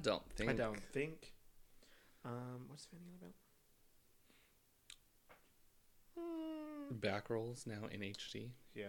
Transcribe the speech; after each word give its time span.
I 0.00 0.02
don't 0.02 0.22
think. 0.34 0.50
I 0.50 0.52
don't 0.54 0.80
think. 0.94 1.34
Um, 2.24 2.64
what's 2.68 2.86
Fanny 2.86 3.02
about? 3.20 3.34
Mm, 6.18 7.00
Back 7.02 7.28
rolls 7.28 7.66
now 7.66 7.86
in 7.90 8.00
HD. 8.00 8.48
yeah. 8.74 8.86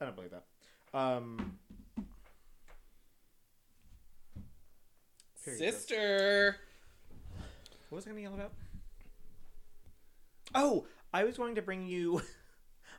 I 0.00 0.04
don't 0.06 0.14
believe 0.16 0.30
that. 0.30 0.44
Um. 0.98 1.58
Sister. 5.34 6.56
what 7.88 7.96
was 7.96 8.04
I 8.06 8.10
going 8.10 8.16
to 8.16 8.22
yell 8.22 8.34
about? 8.34 8.52
Oh, 10.54 10.86
I 11.12 11.24
was 11.24 11.36
going 11.36 11.54
to 11.56 11.62
bring 11.62 11.86
you 11.86 12.22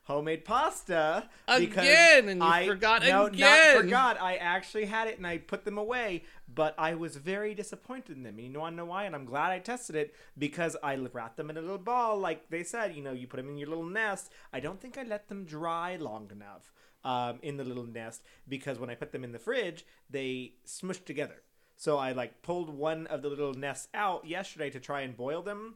homemade 0.10 0.44
pasta 0.44 1.30
Again, 1.48 2.30
and 2.30 2.42
you 2.42 2.48
I 2.48 2.66
forgot 2.66 3.04
no, 3.04 3.28
again. 3.28 3.40
not 3.76 3.82
forgot. 3.82 4.22
I 4.22 4.36
actually 4.38 4.86
had 4.86 5.08
it 5.08 5.18
and 5.18 5.28
I 5.28 5.38
put 5.38 5.66
them 5.66 5.78
away, 5.78 6.24
but 6.54 6.74
I 6.78 6.96
was 6.96 7.16
very 7.16 7.54
disappointed 7.54 8.18
in 8.18 8.24
them. 8.24 8.36
And 8.36 8.48
you 8.48 8.52
know, 8.52 8.64
I 8.64 8.72
know 8.72 8.86
why, 8.86 9.06
and 9.06 9.16
I'm 9.16 9.26
glad 9.26 9.52
I 9.52 9.60
tested 9.60 9.96
it 9.96 10.16
because 10.38 10.76
I 10.84 10.96
wrapped 10.96 11.38
them 11.38 11.50
in 11.50 11.58
a 11.58 11.62
little 11.62 11.78
ball, 11.78 12.18
like 12.18 12.50
they 12.50 12.64
said. 12.64 12.96
You 12.96 13.04
know, 13.04 13.14
you 13.14 13.28
put 13.28 13.38
them 13.38 13.50
in 13.50 13.58
your 13.58 13.70
little 13.70 13.86
nest. 13.86 14.32
I 14.52 14.60
don't 14.60 14.82
think 14.82 14.98
I 14.98 15.04
let 15.04 15.30
them 15.30 15.46
dry 15.46 15.96
long 15.96 16.30
enough 16.32 16.74
um, 17.04 17.40
in 17.42 17.58
the 17.58 17.64
little 17.64 17.86
nest 17.86 18.24
because 18.48 18.80
when 18.80 18.90
I 18.90 18.96
put 18.96 19.12
them 19.12 19.24
in 19.24 19.32
the 19.32 19.40
fridge, 19.40 19.86
they 20.10 20.54
smushed 20.66 21.06
together. 21.06 21.44
So 21.78 21.98
I 21.98 22.12
like 22.12 22.42
pulled 22.42 22.70
one 22.70 23.08
of 23.08 23.22
the 23.22 23.30
little 23.30 23.54
nests 23.54 23.88
out 23.94 24.28
yesterday 24.28 24.70
to 24.72 24.80
try 24.80 25.02
and 25.02 25.16
boil 25.16 25.42
them 25.42 25.76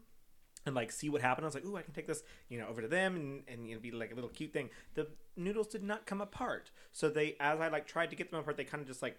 and 0.66 0.76
like 0.76 0.92
see 0.92 1.10
what 1.10 1.22
happened. 1.22 1.46
I 1.46 1.48
was 1.48 1.56
like, 1.56 1.66
ooh, 1.66 1.78
I 1.78 1.82
can 1.82 1.94
take 1.94 2.08
this, 2.08 2.24
you 2.50 2.60
know, 2.60 2.68
over 2.68 2.82
to 2.82 2.88
them 2.88 3.16
and 3.16 3.44
and 3.48 3.68
you 3.68 3.76
know, 3.76 3.82
be 3.82 3.92
like 3.92 4.12
a 4.12 4.16
little 4.16 4.30
cute 4.30 4.54
thing. 4.54 4.70
The 4.96 5.08
noodles 5.36 5.68
did 5.68 5.84
not 5.84 6.06
come 6.06 6.22
apart. 6.22 6.72
So 6.92 7.10
they 7.10 7.36
as 7.40 7.60
I 7.60 7.70
like 7.70 7.88
tried 7.88 8.10
to 8.12 8.16
get 8.16 8.32
them 8.32 8.40
apart, 8.40 8.58
they 8.58 8.64
kind 8.64 8.82
of 8.82 8.88
just 8.88 9.02
like 9.02 9.18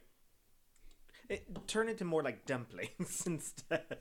it 1.29 1.47
turned 1.67 1.89
into 1.89 2.05
more 2.05 2.23
like 2.23 2.45
dumplings 2.45 3.23
instead. 3.27 3.99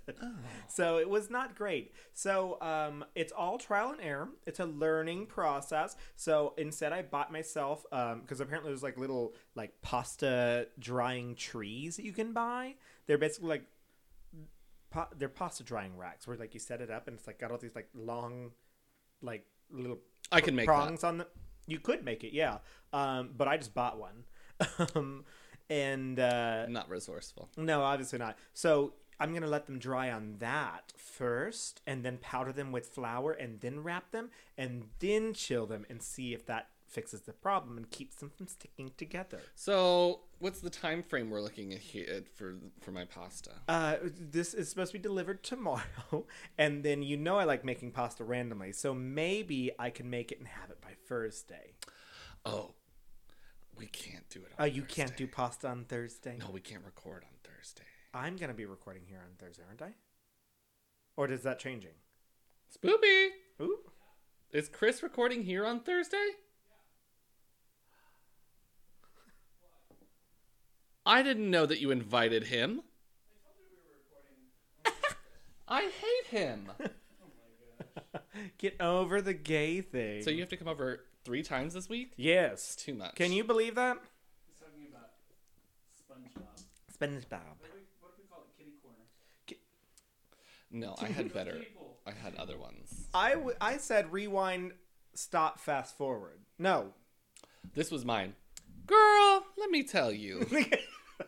So 0.68 0.98
it 0.98 1.10
was 1.10 1.30
not 1.30 1.56
great. 1.56 1.94
So 2.14 2.58
um, 2.62 3.06
it's 3.16 3.32
all 3.32 3.58
trial 3.58 3.92
and 3.92 4.02
error. 4.02 4.30
It's 4.46 4.60
a 4.60 4.66
learning 4.66 5.28
process. 5.28 5.96
So 6.16 6.54
instead, 6.58 6.92
I 6.92 7.02
bought 7.02 7.32
myself 7.32 7.86
because 7.90 8.42
apparently 8.42 8.72
there's 8.72 8.84
like 8.84 8.98
little 8.98 9.36
like 9.56 9.82
pasta 9.82 10.68
drying 10.80 11.36
trees 11.36 11.96
that 11.96 12.04
you 12.04 12.14
can 12.14 12.34
buy. 12.34 12.76
They're 13.08 13.18
basically 13.18 13.50
like 13.50 13.66
they're 15.18 15.30
pasta 15.30 15.64
drying 15.64 15.96
racks 15.98 16.28
where 16.28 16.38
like 16.38 16.54
you 16.54 16.60
set 16.60 16.82
it 16.82 16.90
up 16.92 17.08
and 17.08 17.18
it's 17.18 17.28
like 17.28 17.40
got 17.40 17.52
all 17.52 17.58
these 17.58 17.76
like 17.76 17.90
long 17.94 18.52
like 19.22 19.46
little 19.72 20.00
I 20.32 20.42
can 20.42 20.56
make 20.56 20.66
prongs 20.66 21.04
on 21.04 21.18
the 21.20 21.28
you 21.68 21.80
could 21.80 22.04
make 22.04 22.24
it 22.24 22.34
yeah 22.34 22.58
um 22.92 23.32
but 23.38 23.48
i 23.48 23.56
just 23.58 23.74
bought 23.74 23.98
one 23.98 24.26
um 24.96 25.24
and 25.70 26.20
uh 26.20 26.66
Not 26.68 26.90
resourceful. 26.90 27.50
no 27.58 27.82
obviously 27.82 28.20
not. 28.20 28.38
So 28.54 28.94
i'm 29.20 29.34
gonna 29.34 29.48
let 29.48 29.66
them 29.66 29.80
dry 29.80 30.12
on 30.12 30.36
that 30.40 30.92
first 30.98 31.82
and 31.88 32.04
then 32.04 32.18
powder 32.18 32.52
them 32.52 32.72
with 32.72 32.88
flour 32.88 33.32
and 33.32 33.62
then 33.62 33.82
wrap 33.82 34.12
them 34.12 34.30
and 34.58 34.86
then 35.00 35.34
chill 35.34 35.66
them 35.66 35.86
and 35.90 36.02
see 36.02 36.34
if 36.34 36.46
that 36.48 36.68
fixes 36.86 37.22
the 37.22 37.34
problem 37.34 37.78
and 37.78 37.90
keeps 37.90 38.18
them 38.18 38.30
from 38.30 38.46
sticking 38.46 38.92
together. 38.98 39.40
So, 39.56 40.22
what's 40.44 40.60
the 40.60 40.70
time 40.70 41.02
frame 41.02 41.30
we're 41.30 41.42
looking 41.42 41.74
at 41.74 41.80
here 41.80 42.24
for 42.36 42.56
for 42.82 42.92
my 42.92 43.06
pasta? 43.06 43.52
Uh, 43.68 43.96
this 44.04 44.54
is 44.54 44.70
supposed 44.70 44.92
to 44.92 45.00
be 45.00 45.02
delivered 45.02 45.42
tomorrow, 45.42 46.26
and 46.58 46.84
then 46.84 47.02
you 47.02 47.16
know 47.16 47.38
I 47.38 47.46
like 47.46 47.64
making 47.64 47.92
pasta 47.92 48.24
randomly, 48.24 48.74
so 48.74 48.94
maybe 48.94 49.72
I 49.80 49.90
can 49.90 50.10
make 50.10 50.32
it 50.32 50.40
and 50.40 50.48
have 50.48 50.70
it 50.70 50.82
by 50.82 50.92
Thursday. 51.08 51.74
Oh, 52.46 52.72
we 53.78 53.86
can't 53.88 54.30
do 54.30 54.42
it. 54.42 54.52
Oh, 54.60 54.66
On 54.66 54.72
you 54.72 54.84
can't 54.84 55.16
do 55.16 55.28
pasta 55.28 55.70
on 55.70 55.86
Thursday. 55.86 56.38
No, 56.38 56.52
we 56.52 56.60
can't 56.60 56.84
record 56.84 57.24
on 57.24 57.38
Thursday. 57.44 57.84
I'm 58.14 58.36
gonna 58.36 58.54
be 58.54 58.66
recording 58.66 59.04
here 59.08 59.20
on 59.24 59.36
Thursday, 59.40 59.64
aren't 59.68 59.82
I? 59.82 59.94
Or 61.16 61.32
is 61.32 61.44
that 61.44 61.58
changing? 61.58 61.94
Spoopy, 62.78 63.30
Ooh, 63.62 63.78
is 64.52 64.68
Chris 64.68 65.02
recording 65.02 65.44
here 65.44 65.66
on 65.66 65.80
Thursday? 65.80 66.32
I 71.06 71.22
didn't 71.24 71.50
know 71.50 71.66
that 71.66 71.80
you 71.82 71.92
invited 71.92 72.46
him. 72.46 72.82
I 75.68 75.82
hate 75.82 76.38
him. 76.38 76.72
get 78.58 78.80
over 78.80 79.22
the 79.22 79.34
gay 79.34 79.82
thing. 79.82 80.24
So 80.24 80.30
you 80.30 80.40
have 80.40 80.50
to 80.50 80.58
come 80.58 80.68
over 80.68 81.04
three 81.24 81.44
times 81.44 81.74
this 81.74 81.90
week? 81.90 82.14
yes. 82.18 82.76
Too 82.76 82.94
much. 82.94 83.16
Can 83.16 83.32
you 83.32 83.44
believe 83.44 83.76
that? 83.76 83.98
He's 84.48 84.58
talking 84.60 84.88
about 84.90 85.10
SpongeBob. 86.10 86.98
SpongeBob. 86.98 87.60
What 87.60 87.72
do 87.72 87.76
we, 87.76 87.82
what 88.00 88.16
do 88.16 88.22
we 88.22 88.28
call 88.30 88.44
it? 88.44 88.58
Kitty 88.58 88.72
corner. 88.82 88.98
No, 90.72 90.96
I 91.02 91.08
had 91.12 91.34
better. 91.34 91.54
People. 91.54 91.98
I 92.06 92.12
had 92.12 92.36
other 92.36 92.58
ones. 92.58 93.08
I, 93.14 93.34
w- 93.34 93.56
I 93.62 93.78
said 93.78 94.12
rewind, 94.12 94.74
stop, 95.14 95.60
fast 95.60 95.98
forward. 95.98 96.40
No. 96.60 96.94
This 97.74 97.92
was 97.92 98.04
mine. 98.06 98.34
Girl, 98.86 99.46
let 99.58 99.70
me 99.70 99.84
tell 99.84 100.12
you. 100.12 100.40
I'm 100.42 100.48
gonna 100.50 100.66
dip 100.66 100.72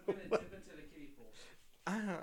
into 0.07 0.75
the 0.75 0.81
kiddie 0.93 1.13
pool. 1.17 1.27
Ah. 1.87 2.19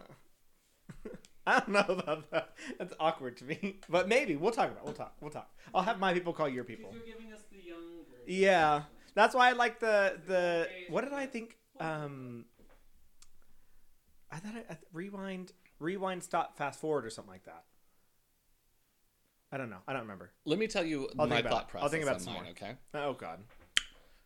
I 1.47 1.59
don't 1.61 1.69
know 1.71 1.85
about 1.89 2.31
that. 2.31 2.55
That's 2.79 2.95
awkward 3.01 3.37
to 3.39 3.45
me. 3.45 3.81
But 3.89 4.09
maybe 4.09 4.37
we'll 4.37 4.53
talk 4.53 4.71
about. 4.71 4.83
It. 4.83 4.85
We'll 4.85 4.95
talk. 4.95 5.15
We'll 5.21 5.31
talk. 5.31 5.51
I'll 5.75 5.83
have 5.83 5.99
my 5.99 6.13
people 6.15 6.33
call 6.33 6.49
your 6.49 6.65
people. 6.65 6.91
You're 6.93 7.15
giving 7.17 7.33
us 7.33 7.41
the 7.51 7.59
younger. 7.59 7.83
Yeah, 8.27 8.83
that's 9.15 9.35
why 9.35 9.49
I 9.49 9.53
like 9.53 9.81
the 9.81 10.21
the. 10.27 10.69
What 10.89 11.03
did 11.03 11.13
I 11.13 11.27
think? 11.27 11.57
Um, 11.81 12.45
I 14.31 14.37
thought 14.37 14.55
I, 14.55 14.73
I 14.75 14.77
rewind, 14.93 15.53
rewind, 15.81 16.23
stop, 16.23 16.57
fast 16.57 16.79
forward, 16.81 17.05
or 17.05 17.11
something 17.11 17.33
like 17.33 17.45
that. 17.45 17.65
I 19.51 19.57
don't 19.59 19.69
know. 19.69 19.79
I 19.89 19.93
don't 19.93 20.03
remember. 20.03 20.31
Let 20.47 20.59
me 20.59 20.67
tell 20.69 20.85
you 20.85 21.09
I'll 21.19 21.27
my 21.27 21.41
about 21.41 21.51
thought 21.53 21.63
it. 21.65 21.69
process 21.69 21.85
I'll 21.85 21.91
think 21.91 22.03
about 22.05 22.15
on 22.15 22.21
some 22.21 22.33
mine, 22.35 22.43
more. 22.45 22.51
okay? 22.53 22.73
Oh 22.95 23.13
God. 23.15 23.41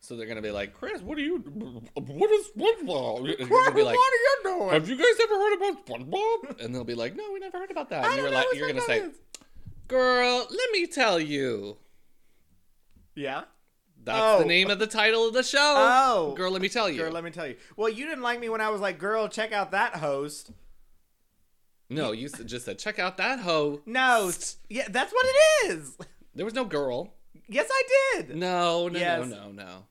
So 0.07 0.15
they're 0.15 0.25
gonna 0.25 0.41
be 0.41 0.51
like, 0.51 0.73
Chris, 0.73 1.01
what 1.01 1.17
are 1.17 1.21
you? 1.21 1.39
What 1.39 2.31
is 2.31 2.47
SpongeBob? 2.55 3.17
And 3.41 3.49
you're 3.49 3.71
be 3.73 3.83
like, 3.83 3.97
what 3.97 4.13
are 4.13 4.23
you 4.23 4.39
doing? 4.43 4.69
Have 4.69 4.87
you 4.87 4.95
guys 4.95 5.05
ever 5.21 5.33
heard 5.33 5.55
about 5.57 5.85
SpongeBob? 5.85 6.63
And 6.63 6.73
they'll 6.73 6.85
be 6.85 6.95
like, 6.95 7.13
No, 7.17 7.29
we 7.33 7.39
never 7.39 7.57
heard 7.59 7.71
about 7.71 7.89
that. 7.89 8.05
And 8.05 8.15
you're 8.15 8.31
like, 8.31 8.45
you're 8.53 8.69
gonna 8.69 8.79
say. 8.83 9.09
Girl, 9.89 10.47
let 10.49 10.71
me 10.71 10.87
tell 10.87 11.19
you. 11.19 11.75
Yeah. 13.15 13.43
That's 14.01 14.17
Oh. 14.17 14.39
the 14.39 14.45
name 14.45 14.69
of 14.69 14.79
the 14.79 14.87
title 14.87 15.27
of 15.27 15.33
the 15.33 15.43
show. 15.43 15.75
Oh. 15.75 16.33
Girl, 16.37 16.51
let 16.51 16.61
me 16.61 16.69
tell 16.69 16.89
you. 16.89 16.99
Girl, 16.99 17.11
let 17.11 17.25
me 17.25 17.31
tell 17.31 17.45
you. 17.45 17.57
Well, 17.75 17.89
you 17.89 18.05
didn't 18.05 18.23
like 18.23 18.39
me 18.39 18.47
when 18.47 18.61
I 18.61 18.69
was 18.69 18.79
like, 18.79 18.99
"Girl, 18.99 19.27
check 19.27 19.51
out 19.51 19.71
that 19.71 19.95
host." 19.95 20.51
no, 21.89 22.13
you 22.13 22.29
just 22.29 22.63
said, 22.63 22.79
check 22.79 22.97
out 22.97 23.17
that 23.17 23.39
hoe. 23.39 23.81
No. 23.85 24.31
Yeah, 24.69 24.87
that's 24.89 25.11
what 25.11 25.25
it 25.27 25.71
is. 25.71 25.97
There 26.33 26.45
was 26.45 26.53
no 26.53 26.63
girl. 26.63 27.13
Yes, 27.49 27.67
I 27.69 27.83
did. 28.15 28.37
No, 28.37 28.87
no, 28.87 28.99
Yes. 28.99 29.27
no, 29.27 29.51
no, 29.51 29.51
no. 29.51 29.83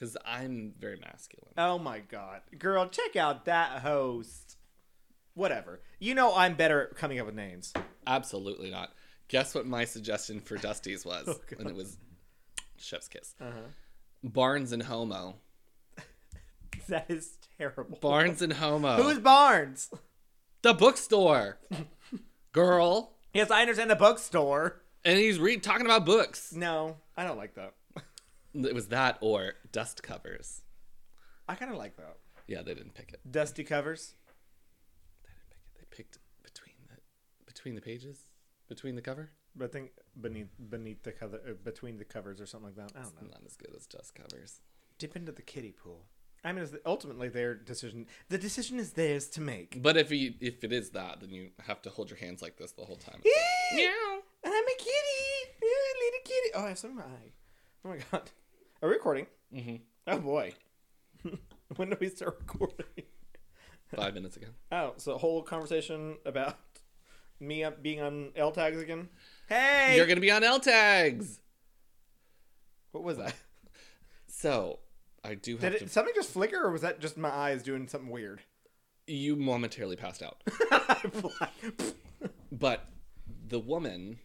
Because 0.00 0.16
I'm 0.24 0.72
very 0.78 0.96
masculine. 0.96 1.52
Oh 1.58 1.78
my 1.78 1.98
god. 1.98 2.40
Girl, 2.58 2.88
check 2.88 3.16
out 3.16 3.44
that 3.44 3.82
host. 3.82 4.56
Whatever. 5.34 5.80
You 5.98 6.14
know 6.14 6.34
I'm 6.34 6.54
better 6.54 6.84
at 6.84 6.96
coming 6.96 7.20
up 7.20 7.26
with 7.26 7.34
names. 7.34 7.74
Absolutely 8.06 8.70
not. 8.70 8.94
Guess 9.28 9.54
what 9.54 9.66
my 9.66 9.84
suggestion 9.84 10.40
for 10.40 10.56
Dusty's 10.56 11.04
was? 11.04 11.28
Oh, 11.28 11.38
and 11.58 11.68
it 11.68 11.76
was 11.76 11.98
Chef's 12.78 13.08
Kiss. 13.08 13.34
Uh-huh. 13.40 13.68
Barnes 14.24 14.72
and 14.72 14.82
Homo. 14.84 15.36
That 16.88 17.06
is 17.10 17.32
terrible. 17.58 17.98
Barnes 18.00 18.40
and 18.42 18.54
Homo. 18.54 18.96
Who's 19.02 19.18
Barnes? 19.18 19.90
the 20.62 20.72
bookstore? 20.72 21.58
Girl. 22.52 23.12
Yes, 23.34 23.50
I 23.50 23.60
understand 23.60 23.90
the 23.90 23.96
bookstore. 23.96 24.80
And 25.04 25.18
he's 25.18 25.38
re- 25.38 25.58
talking 25.58 25.86
about 25.86 26.04
books. 26.06 26.52
No, 26.54 26.96
I 27.16 27.24
don't 27.24 27.36
like 27.36 27.54
that. 27.54 27.74
It 28.54 28.74
was 28.74 28.88
that 28.88 29.18
or 29.20 29.54
dust 29.72 30.02
covers. 30.02 30.62
I 31.48 31.54
kind 31.54 31.70
of 31.70 31.78
like 31.78 31.96
that. 31.96 32.16
Yeah, 32.46 32.62
they 32.62 32.74
didn't 32.74 32.94
pick 32.94 33.12
it. 33.12 33.20
Dusty 33.30 33.64
covers. 33.64 34.14
They 35.22 35.30
didn't 35.30 35.48
pick 35.50 35.58
it. 35.58 35.78
They 35.78 35.96
picked 35.96 36.18
between 36.42 36.74
the 36.88 36.96
between 37.46 37.74
the 37.74 37.80
pages, 37.80 38.18
between 38.68 38.96
the 38.96 39.02
cover. 39.02 39.30
But 39.54 39.66
I 39.66 39.68
think 39.68 39.90
beneath 40.20 40.48
beneath 40.68 41.02
the 41.02 41.12
cover, 41.12 41.40
uh, 41.48 41.52
between 41.64 41.98
the 41.98 42.04
covers 42.04 42.40
or 42.40 42.46
something 42.46 42.68
like 42.68 42.76
that. 42.76 42.98
I 42.98 43.02
don't 43.02 43.22
know. 43.22 43.28
Not 43.28 43.42
as 43.46 43.56
good 43.56 43.74
as 43.76 43.86
dust 43.86 44.14
covers. 44.14 44.60
Dip 44.98 45.16
into 45.16 45.32
the 45.32 45.42
kiddie 45.42 45.72
pool. 45.72 46.06
I 46.42 46.52
mean, 46.52 46.62
it's 46.62 46.74
ultimately 46.86 47.28
their 47.28 47.54
decision. 47.54 48.06
The 48.30 48.38
decision 48.38 48.78
is 48.78 48.92
theirs 48.92 49.28
to 49.30 49.40
make. 49.40 49.82
But 49.82 49.96
if 49.96 50.10
you 50.10 50.34
if 50.40 50.64
it 50.64 50.72
is 50.72 50.90
that, 50.90 51.20
then 51.20 51.30
you 51.30 51.50
have 51.60 51.82
to 51.82 51.90
hold 51.90 52.10
your 52.10 52.18
hands 52.18 52.42
like 52.42 52.56
this 52.56 52.72
the 52.72 52.84
whole 52.84 52.96
time. 52.96 53.20
Meow. 53.74 54.20
I'm 54.44 54.52
a 54.52 54.76
kitty. 54.78 55.52
Little 55.60 56.20
kitty. 56.24 56.50
Oh, 56.54 56.64
I 56.64 56.68
have 56.68 56.78
some 56.78 56.98
eye. 56.98 57.32
Oh 57.84 57.90
my 57.90 57.98
god. 58.10 58.30
Are 58.82 58.88
we 58.88 58.94
recording? 58.94 59.26
hmm 59.54 59.76
Oh 60.06 60.18
boy. 60.18 60.54
when 61.76 61.90
do 61.90 61.96
we 62.00 62.08
start 62.08 62.36
recording? 62.40 62.86
Five 63.94 64.14
minutes 64.14 64.36
ago. 64.36 64.46
Oh, 64.72 64.94
so 64.96 65.12
a 65.14 65.18
whole 65.18 65.42
conversation 65.42 66.16
about 66.24 66.56
me 67.40 67.64
up 67.64 67.82
being 67.82 68.00
on 68.00 68.30
L 68.36 68.52
tags 68.52 68.80
again. 68.80 69.08
Hey, 69.48 69.94
You're 69.96 70.06
gonna 70.06 70.20
be 70.20 70.30
on 70.30 70.42
L 70.44 70.60
tags. 70.60 71.40
what 72.92 73.02
was 73.04 73.18
that? 73.18 73.34
So, 74.28 74.78
I 75.24 75.34
do 75.34 75.52
have 75.58 75.72
Did 75.72 75.78
to. 75.80 75.84
it, 75.86 75.90
something 75.90 76.14
just 76.14 76.30
flicker, 76.30 76.62
or 76.64 76.70
was 76.70 76.82
that 76.82 77.00
just 77.00 77.18
my 77.18 77.28
eyes 77.30 77.62
doing 77.62 77.88
something 77.88 78.08
weird? 78.10 78.40
You 79.06 79.36
momentarily 79.36 79.96
passed 79.96 80.22
out, 80.22 80.42
but 82.52 82.88
the 83.48 83.58
woman 83.58 84.18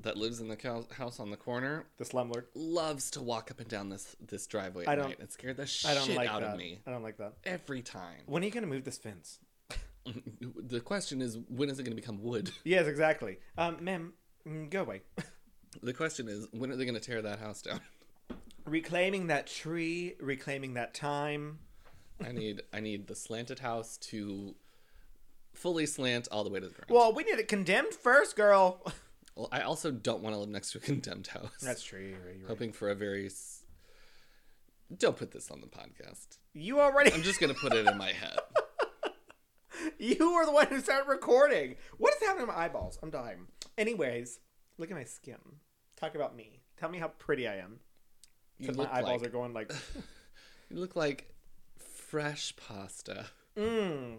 that 0.00 0.16
lives 0.16 0.40
in 0.40 0.48
the 0.48 0.84
house 0.96 1.18
on 1.18 1.30
the 1.30 1.36
corner 1.36 1.86
the 1.96 2.04
slumlord. 2.04 2.44
loves 2.54 3.10
to 3.12 3.20
walk 3.22 3.50
up 3.50 3.58
and 3.60 3.68
down 3.68 3.88
this 3.88 4.14
this 4.26 4.46
driveway 4.46 4.84
at 4.84 4.90
I 4.90 4.94
don't- 4.94 5.08
night 5.08 5.18
and 5.20 5.30
scare 5.30 5.54
the 5.54 5.62
I 5.86 5.94
don't 5.94 6.06
shit 6.06 6.16
like 6.16 6.28
out 6.28 6.40
that. 6.42 6.52
of 6.52 6.58
me 6.58 6.78
I 6.86 6.90
don't 6.90 7.02
like 7.02 7.16
that. 7.18 7.34
every 7.44 7.82
time. 7.82 8.22
When 8.26 8.42
are 8.42 8.46
you 8.46 8.52
gonna 8.52 8.66
move 8.66 8.84
this 8.84 8.98
fence? 8.98 9.38
The 10.56 10.80
question 10.80 11.20
is, 11.20 11.36
when 11.48 11.68
is 11.68 11.78
it 11.78 11.82
going 11.82 11.94
to 11.94 12.00
become 12.00 12.22
wood? 12.22 12.50
Yes, 12.64 12.86
exactly. 12.86 13.38
Um, 13.58 13.76
ma'am, 13.84 14.14
mm, 14.46 14.70
go 14.70 14.80
away. 14.82 15.02
The 15.82 15.92
question 15.92 16.28
is, 16.28 16.46
when 16.50 16.72
are 16.72 16.76
they 16.76 16.86
going 16.86 16.94
to 16.94 17.00
tear 17.00 17.20
that 17.20 17.38
house 17.40 17.60
down? 17.60 17.80
reclaiming 18.64 19.26
that 19.26 19.46
tree, 19.46 20.14
reclaiming 20.18 20.74
that 20.74 20.94
time. 20.94 21.58
I 22.24 22.32
need 22.32 22.62
I 22.72 22.80
need 22.80 23.06
the 23.06 23.14
slanted 23.14 23.58
house 23.58 23.98
to 24.10 24.54
fully 25.52 25.84
slant 25.86 26.26
all 26.32 26.42
the 26.42 26.50
way 26.50 26.60
to 26.60 26.66
the 26.68 26.72
ground. 26.74 26.90
Well, 26.90 27.12
we 27.12 27.22
need 27.24 27.38
it 27.38 27.48
condemned 27.48 27.92
first, 27.94 28.34
girl. 28.34 28.82
Well, 29.38 29.48
I 29.52 29.60
also 29.60 29.90
don't 29.92 30.20
want 30.22 30.34
to 30.34 30.40
live 30.40 30.48
next 30.48 30.72
to 30.72 30.78
a 30.78 30.80
condemned 30.90 31.28
house. 31.28 31.52
That's 31.62 31.82
true. 31.82 32.00
You're 32.00 32.18
right, 32.18 32.24
you're 32.34 32.34
right. 32.40 32.48
hoping 32.48 32.72
for 32.72 32.88
a 32.90 32.94
very. 32.94 33.26
s- 33.26 33.62
Don't 34.96 35.16
put 35.16 35.30
this 35.30 35.50
on 35.50 35.60
the 35.60 35.68
podcast. 35.68 36.38
You 36.54 36.80
already. 36.80 37.12
I'm 37.12 37.22
just 37.22 37.38
gonna 37.40 37.54
put 37.54 37.72
it 37.72 37.86
in 37.86 37.96
my 37.96 38.12
head. 38.12 38.38
You 40.00 40.34
were 40.34 40.44
the 40.44 40.50
one 40.52 40.66
who 40.66 40.80
started 40.80 41.08
recording. 41.08 41.76
What 41.98 42.12
is 42.14 42.20
happening 42.26 42.46
to 42.48 42.52
my 42.52 42.58
eyeballs? 42.64 42.98
I'm 43.02 43.10
dying. 43.10 43.46
Anyways, 43.76 44.40
look 44.76 44.90
at 44.90 44.96
my 44.96 45.04
skin. 45.04 45.38
Talk 45.96 46.14
about 46.16 46.36
me. 46.36 46.60
Tell 46.78 46.88
me 46.88 46.98
how 46.98 47.08
pretty 47.08 47.46
I 47.46 47.56
am. 47.58 47.78
You 48.58 48.66
Because 48.66 48.76
my 48.76 48.82
look 48.84 48.92
eyeballs 48.92 49.20
like 49.22 49.28
are 49.28 49.32
going 49.32 49.52
like, 49.54 49.72
you 50.70 50.76
look 50.78 50.96
like 50.96 51.32
fresh 51.78 52.54
pasta, 52.56 53.26
mmm. 53.56 54.18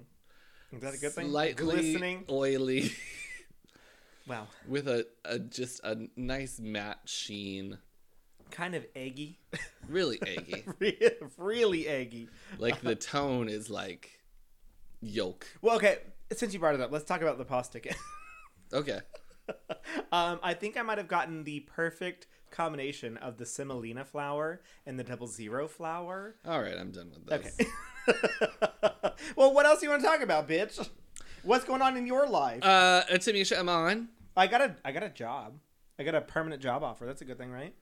Is 0.72 0.82
that 0.82 0.94
a 0.94 0.98
good 0.98 1.12
thing? 1.12 1.30
slightly 1.30 1.66
Glistening. 1.66 2.26
oily, 2.30 2.94
Wow. 4.30 4.48
with 4.68 4.88
a, 4.88 5.08
a 5.26 5.40
just 5.40 5.82
a 5.84 6.08
nice 6.16 6.60
matte 6.60 7.00
sheen. 7.06 7.80
Kind 8.52 8.76
of 8.76 8.86
eggy. 8.96 9.40
Really 9.88 10.20
eggy. 10.22 10.64
Re- 10.80 11.12
really 11.36 11.88
eggy. 11.88 12.30
like 12.60 12.80
the 12.82 12.94
tone 13.14 13.50
is 13.50 13.72
like 13.72 14.20
yolk. 15.02 15.48
Well, 15.64 15.78
okay. 15.78 15.98
Since 16.32 16.54
you 16.54 16.60
brought 16.60 16.76
it 16.76 16.82
up, 16.82 16.92
let's 16.92 17.06
talk 17.06 17.22
about 17.24 17.40
the 17.40 17.46
pasta 17.46 17.80
again. 17.80 17.96
Okay. 18.72 19.00
um, 20.12 20.40
I 20.44 20.54
think 20.54 20.78
I 20.78 20.84
might 20.84 21.00
have 21.00 21.08
gotten 21.08 21.44
the 21.44 21.62
perfect 21.62 22.28
combination 22.52 23.18
of 23.18 23.38
the 23.38 23.48
semolina 23.48 24.06
flour 24.06 24.62
and 24.86 25.00
the 25.00 25.04
double 25.04 25.26
zero 25.26 25.68
flour. 25.68 26.36
All 26.46 26.62
right, 26.62 26.78
I'm 26.78 26.92
done 26.92 27.10
with 27.12 27.26
this. 27.26 27.58
Okay. 27.60 29.12
well, 29.36 29.52
what 29.56 29.66
else 29.66 29.80
do 29.80 29.88
you 29.88 29.90
want 29.90 30.04
to 30.04 30.08
talk 30.08 30.22
about, 30.22 30.48
bitch? 30.48 30.88
What's 31.42 31.66
going 31.66 31.82
on 31.82 31.98
in 31.98 32.06
your 32.06 32.28
life? 32.28 32.64
Uh, 32.64 33.04
Tamisha 33.10 33.58
Iman. 33.58 34.10
I 34.40 34.48
got 34.48 34.62
a 34.62 34.76
I 34.86 34.92
got 34.92 35.04
a 35.04 35.10
job. 35.10 35.60
I 36.00 36.04
got 36.04 36.16
a 36.16 36.22
permanent 36.22 36.62
job 36.62 36.82
offer. 36.84 37.06
That's 37.06 37.22
a 37.22 37.26
good 37.26 37.38
thing, 37.38 37.52
right? 37.52 37.74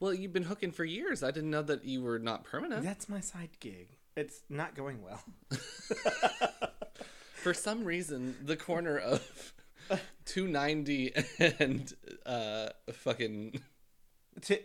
Well, 0.00 0.12
you've 0.14 0.32
been 0.32 0.42
hooking 0.44 0.72
for 0.72 0.84
years. 0.84 1.22
I 1.22 1.30
didn't 1.30 1.50
know 1.50 1.62
that 1.62 1.84
you 1.84 2.02
were 2.02 2.18
not 2.18 2.44
permanent. 2.44 2.82
That's 2.84 3.08
my 3.08 3.20
side 3.20 3.50
gig. 3.60 3.88
It's 4.16 4.40
not 4.48 4.74
going 4.74 5.02
well. 5.02 5.22
For 7.34 7.54
some 7.54 7.84
reason, 7.84 8.34
the 8.42 8.56
corner 8.56 8.98
of 8.98 9.52
290 10.26 11.12
and 11.60 11.92
uh 12.24 12.68
fucking 12.92 13.60
T- 14.40 14.60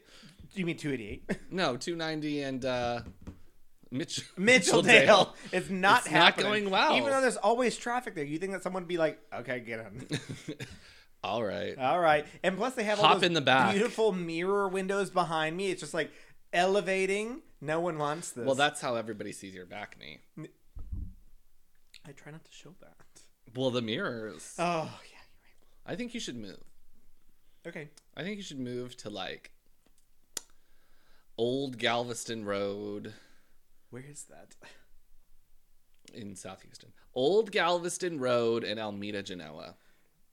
you 0.53 0.65
mean 0.65 0.77
288? 0.77 1.37
no 1.51 1.77
290 1.77 2.41
and 2.43 2.65
uh 2.65 3.01
Mitch 3.91 4.21
Mitchelldale. 4.37 5.29
It's 5.51 5.69
not 5.69 6.03
It's 6.05 6.11
not 6.11 6.23
happening. 6.23 6.45
going 6.47 6.69
well. 6.69 6.95
Even 6.95 7.09
though 7.09 7.21
there's 7.21 7.35
always 7.37 7.75
traffic 7.77 8.15
there, 8.15 8.23
you 8.23 8.37
think 8.39 8.53
that 8.53 8.63
someone 8.63 8.83
would 8.83 8.87
be 8.87 8.97
like, 8.97 9.19
"Okay, 9.33 9.59
get 9.59 9.79
in." 9.81 10.07
All 11.23 11.43
right. 11.43 11.77
All 11.77 11.99
right. 11.99 12.25
And 12.43 12.57
plus, 12.57 12.73
they 12.73 12.83
have 12.83 12.99
all 12.99 13.13
those 13.13 13.23
in 13.23 13.33
the 13.33 13.41
back. 13.41 13.71
beautiful 13.73 14.11
mirror 14.11 14.67
windows 14.67 15.09
behind 15.09 15.55
me. 15.55 15.69
It's 15.69 15.81
just 15.81 15.93
like 15.93 16.11
elevating. 16.51 17.41
No 17.61 17.79
one 17.79 17.97
wants 17.97 18.31
this. 18.31 18.45
Well, 18.45 18.55
that's 18.55 18.81
how 18.81 18.95
everybody 18.95 19.31
sees 19.31 19.53
your 19.53 19.67
back 19.67 19.97
knee. 19.99 20.19
I 22.07 22.11
try 22.13 22.31
not 22.31 22.43
to 22.43 22.51
show 22.51 22.73
that. 22.81 22.95
Well, 23.55 23.69
the 23.69 23.81
mirrors. 23.81 24.55
Oh 24.57 24.63
yeah. 24.63 25.19
you're 25.43 25.61
right. 25.85 25.93
I 25.93 25.95
think 25.95 26.13
you 26.13 26.19
should 26.19 26.37
move. 26.37 26.63
Okay. 27.67 27.89
I 28.17 28.23
think 28.23 28.37
you 28.37 28.43
should 28.43 28.59
move 28.59 28.97
to 28.97 29.09
like 29.11 29.51
Old 31.37 31.77
Galveston 31.77 32.45
Road 32.45 33.13
Where 33.91 34.03
is 34.09 34.23
that? 34.23 34.55
in 36.13 36.35
South 36.35 36.63
Houston. 36.63 36.91
Old 37.13 37.51
Galveston 37.51 38.19
Road 38.19 38.63
and 38.63 38.79
Almeda, 38.79 39.23
Genoa. 39.23 39.75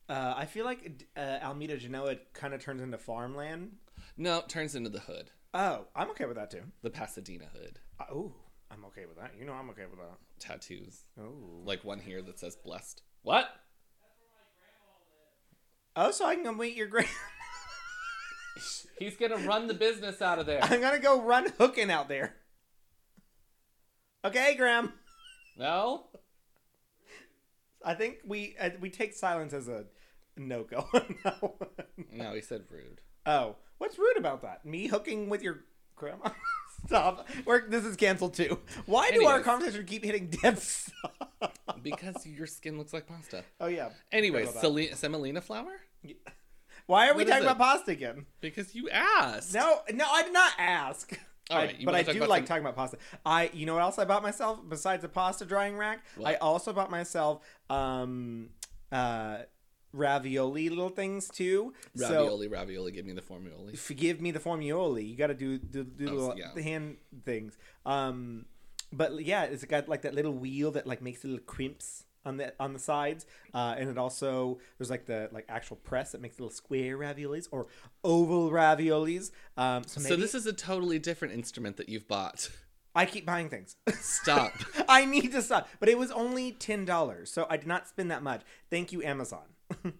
Uh, 0.08 0.34
I 0.36 0.46
feel 0.46 0.64
like 0.64 1.04
uh, 1.16 1.38
Almeda 1.42 1.76
Genoa 1.76 2.16
kind 2.32 2.54
of 2.54 2.60
turns 2.62 2.80
into 2.80 2.96
farmland. 2.98 3.72
No, 4.16 4.38
it 4.38 4.48
turns 4.48 4.74
into 4.74 4.90
the 4.90 5.00
hood, 5.00 5.30
Oh, 5.54 5.86
I'm 5.94 6.10
okay 6.10 6.24
with 6.26 6.36
that 6.36 6.50
too. 6.50 6.62
the 6.82 6.90
Pasadena 6.90 7.46
hood. 7.52 7.78
Uh, 8.00 8.04
oh, 8.12 8.32
I'm 8.70 8.84
okay 8.86 9.06
with 9.06 9.16
that. 9.18 9.32
You 9.38 9.44
know, 9.44 9.52
I'm 9.52 9.68
okay 9.70 9.84
with 9.90 9.98
that. 9.98 10.18
Tattoos, 10.40 11.02
Oh. 11.20 11.62
like 11.64 11.84
one 11.84 11.98
here 12.00 12.22
that 12.22 12.38
says 12.38 12.56
"blessed." 12.56 13.02
What? 13.22 13.48
Oh, 15.96 16.10
so 16.10 16.26
I 16.26 16.34
can 16.34 16.44
go 16.44 16.52
meet 16.52 16.74
your 16.76 16.86
grand. 16.86 17.08
He's 18.98 19.16
gonna 19.16 19.36
run 19.38 19.66
the 19.68 19.74
business 19.74 20.20
out 20.22 20.38
of 20.38 20.46
there. 20.46 20.62
I'm 20.62 20.80
gonna 20.80 20.98
go 20.98 21.20
run 21.22 21.52
hooking 21.58 21.90
out 21.90 22.08
there. 22.08 22.34
Okay, 24.24 24.54
Graham. 24.56 24.92
No. 25.56 26.06
I 27.84 27.94
think 27.94 28.16
we 28.24 28.56
uh, 28.60 28.70
we 28.80 28.90
take 28.90 29.14
silence 29.14 29.52
as 29.52 29.68
a 29.68 29.84
no 30.38 30.64
go. 30.64 30.86
no. 31.24 31.54
No, 32.12 32.34
he 32.34 32.40
said 32.40 32.62
rude. 32.70 33.00
Oh, 33.26 33.56
what's 33.78 33.98
rude 33.98 34.16
about 34.16 34.42
that? 34.42 34.64
Me 34.64 34.86
hooking 34.86 35.28
with 35.28 35.42
your 35.42 35.60
grandma? 35.96 36.30
Stop. 36.86 37.28
We're, 37.44 37.68
this 37.68 37.84
is 37.84 37.96
canceled 37.96 38.34
too. 38.34 38.58
Why 38.86 39.10
do 39.10 39.26
our 39.26 39.40
conversation 39.40 39.84
keep 39.84 40.04
hitting 40.04 40.28
dead 40.30 40.58
stop? 40.60 41.52
Because 41.82 42.24
your 42.26 42.46
skin 42.46 42.78
looks 42.78 42.92
like 42.92 43.06
pasta. 43.08 43.42
Oh 43.60 43.66
yeah. 43.66 43.90
Anyways, 44.12 44.48
Forgot 44.48 44.64
about 44.64 44.76
sele- 44.78 44.94
semolina 44.96 45.40
flour? 45.40 45.80
Why 46.86 47.08
are 47.08 47.14
we 47.14 47.18
What 47.24 47.26
is 47.26 47.30
talking 47.32 47.48
it? 47.48 47.50
about 47.50 47.58
pasta 47.58 47.90
again? 47.90 48.26
Because 48.40 48.74
you 48.74 48.88
asked. 48.90 49.52
No, 49.54 49.80
no, 49.92 50.06
I 50.08 50.22
did 50.22 50.32
not 50.32 50.52
ask. 50.58 51.18
All 51.50 51.58
I- 51.58 51.64
you 51.78 51.84
but 51.84 51.86
wanna 51.86 51.98
I 51.98 52.02
talk 52.04 52.12
do 52.14 52.18
about 52.20 52.28
like 52.30 52.40
some- 52.42 52.46
talking 52.46 52.62
about 52.62 52.76
pasta. 52.76 52.98
I, 53.26 53.50
you 53.52 53.66
know 53.66 53.74
what 53.74 53.82
else 53.82 53.98
I 53.98 54.04
bought 54.04 54.22
myself 54.22 54.60
besides 54.68 55.02
a 55.04 55.08
pasta 55.08 55.44
drying 55.44 55.76
rack? 55.76 56.04
What? 56.16 56.28
I 56.28 56.34
also 56.36 56.72
bought 56.72 56.90
myself 56.90 57.40
um, 57.68 58.50
uh, 58.92 59.38
ravioli 59.92 60.68
little 60.68 60.88
things 60.90 61.28
too. 61.28 61.72
So 61.94 62.04
Ravioli, 62.08 62.48
ravioli. 62.48 62.92
Give 62.92 63.06
me 63.06 63.12
the 63.12 63.22
formioli. 63.22 63.76
forgive 63.78 64.20
me 64.20 64.30
the 64.30 64.40
formioli. 64.40 65.08
You 65.08 65.16
got 65.16 65.28
to 65.28 65.34
do 65.34 65.58
do, 65.58 65.84
do 65.84 66.08
Oh, 66.08 66.12
little 66.12 66.34
yeah. 66.38 66.50
the 66.54 66.62
hand 66.62 66.96
things. 67.24 67.56
Um, 67.86 68.46
but 68.92 69.24
yeah, 69.24 69.44
it's 69.44 69.64
got 69.64 69.88
like 69.88 70.02
that 70.02 70.14
little 70.14 70.32
wheel 70.34 70.70
that 70.72 70.86
like 70.86 71.02
makes 71.02 71.24
little 71.24 71.40
crimps 71.40 72.04
on 72.24 72.36
the 72.36 72.52
on 72.60 72.72
the 72.72 72.78
sides, 72.78 73.26
uh, 73.54 73.74
and 73.78 73.88
it 73.88 73.96
also 73.98 74.58
there's 74.76 74.90
like 74.90 75.06
the 75.06 75.28
like 75.32 75.46
actual 75.48 75.76
press 75.76 76.12
that 76.12 76.20
makes 76.20 76.38
little 76.38 76.52
square 76.54 76.98
raviolis 76.98 77.48
or 77.50 77.66
oval 78.04 78.50
raviolis. 78.50 79.30
Um, 79.56 79.84
so, 79.86 80.00
maybe 80.00 80.14
So 80.14 80.16
this 80.20 80.34
is 80.34 80.46
a 80.46 80.52
totally 80.52 80.98
different 80.98 81.34
instrument 81.34 81.76
that 81.78 81.88
you've 81.88 82.08
bought. 82.08 82.50
I 82.94 83.06
keep 83.06 83.24
buying 83.24 83.48
things. 83.48 83.76
Stop. 84.00 84.52
I 84.88 85.04
need 85.04 85.30
to 85.32 85.40
stop. 85.42 85.68
But 85.78 85.88
it 85.88 85.96
was 85.98 86.10
only 86.10 86.52
ten 86.52 86.84
dollars, 86.84 87.30
so 87.30 87.46
I 87.48 87.56
did 87.56 87.66
not 87.68 87.86
spend 87.88 88.10
that 88.10 88.22
much. 88.22 88.42
Thank 88.70 88.90
you, 88.92 89.02
Amazon. 89.02 89.44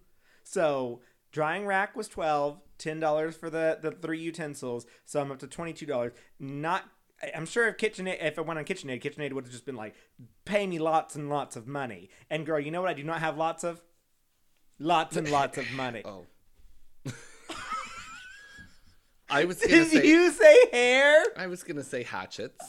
so 0.45 1.01
drying 1.33 1.67
rack 1.67 1.95
was 1.97 2.09
12 2.09 2.61
$10 2.79 3.35
for 3.35 3.51
the 3.51 3.79
the 3.83 3.91
three 3.91 4.21
utensils, 4.21 4.87
so 5.05 5.21
I'm 5.21 5.33
up 5.33 5.41
to 5.41 5.49
twenty 5.49 5.73
two 5.73 5.85
dollars. 5.87 6.13
Not. 6.39 6.85
I- 7.21 7.33
I'm 7.35 7.45
sure 7.47 7.67
if 7.67 7.77
KitchenAid, 7.77 8.19
if 8.23 8.39
I 8.39 8.43
went 8.43 8.59
on 8.61 8.65
KitchenAid, 8.65 9.03
KitchenAid 9.03 9.33
would 9.33 9.45
have 9.45 9.53
just 9.53 9.67
been 9.67 9.75
like, 9.75 9.97
pay 10.45 10.65
me 10.65 10.79
lots 10.79 11.17
and 11.17 11.29
lots 11.29 11.57
of 11.57 11.67
money. 11.67 12.09
And 12.31 12.47
girl, 12.47 12.61
you 12.61 12.71
know 12.71 12.81
what? 12.81 12.91
I 12.91 12.95
do 12.95 13.03
not 13.03 13.19
have 13.19 13.37
lots 13.37 13.65
of, 13.65 13.83
lots 14.79 15.17
and 15.17 15.29
lots 15.29 15.59
of 15.59 15.69
money. 15.73 16.03
Oh. 16.07 16.27
I 19.31 19.45
was 19.45 19.59
gonna 19.61 19.75
Did 19.85 19.89
say. 19.91 20.07
you 20.07 20.31
say 20.31 20.57
hair? 20.73 21.23
I 21.37 21.49
was 21.49 21.63
gonna 21.63 21.83
say 21.85 22.03
hatchets. 22.03 22.65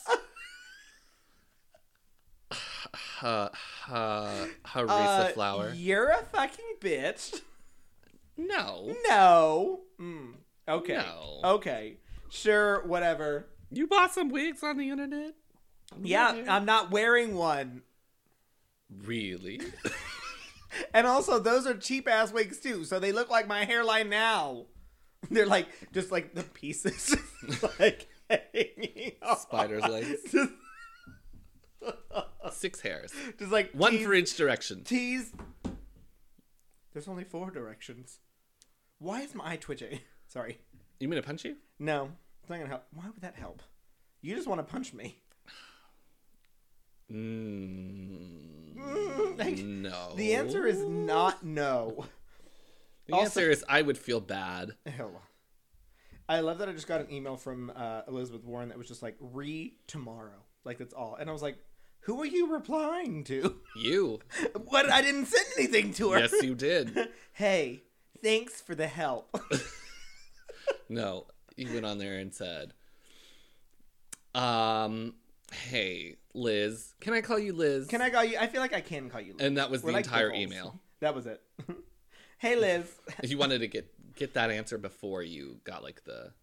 Ha, 3.20 3.50
ha, 3.84 4.46
harissa 4.66 4.90
Uh, 4.90 5.28
flour. 5.30 5.74
You're 5.76 6.10
a 6.10 6.24
fucking 6.24 6.76
bitch. 6.80 7.42
No. 8.38 8.96
No. 9.08 9.82
Mm, 10.00 10.34
okay. 10.68 10.94
No. 10.98 11.40
Okay. 11.56 11.98
Sure. 12.30 12.86
Whatever. 12.86 13.48
You 13.72 13.88
bought 13.88 14.14
some 14.14 14.30
wigs 14.30 14.64
on 14.64 14.78
the 14.78 14.90
internet? 14.90 15.34
Yeah, 16.02 16.44
I'm 16.48 16.66
not 16.66 16.92
wearing 16.92 17.36
one. 17.36 17.82
Really? 19.06 19.62
And 20.94 21.08
also, 21.08 21.40
those 21.40 21.66
are 21.66 21.74
cheap 21.74 22.08
ass 22.08 22.32
wigs 22.32 22.60
too, 22.60 22.86
so 22.86 23.00
they 23.00 23.12
look 23.12 23.32
like 23.32 23.48
my 23.48 23.66
hairline 23.66 24.08
now. 24.08 24.66
They're 25.32 25.48
like 25.48 25.68
just 25.94 26.12
like 26.12 26.36
the 26.36 26.44
pieces, 26.44 27.16
like 27.80 28.08
hanging 28.30 29.14
off. 29.24 29.42
Spider's 29.42 29.82
legs. 29.84 30.32
Just, 30.32 30.52
Six 32.52 32.82
hairs. 32.82 33.14
just 33.38 33.52
like 33.52 33.72
One 33.74 33.92
tease- 33.92 34.06
for 34.06 34.14
each 34.14 34.36
direction. 34.38 34.84
tease. 34.84 35.32
There's 36.94 37.08
only 37.08 37.24
four 37.24 37.52
directions. 37.52 38.20
Why 38.98 39.22
is 39.22 39.36
my 39.36 39.52
eye 39.52 39.56
twitching? 39.58 40.00
Sorry. 40.28 40.60
You 41.00 41.08
mean 41.08 41.22
to 41.22 41.26
punch 41.26 41.46
you? 41.46 41.56
No, 41.78 42.10
it's 42.42 42.50
not 42.50 42.58
gonna 42.58 42.70
help. 42.70 42.86
Why 42.94 43.06
would 43.06 43.22
that 43.22 43.36
help? 43.36 43.62
You 44.22 44.36
just 44.36 44.48
want 44.48 44.60
to 44.60 44.70
punch 44.72 44.94
me. 44.94 45.18
Mm, 47.12 48.76
Mm, 48.78 49.38
like, 49.40 49.58
no. 49.60 50.14
The 50.16 50.36
answer 50.36 50.66
is 50.68 50.80
not 50.84 51.44
no. 51.44 52.06
The 53.08 53.14
Also- 53.14 53.26
answer 53.26 53.50
is 53.52 53.64
I 53.68 53.82
would 53.82 53.98
feel 53.98 54.20
bad. 54.20 54.72
Ew. 54.86 55.12
I 56.28 56.42
love 56.42 56.60
that 56.60 56.70
I 56.70 56.74
just 56.74 56.88
got 56.88 57.02
an 57.02 57.12
email 57.12 57.38
from 57.38 57.72
uh, 57.76 58.02
Elizabeth 58.08 58.44
Warren 58.44 58.70
that 58.70 58.78
was 58.78 58.88
just 58.88 59.02
like 59.02 59.16
re 59.20 59.76
tomorrow, 59.88 60.44
like 60.64 60.78
that's 60.78 60.94
all, 60.94 61.16
and 61.20 61.28
I 61.28 61.34
was 61.34 61.42
like, 61.42 61.58
"Who 62.02 62.22
are 62.22 62.26
you 62.26 62.52
replying 62.52 63.24
to?" 63.26 63.60
You. 63.76 64.20
what? 64.66 64.90
I 64.90 65.02
didn't 65.02 65.26
send 65.26 65.46
anything 65.58 65.94
to 65.96 66.12
her. 66.12 66.20
Yes, 66.20 66.34
you 66.42 66.56
did. 66.56 67.10
hey, 67.34 67.84
thanks 68.24 68.62
for 68.62 68.76
the 68.76 68.88
help. 68.88 69.36
No, 70.90 71.28
you 71.56 71.72
went 71.72 71.86
on 71.86 72.00
there 72.00 72.18
and 72.18 72.34
said, 72.34 72.74
um, 74.34 75.14
hey, 75.52 76.16
Liz, 76.34 76.94
can 77.00 77.14
I 77.14 77.22
call 77.22 77.38
you 77.38 77.54
Liz? 77.54 77.88
can 77.88 78.02
I 78.02 78.10
call 78.10 78.24
you? 78.24 78.38
I 78.40 78.48
feel 78.48 78.62
like 78.62 78.74
I 78.74 78.82
can 78.82 79.10
call 79.10 79.22
you. 79.22 79.34
Liz. 79.34 79.46
And 79.46 79.58
that 79.58 79.70
was 79.70 79.84
We're 79.84 79.92
the 79.92 79.98
like 79.98 80.06
entire 80.06 80.34
email. 80.34 80.80
That 81.00 81.16
was 81.16 81.28
it. 81.28 81.42
hey, 82.40 82.56
Liz. 82.56 82.92
You 83.24 83.38
wanted 83.38 83.60
to 83.60 83.68
get 83.68 83.88
get 84.16 84.34
that 84.34 84.52
answer 84.52 84.78
before 84.78 85.24
you 85.24 85.60
got 85.64 85.84
like 85.84 86.04
the 86.06 86.34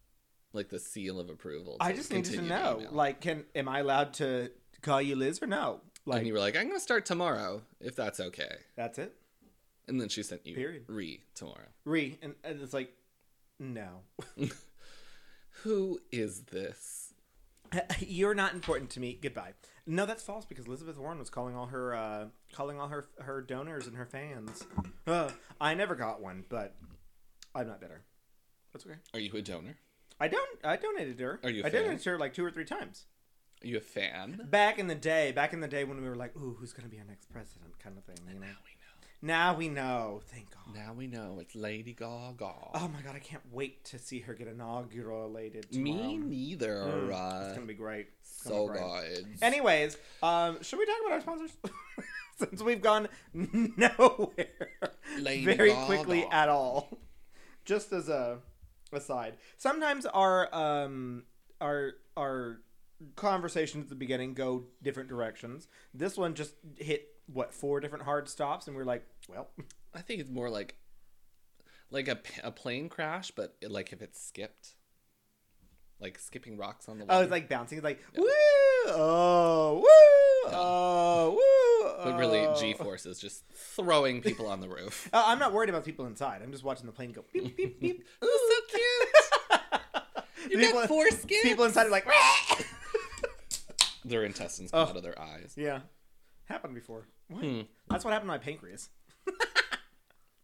like 0.53 0.69
the 0.69 0.79
seal 0.79 1.19
of 1.19 1.29
approval. 1.29 1.77
I 1.79 1.91
just 1.93 2.11
needed 2.11 2.33
to 2.33 2.41
know, 2.41 2.77
email. 2.79 2.91
like, 2.91 3.21
can 3.21 3.45
am 3.55 3.67
I 3.67 3.79
allowed 3.79 4.13
to 4.15 4.49
call 4.87 5.01
you 5.01 5.15
Liz 5.15 5.41
or 5.41 5.47
no? 5.47 5.81
Like, 6.05 6.19
and 6.19 6.27
you 6.27 6.33
were 6.33 6.39
like, 6.39 6.55
I'm 6.55 6.67
gonna 6.67 6.79
start 6.79 7.05
tomorrow 7.05 7.61
if 7.81 7.95
that's 7.95 8.19
okay. 8.19 8.55
that's 8.75 8.97
it. 8.97 9.13
And 9.87 9.99
then 10.01 10.09
she 10.09 10.23
sent 10.23 10.45
you 10.45 10.55
Period. 10.55 10.83
re 10.87 11.21
tomorrow. 11.35 11.67
Re, 11.85 12.17
and, 12.21 12.35
and 12.43 12.61
it's 12.61 12.73
like, 12.73 12.91
no. 13.59 14.01
Who 15.63 15.99
is 16.11 16.41
this? 16.41 17.13
You're 17.99 18.35
not 18.35 18.53
important 18.53 18.89
to 18.91 18.99
me. 18.99 19.17
Goodbye. 19.21 19.53
No, 19.85 20.05
that's 20.05 20.23
false 20.23 20.45
because 20.45 20.67
Elizabeth 20.67 20.97
Warren 20.97 21.19
was 21.19 21.29
calling 21.29 21.55
all 21.55 21.67
her 21.67 21.95
uh, 21.95 22.25
calling 22.53 22.79
all 22.79 22.87
her 22.89 23.05
her 23.19 23.41
donors 23.41 23.87
and 23.87 23.95
her 23.97 24.05
fans. 24.05 24.65
Uh, 25.05 25.29
I 25.59 25.73
never 25.73 25.95
got 25.95 26.21
one, 26.21 26.43
but 26.49 26.75
I'm 27.55 27.67
not 27.67 27.79
bitter. 27.81 28.03
That's 28.73 28.85
okay. 28.85 28.95
Are 29.13 29.19
you 29.19 29.31
a 29.33 29.41
donor? 29.41 29.77
I 30.19 30.27
don't. 30.27 30.59
I 30.63 30.75
donated 30.75 31.17
to 31.19 31.23
her. 31.23 31.39
Are 31.43 31.49
you 31.49 31.61
I 31.61 31.69
fan? 31.69 31.83
donated 31.83 32.03
to 32.03 32.09
her 32.11 32.19
like 32.19 32.33
two 32.33 32.43
or 32.45 32.51
three 32.51 32.65
times. 32.65 33.05
Are 33.63 33.67
you 33.67 33.77
a 33.77 33.81
fan? 33.81 34.41
Back 34.49 34.77
in 34.77 34.87
the 34.87 34.95
day, 34.95 35.31
back 35.31 35.51
in 35.53 35.61
the 35.61 35.67
day 35.67 35.83
when 35.83 36.01
we 36.01 36.07
were 36.07 36.15
like, 36.15 36.35
"Ooh, 36.37 36.55
who's 36.59 36.73
gonna 36.73 36.89
be 36.89 36.99
our 36.99 37.05
next 37.05 37.31
president?" 37.31 37.77
kind 37.79 37.97
of 37.97 38.03
thing. 38.03 38.17
You 38.27 38.39
know. 38.39 38.45
Now 38.45 38.55
we 38.63 38.69
know. 38.77 39.21
Now 39.21 39.55
we 39.55 39.67
know. 39.67 40.21
Thank 40.27 40.51
God. 40.51 40.75
Now 40.75 40.93
we 40.93 41.07
know 41.07 41.39
it's 41.41 41.55
Lady 41.55 41.93
Gaga. 41.93 42.53
Oh 42.75 42.87
my 42.93 43.01
God, 43.01 43.15
I 43.15 43.19
can't 43.19 43.41
wait 43.51 43.83
to 43.85 43.97
see 43.97 44.19
her 44.19 44.35
get 44.35 44.47
inaugurated 44.47 45.71
tomorrow. 45.71 46.03
Me 46.03 46.17
neither. 46.17 46.75
Mm, 46.75 47.11
uh, 47.11 47.45
it's 47.45 47.55
gonna 47.55 47.65
be 47.65 47.73
great. 47.73 48.07
It's 48.21 48.43
so 48.43 48.67
be 48.67 48.73
great. 48.73 49.15
good. 49.15 49.27
Anyways, 49.41 49.97
um, 50.21 50.61
should 50.61 50.77
we 50.77 50.85
talk 50.85 50.97
about 51.03 51.13
our 51.13 51.21
sponsors? 51.21 51.57
Since 52.37 52.61
we've 52.61 52.81
gone 52.81 53.07
nowhere 53.33 54.69
Lady 55.19 55.45
very 55.45 55.71
Gaga. 55.71 55.85
quickly 55.87 56.27
at 56.31 56.49
all. 56.49 56.87
Just 57.65 57.91
as 57.91 58.09
a 58.09 58.37
aside, 58.93 59.33
sometimes 59.57 60.05
our 60.05 60.53
um 60.53 61.23
our 61.59 61.93
our 62.15 62.59
conversations 63.15 63.83
at 63.83 63.89
the 63.89 63.95
beginning 63.95 64.33
go 64.33 64.65
different 64.81 65.09
directions. 65.09 65.67
This 65.93 66.17
one 66.17 66.33
just 66.33 66.53
hit 66.77 67.07
what 67.31 67.53
four 67.53 67.79
different 67.79 68.05
hard 68.05 68.29
stops, 68.29 68.67
and 68.67 68.75
we're 68.75 68.85
like, 68.85 69.05
well, 69.27 69.49
I 69.93 70.01
think 70.01 70.21
it's 70.21 70.29
more 70.29 70.49
like 70.49 70.75
like 71.91 72.07
a, 72.07 72.19
a 72.43 72.51
plane 72.51 72.89
crash, 72.89 73.31
but 73.31 73.55
it, 73.61 73.71
like 73.71 73.93
if 73.93 74.01
it's 74.01 74.21
skipped, 74.21 74.75
like 75.99 76.19
skipping 76.19 76.57
rocks 76.57 76.89
on 76.89 76.97
the 76.99 77.05
water. 77.05 77.19
oh, 77.19 77.21
it's 77.23 77.31
like 77.31 77.49
bouncing. 77.49 77.77
It's 77.77 77.85
like 77.85 78.03
woo, 78.15 78.25
oh, 78.87 79.75
woo, 79.83 80.51
oh, 80.53 81.31
woo. 81.31 82.03
but 82.11 82.17
really, 82.17 82.39
oh. 82.39 82.55
G 82.59 82.73
force 82.73 83.05
is 83.05 83.19
just 83.19 83.43
throwing 83.53 84.21
people 84.21 84.47
on 84.47 84.59
the 84.61 84.69
roof. 84.69 85.09
Uh, 85.13 85.23
I'm 85.27 85.39
not 85.39 85.53
worried 85.53 85.69
about 85.69 85.85
people 85.85 86.05
inside. 86.05 86.41
I'm 86.43 86.51
just 86.51 86.63
watching 86.63 86.85
the 86.85 86.91
plane 86.91 87.11
go 87.11 87.23
beep 87.33 87.55
beep 87.55 87.79
beep. 87.79 88.05
Ooh, 88.23 88.27
so 88.49 88.77
cute. 88.77 89.61
You 90.49 90.57
People- 90.59 90.79
got 90.79 90.87
four 90.87 91.09
skins. 91.09 91.41
People 91.43 91.65
inside 91.65 91.87
are 91.87 91.89
like, 91.89 92.07
Their 94.07 94.23
intestines 94.23 94.71
come 94.71 94.79
Oh. 94.87 94.89
out 94.89 94.97
of 94.97 95.03
their 95.03 95.19
eyes. 95.19 95.53
yeah, 95.57 95.81
happened 96.45 96.73
before. 96.75 97.07
What? 97.27 97.43
Hmm. 97.43 97.61
That's 97.89 98.05
what 98.05 98.11
happened 98.13 98.29
to 98.29 98.33
my 98.33 98.37
pancreas. 98.37 98.89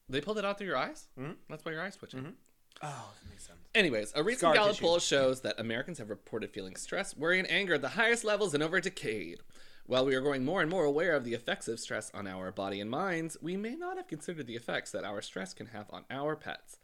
They 0.09 0.21
pulled 0.21 0.37
it 0.37 0.45
out 0.45 0.57
through 0.57 0.67
your 0.67 0.77
eyes. 0.77 1.07
Mhm. 1.17 1.37
That's 1.49 1.63
why 1.63 1.71
your 1.71 1.81
eyes 1.81 1.95
twitching. 1.95 2.35
Oh, 2.81 3.13
that 3.23 3.29
makes 3.29 3.47
sense. 3.47 3.59
Anyways, 3.73 4.11
a 4.15 4.21
recent 4.21 4.39
Scar 4.41 4.53
Gallup 4.53 4.71
tissue. 4.75 4.81
poll 4.85 4.99
shows 4.99 5.41
that 5.41 5.59
Americans 5.59 5.97
have 5.97 6.09
reported 6.09 6.51
feeling 6.51 6.75
stress, 6.75 7.15
worry, 7.15 7.39
and 7.39 7.49
anger 7.49 7.75
at 7.75 7.81
the 7.81 7.89
highest 7.89 8.23
levels 8.25 8.53
in 8.53 8.61
over 8.61 8.77
a 8.77 8.81
decade. 8.81 9.39
While 9.85 10.05
we 10.05 10.13
are 10.13 10.21
growing 10.21 10.43
more 10.43 10.61
and 10.61 10.69
more 10.69 10.83
aware 10.83 11.15
of 11.15 11.23
the 11.23 11.33
effects 11.33 11.67
of 11.69 11.79
stress 11.79 12.11
on 12.13 12.27
our 12.27 12.51
body 12.51 12.81
and 12.81 12.89
minds, 12.91 13.37
we 13.41 13.55
may 13.57 13.75
not 13.75 13.95
have 13.97 14.07
considered 14.07 14.45
the 14.45 14.55
effects 14.57 14.91
that 14.91 15.05
our 15.05 15.21
stress 15.21 15.53
can 15.53 15.67
have 15.67 15.87
on 15.89 16.03
our 16.09 16.35
pets. 16.35 16.77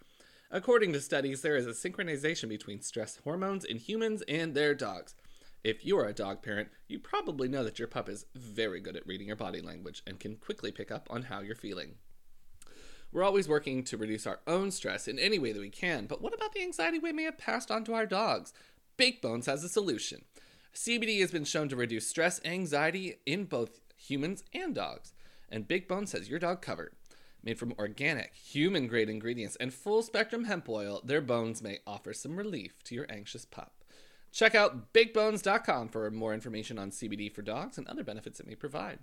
According 0.50 0.94
to 0.94 1.02
studies, 1.02 1.42
there 1.42 1.56
is 1.58 1.68
a 1.68 1.72
synchronization 1.72 2.48
between 2.50 2.82
stress 2.82 3.18
hormones 3.18 3.66
in 3.66 3.78
humans 3.78 4.24
and 4.28 4.56
their 4.56 4.74
dogs. 4.74 5.14
If 5.64 5.86
you 5.86 5.98
are 5.98 6.06
a 6.06 6.14
dog 6.14 6.42
parent, 6.42 6.70
you 6.88 7.00
probably 7.00 7.50
know 7.50 7.66
that 7.66 7.80
your 7.80 7.88
pup 7.90 8.08
is 8.08 8.26
very 8.34 8.80
good 8.80 8.96
at 8.96 9.06
reading 9.06 9.28
your 9.28 9.36
body 9.36 9.60
language 9.60 10.02
and 10.08 10.18
can 10.18 10.38
quickly 10.38 10.72
pick 10.72 10.90
up 10.90 11.08
on 11.10 11.24
how 11.24 11.42
you're 11.42 11.54
feeling. 11.54 11.96
We're 13.12 13.24
always 13.24 13.50
working 13.50 13.84
to 13.86 13.98
reduce 13.98 14.26
our 14.26 14.40
own 14.48 14.72
stress 14.72 15.08
in 15.08 15.20
any 15.20 15.38
way 15.38 15.52
that 15.52 15.60
we 15.60 15.70
can, 15.70 16.06
but 16.06 16.22
what 16.22 16.34
about 16.34 16.54
the 16.54 16.62
anxiety 16.62 16.98
we 16.98 17.12
may 17.12 17.24
have 17.24 17.38
passed 17.38 17.72
on 17.72 17.84
to 17.86 17.94
our 17.94 18.06
dogs? 18.06 18.54
Baked 18.96 19.22
Bones 19.22 19.48
has 19.48 19.64
a 19.64 19.70
solution. 19.70 20.24
CBD 20.74 21.20
has 21.20 21.32
been 21.32 21.44
shown 21.44 21.68
to 21.70 21.76
reduce 21.76 22.08
stress, 22.08 22.40
anxiety 22.46 23.16
in 23.26 23.44
both 23.44 23.82
humans 23.98 24.44
and 24.54 24.74
dogs, 24.74 25.14
and 25.50 25.68
Big 25.68 25.90
Bones 25.90 26.14
has 26.14 26.30
your 26.30 26.40
dog 26.40 26.62
covered. 26.62 26.94
Made 27.44 27.60
from 27.60 27.74
organic, 27.78 28.34
human 28.34 28.88
grade 28.88 29.10
ingredients 29.10 29.58
and 29.60 29.74
full 29.74 30.04
spectrum 30.04 30.46
hemp 30.46 30.70
oil, 30.70 31.02
their 31.04 31.22
bones 31.22 31.62
may 31.62 31.80
offer 31.86 32.14
some 32.14 32.38
relief 32.38 32.82
to 32.86 32.96
your 32.96 33.08
anxious 33.10 33.44
pup. 33.44 33.79
Check 34.32 34.56
out 34.56 34.94
bigbones.com 34.94 35.90
for 35.90 36.10
more 36.12 36.34
information 36.34 36.80
on 36.80 36.92
CBD 36.92 37.34
for 37.34 37.42
dogs 37.42 37.78
and 37.78 37.88
other 37.88 38.04
benefits 38.04 38.40
it 38.40 38.48
may 38.48 38.56
provide. 38.56 39.00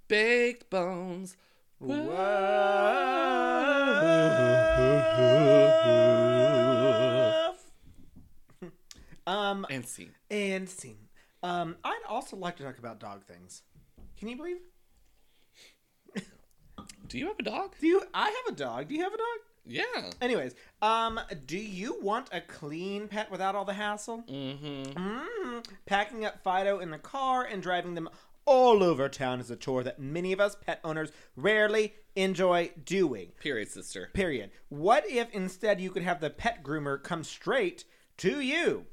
Baked 0.08 0.68
Bones. 0.68 1.36
Um, 9.26 9.66
And 9.70 9.86
scene. 9.86 10.12
and 10.30 10.68
scene. 10.68 11.08
Um, 11.42 11.76
I'd 11.84 12.02
also 12.08 12.36
like 12.36 12.56
to 12.56 12.62
talk 12.62 12.78
about 12.78 13.00
dog 13.00 13.24
things. 13.24 13.62
Can 14.16 14.28
you 14.28 14.36
believe? 14.36 14.58
Do 17.08 17.18
you 17.18 17.26
have 17.28 17.38
a 17.38 17.42
dog? 17.42 17.74
Do 17.80 17.86
you? 17.86 18.02
I 18.12 18.24
have 18.26 18.54
a 18.54 18.56
dog. 18.56 18.88
Do 18.88 18.94
you 18.94 19.02
have 19.02 19.12
a 19.14 19.16
dog? 19.16 19.26
Yeah. 19.64 20.10
Anyways, 20.20 20.54
um, 20.80 21.18
do 21.46 21.58
you 21.58 21.98
want 22.00 22.28
a 22.32 22.40
clean 22.40 23.08
pet 23.08 23.30
without 23.30 23.54
all 23.54 23.64
the 23.64 23.74
hassle? 23.74 24.22
Mm-hmm. 24.28 24.92
Mm-hmm. 24.98 25.58
packing 25.86 26.24
up 26.24 26.42
Fido 26.42 26.78
in 26.78 26.90
the 26.90 26.98
car 26.98 27.44
and 27.44 27.62
driving 27.62 27.94
them 27.94 28.08
all 28.44 28.82
over 28.84 29.08
town 29.08 29.40
is 29.40 29.50
a 29.50 29.56
chore 29.56 29.82
that 29.82 29.98
many 29.98 30.32
of 30.32 30.38
us 30.38 30.54
pet 30.54 30.78
owners 30.84 31.10
rarely 31.34 31.94
enjoy 32.14 32.70
doing. 32.84 33.32
Period, 33.40 33.68
sister. 33.68 34.08
Period. 34.12 34.50
What 34.68 35.04
if 35.08 35.28
instead 35.34 35.80
you 35.80 35.90
could 35.90 36.04
have 36.04 36.20
the 36.20 36.30
pet 36.30 36.62
groomer 36.62 37.02
come 37.02 37.24
straight 37.24 37.84
to 38.18 38.40
you? 38.40 38.86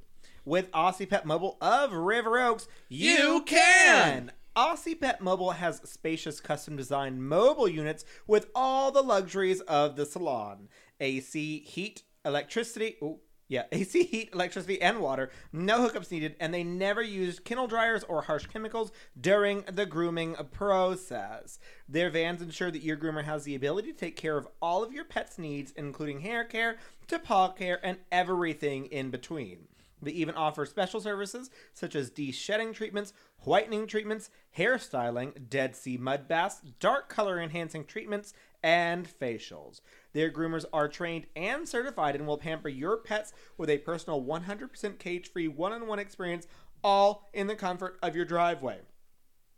With 0.46 0.72
Aussie 0.72 1.08
Pet 1.08 1.26
Mobile 1.26 1.56
of 1.62 1.94
River 1.94 2.38
Oaks, 2.40 2.68
you, 2.90 3.12
You 3.12 3.42
can! 3.46 4.32
Aussie 4.56 5.00
Pet 5.00 5.20
Mobile 5.20 5.52
has 5.52 5.82
spacious 5.84 6.40
custom 6.40 6.76
designed 6.76 7.28
mobile 7.28 7.68
units 7.68 8.06
with 8.28 8.52
all 8.54 8.92
the 8.92 9.02
luxuries 9.02 9.62
of 9.62 9.96
the 9.96 10.06
salon 10.06 10.70
AC, 11.00 11.62
heat, 11.62 12.04
electricity. 12.24 12.98
Ooh, 13.02 13.20
yeah, 13.48 13.64
AC, 13.72 14.04
heat, 14.04 14.30
electricity, 14.32 14.80
and 14.80 15.00
water. 15.00 15.32
No 15.52 15.80
hookups 15.80 16.12
needed, 16.12 16.36
and 16.40 16.54
they 16.54 16.64
never 16.64 17.02
used 17.02 17.46
kennel 17.46 17.66
dryers 17.66 18.04
or 18.04 18.22
harsh 18.22 18.46
chemicals 18.46 18.92
during 19.20 19.64
the 19.72 19.88
grooming 19.88 20.36
process. 20.52 21.58
Their 21.90 22.12
vans 22.12 22.44
ensure 22.44 22.70
that 22.70 22.84
your 22.84 22.98
groomer 22.98 23.24
has 23.24 23.46
the 23.46 23.56
ability 23.56 23.92
to 23.92 23.98
take 23.98 24.16
care 24.16 24.38
of 24.38 24.48
all 24.62 24.84
of 24.84 24.94
your 24.94 25.06
pet's 25.06 25.40
needs, 25.40 25.72
including 25.72 26.20
hair 26.20 26.44
care, 26.44 26.78
to 27.08 27.18
paw 27.18 27.50
care, 27.50 27.80
and 27.84 27.98
everything 28.12 28.86
in 28.86 29.10
between. 29.10 29.68
They 30.04 30.12
even 30.12 30.36
offer 30.36 30.66
special 30.66 31.02
services 31.02 31.50
such 31.74 31.96
as 31.96 32.10
de-shedding 32.10 32.74
treatments, 32.74 33.14
whitening 33.40 33.88
treatments, 33.88 34.30
hairstyling, 34.58 35.50
Dead 35.50 35.76
Sea 35.76 35.98
mud 35.98 36.28
baths, 36.28 36.62
dark 36.80 37.10
color 37.10 37.40
enhancing 37.40 37.86
treatments, 37.86 38.34
and 38.64 39.08
facials. 39.08 39.82
Their 40.14 40.32
groomers 40.32 40.66
are 40.72 40.88
trained 40.88 41.26
and 41.36 41.68
certified 41.68 42.16
and 42.16 42.26
will 42.26 42.38
pamper 42.38 42.70
your 42.70 42.98
pets 42.98 43.34
with 43.58 43.70
a 43.70 43.80
personal 43.80 44.24
100% 44.24 45.00
cage-free 45.00 45.48
one-on-one 45.50 46.00
experience 46.00 46.48
all 46.84 47.30
in 47.34 47.48
the 47.48 47.56
comfort 47.56 47.98
of 48.02 48.16
your 48.16 48.26
driveway. 48.26 48.80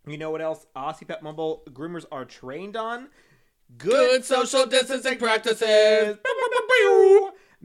You 0.07 0.17
know 0.17 0.29
what 0.29 0.41
else 0.41 0.67
Aussie 0.75 1.07
Pet 1.07 1.23
Mobile 1.23 1.63
groomers 1.71 2.05
are 2.11 2.25
trained 2.25 2.75
on? 2.75 3.09
Good 3.77 4.23
social 4.23 4.67
distancing 4.67 5.17
practices. 5.17 6.17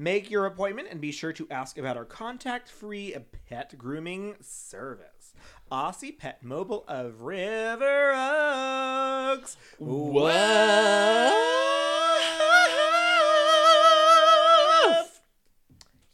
Make 0.00 0.30
your 0.30 0.46
appointment 0.46 0.88
and 0.90 0.98
be 0.98 1.12
sure 1.12 1.34
to 1.34 1.46
ask 1.50 1.76
about 1.76 1.98
our 1.98 2.06
contact 2.06 2.70
free 2.70 3.14
pet 3.50 3.76
grooming 3.76 4.34
service. 4.40 5.34
Aussie 5.70 6.16
Pet 6.16 6.42
Mobile 6.42 6.86
of 6.88 7.20
River 7.20 8.12
Oaks. 8.14 9.58
Woof! 9.78 10.32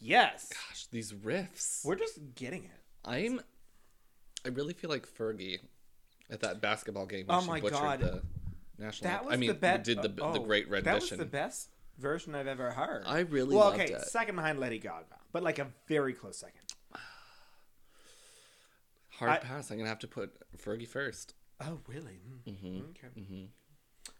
Yes. 0.00 0.48
Gosh, 0.48 0.88
these 0.90 1.12
riffs. 1.12 1.84
We're 1.84 1.94
just 1.94 2.18
getting 2.34 2.64
it. 2.64 2.82
I'm. 3.04 3.40
I 4.44 4.48
really 4.48 4.72
feel 4.72 4.90
like 4.90 5.06
Fergie 5.06 5.60
at 6.28 6.40
that 6.40 6.60
basketball 6.60 7.06
game. 7.06 7.26
Oh 7.28 7.36
When 7.36 7.42
she 7.44 7.50
my 7.50 7.60
butchered 7.60 7.78
God. 7.78 8.00
The 8.00 8.22
national. 8.80 9.12
That 9.12 9.24
was 9.26 9.34
I 9.34 9.36
mean, 9.36 9.46
the 9.46 9.54
best. 9.54 9.84
did 9.84 10.02
the 10.02 10.08
the 10.08 10.24
oh, 10.24 10.40
great 10.40 10.68
rendition. 10.68 10.92
That 10.92 11.00
was 11.02 11.10
the 11.18 11.24
best 11.24 11.68
version 11.98 12.34
I've 12.34 12.46
ever 12.46 12.70
heard. 12.70 13.04
I 13.06 13.20
really 13.20 13.56
well, 13.56 13.72
okay, 13.72 13.92
it. 13.92 14.02
second 14.02 14.36
behind 14.36 14.58
Lady 14.60 14.78
Gaga, 14.78 15.04
but 15.32 15.42
like 15.42 15.58
a 15.58 15.68
very 15.88 16.12
close 16.12 16.38
second. 16.38 16.60
Hard 19.18 19.30
I- 19.32 19.36
pass. 19.38 19.70
I'm 19.70 19.78
gonna 19.78 19.88
have 19.88 19.98
to 20.00 20.08
put 20.08 20.32
Fergie 20.58 20.86
first. 20.86 21.34
Oh, 21.60 21.78
really? 21.86 22.20
Mm. 22.46 22.52
Mm-hmm. 22.52 22.76
Okay. 22.90 23.08
Mm-hmm. 23.20 23.44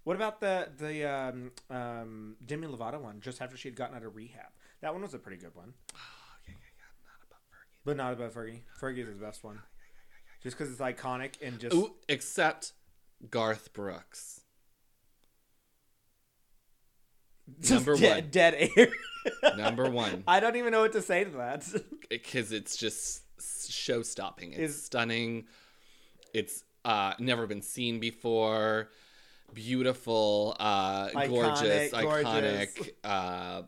What 0.05 0.17
about 0.17 0.41
the 0.41 0.69
the 0.79 1.05
um, 1.05 1.51
um, 1.69 2.37
Demi 2.45 2.67
Lovato 2.67 3.01
one? 3.01 3.21
Just 3.21 3.43
after 3.43 3.57
she 3.57 3.69
had 3.69 3.77
gotten 3.77 3.95
out 3.97 4.03
of 4.05 4.17
rehab, 4.17 4.47
that 4.81 4.93
one 4.93 5.03
was 5.03 5.13
a 5.15 5.19
pretty 5.19 5.37
good 5.37 5.55
one, 5.55 5.75
Oh, 5.95 5.99
yeah, 6.49 6.55
yeah, 6.55 6.55
yeah. 6.79 7.05
Not 7.05 7.27
about 7.29 7.41
Fergie. 7.51 7.85
but 7.85 7.97
not 7.97 8.13
about 8.15 8.33
Fergie. 8.33 8.61
Fergie 8.81 9.03
is 9.03 9.09
his 9.09 9.19
best 9.19 9.45
one, 9.45 9.61
just 10.43 10.57
because 10.57 10.73
it's 10.73 10.81
iconic 10.81 11.35
and 11.43 11.59
just. 11.59 11.75
Ooh, 11.77 11.95
except 12.09 12.73
Garth 13.31 13.73
Brooks. 13.75 14.41
just 17.35 17.36
number 17.71 17.97
dead, 17.97 18.25
one. 18.25 18.31
dead 18.31 18.71
air. 18.77 18.89
Number 19.57 19.91
one. 19.91 20.23
I 20.29 20.39
don't 20.39 20.55
even 20.57 20.71
know 20.71 20.83
what 20.83 20.93
to 20.93 21.03
say 21.03 21.25
to 21.25 21.31
that. 21.31 21.67
because 22.09 22.53
it's 22.53 22.77
just 22.77 23.23
show 23.69 24.03
stopping. 24.03 24.53
It's 24.53 24.75
Is- 24.75 24.85
stunning. 24.85 25.47
It's 26.33 26.63
uh, 26.85 27.15
never 27.19 27.47
been 27.47 27.63
seen 27.63 27.99
before. 27.99 28.91
Beautiful, 29.55 30.57
uh, 30.59 31.09
Iconic, 31.09 31.29
gorgeous, 31.29 31.91
gorgeous. 31.93 32.29
iconic. 32.29 32.91
Uh, 33.05 33.63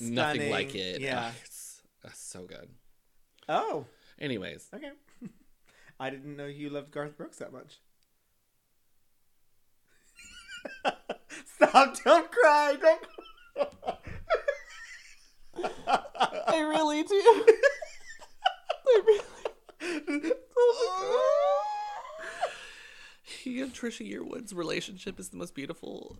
nothing 0.00 0.50
like 0.50 0.74
it. 0.74 1.00
Yeah. 1.00 1.26
Ugh, 1.26 1.34
it's, 1.44 1.82
uh, 2.04 2.08
so 2.14 2.42
good. 2.44 2.68
Oh, 3.48 3.84
Anyways, 4.20 4.68
okay. 4.74 4.90
I 6.00 6.10
didn't 6.10 6.36
know 6.36 6.46
you 6.46 6.70
loved 6.70 6.90
Garth 6.90 7.16
Brooks 7.16 7.38
that 7.38 7.52
much. 7.52 7.78
Stop! 11.54 12.02
Don't 12.04 12.30
cry! 12.30 12.76
Don't. 12.80 13.00
I 15.56 16.60
really 16.60 17.02
do. 17.02 17.44
I 18.86 19.02
really. 19.06 19.24
he 23.22 23.60
and 23.60 23.72
Trisha 23.72 24.10
Yearwood's 24.10 24.52
relationship 24.52 25.18
is 25.20 25.28
the 25.28 25.36
most 25.36 25.54
beautiful 25.54 26.18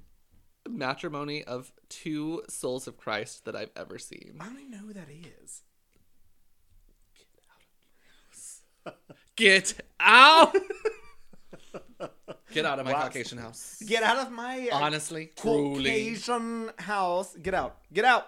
matrimony 0.69 1.45
of 1.45 1.73
two 1.89 2.43
souls 2.49 2.87
of 2.87 2.97
Christ 2.97 3.45
that 3.45 3.57
I've 3.57 3.71
ever 3.77 3.99
seen. 3.99 4.37
I 4.41 4.45
don't 4.47 4.59
even 4.59 4.71
know 4.71 4.79
who 4.79 4.93
that 4.93 5.09
is. 5.11 5.63
Get 7.17 7.27
out! 7.51 7.63
Of 8.85 8.95
my 8.95 8.95
house. 8.97 9.13
Get 9.37 9.81
out 10.01 10.55
of 12.57 12.85
my 12.85 12.93
Wow. 12.93 13.03
Caucasian 13.03 13.39
house. 13.39 13.83
Get 13.87 14.03
out 14.03 14.19
of 14.19 14.33
my 14.33 14.69
uh, 14.73 14.77
Honestly, 14.77 15.33
truly. 15.37 15.85
Caucasian 16.15 16.71
house. 16.79 17.37
Get 17.37 17.55
out. 17.55 17.79
Get 17.93 18.05
out. 18.05 18.27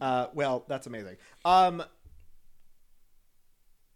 Uh, 0.00 0.26
well, 0.34 0.64
that's 0.68 0.86
amazing. 0.86 1.16
Um, 1.44 1.82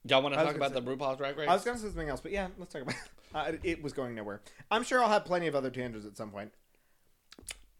Y'all 0.04 0.22
want 0.22 0.34
to 0.34 0.40
I 0.40 0.44
was 0.44 0.52
talk 0.52 0.60
gonna 0.60 0.78
about 0.78 0.84
the 0.84 0.96
RuPaul's 0.96 1.18
Drag 1.18 1.36
Race? 1.36 1.48
I 1.48 1.52
was 1.54 1.64
gonna 1.64 1.76
say 1.78 1.86
something 1.88 2.08
else, 2.08 2.20
but 2.20 2.32
yeah, 2.32 2.48
let's 2.58 2.72
talk 2.72 2.82
about. 2.82 2.94
Uh, 3.34 3.52
it 3.62 3.82
was 3.82 3.92
going 3.92 4.14
nowhere. 4.14 4.40
I'm 4.70 4.82
sure 4.82 5.02
I'll 5.02 5.10
have 5.10 5.26
plenty 5.26 5.48
of 5.48 5.54
other 5.54 5.68
tangents 5.68 6.06
at 6.06 6.16
some 6.16 6.30
point. 6.30 6.50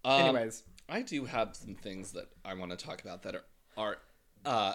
Um, 0.04 0.20
Anyways, 0.20 0.62
I 0.90 1.00
do 1.00 1.24
have 1.24 1.56
some 1.56 1.74
things 1.74 2.12
that 2.12 2.26
I 2.44 2.52
want 2.52 2.70
to 2.70 2.76
talk 2.76 3.00
about 3.00 3.22
that 3.22 3.34
are 3.34 3.44
are 3.74 3.96
uh 4.44 4.74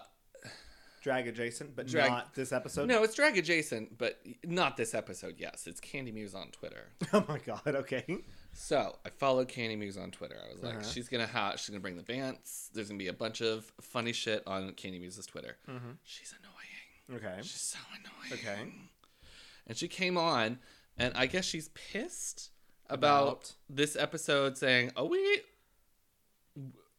drag 1.04 1.28
adjacent, 1.28 1.76
but 1.76 1.86
Drag- 1.86 2.10
not 2.10 2.34
this 2.34 2.52
episode. 2.52 2.88
no, 2.88 3.04
it's 3.04 3.14
drag 3.14 3.38
adjacent, 3.38 3.98
but 4.00 4.20
not 4.44 4.78
this 4.78 4.96
episode. 4.96 5.36
Yes, 5.38 5.68
it's 5.68 5.80
Kandy 5.80 6.12
Muse 6.14 6.34
on 6.34 6.48
Twitter. 6.50 6.88
Oh 7.14 7.24
my 7.28 7.38
god. 7.40 7.62
Okay. 7.68 8.24
So 8.54 8.96
I 9.06 9.10
followed 9.10 9.48
Kandy 9.50 9.78
Muse 9.78 9.98
on 9.98 10.10
Twitter. 10.12 10.38
I 10.44 10.52
was 10.54 10.64
like, 10.64 10.76
Uh-huh. 10.78 10.84
she's 10.84 11.10
gonna 11.10 11.28
have, 11.28 11.60
she's 11.60 11.70
gonna 11.70 11.82
bring 11.82 11.98
the 11.98 12.02
dance. 12.04 12.70
There's 12.74 12.88
gonna 12.88 12.98
be 12.98 13.10
a 13.10 13.14
bunch 13.14 13.42
of 13.42 13.72
funny 13.82 14.14
shit 14.14 14.42
on 14.48 14.72
Kandy 14.72 15.00
Muse's 15.00 15.26
Twitter. 15.28 15.58
She's 16.04 16.34
annoying. 16.40 17.22
Okay. 17.24 17.38
She's 17.42 17.62
so 17.62 17.80
annoying. 17.92 18.34
Okay. 18.42 18.74
And 19.68 19.78
she 19.78 19.88
came 19.88 20.18
on, 20.18 20.58
and 20.98 21.14
I 21.16 21.26
guess 21.28 21.46
she's 21.46 21.68
pissed 21.70 22.50
about, 22.90 23.24
About? 23.28 23.54
this 23.70 23.96
episode 23.96 24.58
saying, 24.58 24.92
"Oh, 24.96 25.06
we." 25.06 25.42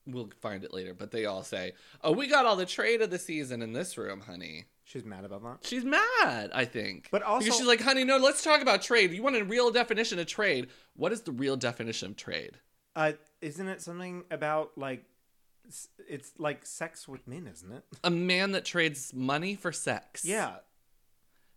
We'll 0.06 0.30
find 0.40 0.64
it 0.64 0.74
later, 0.74 0.92
but 0.94 1.10
they 1.10 1.24
all 1.24 1.42
say, 1.42 1.72
"Oh, 2.02 2.12
we 2.12 2.26
got 2.26 2.44
all 2.44 2.56
the 2.56 2.66
trade 2.66 3.00
of 3.00 3.10
the 3.10 3.18
season 3.18 3.62
in 3.62 3.72
this 3.72 3.96
room, 3.96 4.20
honey." 4.20 4.66
She's 4.84 5.04
mad 5.04 5.24
about 5.24 5.42
that. 5.42 5.66
She's 5.66 5.84
mad, 5.84 6.50
I 6.52 6.66
think. 6.66 7.08
But 7.10 7.22
also- 7.22 7.44
because 7.46 7.58
she's 7.58 7.66
like, 7.66 7.80
"Honey, 7.80 8.04
no, 8.04 8.18
let's 8.18 8.42
talk 8.44 8.60
about 8.60 8.82
trade. 8.82 9.12
You 9.12 9.22
want 9.22 9.36
a 9.36 9.44
real 9.44 9.70
definition 9.70 10.18
of 10.18 10.26
trade? 10.26 10.68
What 10.94 11.10
is 11.12 11.22
the 11.22 11.32
real 11.32 11.56
definition 11.56 12.10
of 12.10 12.16
trade?" 12.16 12.58
Uh, 12.94 13.12
isn't 13.40 13.66
it 13.68 13.80
something 13.80 14.24
about 14.30 14.76
like? 14.76 15.04
It's 16.06 16.32
like 16.38 16.66
sex 16.66 17.08
with 17.08 17.26
men, 17.26 17.46
isn't 17.50 17.72
it? 17.72 17.84
A 18.04 18.10
man 18.10 18.52
that 18.52 18.66
trades 18.66 19.14
money 19.14 19.54
for 19.54 19.72
sex. 19.72 20.22
Yeah. 20.24 20.56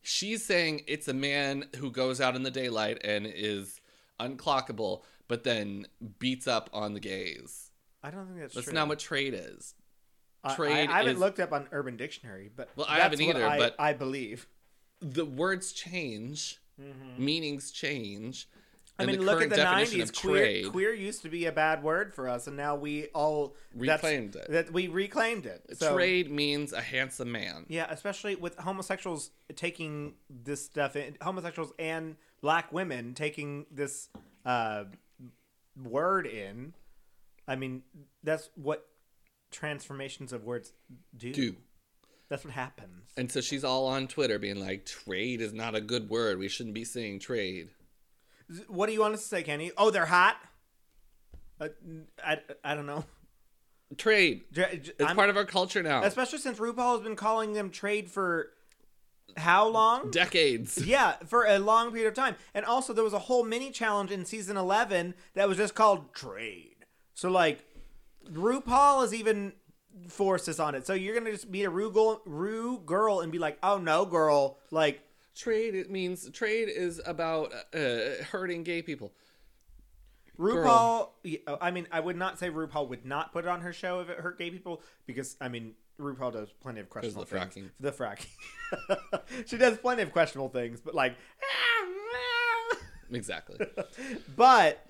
She's 0.01 0.45
saying 0.45 0.83
it's 0.87 1.09
a 1.09 1.13
man 1.13 1.65
who 1.77 1.91
goes 1.91 2.21
out 2.21 2.35
in 2.37 2.43
the 2.43 2.51
daylight 2.51 2.99
and 3.03 3.27
is 3.27 3.81
unclockable, 4.21 5.03
but 5.27 5.43
then 5.43 5.87
beats 6.19 6.47
up 6.47 6.69
on 6.71 6.93
the 6.93 7.01
gays. 7.01 7.66
I 8.07 8.11
don't 8.11 8.25
think 8.27 8.39
that's, 8.39 8.53
true. 8.53 8.61
That's 8.61 8.65
true. 8.67 8.73
not 8.73 8.87
what 8.87 8.99
trade 8.99 9.33
is. 9.33 9.75
I- 10.43 10.55
trade 10.55 10.89
I, 10.89 10.93
I 10.93 10.97
haven't 10.99 11.13
is- 11.15 11.19
looked 11.19 11.39
up 11.39 11.51
on 11.51 11.67
Urban 11.71 11.97
Dictionary, 11.97 12.49
but 12.55 12.69
Well, 12.75 12.85
I 12.89 12.99
haven't 12.99 13.21
either, 13.21 13.45
I, 13.45 13.57
but- 13.57 13.75
I 13.77 13.93
believe. 13.93 14.47
The 15.01 15.25
words 15.25 15.73
change, 15.73 16.59
meanings 17.17 17.71
change. 17.71 18.47
I 18.99 19.05
mean, 19.05 19.21
look 19.21 19.43
at 19.43 19.49
the 19.51 19.57
definition 19.57 19.99
nineties. 19.99 20.19
Queer, 20.19 20.43
trade 20.43 20.71
queer 20.71 20.93
used 20.93 21.21
to 21.21 21.29
be 21.29 21.45
a 21.45 21.51
bad 21.51 21.83
word 21.83 22.15
for 22.15 22.27
us, 22.27 22.47
and 22.47 22.57
now 22.57 22.75
we 22.75 23.05
all 23.13 23.55
Reclaimed 23.75 24.35
it. 24.35 24.49
That 24.49 24.73
we 24.73 24.87
reclaimed 24.87 25.45
it. 25.45 25.77
So, 25.77 25.93
trade 25.93 26.31
means 26.31 26.73
a 26.73 26.81
handsome 26.81 27.31
man. 27.31 27.65
Yeah, 27.67 27.85
especially 27.91 28.35
with 28.35 28.57
homosexuals 28.57 29.29
taking 29.55 30.15
this 30.29 30.65
stuff 30.65 30.95
in, 30.95 31.15
homosexuals 31.21 31.73
and 31.77 32.15
black 32.41 32.71
women 32.73 33.13
taking 33.13 33.67
this 33.69 34.09
uh, 34.45 34.85
word 35.83 36.25
in. 36.25 36.73
I 37.47 37.55
mean, 37.55 37.83
that's 38.23 38.49
what 38.55 38.85
transformations 39.51 40.33
of 40.33 40.43
words 40.43 40.73
do. 41.15 41.33
Do. 41.33 41.55
That's 42.29 42.43
what 42.43 42.53
happens. 42.53 43.11
And 43.15 43.31
so 43.31 43.39
she's 43.39 43.63
all 43.63 43.87
on 43.87 44.07
Twitter 44.07 44.37
being 44.37 44.59
like, 44.59 44.85
trade 44.85 45.41
is 45.41 45.53
not 45.53 45.75
a 45.75 45.81
good 45.81 46.09
word. 46.09 46.39
We 46.39 46.49
shouldn't 46.49 46.75
be 46.75 46.83
saying 46.83 47.19
trade. 47.19 47.69
What 48.67 48.87
do 48.87 48.93
you 48.93 48.99
want 48.99 49.13
us 49.13 49.21
to 49.21 49.27
say, 49.27 49.43
Kenny? 49.43 49.71
Oh, 49.77 49.91
they're 49.91 50.05
hot. 50.05 50.37
Uh, 51.59 51.69
I, 52.23 52.39
I 52.63 52.75
don't 52.75 52.85
know. 52.85 53.05
Trade. 53.97 54.43
It's 54.53 54.91
I'm- 55.01 55.15
part 55.15 55.29
of 55.29 55.37
our 55.37 55.45
culture 55.45 55.81
now. 55.81 56.03
especially 56.03 56.39
since 56.39 56.59
RuPaul 56.59 56.95
has 56.95 57.01
been 57.01 57.15
calling 57.15 57.53
them 57.53 57.69
trade 57.69 58.09
for 58.11 58.49
how 59.37 59.67
long? 59.67 60.11
Decades. 60.11 60.77
yeah, 60.85 61.15
for 61.25 61.45
a 61.45 61.59
long 61.59 61.91
period 61.91 62.07
of 62.07 62.13
time. 62.13 62.35
And 62.53 62.65
also, 62.65 62.91
there 62.93 63.03
was 63.03 63.13
a 63.13 63.19
whole 63.19 63.43
mini 63.43 63.71
challenge 63.71 64.11
in 64.11 64.25
season 64.25 64.57
11 64.57 65.13
that 65.35 65.47
was 65.47 65.57
just 65.57 65.75
called 65.75 66.13
Trade. 66.13 66.76
So, 67.17 67.31
like, 67.31 67.65
RuPaul 68.31 69.03
is 69.03 69.11
even 69.11 69.53
forces 70.07 70.59
on 70.59 70.75
it. 70.75 70.85
So 70.85 70.93
you're 70.93 71.17
gonna 71.17 71.31
just 71.31 71.49
meet 71.49 71.63
a 71.63 71.69
Rue 71.69 71.91
girl, 71.91 72.21
Rue 72.27 72.77
girl 72.85 73.21
and 73.21 73.31
be 73.31 73.39
like, 73.39 73.57
"Oh 73.63 73.79
no, 73.79 74.05
girl!" 74.05 74.59
Like, 74.69 75.01
Trade 75.35 75.73
it 75.73 75.89
means 75.89 76.29
trade 76.29 76.69
is 76.69 77.01
about 77.05 77.51
uh, 77.73 78.23
hurting 78.31 78.61
gay 78.63 78.83
people. 78.83 79.13
RuPaul. 80.37 81.09
yeah, 81.23 81.39
I 81.59 81.71
mean, 81.71 81.87
I 81.91 81.99
would 81.99 82.17
not 82.17 82.37
say 82.37 82.51
RuPaul 82.51 82.87
would 82.89 83.03
not 83.03 83.33
put 83.33 83.45
it 83.45 83.47
on 83.47 83.61
her 83.61 83.73
show 83.73 83.99
if 84.01 84.09
it 84.09 84.19
hurt 84.19 84.37
gay 84.37 84.51
people 84.51 84.83
because 85.07 85.37
I 85.41 85.47
mean, 85.47 85.73
RuPaul 85.99 86.33
does 86.33 86.49
plenty 86.61 86.81
of 86.81 86.89
questionable 86.89 87.25
the 87.25 87.39
things. 87.49 87.71
The 87.79 87.91
fracking. 87.91 88.27
she 89.47 89.57
does 89.57 89.79
plenty 89.79 90.03
of 90.03 90.11
questionable 90.11 90.49
things, 90.49 90.81
but 90.81 90.93
like, 90.93 91.15
Exactly. 93.11 93.65
but 94.35 94.85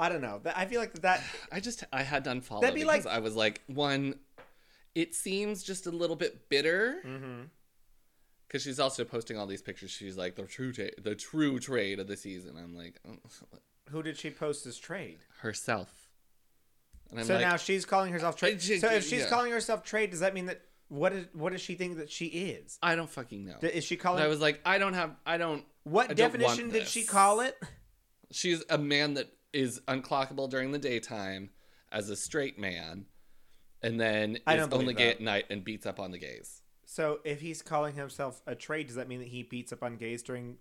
I 0.00 0.08
don't 0.08 0.22
know. 0.22 0.40
I 0.56 0.64
feel 0.66 0.80
like 0.80 0.94
that. 1.02 1.22
I 1.52 1.60
just 1.60 1.84
I 1.92 2.02
had 2.02 2.24
to 2.24 2.30
unfollow 2.30 2.60
That'd 2.62 2.74
be 2.74 2.80
because 2.82 3.04
like- 3.04 3.14
I 3.14 3.18
was 3.20 3.36
like 3.36 3.60
one. 3.66 4.16
It 4.94 5.14
seems 5.14 5.62
just 5.62 5.86
a 5.86 5.90
little 5.90 6.16
bit 6.16 6.48
bitter 6.48 6.96
Mm-hmm. 7.06 7.42
because 8.48 8.62
she's 8.62 8.80
also 8.80 9.04
posting 9.04 9.38
all 9.38 9.46
these 9.46 9.62
pictures. 9.62 9.90
She's 9.90 10.16
like 10.16 10.34
the 10.34 10.42
true 10.42 10.72
ta- 10.72 10.94
the 11.00 11.14
true 11.14 11.60
trade 11.60 12.00
of 12.00 12.08
the 12.08 12.16
season. 12.16 12.56
I'm 12.58 12.74
like 12.76 12.98
oh, 13.08 13.12
Who 13.90 14.02
did 14.02 14.16
she 14.16 14.30
post 14.30 14.66
as 14.66 14.76
trade? 14.78 15.18
herself. 15.42 15.88
And 17.10 17.20
I'm 17.20 17.26
so 17.26 17.34
like, 17.34 17.42
now 17.42 17.56
she's 17.56 17.84
calling 17.84 18.12
herself 18.12 18.36
trade. 18.36 18.58
Ju- 18.60 18.78
So 18.78 18.88
if 18.92 19.04
she's 19.04 19.20
yeah. 19.22 19.28
calling 19.28 19.52
herself 19.52 19.84
trade, 19.84 20.10
does 20.10 20.20
that 20.20 20.32
mean 20.34 20.46
that 20.46 20.60
what 20.88 21.12
is 21.12 21.26
what 21.34 21.52
does 21.52 21.60
she 21.60 21.74
think 21.76 21.98
that 21.98 22.10
she 22.10 22.26
is? 22.26 22.78
I 22.82 22.96
don't 22.96 23.10
fucking 23.10 23.44
know. 23.44 23.56
Is 23.62 23.84
she 23.84 23.96
calling? 23.96 24.22
I 24.22 24.26
was 24.26 24.40
like, 24.40 24.60
I 24.64 24.78
don't 24.78 24.94
have, 24.94 25.14
I 25.24 25.36
don't. 25.38 25.64
what 25.84 26.04
I 26.10 26.14
don't 26.14 26.16
definition 26.32 26.70
did 26.70 26.88
she 26.88 27.04
call 27.04 27.40
it? 27.40 27.56
She's 28.32 28.64
a 28.68 28.78
man 28.78 29.14
that 29.14 29.28
is 29.52 29.80
unclockable 29.88 30.48
during 30.48 30.72
the 30.72 30.78
daytime 30.78 31.50
as 31.92 32.08
a 32.08 32.16
straight 32.16 32.58
man, 32.58 33.06
and 33.82 34.00
then 34.00 34.38
I 34.46 34.56
is 34.56 34.68
only 34.72 34.94
gay 34.94 35.06
that. 35.06 35.16
at 35.16 35.20
night 35.20 35.46
and 35.50 35.64
beats 35.64 35.86
up 35.86 35.98
on 35.98 36.10
the 36.10 36.18
gays. 36.18 36.62
So 36.84 37.20
if 37.24 37.40
he's 37.40 37.62
calling 37.62 37.94
himself 37.94 38.42
a 38.46 38.54
trade, 38.54 38.88
does 38.88 38.96
that 38.96 39.08
mean 39.08 39.20
that 39.20 39.28
he 39.28 39.42
beats 39.42 39.72
up 39.72 39.82
on 39.82 39.96
gays 39.96 40.22
during 40.22 40.56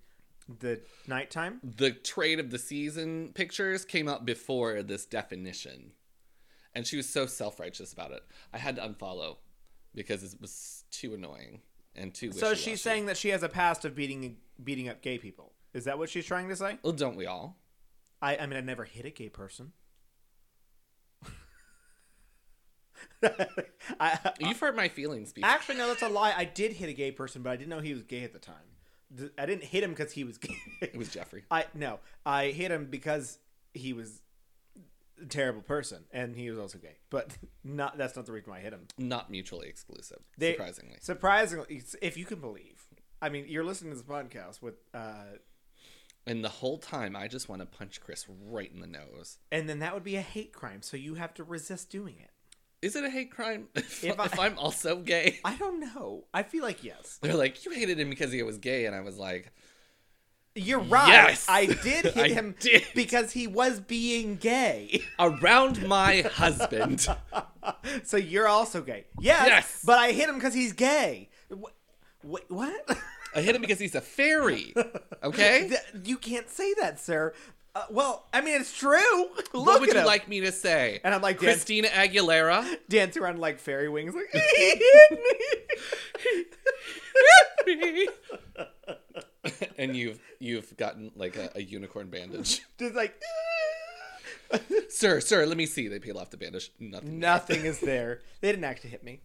the 0.60 0.82
nighttime? 1.08 1.60
the 1.64 1.92
trade 1.92 2.40
of 2.40 2.50
the 2.50 2.60
season 2.60 3.32
pictures 3.34 3.86
came 3.86 4.08
out 4.08 4.26
before 4.26 4.82
this 4.84 5.06
definition. 5.06 5.92
And 6.76 6.86
she 6.86 6.98
was 6.98 7.10
so 7.10 7.26
self 7.26 7.60
righteous 7.60 7.94
about 7.94 8.12
it. 8.12 8.24
I 8.54 8.60
had 8.60 8.76
to 8.76 8.82
unfollow 8.84 9.38
because 9.96 10.24
it 10.24 10.40
was 10.40 10.84
too 10.92 11.16
annoying 11.16 11.62
and 11.96 12.14
too 12.14 12.32
So 12.32 12.54
she's 12.54 12.82
saying 12.82 13.08
that 13.08 13.18
she 13.18 13.30
has 13.30 13.42
a 13.42 13.50
past 13.50 13.86
of 13.86 13.96
beating 13.96 14.38
beating 14.64 14.88
up 14.88 15.02
gay 15.02 15.18
people. 15.18 15.54
Is 15.74 15.86
that 15.86 15.98
what 15.98 16.10
she's 16.10 16.26
trying 16.26 16.48
to 16.50 16.56
say? 16.56 16.78
Well, 16.84 16.94
don't 16.94 17.16
we 17.16 17.26
all? 17.26 17.58
I, 18.22 18.38
I 18.38 18.46
mean, 18.46 18.58
I 18.58 18.62
never 18.62 18.84
hit 18.84 19.06
a 19.06 19.10
gay 19.10 19.30
person. 19.30 19.72
I, 24.00 24.18
You've 24.40 24.60
hurt 24.60 24.76
my 24.76 24.88
feelings 24.90 25.32
before. 25.34 25.50
actually, 25.50 25.78
no, 25.78 25.88
that's 25.88 26.02
a 26.02 26.10
lie. 26.10 26.34
I 26.36 26.46
did 26.46 26.74
hit 26.74 26.90
a 26.90 26.94
gay 26.94 27.12
person, 27.12 27.42
but 27.42 27.50
I 27.52 27.56
didn't 27.56 27.70
know 27.70 27.80
he 27.80 27.94
was 27.94 28.04
gay 28.04 28.24
at 28.24 28.34
the 28.34 28.40
time. 28.40 28.56
I 29.38 29.46
didn't 29.46 29.64
hit 29.64 29.84
him 29.84 29.90
because 29.92 30.12
he 30.12 30.24
was 30.24 30.38
gay. 30.38 30.56
It 30.82 30.96
was 30.96 31.10
Jeffrey. 31.10 31.44
I 31.50 31.66
no, 31.74 32.00
I 32.26 32.48
hit 32.48 32.70
him 32.72 32.86
because 32.90 33.40
he 33.74 33.92
was 33.94 34.22
a 35.22 35.26
terrible 35.26 35.62
person 35.62 36.04
and 36.12 36.36
he 36.36 36.50
was 36.50 36.60
also 36.60 36.78
gay. 36.78 36.98
But 37.10 37.36
not 37.64 37.98
that's 37.98 38.16
not 38.16 38.26
the 38.28 38.32
reason 38.32 38.52
why 38.52 38.58
I 38.60 38.62
hit 38.62 38.74
him. 38.74 38.86
Not 38.98 39.32
mutually 39.32 39.68
exclusive, 39.68 40.20
They- 40.38 40.52
surprisingly. 40.54 40.98
Surprisingly, 41.02 41.82
if 42.02 42.18
you 42.18 42.26
can 42.26 42.40
believe. 42.40 42.84
I 43.22 43.28
mean, 43.30 43.46
you're 43.50 43.66
listening 43.66 43.92
to 43.92 43.98
this 43.98 44.06
podcast 44.06 44.62
with, 44.62 44.76
uh, 44.94 45.24
And 46.28 46.44
the 46.44 46.50
whole 46.50 46.78
time, 46.78 47.16
I 47.16 47.28
just 47.28 47.50
want 47.50 47.62
to 47.62 47.66
punch 47.66 48.02
Chris 48.02 48.26
right 48.50 48.72
in 48.74 48.82
the 48.82 48.88
nose. 48.88 49.38
and 49.52 49.68
then 49.68 49.80
that 49.80 49.94
would 49.94 50.04
be 50.04 50.16
a 50.16 50.22
hate 50.22 50.54
crime. 50.54 50.82
So 50.82 50.96
you 50.98 51.16
have 51.16 51.34
to 51.36 51.44
resist 51.44 51.90
doing 51.90 52.16
it. 52.20 52.30
Is 52.82 52.96
it 52.96 53.04
a 53.04 53.10
hate 53.10 53.32
crime 53.32 53.68
if, 53.76 54.04
If 54.04 54.20
I- 54.20 54.46
I'm 54.46 54.58
also 54.58 54.98
gay? 54.98 55.40
I 55.46 55.56
don't 55.56 55.80
know. 55.80 56.26
I 56.34 56.44
feel 56.44 56.64
like 56.64 56.84
yes. 56.84 57.18
They're 57.22 57.34
like, 57.36 57.66
you 57.66 57.72
hated 57.72 58.00
him 58.00 58.10
because 58.10 58.32
he 58.32 58.44
was 58.44 58.58
gay, 58.58 58.86
and 58.86 58.96
I 58.96 59.02
was 59.02 59.18
like, 59.18 59.52
You're 60.56 60.80
right. 60.80 61.08
Yes! 61.08 61.46
I 61.50 61.66
did 61.66 62.06
hit 62.14 62.18
I 62.18 62.28
him 62.30 62.56
did. 62.60 62.86
because 62.94 63.32
he 63.32 63.48
was 63.48 63.80
being 63.80 64.36
gay. 64.36 65.02
around 65.20 65.88
my 65.88 66.22
husband. 66.22 67.08
so 68.04 68.18
you're 68.18 68.48
also 68.48 68.82
gay. 68.82 69.06
Yes. 69.20 69.48
Yes. 69.48 69.82
But 69.86 69.98
I 70.00 70.12
hit 70.12 70.30
him 70.30 70.36
because 70.36 70.54
he's 70.54 70.74
gay. 70.74 71.30
Wh- 71.52 72.50
what? 72.52 72.98
I 73.36 73.42
hit 73.42 73.56
him 73.56 73.62
because 73.62 73.80
he's 73.80 73.96
a 73.96 74.02
fairy. 74.02 74.74
Okay. 75.22 75.70
You 76.06 76.16
can't 76.18 76.50
say 76.50 76.74
that, 76.76 76.98
sir. 76.98 77.34
Uh, 77.76 77.84
well, 77.90 78.26
I 78.34 78.40
mean, 78.40 78.62
it's 78.62 78.74
true. 78.76 78.98
Look 79.54 79.66
what 79.66 79.82
would 79.82 79.90
you 79.92 80.00
him. 80.00 80.06
like 80.06 80.30
me 80.30 80.40
to 80.40 80.52
say? 80.54 81.02
And 81.04 81.14
I'm 81.14 81.22
like, 81.22 81.40
Dan- 81.40 81.50
Christina 81.50 81.90
Aguilera. 81.90 82.66
dance 82.90 83.18
around 83.18 83.40
like 83.40 83.60
fairy 83.60 83.90
wings, 83.90 84.16
like 84.16 84.30
he 84.32 84.40
hit 84.48 84.80
me. 87.68 88.08
and 89.78 89.96
you've 89.96 90.20
you've 90.40 90.76
gotten 90.78 91.12
like 91.16 91.36
a, 91.36 91.52
a 91.56 91.62
unicorn 91.62 92.08
bandage. 92.08 92.62
Just 92.78 92.96
like 92.96 93.22
sir, 94.90 95.20
sir, 95.20 95.46
let 95.46 95.58
me 95.58 95.66
see. 95.66 95.88
They 95.88 96.00
peel 96.00 96.18
off 96.18 96.30
the 96.30 96.38
bandage. 96.38 96.72
Nothing. 96.80 97.20
nothing 97.20 97.66
is 97.66 97.80
there. 97.80 98.22
They 98.42 98.52
didn't 98.52 98.64
actually 98.66 98.92
hit 98.92 99.04
me. 99.04 99.22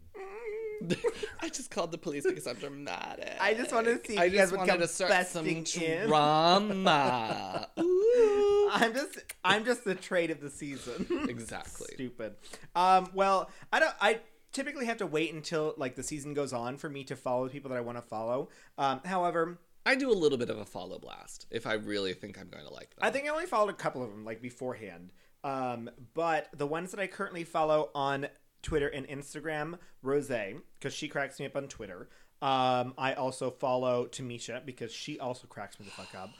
I 1.41 1.49
just 1.49 1.71
called 1.71 1.93
the 1.93 1.99
police 1.99 2.25
because 2.25 2.47
I'm 2.47 2.57
dramatic. 2.57 3.35
I 3.41 3.55
just 3.55 3.73
wanted 3.73 4.03
to 4.03 4.09
see 4.09 4.15
if 4.15 4.21
I 4.21 4.25
you 4.25 4.31
guys 4.33 4.41
just 4.41 4.53
would 4.53 4.59
wanted 4.59 4.71
come 4.73 4.81
to 4.81 4.89
start 4.89 5.27
some 5.27 5.45
busting 5.45 5.83
in. 5.83 6.09
drama. 6.09 7.69
Ooh. 7.81 8.69
I'm 8.73 8.93
just 8.93 9.19
I'm 9.45 9.65
just 9.65 9.85
the 9.85 9.95
trade 9.95 10.31
of 10.31 10.41
the 10.41 10.51
season. 10.51 11.07
Exactly. 11.29 11.89
Stupid. 11.95 12.35
Um, 12.75 13.09
well, 13.15 13.51
I 13.73 13.81
don't. 13.81 13.95
I 14.01 14.21
typically 14.53 14.87
have 14.87 14.99
to 14.99 15.07
wait 15.07 15.33
until 15.33 15.75
like 15.77 15.97
the 15.97 16.03
season 16.03 16.35
goes 16.35 16.53
on 16.53 16.77
for 16.77 16.89
me 16.89 17.05
to 17.05 17.17
follow 17.17 17.49
people 17.49 17.71
that 17.71 17.77
I 17.77 17.81
want 17.81 17.99
to 17.99 18.03
follow. 18.03 18.49
Um, 18.79 19.01
however, 19.05 19.59
I 19.87 19.95
do 19.97 20.11
a 20.11 20.15
little 20.15 20.39
bit 20.39 20.51
of 20.51 20.59
a 20.59 20.65
follow 20.65 20.99
blast 20.99 21.47
if 21.51 21.67
I 21.67 21.75
really 21.75 22.15
think 22.15 22.39
I'm 22.39 22.49
going 22.49 22.65
to 22.65 22.73
like 22.73 22.91
them. 22.91 23.01
I 23.03 23.11
think 23.11 23.27
I 23.27 23.31
only 23.31 23.47
followed 23.47 23.71
a 23.71 23.75
couple 23.75 24.03
of 24.03 24.11
them 24.11 24.25
like 24.25 24.41
beforehand. 24.41 25.13
Um, 25.43 25.91
but 26.15 26.49
the 26.57 26.67
ones 26.67 26.91
that 26.93 27.01
I 27.01 27.07
currently 27.07 27.45
follow 27.45 27.91
on 27.95 28.27
Twitter 28.65 28.89
and 28.89 29.07
Instagram, 29.07 29.79
Rose, 30.03 30.27
because 30.29 30.93
she 30.93 31.07
cracks 31.07 31.39
me 31.39 31.47
up 31.47 31.55
on 31.55 31.69
Twitter. 31.69 32.09
Um, 32.43 32.95
I 32.99 33.15
also 33.15 33.51
follow 33.51 34.07
Tamisha 34.07 34.67
because 34.67 34.93
she 34.93 35.21
also 35.21 35.47
cracks 35.47 35.79
me 35.79 35.87
the 35.87 35.93
fuck 35.93 36.15
up. 36.15 36.31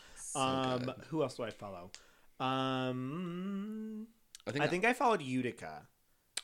um, 0.41 0.81
good. 0.85 0.95
who 1.09 1.23
else 1.23 1.37
do 1.37 1.45
I 1.45 1.51
follow? 1.51 1.91
Um, 2.41 4.07
I 4.47 4.51
think, 4.51 4.65
I 4.65 4.69
think 4.69 4.85
I 4.85 4.93
followed 4.93 5.23
Utica. 5.23 5.83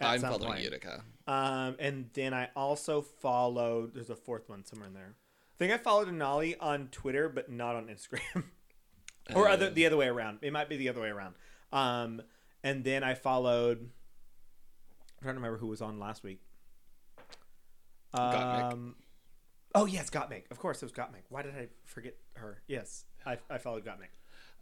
I'm 0.00 0.20
following 0.20 0.40
point. 0.52 0.62
Utica. 0.62 1.02
Um, 1.26 1.76
and 1.78 2.08
then 2.14 2.32
I 2.32 2.48
also 2.56 3.02
followed. 3.02 3.94
There's 3.94 4.08
a 4.10 4.16
fourth 4.16 4.48
one 4.48 4.64
somewhere 4.64 4.88
in 4.88 4.94
there. 4.94 5.14
I 5.16 5.58
think 5.58 5.72
I 5.72 5.76
followed 5.76 6.08
Denali 6.08 6.54
on 6.60 6.88
Twitter, 6.88 7.28
but 7.28 7.50
not 7.50 7.76
on 7.76 7.88
Instagram, 7.88 8.44
or 9.34 9.46
other 9.48 9.66
Uh. 9.66 9.70
the 9.70 9.84
other 9.86 9.96
way 9.98 10.06
around. 10.08 10.38
It 10.42 10.52
might 10.54 10.70
be 10.70 10.76
the 10.78 10.88
other 10.88 11.02
way 11.02 11.08
around. 11.10 11.34
Um, 11.72 12.22
and 12.64 12.82
then 12.84 13.02
I 13.04 13.14
followed. 13.14 13.90
I'm 15.20 15.24
trying 15.26 15.34
to 15.34 15.38
remember 15.40 15.58
who 15.58 15.66
was 15.66 15.82
on 15.82 15.98
last 15.98 16.22
week. 16.22 16.40
Um, 18.14 18.96
oh 19.74 19.86
yes, 19.86 20.10
Gottmik. 20.10 20.44
Of 20.50 20.58
course, 20.58 20.82
it 20.82 20.86
was 20.86 20.92
Gottmik. 20.92 21.24
Why 21.28 21.42
did 21.42 21.54
I 21.54 21.68
forget 21.84 22.16
her? 22.34 22.62
Yes, 22.66 23.04
I, 23.26 23.38
I 23.50 23.58
followed 23.58 23.84
Gottmik. 23.84 24.10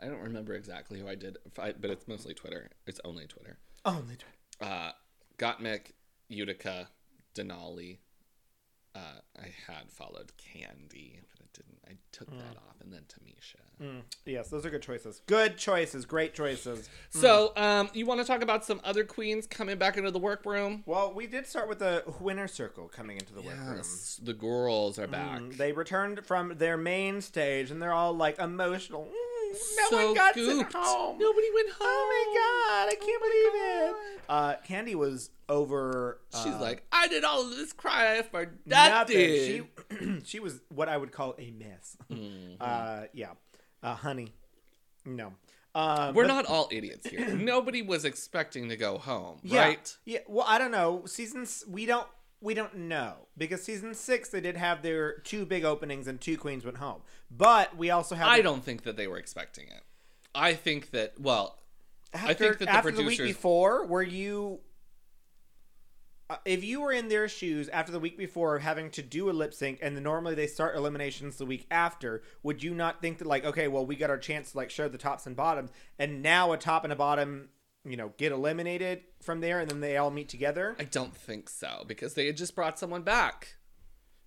I 0.01 0.07
don't 0.07 0.21
remember 0.21 0.55
exactly 0.55 1.01
who 1.01 1.09
I 1.09 1.15
did, 1.15 1.39
I- 1.59 1.73
but 1.73 1.91
it's 1.91 2.07
mostly 2.09 2.35
Twitter. 2.35 2.71
It's 2.87 3.01
only 3.05 3.27
Twitter. 3.27 3.59
Only 3.85 4.17
Twitter. 4.17 4.35
Uh, 4.61 4.91
Gottmik, 5.39 5.93
Utica, 6.29 6.89
Denali. 7.35 7.99
Uh, 8.99 9.41
I 9.43 9.55
had 9.73 9.91
followed 9.91 10.33
Kandy, 10.39 11.19
but 11.31 11.41
it 11.41 11.53
didn't. 11.53 11.79
I 11.87 11.93
took 12.11 12.31
that 12.31 12.57
off, 12.57 12.81
and 12.83 12.93
then 12.93 13.03
Tamisha. 13.03 13.57
Mm, 13.83 14.03
yes, 14.27 14.49
those 14.49 14.67
are 14.67 14.71
good 14.71 14.83
choices. 14.83 15.23
Good 15.27 15.57
choices. 15.57 16.05
Great 16.05 16.35
choices. 16.35 16.89
So, 17.11 17.53
um, 17.57 17.89
you 17.95 18.07
want 18.07 18.21
to 18.21 18.27
talk 18.27 18.43
about 18.43 18.65
some 18.65 18.81
other 18.83 19.05
queens 19.05 19.47
coming 19.47 19.79
back 19.79 19.97
into 19.97 20.11
the 20.11 20.19
workroom? 20.19 20.83
Well, 20.85 21.13
we 21.15 21.29
did 21.29 21.47
start 21.47 21.69
with 21.69 21.79
the 21.79 22.03
winner 22.19 22.49
circle 22.49 22.89
coming 22.89 23.19
into 23.19 23.33
the 23.35 23.41
workroom. 23.43 23.83
The 24.23 24.35
girls 24.35 24.99
are 24.99 25.07
back. 25.07 25.41
Mm, 25.43 25.57
They 25.57 25.71
returned 25.73 26.27
from 26.27 26.55
their 26.59 26.77
main 26.77 27.21
stage 27.21 27.71
and 27.71 27.81
they're 27.81 27.93
all 27.93 28.13
like 28.15 28.39
emotional. 28.41 29.09
No 29.53 29.85
So 29.91 30.07
one 30.07 30.15
got 30.15 30.35
gooped. 30.35 30.47
sent 30.59 30.73
home. 30.75 31.19
Nobody 31.19 31.47
went 31.55 31.69
home. 31.71 31.79
Oh 31.81 32.07
my 32.13 32.35
god, 32.39 32.93
I 32.93 32.97
can't 33.05 33.23
believe 33.23 34.15
it. 34.17 34.21
Uh, 34.29 34.55
Kandy 34.69 34.95
was 34.95 35.31
over. 35.49 36.21
She's 36.35 36.53
uh, 36.55 36.61
like, 36.61 36.85
I 36.93 37.09
did 37.09 37.25
all 37.25 37.43
of 37.43 37.51
this 37.51 37.73
cry 37.73 38.23
for 38.23 38.53
nothing. 38.67 38.93
nothing. 39.17 39.17
She 39.17 40.21
she 40.25 40.41
was 40.41 40.61
what 40.69 40.89
I 40.89 40.97
would 40.97 41.13
call 41.13 41.35
a 41.39 41.51
mess. 41.51 41.97
Mhm. 42.11 42.57
Uh, 42.61 43.05
yeah, 43.13 43.31
uh, 43.83 43.95
honey. 43.95 44.33
No, 45.05 45.33
um, 45.75 46.15
We're 46.15 46.25
but- 46.25 46.29
not 46.29 46.47
all 46.47 46.69
idiots 46.71 47.09
here. 47.09 47.27
Nobody 47.35 47.81
was 47.83 48.05
expecting 48.05 48.69
to 48.69 48.77
go 48.77 48.99
home, 48.99 49.39
Yeah, 49.43 49.61
right? 49.63 49.97
Yeah. 50.05 50.19
Well, 50.29 50.45
I 50.47 50.59
don't 50.59 50.71
know. 50.73 51.05
Seasons 51.07 51.65
we 51.67 51.87
don't 51.87 52.07
we 52.41 52.55
don't 52.55 52.77
know 52.77 53.27
because 53.37 53.63
season 53.63 53.95
six 53.95 54.29
they 54.29 54.41
did 54.41 54.57
have 54.57 54.83
their 54.83 55.19
two 55.19 55.45
big 55.45 55.65
openings 55.65 56.07
and 56.07 56.21
two 56.21 56.37
queens 56.37 56.65
went 56.65 56.79
home, 56.79 57.03
but 57.31 57.77
we 57.77 57.91
also 57.91 58.15
have 58.15 58.29
I 58.29 58.41
don't 58.41 58.65
think 58.65 58.83
that 58.85 58.97
they 58.97 59.07
were 59.07 59.19
expecting 59.19 59.67
it. 59.69 59.83
I 60.35 60.55
think 60.55 60.91
that 60.91 61.19
well, 61.21 61.59
After, 62.13 62.35
think 62.35 62.59
that 62.59 62.65
the 62.67 62.71
after 62.71 62.91
the 62.91 62.99
week 62.99 63.19
producers- 63.19 63.37
before, 63.37 63.87
were 63.87 64.03
you? 64.03 64.61
uh, 66.31 66.37
if 66.45 66.63
you 66.63 66.81
were 66.83 66.93
in 66.93 67.09
their 67.09 67.27
shoes 67.29 67.69
after 67.71 67.91
the 67.91 67.99
week 67.99 68.19
before 68.19 68.59
having 68.59 68.91
to 68.91 69.03
do 69.03 69.31
a 69.31 69.33
lip 69.33 69.55
sync, 69.55 69.79
and 69.83 69.97
then 69.97 70.03
normally 70.03 70.35
they 70.35 70.47
start 70.47 70.77
eliminations 70.77 71.37
the 71.37 71.47
week 71.47 71.67
after, 71.71 72.23
would 72.43 72.63
you 72.63 72.75
not 72.75 73.01
think 73.01 73.19
that 73.19 73.27
like, 73.27 73.45
okay, 73.45 73.67
well, 73.67 73.85
we 73.87 73.97
got 73.97 74.11
our 74.11 74.19
chance 74.19 74.53
to 74.53 74.59
like 74.59 74.71
show 74.71 74.89
the 74.89 74.99
tops 74.99 75.27
and 75.27 75.35
bottoms, 75.35 75.71
and 75.99 76.23
now 76.23 76.53
a 76.53 76.59
top 76.59 76.85
and 76.85 76.93
a 76.93 76.97
bottom, 76.97 77.49
you 77.85 77.97
know, 77.97 78.13
get 78.19 78.33
eliminated 78.33 79.03
from 79.23 79.41
there, 79.41 79.61
and 79.61 79.71
then 79.71 79.81
they 79.81 79.97
all 79.97 80.11
meet 80.11 80.29
together? 80.29 80.77
I 80.79 80.85
don't 80.85 81.15
think 81.17 81.49
so 81.49 81.85
because 81.87 82.15
they 82.15 82.27
had 82.27 82.37
just 82.37 82.55
brought 82.55 82.79
someone 82.79 83.03
back. 83.03 83.57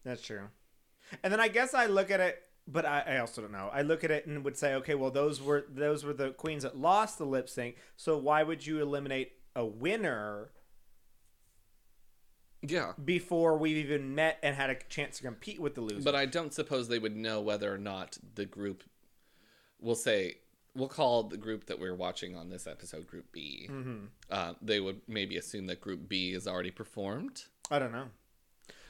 That's 0.03 0.21
true. 0.21 0.47
And 1.23 1.31
then 1.31 1.39
I 1.39 1.47
guess 1.47 1.73
I 1.73 1.85
look 1.87 2.09
at 2.09 2.19
it, 2.19 2.41
but 2.67 2.85
I, 2.85 3.01
I 3.05 3.17
also 3.19 3.41
don't 3.41 3.51
know. 3.51 3.69
I 3.73 3.81
look 3.81 4.03
at 4.03 4.11
it 4.11 4.25
and 4.27 4.43
would 4.45 4.57
say, 4.57 4.75
okay, 4.75 4.95
well, 4.95 5.11
those 5.11 5.41
were 5.41 5.65
those 5.69 6.03
were 6.03 6.13
the 6.13 6.31
queens 6.31 6.63
that 6.63 6.77
lost 6.77 7.17
the 7.17 7.25
lip 7.25 7.49
sync. 7.49 7.75
So 7.97 8.17
why 8.17 8.43
would 8.43 8.65
you 8.65 8.81
eliminate 8.81 9.33
a 9.55 9.65
winner 9.65 10.51
Yeah. 12.61 12.93
before 13.03 13.57
we've 13.57 13.77
even 13.77 14.15
met 14.15 14.37
and 14.41 14.55
had 14.55 14.69
a 14.69 14.75
chance 14.75 15.17
to 15.17 15.23
compete 15.23 15.59
with 15.59 15.75
the 15.75 15.81
loser? 15.81 16.03
But 16.03 16.15
I 16.15 16.25
don't 16.25 16.53
suppose 16.53 16.87
they 16.87 16.99
would 16.99 17.15
know 17.15 17.41
whether 17.41 17.73
or 17.73 17.77
not 17.77 18.17
the 18.35 18.45
group 18.45 18.83
we'll 19.79 19.95
say 19.95 20.37
we'll 20.75 20.87
call 20.87 21.23
the 21.23 21.37
group 21.37 21.65
that 21.65 21.79
we're 21.79 21.95
watching 21.95 22.35
on 22.35 22.49
this 22.49 22.65
episode 22.67 23.07
group 23.07 23.31
B. 23.31 23.67
Mm-hmm. 23.69 23.97
Uh, 24.29 24.53
they 24.61 24.79
would 24.79 25.01
maybe 25.07 25.37
assume 25.37 25.67
that 25.67 25.81
group 25.81 26.07
B 26.07 26.31
is 26.31 26.47
already 26.47 26.71
performed. 26.71 27.43
I 27.69 27.79
don't 27.79 27.91
know. 27.91 28.05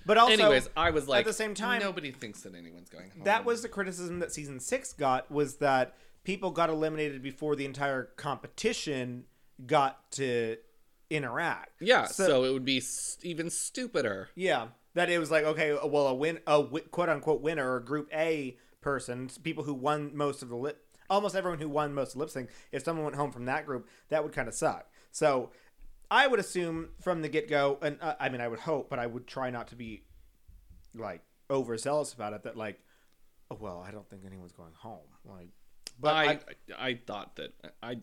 But 0.05 0.17
also, 0.17 0.33
Anyways, 0.33 0.67
I 0.75 0.89
was 0.89 1.07
like, 1.07 1.19
at 1.19 1.25
the 1.25 1.33
same 1.33 1.53
time- 1.53 1.81
nobody 1.81 2.11
thinks 2.11 2.41
that 2.41 2.55
anyone's 2.55 2.89
going 2.89 3.11
home. 3.11 3.23
that 3.25 3.45
was 3.45 3.61
the 3.61 3.69
criticism 3.69 4.19
that 4.19 4.31
season 4.31 4.59
six 4.59 4.93
got 4.93 5.29
was 5.31 5.57
that 5.57 5.95
people 6.23 6.49
got 6.51 6.69
eliminated 6.69 7.21
before 7.21 7.55
the 7.55 7.65
entire 7.65 8.05
competition 8.15 9.25
got 9.65 10.11
to 10.13 10.57
interact. 11.09 11.81
yeah. 11.81 12.05
so- 12.05 12.25
So, 12.27 12.43
it 12.45 12.51
would 12.53 12.65
be 12.65 12.81
even 13.23 13.49
stupider. 13.49 14.29
Yeah, 14.35 14.67
that 14.93 15.09
it 15.09 15.19
was 15.19 15.29
like 15.31 15.43
okay, 15.45 15.73
well, 15.73 16.07
a 16.07 16.13
win, 16.15 16.39
a 16.47 16.63
quote 16.91 17.09
unquote 17.09 17.41
winner 17.41 17.73
or 17.75 17.79
Group 17.79 18.09
A 18.13 18.57
person, 18.81 19.29
people 19.43 19.63
who 19.65 19.73
won 19.73 20.15
most 20.15 20.41
of 20.41 20.49
the 20.49 20.55
lip, 20.55 20.83
almost 21.11 21.35
everyone 21.35 21.59
who 21.59 21.69
won 21.69 21.93
most 21.93 22.15
lip 22.15 22.31
sync. 22.31 22.49
If 22.71 22.83
someone 22.83 23.05
went 23.05 23.17
home 23.17 23.31
from 23.31 23.45
that 23.45 23.67
group, 23.67 23.87
that 24.09 24.23
would 24.23 24.33
kind 24.33 24.47
of 24.47 24.55
suck. 24.55 24.89
So, 25.11 25.51
I 26.09 26.27
would 26.27 26.39
assume 26.39 26.89
from 26.99 27.21
the 27.21 27.29
get 27.29 27.47
go, 27.47 27.77
and 27.81 27.97
uh, 28.01 28.15
I 28.19 28.29
mean, 28.29 28.41
I 28.41 28.47
would 28.47 28.59
hope, 28.59 28.89
but 28.89 28.97
I 28.97 29.05
would 29.05 29.27
try 29.27 29.49
not 29.49 29.67
to 29.67 29.75
be 29.75 30.03
like 30.95 31.21
overzealous 31.49 32.13
about 32.13 32.33
it. 32.33 32.43
That 32.43 32.57
like, 32.57 32.79
oh 33.51 33.57
well, 33.59 33.83
I 33.85 33.91
don't 33.91 34.09
think 34.09 34.23
anyone's 34.25 34.51
going 34.53 34.73
home. 34.73 35.07
Like, 35.23 35.49
but 35.99 36.15
I, 36.15 36.25
I, 36.25 36.39
I 36.87 36.99
thought 37.05 37.35
that 37.35 37.53
I 37.83 37.97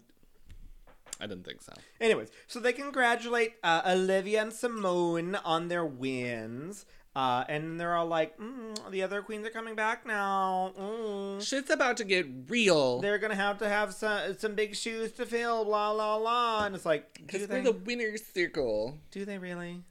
I 1.21 1.27
didn't 1.27 1.45
think 1.45 1.63
so. 1.63 1.73
Anyways, 2.01 2.29
so 2.47 2.61
they 2.61 2.73
congratulate 2.73 3.55
uh, 3.63 3.83
Olivia 3.87 4.43
and 4.43 4.53
Symone 4.53 5.41
on 5.45 5.69
their 5.69 5.85
wins. 5.85 6.87
Uh, 7.19 7.43
and 7.49 7.81
they're 7.81 7.97
all 7.97 8.07
like, 8.07 8.39
mm, 8.39 8.91
the 8.93 9.03
other 9.03 9.23
queens 9.23 9.45
are 9.45 9.51
coming 9.51 9.75
back 9.75 10.07
now. 10.07 10.73
Mm. 10.79 11.45
Shit's 11.45 11.69
about 11.69 11.97
to 11.97 12.05
get 12.05 12.29
real. 12.47 13.01
They're 13.01 13.19
gonna 13.19 13.35
have 13.35 13.59
to 13.59 13.69
have 13.69 13.93
some 13.93 14.39
some 14.39 14.55
big 14.55 14.77
shoes 14.77 15.11
to 15.15 15.27
fill, 15.27 15.65
blah 15.65 15.93
blah 15.95 16.21
blah. 16.21 16.65
And 16.65 16.77
it's 16.77 16.87
like, 16.87 17.15
Because 17.15 17.49
we're 17.49 17.65
the 17.65 17.73
winner's 17.73 18.25
circle. 18.25 19.01
Do 19.11 19.25
they 19.25 19.37
really? 19.37 19.83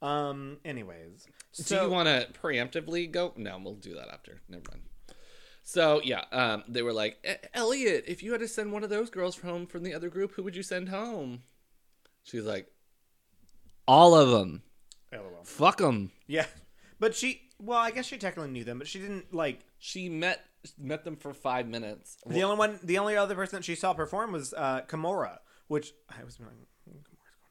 Um. 0.00 0.56
Anyways, 0.64 1.28
Do 1.68 1.74
you 1.76 1.88
want 1.88 2.08
to 2.08 2.26
preemptively 2.42 3.08
go? 3.08 3.32
No, 3.36 3.60
we'll 3.62 3.74
do 3.74 3.94
that 3.94 4.08
after. 4.08 4.40
Never 4.48 4.64
mind. 4.68 4.82
So 5.62 6.00
yeah, 6.02 6.24
um, 6.32 6.64
they 6.66 6.82
were 6.82 6.92
like, 6.92 7.16
"E- 7.24 7.46
Elliott, 7.54 8.06
if 8.08 8.24
you 8.24 8.32
had 8.32 8.40
to 8.40 8.48
send 8.48 8.72
one 8.72 8.82
of 8.82 8.90
those 8.90 9.08
girls 9.08 9.38
home 9.38 9.68
from 9.68 9.84
the 9.84 9.94
other 9.94 10.08
group, 10.08 10.32
who 10.34 10.42
would 10.42 10.56
you 10.56 10.64
send 10.64 10.88
home? 10.88 11.44
She's 12.24 12.42
like, 12.42 12.66
all 13.86 14.16
of 14.16 14.30
them. 14.30 14.62
LOL. 15.12 15.44
Fuck 15.44 15.76
them. 15.78 16.10
Yeah, 16.26 16.46
but 17.02 17.14
she. 17.14 17.42
Well, 17.60 17.78
I 17.78 17.90
guess 17.90 18.06
she 18.06 18.16
technically 18.16 18.50
knew 18.50 18.64
them, 18.64 18.78
but 18.78 18.88
she 18.88 18.98
didn't 18.98 19.34
like. 19.34 19.60
She 19.78 20.08
met 20.08 20.40
met 20.78 21.04
them 21.04 21.16
for 21.16 21.34
five 21.34 21.68
minutes. 21.68 22.16
The 22.26 22.42
only 22.44 22.56
one, 22.56 22.78
the 22.82 22.98
only 22.98 23.16
other 23.16 23.34
person 23.34 23.56
that 23.58 23.64
she 23.64 23.74
saw 23.74 23.92
perform 23.92 24.32
was 24.32 24.54
uh, 24.54 24.80
Kahmora, 24.88 25.38
which 25.68 25.92
I 26.08 26.24
was 26.24 26.38
like, 26.40 26.48
"Hmm, 26.88 26.90
Kahmora's 26.90 27.06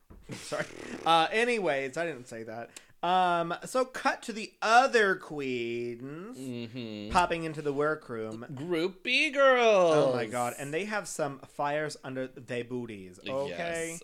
going 0.10 0.20
on." 0.32 0.36
Sorry. 0.38 0.66
Uh, 1.06 1.28
anyways, 1.32 1.98
I 1.98 2.06
didn't 2.06 2.28
say 2.28 2.44
that. 2.44 2.70
Um, 3.04 3.54
so 3.66 3.84
cut 3.84 4.22
to 4.24 4.34
the 4.34 4.54
other 4.62 5.16
queens 5.16 6.38
Mm-hmm. 6.38 7.12
popping 7.12 7.46
into 7.46 7.62
the 7.62 7.74
workroom. 7.74 8.46
Group 8.54 9.04
B 9.04 9.32
girls. 9.32 9.94
Oh 9.96 10.14
my 10.14 10.26
god! 10.28 10.54
And 10.60 10.74
they 10.74 10.86
have 10.86 11.08
some 11.08 11.40
fires 11.40 11.98
under 12.04 12.28
their 12.28 12.64
booties. 12.64 13.20
Okay. 13.28 13.90
Yes. 13.92 14.04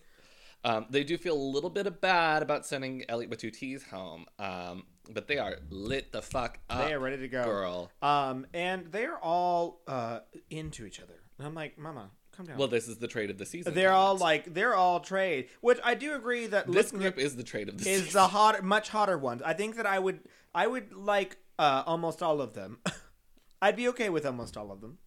Um, 0.63 0.86
they 0.89 1.03
do 1.03 1.17
feel 1.17 1.36
a 1.36 1.47
little 1.55 1.69
bit 1.69 1.86
of 1.88 2.01
bad 2.01 2.41
about 2.41 2.65
sending 2.65 3.05
Elliott 3.07 3.29
with 3.29 3.39
two 3.39 3.51
T's 3.51 3.83
home, 3.83 4.25
um, 4.39 4.83
but 5.13 5.28
they 5.28 5.38
are 5.38 5.58
lit 5.70 6.12
the 6.12 6.22
fuck 6.22 6.60
up. 6.70 6.86
They 6.86 6.93
are 6.93 7.00
ready 7.00 7.17
to 7.17 7.28
go. 7.28 7.43
girl. 7.43 7.91
Um, 8.02 8.46
and 8.54 8.88
they're 8.91 9.17
all 9.17 9.82
uh 9.88 10.20
into 10.50 10.86
each 10.86 11.00
other. 11.00 11.15
And 11.38 11.48
I'm 11.48 11.54
like, 11.54 11.78
Mama, 11.78 12.10
come 12.36 12.46
down. 12.46 12.58
Well, 12.58 12.67
this 12.67 12.88
is 12.88 12.98
the 12.98 13.08
trade 13.08 13.30
of 13.30 13.38
the 13.38 13.46
season. 13.46 13.74
they're 13.74 13.91
all 13.91 14.17
like, 14.17 14.54
they're 14.54 14.76
all 14.76 15.00
trade, 15.00 15.50
which 15.62 15.80
I 15.84 15.93
do 15.96 16.15
agree 16.15 16.48
that 16.48 16.72
this 16.72 16.91
group 16.91 17.17
is 17.17 17.36
the 17.36 17.43
trade 17.43 17.70
of 17.70 17.78
the 17.78 17.84
season. 17.84 18.00
is 18.00 18.06
season. 18.08 18.22
the 18.22 18.28
hotter, 18.28 18.62
much 18.62 18.89
hotter 18.89 19.17
ones. 19.17 19.41
I 19.46 19.54
think 19.54 19.76
that 19.76 19.86
I 19.86 20.00
would, 20.00 20.22
I 20.54 20.65
would 20.67 20.93
like 20.93 21.38
uh, 21.60 21.84
almost 21.86 22.24
all 22.24 22.41
of 22.41 22.54
them. 22.54 22.80
I'd 23.62 23.76
be 23.76 23.88
okay 23.89 24.10
with 24.10 24.26
almost 24.26 24.56
all 24.58 24.72
of 24.72 24.82
them. 24.82 25.00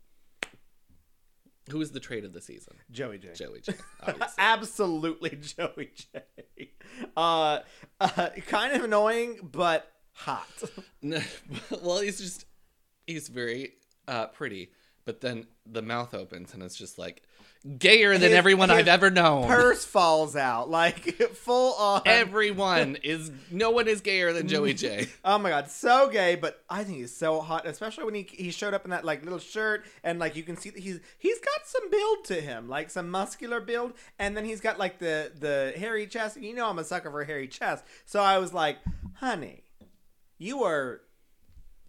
Who 1.71 1.81
is 1.81 1.93
the 1.93 2.01
trade 2.01 2.25
of 2.25 2.33
the 2.33 2.41
season? 2.41 2.75
Joey 2.91 3.19
Jay. 3.19 3.33
Joey 3.35 3.61
Jay. 3.61 3.75
Absolutely 4.39 5.39
Joey 5.41 5.91
Jay. 5.95 6.71
Uh, 7.17 7.61
uh, 8.01 8.29
kind 8.47 8.75
of 8.75 8.85
annoying, 8.85 9.39
but 9.43 9.89
hot. 10.24 10.46
No, 11.02 11.18
well, 11.83 12.00
he's 12.00 12.18
just 12.18 12.44
he's 13.06 13.28
very 13.28 13.72
uh, 14.06 14.26
pretty, 14.26 14.70
but 15.06 15.22
then 15.22 15.46
the 15.64 15.80
mouth 15.80 16.12
opens 16.12 16.52
and 16.52 16.62
it's 16.62 16.76
just 16.76 16.98
like 16.98 17.22
gayer 17.78 18.12
than 18.12 18.22
His- 18.30 18.33
everyone 18.33 18.68
his 18.68 18.80
I've 18.80 18.88
ever 18.88 19.11
known. 19.11 19.46
Purse 19.46 19.83
falls 19.85 20.37
out, 20.37 20.68
like 20.68 21.14
full 21.33 21.72
on. 21.74 22.02
Everyone 22.04 22.96
is 23.02 23.30
no 23.50 23.70
one 23.70 23.88
is 23.88 24.02
gayer 24.02 24.35
than 24.35 24.46
Joey 24.46 24.74
Jay. 24.74 25.06
Oh 25.24 25.38
my 25.38 25.48
god, 25.48 25.70
so 25.70 26.11
gay, 26.11 26.35
but 26.35 26.62
I 26.68 26.85
think 26.85 26.98
he's 26.98 27.16
so 27.16 27.40
hot, 27.40 27.66
especially 27.66 28.04
when 28.04 28.14
he 28.14 28.24
he 28.30 28.50
showed 28.50 28.74
up 28.74 28.85
in 28.85 28.90
that 28.90 29.06
like 29.06 29.24
little 29.24 29.38
shirt 29.38 29.87
and 30.04 30.18
like 30.18 30.37
you 30.37 30.42
can 30.42 30.59
see 30.59 30.68
that 30.68 30.80
he's 30.80 31.00
he's 31.18 31.38
got 31.38 31.66
some 31.66 31.90
build 31.90 32.24
to 32.26 32.42
him, 32.42 32.68
like 32.68 32.90
some 32.90 33.11
muscular 33.11 33.61
build, 33.61 33.94
and 34.18 34.37
then 34.37 34.44
he's 34.44 34.61
got 34.61 34.78
like 34.78 34.98
the 34.98 35.33
the 35.38 35.72
hairy 35.78 36.06
chest. 36.06 36.37
You 36.37 36.54
know 36.54 36.68
I'm 36.68 36.78
a 36.78 36.85
sucker 36.85 37.11
for 37.11 37.22
a 37.22 37.26
hairy 37.26 37.48
chest, 37.48 37.85
so 38.04 38.20
I 38.20 38.37
was 38.37 38.52
like, 38.52 38.76
honey, 39.14 39.60
you 40.40 40.64
are 40.64 41.03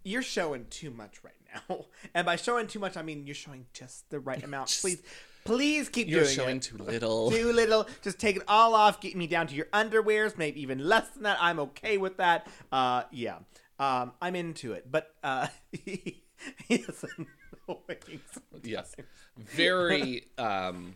you're 0.04 0.22
showing 0.22 0.66
too 0.70 0.90
much 0.90 1.20
right 1.24 1.34
now, 1.68 1.86
and 2.14 2.24
by 2.26 2.36
showing 2.36 2.68
too 2.68 2.78
much 2.78 2.96
I 2.96 3.02
mean 3.02 3.26
you're 3.26 3.34
showing 3.34 3.66
just 3.72 4.08
the 4.10 4.20
right 4.20 4.42
amount. 4.48 4.68
Just- 4.68 4.82
please, 4.82 5.02
please 5.44 5.88
keep 5.88 6.06
doing 6.08 6.08
it. 6.08 6.16
You're 6.18 6.24
doing 6.24 6.36
showing 6.36 6.56
it. 6.58 6.62
too 6.62 6.76
little. 6.78 7.30
Too 7.36 7.52
little. 7.52 7.86
Just 8.02 8.18
take 8.20 8.36
it 8.36 8.42
all 8.46 8.74
off. 8.76 9.00
Get 9.00 9.16
me 9.16 9.26
down 9.26 9.46
to 9.48 9.54
your 9.54 9.66
underwears. 9.72 10.38
Maybe 10.38 10.60
even 10.62 10.78
less 10.86 11.08
than 11.08 11.24
that. 11.24 11.38
I'm 11.40 11.58
okay 11.58 11.98
with 11.98 12.18
that. 12.18 12.46
Uh, 12.70 13.02
yeah. 13.10 13.38
Um, 13.80 14.12
I'm 14.22 14.36
into 14.36 14.72
it. 14.74 14.86
But 14.90 15.12
uh, 15.24 15.48
he 15.72 16.22
is 16.68 17.04
annoying. 17.16 18.20
Yes, 18.62 18.94
very 19.36 20.26
um, 20.38 20.94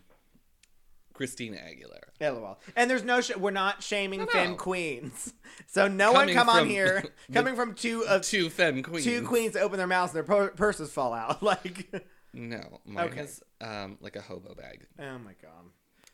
Christina 1.17 1.57
Aguilera. 1.57 2.11
LOL. 2.21 2.59
And 2.77 2.91
there's 2.91 3.03
no. 3.03 3.21
Sh- 3.21 3.37
we're 3.37 3.51
not 3.51 3.83
shaming 3.83 4.21
No, 4.21 4.27
Femme 4.27 4.57
queens. 4.57 5.33
So 5.67 5.89
no 5.89 6.13
one 6.13 6.23
Coming 6.29 6.35
come 6.35 6.49
on 6.49 6.67
here. 6.69 7.03
coming 7.33 7.57
from 7.57 7.75
two 7.75 8.05
of 8.07 8.23
Two 8.23 8.51
femme 8.51 8.83
queens. 8.83 9.05
two 9.05 9.23
queens 9.27 9.57
open 9.57 9.79
their 9.79 9.87
mouths 9.87 10.11
and 10.15 10.17
their 10.17 10.25
pur- 10.25 10.51
purses 10.51 10.93
fall 10.93 11.13
out. 11.13 11.43
Like, 11.43 11.91
No, 12.35 12.81
mine 12.85 13.09
Okay. 13.09 13.21
is 13.23 13.43
um, 13.63 13.97
like 14.01 14.17
a 14.17 14.21
hobo 14.21 14.55
bag. 14.55 14.87
oh 14.99 15.19
my 15.19 15.33
god. 15.41 15.71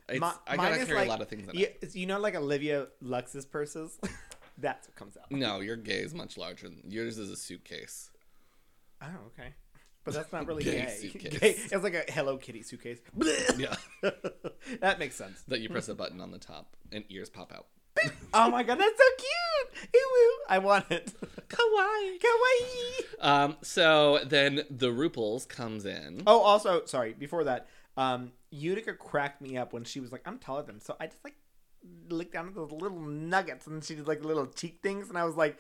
It's, 0.09 0.21
Mi- 0.21 0.27
I 0.47 0.57
gotta 0.57 0.85
carry 0.85 0.95
like- 0.99 1.07
a 1.07 1.11
lot 1.11 1.21
of 1.23 1.29
things 1.29 1.49
in 1.49 1.55
You, 1.59 1.67
it. 1.81 1.95
you 1.97 2.07
know, 2.07 2.19
like 2.21 2.35
Olivia 2.37 2.87
Lux's 3.01 3.45
purses. 3.47 3.99
That's 4.59 4.87
what 4.89 4.95
comes 4.97 5.17
out. 5.17 5.31
No, 5.33 5.61
your 5.61 5.77
gay 5.77 5.99
is 6.01 6.15
much 6.15 6.37
larger. 6.37 6.69
Than, 6.69 6.83
yours 6.89 7.19
is 7.19 7.31
a 7.31 7.37
suitcase. 7.37 8.11
Oh, 9.01 9.07
okay. 9.29 9.55
But 10.05 10.15
that's 10.15 10.33
not 10.33 10.47
really 10.47 10.65
Gay 10.65 11.11
gay. 11.13 11.57
It's 11.71 11.83
like 11.85 11.95
a 11.95 12.11
Hello 12.11 12.37
Kitty 12.37 12.63
suitcase. 12.63 12.99
Yeah, 13.57 13.77
that 14.81 14.99
makes 14.99 15.15
sense. 15.15 15.43
that 15.49 15.61
you 15.61 15.69
press 15.69 15.89
a 15.89 15.95
button 15.95 16.21
on 16.21 16.31
the 16.33 16.39
top 16.39 16.77
and 16.91 17.05
ears 17.09 17.31
pop 17.31 17.53
out. 17.53 17.67
Oh 18.35 18.51
my 18.51 18.63
god, 18.63 18.79
that's 18.81 18.99
so 18.99 19.05
cute! 19.19 19.89
Ew, 19.95 20.01
ew. 20.01 20.39
I 20.49 20.59
want 20.59 20.91
it. 20.91 21.13
Kawaii. 21.49 22.19
Kawaii. 22.19 23.05
Um. 23.21 23.57
So 23.63 24.21
then 24.25 24.63
the 24.71 24.89
Ruples 24.89 25.47
comes 25.47 25.85
in. 25.85 26.23
Oh, 26.27 26.41
also, 26.41 26.85
sorry. 26.87 27.13
Before 27.13 27.45
that, 27.45 27.69
um, 27.97 28.33
Utica 28.51 28.95
cracked 28.95 29.41
me 29.43 29.57
up 29.57 29.73
when 29.73 29.85
she 29.85 30.01
was 30.01 30.11
like, 30.11 30.23
"I'm 30.27 30.39
taller 30.39 30.63
than," 30.63 30.81
so 30.81 30.97
I 30.99 31.07
just 31.07 31.23
like 31.23 31.37
looked 32.09 32.33
down 32.33 32.49
at 32.49 32.55
those 32.55 32.73
little 32.73 33.01
nuggets, 33.01 33.67
and 33.67 33.85
she 33.85 33.95
did 33.95 34.09
like 34.09 34.25
little 34.25 34.47
cheek 34.47 34.81
things, 34.83 35.09
and 35.09 35.19
I 35.19 35.25
was 35.25 35.37
like, 35.37 35.59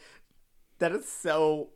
"That 0.78 0.92
is 0.92 1.06
so 1.08 1.70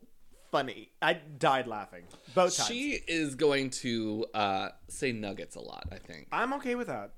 funny." 0.56 0.90
I 1.02 1.14
died 1.14 1.66
laughing 1.66 2.04
both 2.34 2.56
times. 2.56 2.68
She 2.68 2.98
is 3.06 3.34
going 3.34 3.70
to 3.70 4.26
uh, 4.34 4.68
say 4.88 5.12
nuggets 5.12 5.56
a 5.56 5.60
lot. 5.60 5.84
I 5.92 5.96
think. 5.96 6.28
I'm 6.32 6.52
okay 6.54 6.74
with 6.74 6.86
that. 6.88 7.12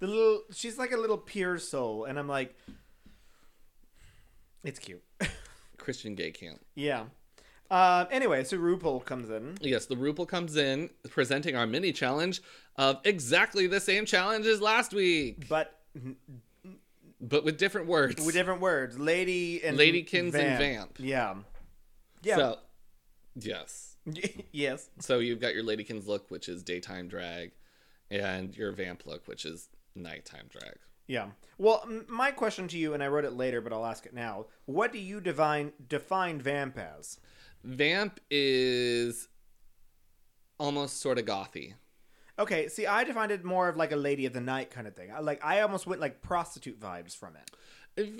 The 0.00 0.06
little, 0.06 0.42
she's 0.52 0.78
like 0.78 0.92
a 0.92 0.96
little 0.96 1.18
pure 1.18 1.58
soul, 1.58 2.04
and 2.04 2.18
I'm 2.18 2.28
like, 2.28 2.54
It's 4.64 4.78
cute. 4.78 5.02
Christian 5.78 6.14
gay 6.14 6.30
camp. 6.30 6.60
yeah. 6.74 7.04
Uh, 7.70 8.06
anyway, 8.10 8.44
so 8.44 8.56
RuPaul 8.56 9.04
comes 9.04 9.28
in. 9.28 9.58
Yes, 9.60 9.84
the 9.84 9.94
RuPaul 9.94 10.26
comes 10.26 10.56
in 10.56 10.88
presenting 11.10 11.54
our 11.54 11.66
mini 11.66 11.92
challenge 11.92 12.40
of 12.76 12.98
exactly 13.04 13.66
the 13.66 13.78
same 13.80 14.06
challenge 14.06 14.46
as 14.46 14.62
last 14.62 14.94
week, 14.94 15.46
But 15.50 15.78
but 17.20 17.44
with 17.44 17.58
different 17.58 17.86
words. 17.86 18.24
with 18.24 18.34
different 18.34 18.62
words, 18.62 18.98
lady 18.98 19.62
and 19.62 19.76
Ladykins 19.78 20.34
and 20.34 20.58
Vamp. 20.58 20.96
Yeah, 20.98 21.34
yeah, 22.22 22.36
So, 22.36 22.58
yes. 23.34 23.96
yes. 24.52 24.88
So 25.00 25.18
you've 25.18 25.40
got 25.40 25.54
your 25.54 25.64
Ladykins 25.64 26.06
look, 26.06 26.30
which 26.30 26.48
is 26.48 26.62
daytime 26.62 27.08
drag, 27.08 27.52
and 28.10 28.56
your 28.56 28.72
Vamp 28.72 29.06
look, 29.06 29.26
which 29.28 29.44
is 29.44 29.68
nighttime 29.94 30.46
drag. 30.48 30.76
Yeah. 31.06 31.28
Well, 31.56 31.82
m- 31.84 32.06
my 32.08 32.30
question 32.30 32.68
to 32.68 32.78
you, 32.78 32.94
and 32.94 33.02
I 33.02 33.08
wrote 33.08 33.24
it 33.24 33.32
later, 33.32 33.60
but 33.60 33.72
I'll 33.72 33.86
ask 33.86 34.06
it 34.06 34.14
now. 34.14 34.46
What 34.66 34.92
do 34.92 34.98
you 34.98 35.20
define 35.20 35.72
define 35.88 36.40
vamp 36.40 36.78
as? 36.78 37.18
Vamp 37.64 38.20
is 38.30 39.28
almost 40.58 41.00
sort 41.00 41.18
of 41.18 41.24
gothy. 41.24 41.74
Okay, 42.38 42.68
see, 42.68 42.86
I 42.86 43.02
defined 43.04 43.32
it 43.32 43.44
more 43.44 43.68
of 43.68 43.76
like 43.76 43.90
a 43.90 43.96
lady 43.96 44.24
of 44.26 44.32
the 44.32 44.40
night 44.40 44.70
kind 44.70 44.86
of 44.86 44.94
thing. 44.94 45.10
I, 45.10 45.18
like 45.20 45.44
I 45.44 45.60
almost 45.62 45.86
went 45.86 46.00
like 46.00 46.22
prostitute 46.22 46.78
vibes 46.78 47.16
from 47.16 47.34
it, 47.36 47.50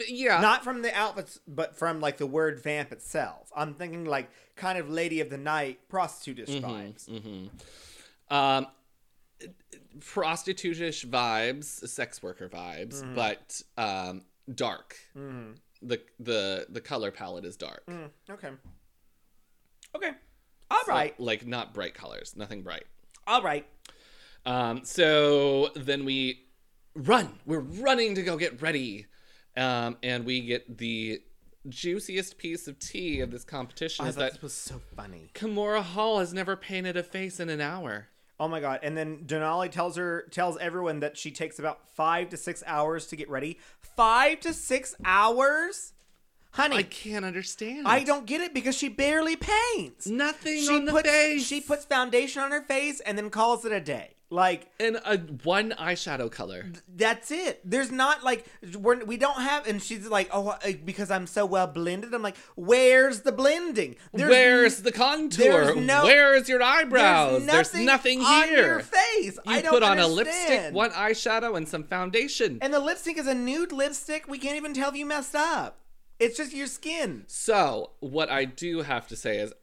Yeah, 0.08 0.40
not 0.40 0.64
from 0.64 0.82
the 0.82 0.94
outfits, 0.96 1.38
but 1.46 1.76
from 1.76 2.00
like 2.00 2.16
the 2.18 2.26
word 2.26 2.60
vamp 2.62 2.90
itself. 2.92 3.50
I'm 3.56 3.74
thinking 3.74 4.04
like 4.04 4.30
kind 4.56 4.78
of 4.78 4.88
lady 4.90 5.20
of 5.20 5.30
the 5.30 5.38
night, 5.38 5.78
prostitute-ish 5.88 6.60
vibes. 6.60 7.08
Mm-hmm. 7.08 8.34
um, 8.34 8.66
prostitutish 9.98 11.06
vibes, 11.06 11.64
sex 11.88 12.22
worker 12.22 12.48
vibes, 12.48 13.02
Mm-hmm. 13.02 13.14
but 13.14 13.62
um, 13.76 14.22
dark. 14.52 14.96
The 15.80 16.00
the 16.18 16.66
the 16.68 16.80
color 16.80 17.10
palette 17.12 17.44
is 17.44 17.56
dark. 17.56 17.84
Mm, 17.86 18.10
okay. 18.30 18.50
Okay. 19.94 20.10
All 20.70 20.80
So, 20.84 20.92
right. 20.92 21.18
like 21.20 21.46
not 21.46 21.72
bright 21.72 21.94
colors, 21.94 22.34
nothing 22.36 22.62
bright. 22.62 22.84
All 23.26 23.42
right. 23.42 23.64
Um, 24.44 24.84
so 24.84 25.70
then 25.76 26.04
we 26.04 26.42
run. 26.96 27.38
We're 27.46 27.60
running 27.60 28.16
to 28.16 28.22
go 28.22 28.36
get 28.36 28.60
ready. 28.60 29.06
Um, 29.58 29.96
and 30.02 30.24
we 30.24 30.40
get 30.40 30.78
the 30.78 31.20
juiciest 31.68 32.38
piece 32.38 32.68
of 32.68 32.78
tea 32.78 33.20
of 33.20 33.30
this 33.30 33.44
competition 33.44 34.04
I 34.04 34.08
is 34.08 34.14
thought 34.14 34.20
that 34.20 34.32
this 34.34 34.42
was 34.42 34.52
so 34.54 34.80
funny. 34.96 35.30
Kahmora 35.34 35.82
Hall 35.82 36.20
has 36.20 36.32
never 36.32 36.56
painted 36.56 36.96
a 36.96 37.02
face 37.02 37.40
in 37.40 37.48
an 37.48 37.60
hour. 37.60 38.08
Oh 38.40 38.46
my 38.46 38.60
god! 38.60 38.80
And 38.84 38.96
then 38.96 39.24
Denali 39.26 39.68
tells 39.70 39.96
her 39.96 40.26
tells 40.30 40.56
everyone 40.58 41.00
that 41.00 41.16
she 41.18 41.32
takes 41.32 41.58
about 41.58 41.88
five 41.96 42.28
to 42.30 42.36
six 42.36 42.62
hours 42.66 43.06
to 43.08 43.16
get 43.16 43.28
ready. 43.28 43.58
Five 43.80 44.38
to 44.40 44.54
six 44.54 44.94
hours, 45.04 45.92
honey. 46.52 46.76
I 46.76 46.82
can't 46.84 47.24
understand. 47.24 47.88
I 47.88 48.04
don't 48.04 48.26
get 48.26 48.40
it 48.40 48.54
because 48.54 48.76
she 48.76 48.88
barely 48.88 49.34
paints. 49.34 50.06
Nothing 50.06 50.62
She 50.62 50.76
on 50.76 50.84
the 50.84 50.92
puts 50.92 51.10
face. 51.10 51.44
she 51.44 51.60
puts 51.60 51.84
foundation 51.84 52.40
on 52.40 52.52
her 52.52 52.62
face 52.62 53.00
and 53.00 53.18
then 53.18 53.28
calls 53.28 53.64
it 53.64 53.72
a 53.72 53.80
day. 53.80 54.14
Like 54.30 54.70
and 54.78 54.96
a 55.06 55.16
one 55.44 55.70
eyeshadow 55.78 56.30
color. 56.30 56.66
that's 56.94 57.30
it. 57.30 57.62
There's 57.64 57.90
not 57.90 58.22
like 58.22 58.44
we're 58.76 59.02
we 59.04 59.16
don't 59.16 59.40
have. 59.40 59.66
And 59.66 59.82
she's 59.82 60.06
like, 60.06 60.28
oh, 60.32 60.54
because 60.84 61.10
I'm 61.10 61.26
so 61.26 61.46
well 61.46 61.66
blended. 61.66 62.12
I'm 62.12 62.20
like, 62.20 62.36
where's 62.54 63.22
the 63.22 63.32
blending? 63.32 63.96
There's 64.12 64.28
Where's 64.28 64.82
the 64.82 64.92
contour? 64.92 65.64
there's 65.64 65.76
no- 65.76 66.04
Where's 66.04 66.46
your 66.46 66.62
eyebrows? 66.62 67.46
There's 67.46 67.72
nothing, 67.74 68.20
on 68.20 68.48
here. 68.48 68.66
your 68.66 68.80
face. 68.80 69.36
You 69.36 69.40
I 69.46 69.62
don't 69.62 69.70
put 69.72 69.82
on 69.82 69.98
a 69.98 70.02
understand. 70.04 70.16
lipstick, 70.16 70.74
one 70.74 70.90
eyeshadow, 70.90 71.56
and 71.56 71.66
some 71.66 71.84
foundation. 71.84 72.58
And 72.60 72.74
the 72.74 72.80
lipstick 72.80 73.16
is 73.16 73.26
a 73.26 73.34
nude 73.34 73.72
lipstick. 73.72 74.28
We 74.28 74.38
can't 74.38 74.56
even 74.56 74.74
tell 74.74 74.90
if 74.90 74.96
you 74.96 75.06
messed 75.06 75.34
up. 75.34 75.78
It's 76.18 76.36
just 76.36 76.52
your 76.52 76.66
skin. 76.66 77.24
So, 77.28 77.92
what 78.00 78.28
I 78.28 78.44
do 78.44 78.82
have 78.82 79.06
to 79.08 79.16
say 79.16 79.38
is 79.38 79.54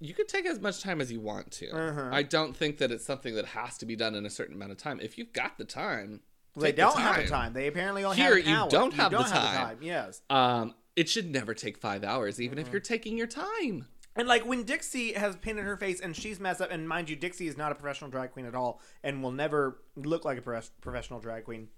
you 0.00 0.14
could 0.14 0.28
take 0.28 0.46
as 0.46 0.58
much 0.60 0.82
time 0.82 1.00
as 1.00 1.12
you 1.12 1.20
want 1.20 1.50
to. 1.52 1.70
Uh-huh. 1.70 2.08
I 2.12 2.22
don't 2.22 2.56
think 2.56 2.78
that 2.78 2.90
it's 2.90 3.04
something 3.04 3.34
that 3.34 3.46
has 3.46 3.76
to 3.78 3.86
be 3.86 3.96
done 3.96 4.14
in 4.14 4.24
a 4.26 4.30
certain 4.30 4.54
amount 4.54 4.72
of 4.72 4.78
time. 4.78 4.98
If 5.00 5.18
you've 5.18 5.32
got 5.32 5.58
the 5.58 5.64
time, 5.64 6.20
They 6.56 6.68
take 6.68 6.76
the 6.76 6.82
don't 6.82 6.98
have 6.98 7.16
the 7.16 7.26
time. 7.28 7.52
They 7.52 7.66
apparently 7.66 8.04
only 8.04 8.16
have 8.16 8.32
Here, 8.34 8.42
an 8.42 8.48
you 8.48 8.54
hour. 8.56 8.70
don't 8.70 8.94
have 8.94 9.12
the 9.12 9.18
time. 9.18 9.56
time. 9.66 9.78
Yes. 9.82 10.22
Um, 10.30 10.74
it 10.96 11.08
should 11.08 11.30
never 11.30 11.54
take 11.54 11.76
five 11.78 12.02
hours, 12.02 12.40
even 12.40 12.58
Mm-hmm. 12.58 12.66
if 12.66 12.72
you're 12.72 12.80
taking 12.80 13.16
your 13.16 13.26
time. 13.26 13.86
And 14.16 14.26
like 14.26 14.44
when 14.44 14.64
Dixie 14.64 15.12
has 15.12 15.36
painted 15.36 15.64
her 15.64 15.76
face 15.76 16.00
and 16.00 16.16
she's 16.16 16.40
messed 16.40 16.60
up, 16.60 16.70
and 16.72 16.88
mind 16.88 17.08
you, 17.08 17.14
Dixie 17.16 17.46
is 17.46 17.56
not 17.56 17.70
a 17.70 17.74
professional 17.76 18.10
drag 18.10 18.32
queen 18.32 18.44
at 18.46 18.54
all, 18.56 18.80
and 19.04 19.22
will 19.22 19.30
never 19.30 19.80
look 19.96 20.24
like 20.24 20.38
a 20.38 20.42
pro- 20.42 20.60
professional 20.80 21.20
drag 21.20 21.44
queen. 21.44 21.68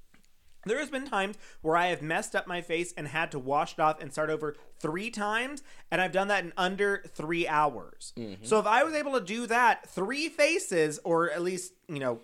There 0.64 0.79
has 0.79 0.90
been 0.90 1.07
times 1.07 1.37
where 1.61 1.77
I 1.77 1.88
have 1.88 2.03
messed 2.03 2.37
up 2.37 2.46
my 2.46 2.61
face 2.61 2.92
and 2.96 3.09
had 3.09 3.31
to 3.33 3.38
wash 3.38 3.72
it 3.75 3.81
off 3.81 4.01
and 4.01 4.12
start 4.12 4.31
over 4.31 4.55
three 4.79 5.11
times, 5.11 5.62
and 5.90 6.01
I've 6.01 6.12
done 6.12 6.29
that 6.29 6.44
in 6.44 6.53
under 6.57 7.03
three 7.14 7.48
hours. 7.48 8.12
Mm-hmm. 8.16 8.44
So 8.44 8.59
if 8.59 8.66
I 8.66 8.85
was 8.85 8.94
able 8.94 9.12
to 9.12 9.25
do 9.25 9.46
that 9.46 9.88
three 9.88 10.29
faces, 10.29 11.01
or 11.05 11.31
at 11.31 11.42
least 11.42 11.72
you 11.88 11.98
know 11.98 12.20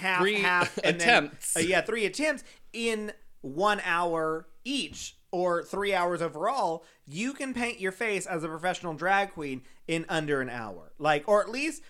half 0.00 0.20
Three 0.20 0.40
half 0.40 0.76
attempts. 0.84 1.54
then, 1.54 1.64
uh, 1.64 1.66
yeah, 1.66 1.80
three 1.80 2.06
attempts 2.06 2.44
in 2.72 3.12
one 3.40 3.80
hour 3.84 4.46
each 4.64 5.16
or 5.30 5.62
three 5.62 5.94
hours 5.94 6.22
overall, 6.22 6.84
you 7.06 7.32
can 7.32 7.52
paint 7.52 7.78
your 7.80 7.92
face 7.92 8.26
as 8.26 8.42
a 8.42 8.48
professional 8.48 8.94
drag 8.94 9.32
queen 9.32 9.62
in 9.86 10.04
under 10.08 10.40
an 10.40 10.48
hour. 10.48 10.92
Like, 10.98 11.28
or 11.28 11.42
at 11.42 11.50
least 11.50 11.82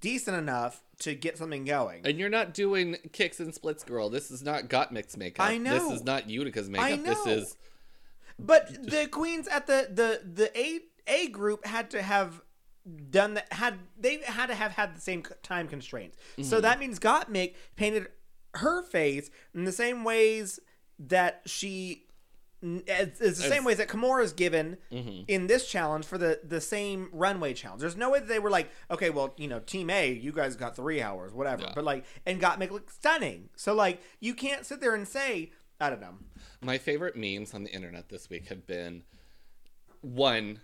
decent 0.00 0.36
enough 0.36 0.82
to 1.00 1.14
get 1.14 1.36
something 1.38 1.64
going. 1.64 2.02
And 2.04 2.18
you're 2.18 2.28
not 2.28 2.54
doing 2.54 2.96
kicks 3.12 3.40
and 3.40 3.54
splits, 3.54 3.82
girl. 3.84 4.08
This 4.10 4.30
is 4.30 4.42
not 4.42 4.64
Gottmik's 4.68 5.16
makeup. 5.16 5.46
I 5.46 5.58
know. 5.58 5.74
This 5.74 5.98
is 6.00 6.04
not 6.04 6.28
Utica's 6.28 6.68
makeup. 6.70 7.04
This 7.04 7.26
know. 7.26 7.32
is 7.32 7.56
But 8.38 8.68
the 8.90 9.08
queens 9.10 9.48
at 9.48 9.66
the 9.66 9.88
the 9.90 10.20
the 10.24 10.58
A 10.58 10.80
A 11.06 11.28
group 11.28 11.66
had 11.66 11.90
to 11.90 12.02
have 12.02 12.40
done 13.10 13.34
that 13.34 13.52
had 13.52 13.78
they 13.98 14.18
had 14.18 14.46
to 14.46 14.54
have 14.54 14.72
had 14.72 14.96
the 14.96 15.00
same 15.00 15.22
time 15.42 15.68
constraints. 15.68 16.16
So 16.36 16.42
Mm-hmm. 16.42 16.60
that 16.62 16.80
means 16.80 16.98
Gottmik 16.98 17.54
painted 17.76 18.08
her 18.54 18.82
face 18.82 19.30
in 19.54 19.64
the 19.64 19.72
same 19.72 20.04
ways 20.04 20.60
that 20.98 21.42
she 21.46 22.06
it's, 22.62 23.20
it's 23.20 23.38
the 23.38 23.48
same 23.48 23.64
way 23.64 23.72
ways 23.72 23.78
that 23.78 23.88
Kahmora 23.88 24.22
is 24.22 24.32
given 24.32 24.76
Mm-hmm. 24.92 25.22
in 25.28 25.46
this 25.48 25.68
challenge 25.68 26.04
for 26.06 26.16
the 26.18 26.40
the 26.44 26.60
same 26.60 27.08
runway 27.12 27.54
challenge. 27.54 27.80
There's 27.80 27.96
no 27.96 28.10
way 28.10 28.20
that 28.20 28.28
they 28.28 28.38
were 28.38 28.50
like, 28.50 28.70
okay, 28.90 29.10
well, 29.10 29.34
you 29.36 29.48
know, 29.48 29.58
Team 29.60 29.90
A, 29.90 30.12
you 30.12 30.32
guys 30.32 30.54
got 30.56 30.76
three 30.76 31.00
hours, 31.02 31.32
whatever. 31.34 31.62
Yeah. 31.62 31.72
But 31.74 31.84
like, 31.84 32.04
and 32.26 32.40
Gottmik 32.40 32.70
looked 32.70 32.92
stunning. 32.92 33.48
So 33.56 33.74
like, 33.74 34.00
you 34.20 34.34
can't 34.34 34.64
sit 34.64 34.80
there 34.80 34.94
and 34.94 35.06
say, 35.08 35.50
I 35.80 35.90
don't 35.90 36.00
know. 36.00 36.14
my 36.60 36.78
favorite 36.78 37.16
memes 37.16 37.54
on 37.54 37.64
the 37.64 37.70
internet 37.72 38.08
this 38.08 38.30
week 38.30 38.46
have 38.48 38.66
been 38.66 39.02
one, 40.00 40.60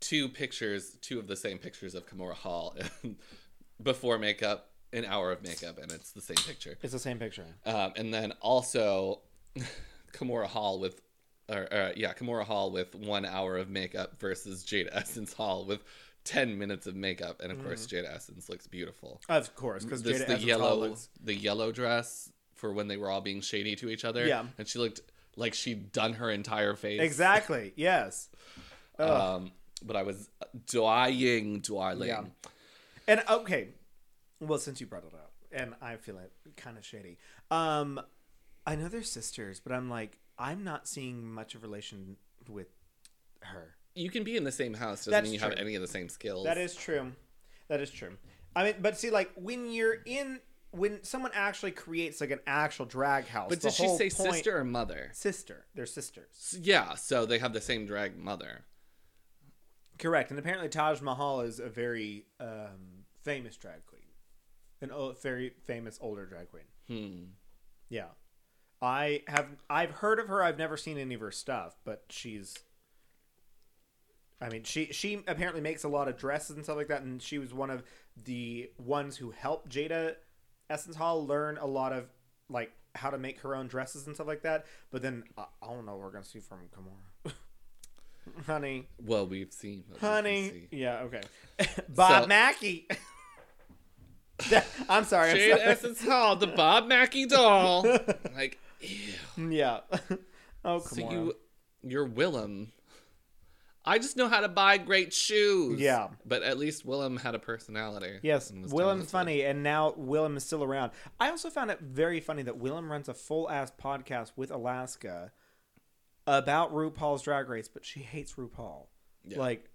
two 0.00 0.28
pictures, 0.28 0.96
two 1.00 1.18
of 1.18 1.26
the 1.26 1.36
same 1.36 1.58
pictures 1.58 1.94
of 1.94 2.06
Kahmora 2.06 2.34
Hall 2.34 2.76
before 3.82 4.18
makeup, 4.18 4.70
an 4.92 5.04
hour 5.04 5.32
of 5.32 5.42
makeup, 5.42 5.78
and 5.80 5.90
it's 5.92 6.12
the 6.12 6.20
same 6.20 6.36
picture. 6.36 6.76
It's 6.82 6.92
the 6.92 6.98
same 6.98 7.18
picture. 7.18 7.46
Um, 7.66 7.92
and 7.96 8.12
then 8.12 8.32
also 8.40 9.20
Kimura 10.12 10.46
Hall 10.46 10.78
with, 10.80 11.00
or 11.48 11.72
uh, 11.72 11.92
yeah, 11.96 12.12
Kahmora 12.14 12.44
Hall 12.44 12.70
with 12.70 12.94
one 12.94 13.24
hour 13.24 13.56
of 13.56 13.68
makeup 13.70 14.18
versus 14.20 14.64
Jada 14.64 14.88
Essence 14.92 15.32
Hall 15.32 15.64
with 15.64 15.80
ten 16.24 16.58
minutes 16.58 16.86
of 16.86 16.94
makeup, 16.94 17.40
and 17.42 17.50
of 17.52 17.62
course 17.64 17.86
Jada 17.86 18.14
Essence 18.14 18.48
looks 18.48 18.66
beautiful. 18.66 19.20
Of 19.28 19.54
course, 19.54 19.84
because 19.84 20.02
the 20.02 20.14
Essence 20.14 20.42
yellow, 20.44 20.76
looks- 20.76 21.08
the 21.22 21.34
yellow 21.34 21.72
dress 21.72 22.30
for 22.54 22.72
when 22.72 22.88
they 22.88 22.96
were 22.96 23.08
all 23.10 23.20
being 23.20 23.40
shady 23.40 23.76
to 23.76 23.88
each 23.88 24.04
other. 24.04 24.26
Yeah. 24.26 24.44
and 24.58 24.66
she 24.66 24.78
looked 24.78 25.00
like 25.36 25.54
she'd 25.54 25.92
done 25.92 26.14
her 26.14 26.30
entire 26.30 26.74
face. 26.74 27.00
exactly. 27.00 27.72
Yes. 27.76 28.28
Um, 28.98 29.52
but 29.84 29.94
I 29.94 30.02
was 30.02 30.28
dying, 30.66 31.60
darling. 31.60 32.08
Yeah. 32.08 32.24
And 33.06 33.22
okay, 33.30 33.68
well, 34.40 34.58
since 34.58 34.80
you 34.80 34.86
brought 34.86 35.04
it 35.04 35.14
up, 35.14 35.32
and 35.52 35.74
I 35.80 35.96
feel 35.96 36.18
it 36.18 36.32
kind 36.56 36.76
of 36.76 36.84
shady. 36.84 37.16
Um, 37.50 38.00
I 38.66 38.74
know 38.76 38.88
they're 38.88 39.02
sisters, 39.02 39.60
but 39.60 39.72
I'm 39.72 39.88
like, 39.88 40.18
I'm 40.38 40.64
not 40.64 40.86
seeing 40.88 41.24
much 41.32 41.54
of 41.54 41.62
relation 41.62 42.16
with 42.48 42.68
her. 43.42 43.74
You 43.94 44.10
can 44.10 44.22
be 44.24 44.36
in 44.36 44.44
the 44.44 44.52
same 44.52 44.74
house 44.74 45.00
doesn't 45.00 45.10
That's 45.12 45.24
mean 45.24 45.32
you 45.34 45.38
true. 45.40 45.48
have 45.50 45.58
any 45.58 45.74
of 45.74 45.82
the 45.82 45.88
same 45.88 46.08
skills. 46.08 46.44
That 46.44 46.58
is 46.58 46.74
true. 46.74 47.12
That 47.68 47.80
is 47.80 47.90
true. 47.90 48.16
I 48.54 48.64
mean, 48.64 48.74
but 48.80 48.96
see, 48.98 49.10
like 49.10 49.30
when 49.34 49.72
you're 49.72 49.96
in, 50.06 50.40
when 50.70 51.02
someone 51.02 51.32
actually 51.34 51.72
creates 51.72 52.20
like 52.20 52.30
an 52.30 52.40
actual 52.46 52.86
drag 52.86 53.26
house, 53.26 53.48
But 53.48 53.60
the 53.60 53.68
did 53.68 53.74
she 53.74 53.86
whole 53.86 53.98
say 53.98 54.10
point- 54.10 54.34
sister 54.34 54.58
or 54.58 54.64
mother? 54.64 55.10
Sister. 55.12 55.66
They're 55.74 55.86
sisters. 55.86 56.28
S- 56.32 56.58
Yeah, 56.60 56.94
so 56.94 57.26
they 57.26 57.38
have 57.38 57.52
the 57.52 57.60
same 57.60 57.86
drag 57.86 58.16
mother. 58.16 58.64
Correct. 59.98 60.30
And 60.30 60.38
apparently 60.38 60.68
Taj 60.68 61.00
Mahal 61.00 61.40
is 61.40 61.58
a 61.58 61.68
very 61.68 62.26
um, 62.38 63.04
famous 63.22 63.56
drag 63.56 63.84
queen, 63.86 64.02
an 64.80 64.92
o- 64.92 65.12
very 65.12 65.50
famous 65.66 65.98
older 66.00 66.24
drag 66.26 66.48
queen. 66.50 66.64
Hmm. 66.88 67.24
Yeah, 67.88 68.08
I 68.80 69.22
have. 69.26 69.46
I've 69.68 69.90
heard 69.90 70.18
of 70.20 70.28
her. 70.28 70.42
I've 70.42 70.58
never 70.58 70.76
seen 70.76 70.98
any 70.98 71.14
of 71.14 71.20
her 71.20 71.30
stuff, 71.32 71.76
but 71.84 72.04
she's. 72.08 72.56
I 74.40 74.48
mean, 74.50 74.62
she 74.62 74.86
she 74.92 75.22
apparently 75.26 75.60
makes 75.60 75.82
a 75.82 75.88
lot 75.88 76.06
of 76.06 76.16
dresses 76.16 76.54
and 76.56 76.64
stuff 76.64 76.76
like 76.76 76.88
that, 76.88 77.02
and 77.02 77.20
she 77.20 77.38
was 77.38 77.52
one 77.52 77.70
of 77.70 77.82
the 78.24 78.70
ones 78.78 79.16
who 79.16 79.30
helped 79.32 79.68
Jada 79.68 80.14
Essence 80.70 80.94
Hall 80.96 81.26
learn 81.26 81.58
a 81.58 81.66
lot 81.66 81.92
of 81.92 82.04
like 82.48 82.70
how 82.94 83.10
to 83.10 83.18
make 83.18 83.40
her 83.40 83.56
own 83.56 83.66
dresses 83.66 84.06
and 84.06 84.14
stuff 84.14 84.28
like 84.28 84.42
that. 84.42 84.66
But 84.92 85.02
then 85.02 85.24
I, 85.36 85.46
I 85.60 85.66
don't 85.66 85.84
know 85.86 85.92
what 85.96 86.02
we're 86.02 86.10
gonna 86.12 86.24
see 86.24 86.38
from 86.38 86.58
Kahmora. 86.76 87.32
honey, 88.46 88.86
Well, 89.04 89.26
we've 89.26 89.52
seen. 89.52 89.82
we 89.92 89.98
honey, 89.98 90.50
see. 90.50 90.68
yeah, 90.70 91.00
okay. 91.00 91.22
Bob 91.88 92.22
So- 92.22 92.28
Mackey. 92.28 92.86
I'm 94.88 95.02
sorry. 95.04 95.30
I'm 95.30 95.36
Jade. 95.36 95.58
Essence 95.60 96.04
Hall, 96.04 96.36
the 96.36 96.46
Bob 96.46 96.86
Mackie 96.86 97.26
doll. 97.26 97.82
like, 98.36 98.58
ew. 98.80 99.50
Yeah. 99.50 99.80
oh, 100.64 100.80
come 100.80 100.82
So 100.82 101.02
Kahmora. 101.02 101.12
you, 101.12 101.34
you're 101.82 102.08
Willam. 102.08 102.68
I 103.84 103.98
just 103.98 104.18
know 104.18 104.28
how 104.28 104.40
to 104.40 104.48
buy 104.48 104.76
great 104.76 105.14
shoes. 105.14 105.80
Yeah. 105.80 106.08
But 106.26 106.42
at 106.42 106.58
least 106.58 106.86
Willam 106.86 107.20
had 107.20 107.34
a 107.34 107.38
personality. 107.38 108.18
Yes, 108.22 108.50
Willam's 108.50 109.10
funny, 109.10 109.42
and 109.42 109.62
now 109.62 109.92
Willam 109.92 110.36
is 110.36 110.44
still 110.44 110.62
around. 110.62 110.92
I 111.18 111.30
also 111.30 111.48
found 111.48 111.70
it 111.70 111.80
very 111.80 112.20
funny 112.20 112.42
that 112.42 112.58
Willem 112.58 112.90
runs 112.90 113.08
a 113.08 113.14
full 113.14 113.48
ass 113.48 113.72
podcast 113.82 114.32
with 114.36 114.50
Alaska 114.50 115.32
about 116.26 116.74
RuPaul's 116.74 117.22
Drag 117.22 117.48
Race, 117.48 117.68
but 117.68 117.84
she 117.84 118.00
hates 118.00 118.34
RuPaul. 118.34 118.88
Yeah. 119.24 119.38
Like, 119.38 119.70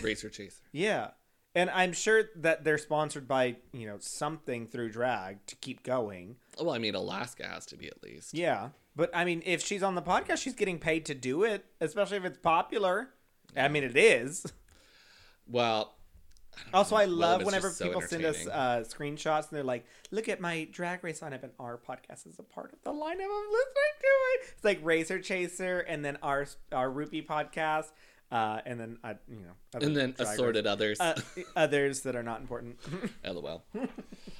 Racer 0.00 0.30
Chaser. 0.30 0.62
yeah, 0.72 1.08
and 1.58 1.68
I'm 1.70 1.92
sure 1.92 2.24
that 2.36 2.62
they're 2.62 2.78
sponsored 2.78 3.26
by 3.26 3.56
you 3.72 3.86
know 3.86 3.96
something 3.98 4.66
through 4.68 4.90
drag 4.90 5.44
to 5.46 5.56
keep 5.56 5.82
going. 5.82 6.36
Well, 6.60 6.70
I 6.70 6.78
mean, 6.78 6.94
Alaska 6.94 7.46
has 7.48 7.66
to 7.66 7.76
be 7.76 7.88
at 7.88 8.00
least. 8.02 8.32
Yeah, 8.32 8.68
but 8.94 9.10
I 9.12 9.24
mean, 9.24 9.42
if 9.44 9.60
she's 9.64 9.82
on 9.82 9.96
the 9.96 10.02
podcast, 10.02 10.38
she's 10.38 10.54
getting 10.54 10.78
paid 10.78 11.04
to 11.06 11.14
do 11.14 11.42
it, 11.42 11.64
especially 11.80 12.18
if 12.18 12.24
it's 12.24 12.38
popular. 12.38 13.10
I 13.56 13.66
mean, 13.68 13.82
it 13.82 13.96
is. 13.96 14.46
Well, 15.50 15.94
Also, 16.74 16.94
I 16.96 17.06
love 17.06 17.44
whenever 17.44 17.70
so 17.70 17.86
people 17.86 18.02
send 18.02 18.24
us 18.24 18.46
uh, 18.46 18.84
screenshots 18.86 19.48
and 19.48 19.56
they're 19.56 19.64
like, 19.64 19.84
"Look 20.10 20.28
at 20.28 20.40
my 20.40 20.68
drag 20.70 21.02
race 21.02 21.20
lineup, 21.20 21.42
and 21.42 21.52
our 21.58 21.78
podcast 21.78 22.26
is 22.26 22.38
a 22.38 22.42
part 22.42 22.72
of 22.72 22.82
the 22.84 22.90
lineup. 22.92 23.30
I'm 23.40 23.50
listening 23.50 23.96
to 24.00 24.14
it." 24.34 24.52
It's 24.54 24.64
like 24.64 24.78
Razor 24.82 25.20
Chaser, 25.20 25.80
and 25.80 26.04
then 26.04 26.18
our 26.22 26.46
our 26.72 26.90
Rupee 26.90 27.22
podcast, 27.22 27.86
uh, 28.30 28.60
and 28.66 28.78
then 28.78 28.98
uh, 29.02 29.14
you 29.28 29.36
know, 29.36 29.80
and 29.80 29.96
then 29.96 30.14
assorted 30.18 30.66
others. 30.66 31.00
uh, 31.00 31.14
others 31.56 32.00
that 32.02 32.14
are 32.16 32.22
not 32.22 32.40
important. 32.40 32.76
LOL. 33.24 33.64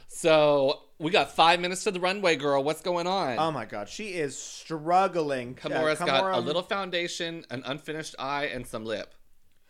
so 0.09 0.81
we 0.99 1.11
got 1.11 1.31
five 1.35 1.61
minutes 1.61 1.85
to 1.85 1.91
the 1.91 2.01
runway, 2.01 2.37
girl. 2.37 2.63
What's 2.63 2.81
going 2.83 3.07
on? 3.07 3.39
oh 3.39 3.51
my 3.51 3.65
god, 3.65 3.89
she 3.89 4.09
is 4.11 4.37
struggling. 4.37 5.55
Kahmora's 5.55 6.01
Uh, 6.01 6.07
got 6.07 6.35
a 6.39 6.41
little 6.41 6.63
foundation, 6.63 7.45
an 7.51 7.63
unfinished 7.65 8.15
eye, 8.19 8.47
and 8.47 8.67
some 8.67 8.85
lip. 8.85 9.15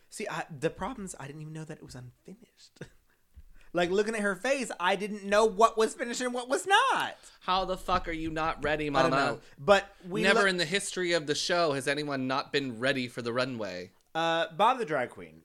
See, 0.09 0.27
I, 0.29 0.43
the 0.59 0.69
problem 0.69 1.05
is 1.05 1.15
I 1.19 1.27
didn't 1.27 1.41
even 1.41 1.53
know 1.53 1.65
that 1.65 1.77
it 1.77 1.83
was 1.83 1.95
unfinished. 1.95 2.79
like 3.73 3.91
looking 3.91 4.15
at 4.15 4.21
her 4.21 4.35
face, 4.35 4.71
I 4.79 4.95
didn't 4.95 5.23
know 5.23 5.45
what 5.45 5.77
was 5.77 5.93
finished 5.93 6.21
and 6.21 6.33
what 6.33 6.49
was 6.49 6.65
not. 6.65 7.15
How 7.41 7.65
the 7.65 7.77
fuck 7.77 8.07
are 8.07 8.11
you 8.13 8.31
not 8.31 8.63
ready, 8.63 8.87
I 8.87 8.89
Mama? 8.89 9.37
but 9.59 9.85
we 10.07 10.23
Never 10.23 10.39
look- 10.41 10.49
in 10.49 10.57
the 10.57 10.65
history 10.65 11.13
of 11.13 11.27
the 11.27 11.35
show 11.35 11.73
has 11.73 11.87
anyone 11.87 12.27
not 12.27 12.51
been 12.51 12.79
ready 12.79 13.07
for 13.07 13.21
the 13.21 13.31
runway. 13.31 13.91
Uh, 14.15 14.45
Bob 14.57 14.77
the 14.79 14.85
drag 14.85 15.09
queen. 15.09 15.41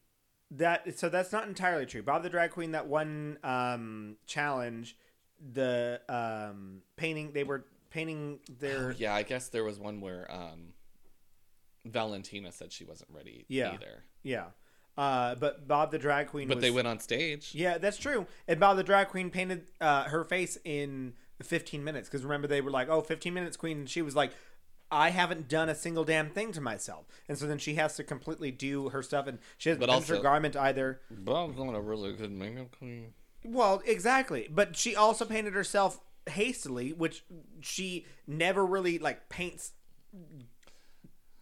That 0.51 0.99
so 0.99 1.09
that's 1.09 1.33
not 1.33 1.49
entirely 1.49 1.87
true. 1.87 2.03
Bob 2.03 2.23
the 2.23 2.31
drag 2.31 2.51
queen 2.53 2.73
that 2.73 2.87
won 2.87 3.39
um 3.43 4.17
challenge, 4.27 4.97
the 5.53 6.01
um 6.09 6.83
painting 6.97 7.33
they 7.33 7.45
were 7.45 7.65
painting 7.91 8.39
their 8.61 8.91
Oh, 8.91 8.95
yeah, 8.97 9.15
I 9.15 9.23
guess 9.23 9.49
there 9.49 9.65
was 9.65 9.79
one 9.79 10.01
where 10.01 10.31
um, 10.31 10.75
Valentina 11.85 12.51
said 12.53 12.73
she 12.73 12.85
wasn't 12.85 13.11
ready 13.12 13.45
Yeah. 13.49 13.73
either. 13.75 14.05
yeah. 14.23 14.47
Uh, 14.97 15.35
but 15.35 15.67
Bob 15.67 15.91
the 15.91 15.99
drag 15.99 16.29
queen. 16.29 16.47
But 16.47 16.59
was, 16.59 16.62
they 16.62 16.71
went 16.71 16.87
on 16.87 17.01
stage. 17.01 17.51
Yeah, 17.53 17.79
that's 17.79 17.97
true. 17.97 18.27
And 18.47 18.61
Bob 18.61 18.77
the 18.77 18.85
drag 18.85 19.09
queen 19.09 19.29
painted 19.31 19.67
uh 19.81 20.05
her 20.05 20.23
face 20.25 20.57
in 20.65 21.15
15 21.43 21.83
minutes 21.83 22.09
because 22.09 22.23
remember 22.23 22.47
they 22.47 22.61
were 22.61 22.71
like, 22.71 22.89
oh, 22.89 23.01
15 23.01 23.35
minutes 23.35 23.57
queen, 23.57 23.79
and 23.81 23.91
she 23.91 24.03
was 24.03 24.15
like. 24.15 24.33
I 24.95 25.11
haven't 25.11 25.49
done 25.49 25.68
a 25.68 25.74
single 25.74 26.05
damn 26.05 26.30
thing 26.30 26.53
to 26.53 26.61
myself, 26.61 27.07
and 27.28 27.36
so 27.36 27.47
then 27.47 27.59
she 27.59 27.74
has 27.74 27.97
to 27.97 28.05
completely 28.05 28.51
do 28.51 28.88
her 28.90 29.03
stuff, 29.03 29.26
and 29.26 29.38
she 29.59 29.68
hasn't 29.68 29.80
But 29.86 29.92
finished 29.92 30.09
her 30.09 30.18
garment 30.20 30.57
either. 30.57 31.01
Bob's 31.11 31.59
not 31.59 31.74
a 31.74 31.80
really 31.80 32.12
good 32.14 32.32
makeup 32.32 32.76
queen. 32.78 33.12
Well, 33.45 33.82
exactly. 33.84 34.49
But 34.51 34.76
she 34.76 34.97
also 34.97 35.24
painted 35.24 35.53
herself 35.55 36.01
hastily, 36.26 36.92
which 36.92 37.24
she 37.61 38.07
never 38.26 38.64
really 38.64 38.99
like 38.99 39.28
paints 39.28 39.72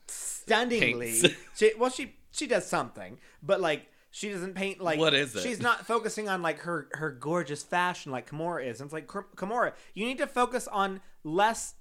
stunningly. 0.09 1.21
Paints. 1.21 1.37
She, 1.57 1.73
well, 1.79 1.91
she 1.91 2.17
she 2.31 2.47
does 2.47 2.67
something, 2.67 3.19
but 3.43 3.61
like 3.61 3.87
she 4.11 4.31
doesn't 4.31 4.55
paint 4.55 4.81
like 4.81 4.99
What 4.99 5.15
is 5.15 5.37
it? 5.37 5.43
She's 5.43 5.61
not 5.61 5.87
focusing 5.87 6.29
on 6.29 6.43
like 6.43 6.61
her 6.61 6.89
her 6.93 7.11
gorgeous 7.11 7.63
fashion 7.63 8.11
like 8.11 8.29
Kahmora 8.29 8.67
is. 8.67 8.81
And 8.81 8.89
it's 8.89 8.93
like 8.93 9.11
Kim- 9.11 9.25
Kahmora, 9.37 9.73
you 9.95 10.07
need 10.07 10.19
to 10.19 10.27
focus 10.27 10.67
on 10.67 11.01
less 11.25 11.75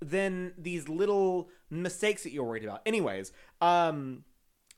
than 0.00 0.52
these 0.56 0.88
little 0.88 1.48
mistakes 1.70 2.22
that 2.22 2.32
you're 2.32 2.44
worried 2.44 2.64
about. 2.64 2.82
Anyways, 2.86 3.32
um 3.60 4.24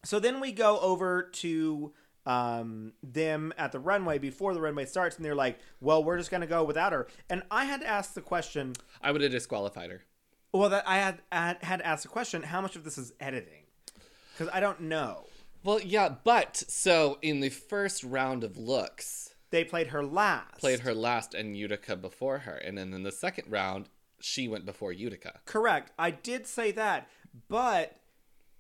so 0.05 0.19
then 0.19 0.41
we 0.41 0.53
go 0.53 0.81
over 0.81 1.23
to 1.23 1.93
um, 2.27 2.93
them 3.03 3.53
at 3.59 3.73
the 3.73 3.79
runway 3.79 4.19
before 4.19 4.55
the 4.55 4.61
runway 4.61 4.85
starts, 4.87 5.17
and 5.17 5.25
they're 5.25 5.35
like, 5.35 5.59
"Well, 5.81 6.03
we're 6.05 6.19
just 6.19 6.31
gonna 6.31 6.47
go 6.47 6.65
without 6.65 6.93
her." 6.93 7.07
And 7.29 7.43
I 7.51 7.65
had 7.65 7.81
to 7.81 7.87
ask 7.87 8.15
the 8.15 8.21
question. 8.21 8.75
I 9.03 9.11
would 9.11 9.21
have 9.23 9.31
disqualified 9.33 9.91
her. 9.91 10.03
Well, 10.53 10.69
that 10.71 10.87
I 10.87 10.99
had 10.99 11.23
I 11.33 11.47
had, 11.47 11.63
had 11.63 11.77
to 11.79 11.87
ask 11.87 12.03
the 12.03 12.09
question: 12.09 12.43
How 12.45 12.61
much 12.61 12.77
of 12.77 12.85
this 12.85 12.99
is 12.99 13.13
editing? 13.21 13.65
Because 14.33 14.53
I 14.55 14.61
don't 14.61 14.83
know. 14.83 15.25
Well, 15.65 15.81
yeah, 15.81 16.15
but 16.25 16.57
so 16.57 17.19
in 17.21 17.41
the 17.41 17.51
first 17.51 18.05
round 18.05 18.45
of 18.45 18.57
looks, 18.57 19.35
They 19.51 19.65
played 19.65 19.89
her 19.89 20.03
last. 20.03 20.59
played 20.59 20.81
her 20.81 20.95
last 20.95 21.35
and 21.35 21.57
Utica 21.57 21.97
before 21.97 22.39
her, 22.41 22.57
and 22.57 22.79
then 22.79 22.95
in 22.95 23.03
the 23.03 23.13
second 23.13 23.51
round, 23.51 23.89
she 24.21 24.49
went 24.49 24.67
before 24.67 24.93
Utica. 24.93 25.41
Correct. 25.45 25.93
I 25.99 26.11
did 26.11 26.47
say 26.47 26.73
that, 26.73 27.09
but 27.49 27.97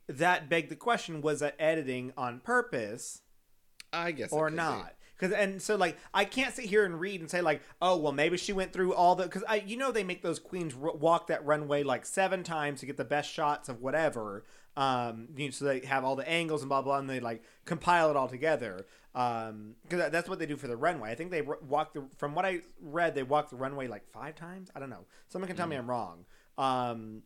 that 0.08 0.48
begged 0.48 0.70
the 0.70 0.76
question: 0.76 1.20
Was 1.20 1.40
that 1.40 1.54
editing 1.58 2.12
on 2.16 2.40
purpose? 2.40 3.22
I 3.92 4.12
guess 4.12 4.32
or 4.32 4.50
not 4.50 4.94
because 5.20 5.34
and 5.34 5.60
so 5.60 5.76
like 5.76 5.96
i 6.14 6.24
can't 6.24 6.54
sit 6.54 6.64
here 6.64 6.84
and 6.84 6.98
read 6.98 7.20
and 7.20 7.30
say 7.30 7.40
like 7.40 7.60
oh 7.82 7.96
well 7.96 8.12
maybe 8.12 8.36
she 8.36 8.52
went 8.52 8.72
through 8.72 8.94
all 8.94 9.14
the 9.14 9.24
because 9.24 9.44
i 9.48 9.56
you 9.66 9.76
know 9.76 9.92
they 9.92 10.04
make 10.04 10.22
those 10.22 10.38
queens 10.38 10.74
walk 10.74 11.26
that 11.26 11.44
runway 11.44 11.82
like 11.82 12.06
seven 12.06 12.42
times 12.42 12.80
to 12.80 12.86
get 12.86 12.96
the 12.96 13.04
best 13.04 13.30
shots 13.30 13.68
of 13.68 13.80
whatever 13.80 14.44
um 14.76 15.28
you 15.36 15.46
know, 15.46 15.50
so 15.50 15.64
they 15.64 15.80
have 15.80 16.04
all 16.04 16.16
the 16.16 16.28
angles 16.28 16.62
and 16.62 16.68
blah 16.68 16.80
blah 16.80 16.98
and 16.98 17.10
they 17.10 17.20
like 17.20 17.42
compile 17.64 18.10
it 18.10 18.16
all 18.16 18.28
together 18.28 18.86
um 19.14 19.74
because 19.82 20.10
that's 20.12 20.28
what 20.28 20.38
they 20.38 20.46
do 20.46 20.56
for 20.56 20.68
the 20.68 20.76
runway 20.76 21.10
i 21.10 21.14
think 21.16 21.30
they 21.32 21.42
walk 21.42 21.92
the 21.94 22.02
from 22.16 22.34
what 22.34 22.44
i 22.46 22.60
read 22.80 23.14
they 23.14 23.22
walk 23.24 23.50
the 23.50 23.56
runway 23.56 23.88
like 23.88 24.06
five 24.12 24.36
times 24.36 24.70
i 24.76 24.78
don't 24.80 24.90
know 24.90 25.04
someone 25.28 25.48
can 25.48 25.56
tell 25.56 25.66
Mm. 25.66 25.70
me 25.70 25.76
i'm 25.76 25.90
wrong 25.90 26.24
um 26.58 27.22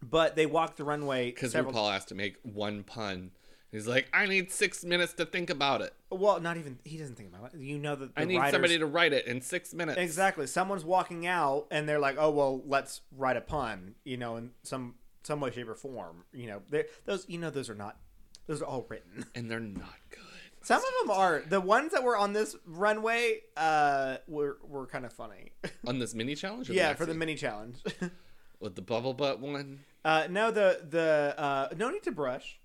but 0.00 0.36
they 0.36 0.46
walk 0.46 0.76
the 0.76 0.84
runway 0.84 1.26
Because 1.30 1.50
several 1.52 1.74
RuPaul 1.74 1.92
has 1.92 2.04
to 2.06 2.14
make 2.14 2.36
one 2.44 2.84
pun. 2.84 3.32
He's 3.72 3.86
like, 3.88 4.08
I 4.14 4.26
need 4.26 4.50
six 4.52 4.82
minutes 4.84 5.12
to 5.14 5.26
think 5.26 5.50
about 5.50 5.82
it. 5.82 5.92
well 6.08 6.40
not 6.40 6.56
even 6.56 6.78
he 6.84 6.96
doesn't 6.98 7.16
think 7.16 7.34
about 7.34 7.52
it 7.52 7.60
you 7.60 7.78
know 7.78 7.96
that 7.96 8.14
the 8.14 8.20
I 8.20 8.24
need 8.24 8.36
writers- 8.38 8.52
somebody 8.52 8.78
to 8.78 8.86
write 8.86 9.12
it 9.12 9.26
in 9.26 9.40
six 9.40 9.74
minutes. 9.74 9.98
Exactly. 9.98 10.46
Someone's 10.46 10.84
walking 10.84 11.26
out 11.26 11.66
and 11.72 11.88
they're 11.88 11.98
like, 11.98 12.16
"Oh 12.18 12.30
well, 12.30 12.62
let's 12.64 13.00
write 13.14 13.36
a 13.36 13.40
pun," 13.42 13.96
you 14.04 14.16
know, 14.16 14.36
in 14.36 14.52
some 14.62 14.94
some 15.24 15.40
way, 15.40 15.50
shape, 15.50 15.68
or 15.68 15.74
form. 15.74 16.24
You 16.32 16.46
know, 16.46 16.62
those 17.04 17.26
you 17.28 17.36
know 17.38 17.50
those 17.50 17.68
are 17.68 17.74
not 17.74 17.98
those 18.46 18.62
are 18.62 18.66
all 18.66 18.86
written. 18.88 19.26
And 19.34 19.50
they're 19.50 19.60
not 19.60 19.98
good. 20.10 20.20
Some 20.62 20.78
of 20.78 20.92
them 21.02 21.10
are 21.16 21.42
the 21.48 21.60
ones 21.60 21.92
that 21.92 22.02
were 22.02 22.16
on 22.16 22.32
this 22.32 22.56
runway. 22.66 23.40
Uh, 23.56 24.16
were 24.26 24.58
were 24.62 24.86
kind 24.86 25.04
of 25.06 25.12
funny. 25.12 25.52
On 25.86 25.98
this 25.98 26.14
mini 26.14 26.34
challenge? 26.34 26.68
Yeah, 26.70 26.94
for 26.94 27.06
the 27.06 27.14
mini 27.14 27.34
challenge. 27.34 27.76
With 28.60 28.74
the 28.74 28.82
bubble 28.82 29.14
butt 29.14 29.40
one? 29.40 29.80
uh, 30.04 30.26
no, 30.28 30.50
the 30.50 30.80
the 30.88 31.34
uh, 31.38 31.68
no 31.76 31.90
need 31.90 32.02
to 32.04 32.12
brush. 32.12 32.58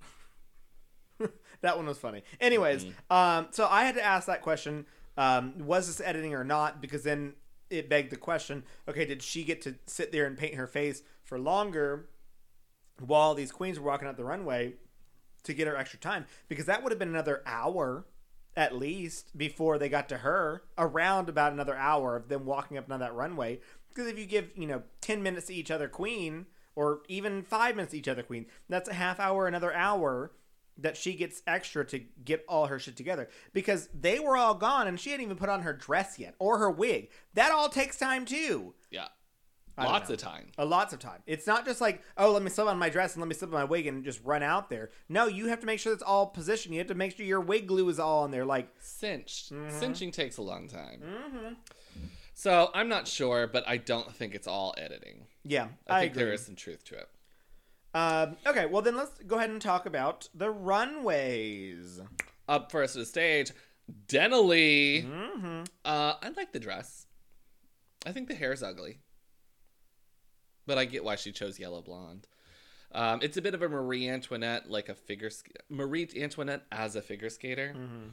that 1.62 1.78
one 1.78 1.86
was 1.86 1.98
funny. 2.00 2.24
Anyways, 2.42 2.86
um, 3.10 3.48
so 3.52 3.68
I 3.70 3.86
had 3.86 3.96
to 3.96 4.04
ask 4.04 4.28
that 4.28 4.42
question: 4.42 4.86
um, 5.18 5.60
Was 5.60 5.88
this 5.88 6.02
editing 6.06 6.34
or 6.34 6.44
not? 6.44 6.82
Because 6.82 7.04
then 7.04 7.34
it 7.70 7.90
begged 7.90 8.12
the 8.12 8.18
question: 8.18 8.64
Okay, 8.88 9.06
did 9.06 9.22
she 9.22 9.44
get 9.44 9.62
to 9.62 9.76
sit 9.86 10.12
there 10.12 10.26
and 10.26 10.38
paint 10.38 10.56
her 10.56 10.68
face 10.68 11.04
for 11.24 11.38
longer 11.38 12.10
while 13.00 13.36
these 13.36 13.52
queens 13.52 13.80
were 13.80 13.86
walking 13.86 14.08
up 14.08 14.18
the 14.18 14.24
runway 14.24 14.74
to 15.44 15.54
get 15.54 15.68
her 15.68 15.78
extra 15.78 16.00
time? 16.00 16.26
Because 16.48 16.66
that 16.66 16.84
would 16.84 16.92
have 16.92 17.00
been 17.00 17.10
another 17.10 17.42
hour 17.46 18.06
at 18.56 18.78
least 18.78 19.36
before 19.38 19.78
they 19.78 19.90
got 19.90 20.10
to 20.10 20.18
her. 20.18 20.64
Around 20.78 21.30
about 21.30 21.54
another 21.54 21.76
hour 21.76 22.16
of 22.16 22.30
them 22.30 22.46
walking 22.46 22.78
up 22.78 22.86
and 22.86 22.92
down 22.92 23.00
that 23.00 23.16
runway. 23.16 23.60
Because 23.90 24.08
if 24.08 24.18
you 24.18 24.26
give 24.26 24.52
you 24.56 24.68
know 24.68 24.84
ten 25.02 25.22
minutes 25.24 25.48
to 25.48 25.54
each 25.54 25.72
other 25.72 25.88
queen, 25.88 26.46
or 26.76 27.02
even 27.08 27.44
five 27.44 27.76
minutes 27.76 27.92
to 27.92 27.98
each 27.98 28.08
other 28.08 28.24
queen, 28.24 28.46
that's 28.70 28.90
a 28.90 28.94
half 28.94 29.20
hour, 29.20 29.48
another 29.48 29.74
hour 29.74 30.32
that 30.78 30.98
she 30.98 31.14
gets 31.14 31.44
extra 31.46 31.86
to 31.86 32.00
get 32.00 32.44
all 32.48 32.66
her 32.66 32.80
shit 32.80 32.96
together 32.96 33.30
because 33.54 33.90
they 33.94 34.20
were 34.20 34.36
all 34.36 34.56
gone 34.56 34.88
and 34.88 35.00
she 35.00 35.12
hadn't 35.12 35.26
even 35.26 35.38
put 35.38 35.50
on 35.50 35.62
her 35.62 35.74
dress 35.74 36.18
yet 36.18 36.36
or 36.40 36.58
her 36.58 36.72
wig. 36.72 37.10
That 37.36 37.52
all 37.52 37.70
takes 37.70 37.98
time 37.98 38.26
too. 38.26 38.74
Yeah. 38.90 39.10
Lots 39.78 40.10
of 40.10 40.18
time. 40.18 40.52
A 40.58 40.66
lots 40.66 40.94
of 40.94 41.00
time. 41.00 41.22
It's 41.26 41.48
not 41.48 41.66
just 41.66 41.82
like, 41.82 42.02
oh, 42.18 42.32
let 42.32 42.44
me 42.44 42.50
slip 42.50 42.68
on 42.68 42.78
my 42.78 42.90
dress 42.90 43.14
and 43.14 43.22
let 43.22 43.28
me 43.28 43.34
slip 43.34 43.52
on 43.52 43.60
my 43.60 43.64
wig 43.64 43.88
and 43.88 44.04
just 44.04 44.24
run 44.24 44.44
out 44.44 44.70
there. 44.70 44.92
No, 45.10 45.26
you 45.26 45.48
have 45.48 45.60
to 45.62 45.66
make 45.66 45.80
sure 45.80 45.94
it's 45.94 46.04
all 46.04 46.28
positioned. 46.28 46.76
You 46.76 46.80
have 46.80 46.88
to 46.88 46.96
make 46.96 47.18
sure 47.18 47.26
your 47.26 47.42
wig 47.42 47.68
glue 47.68 47.90
is 47.90 48.00
all 48.00 48.24
on 48.24 48.32
there. 48.32 48.46
Like, 48.46 48.70
Cinched. 48.80 49.52
Mm-hmm. 49.52 49.80
Cinching 49.80 50.12
takes 50.12 50.38
a 50.38 50.44
long 50.44 50.68
time. 50.68 51.58
So 52.34 52.70
I'm 52.74 52.90
not 52.90 53.08
sure, 53.08 53.48
but 53.48 53.64
I 53.68 53.78
don't 53.78 54.14
think 54.14 54.36
it's 54.36 54.48
all 54.48 54.74
editing. 54.78 55.28
Yeah, 55.44 55.68
I, 55.88 55.98
I, 55.98 56.00
think 56.02 56.14
agree. 56.14 56.24
there 56.24 56.34
is 56.34 56.46
some 56.46 56.56
truth 56.56 56.84
to 56.86 56.96
it. 56.96 57.10
Um, 57.94 58.38
okay, 58.48 58.66
well 58.66 58.82
then 58.82 58.98
let's 58.98 59.12
go 59.28 59.38
ahead 59.38 59.52
and 59.52 59.62
talk 59.62 59.86
about 59.86 60.30
the 60.34 60.50
runways. 60.50 62.02
Up 62.50 62.72
first 62.72 62.94
to 62.94 63.00
the 63.00 63.06
stage, 63.06 63.52
Denali. 64.08 65.06
Mm-hmm. 65.06 65.64
Uh, 65.86 66.14
I 66.22 66.30
like 66.36 66.52
the 66.54 66.60
dress. 66.60 67.06
I 68.06 68.12
think 68.12 68.28
the 68.28 68.36
hair 68.36 68.52
is 68.52 68.64
ugly, 68.64 69.00
but 70.66 70.78
I 70.78 70.86
get 70.86 71.04
why 71.04 71.16
she 71.16 71.32
chose 71.32 71.60
yellow 71.60 71.82
blonde. 71.82 72.28
Um, 72.92 73.20
it's 73.24 73.38
a 73.38 73.42
bit 73.42 73.54
of 73.56 73.62
a 73.64 73.70
Marie 73.70 74.08
Antoinette, 74.08 74.70
like 74.70 74.88
a 74.90 74.94
figure 74.96 75.30
sk- 75.32 75.50
Marie 75.70 76.08
Antoinette 76.16 76.64
as 76.72 76.96
a 76.96 77.02
figure 77.02 77.30
skater. 77.30 77.74
Mm-hmm. 77.76 78.10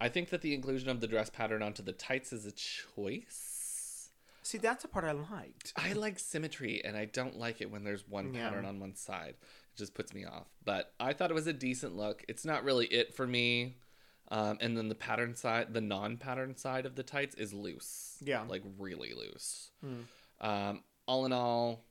I 0.00 0.08
think 0.08 0.30
that 0.30 0.42
the 0.42 0.52
inclusion 0.52 0.88
of 0.90 1.00
the 1.00 1.06
dress 1.06 1.30
pattern 1.30 1.62
onto 1.62 1.82
the 1.82 1.92
tights 1.92 2.32
is 2.32 2.44
a 2.44 2.52
choice. 2.52 4.10
See, 4.42 4.58
that's 4.58 4.82
the 4.82 4.88
part 4.88 5.04
I 5.04 5.12
liked. 5.12 5.72
I 5.76 5.92
like 5.94 6.18
symmetry, 6.18 6.82
and 6.84 6.96
I 6.96 7.06
don't 7.06 7.36
like 7.38 7.60
it 7.60 7.70
when 7.70 7.84
there's 7.84 8.06
one 8.08 8.32
Yeah. 8.34 8.48
pattern 8.48 8.64
on 8.64 8.78
one 8.80 8.94
side. 8.94 9.34
It 9.40 9.76
just 9.78 9.94
puts 9.94 10.12
me 10.14 10.24
off. 10.24 10.46
But 10.64 10.92
I 11.00 11.12
thought 11.12 11.30
it 11.30 11.34
was 11.34 11.46
a 11.46 11.52
decent 11.52 11.96
look. 11.96 12.24
It's 12.28 12.44
not 12.44 12.64
really 12.64 12.86
it 12.86 13.14
for 13.14 13.26
me. 13.26 13.76
Um, 14.28 14.58
and 14.60 14.76
then 14.76 14.88
the 14.88 14.94
pattern 14.96 15.34
side, 15.36 15.72
the 15.72 15.80
non-pattern 15.80 16.56
side 16.56 16.84
of 16.84 16.96
the 16.96 17.02
tights 17.04 17.36
is 17.36 17.52
loose. 17.52 18.16
Yeah. 18.20 18.42
like 18.42 18.62
really 18.78 19.14
loose. 19.14 19.70
Mm. 19.84 20.04
Um, 20.40 20.82
all 21.06 21.24
in 21.26 21.32
all, 21.32 21.84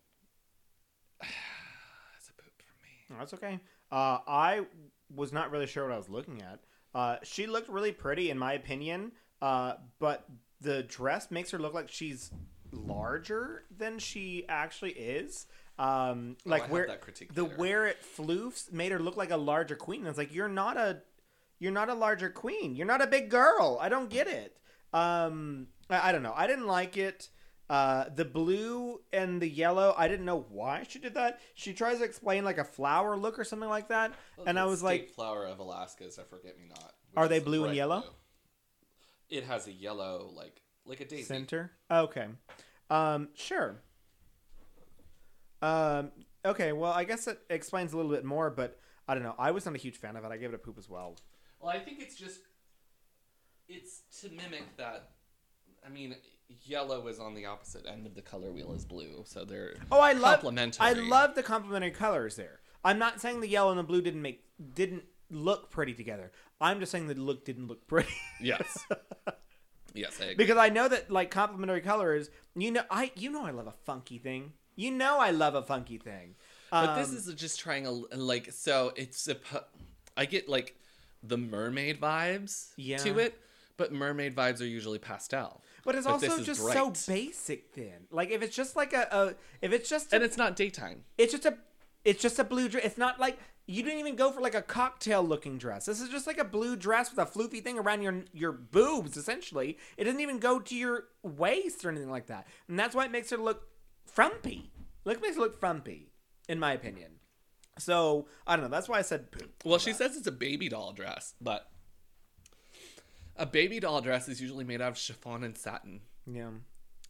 it's 1.22 2.30
a 2.30 2.34
poop 2.34 2.52
for 2.58 3.14
me. 3.14 3.18
That's 3.20 3.34
okay. 3.34 3.60
Uh, 3.92 4.20
I 4.28 4.66
was 5.14 5.32
not 5.32 5.52
really 5.52 5.68
sure 5.68 5.86
what 5.86 5.94
I 5.94 5.98
was 5.98 6.10
looking 6.10 6.42
at. 6.42 6.60
Uh, 6.94 7.18
she 7.24 7.48
looked 7.48 7.70
really 7.70 7.92
pretty, 7.92 8.30
in 8.30 8.38
my 8.40 8.54
opinion, 8.54 9.12
uh, 9.42 9.74
but 10.00 10.26
the 10.62 10.84
dress 10.84 11.30
makes 11.32 11.52
her 11.52 11.60
look 11.60 11.74
like 11.74 11.90
she's 11.90 12.32
larger 12.72 13.64
than 13.76 14.00
she 14.00 14.46
actually 14.50 14.92
is. 14.92 15.46
Um, 15.78 16.38
Oh, 16.46 16.50
like 16.50 16.62
have 16.64 16.72
where 16.72 16.88
that 16.88 17.02
critique 17.02 17.34
the 17.34 17.44
later. 17.44 17.56
where 17.58 17.86
it 17.88 17.98
floofs 18.18 18.72
made 18.72 18.94
her 18.94 19.00
look 19.00 19.18
like 19.18 19.32
a 19.32 19.38
larger 19.38 19.76
queen. 19.76 20.00
And 20.02 20.08
it's 20.10 20.18
like 20.18 20.34
you're 20.34 20.48
not 20.48 20.78
a 20.78 21.02
you're 21.60 21.74
not 21.74 21.90
a 21.90 21.94
larger 21.94 22.30
queen. 22.30 22.76
You're 22.76 22.88
not 22.88 23.02
a 23.02 23.08
big 23.08 23.30
girl. 23.30 23.78
I 23.82 23.90
don't 23.90 24.10
get 24.10 24.28
it. 24.28 24.58
Um, 24.94 25.68
I, 25.90 26.10
I 26.10 26.12
don't 26.14 26.24
know. 26.24 26.34
I 26.36 26.48
didn't 26.48 26.68
like 26.68 26.96
it. 26.96 27.30
Uh, 27.68 28.06
the 28.14 28.26
blue 28.26 29.02
and 29.12 29.42
the 29.42 29.50
yellow, 29.50 29.96
I 29.98 30.08
didn't 30.08 30.26
know 30.26 30.46
why 30.50 30.86
she 30.88 31.00
did 31.00 31.16
that. 31.16 31.40
She 31.56 31.74
tries 31.74 31.98
to 31.98 32.04
explain 32.04 32.46
like 32.46 32.60
a 32.60 32.64
flower 32.64 33.18
look 33.18 33.40
or 33.40 33.44
something 33.44 33.70
like 33.70 33.88
that, 33.88 34.14
and 34.46 34.60
I 34.60 34.66
was 34.66 34.84
like, 34.84 35.10
flower 35.10 35.46
of 35.48 35.58
Alaska 35.58 36.06
is 36.06 36.20
a 36.20 36.24
forget 36.24 36.60
me 36.60 36.66
not. 36.70 36.94
Are 37.18 37.28
they 37.28 37.40
blue 37.40 37.66
and 37.66 37.76
yellow? 37.76 38.04
It 39.30 39.46
has 39.46 39.66
a 39.66 39.72
yellow, 39.72 40.32
like 40.36 40.62
like 40.86 41.00
a 41.00 41.06
daisy. 41.06 41.24
center. 41.24 41.72
Okay, 41.90 42.28
um, 42.92 43.30
sure. 43.34 43.78
Um, 45.64 46.12
okay. 46.46 46.72
Well, 46.72 46.92
I 46.92 47.04
guess 47.04 47.28
it 47.28 47.40
explains 47.50 47.94
a 47.94 47.98
little 47.98 48.12
bit 48.12 48.26
more, 48.26 48.52
but 48.52 48.80
I 49.08 49.16
don't 49.16 49.24
know. 49.24 49.36
I 49.40 49.50
was 49.50 49.66
not 49.66 49.74
a 49.74 49.80
huge 49.80 49.98
fan 49.98 50.16
of 50.16 50.24
it. 50.24 50.32
I 50.32 50.38
gave 50.38 50.50
it 50.50 50.56
a 50.56 50.60
poop 50.60 50.78
as 50.78 50.88
well. 50.88 51.16
Well, 51.60 51.72
I 51.72 51.80
think 51.80 52.00
it's 52.00 52.16
just 52.16 52.42
it's 53.68 54.02
to 54.22 54.30
mimic 54.30 54.78
that. 54.78 55.10
I 55.84 55.90
mean, 55.90 56.16
yellow 56.64 57.08
is 57.08 57.20
on 57.20 57.34
the 57.34 57.46
opposite 57.46 57.86
end 57.88 58.06
of 58.06 58.16
the 58.16 58.22
color 58.22 58.52
wheel 58.52 58.72
as 58.76 58.86
blue, 58.86 59.24
so 59.26 59.46
they're 59.46 59.76
Oh, 59.92 60.00
I 60.00 60.14
love. 60.14 60.36
complementary. 60.36 60.86
I 60.86 60.94
love 60.94 61.36
the 61.36 61.44
complementary 61.44 61.92
colors 61.92 62.36
there. 62.36 62.60
I'm 62.84 63.00
not 63.00 63.20
saying 63.20 63.42
the 63.42 63.48
yellow 63.48 63.72
and 63.72 63.80
the 63.80 63.84
blue 63.84 64.02
didn't 64.02 64.22
make 64.22 64.44
didn't 64.74 65.04
look 65.30 65.72
pretty 65.72 65.94
together. 65.94 66.32
I'm 66.62 66.80
just 66.80 66.92
saying 66.92 67.08
the 67.08 67.16
look 67.16 67.46
didn't 67.46 67.68
look 67.68 67.88
pretty. 67.88 68.14
Yes. 68.42 68.86
yes, 69.94 70.20
I 70.22 70.26
agree. 70.26 70.36
because 70.36 70.58
I 70.58 70.70
know 70.70 70.88
that 70.88 71.10
like 71.12 71.32
complementary 71.32 71.82
colors, 71.82 72.30
you 72.56 72.72
know, 72.72 72.84
I 72.90 73.12
you 73.16 73.32
know 73.32 73.46
I 73.46 73.52
love 73.52 73.68
a 73.68 73.74
funky 73.86 74.18
thing. 74.20 74.54
You 74.76 74.92
know 74.92 75.20
I 75.20 75.32
love 75.32 75.56
a 75.56 75.64
funky 75.64 75.98
thing. 75.98 76.36
But 76.72 76.96
this 76.98 77.10
Um, 77.10 77.16
is 77.16 77.34
just 77.36 77.60
trying 77.60 77.86
a 77.88 77.92
like 77.92 78.52
so 78.52 78.92
it's 78.96 79.26
suppo- 79.26 79.64
I 80.18 80.26
get 80.26 80.48
like 80.50 80.76
the 81.24 81.38
mermaid 81.38 82.00
vibes 82.00 82.72
Yeah. 82.76 82.98
to 82.98 83.20
it, 83.20 83.40
but 83.78 83.92
mermaid 83.92 84.36
vibes 84.36 84.62
are 84.62 84.66
usually 84.66 85.00
pastel. 85.00 85.64
But 85.86 85.96
it's 85.96 86.08
also 86.08 86.42
just 86.42 86.62
bright. 86.62 86.74
so 86.74 87.12
basic. 87.12 87.74
Then, 87.74 88.08
like 88.12 88.32
if 88.32 88.42
it's 88.42 88.56
just 88.56 88.76
like 88.76 88.92
a, 88.92 89.08
a 89.12 89.36
if 89.62 89.72
it's 89.72 89.90
just 89.90 90.12
a, 90.12 90.16
And 90.16 90.26
it's 90.26 90.38
not 90.38 90.56
daytime. 90.56 91.04
it's 91.18 91.32
just 91.32 91.46
a 91.46 91.58
it's 92.04 92.22
just 92.22 92.38
a 92.40 92.44
blue 92.44 92.68
dress. 92.68 92.84
It's 92.84 92.98
not 92.98 93.20
like 93.20 93.38
you 93.68 93.82
didn't 93.82 94.00
even 94.00 94.16
go 94.16 94.32
for 94.32 94.42
like 94.42 94.54
a 94.54 94.62
cocktail 94.62 95.24
looking 95.24 95.58
dress. 95.58 95.86
This 95.86 96.02
is 96.02 96.10
just 96.10 96.28
like 96.28 96.38
a 96.38 96.44
blue 96.44 96.76
dress 96.76 97.10
with 97.10 97.20
a 97.20 97.26
floofy 97.26 97.64
thing 97.64 97.80
around 97.80 98.02
your 98.02 98.24
your 98.34 98.52
boobs. 98.52 99.16
Essentially, 99.16 99.78
it 99.98 100.04
doesn't 100.04 100.20
even 100.20 100.40
go 100.40 100.60
to 100.60 100.76
your 100.76 101.06
waist 101.24 101.86
or 101.86 101.90
anything 101.90 102.12
like 102.12 102.28
that, 102.28 102.48
and 102.68 102.78
that's 102.78 102.94
why 102.96 103.06
it 103.06 103.12
makes 103.12 103.30
her 103.30 103.38
look 103.38 103.68
frumpy. 104.06 104.72
Look 105.04 105.22
makes 105.22 105.36
her 105.36 105.42
look 105.42 105.60
frumpy, 105.60 106.12
in 106.50 106.60
my 106.60 106.74
opinion. 106.74 107.14
So 107.78 108.28
I 108.48 108.56
don't 108.56 108.66
know. 108.66 108.72
That's 108.72 108.88
why 108.90 109.00
I 109.00 109.04
said 109.04 109.32
poop. 109.32 109.52
Well, 109.64 109.80
she 109.80 109.94
says 109.94 110.16
it's 110.16 110.28
a 110.28 110.32
baby 110.32 110.70
doll 110.70 110.94
dress, 110.94 111.34
but 111.42 111.70
a 113.38 113.46
baby 113.46 113.80
doll 113.80 114.02
dress 114.02 114.28
is 114.28 114.42
usually 114.42 114.64
made 114.64 114.82
out 114.82 114.92
of 114.92 114.98
chiffon 114.98 115.44
and 115.44 115.58
satin. 115.58 116.02
Yeah. 116.32 116.50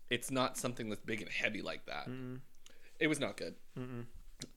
It's 0.10 0.32
not 0.32 0.58
something 0.58 0.90
that's 0.90 1.02
big 1.02 1.22
and 1.22 1.30
heavy 1.32 1.62
like 1.62 1.86
that. 1.86 2.08
It 3.00 3.08
was 3.08 3.20
not 3.20 3.38
good. 3.38 3.56
Um, 3.78 4.08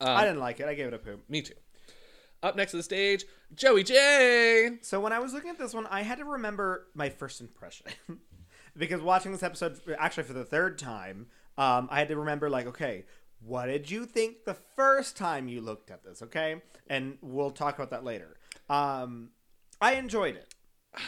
I 0.01 0.23
didn't 0.25 0.39
like 0.39 0.59
it. 0.59 0.67
I 0.67 0.73
gave 0.73 0.87
it 0.87 0.93
a 0.93 0.99
poop. 0.99 1.29
Me 1.29 1.41
too. 1.41 1.55
Up 2.41 2.55
next 2.55 2.71
to 2.71 2.77
the 2.77 2.83
stage, 2.83 3.25
Joey 3.53 3.83
Jay. 3.83 4.77
So 4.81 5.01
when 5.01 5.11
I 5.11 5.19
was 5.19 5.33
looking 5.33 5.49
at 5.49 5.57
this 5.57 5.73
one, 5.73 5.87
I 5.87 6.03
had 6.03 6.19
to 6.19 6.25
remember 6.25 6.87
my 6.93 7.09
first 7.09 7.41
impression 7.41 7.87
because 8.77 9.01
watching 9.01 9.31
this 9.33 9.43
episode 9.43 9.79
actually 9.97 10.23
for 10.23 10.33
the 10.33 10.45
third 10.45 10.77
time, 10.79 11.27
um, 11.57 11.89
I 11.91 11.99
had 11.99 12.07
to 12.07 12.15
remember 12.15 12.49
like, 12.49 12.67
okay, 12.67 13.05
what 13.41 13.65
did 13.65 13.91
you 13.91 14.05
think 14.05 14.45
the 14.45 14.53
first 14.53 15.17
time 15.17 15.47
you 15.49 15.59
looked 15.59 15.91
at 15.91 16.03
this? 16.03 16.21
Okay, 16.21 16.61
and 16.87 17.17
we'll 17.21 17.51
talk 17.51 17.75
about 17.75 17.89
that 17.91 18.05
later. 18.05 18.37
Um, 18.69 19.31
I 19.81 19.95
enjoyed 19.95 20.35
it 20.35 20.53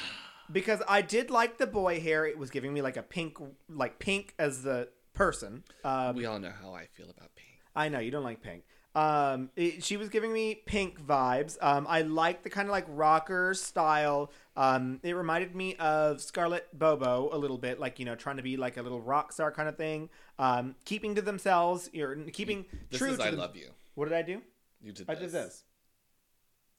because 0.51 0.81
I 0.87 1.01
did 1.01 1.29
like 1.29 1.57
the 1.57 1.67
boy 1.67 1.99
hair. 1.99 2.25
It 2.25 2.37
was 2.37 2.49
giving 2.49 2.73
me 2.73 2.81
like 2.81 2.97
a 2.97 3.03
pink, 3.03 3.37
like 3.69 3.99
pink 3.99 4.33
as 4.39 4.63
the 4.63 4.89
person. 5.13 5.63
Um, 5.83 6.15
We 6.15 6.25
all 6.25 6.39
know 6.39 6.51
how 6.61 6.73
I 6.73 6.87
feel 6.87 7.09
about 7.09 7.35
pink. 7.35 7.59
I 7.75 7.89
know 7.89 7.99
you 7.99 8.11
don't 8.11 8.23
like 8.23 8.41
pink. 8.41 8.63
Um, 8.93 9.49
it, 9.55 9.83
she 9.85 9.95
was 9.95 10.09
giving 10.09 10.33
me 10.33 10.55
pink 10.65 10.99
vibes. 10.99 11.57
Um, 11.61 11.85
I 11.87 12.01
like 12.01 12.43
the 12.43 12.49
kind 12.49 12.67
of 12.67 12.73
like 12.73 12.85
rocker 12.89 13.53
style. 13.53 14.31
Um, 14.57 14.99
it 15.03 15.13
reminded 15.15 15.55
me 15.55 15.75
of 15.77 16.21
Scarlett 16.21 16.67
Bobo 16.77 17.29
a 17.31 17.37
little 17.37 17.57
bit, 17.57 17.79
like 17.79 17.99
you 17.99 18.05
know, 18.05 18.15
trying 18.15 18.35
to 18.37 18.43
be 18.43 18.57
like 18.57 18.75
a 18.75 18.81
little 18.81 18.99
rock 18.99 19.31
star 19.31 19.49
kind 19.51 19.69
of 19.69 19.77
thing. 19.77 20.09
Um, 20.37 20.75
keeping 20.83 21.15
to 21.15 21.21
themselves, 21.21 21.89
you're 21.93 22.15
keeping 22.33 22.65
This 22.89 22.99
true 22.99 23.11
is 23.11 23.17
to 23.19 23.23
I 23.23 23.31
them- 23.31 23.39
love 23.39 23.55
you. 23.55 23.69
What 23.95 24.09
did 24.09 24.17
I 24.17 24.23
do? 24.23 24.41
You 24.81 24.91
did 24.91 25.09
I 25.09 25.15
this. 25.15 25.31
did 25.31 25.31
this. 25.31 25.63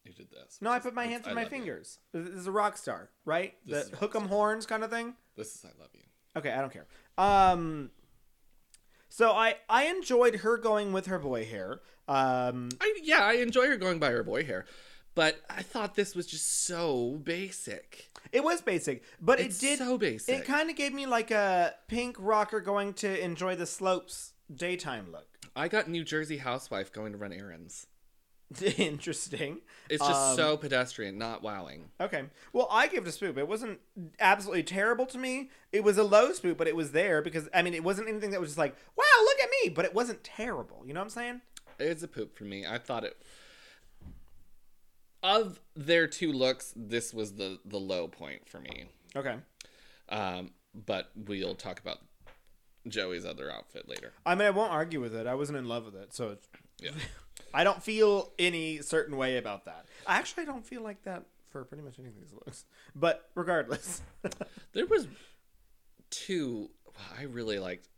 You 0.04 0.12
did 0.12 0.30
this. 0.30 0.58
No, 0.60 0.70
I 0.70 0.78
put 0.80 0.94
my 0.94 1.06
hands 1.06 1.26
on 1.28 1.34
my 1.34 1.42
love 1.42 1.52
you. 1.52 1.58
fingers. 1.58 1.98
This 2.12 2.28
is 2.28 2.46
a 2.46 2.52
rock 2.52 2.76
star, 2.76 3.10
right? 3.24 3.54
This 3.64 3.88
the 3.88 3.96
hook 3.96 4.14
'em 4.16 4.28
horns 4.28 4.66
kind 4.66 4.82
of 4.82 4.90
thing. 4.90 5.14
This 5.36 5.54
is 5.54 5.64
I 5.64 5.80
love 5.80 5.90
you. 5.94 6.02
Okay, 6.36 6.50
I 6.50 6.60
don't 6.60 6.72
care. 6.72 6.86
Um, 7.18 7.90
so 9.08 9.30
I 9.32 9.56
I 9.68 9.84
enjoyed 9.86 10.36
her 10.36 10.56
going 10.58 10.92
with 10.92 11.06
her 11.06 11.18
boy 11.18 11.44
hair. 11.44 11.80
Um, 12.08 12.70
I 12.80 12.98
yeah, 13.02 13.20
I 13.24 13.34
enjoy 13.34 13.66
her 13.68 13.76
going 13.76 13.98
by 13.98 14.10
her 14.10 14.22
boy 14.24 14.44
hair, 14.44 14.64
but 15.14 15.40
I 15.48 15.62
thought 15.62 15.94
this 15.94 16.14
was 16.16 16.26
just 16.26 16.64
so 16.64 17.20
basic. 17.22 18.10
It 18.32 18.42
was 18.42 18.60
basic, 18.60 19.04
but 19.20 19.38
It's 19.40 19.62
it 19.62 19.66
did. 19.66 19.78
so 19.78 19.98
basic. 19.98 20.40
It 20.40 20.44
kind 20.46 20.68
of 20.70 20.76
gave 20.76 20.92
me 20.94 21.06
like 21.06 21.30
a 21.30 21.74
pink 21.86 22.16
rocker 22.18 22.60
going 22.60 22.94
to 22.94 23.22
enjoy 23.22 23.54
the 23.56 23.66
slopes 23.66 24.32
daytime 24.52 25.12
look. 25.12 25.28
I 25.54 25.68
got 25.68 25.88
New 25.88 26.02
Jersey 26.02 26.38
housewife 26.38 26.90
going 26.92 27.12
to 27.12 27.18
run 27.18 27.32
errands. 27.32 27.86
Interesting. 28.78 29.58
It's 29.88 30.04
just 30.06 30.20
Um, 30.20 30.36
so 30.36 30.56
pedestrian, 30.56 31.16
not 31.18 31.42
wowing. 31.42 31.90
Okay. 32.00 32.24
Well, 32.52 32.68
I 32.70 32.88
give 32.88 33.06
it 33.06 33.14
a 33.14 33.18
spoop. 33.18 33.38
It 33.38 33.46
wasn't 33.48 33.78
absolutely 34.20 34.62
terrible 34.64 35.06
to 35.06 35.18
me. 35.18 35.50
It 35.70 35.84
was 35.84 35.96
a 35.98 36.02
low 36.04 36.30
spoop, 36.32 36.56
but 36.56 36.66
it 36.66 36.76
was 36.76 36.92
there 36.92 37.22
because 37.22 37.48
I 37.54 37.62
mean, 37.62 37.74
it 37.74 37.84
wasn't 37.84 38.08
anything 38.08 38.30
that 38.32 38.40
was 38.40 38.50
just 38.50 38.58
like, 38.58 38.74
"Wow, 38.96 39.04
look 39.22 39.38
at 39.42 39.48
me," 39.62 39.70
but 39.70 39.84
it 39.84 39.94
wasn't 39.94 40.22
terrible. 40.24 40.82
You 40.86 40.92
know 40.94 41.00
what 41.00 41.04
I'm 41.06 41.10
saying? 41.10 41.40
It's 41.78 42.02
a 42.02 42.08
poop 42.08 42.36
for 42.36 42.44
me. 42.44 42.66
I 42.66 42.78
thought 42.78 43.04
it. 43.04 43.16
Of 45.22 45.60
their 45.76 46.08
two 46.08 46.32
looks, 46.32 46.72
this 46.74 47.14
was 47.14 47.34
the 47.34 47.60
the 47.64 47.78
low 47.78 48.08
point 48.08 48.48
for 48.48 48.58
me. 48.58 48.86
Okay. 49.14 49.36
Um, 50.08 50.50
but 50.74 51.10
we'll 51.14 51.54
talk 51.54 51.78
about 51.78 51.98
Joey's 52.88 53.24
other 53.24 53.50
outfit 53.50 53.88
later. 53.88 54.12
I 54.26 54.34
mean, 54.34 54.48
I 54.48 54.50
won't 54.50 54.72
argue 54.72 55.00
with 55.00 55.14
it. 55.14 55.26
I 55.28 55.34
wasn't 55.36 55.58
in 55.58 55.66
love 55.68 55.84
with 55.84 55.94
it, 55.94 56.12
so 56.12 56.30
it's, 56.30 56.48
Yeah. 56.80 56.90
I 57.54 57.64
don't 57.64 57.82
feel 57.82 58.32
any 58.38 58.78
certain 58.78 59.16
way 59.16 59.36
about 59.36 59.64
that. 59.66 59.86
I 60.06 60.16
actually, 60.16 60.44
don't 60.46 60.66
feel 60.66 60.82
like 60.82 61.02
that 61.04 61.24
for 61.50 61.64
pretty 61.64 61.82
much 61.82 61.98
any 61.98 62.08
of 62.08 62.14
these 62.16 62.32
looks. 62.32 62.64
But 62.94 63.28
regardless, 63.34 64.02
There 64.72 64.86
was 64.86 65.06
two 66.10 66.70
I 67.18 67.24
really 67.24 67.58
liked. 67.58 67.88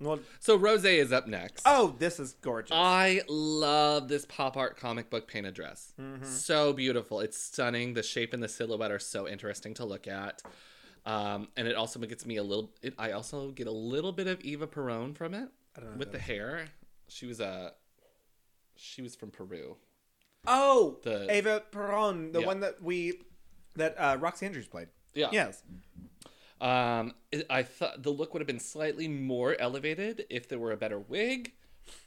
well, 0.00 0.18
So 0.40 0.56
Rose 0.56 0.84
is 0.84 1.12
up 1.12 1.26
next. 1.26 1.62
oh, 1.66 1.94
this 1.98 2.18
is 2.20 2.34
gorgeous. 2.40 2.72
I 2.74 3.22
love 3.28 4.08
this 4.08 4.26
pop 4.26 4.56
art 4.56 4.76
comic 4.76 5.10
book 5.10 5.28
painted 5.28 5.54
dress. 5.54 5.92
Mm-hmm. 6.00 6.24
So 6.24 6.72
beautiful. 6.72 7.20
It's 7.20 7.38
stunning. 7.38 7.94
The 7.94 8.02
shape 8.02 8.32
and 8.32 8.42
the 8.42 8.48
silhouette 8.48 8.90
are 8.90 8.98
so 8.98 9.28
interesting 9.28 9.74
to 9.74 9.84
look 9.84 10.06
at. 10.06 10.42
Um, 11.06 11.48
and 11.56 11.68
it 11.68 11.76
also 11.76 11.98
gets 12.00 12.24
me 12.24 12.36
a 12.36 12.42
little. 12.42 12.70
It, 12.82 12.94
I 12.98 13.12
also 13.12 13.50
get 13.50 13.66
a 13.66 13.70
little 13.72 14.12
bit 14.12 14.26
of 14.26 14.40
Eva 14.40 14.66
Perón 14.66 15.14
from 15.14 15.34
it 15.34 15.48
I 15.76 15.80
don't 15.80 15.92
know 15.92 15.96
with 15.98 16.12
the 16.12 16.18
hair. 16.18 16.66
She 17.08 17.26
was 17.26 17.40
a. 17.40 17.72
She 18.76 19.02
was 19.02 19.14
from 19.14 19.30
Peru. 19.30 19.76
Oh, 20.46 20.98
The- 21.02 21.30
Ava 21.30 21.62
Peron, 21.70 22.32
the 22.32 22.40
Yeah. 22.40 22.46
one 22.46 22.60
that 22.60 22.82
we 22.82 23.20
that 23.76 23.94
uh, 23.98 24.16
Roxy 24.20 24.46
Andrews 24.46 24.68
played. 24.68 24.88
Yeah. 25.14 25.28
Yes. 25.32 25.62
Um, 26.60 27.14
I 27.50 27.62
thought 27.62 28.02
the 28.02 28.10
look 28.10 28.32
would 28.32 28.40
have 28.40 28.46
been 28.46 28.60
slightly 28.60 29.08
more 29.08 29.56
elevated 29.60 30.24
if 30.30 30.48
there 30.48 30.58
were 30.58 30.70
a 30.72 30.76
better 30.76 30.98
wig, 30.98 31.52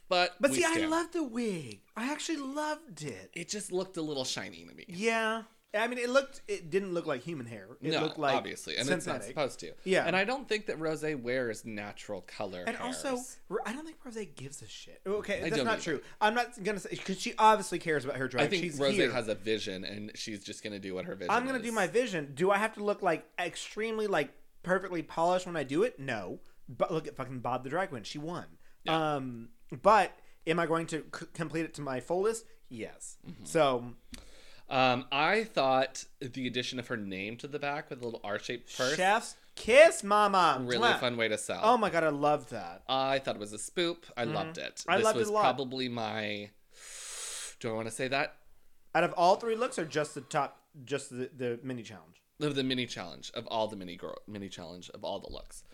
but 0.08 0.34
But 0.40 0.54
see, 0.54 0.64
I 0.64 0.86
loved 0.86 1.12
the 1.12 1.22
wig. 1.22 1.80
I 1.96 2.10
actually 2.10 2.38
loved 2.38 3.02
it. 3.02 3.30
It 3.34 3.48
just 3.48 3.70
looked 3.72 3.96
a 3.98 4.02
little 4.02 4.24
shiny 4.24 4.64
to 4.64 4.74
me. 4.74 4.84
Yeah. 4.88 5.42
I 5.74 5.86
mean, 5.86 5.98
it 5.98 6.08
looked. 6.08 6.40
It 6.48 6.70
didn't 6.70 6.94
look 6.94 7.06
like 7.06 7.22
human 7.22 7.44
hair. 7.46 7.66
It 7.82 7.92
no, 7.92 8.00
looked 8.00 8.18
like 8.18 8.34
obviously, 8.34 8.76
and 8.76 8.86
synthetic. 8.86 9.06
it's 9.28 9.36
not 9.36 9.52
supposed 9.52 9.60
to. 9.60 9.72
Yeah. 9.84 10.06
and 10.06 10.16
I 10.16 10.24
don't 10.24 10.48
think 10.48 10.66
that 10.66 10.78
Rose 10.80 11.04
wears 11.20 11.64
natural 11.66 12.22
color. 12.22 12.64
And 12.66 12.76
also, 12.78 13.16
hairs. 13.16 13.36
R- 13.50 13.58
I 13.66 13.72
don't 13.74 13.84
think 13.84 13.98
Rose 14.02 14.16
gives 14.34 14.62
a 14.62 14.66
shit. 14.68 15.02
Okay, 15.06 15.40
that's 15.42 15.56
not 15.62 15.74
either. 15.74 15.82
true. 15.82 16.00
I'm 16.22 16.34
not 16.34 16.62
gonna 16.64 16.80
say 16.80 16.90
because 16.90 17.20
she 17.20 17.34
obviously 17.38 17.78
cares 17.78 18.04
about 18.06 18.16
her 18.16 18.28
drag. 18.28 18.46
I 18.46 18.48
think 18.48 18.62
She's 18.62 18.78
Rose 18.78 18.94
here. 18.94 19.12
has 19.12 19.28
a 19.28 19.34
vision, 19.34 19.84
and 19.84 20.10
she's 20.14 20.42
just 20.42 20.64
gonna 20.64 20.78
do 20.78 20.94
what 20.94 21.04
her 21.04 21.14
vision. 21.14 21.30
I'm 21.30 21.44
gonna 21.44 21.58
is. 21.58 21.64
do 21.64 21.72
my 21.72 21.86
vision. 21.86 22.32
Do 22.34 22.50
I 22.50 22.56
have 22.56 22.72
to 22.74 22.82
look 22.82 23.02
like 23.02 23.26
extremely 23.38 24.06
like 24.06 24.30
perfectly 24.62 25.02
polished 25.02 25.46
when 25.46 25.56
I 25.56 25.64
do 25.64 25.82
it? 25.82 26.00
No. 26.00 26.40
But 26.66 26.92
look 26.92 27.06
at 27.06 27.16
fucking 27.16 27.40
Bob 27.40 27.62
the 27.64 27.70
drag 27.70 27.90
queen. 27.90 28.04
She 28.04 28.18
won. 28.18 28.44
Yeah. 28.84 29.16
Um, 29.16 29.48
but 29.82 30.12
am 30.46 30.58
I 30.58 30.66
going 30.66 30.86
to 30.88 31.04
c- 31.14 31.26
complete 31.34 31.64
it 31.66 31.74
to 31.74 31.82
my 31.82 32.00
fullest? 32.00 32.44
Yes. 32.70 33.16
Mm-hmm. 33.26 33.44
So 33.44 33.92
Um, 34.70 35.06
I 35.10 35.44
thought 35.44 36.04
the 36.20 36.46
addition 36.46 36.78
of 36.78 36.88
her 36.88 36.96
name 36.96 37.36
to 37.38 37.48
the 37.48 37.58
back 37.58 37.88
with 37.88 38.02
a 38.02 38.04
little 38.04 38.20
R-shaped 38.22 38.76
purse, 38.76 38.96
chef's 38.96 39.34
kiss, 39.54 40.04
mama. 40.04 40.58
really 40.60 40.88
Mwah. 40.88 41.00
fun 41.00 41.16
way 41.16 41.28
to 41.28 41.38
sell. 41.38 41.60
Oh 41.62 41.78
my 41.78 41.88
god, 41.90 42.04
I 42.04 42.10
love 42.10 42.50
that. 42.50 42.82
I 42.88 43.18
thought 43.18 43.36
it 43.36 43.40
was 43.40 43.52
a 43.54 43.58
spoop. 43.58 44.04
I 44.16 44.24
loved 44.24 44.58
it. 44.58 44.84
I 44.86 44.98
this 44.98 45.04
loved 45.04 45.16
it 45.16 45.20
was 45.20 45.28
a 45.28 45.32
lot. 45.32 45.42
probably 45.42 45.88
my. 45.88 46.50
Do 47.60 47.70
I 47.70 47.72
want 47.72 47.88
to 47.88 47.94
say 47.94 48.08
that? 48.08 48.36
Out 48.94 49.04
of 49.04 49.12
all 49.16 49.36
three 49.36 49.56
looks, 49.56 49.78
or 49.78 49.84
just 49.84 50.14
the 50.14 50.20
top, 50.20 50.60
just 50.84 51.10
the, 51.10 51.30
the 51.34 51.58
mini 51.62 51.82
challenge. 51.82 52.22
of 52.40 52.54
the 52.54 52.62
mini 52.62 52.86
challenge 52.86 53.30
of 53.34 53.46
all 53.46 53.68
the 53.68 53.76
mini 53.76 53.96
girl 53.96 54.16
mini 54.26 54.48
challenge 54.48 54.90
of 54.90 55.02
all 55.02 55.18
the 55.18 55.32
looks. 55.32 55.64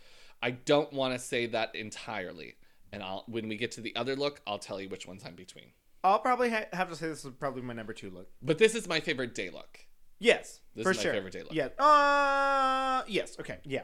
I 0.43 0.53
don't 0.53 0.93
want 0.93 1.15
to 1.15 1.19
say 1.19 1.47
that 1.47 1.75
entirely, 1.75 2.57
and 2.93 3.03
I'll 3.03 3.25
when 3.27 3.49
we 3.49 3.57
get 3.57 3.73
to 3.73 3.81
the 3.81 3.95
other 3.97 4.15
look, 4.15 4.41
I'll 4.47 4.59
tell 4.59 4.81
you 4.81 4.89
which 4.89 5.07
ones 5.07 5.25
I'm 5.27 5.35
between. 5.35 5.73
I'll 6.05 6.19
probably 6.21 6.51
ha- 6.51 6.67
have 6.73 6.91
to 6.91 6.97
say 6.97 7.09
this 7.09 7.25
is 7.25 7.33
probably 7.41 7.63
my 7.63 7.73
number 7.75 7.93
two 7.95 8.11
look. 8.11 8.29
But 8.43 8.59
this 8.59 8.75
is 8.75 8.87
my 8.87 9.01
favorite 9.01 9.35
day 9.35 9.51
look. 9.51 9.81
Yes, 10.21 10.61
This 10.77 10.85
for 10.85 10.91
is 10.93 10.99
my 10.99 11.03
sure. 11.03 11.13
favorite 11.15 11.33
day 11.33 11.43
look. 11.43 11.53
Yeah. 11.55 11.69
Uh, 11.83 13.03
yes. 13.09 13.37
Okay. 13.41 13.59
Yeah. 13.65 13.83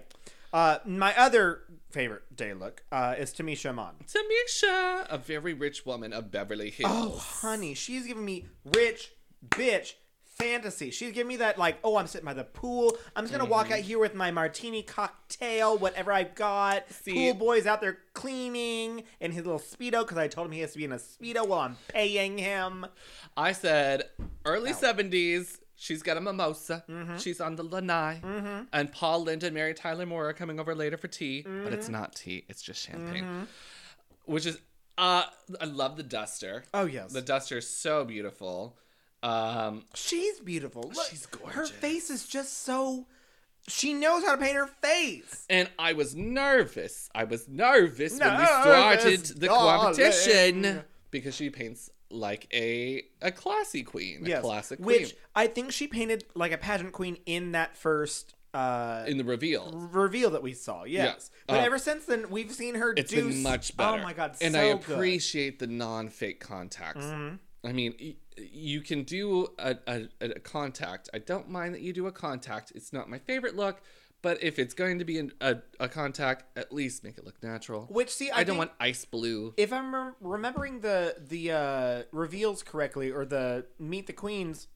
Uh, 0.52 0.78
my 0.84 1.16
other 1.16 1.62
favorite 1.90 2.22
day 2.36 2.54
look 2.54 2.82
uh, 2.92 3.14
is 3.18 3.32
Tamisha 3.32 3.70
Iman. 3.70 3.94
Tamisha, 4.06 5.06
a 5.08 5.18
very 5.18 5.54
rich 5.54 5.86
woman 5.86 6.12
of 6.12 6.30
Beverly 6.30 6.70
Hills. 6.70 6.90
Oh, 6.92 7.16
honey, 7.18 7.74
she's 7.74 8.06
giving 8.06 8.24
me 8.24 8.46
rich 8.74 9.12
bitch 9.48 9.94
fantasy. 10.41 10.91
She's 10.91 11.12
giving 11.12 11.28
me 11.28 11.36
that 11.36 11.59
like, 11.59 11.78
oh, 11.84 11.97
I'm 11.97 12.07
sitting 12.07 12.24
by 12.24 12.34
the 12.34 12.45
pool. 12.45 12.97
I'm 13.14 13.24
just 13.24 13.32
gonna 13.32 13.49
walk 13.49 13.66
Mm-hmm. 13.66 13.74
out 13.74 13.80
here 13.80 13.99
with 13.99 14.14
my 14.14 14.30
martini 14.30 14.82
cocktail, 14.82 15.76
whatever 15.78 16.12
I've 16.12 16.34
got. 16.34 16.91
See- 16.91 17.12
pool 17.12 17.34
boy's 17.34 17.66
out 17.66 17.80
there 17.80 17.99
cleaning 18.14 19.05
in 19.20 19.32
his 19.32 19.45
little 19.45 19.61
speedo 19.61 20.01
because 20.03 20.18
I 20.18 20.28
told 20.28 20.47
him 20.47 20.53
he 20.53 20.61
has 20.61 20.72
to 20.72 20.78
be 20.78 20.84
in 20.84 20.93
a 20.93 20.97
speedo 20.97 21.47
while 21.47 21.61
I'm 21.61 21.76
paying 21.88 22.38
him. 22.38 22.86
I 23.36 23.53
said 23.53 24.05
early 24.45 24.72
seventies. 24.72 25.59
She's 25.76 26.03
got 26.03 26.18
a 26.18 26.20
mimosa. 26.20 26.84
Mm-hmm. 26.91 27.16
She's 27.16 27.41
on 27.41 27.57
the 27.57 27.62
lanai. 27.62 28.20
And 28.72 28.93
Paul 28.93 29.24
Lynde 29.24 29.45
and 29.45 29.55
Mary 29.55 29.72
Tyler 29.72 30.05
Moore 30.05 30.28
are 30.28 30.32
coming 30.34 30.61
over 30.61 30.74
later 30.74 30.99
for 30.99 31.09
tea. 31.09 31.41
But 31.43 31.72
it's 31.72 31.86
Mm-hmm. 31.86 31.93
not 31.93 32.14
tea, 32.14 32.45
it's 32.49 32.61
just 32.62 32.82
champagne. 32.86 33.47
Which 34.24 34.45
is 34.47 34.59
uh 34.99 35.24
I 35.61 35.64
love 35.64 35.97
the 35.97 36.03
duster. 36.03 36.64
Oh 36.74 36.84
yes, 36.84 37.12
The 37.12 37.22
duster 37.22 37.59
is 37.59 37.68
so 37.68 38.05
beautiful. 38.05 38.76
Um 39.22 39.84
she's 39.94 40.40
beautiful. 40.40 40.90
Look, 40.94 41.06
She's 41.10 41.26
Her 41.48 41.66
face 41.66 42.10
is 42.10 42.26
just 42.26 42.62
so. 42.64 43.06
She 43.68 43.92
knows 43.92 44.24
how 44.24 44.34
to 44.34 44.40
paint 44.40 44.56
her 44.56 44.66
face. 44.66 45.44
and 45.50 45.68
I 45.78 45.92
was 45.92 46.16
nervous. 46.16 47.10
I 47.14 47.24
was 47.24 47.46
nervous, 47.46 48.18
when 48.18 48.38
we 48.38 48.44
started 48.46 49.20
the 49.38 49.46
darling. 49.46 49.80
competition 49.94 50.82
because 51.10 51.34
she 51.36 51.50
paints 51.50 51.90
like 52.10 52.48
a 52.52 53.04
a 53.20 53.30
classy 53.30 53.82
queen, 53.82 54.26
a 54.30 54.40
classic 54.40 54.82
queen 54.82 55.02
which 55.02 55.16
I 55.36 55.46
think 55.46 55.72
she 55.72 55.86
painted 55.86 56.24
like 56.34 56.52
a 56.52 56.58
pageant 56.58 56.92
queen 56.92 57.18
in 57.26 57.52
that 57.52 57.76
first 57.76 58.34
uh, 58.54 59.04
in 59.06 59.16
the 59.18 59.22
reveal. 59.24 59.70
reveal 59.92 60.30
that 60.30 60.42
we 60.42 60.54
saw. 60.54 60.82
Yes, 60.84 61.30
but 61.46 61.60
Uh, 61.60 61.64
ever 61.64 61.78
since 61.78 62.06
then, 62.06 62.30
we've 62.30 62.50
seen 62.50 62.74
her 62.76 62.92
It's 62.96 63.10
do. 63.12 63.28
been 63.28 63.42
much 63.44 63.76
better. 63.76 64.00
Oh 64.00 64.02
my 64.02 64.12
god, 64.14 64.36
and 64.40 64.54
so 64.54 64.60
I 64.60 64.72
good. 64.72 64.80
Mm-hmm. 64.80 64.92
appreciate 64.94 65.58
the 65.60 65.68
non-fake 65.68 66.40
contacts. 66.40 67.04
I 67.64 67.72
mean, 67.72 68.16
you 68.36 68.80
can 68.80 69.02
do 69.02 69.48
a, 69.58 69.76
a, 69.86 70.08
a 70.20 70.40
contact. 70.40 71.11
I 71.12 71.18
don't 71.18 71.50
mind 71.50 71.74
that 71.74 71.82
you 71.82 71.92
do 71.92 72.06
a 72.06 72.12
contact. 72.12 72.72
It's 72.74 72.92
not 72.92 73.08
my 73.11 73.18
favorite 73.18 73.54
look, 73.54 73.82
but 74.22 74.42
if 74.42 74.58
it's 74.58 74.74
going 74.74 74.98
to 74.98 75.04
be 75.04 75.18
an, 75.18 75.32
a, 75.40 75.58
a 75.78 75.88
contact, 75.88 76.44
at 76.56 76.72
least 76.72 77.04
make 77.04 77.18
it 77.18 77.24
look 77.24 77.42
natural. 77.42 77.86
Which 77.90 78.11
see, 78.11 78.30
I, 78.30 78.40
I, 78.40 78.44
don't 78.44 78.56
want 78.56 78.70
ice 78.80 79.04
blue. 79.04 79.54
If 79.56 79.72
I'm 79.72 79.94
rem- 79.94 80.14
remembering 80.20 80.80
the 80.80 81.16
the 81.18 81.52
uh, 81.52 82.02
reveals 82.12 82.62
correctly, 82.62 83.11
or 83.11 83.24
the 83.24 83.66
Meet 83.78 84.06
the 84.06 84.12
Queens, 84.12 84.68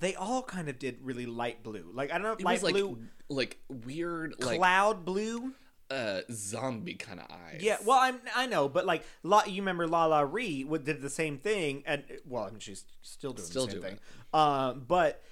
they 0.00 0.14
all 0.14 0.42
kind 0.42 0.68
of 0.68 0.78
did 0.78 0.98
really 1.02 1.26
light 1.26 1.62
blue. 1.62 1.90
Like 1.92 2.10
I 2.10 2.14
don't 2.14 2.22
know, 2.22 2.32
if 2.32 2.40
It 2.40 2.44
light 2.44 2.52
was 2.54 2.62
like 2.62 2.74
blue, 2.74 2.98
like 3.28 3.58
weird 3.68 4.34
like 4.38 4.58
cloud 4.58 5.04
blue. 5.04 5.52
Uh 5.90 6.22
zombie 6.32 6.94
kind 6.94 7.20
of 7.20 7.26
eyes. 7.30 7.60
Yeah, 7.62 7.76
well, 7.84 7.98
I'm 8.00 8.20
I 8.34 8.46
know, 8.46 8.68
but 8.68 8.86
like 8.86 9.04
La, 9.22 9.44
you 9.44 9.62
remember 9.62 9.86
LaLa 9.86 10.24
Ri 10.30 10.64
would- 10.64 10.84
did 10.84 11.00
the 11.00 11.10
same 11.10 11.38
thing, 11.38 11.84
and 11.86 12.02
well, 12.26 12.44
I 12.44 12.50
mean 12.50 12.58
she's 12.58 12.84
still 13.02 13.32
doing 13.32 13.46
Still 13.48 13.66
the 13.66 13.72
same 13.72 13.80
doing 13.80 13.92
thing. 13.94 14.00
Um, 14.34 14.84
but 14.88 15.22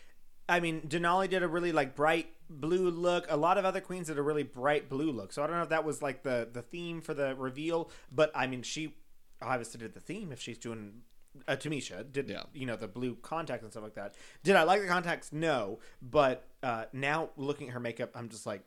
I 0.48 0.61
mean 0.61 0.82
Denali 0.82 1.28
did 1.28 1.42
a 1.42 1.48
really 1.48 1.72
like 1.72 1.96
bright 1.96 2.28
blue 2.48 2.88
look. 2.90 3.26
A 3.30 3.36
lot 3.36 3.59
of 3.59 3.64
other 3.64 3.80
queens 3.80 4.07
did 4.07 4.18
a 4.18 4.22
really 4.22 4.44
bright 4.44 4.88
blue 4.88 5.11
look. 5.11 5.32
So 5.32 5.42
I 5.42 5.46
don't 5.48 5.57
know 5.57 5.62
if 5.62 5.70
that 5.70 5.84
was 5.84 6.02
like 6.02 6.22
the 6.22 6.48
the 6.52 6.62
theme 6.62 7.00
for 7.00 7.14
the 7.14 7.34
reveal, 7.34 7.90
but 8.12 8.30
I 8.34 8.46
mean 8.46 8.62
she 8.62 8.94
obviously 9.42 9.80
did 9.80 9.94
the 9.94 10.00
theme 10.00 10.30
if 10.30 10.40
she's 10.40 10.59
doing. 10.59 11.02
Uh, 11.48 11.57
Tamisha 11.57 12.12
did 12.12 12.28
Yeah. 12.28 12.44
you 12.52 12.64
know 12.64 12.76
the 12.76 12.86
blue 12.86 13.16
contacts 13.16 13.64
and 13.64 13.72
stuff 13.72 13.82
like 13.82 13.94
that. 13.94 14.14
Did 14.44 14.55
I 14.55 14.62
like 14.62 14.80
the 14.82 14.86
contacts? 14.86 15.32
No, 15.32 15.80
but 16.00 16.46
uh, 16.62 16.84
now 16.92 17.30
looking 17.36 17.66
at 17.66 17.74
her 17.74 17.80
makeup, 17.80 18.11
I'm 18.14 18.28
just 18.28 18.46
like, 18.46 18.62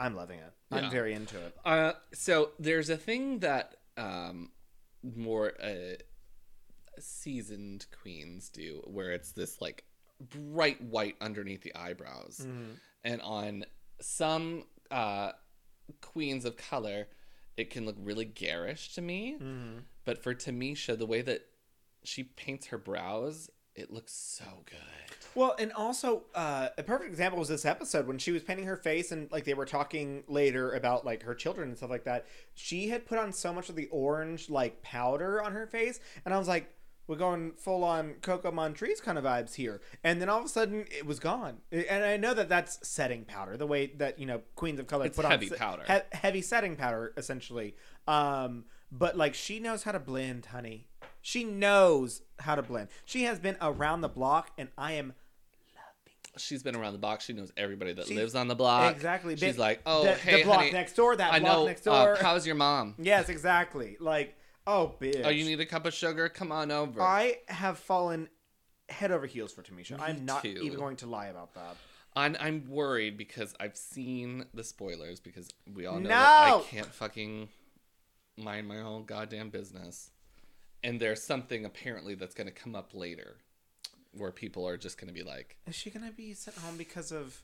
I'm 0.00 0.14
loving 0.14 0.38
it. 0.38 0.52
I'm 0.70 0.90
very 0.90 1.12
into 1.14 1.38
it. 1.38 1.56
Uh, 1.64 1.92
so 2.14 2.50
there's 2.58 2.88
a 2.90 2.96
thing 2.96 3.40
that 3.40 3.76
um, 3.96 4.50
more 5.02 5.52
uh, 5.62 5.96
seasoned 6.98 7.86
queens 8.02 8.48
do, 8.48 8.82
where 8.86 9.10
it's 9.12 9.32
this 9.32 9.60
like 9.60 9.84
bright 10.20 10.80
white 10.82 11.16
underneath 11.20 11.62
the 11.62 11.74
eyebrows, 11.74 12.46
and 13.04 13.20
on 13.22 13.64
some 14.00 14.64
uh, 14.90 15.32
queens 16.00 16.44
of 16.44 16.56
color, 16.56 17.08
it 17.56 17.70
can 17.70 17.84
look 17.86 17.96
really 17.98 18.24
garish 18.24 18.94
to 18.94 19.02
me. 19.02 19.36
But 20.04 20.22
for 20.22 20.34
Tamisha, 20.34 20.96
the 20.98 21.06
way 21.06 21.22
that 21.22 21.42
she 22.04 22.22
paints 22.24 22.68
her 22.68 22.78
brows, 22.78 23.50
it 23.78 23.92
looks 23.92 24.12
so 24.12 24.44
good. 24.66 24.78
Well, 25.34 25.54
and 25.58 25.72
also 25.72 26.22
uh, 26.34 26.68
a 26.76 26.82
perfect 26.82 27.10
example 27.10 27.38
was 27.38 27.48
this 27.48 27.64
episode 27.64 28.06
when 28.06 28.18
she 28.18 28.32
was 28.32 28.42
painting 28.42 28.66
her 28.66 28.76
face, 28.76 29.12
and 29.12 29.30
like 29.30 29.44
they 29.44 29.54
were 29.54 29.66
talking 29.66 30.24
later 30.26 30.72
about 30.72 31.04
like 31.04 31.22
her 31.22 31.34
children 31.34 31.68
and 31.68 31.76
stuff 31.76 31.90
like 31.90 32.04
that. 32.04 32.26
She 32.54 32.88
had 32.88 33.06
put 33.06 33.18
on 33.18 33.32
so 33.32 33.52
much 33.52 33.68
of 33.68 33.76
the 33.76 33.86
orange 33.86 34.50
like 34.50 34.82
powder 34.82 35.42
on 35.42 35.52
her 35.52 35.66
face, 35.66 36.00
and 36.24 36.34
I 36.34 36.38
was 36.38 36.48
like, 36.48 36.72
"We're 37.06 37.16
going 37.16 37.52
full 37.52 37.84
on 37.84 38.14
Coco 38.20 38.50
Montrese 38.50 39.00
kind 39.00 39.16
of 39.16 39.22
vibes 39.24 39.54
here." 39.54 39.80
And 40.02 40.20
then 40.20 40.28
all 40.28 40.40
of 40.40 40.44
a 40.46 40.48
sudden, 40.48 40.86
it 40.90 41.06
was 41.06 41.20
gone. 41.20 41.58
And 41.70 42.04
I 42.04 42.16
know 42.16 42.34
that 42.34 42.48
that's 42.48 42.86
setting 42.88 43.24
powder, 43.24 43.56
the 43.56 43.66
way 43.66 43.86
that 43.98 44.18
you 44.18 44.26
know 44.26 44.40
Queens 44.56 44.80
of 44.80 44.88
Color 44.88 45.06
It's 45.06 45.16
put 45.16 45.24
heavy 45.26 45.46
on 45.46 45.50
se- 45.52 45.56
powder. 45.58 45.84
he- 45.86 46.16
heavy 46.18 46.42
setting 46.42 46.74
powder 46.74 47.12
essentially. 47.16 47.76
Um, 48.08 48.64
but 48.90 49.16
like 49.16 49.34
she 49.34 49.60
knows 49.60 49.84
how 49.84 49.92
to 49.92 50.00
blend, 50.00 50.46
honey. 50.46 50.87
She 51.28 51.44
knows 51.44 52.22
how 52.38 52.54
to 52.54 52.62
blend. 52.62 52.88
She 53.04 53.24
has 53.24 53.38
been 53.38 53.58
around 53.60 54.00
the 54.00 54.08
block, 54.08 54.50
and 54.56 54.70
I 54.78 54.92
am 54.92 55.12
She's 56.38 56.62
been 56.62 56.74
around 56.74 56.94
the 56.94 56.98
block. 56.98 57.20
She 57.20 57.34
knows 57.34 57.52
everybody 57.54 57.92
that 57.92 58.06
She- 58.06 58.14
lives 58.14 58.34
on 58.34 58.48
the 58.48 58.54
block. 58.54 58.94
Exactly. 58.94 59.36
She's 59.36 59.58
like, 59.58 59.82
oh, 59.84 60.04
the, 60.04 60.14
hey, 60.14 60.38
the 60.38 60.44
block 60.44 60.58
honey, 60.60 60.70
next 60.70 60.94
door, 60.94 61.14
that 61.16 61.30
I 61.30 61.40
block 61.40 61.52
know. 61.52 61.66
next 61.66 61.86
uh, 61.86 62.04
door. 62.04 62.16
how's 62.18 62.46
your 62.46 62.54
mom? 62.54 62.94
yes, 62.96 63.28
exactly. 63.28 63.98
Like, 64.00 64.38
oh, 64.66 64.94
bitch. 64.98 65.20
Oh, 65.22 65.28
you 65.28 65.44
need 65.44 65.60
a 65.60 65.66
cup 65.66 65.84
of 65.84 65.92
sugar? 65.92 66.30
Come 66.30 66.50
on 66.50 66.70
over. 66.70 67.02
I 67.02 67.40
have 67.48 67.78
fallen 67.78 68.30
head 68.88 69.10
over 69.10 69.26
heels 69.26 69.52
for 69.52 69.62
Tamisha. 69.62 69.98
Me 69.98 70.04
I'm 70.04 70.24
not 70.24 70.44
too. 70.44 70.60
even 70.62 70.78
going 70.78 70.96
to 70.96 71.06
lie 71.06 71.26
about 71.26 71.52
that. 71.56 71.76
I'm, 72.16 72.38
I'm 72.40 72.64
worried 72.70 73.18
because 73.18 73.54
I've 73.60 73.76
seen 73.76 74.46
the 74.54 74.64
spoilers 74.64 75.20
because 75.20 75.50
we 75.74 75.84
all 75.84 76.00
know 76.00 76.08
No! 76.08 76.14
I 76.14 76.62
can't 76.70 76.86
fucking 76.86 77.50
mind 78.38 78.66
my 78.66 78.78
own 78.78 79.04
goddamn 79.04 79.50
business. 79.50 80.10
And 80.84 81.00
there's 81.00 81.22
something 81.22 81.64
apparently 81.64 82.14
that's 82.14 82.34
going 82.34 82.46
to 82.46 82.52
come 82.52 82.74
up 82.74 82.94
later 82.94 83.36
where 84.12 84.30
people 84.30 84.66
are 84.66 84.76
just 84.76 84.98
going 84.98 85.08
to 85.08 85.14
be 85.14 85.22
like, 85.22 85.56
Is 85.66 85.74
she 85.74 85.90
gonna 85.90 86.10
be 86.10 86.32
sent 86.34 86.56
home 86.58 86.76
because 86.76 87.12
of 87.12 87.42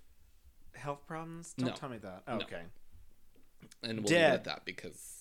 health 0.75 1.07
problems? 1.07 1.55
Don't 1.59 1.69
No. 1.71 1.75
tell 1.75 1.89
me 1.89 1.99
that. 1.99 2.23
No. 2.27 2.35
Okay. 2.37 2.63
and 3.83 3.99
we'll 3.99 4.03
leave 4.03 4.07
Dead. 4.09 4.31
it 4.33 4.35
at 4.35 4.45
that 4.45 4.65
because 4.65 5.14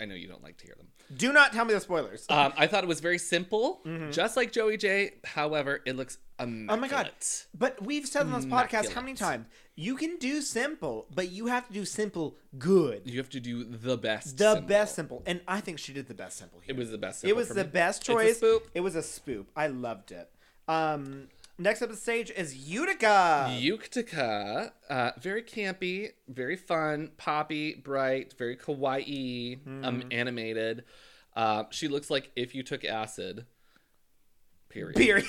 I 0.00 0.04
know 0.04 0.14
you 0.14 0.28
don't 0.28 0.42
like 0.42 0.58
to 0.58 0.66
hear 0.66 0.74
them. 0.76 0.88
Do 1.16 1.32
not 1.32 1.52
tell 1.52 1.64
me 1.64 1.74
the 1.74 1.80
spoilers. 1.80 2.26
Um, 2.28 2.52
I 2.56 2.66
thought 2.66 2.84
it 2.84 2.86
was 2.88 3.00
very 3.00 3.18
simple, 3.18 3.80
just 4.10 4.36
like 4.36 4.52
Joey 4.52 4.76
Jay. 4.76 5.12
However, 5.24 5.80
it 5.86 5.96
looks 5.96 6.18
immaculate. 6.38 6.70
Oh 6.70 6.80
my 6.80 6.88
God. 6.88 7.10
But 7.56 7.84
we've 7.84 8.06
said 8.06 8.22
on 8.22 8.32
this 8.32 8.44
podcast 8.44 8.92
how 8.92 9.00
many 9.00 9.14
times 9.14 9.46
you 9.74 9.96
can 9.96 10.16
do 10.18 10.42
simple, 10.42 11.06
but 11.14 11.30
you 11.30 11.46
have 11.46 11.66
to 11.68 11.72
do 11.72 11.84
simple 11.84 12.36
good. 12.58 13.02
You 13.04 13.18
have 13.18 13.30
to 13.30 13.40
do 13.40 13.64
the 13.64 13.96
best. 13.96 14.36
The 14.36 14.62
best 14.66 14.94
simple, 14.96 15.22
and 15.26 15.40
I 15.48 15.60
think 15.60 15.78
she 15.78 15.92
did 15.92 16.08
the 16.08 16.14
best 16.14 16.36
simple 16.36 16.60
here. 16.60 16.74
It 16.74 16.78
was 16.78 16.90
the 16.90 16.98
best. 16.98 17.24
It 17.24 17.34
was 17.34 17.48
the 17.48 17.64
me. 17.64 17.70
best 17.70 18.02
choice. 18.02 18.42
It 18.74 18.80
was 18.80 18.96
a 18.96 19.00
spoop. 19.00 19.46
I 19.56 19.68
loved 19.68 20.12
it. 20.12 20.30
Um, 20.66 21.28
next 21.58 21.82
up 21.82 21.90
the 21.90 21.96
stage 21.96 22.30
is 22.30 22.56
Utica. 22.68 23.54
Utica, 23.58 24.72
uh, 24.88 25.10
very 25.20 25.42
campy, 25.42 26.10
very 26.28 26.56
fun, 26.56 27.10
poppy, 27.16 27.74
bright, 27.74 28.34
very 28.38 28.56
kawaii, 28.56 29.58
um, 29.66 30.00
Mm-hmm. 30.00 30.08
animated. 30.12 30.84
Uh, 31.36 31.64
she 31.70 31.88
looks 31.88 32.10
like 32.10 32.30
if 32.36 32.54
you 32.54 32.62
took 32.62 32.84
acid. 32.84 33.46
Period. 34.70 34.96
Period. 34.96 35.26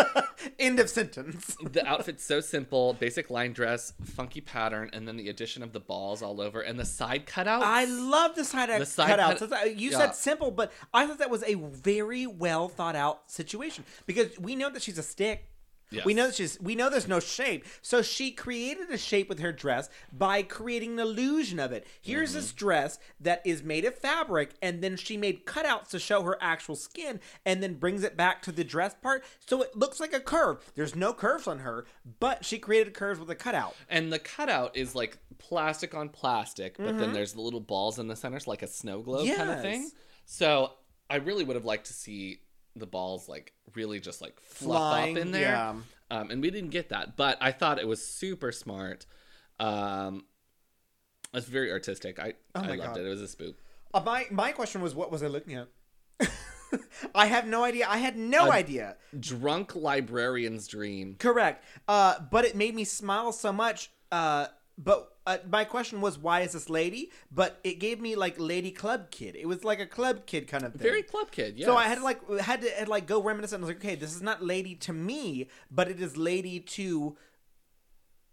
End 0.58 0.78
of 0.78 0.90
sentence. 0.90 1.56
The 1.72 1.86
outfit's 1.86 2.22
so 2.22 2.40
simple: 2.40 2.92
basic 2.92 3.30
line 3.30 3.54
dress, 3.54 3.94
funky 4.04 4.42
pattern, 4.42 4.90
and 4.92 5.08
then 5.08 5.16
the 5.16 5.30
addition 5.30 5.62
of 5.62 5.72
the 5.72 5.80
balls 5.80 6.20
all 6.22 6.38
over 6.38 6.60
and 6.60 6.78
the 6.78 6.84
side 6.84 7.26
cutouts. 7.26 7.62
I 7.62 7.86
love 7.86 8.34
the 8.36 8.44
side, 8.44 8.68
The 8.78 8.84
side 8.84 9.18
cutouts. 9.18 9.48
cut- 9.48 9.76
You 9.76 9.90
yeah. 9.90 9.98
said 9.98 10.14
simple, 10.14 10.50
but 10.50 10.70
I 10.92 11.06
thought 11.06 11.18
that 11.18 11.30
was 11.30 11.42
a 11.44 11.54
very 11.54 12.26
well 12.26 12.68
thought 12.68 12.94
out 12.94 13.30
situation 13.30 13.84
because 14.04 14.38
we 14.38 14.54
know 14.54 14.68
that 14.68 14.82
she's 14.82 14.98
a 14.98 15.02
stick. 15.02 15.48
Yes. 15.90 16.04
We 16.04 16.14
know 16.14 16.30
she's. 16.30 16.58
We 16.60 16.74
know 16.74 16.90
there's 16.90 17.06
no 17.06 17.20
shape, 17.20 17.64
so 17.82 18.02
she 18.02 18.30
created 18.32 18.90
a 18.90 18.98
shape 18.98 19.28
with 19.28 19.38
her 19.38 19.52
dress 19.52 19.88
by 20.12 20.42
creating 20.42 20.94
an 20.94 20.98
illusion 20.98 21.60
of 21.60 21.72
it. 21.72 21.86
Here's 22.00 22.32
this 22.32 22.48
Mm-hmm. 22.48 22.58
dress 22.58 22.98
that 23.20 23.42
is 23.44 23.62
made 23.62 23.84
of 23.84 23.94
fabric, 23.96 24.54
and 24.60 24.82
then 24.82 24.96
she 24.96 25.16
made 25.16 25.46
cutouts 25.46 25.88
to 25.90 25.98
show 25.98 26.22
her 26.22 26.36
actual 26.40 26.74
skin, 26.74 27.20
and 27.46 27.62
then 27.62 27.74
brings 27.74 28.02
it 28.02 28.16
back 28.16 28.42
to 28.42 28.52
the 28.52 28.64
dress 28.64 28.94
part, 29.00 29.24
so 29.46 29.62
it 29.62 29.76
looks 29.76 30.00
like 30.00 30.12
a 30.12 30.20
curve. 30.20 30.58
There's 30.74 30.96
no 30.96 31.12
curves 31.12 31.46
on 31.46 31.60
her, 31.60 31.86
but 32.18 32.44
she 32.44 32.58
created 32.58 32.94
curves 32.94 33.20
with 33.20 33.30
a 33.30 33.34
cutout. 33.34 33.76
And 33.88 34.12
the 34.12 34.18
cutout 34.18 34.76
is 34.76 34.94
like 34.94 35.18
plastic 35.38 35.94
on 35.94 36.08
plastic, 36.08 36.76
but 36.76 36.98
then 36.98 37.12
there's 37.12 37.34
the 37.34 37.40
little 37.40 37.60
balls 37.60 37.98
in 37.98 38.08
the 38.08 38.16
center, 38.16 38.40
so 38.40 38.50
like 38.50 38.62
a 38.62 38.66
snow 38.66 39.00
globe 39.00 39.28
kind 39.36 39.50
of 39.50 39.60
thing. 39.62 39.90
So 40.24 40.72
I 41.08 41.16
really 41.16 41.44
would 41.44 41.56
have 41.56 41.66
liked 41.66 41.86
to 41.86 41.92
see 41.92 42.40
the 42.76 42.86
balls 42.86 43.28
like 43.28 43.52
really 43.74 44.00
just 44.00 44.20
like 44.20 44.38
fluff 44.40 44.78
Flying, 44.78 45.16
up 45.16 45.22
in 45.22 45.30
there. 45.32 45.42
yeah. 45.52 45.74
Um, 46.10 46.30
and 46.30 46.42
we 46.42 46.50
didn't 46.50 46.70
get 46.70 46.90
that, 46.90 47.16
but 47.16 47.38
I 47.40 47.50
thought 47.52 47.78
it 47.78 47.88
was 47.88 48.06
super 48.06 48.52
smart. 48.52 49.06
Um, 49.58 50.24
it's 51.32 51.46
very 51.46 51.72
artistic. 51.72 52.18
I, 52.20 52.34
Oh 52.54 52.60
I 52.60 52.68
loved 52.76 52.80
God. 52.80 52.96
it. 52.98 53.06
It 53.06 53.08
was 53.08 53.22
a 53.22 53.28
spook. 53.28 53.56
Uh, 53.92 54.00
my 54.04 54.26
my 54.30 54.52
question 54.52 54.80
was, 54.82 54.94
what 54.94 55.10
was 55.10 55.22
I 55.22 55.26
looking 55.28 55.54
at? 55.54 55.68
I 57.14 57.26
have 57.26 57.46
no 57.46 57.62
idea. 57.64 57.86
I 57.88 57.98
had 57.98 58.16
no 58.16 58.46
A- 58.46 58.50
idea. 58.52 58.96
Drunk 59.18 59.74
librarian's 59.76 60.66
dream. 60.66 61.16
Correct. 61.18 61.64
Uh, 61.88 62.16
but 62.30 62.44
it 62.44 62.56
made 62.56 62.74
me 62.74 62.84
smile 62.84 63.32
so 63.32 63.52
much. 63.52 63.90
Uh, 64.10 64.46
but 64.76 65.16
uh, 65.26 65.38
my 65.48 65.64
question 65.64 66.00
was, 66.00 66.18
why 66.18 66.40
is 66.40 66.52
this 66.52 66.68
lady? 66.68 67.10
But 67.30 67.58
it 67.64 67.78
gave 67.78 68.00
me 68.00 68.16
like 68.16 68.34
lady 68.38 68.70
club 68.70 69.10
kid. 69.10 69.36
It 69.36 69.46
was 69.46 69.64
like 69.64 69.80
a 69.80 69.86
club 69.86 70.26
kid 70.26 70.48
kind 70.48 70.64
of 70.64 70.72
thing. 70.72 70.82
Very 70.82 71.02
club 71.02 71.30
kid. 71.30 71.56
Yes. 71.56 71.66
So 71.66 71.76
I 71.76 71.84
had 71.84 71.98
to 71.98 72.04
like 72.04 72.40
had 72.40 72.62
to 72.62 72.70
had, 72.70 72.88
like 72.88 73.06
go 73.06 73.22
reminiscent. 73.22 73.60
I 73.60 73.66
was 73.66 73.74
like, 73.74 73.84
okay, 73.84 73.94
this 73.94 74.14
is 74.14 74.22
not 74.22 74.42
lady 74.42 74.74
to 74.76 74.92
me, 74.92 75.48
but 75.70 75.88
it 75.88 76.00
is 76.00 76.16
lady 76.16 76.60
to 76.60 77.16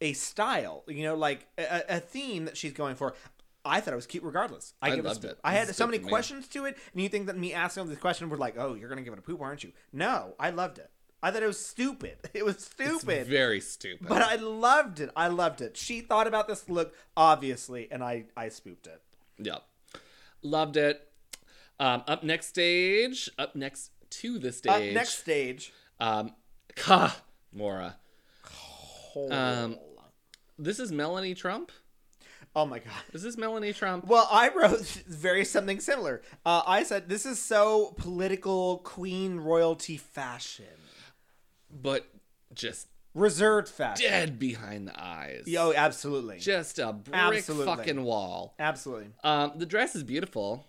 a 0.01 0.13
style. 0.13 0.83
You 0.87 1.03
know, 1.03 1.15
like 1.15 1.47
a, 1.57 1.97
a 1.97 1.99
theme 1.99 2.45
that 2.45 2.57
she's 2.57 2.73
going 2.73 2.95
for. 2.95 3.15
I 3.63 3.79
thought 3.79 3.93
it 3.93 3.95
was 3.95 4.07
cute 4.07 4.23
regardless. 4.23 4.73
I, 4.81 4.91
I 4.91 4.95
give 4.95 5.05
loved 5.05 5.23
it. 5.23 5.37
I 5.43 5.53
had 5.53 5.73
so 5.75 5.85
many 5.85 5.99
questions 5.99 6.47
to 6.49 6.65
it, 6.65 6.77
and 6.93 7.01
you 7.03 7.09
think 7.09 7.27
that 7.27 7.37
me 7.37 7.53
asking 7.53 7.81
all 7.81 7.87
these 7.87 7.99
questions 7.99 8.31
were 8.31 8.37
like, 8.37 8.55
oh, 8.57 8.73
you're 8.73 8.89
gonna 8.89 9.03
give 9.03 9.13
it 9.13 9.19
a 9.19 9.21
poop, 9.21 9.39
aren't 9.39 9.63
you? 9.63 9.71
No, 9.93 10.33
I 10.39 10.49
loved 10.49 10.79
it. 10.79 10.89
I 11.24 11.30
thought 11.32 11.43
it 11.43 11.47
was 11.47 11.63
stupid. 11.63 12.17
It 12.34 12.43
was 12.45 12.55
It's 12.55 12.65
stupid. 12.65 13.28
very 13.28 13.61
stupid. 13.61 14.07
But 14.07 14.22
I 14.22 14.36
loved 14.36 14.99
it. 14.99 15.09
I 15.15 15.28
loved 15.28 15.61
it. 15.61 15.78
She 15.78 16.01
thought 16.01 16.28
about 16.28 16.47
this 16.47 16.67
look 16.69 16.93
obviously, 17.15 17.88
and 17.91 18.03
I 18.03 18.26
I 18.36 18.49
spooped 18.49 18.88
it. 18.88 19.01
Yep. 19.38 19.63
Loved 20.43 20.78
it. 20.78 21.07
Um, 21.80 22.03
up 22.07 22.24
next 22.24 22.47
stage. 22.47 23.30
Up 23.38 23.55
next 23.55 23.91
to 24.22 24.39
the 24.39 24.51
stage. 24.51 24.93
next 24.93 25.19
stage. 25.19 25.72
Um, 25.99 26.34
Ka 26.76 27.15
Mora. 27.53 27.97
Oh. 29.15 29.32
Um, 29.32 29.78
This 30.57 30.80
is 30.80 30.91
Melanie 30.91 31.36
Trump. 31.36 31.72
oh 32.55 32.65
my 32.65 32.80
god. 32.80 33.03
Is 33.13 33.24
this 33.24 33.38
Melanie 33.38 33.74
Trump? 33.74 34.07
Well, 34.07 34.28
I 34.32 34.49
wrote 34.49 34.82
very 35.07 35.45
something 35.45 35.80
similar. 35.80 36.22
Uh, 36.45 36.61
I 36.65 36.84
said 36.84 37.09
this 37.09 37.26
is 37.26 37.39
so 37.39 37.93
political 37.97 38.78
queen 38.80 39.38
royalty 39.39 39.97
fashion, 39.97 40.65
But 41.82 42.05
just 42.53 42.88
reserved 43.13 43.67
fashion. 43.67 44.09
dead 44.09 44.39
behind 44.39 44.88
the 44.88 45.01
eyes. 45.01 45.43
Oh, 45.57 45.74
absolutely, 45.76 46.39
Just 46.39 46.80
a 46.80 46.93
brick 46.93 47.15
Absolutely. 47.15 47.65
fucking 47.65 48.03
wall. 48.03 48.55
absolutely. 48.59 49.07
Um, 49.24 49.53
the 49.55 49.65
dress 49.65 49.95
is 49.95 50.03
beautiful. 50.03 50.65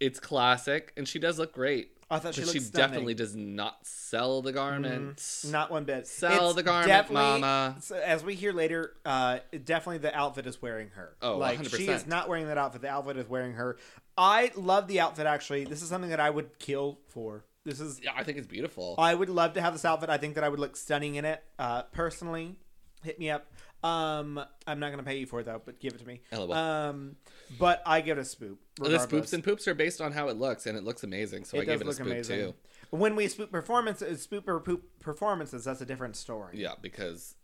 It's 0.00 0.18
classic, 0.18 0.92
and 0.96 1.06
she 1.06 1.18
does 1.20 1.38
look 1.38 1.52
great. 1.52 1.90
I 2.10 2.18
thought 2.18 2.34
she 2.34 2.42
looked 2.42 2.52
she 2.52 2.60
stunning. 2.60 2.72
Mm-hmm. 2.84 2.92
definitely 2.92 3.14
does 3.14 3.34
not 3.34 3.78
sell 3.86 4.42
the 4.42 4.52
garment. 4.52 5.22
Not 5.48 5.70
one 5.70 5.84
bit. 5.84 6.06
Sell 6.06 6.48
It's 6.48 6.56
the 6.56 6.62
garment, 6.62 7.10
mama. 7.12 7.76
as 8.04 8.22
we 8.22 8.34
hear 8.34 8.52
later, 8.52 8.94
uh, 9.06 9.38
definitely 9.64 9.98
the 9.98 10.14
outfit 10.14 10.46
is 10.46 10.60
wearing 10.60 10.90
her. 10.90 11.16
Oh, 11.22 11.38
like 11.38 11.64
she 11.64 11.88
is 11.88 12.06
not 12.06 12.28
wearing 12.28 12.46
that 12.48 12.58
outfit. 12.58 12.82
The 12.82 12.88
outfit 12.90 13.16
is 13.16 13.28
wearing 13.28 13.54
her. 13.54 13.78
I 14.18 14.52
love 14.54 14.86
the 14.86 15.00
outfit. 15.00 15.26
Actually, 15.26 15.64
this 15.64 15.80
is 15.82 15.88
something 15.88 16.10
that 16.10 16.20
I 16.20 16.28
would 16.30 16.58
kill 16.58 16.98
for. 17.08 17.44
This 17.64 17.80
is. 17.80 18.00
Yeah, 18.02 18.12
I 18.14 18.24
think 18.24 18.38
it's 18.38 18.46
beautiful. 18.46 18.94
I 18.98 19.14
would 19.14 19.28
love 19.30 19.54
to 19.54 19.60
have 19.60 19.72
this 19.72 19.84
outfit. 19.84 20.10
I 20.10 20.18
think 20.18 20.34
that 20.34 20.44
I 20.44 20.48
would 20.48 20.60
look 20.60 20.76
stunning 20.76 21.14
in 21.14 21.24
it. 21.24 21.42
Uh, 21.58 21.82
personally, 21.84 22.56
hit 23.02 23.18
me 23.18 23.30
up. 23.30 23.46
Um, 23.82 24.42
I'm 24.66 24.80
not 24.80 24.90
gonna 24.90 25.02
pay 25.02 25.18
you 25.18 25.26
for 25.26 25.40
it 25.40 25.44
though, 25.44 25.60
but 25.64 25.78
give 25.78 25.92
it 25.92 25.98
to 25.98 26.06
me. 26.06 26.22
LOL. 26.32 26.52
Um, 26.54 27.16
but 27.58 27.82
I 27.84 28.00
give 28.00 28.16
it 28.16 28.20
a 28.22 28.24
spoop. 28.24 28.56
the 28.76 28.84
regardless. 28.84 29.06
spoops 29.06 29.32
and 29.34 29.44
poops 29.44 29.68
are 29.68 29.74
based 29.74 30.00
on 30.00 30.12
how 30.12 30.28
it 30.28 30.36
looks, 30.36 30.66
and 30.66 30.76
it 30.76 30.84
looks 30.84 31.04
amazing. 31.04 31.44
So 31.44 31.58
I 31.58 31.64
give 31.64 31.80
it 31.80 31.84
a 31.84 31.86
look 31.88 31.98
spoop 31.98 32.06
amazing. 32.06 32.38
too. 32.38 32.54
When 32.90 33.14
we 33.14 33.26
spoop 33.26 33.50
performances, 33.50 34.26
spoop 34.26 34.48
or 34.48 34.60
poop 34.60 34.84
performances, 35.00 35.64
that's 35.64 35.82
a 35.82 35.86
different 35.86 36.16
story. 36.16 36.58
Yeah, 36.58 36.74
because 36.80 37.34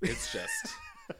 it's 0.00 0.32
just 0.32 0.74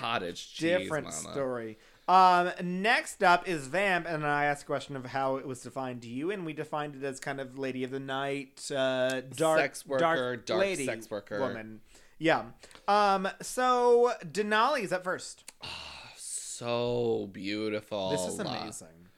cottage 0.00 0.54
cheese, 0.54 0.78
different 0.78 1.06
mama. 1.06 1.32
story. 1.32 1.78
Um, 2.06 2.52
next 2.62 3.22
up 3.22 3.48
is 3.48 3.66
Vamp, 3.68 4.06
and 4.06 4.26
I 4.26 4.44
asked 4.44 4.64
a 4.64 4.66
question 4.66 4.94
of 4.94 5.06
how 5.06 5.36
it 5.36 5.46
was 5.46 5.62
defined 5.62 6.02
to 6.02 6.08
you, 6.08 6.30
and 6.30 6.44
we 6.44 6.52
defined 6.52 6.96
it 6.96 7.02
as 7.04 7.18
kind 7.18 7.40
of 7.40 7.58
lady 7.58 7.82
of 7.82 7.90
the 7.90 8.00
night, 8.00 8.70
uh, 8.70 9.22
dark 9.34 9.60
Sex 9.60 9.86
worker, 9.86 10.36
dark 10.36 10.60
lady, 10.60 10.84
sex 10.84 11.10
worker. 11.10 11.40
woman. 11.40 11.80
Yeah. 12.18 12.44
Um. 12.86 13.28
So 13.40 14.12
Denali's 14.24 14.92
up 14.92 15.04
first. 15.04 15.50
So 16.16 17.28
beautiful. 17.32 18.10
This 18.10 18.26
is 18.26 18.38
amazing. 18.38 19.08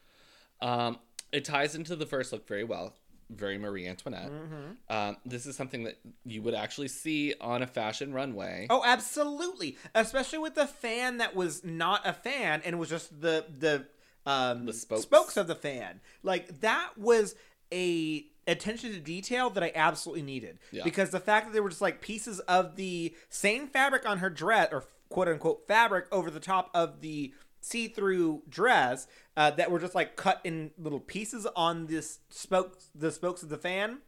Um, 0.63 0.99
it 1.33 1.45
ties 1.45 1.75
into 1.75 1.97
the 1.97 2.07
first 2.07 2.33
look 2.33 2.47
very 2.49 2.65
well. 2.65 2.95
Very 3.31 3.59
Marie 3.59 3.87
Antoinette. 3.89 4.31
Mm-hmm. 4.31 4.95
Um, 4.95 5.17
this 5.25 5.47
is 5.47 5.57
something 5.57 5.85
that 5.85 5.99
you 6.25 6.43
would 6.43 6.55
actually 6.55 6.89
see 6.89 7.35
on 7.41 7.63
a 7.63 7.67
fashion 7.67 8.13
runway. 8.13 8.67
Oh, 8.71 8.83
absolutely. 8.85 9.77
Especially 9.95 10.39
with 10.39 10.55
the 10.55 10.67
fan 10.67 11.19
that 11.19 11.35
was 11.35 11.65
not 11.65 12.07
a 12.07 12.13
fan 12.13 12.63
and 12.65 12.79
was 12.79 12.89
just 12.89 13.21
the 13.21 13.45
the 13.59 13.87
um 14.31 14.67
The 14.67 14.73
spokes. 14.73 15.03
spokes 15.03 15.37
of 15.37 15.47
the 15.49 15.55
fan. 15.57 16.01
Like 16.23 16.61
that 16.61 16.91
was 16.97 17.35
a 17.73 18.27
attention 18.47 18.93
to 18.93 19.01
detail 19.01 19.51
that 19.51 19.63
I 19.65 19.73
absolutely 19.75 20.23
needed. 20.23 20.61
Yeah. 20.71 20.85
Because 20.85 21.11
the 21.11 21.19
fact 21.19 21.47
that 21.47 21.53
there 21.53 21.65
were 21.65 21.69
just 21.71 21.83
like 21.83 22.01
pieces 22.01 22.39
of 22.41 22.77
the 22.77 23.13
same 23.29 23.67
fabric 23.67 24.09
on 24.09 24.19
her 24.19 24.31
dress 24.31 24.69
or 24.73 24.85
quote 25.09 25.27
unquote 25.27 25.67
fabric 25.67 26.07
over 26.13 26.31
the 26.31 26.39
top 26.41 26.71
of 26.75 27.01
the 27.01 27.35
see-through 27.61 28.43
dress 28.49 29.09
uh, 29.37 29.51
that 29.53 29.71
were 29.71 29.79
just 29.79 29.95
like 29.95 30.17
cut 30.17 30.41
in 30.45 30.71
little 30.79 31.01
pieces 31.01 31.47
on 31.55 31.87
this 31.87 32.21
spokes 32.31 32.89
the 32.95 33.11
spokes 33.13 33.43
of 33.43 33.49
the 33.49 33.59
fan 33.59 33.99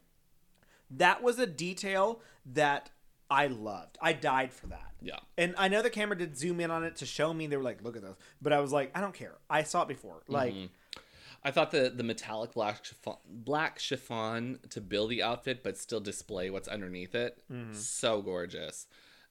that 0.91 1.23
was 1.23 1.39
a 1.39 1.47
detail 1.47 2.21
that 2.47 2.91
I 3.31 3.47
loved. 3.49 3.99
I 4.01 4.15
died 4.15 4.55
for 4.55 4.69
that. 4.69 4.93
Yeah. 5.03 5.19
And 5.37 5.55
I 5.59 5.69
know 5.69 5.83
the 5.83 5.91
camera 5.91 6.17
did 6.17 6.35
zoom 6.39 6.61
in 6.61 6.71
on 6.71 6.83
it 6.83 6.97
to 6.97 7.07
show 7.07 7.35
me. 7.35 7.47
They 7.47 7.59
were 7.59 7.63
like, 7.63 7.83
"Look 7.85 7.95
at 7.95 8.03
this," 8.03 8.17
but 8.41 8.55
I 8.55 8.61
was 8.61 8.73
like, 8.73 8.91
"I 8.97 9.03
don't 9.03 9.13
care. 9.15 9.35
I 9.51 9.65
saw 9.65 9.83
it 9.83 9.89
before." 9.89 10.23
Like, 10.29 10.55
I 11.45 11.51
thought 11.51 11.71
the 11.73 11.93
the 11.95 12.03
metallic 12.03 12.55
black 12.55 12.83
chiffon, 12.85 13.17
black 13.29 13.79
chiffon 13.79 14.61
to 14.71 14.81
build 14.81 15.11
the 15.11 15.23
outfit, 15.23 15.63
but 15.63 15.77
still 15.77 16.01
display 16.01 16.49
what's 16.49 16.69
underneath 16.69 17.15
it, 17.15 17.43
Mm-hmm. 17.53 17.75
so 17.75 18.23
gorgeous. 18.23 18.87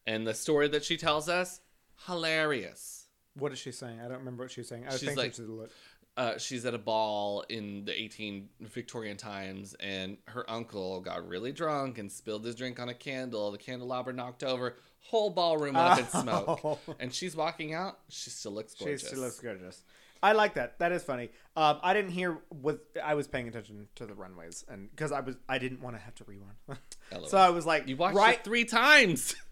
And 0.06 0.28
the 0.28 0.36
story 0.36 0.68
that 0.70 0.86
she 0.86 0.95
tells 0.95 1.28
us, 1.28 1.60
hilarious. 2.06 2.97
What 3.38 3.52
is 3.52 3.60
she 3.60 3.72
saying? 3.72 4.00
I 4.00 4.08
don't 4.08 4.20
remember 4.20 4.44
what 4.44 4.52
she 4.52 4.62
was 4.62 4.68
saying. 4.68 4.84
I 4.86 4.92
was 4.92 5.00
She's 5.00 5.16
like- 5.16 5.38
look. 5.40 5.70
uh, 6.18 6.38
she's 6.38 6.66
at 6.66 6.74
a 6.74 6.78
ball 6.80 7.44
in 7.50 7.86
the 7.86 8.00
18 8.00 8.50
Victorian 8.62 9.18
times, 9.18 9.76
and 9.80 10.18
her 10.26 10.50
uncle 10.50 11.00
got 11.02 11.28
really 11.28 11.52
drunk 11.52 11.98
and 11.98 12.12
spilled 12.12 12.44
his 12.46 12.56
drink 12.56 12.80
on 12.80 12.90
a 12.90 12.94
candle. 12.94 13.52
The 13.52 13.58
candelabra 13.58 14.14
knocked 14.14 14.44
over, 14.44 14.76
whole 15.02 15.30
ballroom 15.30 15.76
up 15.76 16.00
in 16.00 16.08
smoke. 16.08 16.60
Oh. 16.66 16.80
And 17.00 17.14
she's 17.14 17.36
walking 17.36 17.74
out. 17.74 18.00
She 18.10 18.30
still 18.32 18.52
looks 18.54 18.74
gorgeous. 18.74 19.02
She 19.02 19.08
still 19.08 19.20
looks 19.22 19.40
gorgeous. 19.40 19.84
I 20.24 20.32
like 20.32 20.56
that. 20.56 20.80
That 20.80 20.92
is 20.92 21.04
funny. 21.04 21.30
Um, 21.56 21.78
I 21.84 21.94
didn't 21.94 22.10
hear 22.10 22.40
what 22.50 22.80
I 23.04 23.14
was 23.14 23.28
paying 23.28 23.48
attention 23.48 23.88
to 23.96 24.08
the 24.08 24.16
runways, 24.16 24.66
and 24.68 24.90
because 24.90 25.12
I 25.12 25.20
was, 25.20 25.36
I 25.48 25.60
didn't 25.60 25.80
want 25.82 25.96
to 25.96 26.02
have 26.02 26.16
to 26.16 26.24
rewind. 26.26 26.56
So 27.28 27.38
I 27.38 27.52
was 27.52 27.66
like, 27.68 27.88
You 27.88 27.96
watched 27.96 28.18
right. 28.18 28.36
it 28.40 28.44
three 28.44 28.66
times. 28.66 29.36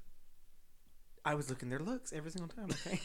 I 1.23 1.35
was 1.35 1.49
looking 1.49 1.69
their 1.69 1.79
looks 1.79 2.11
every 2.13 2.31
single 2.31 2.49
time. 2.49 2.67
Okay. 2.85 2.99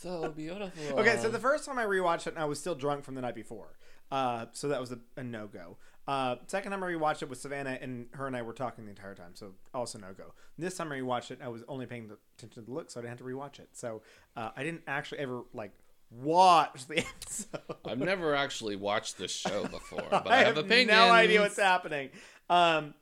So 0.00 0.28
beautiful. 0.30 0.98
okay. 0.98 1.18
So 1.20 1.28
the 1.28 1.38
first 1.38 1.64
time 1.64 1.78
I 1.78 1.84
rewatched 1.84 2.26
it, 2.26 2.34
and 2.34 2.38
I 2.38 2.44
was 2.44 2.58
still 2.58 2.74
drunk 2.74 3.04
from 3.04 3.14
the 3.14 3.20
night 3.20 3.34
before. 3.34 3.78
Uh, 4.10 4.46
so 4.52 4.68
that 4.68 4.80
was 4.80 4.92
a, 4.92 4.98
a 5.16 5.22
no 5.22 5.46
go. 5.46 5.76
Uh, 6.06 6.36
second 6.46 6.70
time 6.72 6.82
I 6.82 6.86
rewatched 6.86 7.22
it 7.22 7.28
with 7.28 7.38
Savannah, 7.38 7.78
and 7.82 8.06
her 8.12 8.26
and 8.26 8.34
I 8.34 8.40
were 8.40 8.54
talking 8.54 8.84
the 8.84 8.90
entire 8.90 9.14
time, 9.14 9.32
so 9.34 9.52
also 9.74 9.98
no 9.98 10.14
go. 10.16 10.32
This 10.56 10.74
time 10.74 10.90
I 10.90 10.96
rewatched 10.96 11.30
it, 11.30 11.40
I 11.42 11.48
was 11.48 11.62
only 11.68 11.84
paying 11.84 12.10
attention 12.36 12.62
to 12.62 12.66
the 12.66 12.72
look, 12.72 12.90
so 12.90 12.98
I 12.98 13.02
didn't 13.02 13.10
have 13.10 13.18
to 13.18 13.24
rewatch 13.24 13.58
it. 13.58 13.68
So 13.72 14.00
uh, 14.34 14.50
I 14.56 14.62
didn't 14.62 14.84
actually 14.86 15.18
ever 15.18 15.42
like 15.52 15.72
watch 16.10 16.86
the 16.86 16.98
episode. 17.20 17.60
I've 17.86 17.98
never 17.98 18.34
actually 18.34 18.76
watched 18.76 19.18
this 19.18 19.30
show 19.30 19.66
before, 19.66 20.06
but 20.10 20.26
I, 20.28 20.30
I 20.34 20.36
have, 20.38 20.56
have 20.56 20.64
opinions. 20.64 20.90
no 20.90 21.10
idea 21.10 21.42
what's 21.42 21.58
happening. 21.58 22.08
Um, 22.48 22.94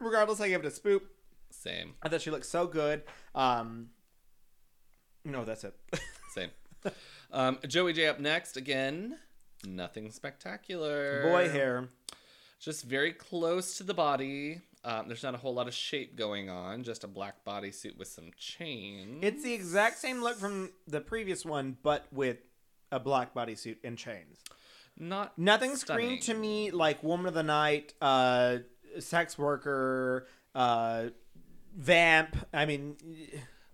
regardless, 0.00 0.40
I 0.40 0.48
give 0.48 0.64
it 0.64 0.66
a 0.66 0.70
spoop. 0.70 1.02
Same, 1.50 1.94
I 2.02 2.08
thought 2.08 2.20
she 2.20 2.32
looked 2.32 2.46
so 2.46 2.66
good. 2.66 3.04
Um, 3.36 3.90
no, 5.24 5.44
that's 5.44 5.64
it. 5.64 5.74
same. 6.34 6.50
Um, 7.32 7.58
Joey 7.66 7.92
Jay 7.92 8.06
up 8.06 8.20
next 8.20 8.56
again. 8.56 9.18
Nothing 9.66 10.10
spectacular. 10.10 11.22
Boy 11.22 11.48
hair. 11.48 11.88
Just 12.60 12.84
very 12.84 13.12
close 13.12 13.76
to 13.78 13.82
the 13.84 13.94
body. 13.94 14.60
Um, 14.84 15.08
there's 15.08 15.22
not 15.22 15.34
a 15.34 15.38
whole 15.38 15.54
lot 15.54 15.66
of 15.66 15.74
shape 15.74 16.14
going 16.16 16.50
on. 16.50 16.82
Just 16.82 17.04
a 17.04 17.08
black 17.08 17.44
bodysuit 17.46 17.96
with 17.96 18.08
some 18.08 18.30
chains. 18.36 19.20
It's 19.22 19.42
the 19.42 19.52
exact 19.54 19.98
same 19.98 20.20
look 20.22 20.36
from 20.36 20.70
the 20.86 21.00
previous 21.00 21.44
one, 21.44 21.76
but 21.82 22.06
with 22.12 22.38
a 22.92 23.00
black 23.00 23.34
bodysuit 23.34 23.76
and 23.82 23.96
chains. 23.96 24.38
not 24.98 25.38
Nothing 25.38 25.76
stunning. 25.76 26.04
screamed 26.18 26.22
to 26.24 26.34
me 26.34 26.70
like 26.70 27.02
Woman 27.02 27.26
of 27.26 27.34
the 27.34 27.42
Night, 27.42 27.94
uh, 28.02 28.58
sex 28.98 29.38
worker, 29.38 30.26
uh, 30.54 31.06
vamp. 31.76 32.36
I 32.52 32.66
mean, 32.66 32.96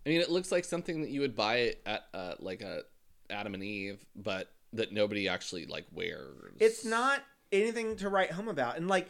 I 0.05 0.09
mean, 0.09 0.21
it 0.21 0.31
looks 0.31 0.51
like 0.51 0.65
something 0.65 1.03
that 1.03 1.11
you 1.11 1.21
would 1.21 1.37
buy 1.37 1.75
at 1.87 2.05
uh, 2.15 2.35
like 2.39 2.63
a 2.63 2.83
Adam 3.29 3.55
and 3.55 3.63
Eve, 3.63 4.05
but 4.17 4.51
that 4.73 4.93
nobody 4.93 5.29
actually 5.29 5.67
like 5.67 5.85
wears. 5.93 6.55
it's 6.61 6.85
not 6.85 7.23
anything 7.53 7.97
to 7.97 8.09
write 8.09 8.31
home 8.31 8.47
about 8.47 8.77
and 8.77 8.87
like 8.87 9.09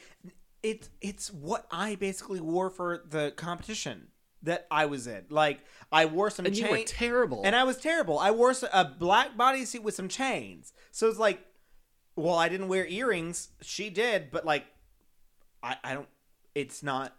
it's 0.63 0.89
it's 1.03 1.31
what 1.31 1.67
i 1.71 1.95
basically 1.97 2.41
wore 2.41 2.71
for 2.71 3.03
the 3.11 3.31
competition 3.37 4.07
that 4.43 4.67
i 4.71 4.87
was 4.87 5.07
in 5.07 5.23
like 5.29 5.61
i 5.93 6.07
wore 6.07 6.31
some 6.31 6.47
And 6.47 6.57
you 6.57 6.67
were 6.67 6.77
chains 6.79 6.91
terrible. 6.93 7.43
and 7.45 7.55
i 7.55 7.65
was 7.65 7.77
terrible 7.77 8.19
i 8.19 8.31
wore 8.31 8.55
a 8.73 8.85
black 8.87 9.37
bodysuit 9.37 9.83
with 9.83 9.95
some 9.95 10.09
chains 10.09 10.73
so 10.91 11.07
it's 11.11 11.19
like 11.19 11.45
well 12.17 12.37
i 12.37 12.49
didn't 12.49 12.69
wear 12.69 12.87
earrings 12.87 13.51
she 13.61 13.91
did 13.91 14.31
but 14.31 14.47
like 14.47 14.65
i 15.63 15.77
i 15.85 15.93
don't 15.93 16.09
it's 16.55 16.83
not 16.83 17.15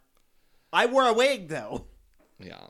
i 0.72 0.86
wore 0.86 1.06
a 1.06 1.12
wig 1.12 1.46
though 1.46 1.84
yeah. 2.40 2.66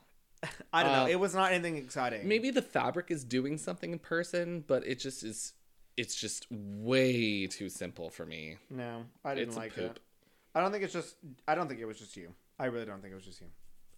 I 0.73 0.83
don't 0.83 0.93
know 0.93 1.05
Uh, 1.05 1.09
it 1.09 1.21
was 1.21 1.35
not 1.35 1.53
anything 1.53 1.77
exciting 1.77 2.27
Maybe 2.27 2.51
the 2.51 2.63
fabric 2.63 3.11
is 3.11 3.25
doing 3.25 3.59
something 3.59 3.93
in 3.93 3.99
person, 3.99 4.65
but 4.67 4.85
it 4.87 4.99
just 4.99 5.23
is. 5.23 5.53
It's 5.97 6.15
just 6.15 6.47
way 6.51 7.47
too 7.47 7.69
simple 7.69 8.09
for 8.11 8.25
me. 8.27 8.57
no 8.71 9.05
i 9.25 9.35
didn't 9.35 9.49
It's 9.49 9.57
like 9.57 9.77
it 9.77 10.01
i 10.55 10.61
don't 10.61 10.73
think 10.73 10.85
it's 10.85 10.93
just 10.93 11.17
i 11.47 11.55
don't 11.55 11.69
think 11.69 11.81
it 11.81 11.85
was 11.87 11.99
just 11.99 12.17
you 12.17 12.33
i 12.59 12.65
really 12.67 12.87
don't 12.87 13.01
think 13.03 13.13
it 13.13 13.17
was 13.17 13.25
just 13.25 13.41
you 13.41 13.49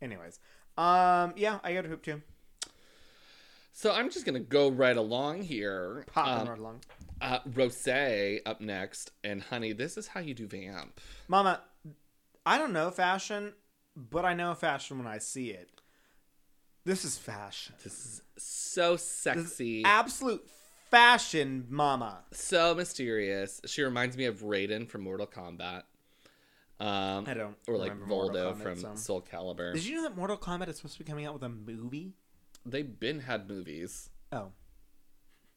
anyways 0.02 0.38
um 0.76 1.32
yeah 1.36 1.60
i 1.62 1.72
got 1.72 1.84
a 1.86 1.88
hoop 1.88 2.02
too 2.02 2.20
So 3.72 3.92
I'm 3.92 4.08
just 4.10 4.24
gonna 4.24 4.38
go 4.38 4.70
right 4.70 4.96
along 4.96 5.42
here. 5.42 6.04
Popping 6.12 6.42
Um, 6.42 6.48
right 6.48 6.58
along. 6.58 6.80
uh, 7.20 7.40
Rose 7.54 7.88
up 8.46 8.60
next, 8.60 9.10
and 9.24 9.42
honey, 9.42 9.72
this 9.72 9.96
is 9.96 10.06
how 10.08 10.20
you 10.20 10.32
do 10.34 10.46
vamp. 10.46 11.00
Mama, 11.26 11.60
I 12.46 12.56
don't 12.56 12.72
know 12.72 12.90
fashion, 12.92 13.52
but 13.96 14.24
I 14.24 14.32
know 14.34 14.54
fashion 14.54 14.98
when 14.98 15.08
I 15.08 15.18
see 15.18 15.50
it. 15.50 15.70
This 16.84 17.04
is 17.04 17.16
fashion. 17.16 17.74
This 17.82 17.92
is 17.92 18.22
so 18.36 18.92
This 18.92 19.02
is 19.02 19.08
sexy, 19.08 19.82
absolute 19.84 20.46
fashion, 20.90 21.66
mama. 21.70 22.18
so 22.32 22.74
mysterious. 22.74 23.60
She 23.66 23.82
reminds 23.82 24.16
me 24.16 24.26
of 24.26 24.40
Raiden 24.42 24.88
from 24.88 25.02
Mortal 25.02 25.26
Kombat. 25.26 25.82
Um, 26.80 27.24
I 27.26 27.34
don't 27.34 27.56
or 27.68 27.78
like 27.78 27.96
Voldo 27.98 28.52
Kombat, 28.54 28.62
from 28.62 28.76
so- 28.80 28.94
Soul 28.96 29.22
Calibur. 29.22 29.72
Did 29.74 29.84
you 29.86 29.96
know 29.96 30.02
that 30.02 30.16
Mortal 30.16 30.36
Kombat 30.36 30.68
is 30.68 30.76
supposed 30.76 30.94
to 30.98 31.04
be 31.04 31.08
coming 31.08 31.24
out 31.24 31.32
with 31.34 31.42
a 31.44 31.48
movie? 31.48 32.12
They've 32.66 32.98
been 32.98 33.20
had 33.20 33.48
movies. 33.48 34.10
Oh. 34.32 34.52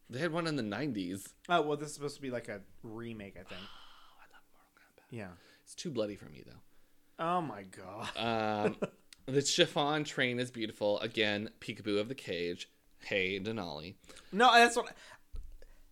They 0.09 0.19
had 0.19 0.31
one 0.31 0.47
in 0.47 0.55
the 0.55 0.63
'90s. 0.63 1.33
Oh, 1.49 1.61
well, 1.63 1.75
this 1.77 1.89
is 1.89 1.95
supposed 1.95 2.15
to 2.15 2.21
be 2.21 2.29
like 2.31 2.47
a 2.47 2.61
remake, 2.83 3.33
I 3.35 3.43
think. 3.43 3.59
Oh, 3.61 3.65
I 4.21 4.25
love 4.31 4.43
Mortal 4.53 4.71
Kombat. 4.77 5.03
Yeah. 5.11 5.27
It's 5.63 5.75
too 5.75 5.89
bloody 5.91 6.15
for 6.15 6.25
me 6.29 6.43
though. 6.45 6.61
Oh 7.25 7.41
my 7.41 7.63
god. 7.63 8.09
Um, 8.15 8.75
the 9.27 9.41
chiffon 9.41 10.03
train 10.03 10.39
is 10.39 10.49
beautiful. 10.49 10.99
Again, 11.01 11.49
peekaboo 11.59 11.99
of 11.99 12.07
the 12.07 12.15
cage. 12.15 12.69
Hey, 12.99 13.39
Denali. 13.39 13.95
No, 14.31 14.51
that's 14.53 14.75
what 14.75 14.93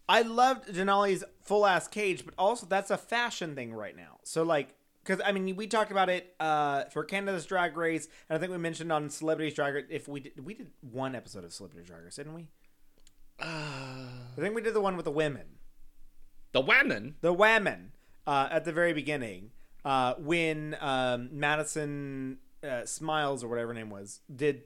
I 0.09 0.21
loved 0.21 0.69
Denali's 0.73 1.23
full 1.43 1.65
ass 1.65 1.87
cage, 1.87 2.25
but 2.25 2.33
also 2.37 2.65
that's 2.65 2.91
a 2.91 2.97
fashion 2.97 3.55
thing 3.55 3.73
right 3.73 3.95
now. 3.95 4.19
So 4.23 4.43
like, 4.43 4.69
because 5.03 5.21
I 5.23 5.31
mean, 5.31 5.55
we 5.55 5.67
talked 5.67 5.91
about 5.91 6.09
it 6.09 6.33
uh, 6.39 6.85
for 6.85 7.03
Canada's 7.03 7.45
Drag 7.45 7.77
Race, 7.77 8.07
and 8.29 8.37
I 8.37 8.39
think 8.39 8.51
we 8.51 8.57
mentioned 8.57 8.91
on 8.91 9.09
Celebrities 9.09 9.53
Drag 9.53 9.75
Race. 9.75 9.85
If 9.89 10.07
we 10.07 10.21
did, 10.21 10.43
we 10.43 10.55
did 10.55 10.71
one 10.81 11.13
episode 11.13 11.43
of 11.43 11.53
Celebrities 11.53 11.87
Drag 11.87 12.03
Race, 12.03 12.15
didn't 12.15 12.33
we? 12.33 12.47
Uh, 13.39 13.45
I 13.45 14.39
think 14.41 14.55
we 14.55 14.61
did 14.61 14.73
the 14.73 14.81
one 14.81 14.95
with 14.95 15.05
the 15.05 15.11
women, 15.11 15.59
the 16.53 16.61
women. 16.61 17.15
the 17.21 17.33
women 17.33 17.91
uh, 18.25 18.47
at 18.49 18.65
the 18.65 18.71
very 18.71 18.93
beginning 18.93 19.51
uh, 19.83 20.15
when 20.17 20.75
um, 20.79 21.29
Madison 21.31 22.39
uh, 22.65 22.85
Smiles 22.85 23.43
or 23.43 23.47
whatever 23.47 23.69
her 23.69 23.73
name 23.73 23.89
was 23.89 24.21
did 24.33 24.63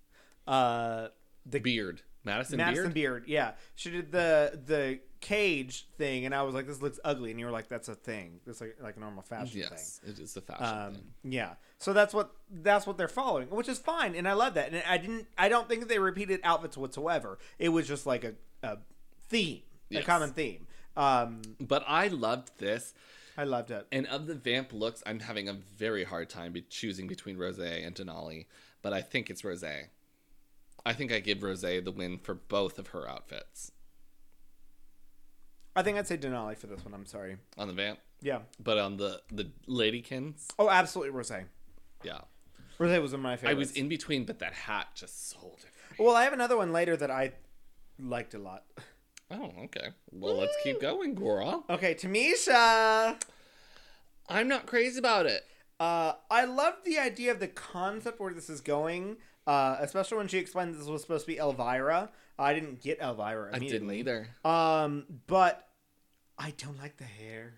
uh, 0.46 1.08
the 1.46 1.60
Beard. 1.60 2.02
Madison, 2.24 2.56
Madison 2.56 2.92
Beard. 2.92 2.94
Beard. 2.94 3.24
Yeah, 3.26 3.52
she 3.74 3.90
did 3.90 4.12
the 4.12 4.60
the 4.64 5.00
cage 5.20 5.88
thing, 5.98 6.24
and 6.24 6.32
I 6.34 6.42
was 6.42 6.54
like, 6.54 6.68
"This 6.68 6.80
looks 6.80 7.00
ugly," 7.04 7.32
and 7.32 7.40
you 7.40 7.46
were 7.46 7.52
like, 7.52 7.68
"That's 7.68 7.88
a 7.88 7.96
thing. 7.96 8.38
That's 8.46 8.60
like 8.60 8.76
like 8.80 8.96
a 8.96 9.00
normal 9.00 9.22
fashion 9.22 9.60
thing. 9.60 9.68
Yes, 9.70 10.00
it 10.06 10.20
is 10.20 10.34
the 10.34 10.40
fashion 10.40 10.64
thing." 10.64 10.78
Um, 10.78 10.94
thing. 10.94 11.32
yeah, 11.32 11.54
so 11.78 11.92
that's 11.92 12.14
what 12.14 12.30
that's 12.48 12.86
what 12.86 12.96
they're 12.96 13.08
following, 13.08 13.48
which 13.50 13.68
is 13.68 13.80
fine, 13.80 14.14
and 14.14 14.28
I 14.28 14.34
love 14.34 14.54
that. 14.54 14.72
And 14.72 14.84
I 14.88 14.98
didn't, 14.98 15.26
I 15.36 15.48
don't 15.48 15.68
think 15.68 15.88
they 15.88 15.98
repeated 15.98 16.38
outfits 16.44 16.76
whatsoever. 16.76 17.38
It 17.58 17.70
was 17.70 17.88
just 17.88 18.06
like 18.06 18.22
a, 18.22 18.34
a 18.62 18.78
theme, 19.28 19.62
a 19.90 20.02
common 20.02 20.30
theme. 20.32 20.68
Um, 20.96 21.42
But 21.60 21.82
I 21.88 22.06
loved 22.08 22.58
this. 22.58 22.94
I 23.36 23.44
loved 23.44 23.70
it. 23.70 23.86
And 23.90 24.06
of 24.08 24.26
the 24.26 24.34
vamp 24.34 24.72
looks, 24.72 25.02
I'm 25.06 25.20
having 25.20 25.48
a 25.48 25.54
very 25.54 26.04
hard 26.04 26.28
time 26.28 26.52
be 26.52 26.62
choosing 26.62 27.06
between 27.06 27.36
Rose 27.38 27.58
and 27.58 27.94
Denali. 27.94 28.46
But 28.82 28.92
I 28.92 29.00
think 29.00 29.30
it's 29.30 29.44
Rose. 29.44 29.64
I 29.64 30.92
think 30.92 31.12
I 31.12 31.20
give 31.20 31.42
Rose 31.42 31.62
the 31.62 31.92
win 31.94 32.18
for 32.18 32.34
both 32.34 32.78
of 32.78 32.88
her 32.88 33.08
outfits 33.08 33.72
I 35.74 35.82
think 35.82 35.96
I'd 35.96 36.06
say 36.06 36.18
Denali 36.18 36.56
for 36.56 36.66
this 36.66 36.84
one. 36.84 36.92
I'm 36.92 37.06
sorry. 37.06 37.38
on 37.56 37.66
the 37.68 37.72
vamp. 37.72 37.98
Yeah. 38.20 38.40
But 38.62 38.78
on 38.78 38.96
the 38.98 39.22
the 39.32 39.50
ladykins, 39.66 40.48
Oh, 40.58 40.68
absolutely, 40.68 41.12
Rose. 41.12 41.32
yeah, 42.04 42.18
Rose 42.78 43.00
was 43.00 43.12
one 43.12 43.20
of 43.20 43.22
my 43.22 43.36
favorites. 43.36 43.56
I 43.56 43.58
was 43.58 43.72
in 43.72 43.88
between, 43.88 44.24
but 44.24 44.38
that 44.40 44.52
hat 44.52 44.88
just 44.94 45.30
sold 45.30 45.60
it. 45.64 45.72
for 45.74 46.02
me. 46.02 46.06
Well, 46.06 46.14
I 46.14 46.24
have 46.24 46.32
another 46.34 46.56
one 46.58 46.72
later 46.72 46.94
that 46.96 47.10
I 47.10 47.32
liked 47.98 48.34
a 48.34 48.38
lot. 48.38 48.64
Oh, 49.32 49.50
okay. 49.64 49.88
Well, 50.10 50.34
let's 50.36 50.54
keep 50.62 50.80
going, 50.80 51.14
Gora. 51.14 51.60
Okay, 51.70 51.94
Tamisha. 51.94 53.20
I'm 54.28 54.46
not 54.48 54.66
crazy 54.66 54.98
about 54.98 55.26
it. 55.26 55.42
Uh, 55.80 56.12
I 56.30 56.44
love 56.44 56.74
the 56.84 56.98
idea 56.98 57.32
of 57.32 57.40
the 57.40 57.48
concept 57.48 58.20
where 58.20 58.32
this 58.32 58.48
is 58.50 58.60
going, 58.60 59.16
uh, 59.46 59.76
especially 59.80 60.18
when 60.18 60.28
she 60.28 60.38
explained 60.38 60.74
this 60.74 60.86
was 60.86 61.02
supposed 61.02 61.24
to 61.26 61.32
be 61.32 61.38
Elvira. 61.38 62.10
I 62.38 62.54
didn't 62.54 62.80
get 62.82 63.00
Elvira 63.00 63.48
I 63.52 63.58
didn't 63.58 63.82
immediately. 63.82 63.98
either. 64.00 64.28
Um, 64.44 65.06
but 65.26 65.66
I 66.38 66.52
don't 66.58 66.78
like 66.78 66.98
the 66.98 67.04
hair. 67.04 67.54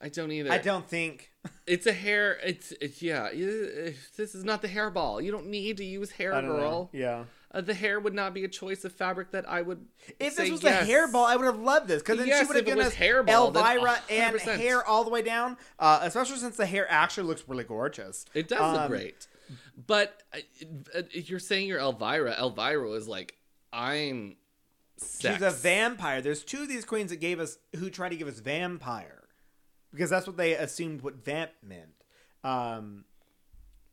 I 0.00 0.08
don't 0.08 0.32
either. 0.32 0.50
I 0.50 0.58
don't 0.58 0.88
think. 0.88 1.30
It's 1.64 1.86
a 1.86 1.92
hair. 1.92 2.38
It's, 2.44 2.72
it's 2.80 3.00
yeah. 3.02 3.30
This 3.32 4.34
is 4.34 4.42
not 4.42 4.62
the 4.62 4.68
hairball. 4.68 5.22
You 5.22 5.30
don't 5.30 5.46
need 5.46 5.76
to 5.76 5.84
use 5.84 6.10
hair, 6.10 6.34
I 6.34 6.40
don't 6.40 6.50
know. 6.50 6.56
girl. 6.56 6.90
Yeah. 6.92 7.24
Uh, 7.54 7.60
the 7.60 7.74
hair 7.74 8.00
would 8.00 8.14
not 8.14 8.32
be 8.32 8.44
a 8.44 8.48
choice 8.48 8.84
of 8.84 8.92
fabric 8.92 9.30
that 9.32 9.48
I 9.48 9.60
would. 9.60 9.84
If 10.18 10.36
this 10.36 10.50
was 10.50 10.62
yes. 10.62 10.86
the 10.86 10.92
hairball, 10.92 11.26
I 11.26 11.36
would 11.36 11.44
have 11.44 11.60
loved 11.60 11.86
this 11.86 12.00
because 12.02 12.18
then 12.18 12.26
Yes, 12.26 12.40
she 12.40 12.46
would 12.46 12.56
have 12.56 12.64
given 12.64 12.84
us 12.84 12.94
hairball, 12.94 13.54
Elvira 13.54 14.00
and 14.08 14.40
hair 14.40 14.84
all 14.86 15.04
the 15.04 15.10
way 15.10 15.22
down. 15.22 15.58
Uh, 15.78 16.00
especially 16.02 16.38
since 16.38 16.56
the 16.56 16.66
hair 16.66 16.86
actually 16.90 17.26
looks 17.26 17.44
really 17.46 17.64
gorgeous. 17.64 18.24
It 18.32 18.48
does 18.48 18.72
look 18.72 18.82
Um, 18.82 18.88
great, 18.88 19.26
but 19.86 20.22
uh, 20.34 20.38
uh, 20.94 21.02
you're 21.12 21.38
saying 21.38 21.68
you're 21.68 21.78
Elvira. 21.80 22.34
Elvira 22.38 22.88
was 22.88 23.06
like, 23.06 23.36
I'm 23.72 24.36
sex. 24.96 25.34
She's 25.34 25.42
a 25.42 25.50
vampire. 25.50 26.22
There's 26.22 26.42
two 26.44 26.62
of 26.62 26.68
these 26.68 26.86
queens 26.86 27.10
that 27.10 27.16
gave 27.20 27.38
us 27.38 27.58
who 27.76 27.90
tried 27.90 28.10
to 28.10 28.16
give 28.16 28.28
us 28.28 28.40
vampire 28.40 29.24
because 29.92 30.08
that's 30.08 30.26
what 30.26 30.38
they 30.38 30.54
assumed 30.54 31.02
what 31.02 31.22
vamp 31.22 31.50
meant. 31.62 31.90
Um, 32.44 33.04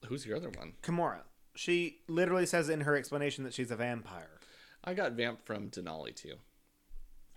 Who's 0.07 0.26
your 0.26 0.38
other 0.38 0.49
one? 0.49 0.74
Kahmora. 0.82 1.22
She 1.56 2.00
literally 2.08 2.45
says 2.45 2.70
in 2.70 2.82
her 2.82 2.95
explanation 2.95 3.43
that 3.43 3.54
she's 3.54 3.72
a 3.72 3.76
vampire. 3.76 4.39
I 4.84 4.93
got 4.93 5.14
vamp 5.14 5.45
from 5.45 5.70
Denali 5.70 6.16
too. 6.16 6.36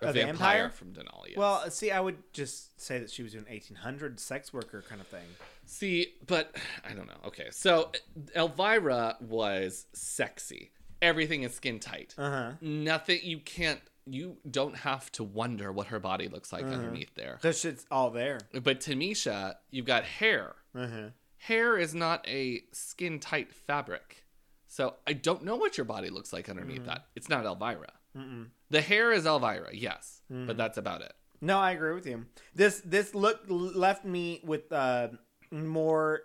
A 0.00 0.12
vampire? 0.12 0.68
from 0.70 0.92
Denali. 0.92 1.28
yes. 1.28 1.36
Well, 1.36 1.70
see, 1.70 1.92
I 1.92 2.00
would 2.00 2.18
just 2.32 2.80
say 2.80 2.98
that 2.98 3.10
she 3.10 3.22
was 3.22 3.34
an 3.34 3.44
1800 3.48 4.18
sex 4.18 4.52
worker 4.52 4.82
kind 4.88 5.00
of 5.00 5.06
thing. 5.06 5.26
See, 5.64 6.14
but 6.26 6.56
I 6.84 6.92
don't 6.92 7.06
know. 7.06 7.20
Okay, 7.26 7.46
so 7.50 7.92
Elvira 8.34 9.16
was 9.20 9.86
sexy. 9.92 10.72
Everything 11.00 11.42
is 11.44 11.54
skin 11.54 11.78
tight. 11.78 12.14
Uh 12.18 12.30
huh. 12.30 12.50
Nothing. 12.60 13.20
You 13.22 13.38
can't. 13.38 13.80
You 14.04 14.36
don't 14.50 14.76
have 14.78 15.12
to 15.12 15.22
wonder 15.24 15.70
what 15.70 15.86
her 15.88 16.00
body 16.00 16.26
looks 16.26 16.52
like 16.52 16.64
underneath 16.64 17.14
there. 17.14 17.34
Because 17.40 17.60
shit's 17.60 17.86
all 17.88 18.10
there. 18.10 18.40
But 18.52 18.80
Tamisha, 18.80 19.54
you've 19.70 19.86
got 19.86 20.02
hair. 20.04 20.56
Uh 20.74 20.86
huh. 20.88 21.08
Hair 21.46 21.76
is 21.78 21.92
not 21.92 22.24
a 22.28 22.62
skin 22.72 23.18
tight 23.18 23.52
fabric. 23.52 24.24
So 24.68 24.94
I 25.08 25.12
don't 25.12 25.42
know 25.42 25.56
what 25.56 25.76
your 25.76 25.84
body 25.84 26.08
looks 26.08 26.32
like 26.32 26.48
underneath 26.48 26.86
that. 26.86 27.06
It's 27.16 27.28
not 27.28 27.44
Elvira. 27.44 27.92
Mm-mm. 28.16 28.46
The 28.70 28.80
hair 28.80 29.10
is 29.12 29.26
Elvira, 29.26 29.74
yes, 29.74 30.22
but 30.30 30.56
that's 30.56 30.78
about 30.78 31.02
it. 31.02 31.12
No, 31.40 31.58
I 31.58 31.72
agree 31.72 31.94
with 31.94 32.06
you. 32.06 32.26
This 32.54 32.80
this 32.84 33.12
look 33.14 33.40
left 33.48 34.04
me 34.04 34.40
with 34.44 34.72
uh, 34.72 35.08
more 35.50 36.20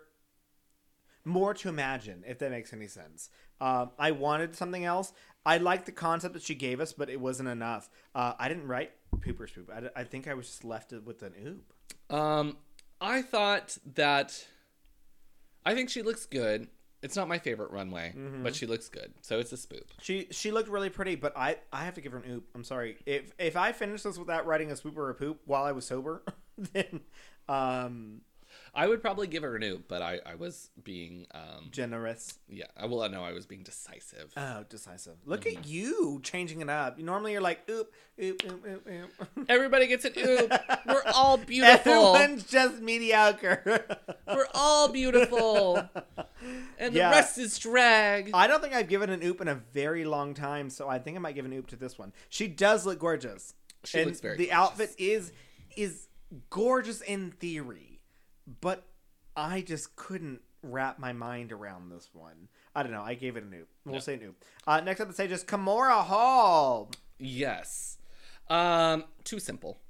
more 1.24 1.52
to 1.52 1.68
imagine, 1.68 2.22
if 2.26 2.38
that 2.38 2.52
makes 2.52 2.72
any 2.72 2.86
sense. 2.86 3.28
Um, 3.60 3.90
I 3.98 4.12
wanted 4.12 4.54
something 4.54 4.84
else. 4.84 5.12
I 5.44 5.58
liked 5.58 5.86
the 5.86 5.92
concept 5.92 6.34
that 6.34 6.42
she 6.44 6.54
gave 6.54 6.78
us, 6.78 6.92
but 6.92 7.10
it 7.10 7.20
wasn't 7.20 7.48
enough. 7.48 7.90
Uh, 8.14 8.34
I 8.38 8.46
didn't 8.48 8.68
write 8.68 8.92
pooper 9.16 9.50
spoop. 9.50 9.68
I, 9.68 10.00
I 10.00 10.04
think 10.04 10.28
I 10.28 10.34
was 10.34 10.46
just 10.46 10.64
left 10.64 10.92
with 10.92 11.22
an 11.24 11.34
oop. 11.44 12.16
Um, 12.16 12.58
I 13.00 13.22
thought 13.22 13.76
that. 13.94 14.46
I 15.64 15.74
think 15.74 15.90
she 15.90 16.02
looks 16.02 16.26
good. 16.26 16.68
It's 17.00 17.14
not 17.14 17.28
my 17.28 17.38
favorite 17.38 17.70
runway, 17.70 18.12
but 18.42 18.56
she 18.56 18.66
looks 18.66 18.88
good. 18.88 19.14
So 19.20 19.38
it's 19.38 19.52
a 19.52 19.56
spoop. 19.56 19.84
She 20.00 20.26
she 20.30 20.50
looked 20.50 20.68
really 20.68 20.90
pretty, 20.90 21.14
but 21.14 21.32
I 21.36 21.56
I 21.72 21.84
have 21.84 21.94
to 21.94 22.00
give 22.00 22.10
her 22.12 22.18
an 22.18 22.30
oop. 22.30 22.48
I'm 22.54 22.64
sorry. 22.64 22.96
If 23.06 23.32
if 23.38 23.56
I 23.56 23.70
finished 23.72 24.02
this 24.04 24.18
without 24.18 24.46
writing 24.46 24.72
a 24.72 24.76
swoop 24.76 24.98
or 24.98 25.08
a 25.10 25.14
poop 25.14 25.40
while 25.44 25.62
I 25.64 25.72
was 25.72 25.86
sober, 25.86 26.22
then 26.58 27.00
um 27.48 28.22
I 28.78 28.86
would 28.86 29.02
probably 29.02 29.26
give 29.26 29.42
her 29.42 29.56
an 29.56 29.62
oop, 29.64 29.88
but 29.88 30.02
I, 30.02 30.20
I 30.24 30.34
was 30.36 30.70
being 30.84 31.26
um 31.34 31.68
generous. 31.70 32.38
yeah 32.48 32.66
I 32.76 32.86
will 32.86 33.06
know 33.08 33.24
I 33.24 33.32
was 33.32 33.44
being 33.46 33.62
decisive. 33.64 34.32
Oh, 34.36 34.64
decisive. 34.68 35.14
Look 35.26 35.46
at 35.46 35.66
you 35.66 36.20
changing 36.22 36.60
it 36.60 36.70
up. 36.70 36.98
Normally 36.98 37.32
you're 37.32 37.40
like 37.40 37.68
oop 37.68 37.92
oop 38.22 38.40
oop 38.46 38.64
oop 38.66 38.88
oop. 38.88 39.46
Everybody 39.48 39.86
gets 39.88 40.04
an 40.04 40.12
oop. 40.16 40.52
We're 40.86 41.02
all 41.14 41.36
beautiful. 41.38 41.92
Everyone's 42.16 42.44
just 42.44 42.80
mediocre. 42.80 43.84
We're 44.28 44.46
all 44.54 44.88
beautiful, 44.88 45.78
and 46.78 46.94
the 46.94 46.98
Yeah. 46.98 47.10
rest 47.10 47.38
is 47.38 47.58
drag. 47.58 48.30
I 48.34 48.46
don't 48.46 48.62
think 48.62 48.74
I've 48.74 48.88
given 48.88 49.10
an 49.10 49.22
oop 49.24 49.40
in 49.40 49.48
a 49.48 49.54
very 49.72 50.04
long 50.04 50.34
time, 50.34 50.68
so 50.70 50.88
I 50.88 50.98
think 50.98 51.16
I 51.16 51.20
might 51.20 51.34
give 51.34 51.44
an 51.46 51.52
oop 51.52 51.66
to 51.68 51.76
this 51.76 51.98
one. 51.98 52.12
She 52.28 52.46
does 52.46 52.84
look 52.86 52.98
gorgeous. 52.98 53.54
She 53.84 53.98
and 53.98 54.06
looks 54.08 54.20
very 54.20 54.36
the 54.36 54.46
gorgeous. 54.46 54.58
outfit 54.58 54.94
is 54.98 55.32
is 55.76 56.08
gorgeous 56.50 57.00
in 57.00 57.30
theory, 57.30 57.87
but 58.60 58.84
I 59.36 59.60
just 59.60 59.96
couldn't 59.96 60.40
wrap 60.62 60.98
my 60.98 61.12
mind 61.12 61.52
around 61.52 61.90
this 61.90 62.08
one. 62.12 62.48
I 62.74 62.82
don't 62.82 62.92
know. 62.92 63.02
I 63.02 63.14
gave 63.14 63.36
it 63.36 63.44
a 63.44 63.56
oop. 63.56 63.68
We'll 63.84 63.94
Yeah. 63.96 64.00
say 64.00 64.14
an 64.14 64.22
oop. 64.22 64.44
Uh, 64.66 64.80
next 64.80 65.00
up 65.00 65.08
the 65.08 65.14
stage 65.14 65.30
is 65.32 65.44
Kahmora 65.44 66.04
Hall. 66.04 66.90
Yes, 67.18 67.98
um, 68.48 69.04
too 69.24 69.38
simple, 69.40 69.80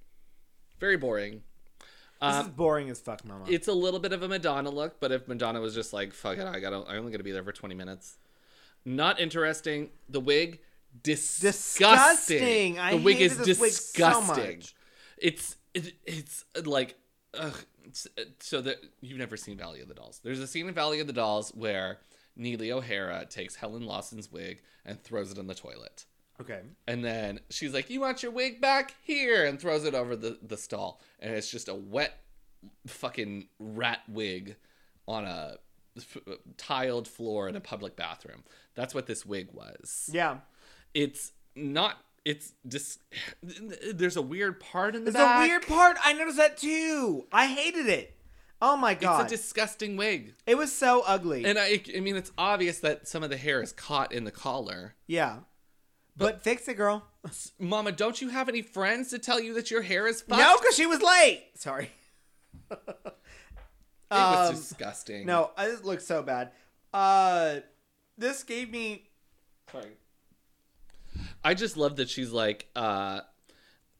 very 0.80 0.96
boring. 0.96 1.42
This 2.20 2.34
Um, 2.34 2.46
is 2.46 2.52
boring 2.52 2.90
as 2.90 3.00
fuck, 3.00 3.24
Mama. 3.24 3.44
it's 3.48 3.68
a 3.68 3.72
little 3.72 4.00
bit 4.00 4.12
of 4.12 4.22
a 4.22 4.28
Madonna 4.28 4.70
look, 4.70 4.98
but 4.98 5.12
if 5.12 5.28
Madonna 5.28 5.60
was 5.60 5.74
just 5.74 5.92
like, 5.92 6.12
"Fuck 6.12 6.38
it, 6.38 6.46
I 6.46 6.58
got, 6.58 6.72
I 6.88 6.96
only 6.96 7.12
got 7.12 7.18
to 7.18 7.22
be 7.24 7.30
there 7.32 7.44
for 7.44 7.52
twenty 7.52 7.74
minutes," 7.76 8.18
not 8.84 9.20
interesting. 9.20 9.90
The 10.08 10.20
wig, 10.20 10.60
disgusting. 11.02 11.86
Disgusting. 11.86 12.78
I 12.78 12.96
the 12.96 13.02
wig 13.02 13.20
is 13.20 13.38
this 13.38 13.60
wig 13.60 13.72
so 13.72 13.76
disgusting. 14.10 14.56
much. 14.58 14.74
It's 15.18 15.56
it, 15.74 15.94
it's 16.04 16.44
like, 16.64 16.96
ugh. 17.34 17.54
It's- 17.88 18.06
uh, 18.18 18.24
so 18.40 18.60
that 18.60 18.76
you've 19.00 19.18
never 19.18 19.36
seen 19.36 19.56
Valley 19.58 19.80
of 19.80 19.88
the 19.88 19.94
Dolls. 19.94 20.20
There's 20.22 20.40
a 20.40 20.46
scene 20.46 20.68
in 20.68 20.74
Valley 20.74 21.00
of 21.00 21.06
the 21.06 21.12
Dolls 21.12 21.50
where 21.54 21.98
Neely 22.36 22.70
O'Hara 22.70 23.26
takes 23.26 23.56
Helen 23.56 23.82
Lawson's 23.84 24.30
wig 24.30 24.62
and 24.84 25.02
throws 25.02 25.32
it 25.32 25.38
in 25.38 25.46
the 25.46 25.54
toilet. 25.54 26.04
okay. 26.40 26.60
And 26.86 27.04
then 27.04 27.40
she's 27.50 27.74
like, 27.74 27.90
"You 27.90 28.00
want 28.00 28.22
your 28.22 28.30
wig 28.32 28.60
back 28.60 28.94
here?" 29.02 29.44
and 29.46 29.60
throws 29.60 29.84
it 29.84 29.94
over 29.94 30.14
the 30.14 30.38
the 30.42 30.56
stall, 30.56 31.00
and 31.18 31.34
it's 31.34 31.50
just 31.50 31.68
a 31.68 31.74
wet, 31.74 32.20
fucking 32.86 33.48
rat 33.58 34.00
wig 34.08 34.56
on 35.06 35.24
a 35.24 35.56
f- 35.96 36.16
uh, 36.28 36.34
tiled 36.56 37.08
floor 37.08 37.48
in 37.48 37.56
a 37.56 37.60
public 37.60 37.96
bathroom. 37.96 38.44
That's 38.74 38.94
what 38.94 39.06
this 39.06 39.26
wig 39.26 39.48
was. 39.52 40.08
Yeah. 40.12 40.38
It's 40.94 41.32
not. 41.56 41.96
It's 42.28 42.52
just. 42.66 43.00
There's 43.94 44.16
a 44.16 44.22
weird 44.22 44.60
part 44.60 44.94
in 44.94 45.04
the 45.04 45.08
It's 45.08 45.16
back. 45.16 45.44
a 45.44 45.48
weird 45.48 45.66
part. 45.66 45.96
I 46.04 46.12
noticed 46.12 46.36
that 46.36 46.58
too. 46.58 47.26
I 47.32 47.46
hated 47.46 47.86
it. 47.86 48.14
Oh 48.60 48.76
my 48.76 48.92
god. 48.94 49.22
It's 49.22 49.32
a 49.32 49.36
disgusting 49.36 49.96
wig, 49.96 50.34
it 50.46 50.56
was 50.58 50.70
so 50.70 51.02
ugly. 51.06 51.44
and 51.46 51.58
I. 51.58 51.80
I 51.96 52.00
mean, 52.00 52.16
it's 52.16 52.30
obvious 52.36 52.80
that 52.80 53.08
some 53.08 53.22
of 53.22 53.30
the 53.30 53.36
hair 53.36 53.62
is 53.62 53.72
caught 53.72 54.12
in 54.12 54.24
the 54.24 54.30
collar. 54.30 54.94
yeah. 55.06 55.38
But, 56.16 56.42
fix 56.42 56.66
it, 56.66 56.74
girl. 56.74 57.04
Mama, 57.60 57.92
don't 57.92 58.20
you 58.20 58.30
have 58.30 58.48
any 58.48 58.60
friends 58.60 59.10
to 59.10 59.20
tell 59.20 59.38
you 59.40 59.54
that 59.54 59.70
your 59.70 59.82
hair 59.82 60.08
is 60.08 60.20
fucked? 60.20 60.40
No, 60.40 60.56
because 60.58 60.74
she 60.74 60.84
was 60.84 61.00
late. 61.00 61.44
Sorry. 61.54 61.92
it 62.72 62.78
was 64.10 64.48
Um, 64.50 64.54
disgusting. 64.56 65.26
No, 65.26 65.52
I 65.56 65.66
just 65.68 65.84
looked 65.84 66.02
so 66.02 66.22
bad. 66.22 66.50
Uh, 66.92 67.60
this 68.16 68.42
gave 68.42 68.70
me. 68.70 69.08
Sorry. 69.70 69.92
I 71.44 71.54
just 71.54 71.76
love 71.76 71.96
that 71.96 72.08
she's 72.08 72.30
like, 72.30 72.68
uh, 72.74 73.20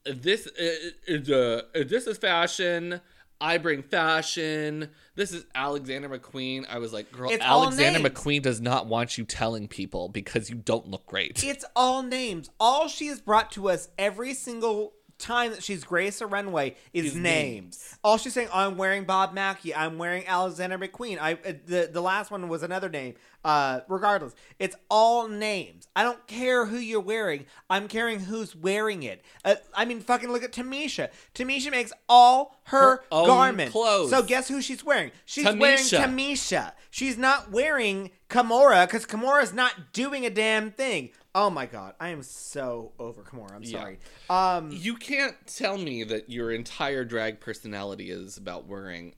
this 0.05 0.47
is 0.57 1.31
uh, 1.31 1.63
this 1.75 2.07
is 2.07 2.19
fashion. 2.19 3.01
I 3.41 3.59
bring 3.59 3.83
fashion. 3.83 4.91
This 5.15 5.33
is 5.33 5.47
Alexander 5.55 6.09
McQueen. 6.09 6.67
I 6.69 6.79
was 6.79 6.93
like, 6.93 7.13
girl, 7.13 7.31
It's 7.31 7.43
Alexander. 7.43 8.01
McQueen 8.01 8.43
does 8.43 8.61
not 8.61 8.87
want 8.87 9.17
you 9.17 9.25
telling 9.25 9.69
people 9.69 10.09
because 10.09 10.51
you 10.51 10.57
don't 10.57 10.89
look 10.89 11.07
great. 11.07 11.45
It's 11.45 11.65
all 11.77 12.03
names. 12.03 12.51
All 12.59 12.89
she 12.89 13.07
has 13.07 13.21
brought 13.21 13.53
to 13.53 13.69
us 13.69 13.91
every 13.97 14.35
single 14.35 14.95
time 15.19 15.51
that 15.51 15.63
she's 15.63 15.85
graced 15.85 16.21
a 16.21 16.27
runway 16.27 16.77
is 16.93 17.15
names. 17.15 17.23
names. 17.23 17.99
All 18.05 18.17
she's 18.19 18.33
saying, 18.35 18.49
I'm 18.53 18.77
wearing 18.77 19.05
Bob 19.05 19.35
Mackie. 19.35 19.75
I'm 19.75 19.99
wearing 19.99 20.27
Alexander 20.27 20.79
McQueen. 20.79 21.19
I 21.21 21.35
uh, 21.35 21.53
the 21.67 21.91
the 21.93 22.01
last 22.01 22.31
one 22.31 22.49
was 22.49 22.63
another 22.63 22.89
name. 22.89 23.15
Uh, 23.45 23.81
regardless, 23.89 24.35
it's 24.59 24.77
all 24.91 25.29
names. 25.29 25.87
I 25.95 26.03
don't 26.03 26.27
care 26.27 26.67
who 26.67 26.77
you're 26.77 27.01
wearing. 27.01 27.47
I'm 27.71 27.87
caring 27.89 28.21
who's 28.21 28.55
wearing 28.55 29.05
it. 29.05 29.23
Uh, 29.45 29.55
I 29.75 29.85
mean, 29.85 30.01
fucking 30.01 30.31
look 30.31 30.43
at 30.43 30.53
Tamisha. 30.53 31.09
Tamisha 31.35 31.71
makes 31.71 31.93
all 32.09 32.61
her, 32.65 32.97
Her 32.97 33.05
garments. 33.11 33.73
clothes. 33.73 34.11
So 34.11 34.23
guess 34.23 34.49
who 34.49 34.61
she's 34.61 34.85
wearing? 34.85 35.13
She's 35.25 35.45
wearing 35.45 35.79
Tamisha. 35.79 36.05
Tamisha. 36.05 36.73
She's 36.91 37.17
not 37.17 37.51
wearing 37.53 38.11
Kahmora 38.29 38.87
because 38.87 39.07
Kahmora's 39.07 39.53
not 39.55 39.93
doing 39.93 40.27
a 40.27 40.31
damn 40.31 40.71
thing. 40.73 41.11
Oh 41.35 41.51
my 41.51 41.67
god, 41.67 41.95
I 42.01 42.09
am 42.09 42.23
so 42.23 42.93
over 42.99 43.23
Kahmora. 43.23 43.53
I'm 43.53 43.63
Yeah. 43.63 43.81
sorry. 43.81 43.99
Um, 44.31 44.71
You 44.73 44.97
can't 44.97 45.37
tell 45.47 45.79
me 45.79 46.03
that 46.05 46.31
your 46.31 46.51
entire 46.51 47.05
drag 47.05 47.41
personality 47.41 48.11
is 48.11 48.37
about 48.37 48.67
wearing 48.67 49.15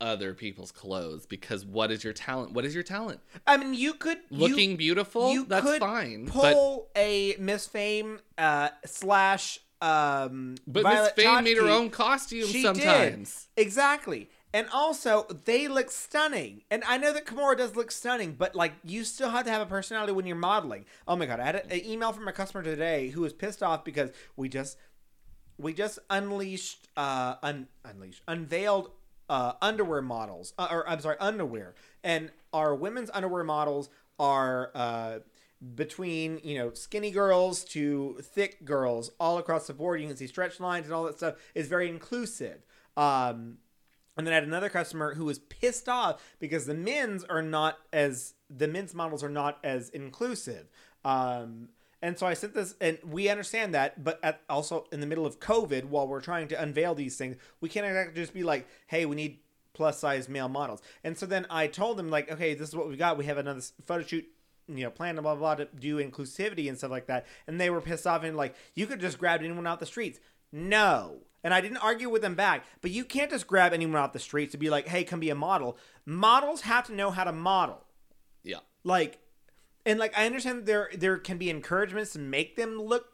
other 0.00 0.34
people's 0.34 0.72
clothes 0.72 1.24
because 1.24 1.64
what 1.64 1.90
is 1.90 2.02
your 2.04 2.12
talent? 2.12 2.52
What 2.52 2.64
is 2.64 2.74
your 2.74 2.82
talent? 2.82 3.20
I 3.46 3.56
mean, 3.56 3.72
you 3.74 3.94
could 3.94 4.18
you- 4.28 4.38
Looking 4.48 4.76
beautiful? 4.76 5.32
You 5.32 5.44
That's 5.46 5.64
could 5.64 5.80
fine. 5.80 6.26
But 6.26 6.32
Pull 6.52 6.90
a 6.96 7.36
Miss 7.38 7.66
Fame 7.66 8.18
uh, 8.36 8.70
slash 8.84 9.60
um, 9.80 10.56
but 10.66 10.82
Miss 10.82 11.10
Fame 11.12 11.44
made 11.44 11.56
her 11.58 11.68
own 11.68 11.90
costume 11.90 12.46
She 12.48 12.62
sometimes. 12.62 13.48
did 13.56 13.62
exactly. 13.62 14.28
And 14.54 14.68
also, 14.72 15.26
they 15.44 15.66
look 15.66 15.90
stunning. 15.90 16.62
And 16.70 16.84
I 16.84 16.96
know 16.96 17.12
that 17.12 17.26
Kahmora 17.26 17.58
does 17.58 17.74
look 17.74 17.90
stunning, 17.90 18.36
but 18.38 18.54
like, 18.54 18.72
you 18.84 19.02
still 19.02 19.30
have 19.30 19.44
to 19.46 19.50
have 19.50 19.60
a 19.60 19.66
personality 19.66 20.12
when 20.12 20.26
you're 20.26 20.36
modeling. 20.36 20.84
Oh 21.08 21.16
my 21.16 21.26
god, 21.26 21.40
I 21.40 21.44
had 21.44 21.56
an 21.56 21.84
email 21.84 22.12
from 22.12 22.28
a 22.28 22.32
customer 22.32 22.62
today 22.62 23.08
who 23.08 23.22
was 23.22 23.32
pissed 23.32 23.64
off 23.64 23.84
because 23.84 24.10
we 24.36 24.48
just 24.48 24.78
we 25.58 25.72
just 25.72 25.98
unleashed 26.10 26.88
uh 26.96 27.36
un, 27.42 27.68
unleashed 27.84 28.22
unveiled 28.26 28.90
uh 29.28 29.52
underwear 29.62 30.02
models 30.02 30.52
uh, 30.58 30.66
or 30.70 30.88
i'm 30.88 31.00
sorry 31.00 31.16
underwear 31.20 31.74
and 32.02 32.30
our 32.52 32.74
women's 32.74 33.10
underwear 33.14 33.44
models 33.44 33.88
are 34.18 34.70
uh 34.74 35.18
between 35.74 36.40
you 36.42 36.58
know 36.58 36.72
skinny 36.74 37.10
girls 37.10 37.64
to 37.64 38.18
thick 38.20 38.64
girls 38.64 39.10
all 39.18 39.38
across 39.38 39.66
the 39.66 39.72
board 39.72 40.00
you 40.00 40.06
can 40.06 40.16
see 40.16 40.26
stretch 40.26 40.60
lines 40.60 40.86
and 40.86 40.94
all 40.94 41.04
that 41.04 41.16
stuff 41.16 41.36
is 41.54 41.68
very 41.68 41.88
inclusive 41.88 42.66
um 42.96 43.58
and 44.16 44.26
then 44.26 44.32
I 44.32 44.36
had 44.36 44.44
another 44.44 44.68
customer 44.68 45.14
who 45.14 45.24
was 45.24 45.38
pissed 45.38 45.88
off 45.88 46.22
because 46.38 46.66
the 46.66 46.74
men's 46.74 47.24
are 47.24 47.42
not 47.42 47.78
as 47.92 48.34
the 48.48 48.68
men's 48.68 48.94
models 48.94 49.24
are 49.24 49.28
not 49.28 49.58
as 49.64 49.88
inclusive. 49.90 50.68
Um, 51.04 51.68
And 52.02 52.18
so 52.18 52.26
I 52.26 52.34
sent 52.34 52.52
this, 52.52 52.74
and 52.82 52.98
we 53.02 53.30
understand 53.30 53.72
that, 53.74 54.04
but 54.04 54.20
at, 54.22 54.42
also 54.50 54.84
in 54.92 55.00
the 55.00 55.06
middle 55.06 55.24
of 55.24 55.40
COVID, 55.40 55.86
while 55.86 56.06
we're 56.06 56.20
trying 56.20 56.48
to 56.48 56.62
unveil 56.62 56.94
these 56.94 57.16
things, 57.16 57.36
we 57.62 57.70
can't 57.70 57.86
exactly 57.86 58.14
just 58.14 58.34
be 58.34 58.42
like, 58.42 58.68
"Hey, 58.88 59.06
we 59.06 59.16
need 59.16 59.38
plus 59.72 60.00
size 60.00 60.28
male 60.28 60.50
models." 60.50 60.82
And 61.02 61.16
so 61.16 61.24
then 61.24 61.46
I 61.48 61.66
told 61.66 61.96
them 61.96 62.10
like, 62.10 62.30
"Okay, 62.30 62.52
this 62.52 62.68
is 62.68 62.76
what 62.76 62.88
we 62.88 62.96
got. 62.96 63.16
We 63.16 63.24
have 63.24 63.38
another 63.38 63.62
photo 63.86 64.04
shoot." 64.04 64.26
You 64.68 64.84
know, 64.84 64.90
plan 64.90 65.14
blah 65.14 65.22
blah 65.22 65.34
blah 65.34 65.54
to 65.54 65.64
do 65.64 65.96
inclusivity 65.96 66.68
and 66.68 66.76
stuff 66.76 66.90
like 66.90 67.06
that, 67.06 67.24
and 67.46 67.58
they 67.58 67.70
were 67.70 67.80
pissed 67.80 68.06
off 68.06 68.22
and 68.22 68.36
like, 68.36 68.54
you 68.74 68.86
could 68.86 69.00
just 69.00 69.18
grab 69.18 69.40
anyone 69.40 69.66
out 69.66 69.80
the 69.80 69.86
streets. 69.86 70.20
No, 70.52 71.20
and 71.44 71.54
I 71.54 71.60
didn't 71.60 71.76
argue 71.76 72.08
with 72.08 72.22
them 72.22 72.34
back, 72.34 72.64
but 72.80 72.90
you 72.90 73.04
can't 73.04 73.30
just 73.30 73.46
grab 73.46 73.72
anyone 73.72 73.96
off 73.96 74.12
the 74.12 74.18
streets 74.18 74.52
to 74.52 74.58
be 74.58 74.70
like, 74.70 74.88
hey, 74.88 75.04
come 75.04 75.20
be 75.20 75.30
a 75.30 75.34
model. 75.36 75.76
Models 76.06 76.62
have 76.62 76.86
to 76.86 76.94
know 76.94 77.10
how 77.12 77.22
to 77.24 77.32
model. 77.32 77.84
Yeah. 78.42 78.58
like 78.82 79.18
and 79.86 79.98
like 79.98 80.12
i 80.18 80.26
understand 80.26 80.66
there 80.66 80.90
there 80.94 81.16
can 81.16 81.38
be 81.38 81.48
encouragements 81.48 82.12
to 82.12 82.18
make 82.18 82.56
them 82.56 82.78
look 82.78 83.06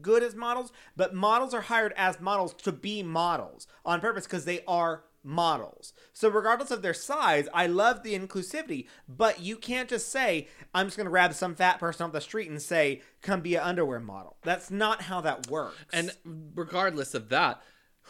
good 0.00 0.22
as 0.22 0.34
models 0.34 0.72
but 0.96 1.14
models 1.14 1.52
are 1.52 1.60
hired 1.62 1.92
as 1.96 2.20
models 2.20 2.54
to 2.54 2.72
be 2.72 3.02
models 3.02 3.66
on 3.84 4.00
purpose 4.00 4.24
because 4.24 4.44
they 4.46 4.62
are 4.66 5.04
models. 5.24 5.92
So 6.14 6.28
regardless 6.30 6.70
of 6.70 6.80
their 6.80 6.94
size 6.94 7.48
i 7.52 7.66
love 7.66 8.02
the 8.02 8.18
inclusivity 8.18 8.86
but 9.06 9.40
you 9.40 9.56
can't 9.56 9.88
just 9.88 10.08
say 10.10 10.48
i'm 10.74 10.86
just 10.86 10.96
going 10.96 11.04
to 11.06 11.10
grab 11.10 11.34
some 11.34 11.54
fat 11.54 11.78
person 11.78 12.06
off 12.06 12.12
the 12.12 12.20
street 12.20 12.48
and 12.48 12.62
say 12.62 13.02
come 13.20 13.42
be 13.42 13.54
an 13.56 13.62
underwear 13.62 14.00
model. 14.00 14.36
That's 14.42 14.70
not 14.70 15.02
how 15.02 15.20
that 15.22 15.50
works. 15.50 15.76
And 15.92 16.12
regardless 16.54 17.12
of 17.14 17.28
that, 17.28 17.60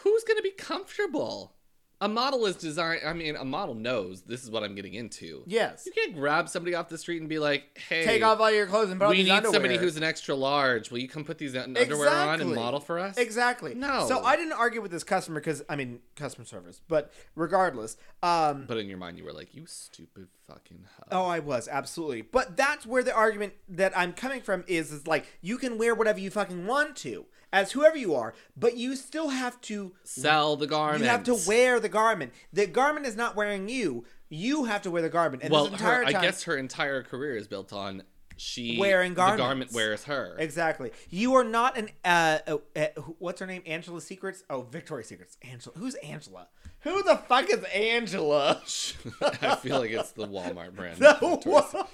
who's 0.03 0.23
going 0.23 0.37
to 0.37 0.43
be 0.43 0.51
comfortable? 0.51 1.55
A 2.01 2.07
model 2.07 2.45
is 2.45 2.55
designed. 2.55 3.01
I 3.05 3.11
mean, 3.11 3.35
a 3.35 3.43
model 3.43 3.75
knows 3.75 4.21
this 4.21 4.45
is 4.45 4.49
what 4.49 4.63
I'm 4.63 4.73
getting 4.73 4.93
into. 4.93 5.43
yes 5.45 5.83
You 5.85 5.91
can't 5.91 6.15
grab 6.15 6.47
somebody 6.47 6.73
off 6.73 6.87
the 6.87 6.97
street 6.97 7.19
and 7.19 7.27
be 7.27 7.39
like, 7.39 7.77
"Hey, 7.89 8.05
take 8.05 8.23
off 8.23 8.39
all 8.39 8.49
your 8.49 8.67
clothes 8.67 8.89
and 8.89 8.97
put 8.97 9.07
on 9.07 9.11
we 9.11 9.17
these 9.17 9.25
need 9.25 9.31
underwear. 9.33 9.53
somebody 9.53 9.75
who's 9.75 9.97
an 9.97 10.03
extra 10.03 10.33
large. 10.33 10.91
Will 10.91 10.99
you 10.99 11.09
come 11.09 11.25
put 11.25 11.37
these 11.37 11.57
un- 11.57 11.75
underwear 11.75 12.07
on 12.09 12.15
and 12.35 12.41
Exactly. 12.43 12.55
model 12.55 12.79
for 12.79 12.99
us?" 12.99 13.17
Exactly. 13.17 13.73
No. 13.75 14.05
So 14.07 14.23
I 14.23 14.37
didn't 14.37 14.53
argue 14.53 14.81
with 14.81 14.91
this 14.91 15.03
customer 15.03 15.41
because 15.41 15.61
I 15.67 15.75
mean 15.75 15.99
customer 16.15 16.45
service, 16.45 16.79
but 16.87 17.11
regardless, 17.35 17.97
um, 18.23 18.63
But 18.65 18.77
in 18.77 18.87
your 18.87 18.97
mind, 18.97 19.17
you 19.17 19.25
were 19.25 19.33
like, 19.33 19.53
"You 19.53 19.65
stupid 19.65 20.29
fucking 20.47 20.85
hoe." 20.95 21.03
oh, 21.11 21.25
I 21.25 21.39
was 21.39 21.67
absolutely. 21.67 22.21
But 22.21 22.55
that's 22.55 22.85
where 22.85 23.03
the 23.03 23.13
argument 23.13 23.55
that 23.67 23.91
I'm 23.97 24.13
coming 24.13 24.39
from 24.39 24.63
is 24.67 24.93
is 24.93 25.05
like 25.05 25.25
you 25.41 25.57
can 25.57 25.77
wear 25.77 25.93
whatever 25.93 26.19
you 26.21 26.31
fucking 26.31 26.65
want 26.65 26.95
to 26.97 27.25
as 27.51 27.71
whoever 27.71 27.97
you 27.97 28.15
are, 28.15 28.33
but 28.55 28.77
you 28.77 28.95
still 28.95 29.29
have 29.29 29.59
to 29.61 29.93
Sell 30.03 30.55
the 30.55 30.67
garment. 30.67 31.03
you 31.03 31.09
have 31.09 31.23
to 31.23 31.37
wear 31.47 31.79
the 31.79 31.89
garment. 31.89 32.33
The 32.53 32.67
garment 32.67 33.05
is 33.05 33.15
not 33.15 33.35
wearing 33.35 33.69
you. 33.69 34.05
You 34.29 34.65
have 34.65 34.83
to 34.83 34.91
wear 34.91 35.01
the 35.01 35.09
garment. 35.09 35.43
And 35.43 35.51
Well, 35.51 35.67
her, 35.67 36.05
I 36.05 36.11
guess 36.11 36.43
her 36.43 36.55
entire 36.55 37.03
career 37.03 37.35
is 37.35 37.47
built 37.47 37.73
on 37.73 38.03
she 38.39 38.77
Wearing 38.79 39.15
The 39.15 39.35
garment 39.35 39.73
wears 39.73 40.05
her. 40.05 40.35
Exactly. 40.39 40.91
You 41.09 41.35
are 41.35 41.43
not 41.43 41.77
an 41.77 41.89
uh, 42.05 42.39
uh, 42.47 42.57
uh 42.73 42.87
what's 43.17 43.41
her 43.41 43.45
name? 43.45 43.63
Angela 43.65 43.99
Secrets? 43.99 44.43
Oh, 44.49 44.61
Victoria's 44.61 45.07
Secrets. 45.07 45.37
Angela. 45.43 45.75
Who's 45.77 45.95
Angela? 45.95 46.47
Who 46.81 47.03
the 47.03 47.17
fuck 47.17 47.49
is 47.49 47.63
Angela? 47.65 48.61
I 49.21 49.55
feel 49.57 49.79
like 49.79 49.91
it's 49.91 50.11
the 50.11 50.25
Walmart 50.25 50.73
brand. 50.73 50.99
No. 51.01 51.41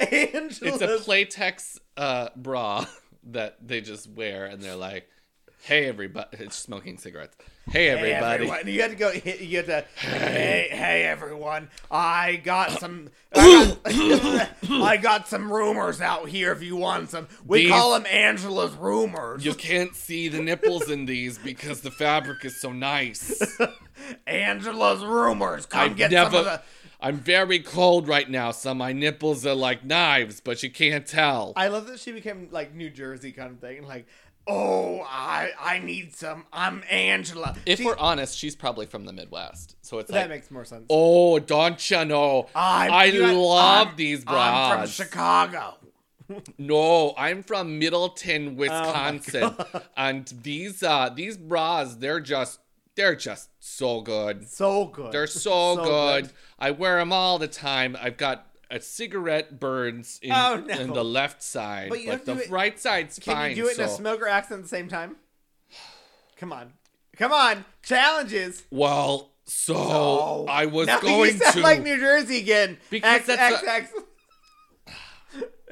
Angela. 0.00 0.72
It's 0.72 0.82
a 0.82 0.98
Playtex 0.98 1.78
uh, 1.96 2.28
bra 2.36 2.86
that 3.24 3.56
they 3.66 3.80
just 3.80 4.08
wear, 4.10 4.46
and 4.46 4.62
they're 4.62 4.76
like, 4.76 5.08
"Hey, 5.62 5.86
everybody!" 5.86 6.38
It's 6.38 6.56
smoking 6.68 6.98
cigarettes. 6.98 7.36
Hey, 7.70 7.84
Hey, 7.84 7.88
everybody! 7.90 8.44
everyone. 8.48 8.66
You 8.66 8.80
had 8.82 8.90
to 8.90 8.96
go. 8.96 9.12
You 9.40 9.56
had 9.58 9.66
to. 9.66 9.84
Hey, 10.06 10.68
hey, 10.70 11.04
everyone! 11.04 11.68
I 11.90 12.36
got 12.42 12.72
some. 12.80 13.10
I 13.32 13.76
got, 13.82 14.70
I 14.70 14.96
got 14.96 15.28
some 15.28 15.52
rumors 15.52 16.00
out 16.00 16.28
here. 16.28 16.50
If 16.52 16.62
you 16.62 16.76
want 16.76 17.10
some, 17.10 17.28
we 17.46 17.60
These- 17.62 17.70
call 17.70 17.92
them 17.92 18.06
Angela's 18.10 18.74
rumors. 18.74 19.44
You 19.44 19.54
can't 19.54 19.94
see 19.94 20.28
the 20.28 20.42
nipples 20.42 20.90
in 20.90 21.06
these 21.06 21.38
because 21.38 21.82
the 21.82 21.90
fabric 21.92 22.44
is 22.44 22.60
so 22.60 22.72
nice. 22.72 23.40
Angela's 24.26 25.04
rumors. 25.04 25.66
Come 25.66 25.80
I've 25.90 25.96
get 25.96 26.10
never. 26.10 26.30
some 26.30 26.38
of 26.38 26.44
the. 26.46 26.62
I'm 27.02 27.16
very 27.16 27.58
cold 27.60 28.08
right 28.08 28.28
now, 28.28 28.50
so 28.50 28.74
my 28.74 28.92
nipples 28.92 29.46
are 29.46 29.54
like 29.54 29.84
knives, 29.84 30.40
but 30.40 30.62
you 30.62 30.70
can't 30.70 31.06
tell. 31.06 31.52
I 31.56 31.68
love 31.68 31.86
that 31.86 32.00
she 32.00 32.12
became 32.12 32.48
like 32.50 32.74
New 32.74 32.90
Jersey 32.90 33.32
kind 33.32 33.50
of 33.52 33.58
thing. 33.60 33.86
Like, 33.86 34.06
oh, 34.46 35.00
I 35.08 35.50
I 35.60 35.78
need 35.78 36.14
some. 36.14 36.44
I'm 36.52 36.82
Angela. 36.90 37.56
if 37.66 37.78
She- 37.78 37.84
we're 37.84 37.96
honest, 37.96 38.36
she's 38.36 38.54
probably 38.56 38.86
from 38.86 39.04
the 39.06 39.12
Midwest, 39.12 39.76
so 39.82 39.98
it's 39.98 40.10
that 40.10 40.22
like, 40.22 40.28
makes 40.30 40.50
more 40.50 40.64
sense. 40.64 40.86
oh, 40.90 41.38
don't 41.38 41.90
you 41.90 42.04
know? 42.04 42.48
I'm- 42.54 42.92
I 42.92 43.04
you 43.06 43.26
love 43.32 43.88
I'm- 43.88 43.96
these 43.96 44.24
bras. 44.24 44.72
I'm 44.72 44.78
from. 44.80 44.88
Chicago. 44.88 45.74
No, 46.58 47.12
I'm 47.18 47.42
from 47.42 47.66
Oh 47.66 47.70
Middleton, 47.70 48.54
Wisconsin, 48.56 49.52
and 49.96 50.32
these 50.44 50.80
uh 50.80 51.08
these 51.08 51.36
bras, 51.36 51.96
they're 51.96 52.20
just 52.20 52.60
they're 52.96 53.14
just 53.16 53.50
so 53.60 54.00
good. 54.00 54.48
So 54.48 54.86
good. 54.86 55.12
They're 55.12 55.26
so, 55.28 55.76
good. 55.76 56.30
I 56.58 56.70
wear 56.72 56.98
them 56.98 57.12
all 57.12 57.38
the 57.38 57.48
time. 57.48 57.96
I've 58.00 58.16
got 58.16 58.46
a 58.70 58.80
cigarette 58.80 59.58
burns 59.58 60.18
in, 60.22 60.32
Oh, 60.32 60.62
no. 60.66 60.78
in 60.78 60.92
the 60.92 61.04
left 61.04 61.42
side, 61.42 61.88
But 61.88 62.00
you 62.02 62.10
but 62.10 62.24
the 62.24 62.44
right 62.48 62.78
side's 62.78 63.18
Can 63.18 63.34
fine. 63.34 63.50
you 63.56 63.64
do 63.64 63.68
it 63.68 63.78
in 63.78 63.84
a 63.84 63.88
smoker 63.88 64.28
accent 64.28 64.58
at 64.58 64.62
the 64.64 64.68
same 64.68 64.88
time? 64.88 65.16
Come 66.36 66.52
on. 66.52 66.72
Come 67.16 67.32
on. 67.32 67.64
Challenges. 67.82 68.62
well, 68.70 69.32
so 69.44 69.74
Oh. 69.76 70.46
I 70.48 70.66
was 70.66 70.86
now 70.86 71.00
going 71.02 71.32
you 71.34 71.38
sound 71.38 71.54
to. 71.54 71.60
like 71.60 71.82
New 71.82 71.96
Jersey 71.98 72.38
again. 72.38 72.78
Because 72.90 73.20
X, 73.20 73.26
that's 73.26 73.62
X, 73.64 73.92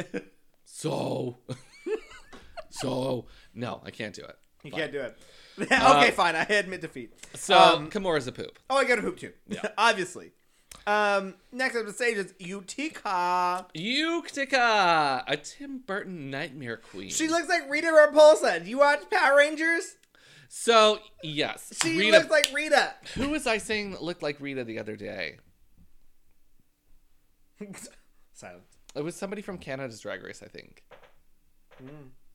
a- 0.02 0.08
X. 0.08 0.20
so, 0.64 1.38
so 2.70 3.26
no, 3.54 3.80
I 3.84 3.90
can't 3.90 4.14
do 4.14 4.22
it. 4.22 4.36
You 4.62 4.72
can't 4.72 4.92
do 4.92 5.00
it. 5.00 5.16
okay, 5.72 6.10
fine. 6.12 6.36
I 6.36 6.42
admit 6.44 6.80
defeat. 6.80 7.12
So 7.34 7.56
Um, 7.58 7.90
Kahmora's 7.90 8.26
a 8.26 8.32
poop. 8.32 8.58
oh, 8.70 8.76
I 8.76 8.84
got 8.84 8.98
a 8.98 9.02
hoop 9.02 9.18
too. 9.18 9.32
Yeah. 9.48 9.62
Obviously. 9.78 10.32
Um, 10.86 11.34
next 11.52 11.76
up 11.76 11.84
the 11.86 11.92
stage 11.92 12.16
is 12.16 12.32
Utica. 12.38 13.66
Utica, 13.74 15.24
a 15.26 15.36
Tim 15.36 15.80
Burton 15.86 16.30
nightmare 16.30 16.78
queen. 16.78 17.10
She 17.10 17.28
looks 17.28 17.48
like 17.48 17.68
Rita 17.68 17.88
Repulsa. 17.88 18.62
Do 18.64 18.70
you 18.70 18.78
watch 18.78 19.00
Power 19.10 19.36
Rangers? 19.36 19.96
so 20.50 20.98
yes, 21.22 21.74
She 21.82 21.98
Rita. 21.98 22.18
looks 22.18 22.30
like 22.30 22.48
Rita. 22.54 22.94
who 23.16 23.28
was 23.28 23.46
I 23.46 23.58
saying 23.58 23.90
that 23.90 24.02
looked 24.02 24.22
like 24.22 24.40
Rita 24.40 24.64
the 24.64 24.78
other 24.78 24.96
day? 24.96 25.36
Silence. 28.32 28.64
It 28.94 29.02
was 29.02 29.14
somebody 29.14 29.42
from 29.42 29.58
Canada's 29.58 30.00
Drag 30.00 30.22
Race, 30.22 30.42
I 30.42 30.48
think. 30.48 30.82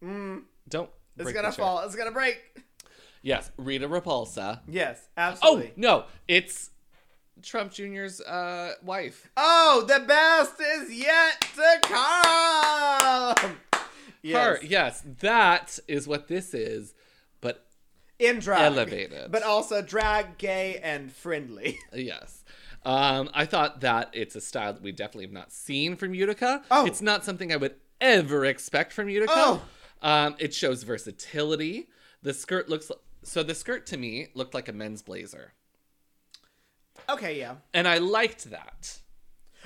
Mm, 0.03 0.43
Don't. 0.69 0.89
it's 1.17 1.31
gonna 1.31 1.49
the 1.49 1.55
chair. 1.55 1.65
fall. 1.65 1.79
It's 1.85 1.95
gonna 1.95 2.11
break. 2.11 2.39
Yes, 3.23 3.49
Rita 3.57 3.87
Repulsa. 3.87 4.59
Yes, 4.67 5.01
absolutely. 5.17 5.69
Oh 5.69 5.73
no, 5.77 6.03
it's 6.27 6.69
Trump 7.41 7.71
Jr.'s 7.71 8.21
uh, 8.21 8.73
wife. 8.83 9.29
Oh, 9.37 9.85
the 9.87 10.03
best 10.05 10.59
is 10.59 10.93
yet 10.93 11.41
to 11.55 11.79
come. 11.83 13.57
Yes. 14.21 14.45
Her. 14.45 14.65
Yes, 14.65 15.03
that 15.21 15.79
is 15.87 16.07
what 16.07 16.27
this 16.27 16.53
is, 16.53 16.93
but 17.41 17.65
in 18.19 18.39
drag, 18.39 18.61
Elevated. 18.73 19.31
but 19.31 19.43
also 19.43 19.81
drag, 19.81 20.37
gay, 20.37 20.79
and 20.83 21.11
friendly. 21.11 21.79
Yes. 21.93 22.43
Um, 22.85 23.29
I 23.33 23.45
thought 23.45 23.79
that 23.79 24.09
it's 24.11 24.35
a 24.35 24.41
style 24.41 24.73
that 24.73 24.81
we 24.83 24.91
definitely 24.91 25.23
have 25.23 25.31
not 25.31 25.53
seen 25.53 25.95
from 25.95 26.13
Utica. 26.13 26.63
Oh. 26.69 26.85
It's 26.85 27.01
not 27.01 27.23
something 27.23 27.53
I 27.53 27.55
would 27.55 27.75
ever 28.01 28.43
expect 28.43 28.91
from 28.91 29.07
Utica. 29.07 29.31
Oh. 29.33 29.61
Um, 30.01 30.35
it 30.37 30.53
shows 30.53 30.83
versatility. 30.83 31.87
The 32.23 32.33
skirt 32.33 32.67
looks 32.67 32.91
so 33.23 33.43
the 33.43 33.55
skirt 33.55 33.85
to 33.87 33.97
me 33.97 34.27
looked 34.33 34.53
like 34.53 34.67
a 34.67 34.73
men's 34.73 35.01
blazer. 35.01 35.53
Okay, 37.09 37.37
yeah, 37.39 37.55
And 37.73 37.87
I 37.87 37.97
liked 37.97 38.49
that. 38.51 38.99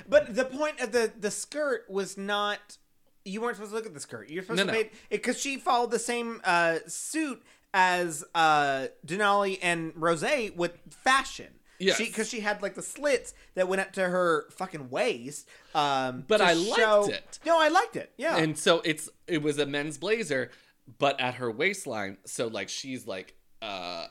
but 0.08 0.36
the 0.36 0.46
point 0.46 0.80
of 0.80 0.92
the 0.92 1.12
the 1.20 1.32
skirt 1.32 1.86
was 1.90 2.18
not. 2.18 2.78
You 3.26 3.42
weren't 3.42 3.58
supposed 3.58 3.72
to 3.72 3.76
look 3.76 3.86
at 3.86 3.94
the 3.94 4.00
skirt. 4.00 4.30
You're 4.30 4.44
supposed 4.44 4.66
No, 4.66 4.72
to 4.74 4.84
no. 4.84 4.90
because 5.10 5.38
she 5.38 5.58
followed 5.58 5.92
the 5.92 6.00
same 6.00 6.40
uh, 6.46 6.80
suit 6.88 7.44
as 7.74 8.24
uh, 8.34 8.88
Denali 9.06 9.60
and 9.62 9.92
Rose 9.96 10.24
with 10.56 10.78
fashion. 10.90 11.48
Yes. 11.80 12.00
because 12.00 12.28
she, 12.28 12.40
had 12.40 12.64
like 12.64 12.74
the 12.74 12.82
slits 12.82 13.36
that 13.54 13.68
went 13.68 13.82
up 13.82 13.92
to 13.94 14.02
her 14.10 14.48
fucking 14.50 14.90
waist. 14.90 15.48
Um, 15.76 16.24
But 16.28 16.42
I 16.42 16.54
liked 16.54 17.10
it. 17.10 17.40
No, 17.46 17.60
I 17.60 17.68
liked 17.68 17.96
it. 17.96 18.12
Yeah, 18.18 18.38
And 18.38 18.58
so 18.58 18.82
it's 18.84 19.10
it 19.28 19.44
was 19.44 19.60
a 19.60 19.66
men's 19.68 20.00
blazer, 20.00 20.50
but 20.98 21.20
at 21.20 21.36
her 21.36 21.52
waistline, 21.52 22.18
so 22.26 22.48
like 22.48 22.70
she's 22.70 23.06
like 23.06 23.36
uh 23.62 24.08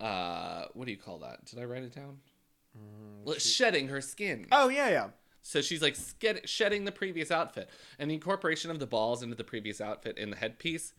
uh 0.00 0.64
what 0.74 0.86
do 0.86 0.90
you 0.92 0.98
call 0.98 1.18
that? 1.18 1.44
Did 1.46 1.58
I 1.58 1.64
write 1.64 1.82
it 1.82 1.94
down? 1.94 2.18
Well, 3.24 3.38
shedding 3.38 3.88
her 3.88 4.00
skin. 4.00 4.46
oh 4.52 4.68
yeah, 4.68 4.88
yeah. 4.88 5.08
So 5.42 5.60
she's 5.60 5.82
like 5.82 5.94
sked- 5.94 6.46
shedding 6.46 6.84
the 6.84 6.92
previous 6.92 7.30
outfit, 7.30 7.68
and 7.98 8.10
the 8.10 8.14
incorporation 8.14 8.70
of 8.70 8.78
the 8.78 8.86
balls 8.86 9.22
into 9.22 9.34
the 9.34 9.44
previous 9.44 9.80
outfit 9.80 10.16
in 10.16 10.30
the 10.30 10.36
headpiece. 10.36 10.94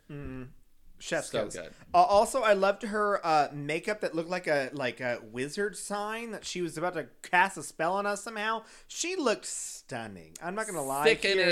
Chef's 1.00 1.32
So 1.32 1.46
kiss. 1.46 1.56
good. 1.56 1.72
Uh, 1.94 1.98
also, 1.98 2.44
I 2.44 2.54
loved 2.54 2.84
her 2.84 3.20
uh, 3.26 3.48
makeup 3.52 4.02
that 4.02 4.16
looked 4.16 4.30
like 4.30 4.48
a 4.48 4.70
like 4.74 5.02
a 5.02 5.20
wizard 5.32 5.76
sign 5.76 6.32
that 6.32 6.46
she 6.46 6.62
was 6.62 6.78
about 6.78 6.94
to 6.94 7.08
cast 7.24 7.58
a 7.58 7.64
spell 7.64 7.94
on 7.94 8.06
us 8.06 8.24
somehow. 8.24 8.64
She 8.88 9.16
looked 9.16 9.46
stunning. 9.46 10.34
I'm 10.42 10.56
not 10.56 10.68
gonna 10.68 10.84
lie. 10.84 11.04
here. 11.34 11.46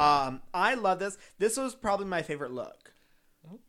Um, 0.00 0.42
I 0.54 0.74
love 0.74 0.98
this. 1.00 1.18
This 1.38 1.56
was 1.56 1.74
probably 1.74 2.06
my 2.06 2.22
favorite 2.22 2.52
look. 2.52 2.87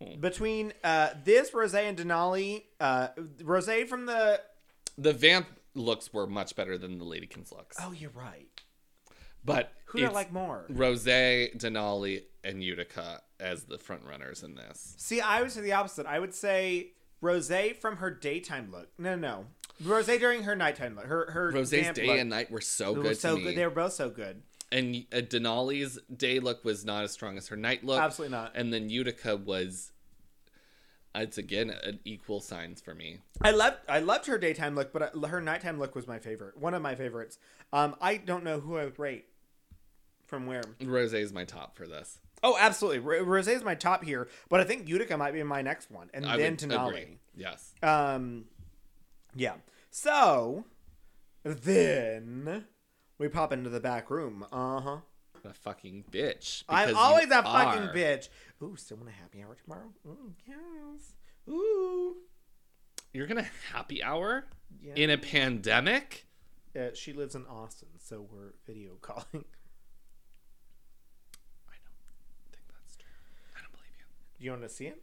Oh. 0.02 0.16
Between 0.18 0.74
uh, 0.84 1.10
this 1.24 1.54
Rose 1.54 1.74
and 1.74 1.98
Denali, 1.98 2.64
uh, 2.80 3.10
Rose 3.44 3.70
from 3.88 4.06
the 4.06 4.42
The 4.98 5.14
vamp 5.14 5.48
looks 5.76 6.14
were 6.14 6.28
much 6.28 6.56
better 6.56 6.78
than 6.78 6.98
the 7.00 7.06
Ladykins 7.06 7.52
looks. 7.52 7.78
oh, 7.80 7.92
you're 7.92 8.12
right. 8.12 8.48
but 9.46 9.72
Who 9.86 10.00
do 10.00 10.06
I 10.06 10.10
like 10.10 10.32
more? 10.32 10.66
Rose, 10.70 11.06
Denali, 11.06 12.24
and 12.44 12.64
Utica 12.64 13.22
as 13.40 13.64
the 13.64 13.78
front 13.78 14.04
runners 14.04 14.44
in 14.44 14.56
this. 14.56 14.96
See, 14.98 15.22
I 15.22 15.42
would 15.42 15.52
say 15.52 15.62
the 15.62 15.74
opposite. 15.74 16.06
I 16.06 16.20
would 16.20 16.34
say 16.34 16.92
Rose 17.22 17.52
from 17.80 17.98
her 17.98 18.12
daytime 18.12 18.72
look. 18.72 18.90
No, 18.98 19.16
no, 19.16 19.28
no. 19.28 19.46
Rose 19.84 20.08
during 20.08 20.44
her 20.44 20.56
nighttime 20.56 20.96
look. 20.96 21.06
Her 21.06 21.32
her 21.32 21.52
Rose's 21.52 21.94
day 21.94 22.08
look. 22.08 22.18
and 22.18 22.30
night 22.30 22.52
were 22.52 22.62
so 22.62 22.94
good 22.96 23.06
was 23.06 23.20
so 23.20 23.38
good. 23.38 23.56
They 23.56 23.66
were 23.66 23.72
both 23.72 23.94
so 23.94 24.10
good. 24.10 24.42
And 24.72 25.06
uh, 25.12 25.18
Denali's 25.18 26.00
day 26.16 26.40
look 26.40 26.64
was 26.64 26.86
not 26.86 27.04
as 27.04 27.12
strong 27.12 27.38
as 27.38 27.48
her 27.48 27.56
night 27.56 27.84
look. 27.84 28.00
Absolutely 28.00 28.36
not. 28.38 28.52
And 28.56 28.74
then 28.74 28.90
Utica 28.90 29.38
was. 29.38 29.92
It's 31.16 31.40
again 31.40 31.72
an 31.72 32.00
equal 32.06 32.40
signs 32.40 32.82
for 32.82 32.94
me. 32.94 33.18
I 33.42 33.52
loved 33.52 33.78
I 33.90 34.00
loved 34.00 34.28
her 34.28 34.38
daytime 34.38 34.76
look, 34.76 34.94
but 34.94 35.16
uh, 35.16 35.28
her 35.28 35.42
nighttime 35.42 35.80
look 35.80 35.96
was 35.96 36.08
my 36.08 36.20
favorite. 36.20 36.56
One 36.58 36.76
of 36.76 36.82
my 36.84 36.94
favorites. 36.96 37.40
Um, 37.74 37.96
I 38.00 38.18
don't 38.18 38.44
know 38.44 38.60
who 38.60 38.78
I 38.78 38.86
would 38.86 39.00
rate 39.00 39.26
from 40.28 40.46
where. 40.46 40.62
Rose 40.82 41.14
is 41.14 41.34
my 41.34 41.46
top 41.46 41.76
for 41.76 41.88
this. 41.88 42.20
Oh, 42.44 42.56
absolutely. 42.60 43.00
R- 43.18 43.24
Rose 43.24 43.48
is 43.48 43.64
my 43.64 43.76
top 43.76 44.04
here, 44.04 44.30
but 44.50 44.60
I 44.60 44.64
think 44.64 44.88
Utica 44.88 45.18
might 45.18 45.34
be 45.34 45.42
my 45.44 45.62
next 45.62 45.92
one, 45.92 46.10
and 46.14 46.26
I 46.26 46.38
then 46.38 46.56
Denali. 46.56 46.88
Agree. 46.88 47.18
Yes. 47.36 47.74
Um, 47.82 48.46
yeah. 49.36 49.56
So 49.90 50.64
then 51.44 52.66
we 53.20 53.28
pop 53.28 53.54
into 53.54 53.70
the 53.70 53.80
back 53.80 54.10
room. 54.10 54.44
Uh 54.52 54.80
huh. 54.82 54.98
A 55.46 55.54
fucking 55.54 56.06
bitch. 56.12 56.64
I'm 56.68 56.96
always 56.98 57.28
a 57.28 57.44
fucking 57.44 57.84
are. 57.84 57.94
bitch. 57.94 58.28
Ooh, 58.62 58.76
still 58.76 58.98
want 58.98 59.10
a 59.10 59.14
happy 59.14 59.42
hour 59.42 59.56
tomorrow? 59.64 59.94
Mm, 60.06 60.34
yes. 60.48 61.14
Ooh. 61.48 62.18
You're 63.14 63.28
gonna 63.28 63.48
happy 63.72 64.04
hour 64.04 64.48
Yeah. 64.84 64.94
in 64.96 65.10
a 65.12 65.18
pandemic. 65.18 66.26
Uh, 66.78 66.90
she 66.94 67.14
lives 67.14 67.36
in 67.36 67.46
Austin, 67.48 67.88
so 68.00 68.28
we're 68.32 68.54
video 68.68 68.96
calling. 69.02 69.24
I 69.32 69.38
don't 71.78 72.52
think 72.52 72.64
that's 72.74 72.96
true. 72.98 73.08
I 73.56 73.62
don't 73.62 73.72
believe 73.72 73.94
you. 73.98 74.06
Do 74.40 74.46
you 74.46 74.52
want 74.52 74.64
to 74.64 74.70
see 74.70 74.88
it? 74.88 75.02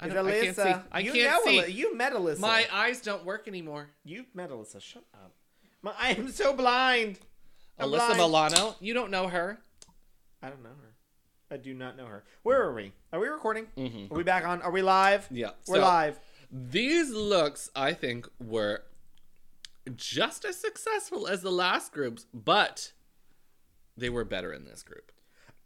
I, 0.00 0.06
Is 0.06 0.14
don't, 0.14 0.26
I 0.28 0.40
can't 0.40 0.56
see. 0.56 0.62
Alyssa- 0.62 0.84
I 0.92 1.00
you 1.00 1.12
can't 1.12 1.30
know 1.32 1.50
see. 1.50 1.58
Aly- 1.58 1.72
you 1.72 1.96
met 1.96 2.12
Alyssa. 2.12 2.38
My 2.38 2.66
eyes 2.72 3.00
don't 3.00 3.24
work 3.24 3.48
anymore. 3.48 3.90
You've 4.04 4.32
met 4.34 4.50
Alyssa. 4.50 4.80
Shut 4.80 5.02
up. 5.12 5.32
My, 5.82 5.92
I 5.98 6.10
am 6.10 6.30
so 6.30 6.52
blind. 6.54 7.18
I'm 7.78 7.88
Alyssa 7.90 8.16
blind. 8.16 8.18
Milano. 8.18 8.76
You 8.80 8.94
don't 8.94 9.10
know 9.10 9.28
her. 9.28 9.58
I 10.42 10.48
don't 10.48 10.62
know 10.62 10.70
her. 10.70 10.94
I 11.50 11.56
do 11.56 11.72
not 11.74 11.96
know 11.96 12.06
her. 12.06 12.24
Where 12.42 12.62
are 12.62 12.74
we? 12.74 12.92
Are 13.12 13.20
we 13.20 13.28
recording? 13.28 13.66
Mhm. 13.76 14.10
Are 14.10 14.14
we 14.14 14.22
back 14.22 14.44
on? 14.44 14.60
Are 14.62 14.70
we 14.70 14.82
live? 14.82 15.26
Yeah. 15.30 15.52
We're 15.66 15.76
so 15.76 15.82
live. 15.82 16.20
These 16.50 17.10
looks, 17.10 17.70
I 17.74 17.92
think, 17.94 18.28
were 18.38 18.84
just 19.94 20.44
as 20.44 20.58
successful 20.58 21.26
as 21.26 21.42
the 21.42 21.50
last 21.52 21.92
groups, 21.92 22.26
but 22.34 22.92
they 23.96 24.10
were 24.10 24.24
better 24.24 24.52
in 24.52 24.64
this 24.64 24.82
group. 24.82 25.10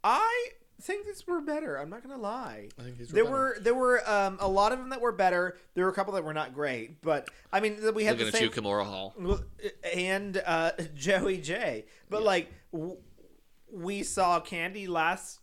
I 0.05 0.51
think 0.83 1.07
these 1.07 1.27
were 1.27 1.41
better. 1.41 1.77
I'm 1.77 1.89
not 1.91 2.03
gonna 2.03 2.21
lie. 2.21 2.69
I 2.79 2.83
think 2.83 2.99
these 2.99 3.09
were 3.11 3.15
There 3.15 3.25
better. 3.25 3.35
were 3.37 3.57
there 3.61 3.75
were 3.75 4.11
um, 4.11 4.37
a 4.41 4.49
lot 4.49 4.73
of 4.73 4.79
them 4.79 4.89
that 4.91 5.01
were 5.01 5.13
better. 5.13 5.57
There 5.75 5.85
were 5.85 5.91
a 5.91 5.95
couple 5.95 6.13
that 6.15 6.25
were 6.25 6.35
not 6.35 6.53
great, 6.55 7.01
but 7.03 7.29
I 7.53 7.61
mean 7.61 7.79
we 7.95 8.05
had 8.05 8.19
Looking 8.19 8.19
the 8.19 8.27
at 8.29 8.35
same 8.35 8.45
you, 8.45 8.51
Kahmora 8.51 8.85
Hall. 8.85 9.15
And 9.95 10.43
uh, 10.45 10.73
Joey 10.95 11.39
Jay. 11.39 11.87
But 12.11 12.21
Yeah. 12.21 12.27
like 12.27 12.53
w- 12.73 12.97
we 13.73 14.03
saw 14.03 14.41
Kandy 14.41 14.89
last 14.89 15.41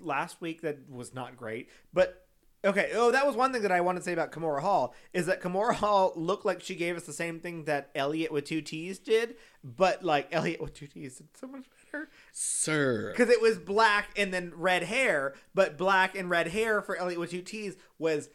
last 0.00 0.40
week 0.40 0.62
that 0.62 0.88
was 0.90 1.14
not 1.14 1.36
great. 1.36 1.68
But 1.92 2.26
okay, 2.64 2.90
oh 2.94 3.10
that 3.12 3.26
was 3.26 3.36
one 3.36 3.52
thing 3.52 3.62
that 3.62 3.72
I 3.72 3.80
wanted 3.80 4.00
to 4.00 4.04
say 4.04 4.12
about 4.12 4.32
Kahmora 4.32 4.60
Hall 4.60 4.94
is 5.12 5.26
that 5.26 5.40
Kahmora 5.40 5.74
Hall 5.74 6.12
looked 6.16 6.44
like 6.44 6.60
she 6.62 6.74
gave 6.74 6.96
us 6.96 7.04
the 7.04 7.12
same 7.12 7.40
thing 7.40 7.64
that 7.64 7.90
Elliott 7.94 8.32
with 8.32 8.44
two 8.44 8.60
T's 8.60 8.98
did, 8.98 9.36
but 9.62 10.04
like 10.04 10.28
Elliott 10.32 10.60
with 10.60 10.74
two 10.74 10.86
T's 10.86 11.18
did 11.18 11.28
so 11.36 11.46
much 11.46 11.64
better 11.90 12.08
Sir. 12.32 13.12
because 13.12 13.30
it 13.30 13.40
was 13.40 13.58
black 13.58 14.10
and 14.16 14.32
then 14.32 14.52
red 14.54 14.84
hair, 14.84 15.34
but 15.54 15.76
black 15.76 16.16
and 16.16 16.30
red 16.30 16.48
hair 16.48 16.80
for 16.82 16.96
Elliott 16.96 17.20
with 17.20 17.30
two 17.30 17.42
T's 17.42 17.76
was 17.98 18.28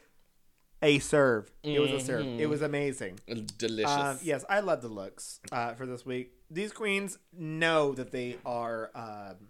a 0.81 0.99
serve. 0.99 1.51
It 1.63 1.79
was 1.79 1.91
a 1.91 1.99
serve. 1.99 2.25
It 2.25 2.49
was 2.49 2.61
amazing. 2.61 3.19
Delicious. 3.57 3.91
Um, 3.91 4.19
yes, 4.21 4.43
I 4.49 4.59
love 4.59 4.81
the 4.81 4.89
looks 4.89 5.39
uh, 5.51 5.73
for 5.75 5.85
this 5.85 6.05
week. 6.05 6.33
These 6.51 6.73
queens 6.73 7.17
know 7.31 7.93
that 7.93 8.11
they 8.11 8.37
are 8.45 8.91
um, 8.93 9.47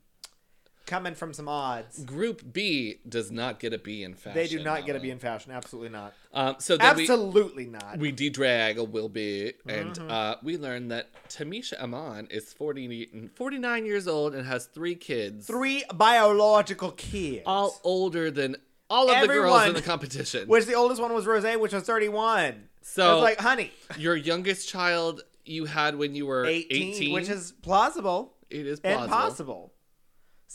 coming 0.86 1.16
from 1.16 1.34
some 1.34 1.48
odds. 1.48 2.04
Group 2.04 2.54
B 2.54 3.00
does 3.08 3.32
not 3.32 3.60
get 3.60 3.74
a 3.74 3.78
B 3.78 4.04
in 4.04 4.14
fashion. 4.14 4.34
They 4.36 4.48
do 4.48 4.62
not 4.64 4.86
get 4.86 4.96
a 4.96 5.00
B 5.00 5.10
in 5.10 5.20
fashion. 5.20 5.52
Absolutely 5.52 5.90
not. 5.90 6.14
Um, 6.34 6.56
so 6.60 6.78
Absolutely 6.80 7.66
not. 7.66 7.98
we 7.98 8.10
we 8.10 8.12
de-drag 8.12 8.78
a 8.78 8.84
will 8.84 9.10
be, 9.10 9.54
and 9.68 9.94
Mm-hmm. 9.94 10.12
uh, 10.12 10.36
we 10.44 10.58
learn 10.58 10.90
that 10.90 11.08
Tamisha 11.30 11.82
Iman 11.82 12.28
is 12.32 12.52
40, 12.54 13.30
49 13.36 13.86
years 13.86 14.08
old 14.08 14.34
and 14.36 14.46
has 14.46 14.66
three 14.66 14.96
kids, 14.96 15.48
Three 15.48 15.84
biological 15.94 16.92
kids. 16.92 17.44
all 17.46 17.80
older 17.84 18.30
than 18.32 18.56
all 18.90 19.10
of 19.10 19.22
the 19.22 19.28
girls 19.28 19.68
in 19.68 19.74
the 19.74 19.82
competition. 19.82 20.48
which 20.48 20.66
the 20.66 20.74
oldest 20.76 21.02
one 21.02 21.14
was 21.14 21.26
Rose, 21.26 21.44
which 21.58 21.74
was 21.74 21.84
31. 21.84 22.70
So- 22.82 23.08
I 23.10 23.14
was 23.14 23.24
like, 23.24 23.40
honey, 23.40 23.72
Your 23.98 24.16
youngest 24.16 24.68
child 24.70 25.22
you 25.46 25.66
had 25.66 25.96
when 25.98 26.16
you 26.16 26.26
were 26.26 26.46
18, 26.46 26.94
18, 26.94 27.14
which 27.14 27.30
is 27.30 27.52
plausible 27.62 28.34
it 28.50 28.66
is 28.68 28.80
and 28.84 28.96
plausible. 29.10 29.18
possible. 29.18 29.73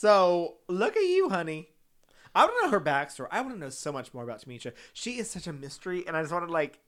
So 0.01 0.59
look 0.69 0.97
at 0.97 1.03
you, 1.03 1.29
honey. 1.29 1.71
I 2.33 2.45
want 2.45 2.55
to 2.61 2.67
know 2.67 2.71
her 2.71 2.81
backstory. 2.81 3.27
I 3.33 3.41
want 3.41 3.55
to 3.55 3.59
know 3.59 3.69
so 3.71 3.91
much 3.91 4.15
more 4.15 4.23
about 4.23 4.41
Tamisha. 4.43 4.73
She 4.93 5.19
is 5.19 5.29
such 5.29 5.49
a 5.49 5.53
mystery, 5.53 6.05
and 6.07 6.17
I 6.17 6.21
just 6.23 6.33
want 6.33 6.47
to 6.47 6.53
like, 6.53 6.79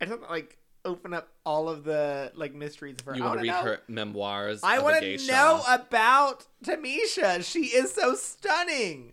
I 0.00 0.06
just 0.06 0.12
want 0.18 0.24
to 0.30 0.30
like 0.34 0.56
open 0.82 1.12
up 1.12 1.28
all 1.44 1.68
of 1.68 1.84
the 1.84 2.32
like 2.34 2.54
mysteries 2.54 2.96
of 2.98 3.04
her. 3.04 3.14
You 3.14 3.24
want 3.24 3.40
to 3.40 3.42
read 3.42 3.48
know- 3.48 3.62
her 3.62 3.80
memoirs? 3.88 4.60
I 4.62 4.78
want 4.78 5.02
to 5.02 5.26
know 5.26 5.62
about 5.68 6.46
Tamisha. 6.64 7.44
She 7.44 7.66
is 7.66 7.92
so 7.92 8.14
stunning, 8.14 9.12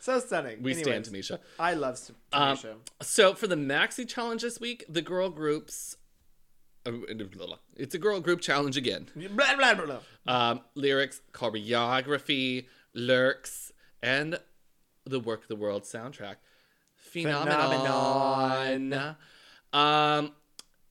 so 0.00 0.18
stunning. 0.18 0.60
We 0.60 0.72
Anyways, 0.72 0.84
stand 0.84 1.04
Tamisha. 1.04 1.38
I 1.60 1.74
love 1.74 2.00
Um, 2.32 2.56
Tamisha. 2.56 2.74
So 3.00 3.34
for 3.34 3.46
the 3.46 3.54
maxi 3.54 4.08
challenge 4.08 4.42
this 4.42 4.58
week, 4.58 4.84
the 4.88 5.02
girl 5.02 5.28
groups. 5.30 5.96
It's 7.76 7.94
a 7.94 7.98
girl 7.98 8.20
group 8.20 8.40
challenge 8.40 8.76
again. 8.76 9.08
blah 9.14 9.56
blah 9.56 9.74
blah. 9.74 9.84
blah. 9.84 9.98
Um, 10.26 10.60
lyrics, 10.74 11.20
choreography, 11.32 12.66
lurks, 12.94 13.72
and 14.02 14.38
the 15.04 15.20
Work 15.20 15.42
of 15.42 15.48
the 15.48 15.56
World 15.56 15.82
soundtrack. 15.82 16.36
Phenomenon. 16.96 19.16
Um, 19.72 20.32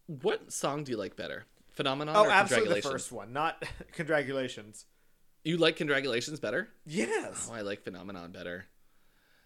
what 0.07 0.51
song 0.51 0.83
do 0.83 0.91
you 0.91 0.97
like 0.97 1.15
better? 1.15 1.45
Phenomenon 1.69 2.15
Oh, 2.17 2.29
absolutely 2.29 2.81
the 2.81 2.89
first 2.89 3.11
one, 3.11 3.31
not 3.31 3.63
congratulations. 3.93 4.85
You 5.43 5.57
like 5.57 5.75
Congratulations 5.75 6.39
better? 6.39 6.69
Yes. 6.85 7.47
Oh, 7.49 7.55
I 7.55 7.61
like 7.61 7.83
Phenomenon 7.83 8.31
better. 8.31 8.65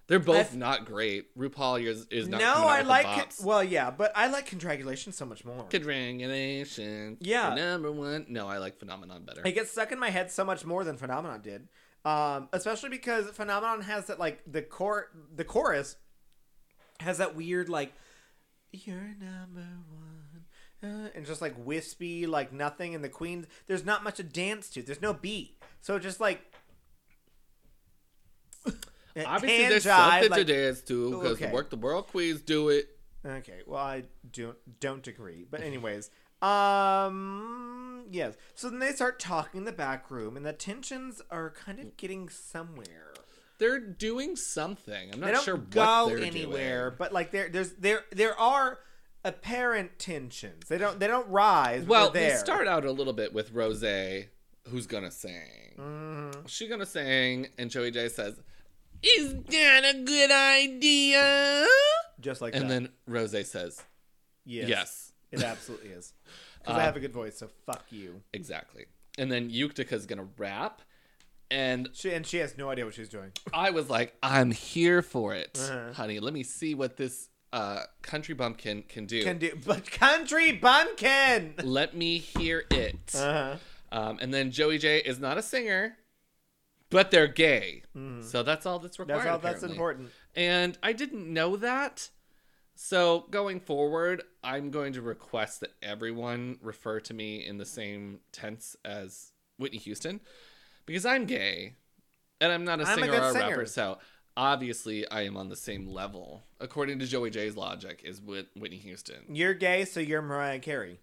They're 0.08 0.20
both 0.20 0.50
I've- 0.50 0.58
not 0.58 0.86
great. 0.86 1.36
RuPaul 1.36 1.84
is, 1.84 2.06
is 2.12 2.28
not 2.28 2.40
no, 2.40 2.54
I 2.54 2.82
like 2.82 3.08
bops. 3.08 3.44
Well, 3.44 3.64
yeah, 3.64 3.90
but 3.90 4.12
I 4.16 4.28
like 4.28 4.46
congratulations 4.46 5.18
so 5.18 5.26
much 5.26 5.44
more. 5.44 5.64
Congratulations. 5.64 7.18
Yeah. 7.22 7.56
Number 7.56 7.92
one. 7.92 8.26
No, 8.30 8.48
I 8.48 8.60
like 8.60 8.78
Phenomenon 8.78 9.24
better. 9.26 9.42
It 9.44 9.54
gets 9.54 9.72
stuck 9.72 9.92
in 9.92 10.00
my 10.00 10.12
head 10.12 10.32
so 10.32 10.46
much 10.46 10.66
more 10.66 10.84
than 10.84 10.98
Phenomenon 10.98 11.42
did. 11.42 11.68
Um, 12.06 12.50
especially 12.54 12.90
because 12.90 13.30
Phenomenon 13.32 13.82
has 13.82 14.06
that 14.08 14.20
like 14.20 14.44
the 14.46 14.62
core 14.62 15.10
the 15.36 15.44
chorus 15.44 15.96
has 17.00 17.18
that 17.18 17.36
weird 17.36 17.68
like 17.68 17.94
you're 18.72 19.16
number 19.20 19.66
one 19.90 20.46
uh, 20.84 21.10
and 21.16 21.26
just 21.26 21.42
like 21.42 21.56
wispy 21.58 22.28
like 22.28 22.54
nothing 22.54 22.94
and 22.94 23.04
the 23.04 23.10
queens 23.10 23.48
there's 23.68 23.86
not 23.86 24.04
much 24.04 24.18
to 24.18 24.24
dance 24.24 24.70
to 24.70 24.82
there's 24.84 25.02
no 25.02 25.14
beat 25.14 25.58
so 25.82 25.98
just 25.98 26.20
like 26.20 26.42
Obviously, 29.24 29.58
hand 29.62 29.72
there's 29.72 29.86
jive, 29.86 30.10
something 30.12 30.32
like- 30.32 30.46
to 30.48 30.54
dance 30.54 30.82
to 30.82 31.10
because 31.12 31.32
Okay. 31.34 31.46
the 31.48 31.54
Work 31.54 31.70
the 31.70 31.78
World 31.78 32.08
Queens 32.08 32.42
do 32.42 32.70
it. 32.70 32.90
Okay, 33.26 33.62
well 33.66 33.82
I 33.84 34.04
don't 34.32 34.58
don't 34.80 35.08
agree. 35.08 35.46
But 35.50 35.62
anyways, 35.62 36.10
um 36.42 38.06
yes. 38.10 38.36
So 38.54 38.70
then 38.70 38.80
they 38.80 38.92
start 38.92 39.20
talking 39.20 39.60
in 39.60 39.66
the 39.66 39.72
back 39.72 40.10
room 40.12 40.36
and 40.38 40.46
the 40.46 40.54
tensions 40.54 41.22
are 41.32 41.50
kind 41.52 41.80
of 41.80 41.98
getting 41.98 42.30
somewhere. 42.30 43.14
They're 43.58 43.80
doing 43.80 44.36
something. 44.36 45.12
I'm 45.14 45.20
not 45.22 45.26
They 45.28 45.32
don't 45.32 45.44
sure 45.46 45.58
go 45.58 46.08
what 46.08 46.16
they're 46.18 46.26
anywhere, 46.26 46.90
doing. 46.90 46.96
but 47.00 47.14
like 47.14 47.32
there 47.32 47.50
there's 47.50 47.72
there 47.74 48.04
there 48.12 48.38
are 48.40 48.80
apparent 49.24 49.98
tensions. 49.98 50.68
They 50.68 50.78
don't 50.78 51.00
they 51.00 51.08
don't 51.08 51.28
rise. 51.30 51.86
Well, 51.86 52.10
there. 52.12 52.38
start 52.38 52.68
out 52.68 52.86
a 52.86 52.92
little 52.92 53.14
bit 53.14 53.34
with 53.34 53.52
Rose, 53.54 53.82
who's 54.70 54.88
gonna 54.88 55.12
sing. 55.12 55.74
Mhm. 55.80 56.48
She 56.48 56.68
gonna 56.68 56.86
sing, 56.86 57.48
and 57.58 57.72
Joey 57.72 57.92
Jay 57.92 58.10
says, 58.10 58.40
Is 59.18 59.34
that 59.50 59.84
a 59.96 60.00
good 60.04 60.32
idea? 60.32 61.66
Just 62.20 62.42
like 62.42 62.54
that. 62.54 62.62
And 62.62 62.70
that. 62.72 62.74
then 62.84 62.90
Rose 63.08 63.32
says, 63.50 63.82
yes, 64.46 64.68
yes. 64.70 65.12
it 65.32 65.44
absolutely 65.44 65.90
is. 65.90 66.14
Because 66.60 66.76
Uh, 66.78 66.80
I 66.80 66.84
have 66.84 66.96
a 66.96 67.00
good 67.00 67.14
voice, 67.14 67.38
so 67.38 67.50
fuck 67.66 67.86
you. 67.92 68.22
Exactly. 68.34 68.86
And 69.18 69.32
then 69.32 69.50
Yuktika's 69.52 70.06
gonna 70.06 70.28
rap. 70.38 70.82
And 71.52 71.90
She 71.94 72.12
and 72.12 72.26
she 72.26 72.38
has 72.38 72.58
no 72.58 72.70
idea 72.70 72.86
what 72.86 72.96
she's 72.96 73.10
doing. 73.10 73.32
I 73.54 73.70
was 73.70 73.90
like, 73.90 74.16
I'm 74.24 74.50
here 74.52 75.02
for 75.04 75.36
it, 75.36 75.60
Uh-huh. 75.62 75.94
honey. 75.94 76.20
Let 76.20 76.34
me 76.34 76.42
see 76.44 76.74
what 76.74 76.98
this 76.98 77.30
uh, 77.54 77.82
country 78.02 78.34
bumpkin 78.34 78.84
can 78.90 79.06
do. 79.06 79.24
Can 79.24 79.38
do, 79.38 79.52
but 79.66 79.90
country 79.92 80.54
bumpkin. 80.54 81.54
Let 81.64 81.96
me 81.96 82.18
hear 82.18 82.64
it. 82.72 83.14
Uh-huh. 83.16 83.58
Um, 83.92 84.18
and 84.20 84.34
then 84.34 84.50
Joey 84.52 84.80
Jay 84.80 84.98
is 85.00 85.20
not 85.20 85.38
a 85.38 85.42
singer, 85.44 85.96
but 86.90 87.12
they're 87.12 87.28
gay. 87.28 87.84
Mm-hmm. 87.96 88.22
So 88.22 88.44
that's 88.44 88.66
all 88.66 88.80
that's 88.80 89.00
required. 89.00 89.20
That's 89.20 89.30
all. 89.30 89.40
That's 89.40 89.64
important. 89.64 90.10
And 90.36 90.78
I 90.84 90.94
didn't 90.94 91.32
know 91.32 91.56
that. 91.58 92.10
So 92.76 93.26
going 93.32 93.62
forward, 93.62 94.24
I'm 94.44 94.70
going 94.70 94.94
to 94.94 95.02
request 95.02 95.62
that 95.62 95.74
everyone 95.82 96.58
refer 96.62 97.00
to 97.02 97.14
me 97.14 97.46
in 97.46 97.58
the 97.58 97.66
same 97.66 98.20
tense 98.32 98.76
as 98.84 99.32
Whitney 99.58 99.80
Houston 99.80 100.20
because 100.86 101.06
I'm 101.06 101.26
gay 101.26 101.76
and 102.42 102.52
I'm 102.52 102.66
not 102.66 102.82
a 102.82 102.84
I'm 102.84 102.90
a 102.90 102.96
singer 102.96 103.12
good 103.12 103.22
or 103.22 103.30
a 103.30 103.32
singer. 103.32 103.50
rapper. 103.50 103.66
So 103.66 103.98
obviously, 104.36 105.10
I 105.10 105.22
am 105.22 105.38
on 105.38 105.48
the 105.48 105.56
same 105.56 105.88
level, 105.88 106.44
according 106.60 107.00
to 107.00 107.08
Joey 107.08 107.30
Jay's 107.30 107.56
logic, 107.56 108.02
is 108.04 108.22
with 108.22 108.48
Whitney 108.56 108.78
Houston. 108.78 109.24
You're 109.30 109.54
gay, 109.54 109.86
so 109.86 110.02
you're 110.02 110.22
Mariah 110.22 110.60
Carey. 110.60 111.00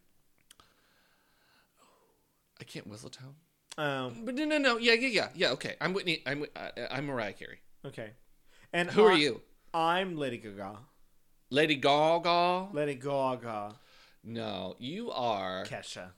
I 2.60 2.64
can't 2.64 2.86
whistle 2.86 3.10
tone. 3.10 3.34
Um. 3.78 4.23
But 4.24 4.35
no, 4.35 4.44
no, 4.44 4.59
no. 4.59 4.77
Yeah, 4.78 4.93
yeah, 4.94 5.09
yeah, 5.09 5.28
yeah. 5.35 5.51
Okay, 5.53 5.77
I'm 5.81 5.93
Whitney. 5.94 6.23
I'm 6.27 6.44
uh, 6.55 6.69
I'm 6.90 7.07
Mariah 7.07 7.32
Carey. 7.32 7.61
Okay. 7.86 8.11
And 8.73 8.90
Who 8.90 9.05
are 9.05 9.12
you? 9.16 9.40
I'm 9.74 10.16
Lady 10.16 10.39
Gaga. 10.39 10.77
Lady 11.51 11.77
Gaga? 11.77 12.69
Lady 12.73 12.94
Gaga. 12.94 13.74
No, 14.24 14.77
you 14.78 15.11
are 15.11 15.65
Kesha. 15.65 16.11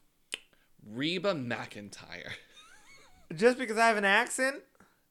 Reba 0.87 1.33
McEntire. 1.35 2.31
Just 3.35 3.59
because 3.59 3.79
I 3.79 3.87
have 3.89 3.97
an 3.97 4.05
accent? 4.05 4.57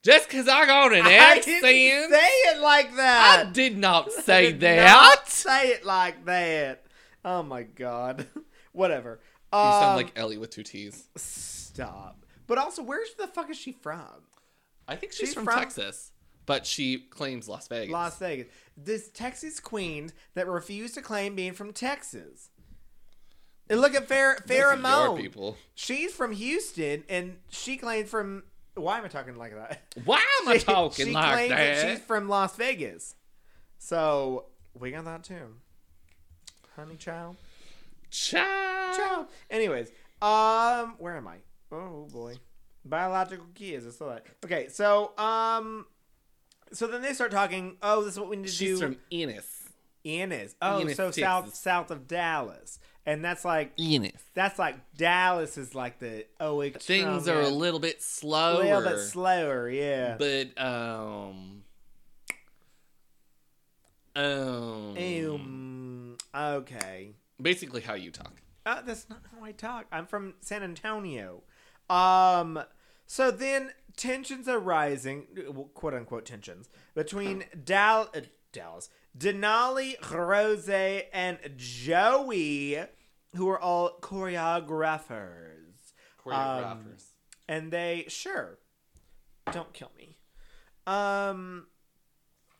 Just 0.03 0.27
because 0.29 0.47
I 0.47 0.65
got 0.65 0.93
an 0.93 1.01
I 1.05 1.13
accent, 1.13 1.63
didn't 1.63 2.11
say 2.11 2.27
it 2.27 2.59
like 2.61 2.95
that. 2.97 3.45
I 3.47 3.49
did 3.51 3.77
not 3.77 4.09
I 4.17 4.21
say 4.21 4.51
did 4.51 4.59
that. 4.61 4.85
not 4.91 5.27
say 5.29 5.69
it 5.69 5.85
like 5.85 6.25
that. 6.25 6.85
Oh 7.25 7.41
my 7.41 7.63
god. 7.63 8.27
Whatever. 8.73 9.19
You 9.53 9.59
Um, 9.59 9.71
sound 9.71 9.95
like 9.97 10.11
Ellie 10.17 10.37
with 10.37 10.49
two 10.51 10.63
T's. 10.63 11.07
stop. 11.15 12.22
But 12.53 12.61
also, 12.61 12.83
where's 12.83 13.15
the 13.15 13.25
fuck 13.25 13.49
is 13.49 13.57
she 13.57 13.71
from? 13.71 14.03
I 14.87 14.95
think 14.95 15.11
she's, 15.11 15.29
she's 15.29 15.33
from, 15.33 15.45
from- 15.45 15.57
Texas, 15.57 16.11
but 16.45 16.67
she 16.67 16.99
claims 16.99 17.49
Las 17.49 17.67
Vegas. 17.67 17.91
Las 17.91 18.19
Vegas. 18.19 18.45
This 18.77 19.09
Texas 19.09 19.59
queen 19.59 20.11
that 20.35 20.47
refused 20.47 20.93
to 20.93 21.01
claim 21.01 21.33
being 21.33 21.53
from 21.53 21.73
Texas. 21.73 22.51
And 23.71 23.81
look 23.81 23.95
at 23.95 24.07
Farrah 24.07 24.45
Farrah 24.45 24.79
Moan. 24.79 25.17
people. 25.19 25.57
She's 25.73 26.13
from 26.13 26.31
Houston, 26.31 27.03
and 27.09 27.37
she 27.49 27.75
claims 27.75 28.07
from. 28.11 28.43
Why 28.75 28.99
am 28.99 29.05
I 29.05 29.07
talking 29.07 29.35
like 29.35 29.55
that? 29.55 29.81
Why 30.05 30.21
am 30.43 30.47
I 30.49 30.57
She- 30.59 30.63
talking 30.65 31.05
she 31.07 31.11
like 31.11 31.33
claims 31.33 31.49
that? 31.49 31.89
she's 31.89 32.05
from 32.05 32.29
Las 32.29 32.55
Vegas. 32.55 33.15
So 33.79 34.45
we 34.79 34.91
got 34.91 35.05
that 35.05 35.23
too. 35.23 35.55
Honey 36.75 36.97
child. 36.97 37.35
Child. 38.11 38.95
Ciao. 38.95 39.27
Anyways, 39.49 39.89
um, 40.21 40.93
where 40.99 41.17
am 41.17 41.27
I? 41.27 41.37
Oh 41.75 42.07
boy, 42.11 42.35
biological 42.85 43.47
kids. 43.55 43.87
I 43.87 43.89
saw 43.89 44.09
that. 44.09 44.25
Okay, 44.45 44.67
so 44.69 45.17
um, 45.17 45.87
so 46.71 46.85
then 46.87 47.01
they 47.01 47.13
start 47.13 47.31
talking. 47.31 47.77
Oh, 47.81 48.03
this 48.03 48.13
is 48.13 48.19
what 48.19 48.29
we 48.29 48.35
need 48.35 48.45
to 48.45 48.51
She's 48.51 48.79
do. 48.79 48.85
from 48.85 48.97
Ennis. 49.11 49.47
Ennis. 50.05 50.55
Oh, 50.61 50.79
Ennis, 50.81 50.97
so 50.97 51.09
south 51.11 51.45
Texas. 51.45 51.59
south 51.59 51.89
of 51.89 52.07
Dallas, 52.07 52.77
and 53.07 53.23
that's 53.25 53.43
like 53.43 53.71
Ennis. 53.79 54.21
that's 54.35 54.59
like 54.59 54.75
Dallas 54.95 55.57
is 55.57 55.73
like 55.73 55.97
the 55.99 56.25
oh 56.39 56.61
it- 56.61 56.81
Things 56.83 57.27
are 57.27 57.41
a 57.41 57.49
little 57.49 57.79
bit 57.79 58.03
slower. 58.03 58.61
a 58.61 58.65
little 58.65 58.81
bit 58.91 58.99
slower. 58.99 59.67
Yeah. 59.69 60.17
But 60.19 60.61
um 60.61 61.63
um 64.15 64.95
Um. 64.97 66.17
Okay. 66.35 67.13
basically 67.41 67.81
how 67.81 67.93
you 67.95 68.11
talk. 68.11 68.33
Uh, 68.65 68.81
that's 68.81 69.09
not 69.09 69.19
how 69.35 69.43
I 69.43 69.51
talk. 69.51 69.87
I'm 69.91 70.05
from 70.05 70.35
San 70.41 70.63
Antonio. 70.63 71.43
Um, 71.89 72.63
so 73.05 73.31
then 73.31 73.71
tensions 73.95 74.47
are 74.47 74.59
rising, 74.59 75.27
quote 75.73 75.93
unquote 75.93 76.25
tensions, 76.25 76.69
between 76.95 77.45
Dal- 77.63 78.09
uh, 78.15 78.21
Dallas, 78.51 78.89
Denali, 79.17 79.95
Rose, 80.11 80.69
and 81.13 81.37
Joey, 81.55 82.79
who 83.35 83.49
are 83.49 83.59
all 83.59 83.97
choreographers. 84.01 85.93
Choreographers. 86.23 87.05
And 87.47 87.71
they, 87.71 88.05
sure, 88.07 88.57
don't 89.51 89.73
kill 89.73 89.91
me. 89.97 90.17
Um, 90.87 91.67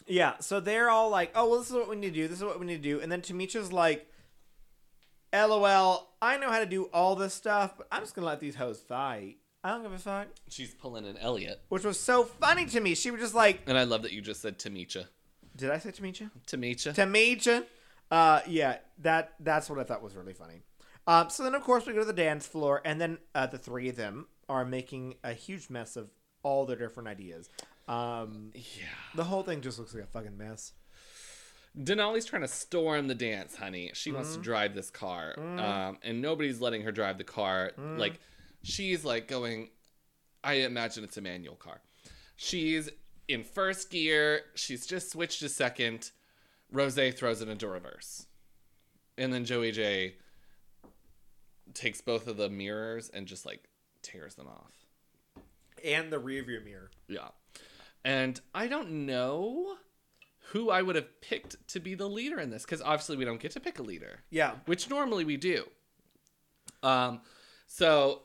yeah, 0.05 0.33
so 0.39 0.59
they're 0.59 0.89
all 0.89 1.09
like, 1.09 1.31
oh, 1.35 1.49
well, 1.49 1.59
this 1.59 1.69
is 1.69 1.75
what 1.75 1.89
we 1.89 1.95
need 1.95 2.13
to 2.13 2.21
do. 2.21 2.27
This 2.27 2.39
is 2.39 2.43
what 2.43 2.59
we 2.59 2.65
need 2.65 2.83
to 2.83 2.89
do. 2.89 2.99
And 2.99 3.11
then 3.11 3.21
Tamisha's 3.21 3.71
like, 3.71 4.09
LOL, 5.33 6.09
I 6.21 6.37
know 6.37 6.49
how 6.51 6.59
to 6.59 6.65
do 6.65 6.85
all 6.93 7.15
this 7.15 7.33
stuff, 7.33 7.73
but 7.77 7.87
I'm 7.91 8.01
just 8.01 8.15
going 8.15 8.23
to 8.23 8.27
let 8.27 8.39
these 8.39 8.55
hoes 8.55 8.79
fight. 8.79 9.37
I 9.63 9.69
don't 9.69 9.81
give 9.83 9.93
a 9.93 9.97
fuck. 9.97 10.27
She's 10.49 10.73
pulling 10.73 11.05
an 11.05 11.17
Elliott. 11.17 11.61
Which 11.69 11.83
was 11.85 11.99
so 11.99 12.23
funny 12.25 12.65
to 12.67 12.79
me. 12.81 12.95
She 12.95 13.11
was 13.11 13.21
just 13.21 13.33
like, 13.35 13.61
And 13.65 13.77
I 13.77 13.83
love 13.83 14.03
that 14.03 14.11
you 14.11 14.21
just 14.21 14.41
said 14.41 14.59
Tamisha. 14.59 15.07
did 15.55 15.71
I 15.71 15.77
say 15.79 15.89
Tamisha? 15.91 16.29
Tamisha. 16.45 16.93
Tamisha. 16.93 17.65
Uh, 18.11 18.41
yeah, 18.47 18.77
that 18.99 19.33
that's 19.39 19.69
what 19.69 19.79
I 19.79 19.83
thought 19.83 20.03
was 20.03 20.15
really 20.15 20.33
funny. 20.33 20.61
Um, 21.07 21.29
so 21.29 21.43
then, 21.43 21.55
of 21.55 21.63
course, 21.63 21.85
we 21.85 21.93
go 21.93 21.99
to 21.99 22.05
the 22.05 22.13
dance 22.13 22.45
floor, 22.45 22.81
and 22.85 22.99
then 23.01 23.17
uh, 23.33 23.47
the 23.47 23.57
three 23.57 23.89
of 23.89 23.95
them 23.95 24.27
are 24.47 24.63
making 24.65 25.15
a 25.23 25.33
huge 25.33 25.69
mess 25.69 25.95
of 25.95 26.09
all 26.43 26.65
their 26.65 26.77
different 26.77 27.09
ideas. 27.09 27.49
Um, 27.87 28.51
yeah. 28.53 28.85
the 29.15 29.23
whole 29.23 29.43
thing 29.43 29.61
just 29.61 29.79
looks 29.79 29.93
like 29.93 30.03
a 30.03 30.07
fucking 30.07 30.37
mess. 30.37 30.73
Denali's 31.77 32.25
trying 32.25 32.43
to 32.43 32.47
storm 32.47 33.07
the 33.07 33.15
dance, 33.15 33.55
honey. 33.55 33.91
She 33.93 34.11
wants 34.11 34.29
Mm-hmm. 34.29 34.41
to 34.41 34.43
drive 34.43 34.75
this 34.75 34.89
car. 34.91 35.33
Um, 35.39 35.97
and 36.03 36.21
nobody's 36.21 36.61
letting 36.61 36.83
her 36.83 36.91
drive 36.91 37.17
the 37.17 37.23
car. 37.23 37.71
Mm. 37.79 37.97
Like, 37.97 38.19
she's 38.63 39.03
like 39.03 39.27
going, 39.27 39.69
I 40.43 40.53
imagine 40.55 41.03
it's 41.03 41.17
a 41.17 41.21
manual 41.21 41.55
car. 41.55 41.81
She's 42.35 42.89
in 43.27 43.43
first 43.43 43.89
gear. 43.89 44.41
She's 44.55 44.85
just 44.85 45.11
switched 45.11 45.39
to 45.39 45.49
second. 45.49 46.11
Rose 46.71 46.95
throws 47.15 47.41
it 47.41 47.49
into 47.49 47.67
reverse. 47.67 48.27
And 49.17 49.33
then 49.33 49.45
Joey 49.45 49.71
Jay 49.71 50.15
takes 51.73 52.01
both 52.01 52.27
of 52.27 52.37
the 52.37 52.49
mirrors 52.49 53.09
and 53.09 53.25
just 53.25 53.45
like 53.45 53.63
tears 54.01 54.35
them 54.35 54.47
off. 54.47 54.73
And 55.83 56.11
the 56.11 56.19
rearview 56.19 56.63
mirror. 56.63 56.91
Yeah. 57.07 57.29
And 58.05 58.39
I 58.53 58.67
don't 58.67 59.05
know 59.05 59.75
who 60.53 60.69
I 60.69 60.81
would 60.83 60.95
have 60.95 61.19
picked 61.19 61.67
to 61.69 61.79
be 61.79 61.95
the 61.95 62.07
leader 62.07 62.39
in 62.39 62.49
this 62.51 62.63
because 62.63 62.81
obviously 62.81 63.17
we 63.17 63.25
don't 63.25 63.39
get 63.41 63.51
to 63.51 63.59
pick 63.59 63.79
a 63.79 63.83
leader, 63.83 64.19
Yeah. 64.29 64.53
which 64.65 64.89
normally 64.89 65.25
we 65.25 65.35
do. 65.35 65.65
Um, 66.83 67.21
so 67.67 68.21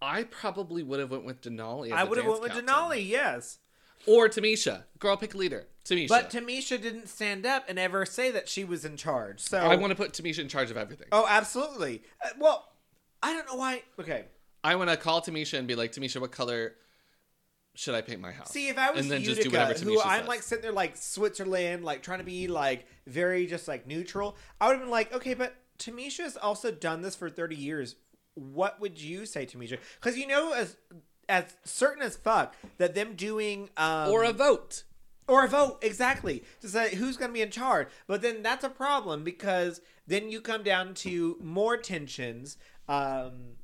I 0.00 0.24
probably 0.24 0.82
would 0.82 0.98
have 0.98 1.10
went 1.12 1.24
with 1.24 1.40
Denali. 1.40 1.86
As 1.86 1.92
I 1.92 2.02
a 2.02 2.06
would 2.06 2.18
have 2.18 2.26
dance 2.26 2.40
went 2.40 2.42
with 2.42 2.52
captain. 2.66 2.66
Denali, 2.66 3.08
yes. 3.08 3.58
or 4.06 4.28
Tamisha. 4.28 4.82
Girl, 4.98 5.16
pick 5.16 5.34
a 5.34 5.36
leader. 5.36 5.66
Tamisha. 5.84 6.08
But 6.08 6.30
Tamisha 6.30 6.80
didn't 6.80 7.08
stand 7.08 7.46
up 7.46 7.64
and 7.68 7.78
ever 7.78 8.04
say 8.04 8.30
that 8.32 8.48
she 8.48 8.64
was 8.64 8.84
in 8.84 8.96
charge. 8.96 9.40
So 9.40 9.58
I 9.58 9.76
want 9.76 9.90
to 9.90 9.96
put 9.96 10.12
Tamisha 10.12 10.40
in 10.40 10.48
charge 10.48 10.70
of 10.72 10.76
everything. 10.76 11.06
Oh, 11.12 11.26
absolutely. 11.28 12.02
Uh, 12.24 12.30
well, 12.38 12.68
I 13.22 13.32
don't 13.32 13.46
know 13.46 13.56
why. 13.56 13.82
Okay. 14.00 14.24
I 14.64 14.74
want 14.76 14.90
to 14.90 14.96
call 14.96 15.22
Tamisha 15.22 15.58
and 15.58 15.68
be 15.68 15.74
like, 15.76 15.92
Tamisha, 15.92 16.20
what 16.20 16.32
color 16.32 16.74
should 17.74 17.94
I 17.94 18.02
paint 18.02 18.20
my 18.20 18.32
house? 18.32 18.50
See, 18.50 18.68
if 18.68 18.78
I 18.78 18.90
was 18.90 19.00
and 19.00 19.10
then 19.10 19.20
Utica, 19.22 19.34
just 19.36 19.48
do 19.48 19.56
whatever 19.56 19.78
who 19.78 19.96
Tamisha 19.98 20.06
I'm 20.06 20.20
says. 20.20 20.28
like 20.28 20.42
sitting 20.42 20.62
there 20.62 20.72
like 20.72 20.96
Switzerland, 20.96 21.84
like 21.84 22.02
trying 22.02 22.18
to 22.18 22.24
be 22.24 22.48
like 22.48 22.86
very 23.06 23.46
just 23.46 23.66
like 23.66 23.86
neutral, 23.86 24.36
I 24.60 24.66
would 24.66 24.74
have 24.74 24.82
been 24.82 24.90
like, 24.90 25.14
okay, 25.14 25.34
but 25.34 25.54
Tamisha's 25.78 26.36
also 26.36 26.70
done 26.70 27.02
this 27.02 27.16
for 27.16 27.30
30 27.30 27.56
years. 27.56 27.96
What 28.34 28.80
would 28.80 29.00
you 29.00 29.26
say, 29.26 29.46
Tamisha? 29.46 29.78
Because 30.00 30.18
you 30.18 30.26
know, 30.26 30.52
as 30.52 30.76
as 31.28 31.56
certain 31.64 32.02
as 32.02 32.16
fuck 32.16 32.54
that 32.78 32.94
them 32.94 33.14
doing 33.14 33.70
um, 33.76 34.10
or 34.10 34.24
a 34.24 34.32
vote. 34.32 34.84
or 35.28 35.44
a 35.44 35.48
vote 35.48 35.78
exactly 35.82 36.42
to 36.60 36.68
say 36.68 36.94
who's 36.94 37.16
going 37.16 37.30
to 37.30 37.34
be 37.34 37.42
in 37.42 37.50
charge. 37.50 37.88
But 38.06 38.22
then 38.22 38.42
that's 38.42 38.64
a 38.64 38.68
problem 38.68 39.24
because 39.24 39.80
then 40.06 40.30
you 40.30 40.40
come 40.40 40.62
down 40.62 40.94
to 40.94 41.38
more 41.40 41.76
tensions. 41.76 42.58
Um, 42.88 43.56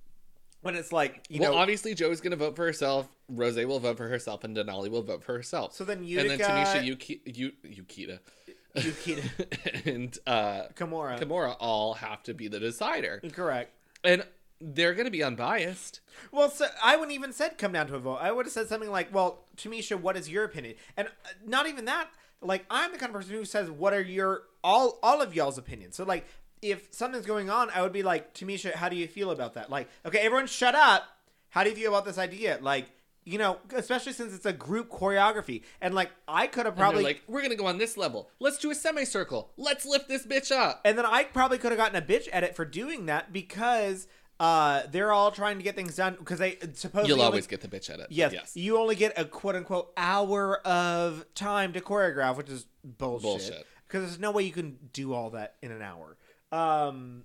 when 0.63 0.77
it's 0.77 0.93
like 0.93 1.25
you 1.29 1.41
well, 1.41 1.53
know, 1.53 1.59
obviously 1.59 1.95
Joey's 1.95 2.21
gonna 2.21 2.37
vote 2.37 2.57
for 2.57 2.65
herself. 2.65 3.09
Rose 3.29 3.57
will 3.57 3.81
vote 3.81 3.97
for 3.97 4.09
herself, 4.09 4.45
and 4.45 4.57
Denali 4.57 4.91
will 4.91 5.03
vote 5.03 5.23
for 5.23 5.35
herself. 5.35 5.75
So 5.75 5.85
then 5.85 5.99
and 5.99 6.31
then 6.31 6.39
Tamisha, 6.39 6.85
Yuki, 6.85 7.21
Yu, 7.27 7.53
Yukita, 7.65 8.21
Yukita. 8.77 9.87
and 9.87 10.19
uh, 10.27 10.63
Kahmora. 10.75 11.21
Kahmora 11.21 11.57
all 11.61 11.95
have 11.95 12.23
to 12.25 12.35
be 12.35 12.49
the 12.49 12.59
decider. 12.59 13.21
correct. 13.33 13.73
And 14.03 14.25
they're 14.61 14.95
going 14.95 15.05
to 15.05 15.11
be 15.11 15.23
unbiased. 15.23 16.01
Well, 16.33 16.51
so 16.51 16.67
I 16.83 16.97
wouldn't 16.97 17.15
even 17.15 17.33
said 17.33 17.59
come 17.59 17.73
down 17.73 17.87
to 17.89 17.97
a 17.97 17.99
vote. 17.99 18.19
I 18.21 18.33
would 18.33 18.47
have 18.47 18.53
said 18.53 18.69
something 18.69 18.91
like, 18.91 19.13
"Well, 19.15 19.45
Tamisha, 19.57 20.01
what 20.01 20.17
is 20.17 20.29
your 20.29 20.45
opinion?" 20.45 20.75
And 20.97 21.09
uh, 21.09 21.31
not 21.47 21.67
even 21.67 21.85
that. 21.85 22.09
Like 22.41 22.65
I'm 22.71 22.93
the 22.93 22.99
kind 22.99 23.11
of 23.11 23.21
person 23.21 23.35
who 23.35 23.45
says, 23.45 23.71
"What 23.71 23.93
are 23.93 24.01
your 24.01 24.43
all 24.65 24.99
all 25.03 25.21
of 25.21 25.35
y'all's 25.35 25.59
opinions?" 25.59 25.97
So 25.97 26.05
like 26.05 26.27
if 26.61 26.89
something's 26.93 27.27
going 27.27 27.51
on, 27.51 27.71
I 27.75 27.83
would 27.83 27.93
be 27.93 28.03
like, 28.03 28.35
"Tamisha, 28.35 28.73
how 28.73 28.89
do 28.89 28.97
you 28.97 29.07
feel 29.07 29.31
about 29.31 29.55
that?" 29.55 29.71
Like, 29.71 29.89
okay, 30.05 30.19
everyone, 30.19 30.47
shut 30.47 30.75
up. 30.75 31.05
How 31.51 31.63
do 31.65 31.71
you 31.71 31.77
feel 31.77 31.93
about 31.93 32.05
this 32.05 32.19
idea? 32.19 32.59
Like, 32.61 32.89
you 33.29 33.39
know, 33.39 33.59
especially 33.75 34.13
since 34.13 34.35
it's 34.35 34.47
a 34.47 34.53
group 34.53 34.91
choreography, 34.91 35.63
and 35.81 35.95
like 35.95 36.11
I 36.27 36.47
could 36.47 36.67
have 36.67 36.77
probably 36.77 37.03
like, 37.05 37.23
we're 37.29 37.41
going 37.41 37.51
to 37.51 37.57
go 37.57 37.67
on 37.67 37.79
this 37.79 37.97
level. 37.97 38.31
Let's 38.41 38.59
do 38.59 38.71
a 38.71 38.75
semicircle. 38.75 39.51
Let's 39.57 39.85
lift 39.85 40.09
this 40.09 40.27
bitch 40.27 40.51
up. 40.51 40.81
And 40.85 40.97
then 40.97 41.05
I 41.07 41.25
probably 41.25 41.59
could 41.59 41.71
have 41.73 41.79
gotten 41.79 41.97
a 41.97 42.05
bitch 42.05 42.29
edit 42.33 42.57
for 42.57 42.65
doing 42.65 43.07
that 43.07 43.33
because 43.33 44.07
uh, 44.41 44.83
they're 44.91 45.13
all 45.13 45.31
trying 45.31 45.59
to 45.59 45.65
get 45.65 45.75
things 45.77 45.97
done 45.97 46.17
because 46.19 46.39
they 46.39 46.57
supposedly 46.75 47.09
You'll 47.09 47.19
only- 47.21 47.25
always 47.27 47.47
get 47.47 47.61
the 47.61 47.69
bitch 47.69 47.91
edit. 47.91 48.07
yes, 48.11 48.33
Yes. 48.33 48.57
you 48.57 48.79
only 48.79 48.95
get 48.95 49.13
a 49.19 49.25
quote 49.25 49.57
unquote 49.57 49.93
hour 49.97 50.59
of 50.67 51.25
time 51.35 51.73
to 51.75 51.81
choreograph, 51.81 52.37
which 52.37 52.49
is 52.49 52.67
bullshit. 52.85 53.23
Bullshit. 53.23 53.67
Because 53.87 54.03
there's 54.03 54.19
no 54.21 54.31
way 54.31 54.43
you 54.45 54.53
can 54.53 54.79
do 54.93 55.13
all 55.15 55.31
that 55.31 55.57
in 55.63 55.71
an 55.73 55.83
hour. 55.83 56.17
Um, 56.53 57.25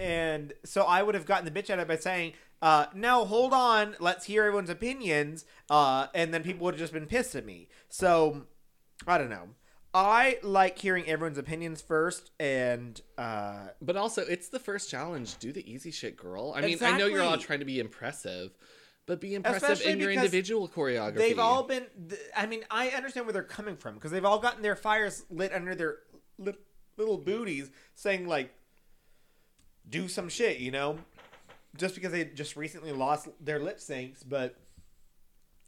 and 0.00 0.52
so 0.64 0.82
I 0.84 1.02
would 1.02 1.14
have 1.14 1.26
gotten 1.26 1.44
the 1.44 1.50
bitch 1.50 1.70
edit 1.70 1.86
by 1.88 1.96
saying, 1.96 2.32
uh, 2.64 2.86
"No, 2.94 3.24
hold 3.26 3.52
on, 3.52 3.94
let's 4.00 4.24
hear 4.24 4.44
everyone's 4.44 4.70
opinions," 4.70 5.44
uh, 5.68 6.06
and 6.14 6.32
then 6.32 6.42
people 6.42 6.64
would 6.64 6.74
have 6.74 6.80
just 6.80 6.92
been 6.94 7.06
pissed 7.06 7.34
at 7.34 7.44
me. 7.44 7.68
So 7.88 8.46
I 9.06 9.18
don't 9.18 9.30
know. 9.30 9.50
I 9.92 10.38
like 10.42 10.78
hearing 10.78 11.06
everyone's 11.06 11.38
opinions 11.38 11.80
first, 11.80 12.32
and 12.40 13.00
uh, 13.16 13.68
But 13.80 13.96
also, 13.96 14.22
it's 14.22 14.48
the 14.48 14.58
first 14.58 14.90
challenge. 14.90 15.38
Do 15.38 15.52
the 15.52 15.70
easy 15.70 15.92
shit, 15.92 16.16
girl. 16.16 16.52
I 16.56 16.62
mean, 16.62 16.78
I 16.82 16.98
know 16.98 17.06
you're 17.06 17.22
all 17.22 17.38
trying 17.38 17.60
to 17.60 17.64
be 17.64 17.78
impressive, 17.78 18.50
but 19.06 19.20
be 19.20 19.34
impressive 19.36 19.62
Especially 19.70 19.92
in 19.92 20.00
your 20.00 20.10
individual 20.10 20.68
choreography. 20.68 21.16
They've 21.16 21.38
all 21.38 21.62
been. 21.62 21.86
th- 22.08 22.20
I 22.36 22.46
mean, 22.46 22.64
I 22.70 22.88
understand 22.88 23.26
where 23.26 23.32
they're 23.34 23.44
coming 23.44 23.76
from 23.76 23.94
because 23.94 24.10
they've 24.10 24.24
all 24.24 24.40
gotten 24.40 24.62
their 24.62 24.74
fires 24.74 25.24
lit 25.30 25.52
under 25.52 25.76
their 25.76 25.98
li- 26.38 26.54
little 26.96 27.18
booties, 27.18 27.70
saying 27.94 28.26
like, 28.26 28.52
"Do 29.88 30.08
some 30.08 30.28
shit," 30.28 30.58
you 30.58 30.72
know, 30.72 30.98
just 31.76 31.94
because 31.94 32.12
they 32.12 32.24
just 32.24 32.56
recently 32.56 32.92
lost 32.92 33.28
their 33.40 33.58
lip 33.58 33.78
syncs. 33.78 34.22
But 34.26 34.56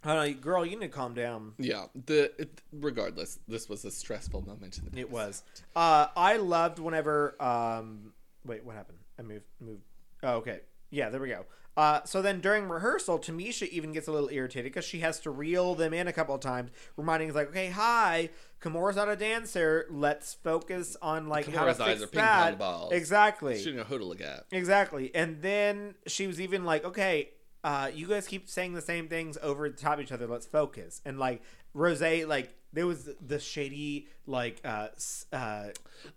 I 0.04 0.14
don't 0.14 0.26
know, 0.26 0.40
girl, 0.40 0.64
you 0.64 0.78
need 0.78 0.86
to 0.86 0.88
calm 0.88 1.14
down. 1.14 1.52
Yeah. 1.58 1.86
The 2.06 2.32
it, 2.38 2.62
regardless, 2.72 3.38
this 3.48 3.68
was 3.68 3.84
a 3.84 3.90
stressful 3.90 4.42
moment. 4.42 4.78
In 4.78 4.90
the 4.92 5.00
It 5.00 5.10
was. 5.10 5.42
Uh, 5.74 6.06
I 6.16 6.36
loved 6.36 6.78
whenever. 6.78 7.40
Um, 7.42 8.12
wait, 8.44 8.64
what 8.64 8.76
happened? 8.76 8.98
I 9.18 9.22
moved. 9.22 9.44
Moved. 9.60 9.82
Oh, 10.22 10.36
okay. 10.36 10.60
Yeah, 10.90 11.10
there 11.10 11.20
we 11.20 11.28
go. 11.28 11.44
Uh, 11.76 12.02
so 12.04 12.22
then 12.22 12.40
during 12.40 12.68
rehearsal, 12.68 13.18
Tamisha 13.18 13.68
even 13.68 13.92
gets 13.92 14.08
a 14.08 14.12
little 14.12 14.30
irritated 14.30 14.72
because 14.72 14.84
she 14.84 15.00
has 15.00 15.20
to 15.20 15.30
reel 15.30 15.74
them 15.74 15.92
in 15.92 16.08
a 16.08 16.12
couple 16.12 16.34
of 16.34 16.40
times, 16.40 16.70
reminding 16.96 17.28
us 17.28 17.34
like, 17.34 17.48
"Okay, 17.48 17.68
hi, 17.68 18.30
Kahmora's 18.60 18.96
not 18.96 19.10
a 19.10 19.16
dancer. 19.16 19.86
Let's 19.90 20.34
focus 20.34 20.96
on 21.02 21.28
like 21.28 21.44
how 21.46 21.64
to 21.66 21.74
Kahmora's 21.74 21.80
eyes 21.80 21.88
fix 21.98 22.02
are 22.02 22.06
ping 22.06 22.20
that." 22.20 22.50
pong 22.50 22.58
balls. 22.58 22.92
Exactly. 22.92 23.58
Shooting 23.62 23.80
a 23.80 23.84
who 23.84 23.98
to 23.98 24.04
look 24.04 24.22
at. 24.22 24.46
Exactly. 24.52 25.14
And 25.14 25.42
then 25.42 25.96
she 26.06 26.26
was 26.26 26.40
even 26.40 26.64
like, 26.64 26.84
okay, 26.84 27.30
uh, 27.62 27.90
you 27.92 28.06
guys 28.06 28.26
keep 28.26 28.48
saying 28.48 28.72
the 28.72 28.80
same 28.80 29.08
things 29.08 29.36
over 29.42 29.68
the 29.68 29.76
top 29.76 29.94
of 29.94 30.00
each 30.00 30.12
other. 30.12 30.26
Let's 30.26 30.46
focus. 30.46 31.02
And 31.04 31.18
like 31.18 31.42
Rose, 31.74 32.00
like 32.00 32.54
there 32.72 32.86
was 32.86 33.08
the 33.20 33.38
shady, 33.38 34.08
like, 34.26 34.60
uh, 34.64 34.88
uh, 35.32 35.68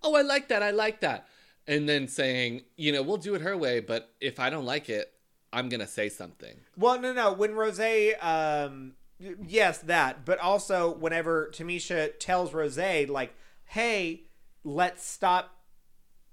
Oh, 0.03 0.15
I 0.15 0.22
like 0.22 0.48
that. 0.49 0.64
I 0.64 0.72
like 0.72 1.02
that. 1.02 1.27
And 1.68 1.88
then 1.88 2.07
saying, 2.07 2.61
you 2.77 2.91
know, 2.91 3.02
we'll 3.02 3.18
do 3.18 3.36
it 3.36 3.41
her 3.41 3.57
way, 3.57 3.80
but 3.80 4.14
if 4.22 4.40
I 4.40 4.49
don't 4.49 4.65
like 4.65 4.90
it, 4.90 5.11
I'm 5.52 5.70
gonna 5.70 5.88
say 5.88 6.10
something. 6.10 6.56
well, 6.78 7.00
no, 7.00 7.14
no, 7.14 7.34
when 7.34 7.56
Rose, 7.56 7.80
um, 8.22 8.94
yes, 9.20 9.80
that, 9.80 10.26
but 10.26 10.40
also 10.40 10.94
whenever 10.94 11.50
Tamisha 11.54 12.12
tells 12.20 12.54
Rose, 12.54 12.78
like, 12.78 13.34
hey, 13.66 14.24
let's 14.64 15.06
stop, 15.06 15.58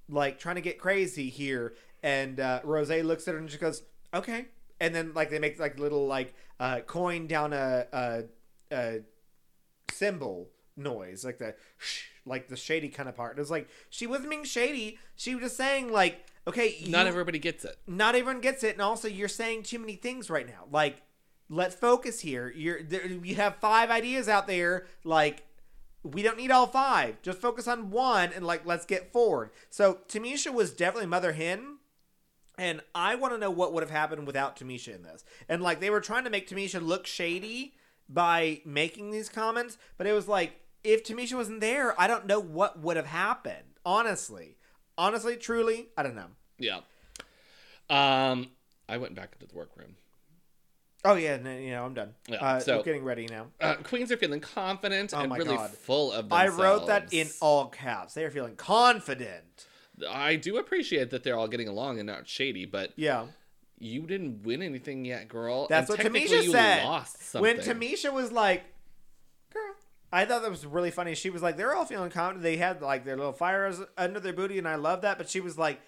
like, 0.09 0.39
trying 0.39 0.57
to 0.57 0.61
get 0.61 0.79
crazy 0.79 1.31
here. 1.31 1.75
And 2.03 2.39
uh, 2.39 2.61
Rose 2.63 2.91
looks 2.91 3.27
at 3.27 3.35
her 3.35 3.41
and 3.41 3.51
she 3.51 3.59
goes, 3.59 3.83
okay. 4.13 4.47
And 4.81 4.95
then, 4.95 5.13
like, 5.15 5.31
they 5.31 5.39
make, 5.39 5.59
like, 5.59 5.79
little, 5.79 6.07
like, 6.07 6.35
uh, 6.61 6.81
coin 6.81 7.27
down 7.27 7.53
a, 7.53 7.87
a, 7.93 8.23
a 8.71 9.01
symbol 9.91 10.51
noise, 10.77 11.25
like 11.25 11.39
the 11.39 11.55
shh, 11.79 12.05
like 12.25 12.49
the 12.49 12.57
shady 12.57 12.89
kind 12.89 13.09
of 13.09 13.17
part. 13.17 13.37
It 13.37 13.41
was 13.41 13.51
like 13.51 13.69
she 13.91 14.07
wasn't 14.07 14.31
being 14.31 14.45
shady. 14.45 14.99
She 15.17 15.35
was 15.35 15.45
just 15.45 15.57
saying 15.57 15.93
like, 15.93 16.25
okay, 16.47 16.77
Not 16.87 17.07
everybody 17.07 17.39
gets 17.39 17.65
it. 17.65 17.77
not 17.87 18.15
everyone 18.15 18.41
gets 18.41 18.63
it, 18.65 18.75
and 18.75 18.83
also 18.83 19.09
you're 19.09 19.29
saying 19.29 19.65
too 19.65 19.79
many 19.79 19.95
things 19.97 20.31
right 20.31 20.47
now. 20.47 20.65
Like, 20.71 21.03
let's 21.49 21.75
focus 21.75 22.21
here. 22.21 22.53
You're 22.55 22.83
there, 22.83 23.07
you 23.07 23.35
have 23.37 23.57
five 23.57 23.91
ideas 23.91 24.29
out 24.29 24.47
there. 24.47 24.87
Like, 25.05 25.45
we 26.03 26.23
don't 26.23 26.37
need 26.37 26.51
all 26.51 26.67
five. 26.67 27.21
Just 27.23 27.39
focus 27.41 27.67
on 27.67 27.91
one, 27.91 28.31
and 28.35 28.47
like, 28.47 28.65
let's 28.65 28.87
get 28.87 29.13
forward. 29.13 29.51
So 29.71 29.99
Tamisha 30.09 30.53
was 30.53 30.73
definitely 30.73 31.09
mother 31.09 31.33
hen. 31.33 31.79
And 32.59 32.81
I 32.95 33.17
want 33.17 33.35
to 33.35 33.39
know 33.39 33.51
what 33.51 33.75
would 33.75 33.83
have 33.83 33.91
happened 33.91 34.27
without 34.27 34.57
Tamisha 34.57 34.95
in 34.95 35.03
this. 35.03 35.25
And 35.47 35.63
like 35.63 35.79
they 35.79 35.91
were 35.91 36.01
trying 36.01 36.25
to 36.25 36.31
make 36.31 36.49
Tamisha 36.49 36.81
look 36.81 37.07
shady 37.07 37.75
by 38.09 38.63
making 38.65 39.11
these 39.11 39.29
comments, 39.29 39.77
but 39.99 40.07
it 40.07 40.15
was 40.15 40.27
like 40.27 40.59
if 40.83 41.05
Tamisha 41.05 41.35
wasn't 41.35 41.61
there, 41.61 42.01
I 42.01 42.07
don't 42.07 42.25
know 42.25 42.41
what 42.41 42.79
would 42.81 42.97
have 42.97 43.07
happened. 43.07 43.75
Honestly, 43.85 44.57
honestly, 44.99 45.37
truly, 45.37 45.89
I 45.97 46.03
don't 46.03 46.15
know. 46.17 46.29
Yeah. 46.59 46.81
Um, 47.89 48.49
I 48.89 48.99
went 48.99 49.15
back 49.15 49.33
into 49.39 49.47
the 49.53 49.57
workroom. 49.59 49.97
Oh 51.05 51.15
yeah, 51.15 51.37
no, 51.37 51.57
you 51.57 51.71
know 51.71 51.85
I'm 51.85 51.95
done. 51.95 52.15
Yeah, 52.27 52.37
uh, 52.45 52.59
so- 52.61 52.79
I'm 52.79 52.85
getting 52.85 53.05
ready 53.05 53.27
now. 53.31 53.47
Uh, 53.61 53.75
queens 53.77 54.11
are 54.11 54.17
feeling 54.17 54.41
confident 54.41 55.15
Oh 55.15 55.21
and 55.21 55.33
really 55.33 55.57
God. 55.57 55.71
full 55.71 56.11
of 56.13 56.33
I 56.33 56.49
wrote 56.49 56.89
that 56.89 57.13
in 57.13 57.29
all 57.41 57.67
caps. 57.67 58.15
They 58.15 58.25
are 58.25 58.31
feeling 58.31 58.57
confident. 58.57 59.67
I 60.11 60.37
do 60.37 60.59
appreciate 60.59 61.11
that 61.11 61.23
they're 61.23 61.39
all 61.39 61.49
getting 61.49 61.69
along 61.69 61.99
and 61.99 62.07
not 62.07 62.27
shady, 62.29 62.65
but 62.67 62.93
Yeah, 62.97 63.27
you 63.79 64.03
didn't 64.03 64.43
win 64.43 64.63
anything 64.63 65.05
yet, 65.05 65.29
girl. 65.29 65.69
that's 65.69 65.89
and 65.91 65.99
what 66.03 66.13
Tamisha 66.13 66.51
said. 66.51 67.41
When. 67.41 67.59
Tamisha 67.59 68.13
was 68.13 68.33
like, 68.33 68.65
I 70.13 70.25
thought 70.25 70.43
that 70.43 70.51
was 70.51 70.65
really 70.65 70.91
funny. 70.91 71.15
She 71.15 71.31
was 71.31 71.43
like, 71.43 71.57
"They're 71.57 71.75
all 71.75 71.85
feeling 71.85 72.11
confident. 72.11 72.43
They 72.43 72.57
had 72.57 72.81
like 72.81 73.05
their 73.05 73.17
little 73.17 73.33
fires 73.33 73.81
under 73.97 74.21
their 74.21 74.33
booty, 74.33 74.59
and 74.59 74.69
I 74.69 74.77
love 74.77 75.03
that." 75.03 75.19
But 75.19 75.29
she 75.29 75.41
was 75.41 75.59
like, 75.59 75.81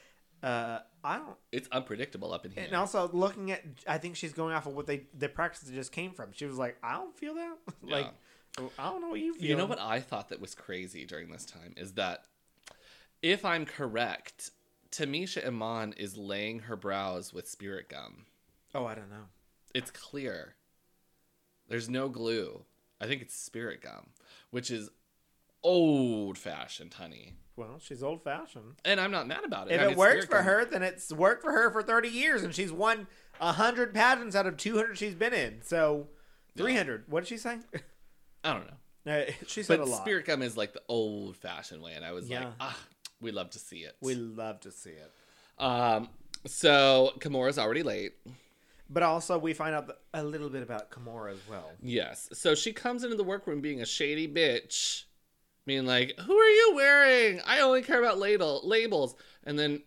uh, 0.43 0.81
"I 1.05 1.19
don't." 1.19 1.37
it's 1.53 1.69
unpredictable 1.71 2.33
up 2.33 2.45
in 2.45 2.53
here. 2.53 2.65
And 2.65 2.75
also 2.75 3.09
looking 3.13 3.51
at, 3.53 3.63
I 3.87 3.99
think 3.99 4.17
she's 4.17 4.33
going 4.33 4.55
off 4.55 4.67
of 4.67 4.75
what 4.75 4.87
they 4.87 5.07
the 5.17 5.29
practice 5.29 5.61
that 5.61 5.75
just 5.75 5.93
came 5.93 6.13
from. 6.13 6.33
She 6.33 6.47
was 6.47 6.59
like, 6.59 6.77
"I 6.83 6.95
don't 6.95 7.17
feel 7.17 7.35
that. 7.35 7.57
like, 7.83 8.07
I 8.79 8.91
don't 8.91 9.01
know 9.01 9.11
what 9.11 9.21
you 9.21 9.35
feel." 9.35 9.49
You 9.49 9.57
know 9.57 9.67
what 9.67 9.81
I 9.81 10.01
thought 10.01 10.31
that 10.31 10.41
was 10.41 10.55
crazy 10.55 11.05
during 11.05 11.31
this 11.31 11.45
time 11.47 11.75
is 11.77 11.93
that 11.93 12.25
if 13.23 13.45
I'm 13.45 13.67
correct, 13.67 14.51
Tamisha 14.91 15.47
Iman 15.47 15.93
is 15.95 16.17
laying 16.17 16.61
her 16.61 16.77
brows 16.77 17.33
with 17.33 17.49
spirit 17.49 17.89
gum. 17.89 18.27
Oh, 18.75 18.85
I 18.85 18.95
don't 18.95 19.11
know. 19.11 19.27
It's 19.75 19.91
clear. 19.91 20.55
There's 21.69 21.89
no 21.89 22.09
glue. 22.09 22.63
I 23.01 23.07
think 23.07 23.23
it's 23.23 23.35
spirit 23.35 23.83
gum, 23.83 24.09
which 24.51 24.71
is 24.71 24.91
old 25.63 26.39
fashioned, 26.39 26.95
honey. 26.95 27.35
Well, 27.57 27.79
she's 27.81 28.03
old 28.03 28.23
fashioned. 28.23 28.77
And 28.85 29.01
I'm 29.01 29.11
not 29.11 29.27
mad 29.27 29.45
about 29.45 29.71
it. 29.71 29.75
If 29.75 29.81
I 29.81 29.91
it 29.93 29.97
works 29.97 30.25
for 30.27 30.37
gum- 30.37 30.45
her, 30.45 30.65
then 30.65 30.83
it's 30.83 31.13
worked 31.13 31.43
for 31.43 31.53
her 31.53 31.71
for 31.71 31.83
30 31.83 32.09
years, 32.09 32.43
and 32.43 32.55
she's 32.55 32.71
won 32.73 33.09
100 33.39 33.93
pageants 33.93 34.37
out 34.37 34.47
of 34.47 34.57
200 34.57 34.97
she's 34.97 35.15
been 35.15 35.33
in. 35.35 35.61
So, 35.63 36.09
300. 36.57 37.05
What 37.09 37.21
did 37.21 37.29
she 37.29 37.37
say? 37.37 37.59
I 38.45 38.53
don't 38.53 38.67
know. 38.67 38.73
Uh, 39.07 39.23
she 39.47 39.63
said 39.63 39.79
But 39.79 39.89
a 39.89 39.91
lot. 39.91 40.03
spirit 40.03 40.27
gum 40.27 40.43
is 40.43 40.55
like 40.55 40.75
the 40.75 40.83
old 40.87 41.35
fashioned 41.37 41.81
way, 41.81 41.95
and 41.95 42.05
I 42.05 42.13
was 42.13 42.29
Yeah. 42.29 42.41
like, 42.41 42.49
ah, 42.61 42.79
we 43.23 43.31
love 43.31 43.49
to 43.51 43.59
see 43.59 43.79
it. 43.79 43.97
We 44.03 44.15
love 44.15 44.61
to 44.61 44.71
see 44.71 44.91
it. 44.91 45.11
Um, 45.59 46.11
so 46.47 47.13
Kahmora's 47.21 47.59
already 47.59 47.83
late. 47.83 48.13
But 48.91 49.03
also, 49.03 49.39
we 49.39 49.53
find 49.53 49.75
out 49.75 49.91
a 50.15 50.25
little 50.25 50.49
bit 50.49 50.63
about 50.63 50.91
Kahmora 50.91 51.33
as 51.33 51.41
well. 51.49 51.71
Yes. 51.83 52.29
So 52.33 52.55
she 52.55 52.73
comes 52.73 53.05
into 53.05 53.17
the 53.17 53.25
workroom 53.25 53.61
being 53.61 53.83
a 53.83 53.87
shady 53.87 54.27
bitch, 54.27 55.05
being 55.67 55.85
like, 55.85 56.19
"Who 56.19 56.37
are 56.37 56.51
you 56.51 56.73
wearing? 56.75 57.41
I 57.47 57.61
only 57.61 57.83
care 57.83 58.01
about 58.01 58.19
ladle 58.19 58.63
labels." 58.65 59.15
And 59.45 59.59
then 59.59 59.83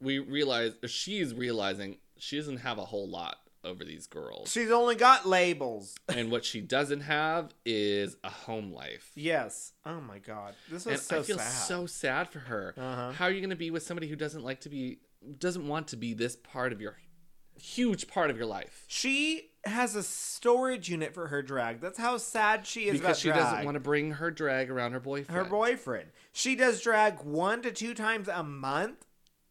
we 0.00 0.18
realize 0.18 0.74
she's 0.86 1.34
realizing 1.34 1.96
she 2.18 2.36
doesn't 2.36 2.58
have 2.58 2.78
a 2.78 2.84
whole 2.84 3.08
lot 3.08 3.38
over 3.64 3.84
these 3.84 4.06
girls, 4.06 4.52
She's 4.52 4.70
only 4.70 4.94
got 4.94 5.26
labels. 5.26 5.96
and 6.08 6.30
what 6.30 6.44
she 6.44 6.60
doesn't 6.60 7.00
have 7.00 7.52
is 7.64 8.16
a 8.22 8.30
home 8.30 8.72
life. 8.72 9.10
Yes. 9.14 9.72
Oh 9.84 10.00
my 10.00 10.18
God. 10.18 10.54
This 10.70 10.86
is 10.86 11.02
so 11.02 11.20
I 11.20 11.22
feel 11.22 11.38
sad. 11.38 11.50
so 11.50 11.86
sad 11.86 12.28
for 12.28 12.40
her. 12.40 12.74
Uh-huh. 12.76 13.12
How 13.12 13.24
are 13.26 13.30
you 13.30 13.40
going 13.40 13.50
to 13.50 13.56
be 13.56 13.70
with 13.70 13.82
somebody 13.82 14.08
who 14.08 14.16
doesn't 14.16 14.44
like 14.44 14.60
to 14.60 14.68
be, 14.68 14.98
doesn't 15.38 15.66
want 15.66 15.88
to 15.88 15.96
be 15.96 16.14
this 16.14 16.36
part 16.36 16.72
of 16.72 16.80
your, 16.80 16.96
huge 17.60 18.08
part 18.08 18.30
of 18.30 18.36
your 18.36 18.46
life? 18.46 18.84
She 18.88 19.50
has 19.64 19.94
a 19.94 20.02
storage 20.02 20.88
unit 20.90 21.14
for 21.14 21.28
her 21.28 21.42
drag. 21.42 21.80
That's 21.80 21.98
how 21.98 22.18
sad 22.18 22.66
she 22.66 22.86
is 22.86 22.92
Because 22.92 23.00
about 23.04 23.16
she 23.16 23.28
drag. 23.28 23.40
doesn't 23.40 23.64
want 23.64 23.74
to 23.76 23.80
bring 23.80 24.12
her 24.12 24.30
drag 24.30 24.70
around 24.70 24.92
her 24.92 25.00
boyfriend. 25.00 25.36
her 25.38 25.44
boyfriend. 25.50 26.08
She 26.32 26.54
does 26.54 26.80
drag 26.82 27.22
one 27.22 27.62
to 27.62 27.70
two 27.72 27.94
times 27.94 28.28
a 28.28 28.42
month 28.42 29.06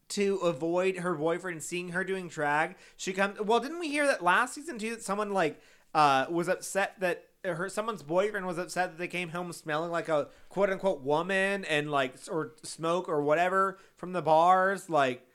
to 0.09 0.35
avoid 0.38 0.97
her 0.97 1.15
boyfriend 1.15 1.63
seeing 1.63 1.89
her 1.89 2.03
doing 2.03 2.27
drag, 2.27 2.75
she 2.97 3.13
comes. 3.13 3.39
Well, 3.39 3.59
didn't 3.59 3.80
we 3.80 3.89
hear 3.89 4.05
that 4.05 4.23
last 4.23 4.53
season 4.53 4.77
too? 4.77 4.91
That 4.91 5.01
someone 5.03 5.31
like 5.34 5.59
uh 5.95 6.25
was 6.30 6.47
upset 6.47 6.99
that 6.99 7.25
her 7.43 7.67
someone's 7.69 8.03
boyfriend 8.03 8.45
was 8.45 8.57
upset 8.57 8.91
that 8.91 8.97
they 8.97 9.07
came 9.07 9.30
home 9.30 9.51
smelling 9.53 9.91
like 9.91 10.09
a 10.09 10.27
quote 10.49 10.69
unquote 10.69 11.01
woman 11.01 11.65
and 11.65 11.89
like 11.89 12.15
or 12.30 12.51
smoke 12.63 13.09
or 13.09 13.21
whatever 13.23 13.80
from 13.97 14.13
the 14.13 14.21
bars. 14.21 14.89
Like 14.89 15.25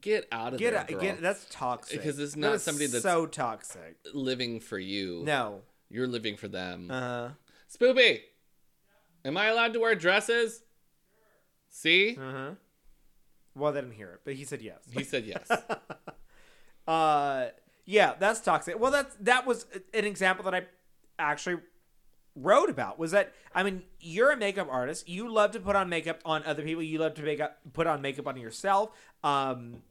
Get 0.00 0.28
out 0.30 0.52
of 0.52 0.58
get 0.60 0.70
there, 0.72 0.80
out, 0.80 0.88
girl. 0.88 1.00
get 1.00 1.20
that's 1.20 1.46
toxic 1.50 1.98
Because 1.98 2.18
it's 2.20 2.36
not 2.36 2.54
is 2.56 2.62
somebody 2.62 2.86
that's- 2.86 3.02
so 3.02 3.26
toxic. 3.26 3.96
living 4.14 4.60
for 4.60 4.78
you. 4.78 5.22
No. 5.24 5.62
You're 5.88 6.06
living 6.06 6.36
for 6.36 6.46
them. 6.46 6.90
Uh 6.90 7.00
huh. 7.00 7.28
Spoopy, 7.76 8.20
am 9.24 9.36
I 9.36 9.46
allowed 9.46 9.72
to 9.72 9.80
wear 9.80 9.94
dresses? 9.96 10.62
See? 11.70 12.16
Uh 12.16 12.32
huh. 12.32 12.50
Well, 13.56 13.72
they 13.72 13.80
didn't 13.80 13.96
hear 13.96 14.10
it, 14.12 14.20
but 14.24 14.34
he 14.34 14.44
said 14.44 14.62
yes. 14.62 14.78
He 14.92 15.02
said 15.02 15.24
yes. 15.24 15.50
uh 16.88 17.46
yeah 17.84 18.14
that's 18.18 18.40
toxic 18.40 18.78
well 18.80 18.90
that's 18.90 19.14
that 19.16 19.46
was 19.46 19.66
an 19.92 20.04
example 20.04 20.44
that 20.44 20.54
i 20.54 20.62
actually 21.18 21.56
wrote 22.36 22.70
about 22.70 22.98
was 22.98 23.10
that 23.10 23.32
i 23.54 23.62
mean 23.62 23.82
you're 23.98 24.30
a 24.30 24.36
makeup 24.36 24.68
artist 24.70 25.08
you 25.08 25.32
love 25.32 25.50
to 25.50 25.60
put 25.60 25.74
on 25.76 25.88
makeup 25.88 26.20
on 26.24 26.42
other 26.44 26.62
people 26.62 26.82
you 26.82 26.98
love 26.98 27.14
to 27.14 27.22
make 27.22 27.40
up 27.40 27.58
put 27.72 27.86
on 27.86 28.00
makeup 28.00 28.26
on 28.26 28.36
yourself 28.36 28.90
um 29.24 29.82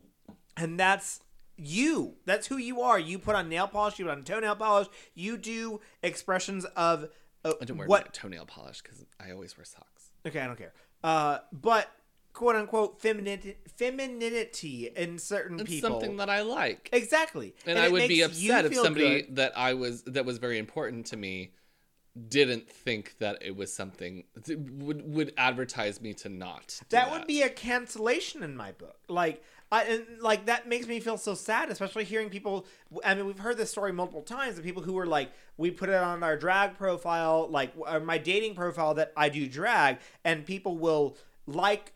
and 0.55 0.79
that's 0.79 1.19
you 1.57 2.15
that's 2.25 2.47
who 2.47 2.57
you 2.57 2.81
are 2.81 2.97
you 2.97 3.19
put 3.19 3.35
on 3.35 3.49
nail 3.49 3.67
polish 3.67 3.99
you 3.99 4.05
put 4.05 4.11
on 4.11 4.23
toenail 4.23 4.55
polish 4.55 4.87
you 5.13 5.37
do 5.37 5.81
expressions 6.01 6.63
of 6.77 7.09
uh, 7.45 7.53
I 7.61 7.65
don't 7.65 7.77
wear 7.77 7.87
what 7.87 8.13
toenail 8.13 8.45
polish 8.45 8.81
because 8.81 9.05
I 9.19 9.31
always 9.31 9.57
wear 9.57 9.65
socks. 9.65 10.11
Okay, 10.25 10.39
I 10.39 10.47
don't 10.47 10.57
care. 10.57 10.73
Uh, 11.03 11.39
but 11.51 11.89
quote 12.33 12.55
unquote 12.55 13.01
femininity, 13.01 13.55
femininity 13.77 14.89
in 14.95 15.17
certain 15.17 15.59
It's 15.59 15.69
people. 15.69 15.89
something 15.89 16.17
that 16.17 16.29
I 16.29 16.41
like. 16.41 16.89
exactly, 16.91 17.55
and, 17.65 17.79
I 17.79 17.89
would 17.89 18.07
be 18.07 18.21
upset 18.21 18.65
if 18.65 18.75
somebody 18.75 19.21
good. 19.21 19.35
that 19.37 19.57
I 19.57 19.73
was 19.73 20.03
that 20.03 20.25
was 20.25 20.37
very 20.37 20.57
important 20.57 21.05
to 21.07 21.17
me 21.17 21.51
didn't 22.27 22.69
think 22.69 23.17
that 23.19 23.37
it 23.41 23.55
was 23.55 23.71
something 23.71 24.23
would 24.47 25.13
would 25.13 25.33
advertise 25.37 26.01
me 26.01 26.13
to 26.15 26.29
not. 26.29 26.79
do 26.79 26.85
That 26.89 27.11
would 27.11 27.27
be 27.27 27.41
a 27.41 27.49
cancellation 27.49 28.43
in 28.43 28.57
my 28.57 28.71
book. 28.71 28.97
Like, 29.07 29.43
I 29.71 29.83
and 29.83 30.05
like 30.19 30.47
that 30.47 30.67
makes 30.67 30.87
me 30.87 30.99
feel 30.99 31.17
so 31.17 31.35
sad, 31.35 31.69
especially 31.69 32.03
hearing 32.03 32.29
people. 32.29 32.65
I 33.03 33.13
mean, 33.13 33.25
we've 33.25 33.39
heard 33.39 33.57
this 33.57 33.69
story 33.69 33.91
multiple 33.91 34.23
times 34.23 34.57
of 34.57 34.63
people 34.63 34.81
who 34.81 34.93
were 34.93 35.05
like, 35.05 35.31
we 35.57 35.71
put 35.71 35.89
it 35.89 35.95
on 35.95 36.23
our 36.23 36.35
drag 36.35 36.77
profile, 36.77 37.47
like 37.49 37.73
uh, 37.85 37.99
my 37.99 38.17
dating 38.17 38.55
profile 38.55 38.95
that 38.95 39.13
I 39.15 39.29
do 39.29 39.47
drag, 39.47 39.97
and 40.25 40.45
people 40.45 40.77
will 40.77 41.15
like 41.45 41.93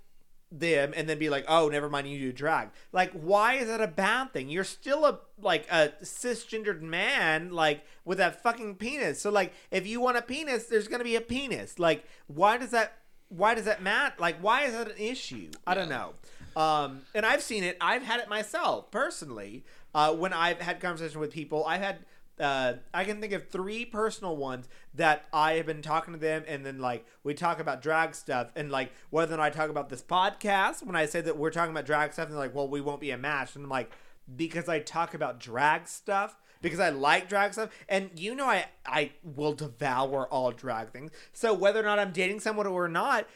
them 0.59 0.93
and 0.95 1.09
then 1.09 1.17
be 1.17 1.29
like, 1.29 1.45
oh, 1.47 1.67
never 1.69 1.89
mind, 1.89 2.07
you 2.07 2.19
do 2.19 2.31
drag. 2.31 2.69
Like, 2.91 3.11
why 3.11 3.55
is 3.55 3.67
that 3.67 3.81
a 3.81 3.87
bad 3.87 4.31
thing? 4.33 4.49
You're 4.49 4.63
still 4.63 5.05
a 5.05 5.19
like 5.41 5.67
a 5.71 5.93
cisgendered 6.03 6.81
man, 6.81 7.51
like 7.51 7.83
with 8.05 8.19
that 8.19 8.43
fucking 8.43 8.75
penis. 8.75 9.19
So 9.19 9.31
like, 9.31 9.53
if 9.71 9.87
you 9.87 9.99
want 9.99 10.17
a 10.17 10.21
penis, 10.21 10.65
there's 10.65 10.87
gonna 10.87 11.03
be 11.03 11.15
a 11.15 11.21
penis. 11.21 11.79
Like, 11.79 12.05
why 12.27 12.57
does 12.57 12.71
that? 12.71 12.97
Why 13.29 13.55
does 13.55 13.65
that 13.65 13.81
matter? 13.81 14.15
Like, 14.19 14.37
why 14.41 14.63
is 14.63 14.73
that 14.73 14.91
an 14.91 14.97
issue? 14.97 15.49
I 15.65 15.73
don't 15.73 15.89
know. 15.89 16.13
Um, 16.55 17.01
and 17.15 17.25
I've 17.25 17.41
seen 17.41 17.63
it. 17.63 17.77
I've 17.81 18.03
had 18.03 18.19
it 18.19 18.29
myself 18.29 18.91
personally. 18.91 19.63
Uh, 19.95 20.13
when 20.13 20.33
I've 20.33 20.61
had 20.61 20.79
conversation 20.79 21.19
with 21.19 21.31
people, 21.31 21.65
I've 21.65 21.81
had. 21.81 21.99
Uh, 22.39 22.73
I 22.93 23.03
can 23.03 23.21
think 23.21 23.33
of 23.33 23.49
three 23.49 23.85
personal 23.85 24.35
ones 24.35 24.67
that 24.95 25.25
I 25.31 25.53
have 25.53 25.65
been 25.65 25.81
talking 25.81 26.13
to 26.13 26.19
them, 26.19 26.43
and 26.47 26.65
then 26.65 26.79
like 26.79 27.05
we 27.23 27.33
talk 27.33 27.59
about 27.59 27.81
drag 27.81 28.15
stuff, 28.15 28.51
and 28.55 28.71
like 28.71 28.91
whether 29.09 29.33
or 29.33 29.37
not 29.37 29.43
I 29.43 29.49
talk 29.51 29.69
about 29.69 29.89
this 29.89 30.01
podcast. 30.01 30.83
When 30.83 30.95
I 30.95 31.05
say 31.05 31.21
that 31.21 31.37
we're 31.37 31.51
talking 31.51 31.71
about 31.71 31.85
drag 31.85 32.13
stuff, 32.13 32.29
and 32.29 32.37
like, 32.37 32.55
"Well, 32.55 32.67
we 32.67 32.81
won't 32.81 33.01
be 33.01 33.11
a 33.11 33.17
match," 33.17 33.55
and 33.55 33.65
I'm 33.65 33.69
like, 33.69 33.91
because 34.35 34.67
I 34.67 34.79
talk 34.79 35.13
about 35.13 35.39
drag 35.39 35.87
stuff, 35.87 36.35
because 36.61 36.79
I 36.79 36.89
like 36.89 37.29
drag 37.29 37.53
stuff, 37.53 37.69
and 37.87 38.09
you 38.15 38.33
know, 38.33 38.47
I 38.47 38.65
I 38.85 39.11
will 39.23 39.53
devour 39.53 40.27
all 40.27 40.51
drag 40.51 40.89
things. 40.89 41.11
So 41.33 41.53
whether 41.53 41.79
or 41.79 41.83
not 41.83 41.99
I'm 41.99 42.11
dating 42.11 42.39
someone 42.39 42.65
or 42.65 42.87
not, 42.87 43.27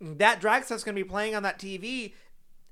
that 0.00 0.40
drag 0.40 0.64
stuff's 0.64 0.82
gonna 0.84 0.94
be 0.94 1.04
playing 1.04 1.34
on 1.34 1.42
that 1.42 1.58
TV 1.58 2.14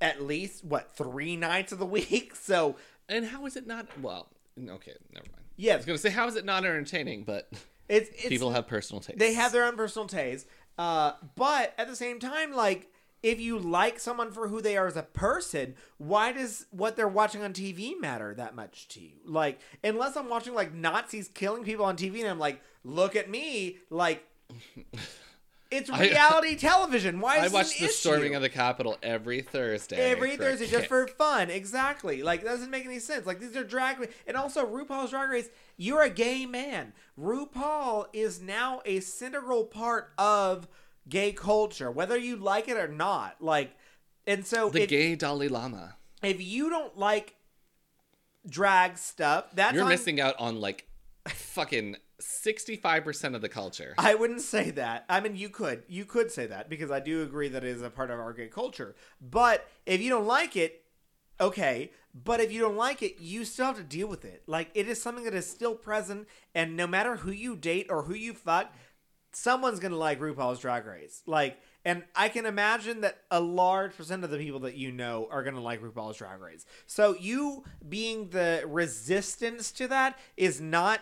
at 0.00 0.22
least 0.22 0.64
what 0.64 0.94
three 0.96 1.36
nights 1.36 1.72
of 1.72 1.78
the 1.78 1.86
week. 1.86 2.34
So 2.44 2.76
And 3.08 3.26
how 3.26 3.46
is 3.46 3.56
it 3.56 3.66
not? 3.66 3.86
Well, 4.00 4.28
okay, 4.58 4.92
never 5.12 5.26
mind. 5.32 5.43
I 5.56 5.62
yeah, 5.62 5.76
was 5.76 5.84
gonna 5.84 5.98
say 5.98 6.10
how 6.10 6.26
is 6.26 6.36
it 6.36 6.44
not 6.44 6.64
entertaining, 6.64 7.24
but 7.24 7.48
it's, 7.88 8.10
it's 8.10 8.28
people 8.28 8.50
have 8.50 8.66
personal 8.66 9.00
tastes. 9.00 9.18
they 9.18 9.34
have 9.34 9.52
their 9.52 9.64
own 9.64 9.76
personal 9.76 10.08
tastes, 10.08 10.46
Uh, 10.78 11.12
but 11.36 11.74
at 11.78 11.86
the 11.88 11.96
same 11.96 12.18
time, 12.18 12.52
like 12.52 12.90
if 13.22 13.40
you 13.40 13.58
like 13.58 13.98
someone 13.98 14.30
for 14.30 14.48
who 14.48 14.60
they 14.60 14.76
are 14.76 14.86
as 14.86 14.96
a 14.98 15.02
person, 15.02 15.74
why 15.96 16.30
does 16.32 16.66
what 16.70 16.94
they're 16.96 17.08
watching 17.08 17.42
on 17.42 17.52
TV 17.54 17.98
matter 17.98 18.34
that 18.34 18.54
much 18.54 18.86
to 18.88 19.00
you? 19.00 19.12
Like, 19.24 19.60
unless 19.82 20.14
I'm 20.16 20.28
watching 20.28 20.52
like 20.54 20.74
Nazis 20.74 21.28
killing 21.28 21.64
people 21.64 21.86
on 21.86 21.96
TV 21.96 22.20
and 22.20 22.28
I'm 22.28 22.38
like, 22.38 22.60
look 22.84 23.16
at 23.16 23.30
me, 23.30 23.78
like 23.88 24.24
it's 25.70 25.90
I- 25.90 26.00
reality 26.00 26.56
television. 26.56 27.20
Why 27.20 27.44
is 27.44 27.52
I 27.52 27.54
watch 27.54 27.78
the 27.78 27.84
issue? 27.86 27.92
storming 27.92 28.34
of 28.34 28.42
the 28.42 28.48
Capitol 28.48 28.96
every 29.02 29.40
Thursday. 29.42 29.96
every 29.96 30.36
Thursday 30.36 30.66
just 30.66 30.82
kick. 30.82 30.88
for 30.88 31.06
fun. 31.06 31.50
Exactly. 31.50 32.22
Like 32.22 32.42
that 32.42 32.50
doesn't 32.50 32.70
make 32.70 32.84
any 32.84 32.98
sense. 32.98 33.26
Like 33.26 33.40
these 33.40 33.56
are 33.56 33.64
drag 33.64 34.08
and 34.26 34.36
also 34.36 34.66
RuPaul's 34.66 35.10
Drag 35.10 35.28
Race. 35.30 35.48
You're 35.76 36.02
a 36.02 36.10
gay 36.10 36.46
man. 36.46 36.92
RuPaul 37.20 38.06
is 38.12 38.40
now 38.40 38.80
a 38.84 39.00
integral 39.20 39.64
part 39.64 40.12
of 40.18 40.68
gay 41.08 41.32
culture, 41.32 41.90
whether 41.90 42.16
you 42.16 42.36
like 42.36 42.68
it 42.68 42.76
or 42.76 42.88
not. 42.88 43.36
Like, 43.40 43.74
and 44.26 44.46
so 44.46 44.70
the 44.70 44.82
if, 44.82 44.88
gay 44.88 45.14
Dalai 45.16 45.48
Lama. 45.48 45.96
if 46.22 46.40
you 46.40 46.70
don't 46.70 46.96
like 46.96 47.34
drag 48.48 48.98
stuff, 48.98 49.46
that's 49.54 49.74
You're 49.74 49.84
on- 49.84 49.88
missing 49.88 50.20
out 50.20 50.34
on 50.38 50.60
like 50.60 50.86
fucking 51.26 51.96
sixty-five 52.20 53.04
percent 53.04 53.34
of 53.34 53.42
the 53.42 53.48
culture. 53.48 53.94
I 53.98 54.14
wouldn't 54.14 54.40
say 54.40 54.70
that. 54.72 55.04
I 55.08 55.20
mean, 55.20 55.36
you 55.36 55.48
could. 55.48 55.82
You 55.88 56.04
could 56.04 56.30
say 56.30 56.46
that 56.46 56.68
because 56.68 56.90
I 56.90 57.00
do 57.00 57.22
agree 57.22 57.48
that 57.48 57.64
it 57.64 57.70
is 57.70 57.82
a 57.82 57.90
part 57.90 58.10
of 58.10 58.18
our 58.18 58.32
gay 58.32 58.48
culture. 58.48 58.94
But 59.20 59.68
if 59.86 60.00
you 60.00 60.10
don't 60.10 60.26
like 60.26 60.56
it, 60.56 60.84
okay. 61.40 61.90
But 62.14 62.40
if 62.40 62.52
you 62.52 62.60
don't 62.60 62.76
like 62.76 63.02
it, 63.02 63.16
you 63.18 63.44
still 63.44 63.66
have 63.66 63.76
to 63.76 63.82
deal 63.82 64.06
with 64.06 64.24
it. 64.24 64.44
Like, 64.46 64.70
it 64.74 64.86
is 64.86 65.02
something 65.02 65.24
that 65.24 65.34
is 65.34 65.50
still 65.50 65.74
present, 65.74 66.28
and 66.54 66.76
no 66.76 66.86
matter 66.86 67.16
who 67.16 67.32
you 67.32 67.56
date 67.56 67.88
or 67.90 68.04
who 68.04 68.14
you 68.14 68.34
fuck, 68.34 68.72
someone's 69.32 69.80
going 69.80 69.90
to 69.90 69.98
like 69.98 70.20
RuPaul's 70.20 70.60
Drag 70.60 70.86
Race. 70.86 71.22
Like, 71.26 71.58
and 71.84 72.04
I 72.14 72.28
can 72.28 72.46
imagine 72.46 73.00
that 73.00 73.18
a 73.32 73.40
large 73.40 73.96
percent 73.96 74.22
of 74.22 74.30
the 74.30 74.38
people 74.38 74.60
that 74.60 74.76
you 74.76 74.92
know 74.92 75.26
are 75.28 75.42
going 75.42 75.56
to 75.56 75.60
like 75.60 75.82
RuPaul's 75.82 76.18
Drag 76.18 76.40
Race. 76.40 76.64
So 76.86 77.16
you 77.18 77.64
being 77.88 78.28
the 78.28 78.62
resistance 78.64 79.72
to 79.72 79.88
that 79.88 80.16
is 80.36 80.60
not 80.60 81.00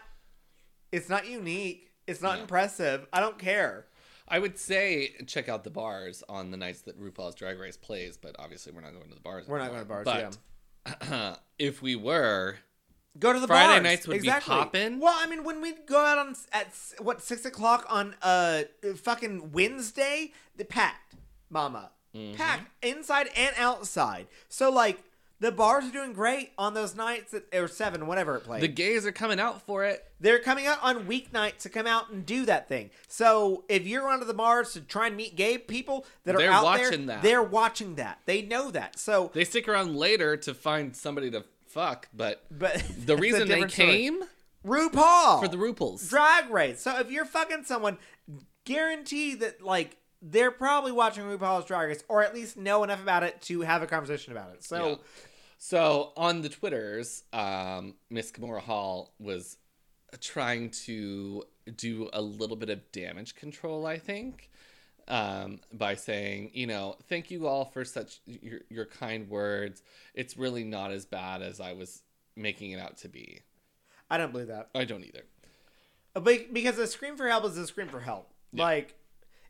it's 0.93 1.09
not 1.09 1.27
unique. 1.27 1.90
It's 2.06 2.20
not 2.23 2.36
Yeah. 2.36 2.43
impressive. 2.43 3.06
I 3.12 3.20
don't 3.20 3.39
care. 3.39 3.86
I 4.28 4.39
would 4.39 4.59
say 4.59 5.14
check 5.27 5.48
out 5.48 5.64
the 5.64 5.70
bars 5.70 6.23
on 6.28 6.51
the 6.51 6.56
nights 6.56 6.82
that 6.82 6.98
RuPaul's 7.01 7.35
Drag 7.35 7.59
Race 7.59 7.77
plays, 7.77 8.16
but 8.16 8.36
obviously 8.39 8.73
we're 8.73 8.81
not 8.82 8.93
going 8.93 9.09
to 9.09 9.14
the 9.14 9.20
bars. 9.20 9.47
We're 9.47 9.59
not 9.59 9.69
going 9.70 9.81
to 9.82 9.86
bars, 9.86 10.05
But 10.05 11.40
if 11.59 11.82
we 11.82 11.97
were, 11.97 12.56
Go 13.19 13.32
to 13.32 13.39
the 13.40 13.47
Friday 13.47 13.74
bars. 13.74 13.82
nights 13.82 14.06
would 14.06 14.14
be 14.14 14.19
exactly. 14.28 14.55
poppin'. 14.55 14.98
Well, 14.98 15.14
I 15.16 15.27
mean, 15.27 15.44
when 15.44 15.60
we 15.60 15.73
go 15.86 15.98
out 15.98 16.19
on 16.19 16.35
at 16.52 16.69
what 16.98 17.20
six 17.20 17.44
o'clock 17.44 17.85
on 17.90 18.14
uh 18.23 18.62
fucking 18.97 19.52
Wednesday, 19.52 20.32
the 20.56 20.64
packed, 20.64 21.14
mama, 21.51 21.90
Mm-hmm. 22.14 22.36
packed 22.36 22.69
inside 22.85 23.28
and 23.36 23.55
outside. 23.59 24.27
So 24.48 24.70
like 24.70 25.02
the 25.43 25.51
bars 25.51 25.85
are 25.85 25.90
doing 25.90 26.12
great 26.12 26.52
on 26.56 26.73
those 26.73 26.94
nights 26.94 27.32
that 27.32 27.52
or 27.52 27.66
seven, 27.66 28.06
whatever 28.06 28.36
it 28.36 28.44
played. 28.44 28.62
the 28.62 28.69
gays 28.69 29.05
are 29.05 29.10
coming 29.12 29.40
out 29.40 29.60
for 29.66 29.85
it. 29.85 30.05
They're 30.20 30.39
coming 30.39 30.69
out 30.69 30.78
on 30.82 31.05
weeknights 31.06 31.59
to 31.62 31.69
come 31.69 31.86
out 31.86 32.10
and 32.10 32.24
do 32.24 32.47
that 32.47 32.69
thing. 32.69 32.90
So 33.09 33.64
if 33.69 33.85
you're 33.85 34.02
going 34.02 34.20
to 34.20 34.24
the 34.24 34.35
bars 34.35 34.73
to 34.74 34.81
try 34.81 35.09
and 35.09 35.16
meet 35.16 35.35
gay 35.35 35.59
people 35.59 36.06
that 36.24 36.36
are 36.36 36.39
They're 36.39 36.52
out 36.52 36.62
watching 36.62 37.06
there, 37.06 37.16
that. 37.16 37.23
they're 37.24 37.43
watching 37.43 37.97
that. 37.97 38.20
They 38.24 38.43
know 38.43 38.70
that. 38.70 39.01
So, 39.01 39.32
They 39.35 39.43
stick 39.43 39.66
around 39.66 39.97
later 39.97 40.36
to 40.36 40.55
find 40.55 40.94
somebody 40.97 41.28
to 41.32 41.44
fuck, 41.66 42.09
but 42.14 42.44
but 42.48 42.81
the 43.05 43.16
reason 43.19 43.40
they 43.40 43.55
different 43.55 43.73
story. 43.73 43.89
came 43.90 44.23
RuPaul 44.64 45.40
for 45.40 45.48
the 45.48 45.56
RuPauls. 45.56 46.09
drag 46.09 46.51
race. 46.51 46.81
So 46.81 46.97
if 47.01 47.10
you're 47.10 47.24
fucking 47.24 47.64
someone, 47.64 47.98
guarantee 48.64 49.35
that 49.35 49.60
like 49.60 49.97
they're 50.23 50.52
probably 50.52 50.93
watching 50.93 51.24
RuPaul's 51.24 51.64
Drag 51.64 51.89
Race 51.89 52.05
or 52.09 52.23
at 52.23 52.32
least 52.32 52.56
know 52.56 52.85
enough 52.85 53.02
about 53.02 53.24
it 53.24 53.43
to 53.43 53.62
have 53.62 53.82
a 53.82 53.89
conversation 53.89 54.31
about 54.32 54.52
it. 54.55 54.62
So. 54.62 55.01
So 55.65 56.11
on 56.17 56.43
the 56.43 56.49
Twitters, 56.49 57.23
um, 57.33 57.95
Miss 58.11 58.33
Kahmora 58.33 58.63
Hall 58.63 59.15
was 59.21 59.59
trying 60.21 60.71
to 60.87 61.45
do 61.77 62.11
a 62.13 62.21
little 62.21 62.57
bit 62.57 62.69
of 62.69 62.91
damage 62.91 63.37
control, 63.37 63.87
I 63.87 63.97
think, 63.97 64.51
um, 65.07 65.61
by 65.73 65.95
saying, 65.95 66.51
you 66.53 66.67
know, 66.67 66.97
thank 67.09 67.31
you 67.31 67.47
all 67.47 67.65
for 67.65 67.85
such 67.85 68.19
your, 68.27 68.63
your 68.71 68.87
kind 68.87 69.31
words. 69.31 69.85
It's 70.15 70.37
really 70.37 70.65
not 70.65 70.91
as 70.91 71.07
bad 71.07 71.43
as 71.43 71.61
I 71.61 71.75
was 71.75 72.03
making 72.35 72.73
it 72.73 72.81
out 72.81 72.97
to 72.99 73.09
be. 73.09 73.43
I 74.11 74.19
don't 74.19 74.33
believe 74.33 74.49
that. 74.49 74.69
I 74.75 74.85
don't 74.85 75.05
either. 75.05 75.23
But 76.13 76.53
because 76.53 76.77
a 76.77 76.89
scream 76.89 77.17
for 77.17 77.29
help 77.29 77.45
is 77.45 77.57
a 77.57 77.69
scream 77.69 77.87
for 77.87 78.01
help. 78.01 78.29
Yeah. 78.53 78.65
Like 78.65 78.97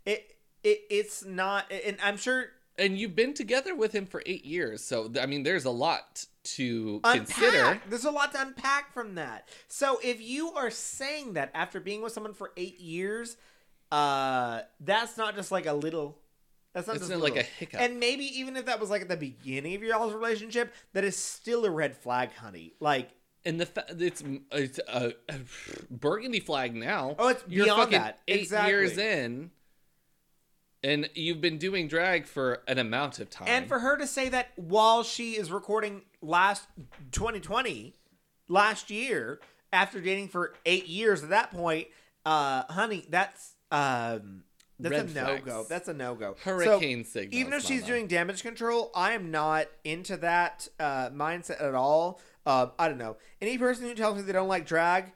it, 0.04 0.36
it, 0.62 0.82
it's 0.90 1.24
not. 1.24 1.72
And 1.72 1.96
I'm 2.02 2.18
sure 2.18 2.48
and 2.78 2.98
you've 2.98 3.14
been 3.14 3.34
together 3.34 3.74
with 3.74 3.92
him 3.92 4.06
for 4.06 4.22
eight 4.26 4.44
years, 4.44 4.82
so 4.82 5.10
I 5.20 5.26
mean, 5.26 5.42
there's 5.42 5.64
a 5.64 5.70
lot 5.70 6.24
to 6.44 7.00
consider. 7.04 7.80
There's 7.88 8.04
a 8.04 8.10
lot 8.10 8.32
to 8.32 8.40
unpack 8.42 8.92
from 8.92 9.14
that. 9.16 9.48
So 9.68 9.98
if 10.02 10.20
you 10.20 10.52
are 10.52 10.70
saying 10.70 11.34
that 11.34 11.50
after 11.54 11.80
being 11.80 12.02
with 12.02 12.12
someone 12.12 12.34
for 12.34 12.50
eight 12.56 12.80
years, 12.80 13.36
uh, 13.90 14.62
that's 14.80 15.16
not 15.16 15.34
just 15.36 15.52
like 15.52 15.66
a 15.66 15.72
little. 15.72 16.18
That's 16.72 16.86
not 16.86 16.96
It's 16.96 17.06
just 17.08 17.20
not 17.20 17.22
like 17.22 17.36
a 17.36 17.42
hiccup. 17.42 17.80
And 17.82 18.00
maybe 18.00 18.24
even 18.40 18.56
if 18.56 18.64
that 18.64 18.80
was 18.80 18.88
like 18.88 19.02
at 19.02 19.08
the 19.08 19.16
beginning 19.16 19.74
of 19.74 19.82
your 19.82 19.94
all's 19.94 20.14
relationship, 20.14 20.72
that 20.94 21.04
is 21.04 21.16
still 21.16 21.66
a 21.66 21.70
red 21.70 21.94
flag, 21.94 22.32
honey. 22.32 22.72
Like, 22.80 23.10
And 23.44 23.60
the 23.60 23.66
fa- 23.66 23.84
it's 23.90 24.22
it's 24.50 24.80
a, 24.88 25.12
a 25.28 25.40
burgundy 25.90 26.40
flag 26.40 26.74
now. 26.74 27.14
Oh, 27.18 27.28
it's 27.28 27.44
You're 27.46 27.66
beyond 27.66 27.80
fucking 27.82 27.98
that. 27.98 28.20
eight 28.26 28.40
Exactly. 28.40 28.70
years 28.70 28.96
in, 28.96 29.50
and 30.82 31.08
you've 31.14 31.40
been 31.40 31.58
doing 31.58 31.88
drag 31.88 32.26
for 32.26 32.62
an 32.66 32.78
amount 32.78 33.18
of 33.20 33.30
time. 33.30 33.48
and 33.48 33.68
for 33.68 33.78
her 33.78 33.96
to 33.96 34.06
say 34.06 34.28
that 34.28 34.48
while 34.56 35.02
she 35.02 35.32
is 35.32 35.50
recording 35.52 36.02
last 36.20 36.66
2020, 37.12 37.94
last 38.48 38.90
year, 38.90 39.40
after 39.72 40.00
dating 40.00 40.28
for 40.28 40.54
eight 40.66 40.86
years 40.86 41.22
at 41.22 41.30
that 41.30 41.50
point, 41.50 41.88
uh, 42.26 42.64
honey, 42.70 43.06
that's 43.08 43.54
um, 43.70 44.44
that's 44.78 44.92
Red 44.94 45.10
a 45.10 45.14
no 45.14 45.24
flags. 45.24 45.44
go. 45.44 45.66
That's 45.68 45.88
a 45.88 45.94
no 45.94 46.14
go. 46.14 46.36
hurricane 46.42 47.04
signals. 47.04 47.34
even 47.34 47.52
if 47.52 47.62
she's 47.62 47.82
mama. 47.82 47.92
doing 47.94 48.06
damage 48.08 48.42
control, 48.42 48.90
I 48.94 49.12
am 49.12 49.30
not 49.30 49.68
into 49.84 50.16
that 50.18 50.68
uh, 50.80 51.10
mindset 51.10 51.62
at 51.62 51.74
all. 51.74 52.20
Uh, 52.44 52.68
I 52.78 52.88
don't 52.88 52.98
know. 52.98 53.16
Any 53.40 53.56
person 53.58 53.86
who 53.86 53.94
tells 53.94 54.16
me 54.16 54.22
they 54.22 54.32
don't 54.32 54.48
like 54.48 54.66
drag 54.66 55.12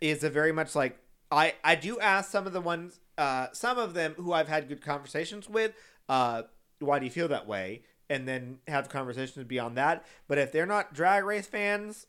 is 0.00 0.24
a 0.24 0.30
very 0.30 0.52
much 0.52 0.74
like 0.74 0.98
I. 1.30 1.54
I 1.62 1.76
do 1.76 2.00
ask 2.00 2.30
some 2.30 2.46
of 2.46 2.52
the 2.52 2.60
ones, 2.60 2.98
uh, 3.18 3.48
some 3.52 3.78
of 3.78 3.92
them 3.92 4.14
who 4.16 4.32
I've 4.32 4.48
had 4.48 4.68
good 4.68 4.80
conversations 4.80 5.48
with. 5.48 5.72
Uh, 6.08 6.42
why 6.78 6.98
do 6.98 7.04
you 7.04 7.10
feel 7.10 7.28
that 7.28 7.46
way? 7.46 7.82
And 8.08 8.26
then 8.26 8.60
have 8.68 8.88
conversations 8.88 9.44
beyond 9.46 9.76
that. 9.76 10.06
But 10.28 10.38
if 10.38 10.52
they're 10.52 10.64
not 10.66 10.94
drag 10.94 11.24
race 11.24 11.46
fans. 11.46 12.06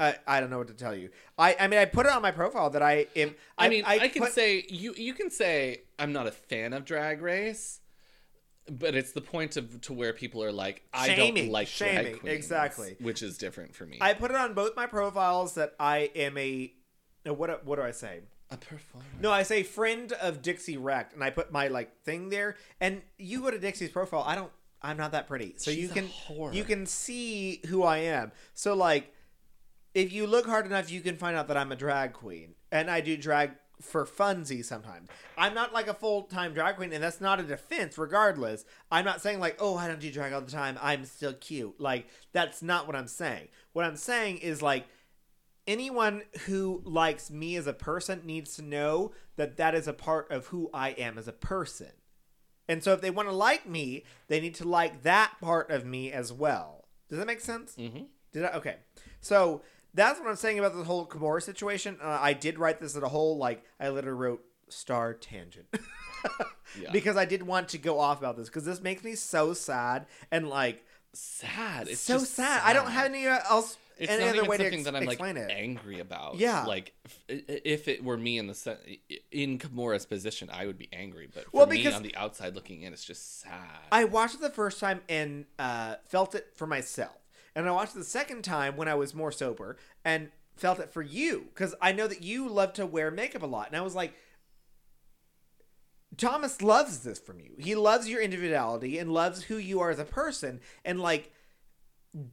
I, 0.00 0.14
I 0.28 0.38
don't 0.38 0.50
know 0.50 0.58
what 0.58 0.68
to 0.68 0.74
tell 0.74 0.94
you. 0.94 1.10
I, 1.36 1.56
I 1.58 1.66
mean 1.66 1.80
I 1.80 1.84
put 1.84 2.06
it 2.06 2.12
on 2.12 2.22
my 2.22 2.30
profile 2.30 2.70
that 2.70 2.82
I 2.82 3.06
am. 3.16 3.34
I, 3.56 3.68
mean, 3.68 3.82
I, 3.84 4.06
can 4.06 4.22
put- 4.22 4.32
say 4.32 4.64
you 4.68 4.94
you 4.96 5.12
can 5.12 5.28
say 5.28 5.82
I'm 5.98 6.12
not 6.12 6.28
a 6.28 6.30
fan 6.30 6.72
of 6.72 6.84
Drag 6.84 7.20
Race, 7.20 7.80
but 8.70 8.94
it's 8.94 9.10
the 9.10 9.20
point 9.20 9.56
of 9.56 9.80
to 9.82 9.92
where 9.92 10.12
people 10.12 10.44
are 10.44 10.52
like, 10.52 10.84
I 10.94 11.08
Shaming, 11.08 11.44
don't 11.46 11.52
like 11.52 11.66
shaming, 11.66 11.94
drag 11.94 12.20
queens, 12.20 12.36
exactly. 12.36 12.96
which 13.00 13.24
is 13.24 13.38
different 13.38 13.74
for 13.74 13.86
me. 13.86 13.98
I 14.00 14.14
put 14.14 14.30
it 14.30 14.36
on 14.36 14.54
both 14.54 14.76
my 14.76 14.86
profiles 14.86 15.54
that 15.54 15.74
I 15.80 16.10
am 16.14 16.38
a. 16.38 16.72
What 17.26 17.64
what 17.64 17.76
do 17.76 17.82
I 17.82 17.90
say? 17.90 18.20
A 18.50 18.56
performer. 18.56 19.06
No, 19.20 19.30
I 19.30 19.42
say 19.42 19.62
friend 19.62 20.12
of 20.12 20.42
Dixie 20.42 20.76
Wrecked, 20.76 21.14
and 21.14 21.22
I 21.22 21.30
put 21.30 21.52
my 21.52 21.68
like 21.68 22.02
thing 22.02 22.28
there. 22.30 22.56
And 22.80 23.02
you 23.18 23.42
go 23.42 23.50
to 23.50 23.58
Dixie's 23.58 23.90
profile. 23.90 24.24
I 24.26 24.34
don't. 24.34 24.50
I'm 24.80 24.96
not 24.96 25.12
that 25.12 25.26
pretty, 25.26 25.54
so 25.56 25.72
you 25.72 25.82
She's 25.82 25.90
a 25.90 25.94
can 25.94 26.08
you 26.52 26.62
can 26.62 26.86
see 26.86 27.60
who 27.68 27.82
I 27.82 27.98
am. 27.98 28.30
So 28.54 28.74
like, 28.74 29.12
if 29.92 30.12
you 30.12 30.26
look 30.26 30.46
hard 30.46 30.66
enough, 30.66 30.90
you 30.90 31.00
can 31.00 31.16
find 31.16 31.36
out 31.36 31.48
that 31.48 31.56
I'm 31.56 31.72
a 31.72 31.76
drag 31.76 32.12
queen, 32.12 32.54
and 32.70 32.90
I 32.90 33.00
do 33.00 33.16
drag 33.16 33.52
for 33.80 34.04
funsies 34.04 34.64
sometimes. 34.64 35.08
I'm 35.36 35.54
not 35.54 35.72
like 35.72 35.88
a 35.88 35.94
full 35.94 36.22
time 36.22 36.54
drag 36.54 36.76
queen, 36.76 36.92
and 36.92 37.02
that's 37.02 37.20
not 37.20 37.40
a 37.40 37.42
defense. 37.42 37.98
Regardless, 37.98 38.64
I'm 38.90 39.04
not 39.04 39.20
saying 39.20 39.40
like, 39.40 39.56
oh, 39.60 39.76
I 39.76 39.88
don't 39.88 40.00
do 40.00 40.10
drag 40.10 40.32
all 40.32 40.40
the 40.40 40.50
time. 40.50 40.78
I'm 40.80 41.04
still 41.04 41.34
cute. 41.34 41.80
Like 41.80 42.06
that's 42.32 42.62
not 42.62 42.86
what 42.86 42.96
I'm 42.96 43.08
saying. 43.08 43.48
What 43.72 43.84
I'm 43.84 43.96
saying 43.96 44.38
is 44.38 44.62
like 44.62 44.86
anyone 45.68 46.22
who 46.46 46.82
likes 46.84 47.30
me 47.30 47.54
as 47.54 47.68
a 47.68 47.72
person 47.72 48.22
needs 48.24 48.56
to 48.56 48.62
know 48.62 49.12
that 49.36 49.56
that 49.58 49.74
is 49.74 49.86
a 49.86 49.92
part 49.92 50.30
of 50.32 50.46
who 50.46 50.70
I 50.74 50.90
am 50.90 51.16
as 51.18 51.28
a 51.28 51.32
person. 51.32 51.92
And 52.68 52.82
so 52.82 52.92
if 52.92 53.00
they 53.00 53.10
want 53.10 53.28
to 53.28 53.34
like 53.34 53.68
me, 53.68 54.04
they 54.26 54.40
need 54.40 54.56
to 54.56 54.68
like 54.68 55.02
that 55.02 55.34
part 55.40 55.70
of 55.70 55.86
me 55.86 56.10
as 56.10 56.32
well. 56.32 56.88
Does 57.08 57.18
that 57.18 57.26
make 57.26 57.40
sense? 57.40 57.76
Mm-hmm. 57.78 58.04
Did 58.32 58.44
I? 58.44 58.48
Okay. 58.54 58.76
So 59.20 59.62
that's 59.94 60.18
what 60.18 60.28
I'm 60.28 60.36
saying 60.36 60.58
about 60.58 60.74
the 60.74 60.84
whole 60.84 61.06
Kahmora 61.06 61.42
situation. 61.42 61.98
Uh, 62.02 62.18
I 62.20 62.32
did 62.32 62.58
write 62.58 62.80
this 62.80 62.96
at 62.96 63.02
a 63.02 63.08
whole, 63.08 63.38
like, 63.38 63.62
I 63.78 63.88
literally 63.90 64.18
wrote 64.18 64.44
star 64.68 65.14
tangent. 65.14 65.66
Yeah. 66.78 66.90
Because 66.92 67.16
I 67.16 67.24
did 67.24 67.42
want 67.42 67.68
to 67.70 67.78
go 67.78 67.98
off 67.98 68.18
about 68.18 68.36
this 68.36 68.48
because 68.48 68.64
this 68.64 68.80
makes 68.80 69.02
me 69.02 69.14
so 69.14 69.54
sad 69.54 70.06
and 70.30 70.48
like 70.48 70.84
sad. 71.12 71.88
It's 71.88 72.00
so 72.00 72.18
just 72.18 72.34
sad. 72.34 72.62
I 72.64 72.72
don't 72.72 72.90
have 72.90 73.06
any 73.06 73.26
uh, 73.26 73.38
else 73.48 73.76
It's 73.98 74.10
any 74.12 74.24
not 74.24 74.38
other 74.38 74.44
way 74.48 74.56
to 74.58 74.62
something 74.64 74.78
ex- 74.80 74.84
that 74.84 74.94
I'm 74.96 75.04
like 75.06 75.20
it. 75.20 75.50
angry 75.50 75.98
about. 76.00 76.36
Yeah. 76.36 76.64
like 76.64 76.92
if, 77.28 77.88
it 77.88 78.04
were 78.04 78.16
me 78.16 78.38
in 78.38 78.46
the 78.46 78.54
se- 78.54 79.00
in 79.32 79.58
Kahmora's 79.58 80.06
position, 80.06 80.48
I 80.52 80.66
would 80.66 80.78
be 80.78 80.88
angry. 80.92 81.28
But 81.34 81.52
Well, 81.52 81.66
because- 81.66 81.94
on 81.94 82.02
the 82.02 82.14
outside 82.16 82.54
looking 82.54 82.82
in, 82.82 82.92
it's 82.92 83.04
just 83.04 83.40
sad. 83.40 83.80
I 83.90 84.04
watched 84.04 84.36
it 84.36 84.40
the 84.40 84.50
first 84.50 84.78
time 84.80 85.00
and 85.08 85.46
uh, 85.58 85.96
felt 86.06 86.34
it 86.34 86.52
for 86.54 86.66
myself, 86.66 87.16
and 87.54 87.66
I 87.68 87.72
watched 87.72 87.96
it 87.96 87.98
the 87.98 88.04
second 88.04 88.42
time 88.42 88.76
when 88.76 88.86
I 88.88 88.94
was 88.94 89.14
more 89.14 89.32
sober 89.32 89.76
and 90.04 90.30
felt 90.56 90.78
it 90.80 90.92
for 90.92 91.02
you 91.02 91.46
because 91.54 91.74
I 91.80 91.92
know 91.92 92.06
that 92.08 92.22
you 92.22 92.48
love 92.48 92.72
to 92.74 92.86
wear 92.86 93.10
makeup 93.10 93.42
a 93.42 93.46
lot, 93.46 93.66
and 93.68 93.76
I 93.76 93.80
was 93.80 93.94
like, 93.94 94.14
Thomas 96.16 96.62
loves 96.62 97.00
this 97.00 97.18
from 97.18 97.38
you. 97.40 97.52
He 97.58 97.74
loves 97.74 98.08
your 98.08 98.20
individuality 98.20 98.98
and 98.98 99.12
loves 99.12 99.44
who 99.44 99.56
you 99.56 99.80
are 99.80 99.90
as 99.90 99.98
a 99.98 100.04
person, 100.04 100.60
and 100.84 101.00
like 101.00 101.32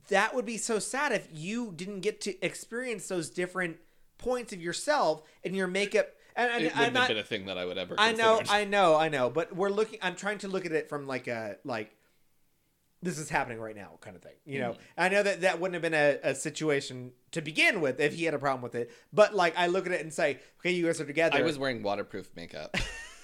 that 0.09 0.33
would 0.33 0.45
be 0.45 0.57
so 0.57 0.79
sad 0.79 1.11
if 1.11 1.27
you 1.31 1.73
didn't 1.75 2.01
get 2.01 2.21
to 2.21 2.45
experience 2.45 3.07
those 3.07 3.29
different 3.29 3.77
points 4.17 4.53
of 4.53 4.61
yourself 4.61 5.23
and 5.43 5.55
your 5.55 5.67
makeup. 5.67 6.07
And, 6.35 6.51
and 6.51 6.63
it 6.65 6.73
I'm 6.75 6.79
wouldn't 6.79 6.97
have 6.97 7.07
been 7.07 7.17
a 7.17 7.23
thing 7.23 7.45
that 7.45 7.57
I 7.57 7.65
would 7.65 7.77
ever. 7.77 7.95
I 7.97 8.11
know, 8.11 8.37
considered. 8.37 8.55
I 8.55 8.65
know, 8.65 8.95
I 8.95 9.09
know, 9.09 9.29
but 9.29 9.55
we're 9.55 9.69
looking. 9.69 9.99
I'm 10.01 10.15
trying 10.15 10.39
to 10.39 10.47
look 10.47 10.65
at 10.65 10.71
it 10.71 10.89
from 10.89 11.07
like 11.07 11.27
a 11.27 11.57
like 11.63 11.95
this 13.01 13.19
is 13.19 13.29
happening 13.29 13.59
right 13.59 13.75
now 13.75 13.91
kind 14.01 14.15
of 14.15 14.21
thing. 14.21 14.33
You 14.45 14.59
know, 14.59 14.71
mm-hmm. 14.71 14.81
I 14.97 15.09
know 15.09 15.23
that 15.23 15.41
that 15.41 15.59
wouldn't 15.61 15.75
have 15.75 15.81
been 15.81 15.93
a, 15.93 16.31
a 16.31 16.35
situation 16.35 17.11
to 17.31 17.41
begin 17.41 17.79
with 17.79 17.99
if 17.99 18.15
he 18.15 18.25
had 18.25 18.33
a 18.33 18.39
problem 18.39 18.63
with 18.63 18.75
it, 18.75 18.91
but 19.13 19.33
like 19.33 19.57
I 19.57 19.67
look 19.67 19.85
at 19.85 19.93
it 19.93 20.01
and 20.01 20.13
say, 20.13 20.39
okay, 20.59 20.71
you 20.71 20.85
guys 20.85 20.99
are 20.99 21.05
together. 21.05 21.37
I 21.37 21.41
was 21.41 21.57
wearing 21.57 21.83
waterproof 21.83 22.29
makeup 22.35 22.75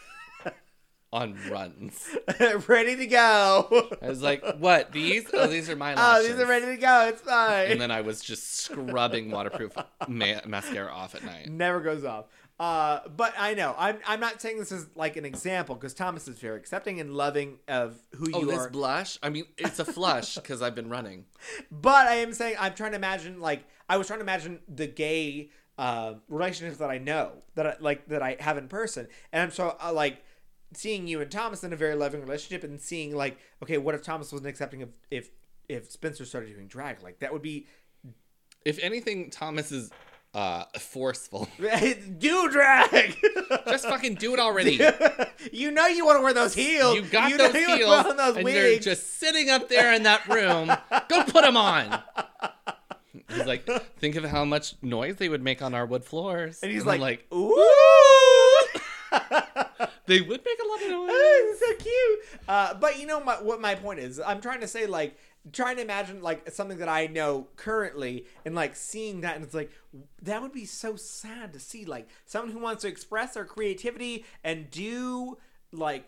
on 1.13 1.37
runs. 1.49 2.15
ready 2.67 2.95
to 2.95 3.05
go. 3.07 3.89
I 4.01 4.07
was 4.07 4.21
like, 4.21 4.43
"What? 4.57 4.91
These? 4.91 5.27
Oh, 5.33 5.47
these 5.47 5.69
are 5.69 5.75
my 5.75 5.93
lashes. 5.93 6.25
oh, 6.29 6.33
these 6.33 6.41
are 6.41 6.47
ready 6.47 6.67
to 6.67 6.77
go. 6.77 7.07
It's 7.09 7.21
fine. 7.21 7.71
And 7.71 7.81
then 7.81 7.91
I 7.91 8.01
was 8.01 8.21
just 8.21 8.55
scrubbing 8.55 9.29
waterproof 9.31 9.73
ma- 10.07 10.41
mascara 10.45 10.91
off 10.91 11.15
at 11.15 11.23
night. 11.23 11.49
Never 11.49 11.81
goes 11.81 12.03
off. 12.05 12.25
Uh, 12.59 12.99
but 13.17 13.33
I 13.39 13.55
know 13.55 13.73
I'm. 13.77 13.97
I'm 14.07 14.19
not 14.19 14.39
saying 14.41 14.59
this 14.59 14.71
is 14.71 14.85
like 14.95 15.17
an 15.17 15.25
example 15.25 15.75
because 15.75 15.93
Thomas 15.93 16.27
is 16.27 16.37
very 16.39 16.57
accepting 16.57 16.99
and 16.99 17.13
loving 17.15 17.57
of 17.67 17.97
who 18.15 18.29
Oh, 18.33 18.41
you 18.41 18.45
this 18.47 18.59
are. 18.59 18.69
blush? 18.69 19.17
I 19.23 19.29
mean, 19.29 19.45
it's 19.57 19.79
a 19.79 19.85
flush 19.85 20.35
because 20.35 20.61
I've 20.61 20.75
been 20.75 20.89
running. 20.89 21.25
But 21.71 22.05
I 22.07 22.15
am 22.15 22.33
saying 22.33 22.55
I'm 22.59 22.73
trying 22.75 22.91
to 22.91 22.97
imagine 22.97 23.39
like 23.41 23.63
I 23.89 23.97
was 23.97 24.05
trying 24.07 24.19
to 24.19 24.23
imagine 24.23 24.59
the 24.67 24.85
gay 24.85 25.49
uh, 25.79 26.13
relationships 26.29 26.77
that 26.77 26.91
I 26.91 26.99
know 26.99 27.31
that 27.55 27.65
I, 27.65 27.75
like 27.79 28.07
that 28.09 28.21
I 28.21 28.37
have 28.39 28.57
in 28.59 28.67
person, 28.67 29.07
and 29.33 29.41
I'm 29.41 29.51
so 29.51 29.75
uh, 29.83 29.91
like 29.91 30.23
seeing 30.73 31.07
you 31.07 31.21
and 31.21 31.29
Thomas 31.31 31.63
in 31.63 31.73
a 31.73 31.75
very 31.75 31.95
loving 31.95 32.21
relationship, 32.21 32.63
and 32.63 32.79
seeing 32.79 33.15
like 33.15 33.37
okay, 33.63 33.77
what 33.77 33.95
if 33.95 34.01
Thomas 34.01 34.31
wasn't 34.31 34.49
accepting 34.49 34.81
of 34.83 34.89
if 35.09 35.29
if 35.69 35.91
Spencer 35.91 36.25
started 36.25 36.53
doing 36.53 36.67
drag? 36.67 37.01
Like 37.01 37.19
that 37.19 37.33
would 37.33 37.41
be 37.41 37.67
If 38.65 38.79
anything, 38.79 39.29
Thomas 39.29 39.71
is 39.71 39.91
uh, 40.33 40.63
forceful. 40.79 41.47
do 42.19 42.49
drag. 42.49 43.17
Just 43.67 43.85
fucking 43.85 44.15
do 44.15 44.33
it 44.33 44.39
already. 44.39 44.79
you 45.51 45.71
know 45.71 45.87
you 45.87 46.05
want 46.05 46.19
to 46.19 46.23
wear 46.23 46.33
those 46.33 46.53
heels. 46.53 46.95
You 46.95 47.01
got 47.01 47.37
those 47.37 47.53
you 47.53 47.67
wanna 47.67 47.77
heels, 47.77 48.05
on 48.05 48.17
those 48.17 48.37
and 48.37 48.47
they're 48.47 48.79
just 48.79 49.19
sitting 49.19 49.49
up 49.49 49.67
there 49.67 49.93
in 49.93 50.03
that 50.03 50.27
room. 50.27 50.71
Go 51.09 51.23
put 51.23 51.43
them 51.43 51.57
on. 51.57 52.01
He's 53.29 53.45
like, 53.45 53.65
think 53.97 54.15
of 54.15 54.25
how 54.25 54.45
much 54.45 54.75
noise 54.81 55.17
they 55.17 55.29
would 55.29 55.41
make 55.41 55.61
on 55.61 55.73
our 55.73 55.85
wood 55.85 56.03
floors. 56.03 56.59
and 56.63 56.71
he's 56.71 56.81
I'm 56.81 56.87
like, 56.87 57.01
like, 57.01 57.33
ooh. 57.33 58.10
They 60.11 60.21
would 60.21 60.41
make 60.45 60.59
a 60.63 60.67
lot 60.67 60.81
of 60.83 60.89
noise. 60.91 61.09
Oh, 61.11 61.55
so 61.59 61.75
cute. 61.75 62.41
Uh, 62.47 62.73
but 62.75 62.99
you 62.99 63.07
know 63.07 63.23
my, 63.23 63.35
what 63.41 63.59
my 63.61 63.75
point 63.75 63.99
is? 63.99 64.19
I'm 64.19 64.41
trying 64.41 64.61
to 64.61 64.67
say 64.67 64.85
like 64.85 65.17
trying 65.51 65.75
to 65.77 65.81
imagine 65.81 66.21
like 66.21 66.51
something 66.51 66.77
that 66.77 66.87
I 66.89 67.07
know 67.07 67.47
currently 67.55 68.25
and 68.45 68.53
like 68.53 68.75
seeing 68.75 69.21
that 69.21 69.35
and 69.35 69.43
it's 69.43 69.55
like 69.55 69.71
that 70.21 70.41
would 70.41 70.53
be 70.53 70.65
so 70.65 70.95
sad 70.95 71.53
to 71.53 71.59
see 71.59 71.83
like 71.85 72.07
someone 72.25 72.51
who 72.51 72.59
wants 72.59 72.83
to 72.83 72.87
express 72.87 73.33
their 73.33 73.45
creativity 73.45 74.23
and 74.43 74.69
do 74.69 75.37
like 75.71 76.05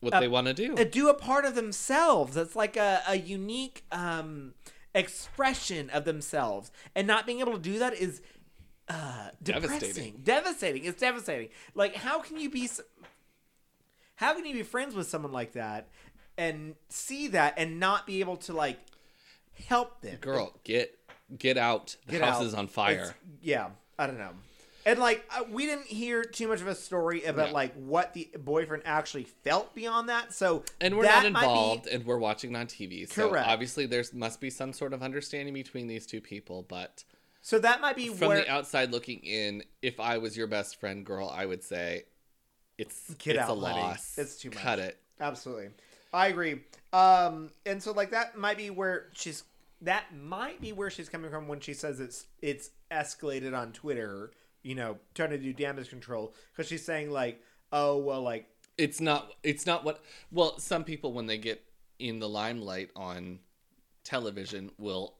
What 0.00 0.12
Uh, 0.12 0.20
they 0.20 0.28
want 0.28 0.48
to 0.48 0.52
do. 0.54 0.74
uh, 0.76 0.84
do 0.84 1.08
a 1.08 1.14
part 1.14 1.46
of 1.46 1.54
themselves 1.54 2.34
that's 2.34 2.54
like 2.54 2.76
a, 2.76 3.00
a 3.08 3.16
unique 3.16 3.84
um 3.90 4.52
expression 4.94 5.88
of 5.90 6.04
themselves 6.04 6.70
and 6.94 7.06
not 7.06 7.24
being 7.26 7.40
able 7.40 7.52
to 7.54 7.58
do 7.58 7.78
that 7.78 7.94
is 7.94 8.20
uh 8.88 9.30
depressing 9.42 9.70
Devastating. 9.78 10.20
devastating 10.22 10.84
it's 10.84 11.00
devastating 11.00 11.48
like 11.74 11.96
how 11.96 12.20
can 12.20 12.38
you 12.38 12.50
be 12.50 12.68
how 14.16 14.34
can 14.34 14.44
you 14.46 14.52
be 14.54 14.62
friends 14.62 14.94
with 14.94 15.08
someone 15.08 15.32
like 15.32 15.52
that 15.52 15.88
and 16.38 16.74
see 16.88 17.28
that 17.28 17.54
and 17.56 17.78
not 17.80 18.06
be 18.06 18.20
able 18.20 18.36
to 18.36 18.52
like 18.52 18.78
help 19.68 20.00
them 20.00 20.16
Girl, 20.20 20.52
get 20.64 20.98
get 21.38 21.56
out. 21.56 21.96
The 22.06 22.12
Get 22.12 22.22
house 22.22 22.40
out. 22.40 22.46
is 22.46 22.54
on 22.54 22.66
fire. 22.68 22.92
It's- 22.94 23.14
yeah 23.42 23.68
i 23.98 24.06
don't 24.06 24.18
know 24.18 24.30
And 24.86 24.98
like 24.98 25.24
uh, 25.34 25.44
we 25.50 25.64
didn't 25.66 25.86
hear 25.86 26.22
too 26.24 26.48
much 26.48 26.60
of 26.60 26.66
a 26.66 26.74
story 26.74 27.24
about 27.24 27.48
No. 27.48 27.54
like 27.54 27.74
what 27.74 28.12
the 28.14 28.28
boyfriend 28.38 28.82
actually 28.84 29.24
felt 29.24 29.74
beyond 29.74 30.08
that. 30.10 30.34
So 30.34 30.64
And 30.80 30.96
we're 30.96 31.04
not 31.04 31.16
might 31.16 31.22
be- 31.22 31.28
involved, 31.46 31.86
and 31.86 32.04
we're 32.04 32.18
watching 32.18 32.54
on 32.54 32.66
TV. 32.66 33.10
So 33.10 33.30
Correct. 33.30 33.48
obviously, 33.48 33.86
there 33.86 34.04
must 34.12 34.40
be 34.42 34.50
some 34.50 34.72
sort 34.74 34.92
of 34.92 35.02
understanding 35.02 35.54
between 35.54 35.86
these 35.86 36.04
two 36.06 36.20
people. 36.20 36.66
But 36.68 37.04
so 37.40 37.58
that 37.60 37.80
might 37.80 37.96
be 37.96 38.08
from 38.08 38.28
where 38.28 38.36
the 38.42 38.50
outside 38.50 38.90
looking 38.92 39.20
in, 39.20 39.62
if 39.80 39.98
I 40.00 40.18
was 40.18 40.36
your 40.36 40.46
best 40.48 40.78
friend, 40.78 41.04
girl, 41.06 41.30
I 41.34 41.46
would 41.46 41.62
say 41.64 42.04
it's 42.78 43.14
Get 43.14 43.36
it's 43.36 43.44
out, 43.44 43.50
a 43.50 43.52
loss. 43.54 44.18
It's 44.18 44.36
too 44.36 44.50
much. 44.50 44.58
Cut 44.58 44.78
it. 44.78 44.98
Absolutely. 45.20 45.68
I 46.12 46.28
agree. 46.28 46.60
Um, 46.92 47.50
and 47.66 47.82
so 47.82 47.92
like 47.92 48.10
that 48.10 48.36
might 48.36 48.56
be 48.56 48.70
where 48.70 49.08
she's 49.12 49.44
that 49.82 50.04
might 50.16 50.60
be 50.60 50.72
where 50.72 50.90
she's 50.90 51.08
coming 51.08 51.30
from 51.30 51.48
when 51.48 51.60
she 51.60 51.74
says 51.74 52.00
it's 52.00 52.26
it's 52.40 52.70
escalated 52.90 53.56
on 53.56 53.72
Twitter, 53.72 54.30
you 54.62 54.74
know, 54.74 54.98
trying 55.14 55.30
to 55.30 55.38
do 55.38 55.52
damage 55.52 55.90
control 55.90 56.34
because 56.52 56.68
she's 56.68 56.84
saying 56.84 57.10
like, 57.10 57.40
oh 57.72 57.98
well, 57.98 58.22
like 58.22 58.46
It's 58.78 59.00
not. 59.00 59.32
It's 59.42 59.66
not 59.66 59.84
what. 59.84 60.02
Well, 60.30 60.58
some 60.58 60.84
people 60.84 61.12
when 61.12 61.26
they 61.26 61.38
get 61.38 61.62
in 61.98 62.18
the 62.18 62.28
limelight 62.28 62.90
on 62.96 63.38
television 64.04 64.70
will 64.78 65.14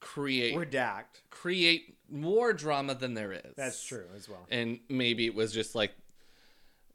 create 0.00 0.56
redact. 0.56 1.22
create 1.30 1.96
more 2.10 2.52
drama 2.52 2.94
than 2.94 3.14
there 3.14 3.32
is. 3.32 3.54
That's 3.56 3.84
true 3.84 4.06
as 4.16 4.28
well. 4.28 4.46
and 4.50 4.80
maybe 4.88 5.26
it 5.26 5.34
was 5.34 5.52
just 5.52 5.74
like 5.74 5.92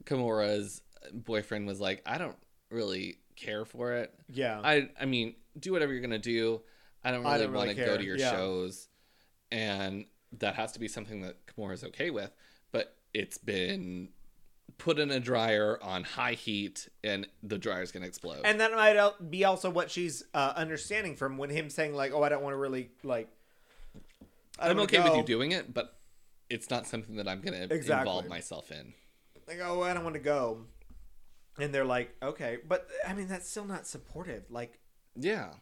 Kahmora's 0.06 0.82
boyfriend 1.14 1.68
was 1.68 1.80
like, 1.80 2.02
I 2.06 2.18
don't 2.18 2.38
really 2.72 3.18
care 3.36 3.66
for 3.66 3.94
it. 3.94 4.14
Yeah. 4.30 4.60
I 4.64 4.90
I 5.00 5.06
mean, 5.06 5.36
do 5.60 5.72
whatever 5.72 5.92
you're 5.94 6.02
gonna 6.02 6.18
do. 6.20 6.62
I 7.04 7.12
don't 7.12 7.24
really 7.24 7.46
really 7.46 7.54
want 7.54 7.70
to 7.70 7.76
go 7.86 7.98
to 7.98 8.04
your 8.04 8.18
Yeah. 8.18 8.32
shows, 8.32 8.90
and 9.52 10.06
that 10.40 10.56
has 10.56 10.74
to 10.74 10.80
be 10.80 10.88
something 10.88 11.22
that 11.22 11.38
Kahmora's 11.48 11.84
okay 11.86 12.10
with. 12.10 12.32
But 12.72 12.96
it's 13.14 13.38
been 13.38 14.10
put 14.78 15.00
in 15.00 15.10
a 15.12 15.20
dryer 15.20 15.80
on 15.82 16.04
high 16.04 16.34
heat, 16.34 16.90
and 17.04 17.28
the 17.42 17.58
dryer's 17.58 17.92
gonna 17.92 18.06
explode. 18.08 18.42
and 18.44 18.60
that 18.60 18.72
might 18.74 19.30
be 19.32 19.46
also 19.46 19.70
what 19.70 19.90
she's 19.90 20.24
uh, 20.34 20.54
understanding 20.56 21.16
from 21.16 21.38
when 21.38 21.50
him 21.50 21.70
saying 21.70 21.94
like, 21.96 22.12
oh, 22.14 22.22
I 22.24 22.30
don't 22.30 22.44
want 22.44 22.54
to 22.54 22.58
really 22.58 22.92
like. 23.04 23.30
I'm 24.60 24.80
okay 24.82 25.02
with 25.02 25.16
you 25.16 25.24
doing 25.24 25.52
it, 25.52 25.74
but 25.74 25.98
it's 26.50 26.70
not 26.70 26.88
something 26.88 27.16
that 27.18 27.28
I'm 27.28 27.42
gonna 27.42 27.68
Exactly. 27.70 28.00
involve 28.00 28.28
myself 28.28 28.72
in. 28.72 28.94
Like, 29.48 29.60
oh, 29.64 29.82
I 29.84 29.94
don't 29.94 30.04
want 30.04 30.16
to 30.16 30.20
go. 30.22 30.66
And 31.60 31.74
they're 31.74 31.86
like, 31.86 32.16
okay, 32.22 32.58
but 32.68 32.88
I 33.08 33.14
mean, 33.14 33.28
that's 33.28 33.50
still 33.50 33.66
not 33.66 33.88
supportive. 33.88 34.44
Like, 34.52 34.80
Yeah. 35.16 35.54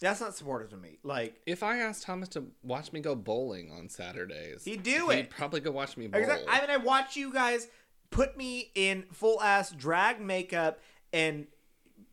that's 0.00 0.20
not 0.20 0.34
supportive 0.36 0.70
to 0.70 0.76
me. 0.76 0.98
Like, 1.04 1.40
If 1.46 1.62
I 1.62 1.78
asked 1.78 2.02
Thomas 2.02 2.28
to 2.30 2.44
watch 2.62 2.92
me 2.92 3.00
go 3.00 3.14
bowling 3.14 3.70
on 3.70 3.88
Saturdays, 3.88 4.64
He'd 4.64 4.82
do 4.82 5.10
it 5.10 5.16
He'd 5.16 5.30
probably 5.30 5.60
go 5.60 5.70
watch 5.70 5.96
me 5.96 6.08
bowl. 6.08 6.20
exactly. 6.20 6.48
I 6.48 6.60
mean, 6.62 6.70
I 6.70 6.76
watch 6.78 7.16
you 7.16 7.32
guys 7.32 7.68
put 8.10 8.36
me 8.36 8.72
in 8.74 9.04
full 9.12 9.40
ass 9.40 9.70
drag 9.70 10.20
makeup 10.20 10.80
and 11.12 11.46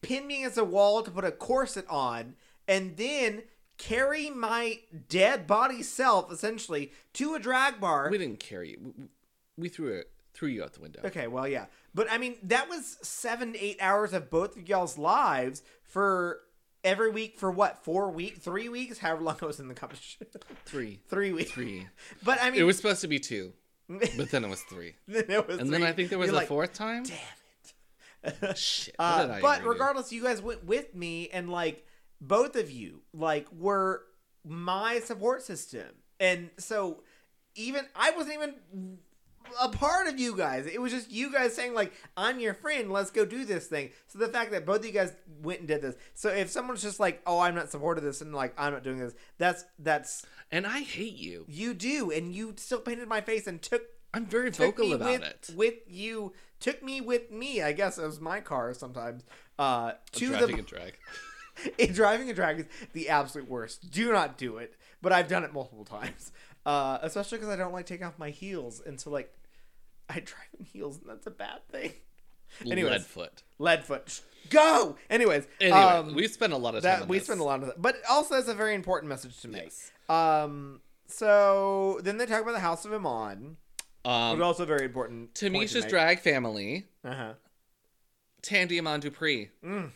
pin 0.02 0.28
me 0.28 0.44
against 0.44 0.58
a 0.60 0.64
wall 0.64 1.02
to 1.02 1.10
put 1.10 1.26
a 1.26 1.32
corset 1.32 1.86
on, 1.90 2.36
and 2.68 2.98
then 2.98 3.42
carry 3.80 4.30
my 4.30 4.80
dead 5.10 5.48
body 5.48 5.82
self 5.82 6.32
essentially 6.32 6.92
to 7.14 7.34
a 7.34 7.40
drag 7.40 7.80
bar. 7.80 8.10
we 8.12 8.18
didn't 8.20 8.40
carry. 8.40 8.78
We- 8.80 9.08
We 9.60 9.70
threw 9.70 9.88
it 9.88 10.12
threw 10.38 10.50
you 10.50 10.64
out 10.64 10.74
the 10.74 10.82
window. 10.82 11.02
Okay, 11.04 11.28
well, 11.28 11.48
yeah, 11.48 11.66
but 11.96 12.08
I 12.12 12.18
mean, 12.20 12.36
that 12.44 12.70
was 12.70 12.98
seven 13.02 13.56
eight 13.60 13.78
hours 13.82 14.14
of 14.14 14.30
both 14.30 14.56
of 14.56 14.70
y'all's 14.70 14.98
lives 14.98 15.64
for 15.82 16.42
every 16.84 17.10
week 17.10 17.40
for 17.40 17.50
what 17.50 17.84
four 17.84 18.12
weeks, 18.12 18.40
three 18.40 18.70
weeks, 18.70 19.00
however 19.00 19.24
long 19.24 19.38
I 19.42 19.46
was 19.46 19.60
in 19.60 19.68
the 19.68 19.74
competition, 19.74 20.28
Three. 20.66 21.00
three 21.10 21.32
weeks. 21.34 21.52
Three. 21.52 21.88
But 22.24 22.38
I 22.42 22.52
mean, 22.52 22.60
It 22.60 22.64
was 22.64 22.78
supposed 22.78 23.02
to 23.02 23.08
be 23.08 23.20
two, 23.20 23.54
but 23.90 24.30
then 24.30 24.44
it 24.44 24.50
was 24.50 24.62
three. 24.62 24.94
then 25.08 25.26
it 25.28 25.48
was 25.48 25.58
And 25.58 25.74
then. 25.74 25.84
I 25.84 25.92
think 25.92 26.10
there 26.10 26.20
was 26.20 26.28
You're 26.28 26.36
a 26.36 26.40
like, 26.40 26.48
fourth 26.48 26.74
time. 26.74 27.04
Damn 27.04 27.18
it. 28.44 28.58
Shit. 28.58 28.96
Uh, 29.00 29.40
but 29.42 29.64
regardless, 29.64 30.12
you 30.12 30.22
guys 30.22 30.42
went 30.42 30.66
with 30.66 30.94
me, 30.94 31.30
and 31.30 31.50
like 31.50 31.86
both 32.22 32.56
of 32.56 32.70
you, 32.70 33.02
like 33.14 33.48
were 33.52 34.04
my 34.46 35.00
support 35.00 35.42
system, 35.42 35.88
and 36.20 36.50
so 36.58 37.04
even 37.56 37.86
I 37.96 38.12
wasn't 38.12 38.36
even 38.36 38.98
a 39.62 39.70
part 39.70 40.08
of 40.08 40.20
you 40.20 40.36
guys. 40.36 40.66
It 40.66 40.82
was 40.82 40.92
just 40.92 41.12
you 41.12 41.32
guys 41.32 41.54
saying 41.56 41.74
like, 41.74 41.94
"I'm 42.16 42.40
your 42.40 42.54
friend. 42.54 42.92
Let's 42.92 43.12
go 43.12 43.26
do 43.26 43.46
this 43.46 43.68
thing." 43.68 43.92
So 44.08 44.20
the 44.20 44.28
fact 44.28 44.52
that 44.52 44.66
both 44.66 44.80
of 44.80 44.86
you 44.86 44.92
guys 44.92 45.14
went 45.42 45.60
and 45.60 45.68
did 45.68 45.82
this. 45.82 45.96
So 46.14 46.30
if 46.30 46.50
someone's 46.50 46.82
just 46.82 47.00
like, 47.00 47.22
"Oh, 47.26 47.40
I'm 47.40 47.56
not 47.56 47.70
supportive 47.70 48.04
of 48.04 48.10
this," 48.10 48.22
and 48.22 48.34
like, 48.34 48.54
"I'm 48.58 48.74
not 48.74 48.84
doing 48.84 49.00
this," 49.00 49.14
that's 49.38 49.66
that's 49.80 50.26
and 50.52 50.66
I 50.66 50.80
hate 50.80 51.16
you. 51.18 51.46
you 51.48 51.74
do, 51.74 52.12
and 52.12 52.34
you 52.34 52.54
still 52.58 52.80
painted 52.80 53.08
my 53.08 53.22
face 53.22 53.48
and 53.48 53.62
took 53.62 53.84
I'm 54.14 54.26
very 54.26 54.52
took 54.52 54.78
vocal 54.78 54.94
about 54.94 55.10
with, 55.10 55.24
it. 55.24 55.50
with 55.56 55.74
you 55.88 56.34
took 56.60 56.82
me 56.82 57.02
with 57.02 57.30
me 57.30 57.62
i 57.62 57.72
guess 57.72 58.00
it 58.00 58.06
was 58.06 58.20
my 58.20 58.40
car 58.40 58.74
sometimes 58.74 59.24
uh 59.60 59.92
to 60.14 60.30
Driving 60.30 60.56
the 60.56 60.62
a 60.62 60.66
drag. 60.66 60.94
in 61.78 61.94
driving 61.94 62.30
a 62.30 62.34
drag 62.34 62.60
is 62.62 62.66
the 62.94 63.10
absolute 63.10 63.48
worst 63.50 63.92
do 63.92 64.12
not 64.12 64.38
do 64.38 64.58
it 64.58 64.74
but 65.02 65.12
i've 65.12 65.28
done 65.28 65.44
it 65.44 65.54
multiple 65.54 65.86
times 65.86 66.32
uh 66.68 67.00
especially 67.02 67.38
because 67.40 67.52
i 67.52 67.56
don't 67.56 67.74
like 67.74 67.86
taking 67.88 68.06
off 68.06 68.20
my 68.20 68.30
heels 68.30 68.82
and 68.86 69.00
so 69.00 69.10
like 69.10 69.34
i 70.10 70.14
drive 70.16 70.50
in 70.60 70.66
heels 70.66 71.00
and 71.00 71.10
that's 71.10 71.26
a 71.28 71.32
bad 71.32 71.68
thing 71.72 71.92
Anyways. 72.66 72.92
Lead 72.92 73.02
foot. 73.06 73.44
lead 73.60 73.84
foot 73.84 74.22
go 74.50 74.96
anyways 75.10 75.46
Anyway, 75.60 75.78
um, 75.78 76.14
we 76.16 76.28
spent 76.28 76.54
a 76.54 76.58
lot 76.58 76.76
of 76.76 76.84
time 76.84 77.00
that 77.02 77.10
we 77.10 77.20
spend 77.20 77.40
a 77.42 77.44
lot 77.44 77.62
of 77.62 77.70
time. 77.70 77.76
but 77.80 77.96
also 78.10 78.36
it's 78.36 78.48
a 78.48 78.54
very 78.54 78.74
important 78.76 79.10
message 79.10 79.40
to 79.42 79.48
make 79.50 79.64
Yes. 79.64 79.92
um 80.10 80.80
so 81.08 82.00
then 82.04 82.18
they 82.18 82.26
talk 82.26 82.42
about 82.42 82.54
the 82.54 82.60
house 82.60 82.84
of 82.86 82.94
Iman, 82.94 83.56
Um, 84.06 84.38
but 84.38 84.42
also 84.44 84.66
very 84.66 84.84
important. 84.86 85.34
Tamisha's 85.34 85.86
drag 85.86 86.20
family, 86.20 86.86
Uh-huh. 87.06 87.34
Tandi 88.42 88.78
Iman 88.78 89.00
Dupree. 89.00 89.50
Mm. 89.64 89.92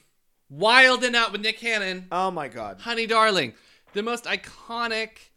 Wild 0.50 1.04
and 1.04 1.16
out 1.16 1.32
with 1.32 1.42
Nick 1.42 1.58
Cannon. 1.60 2.08
Oh 2.12 2.32
my 2.32 2.48
god. 2.48 2.82
Honey 2.82 3.08
Darling. 3.08 3.54
The 3.94 4.04
most 4.04 4.24
iconic 4.26 5.31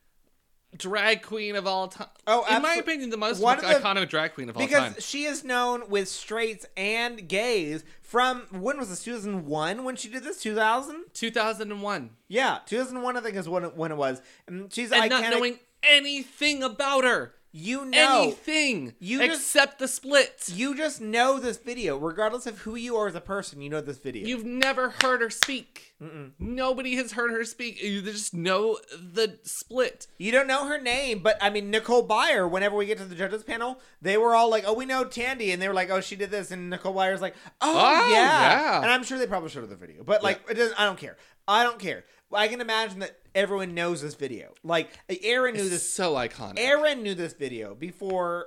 drag 0.76 1.22
queen 1.22 1.56
of 1.56 1.66
all 1.66 1.88
time. 1.88 2.08
Oh, 2.26 2.44
In 2.54 2.62
my 2.62 2.74
opinion, 2.74 3.10
the 3.10 3.16
most 3.16 3.40
One 3.40 3.58
of 3.58 3.62
the- 3.62 3.74
iconic 3.74 4.08
drag 4.08 4.34
queen 4.34 4.48
of 4.48 4.56
all 4.56 4.66
time 4.66 4.92
Because 4.92 5.04
she 5.04 5.24
is 5.24 5.44
known 5.44 5.88
with 5.88 6.08
straights 6.08 6.66
and 6.76 7.28
gays 7.28 7.84
from 8.02 8.42
when 8.50 8.78
was 8.78 8.88
this 8.90 9.02
2001 9.04 9.84
when 9.84 9.96
she 9.96 10.08
did 10.08 10.24
this 10.24 10.40
2000 10.42 11.04
2001. 11.14 12.10
yeah 12.28 12.58
2001 12.66 13.16
I 13.16 13.20
think 13.20 13.36
is 13.36 13.48
when 13.48 13.64
it, 13.64 13.76
when 13.76 13.90
it 13.92 13.96
was 13.96 14.20
and 14.46 14.72
she's 14.72 14.92
And 14.92 15.04
iconic 15.04 15.10
not 15.10 15.30
knowing 15.30 15.58
anything 15.82 16.62
about 16.62 17.04
her. 17.04 17.34
You 17.56 17.84
know 17.84 18.22
anything. 18.22 18.94
You 18.98 19.20
just- 19.20 19.42
except 19.42 19.78
the 19.78 19.86
splits. 19.86 20.50
you 20.50 20.76
just 20.76 21.00
know 21.00 21.38
this 21.38 21.56
video 21.56 21.96
regardless 21.96 22.46
of 22.48 22.58
who 22.58 22.74
you 22.74 22.96
are 22.96 23.06
as 23.06 23.14
a 23.14 23.20
person 23.20 23.62
you 23.62 23.70
know 23.70 23.80
this 23.80 23.98
video 23.98 24.26
You've 24.26 24.44
never 24.44 24.90
heard 25.02 25.20
her 25.20 25.30
speak. 25.30 25.94
Nobody 26.40 26.96
has 26.96 27.12
heard 27.12 27.30
her 27.30 27.44
speak. 27.44 27.80
You 27.80 28.02
just 28.02 28.34
know 28.34 28.78
the 28.92 29.38
split. 29.44 30.08
You 30.18 30.32
don't 30.32 30.48
know 30.48 30.66
her 30.66 30.80
name, 30.80 31.20
but 31.20 31.38
I 31.40 31.48
mean 31.50 31.70
Nicole 31.70 32.06
Byer. 32.06 32.50
Whenever 32.50 32.74
we 32.74 32.86
get 32.86 32.98
to 32.98 33.04
the 33.04 33.14
judges 33.14 33.44
panel, 33.44 33.78
they 34.02 34.16
were 34.16 34.34
all 34.34 34.50
like, 34.50 34.64
"Oh, 34.66 34.74
we 34.74 34.84
know 34.84 35.04
Tandi," 35.04 35.52
and 35.52 35.62
they 35.62 35.68
were 35.68 35.74
like, 35.74 35.90
"Oh, 35.90 36.00
she 36.00 36.16
did 36.16 36.32
this," 36.32 36.50
and 36.50 36.68
Nicole 36.70 36.92
Byer's 36.92 37.22
like, 37.22 37.36
"Oh, 37.60 37.72
Oh, 37.78 38.10
yeah. 38.10 38.16
yeah. 38.16 38.82
And 38.82 38.90
I'm 38.90 39.04
sure 39.04 39.16
they 39.16 39.26
probably 39.28 39.48
showed 39.50 39.60
her 39.60 39.66
the 39.66 39.76
video, 39.76 40.02
but 40.02 40.22
like, 40.24 40.40
it 40.50 40.54
doesn't. 40.54 40.78
I 40.78 40.84
don't 40.86 40.98
care. 40.98 41.16
I 41.46 41.62
don't 41.62 41.78
care. 41.78 42.04
I 42.34 42.48
can 42.48 42.60
imagine 42.60 43.00
that 43.00 43.18
everyone 43.34 43.74
knows 43.74 44.02
this 44.02 44.14
video. 44.14 44.52
Like, 44.62 44.90
Aaron 45.22 45.54
knew 45.54 45.60
It's 45.62 45.70
this. 45.70 45.90
so 45.90 46.14
iconic. 46.14 46.58
Aaron 46.58 47.02
knew 47.02 47.14
this 47.14 47.32
video 47.34 47.74
before 47.74 48.46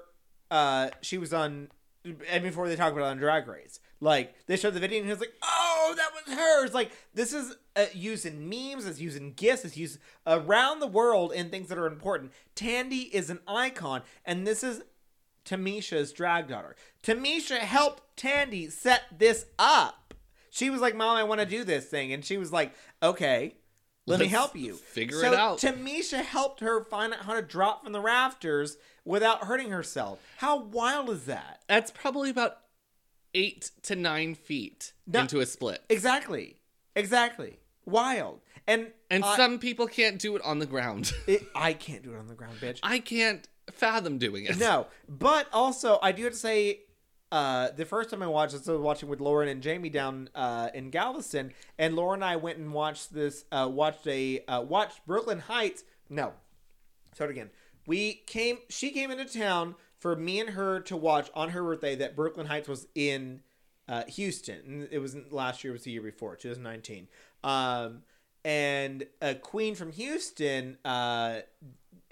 uh, 0.52 0.90
she 1.02 1.18
was 1.18 1.34
on, 1.34 1.70
and 2.30 2.44
before 2.44 2.68
they 2.68 2.76
talked 2.76 2.96
about 2.96 3.06
it 3.08 3.12
on 3.12 3.18
Drag 3.18 3.48
Race. 3.48 3.80
Like, 4.00 4.34
they 4.46 4.58
showed 4.58 4.74
the 4.74 4.80
video, 4.80 5.00
and 5.00 5.08
he 5.08 5.12
was 5.12 5.20
like, 5.20 5.34
"Oh, 5.42 5.94
that 5.98 6.10
was 6.14 6.38
hers." 6.38 6.74
Like, 6.74 6.92
this 7.14 7.34
is 7.34 7.56
uh, 7.76 7.86
used 7.94 8.26
in 8.26 8.48
memes, 8.48 8.86
it's 8.86 9.00
used 9.00 9.18
in 9.18 9.34
gifs, 9.34 9.66
it's 9.66 9.76
used 9.76 10.00
around 10.28 10.80
the 10.80 10.88
world 10.88 11.34
in 11.34 11.50
things 11.50 11.68
that 11.70 11.78
are 11.80 11.88
important. 11.88 12.32
Tandi 12.56 13.10
is 13.12 13.30
an 13.30 13.40
icon, 13.48 14.04
and 14.24 14.46
this 14.46 14.64
is 14.64 14.84
Tamisha's 15.46 16.12
drag 16.14 16.48
daughter. 16.48 16.76
Tamisha 17.04 17.58
helped 17.58 18.04
Tandi 18.18 18.72
set 18.72 19.04
this 19.18 19.46
up. 19.58 20.14
She 20.50 20.70
was 20.70 20.82
like, 20.82 20.96
"Mom, 20.96 21.18
I 21.18 21.24
want 21.24 21.40
to 21.42 21.46
do 21.48 21.64
this 21.64 21.86
thing," 21.86 22.14
and 22.14 22.24
she 22.24 22.38
was 22.38 22.52
like, 22.52 22.74
"Okay." 23.02 23.56
Let 24.08 24.20
me 24.20 24.26
Let's 24.26 24.36
help 24.36 24.56
you. 24.56 24.74
figure 24.76 25.20
So 25.20 25.34
it 25.34 25.38
out. 25.38 25.60
Tamisha 25.60 26.24
helped 26.24 26.62
her 26.62 26.82
find 26.84 27.14
out 27.14 27.20
how 27.20 27.34
to 27.34 27.42
drop 27.42 27.84
from 27.84 27.92
the 27.92 28.00
rafters 28.00 28.78
without 29.04 29.44
hurting 29.44 29.70
herself. 29.70 30.20
How 30.38 30.58
wild 30.58 31.10
is 31.10 31.26
that? 31.26 31.62
That's 31.68 31.92
probably 31.92 32.30
about 32.30 32.58
eight 33.34 33.72
to 33.84 33.96
nine 33.98 34.34
feet 34.34 34.94
into 35.14 35.42
a 35.42 35.46
split. 35.46 35.84
Exactly. 35.90 36.56
Exactly. 36.96 37.60
Wild. 37.86 38.40
And 38.66 38.88
And 39.10 39.26
I, 39.26 39.36
some 39.36 39.60
people 39.60 39.88
can't 39.88 40.20
do 40.20 40.36
it 40.38 40.42
on 40.42 40.60
the 40.60 40.66
ground. 40.66 41.12
it, 41.28 41.44
I 41.54 41.74
can't 41.74 42.02
do 42.02 42.14
it 42.14 42.18
on 42.18 42.28
the 42.28 42.34
ground, 42.34 42.58
bitch. 42.62 42.80
I 42.84 43.00
can't 43.00 43.46
fathom 43.74 44.18
doing 44.18 44.46
it. 44.46 44.58
No, 44.58 44.88
but 45.10 45.48
also 45.52 46.00
I 46.02 46.14
do 46.14 46.24
have 46.24 46.34
to 46.34 46.40
say, 46.40 46.80
uh, 47.32 47.72
the 47.72 47.86
first 47.86 48.10
time 48.10 48.24
I 48.24 48.28
watched 48.28 48.54
this, 48.54 48.68
I 48.68 48.72
was 48.74 48.82
watching 48.82 49.10
with 49.10 49.20
Lauren 49.20 49.50
and 49.50 49.62
Jamie 49.62 49.90
down 49.90 50.30
uh, 50.34 50.70
in 50.74 50.90
Galveston, 50.90 51.54
and 51.78 51.96
Lauren 51.96 52.22
and 52.22 52.26
I 52.26 52.36
went 52.38 52.58
and 52.58 52.74
watched 52.74 53.14
this. 53.14 53.46
Uh, 53.52 53.70
watched 53.72 54.08
a 54.08 54.44
uh, 54.48 54.62
watched 54.62 55.06
Brooklyn 55.06 55.40
Heights. 55.40 55.84
No, 56.10 56.34
start 57.14 57.30
again. 57.30 57.50
We 57.86 58.22
came. 58.26 58.60
She 58.70 58.92
came 58.92 59.12
into 59.12 59.26
town 59.26 59.76
for 60.00 60.16
me 60.16 60.40
and 60.40 60.52
her 60.52 60.80
to 60.82 60.96
watch 60.96 61.30
on 61.34 61.50
her 61.50 61.64
birthday 61.64 61.96
that 61.96 62.16
Brooklyn 62.16 62.48
Heights 62.48 62.70
was 62.70 62.88
in 62.96 63.42
uh, 63.90 64.04
Houston. 64.06 64.88
It 64.90 65.00
was 65.00 65.18
last 65.30 65.64
year. 65.64 65.72
It 65.72 65.78
was 65.78 65.84
the 65.84 65.92
year 65.92 66.02
before, 66.02 66.36
2019. 66.36 67.08
Um, 67.44 68.04
and 68.46 69.06
a 69.22 69.36
queen 69.36 69.76
from 69.76 69.92
Houston 69.92 70.78
uh, 70.86 71.40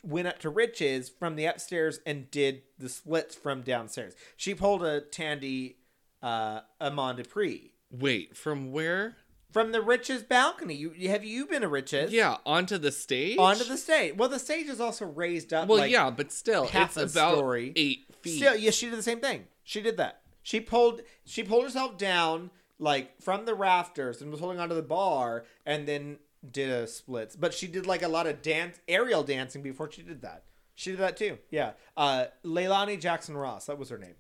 went 0.06 0.27
up 0.27 0.40
to 0.40 0.49
Riches 0.49 1.10
from 1.10 1.36
the 1.36 1.45
upstairs 1.45 1.99
and 2.06 2.30
did 2.32 2.61
the 2.77 2.90
splits 2.90 3.36
from 3.36 3.61
downstairs. 3.61 4.14
She 4.38 4.53
pulled 4.53 4.84
a 4.84 5.02
Tandy 5.02 5.77
uh, 6.22 6.61
Amon 6.80 7.15
Dupree 7.18 7.72
Wait, 7.91 8.36
from 8.36 8.72
where? 8.72 9.15
from 9.52 9.72
the 9.72 9.82
Riches 9.82 10.22
balcony. 10.22 10.73
You 10.73 11.10
have 11.10 11.23
you 11.23 11.45
been 11.45 11.61
to 11.61 11.69
Riches? 11.69 12.11
Yeah, 12.11 12.38
onto 12.45 12.77
the 12.77 12.91
stage. 12.91 13.38
Onto 13.38 13.64
the 13.64 13.77
stage. 13.77 14.15
Well, 14.18 14.27
the 14.27 14.38
stage 14.38 14.68
is 14.68 14.82
also 14.82 15.06
raised 15.06 15.53
up. 15.53 15.69
Well, 15.69 15.77
like, 15.80 15.91
yeah, 15.91 16.10
but 16.10 16.34
still, 16.34 16.68
half 16.68 16.98
it's 16.98 17.15
a 17.15 17.18
about 17.18 17.38
story. 17.38 17.72
eight 17.77 18.06
feet. 18.22 18.38
Still, 18.38 18.57
yeah, 18.57 18.72
she 18.72 18.90
did 18.90 18.99
the 18.99 19.03
same 19.03 19.22
thing. 19.22 19.45
She 19.64 19.82
did 19.82 19.95
that. 19.95 20.23
She 20.44 20.60
pulled 20.60 21.02
she 21.26 21.41
pulled 21.41 21.64
herself 21.64 21.98
down 21.98 22.52
like 22.80 23.22
from 23.22 23.45
the 23.45 23.56
rafters 23.56 24.22
and 24.22 24.30
was 24.30 24.41
holding 24.41 24.60
onto 24.60 24.76
the 24.76 24.82
bar 24.82 25.45
and 25.65 25.88
then 25.88 26.18
did 26.52 26.70
a 26.70 26.88
splits. 26.88 27.36
But 27.36 27.54
she 27.54 27.68
did 27.68 27.86
like 27.88 28.02
a 28.04 28.08
lot 28.08 28.28
of 28.28 28.42
dance 28.42 28.80
aerial 28.88 29.24
dancing 29.24 29.62
before 29.62 29.92
she 29.92 30.02
did 30.02 30.22
that. 30.22 30.44
She 30.76 30.92
did 30.92 31.00
that 31.00 31.18
too. 31.18 31.38
Yeah. 31.52 31.72
Uh 31.96 32.26
Leilani 32.44 33.00
Jackson 33.00 33.36
Ross, 33.38 33.66
that 33.66 33.78
was 33.78 33.90
her 33.90 33.98
name. 33.98 34.16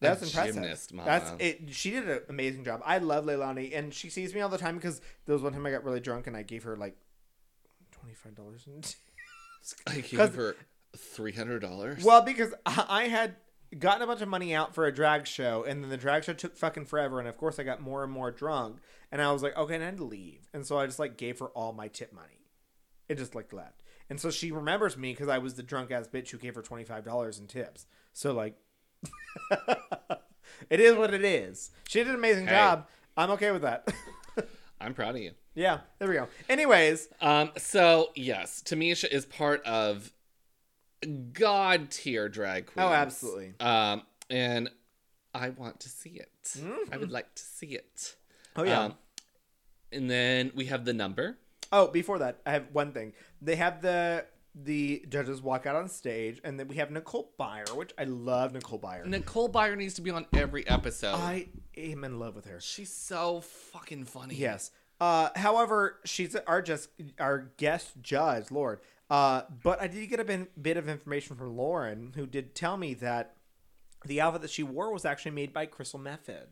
That's 0.00 0.22
A 0.22 0.26
impressive. 0.26 0.54
gymnast. 0.54 0.92
That's 0.96 1.32
it. 1.38 1.60
She 1.70 1.90
did 1.90 2.08
an 2.08 2.20
amazing 2.28 2.64
job. 2.64 2.82
I 2.84 2.98
love 2.98 3.24
Leilani, 3.24 3.76
and 3.76 3.94
she 3.94 4.10
sees 4.10 4.34
me 4.34 4.40
all 4.42 4.50
the 4.50 4.58
time 4.58 4.74
because 4.76 5.00
there 5.24 5.32
was 5.32 5.42
one 5.42 5.52
time 5.52 5.64
I 5.64 5.70
got 5.70 5.84
really 5.84 6.00
drunk 6.00 6.26
and 6.26 6.36
I 6.36 6.42
gave 6.42 6.64
her 6.64 6.76
like 6.76 6.96
twenty 7.92 8.14
five 8.14 8.34
dollars. 8.34 8.66
I 9.86 10.00
gave 10.00 10.34
her 10.34 10.56
three 10.96 11.32
hundred 11.32 11.60
dollars. 11.60 12.04
Well, 12.04 12.20
because 12.22 12.52
I 12.66 12.84
I 12.88 13.02
had 13.04 13.36
gotten 13.78 14.02
a 14.02 14.06
bunch 14.06 14.20
of 14.22 14.28
money 14.28 14.54
out 14.54 14.74
for 14.74 14.84
a 14.86 14.92
drag 14.94 15.26
show, 15.26 15.64
and 15.66 15.82
then 15.82 15.90
the 15.90 15.96
drag 15.96 16.24
show 16.24 16.32
took 16.32 16.56
fucking 16.56 16.86
forever, 16.86 17.18
and 17.18 17.28
of 17.28 17.36
course 17.36 17.58
I 17.58 17.62
got 17.62 17.80
more 17.80 18.02
and 18.02 18.12
more 18.12 18.30
drunk, 18.30 18.78
and 19.12 19.20
I 19.22 19.32
was 19.32 19.42
like, 19.42 19.56
okay, 19.56 19.74
I 19.76 19.90
need 19.90 19.96
to 19.98 20.04
leave, 20.04 20.48
and 20.52 20.66
so 20.66 20.78
I 20.78 20.86
just 20.86 20.98
like 20.98 21.16
gave 21.16 21.38
her 21.40 21.46
all 21.48 21.72
my 21.72 21.88
tip 21.88 22.12
money. 22.12 22.46
It 23.08 23.18
just 23.18 23.34
like 23.34 23.52
left, 23.52 23.82
and 24.08 24.20
so 24.20 24.30
she 24.30 24.50
remembers 24.52 24.96
me 24.96 25.12
because 25.12 25.28
I 25.28 25.38
was 25.38 25.54
the 25.54 25.62
drunk 25.62 25.90
ass 25.90 26.08
bitch 26.08 26.30
who 26.30 26.38
gave 26.38 26.54
her 26.54 26.62
twenty 26.62 26.84
five 26.84 27.04
dollars 27.04 27.38
in 27.38 27.46
tips. 27.46 27.86
So 28.12 28.32
like, 28.32 28.56
it 30.70 30.80
is 30.80 30.94
what 30.96 31.12
it 31.12 31.24
is. 31.24 31.70
She 31.88 31.98
did 32.00 32.08
an 32.08 32.14
amazing 32.14 32.46
Hey. 32.46 32.54
job. 32.54 32.88
I'm 33.16 33.30
okay 33.32 33.50
with 33.50 33.62
that. 33.62 33.92
I'm 34.80 34.94
proud 34.94 35.14
of 35.14 35.20
you. 35.22 35.32
yeah, 35.54 35.80
there 35.98 36.08
we 36.08 36.14
go. 36.14 36.28
Anyways, 36.48 37.08
Um, 37.20 37.50
so 37.56 38.10
yes, 38.14 38.62
Tamisha 38.64 39.08
is 39.10 39.24
part 39.24 39.62
of 39.64 40.12
god 41.06 41.90
tier 41.90 42.28
drag 42.28 42.66
queens. 42.66 42.88
oh, 42.88 42.92
absolutely. 42.92 43.54
Um, 43.60 44.02
and 44.30 44.70
I 45.34 45.50
want 45.50 45.80
to 45.80 45.88
see 45.88 46.10
it. 46.10 46.56
I 46.92 46.96
would 46.96 47.10
like 47.10 47.34
to 47.34 47.42
see 47.42 47.68
it. 47.68 48.16
Oh 48.56 48.62
yeah. 48.64 48.84
Um, 48.84 48.94
and 49.92 50.10
then 50.10 50.52
we 50.54 50.66
have 50.66 50.84
the 50.84 50.92
number. 50.92 51.38
Oh, 51.72 51.88
before 51.88 52.18
that, 52.20 52.40
I 52.46 52.52
have 52.52 52.66
one 52.72 52.92
thing. 52.92 53.12
They 53.42 53.56
have 53.56 53.82
the 53.82 54.26
the 54.54 55.04
judges 55.08 55.42
walk 55.42 55.66
out 55.66 55.74
on 55.74 55.88
stage, 55.88 56.40
and 56.44 56.58
then 56.58 56.68
we 56.68 56.76
have 56.76 56.90
Nicole 56.90 57.32
Byer, 57.38 57.74
which 57.76 57.92
I 57.98 58.04
love 58.04 58.52
Nicole 58.52 58.78
Byer. 58.78 59.04
Nicole 59.04 59.48
Byer 59.48 59.76
needs 59.76 59.94
to 59.94 60.02
be 60.02 60.10
on 60.10 60.26
every 60.32 60.66
episode. 60.68 61.16
I 61.16 61.48
am 61.76 62.04
in 62.04 62.20
love 62.20 62.36
with 62.36 62.46
her. 62.46 62.60
She's 62.60 62.92
so 62.92 63.40
fucking 63.40 64.04
funny. 64.04 64.36
Yes. 64.36 64.70
Uh, 65.00 65.30
however, 65.34 65.98
she's 66.04 66.36
our 66.46 66.62
just 66.62 66.88
our 67.18 67.50
guest 67.56 67.94
judge, 68.00 68.50
Lord. 68.52 68.80
Uh, 69.14 69.42
but 69.62 69.80
I 69.80 69.86
did 69.86 70.08
get 70.08 70.18
a 70.18 70.24
bit, 70.24 70.60
bit 70.60 70.76
of 70.76 70.88
information 70.88 71.36
from 71.36 71.56
Lauren, 71.56 72.14
who 72.16 72.26
did 72.26 72.52
tell 72.56 72.76
me 72.76 72.94
that 72.94 73.36
the 74.04 74.20
outfit 74.20 74.42
that 74.42 74.50
she 74.50 74.64
wore 74.64 74.92
was 74.92 75.04
actually 75.04 75.30
made 75.30 75.52
by 75.52 75.66
Crystal 75.66 76.00
Methyd. 76.00 76.48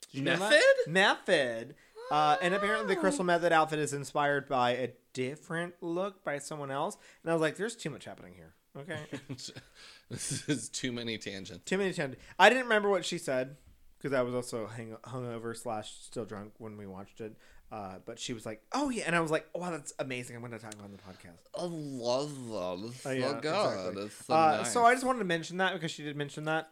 Did 0.00 0.12
you 0.12 0.22
know 0.22 0.36
that? 0.36 0.50
Method? 0.50 0.92
Method. 0.92 1.74
Uh, 2.10 2.36
and 2.40 2.54
apparently, 2.54 2.94
the 2.94 2.98
Crystal 2.98 3.24
Methyd 3.24 3.52
outfit 3.52 3.80
is 3.80 3.92
inspired 3.92 4.48
by 4.48 4.70
a 4.70 4.92
different 5.12 5.74
look 5.82 6.24
by 6.24 6.38
someone 6.38 6.70
else. 6.70 6.96
And 7.22 7.30
I 7.30 7.34
was 7.34 7.42
like, 7.42 7.56
"There's 7.56 7.76
too 7.76 7.90
much 7.90 8.06
happening 8.06 8.32
here." 8.34 8.54
Okay, 8.78 8.98
this 10.08 10.48
is 10.48 10.70
too 10.70 10.92
many 10.92 11.18
tangents. 11.18 11.64
too 11.66 11.76
many 11.76 11.92
tangents. 11.92 12.22
I 12.38 12.48
didn't 12.48 12.64
remember 12.64 12.88
what 12.88 13.04
she 13.04 13.18
said 13.18 13.56
because 13.98 14.16
I 14.16 14.22
was 14.22 14.34
also 14.34 14.66
hung- 14.66 14.96
hungover 15.04 15.54
slash 15.54 15.92
still 16.00 16.24
drunk 16.24 16.52
when 16.58 16.78
we 16.78 16.86
watched 16.86 17.20
it. 17.20 17.36
Uh, 17.72 17.96
but 18.04 18.18
she 18.18 18.32
was 18.32 18.46
like, 18.46 18.62
"Oh 18.72 18.90
yeah," 18.90 19.02
and 19.06 19.16
I 19.16 19.20
was 19.20 19.30
like, 19.32 19.46
"Wow, 19.54 19.70
that's 19.72 19.92
amazing! 19.98 20.36
I'm 20.36 20.42
going 20.42 20.52
to 20.52 20.58
talk 20.58 20.74
on 20.82 20.92
the 20.92 20.98
podcast." 20.98 21.40
I 21.58 21.64
love 21.64 22.30
them. 22.48 22.90
It's 22.90 23.04
Oh, 23.04 23.10
so 23.10 23.10
yeah, 23.10 23.28
good. 23.32 23.38
exactly. 23.38 24.02
It's 24.04 24.24
so 24.26 24.34
uh, 24.34 24.56
nice. 24.58 24.72
So 24.72 24.84
I 24.84 24.92
just 24.94 25.04
wanted 25.04 25.18
to 25.20 25.24
mention 25.24 25.56
that 25.56 25.72
because 25.74 25.90
she 25.90 26.02
did 26.04 26.16
mention 26.16 26.44
that. 26.44 26.70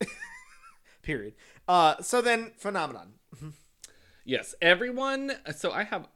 Period. 1.02 1.34
Uh, 1.66 1.96
so 2.00 2.20
then, 2.20 2.52
phenomenon. 2.58 3.14
Yes, 4.24 4.54
everyone. 4.62 5.32
So 5.56 5.72
I 5.72 5.82
have 5.84 6.06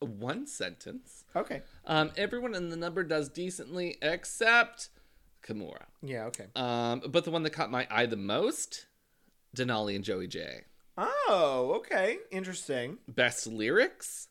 one 0.00 0.46
sentence. 0.46 1.24
Okay. 1.34 1.62
Um, 1.84 2.12
everyone 2.16 2.54
in 2.54 2.68
the 2.68 2.76
number 2.76 3.02
does 3.02 3.28
decently 3.28 3.96
except 4.02 4.90
Kahmora. 5.42 5.86
Yeah. 6.02 6.24
Okay. 6.26 6.46
Um, 6.54 7.02
but 7.08 7.24
the 7.24 7.30
one 7.30 7.42
that 7.42 7.50
caught 7.50 7.70
my 7.70 7.86
eye 7.90 8.06
the 8.06 8.16
most, 8.16 8.86
Denali 9.56 9.96
and 9.96 10.04
Joey 10.04 10.28
Jay. 10.28 10.60
Oh, 10.98 11.74
okay. 11.76 12.18
Interesting. 12.30 12.98
Best 13.06 13.46
lyrics, 13.46 14.28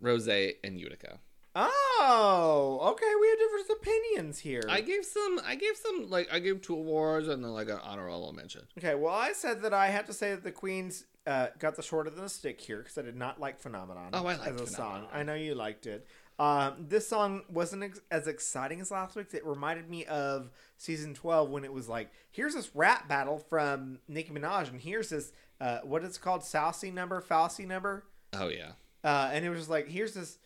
Rose 0.00 0.28
and 0.28 0.78
Utica. 0.78 1.18
Oh, 1.56 2.78
okay. 2.92 3.12
We 3.20 3.28
have 3.28 3.38
different 3.38 3.80
opinions 3.80 4.38
here. 4.38 4.62
I 4.68 4.80
gave 4.80 5.04
some. 5.04 5.40
I 5.44 5.56
gave 5.56 5.76
some. 5.76 6.08
Like 6.08 6.28
I 6.32 6.38
gave 6.38 6.62
two 6.62 6.74
awards 6.74 7.26
and 7.26 7.42
then 7.42 7.52
like 7.52 7.68
an 7.68 7.80
honorable 7.82 8.32
mention. 8.32 8.62
Okay, 8.78 8.94
well, 8.94 9.14
I 9.14 9.32
said 9.32 9.62
that 9.62 9.74
I 9.74 9.88
had 9.88 10.06
to 10.06 10.12
say 10.12 10.30
that 10.30 10.44
the 10.44 10.52
Queens 10.52 11.04
uh, 11.26 11.48
got 11.58 11.74
the 11.74 11.82
short 11.82 12.06
of 12.06 12.16
the 12.16 12.28
stick 12.28 12.60
here 12.60 12.78
because 12.78 12.96
I 12.96 13.02
did 13.02 13.16
not 13.16 13.40
like 13.40 13.58
Phenomenon. 13.58 14.10
Oh, 14.12 14.26
I 14.26 14.36
liked 14.36 14.46
as 14.46 14.60
a 14.60 14.66
song. 14.66 15.06
I 15.12 15.24
know 15.24 15.34
you 15.34 15.54
liked 15.54 15.86
it. 15.86 16.06
Um, 16.38 16.86
this 16.88 17.08
song 17.08 17.42
wasn't 17.50 17.82
ex- 17.82 18.00
as 18.10 18.26
exciting 18.28 18.80
as 18.80 18.90
last 18.90 19.16
week's. 19.16 19.34
It 19.34 19.44
reminded 19.44 19.90
me 19.90 20.04
of 20.04 20.50
season 20.76 21.14
twelve 21.14 21.50
when 21.50 21.64
it 21.64 21.72
was 21.72 21.88
like, 21.88 22.10
here's 22.30 22.54
this 22.54 22.70
rap 22.74 23.08
battle 23.08 23.38
from 23.38 23.98
Nicki 24.06 24.30
Minaj, 24.30 24.70
and 24.70 24.80
here's 24.80 25.08
this 25.10 25.32
uh, 25.60 25.78
what 25.82 26.04
is 26.04 26.16
it 26.16 26.22
called, 26.22 26.44
Saucy 26.44 26.90
number, 26.92 27.20
Falsy 27.20 27.66
number, 27.66 28.04
Oh 28.32 28.46
yeah. 28.48 28.72
uh, 29.02 29.30
and 29.32 29.44
it 29.44 29.50
was 29.50 29.58
just 29.60 29.70
like, 29.70 29.88
here's 29.88 30.14
this, 30.14 30.38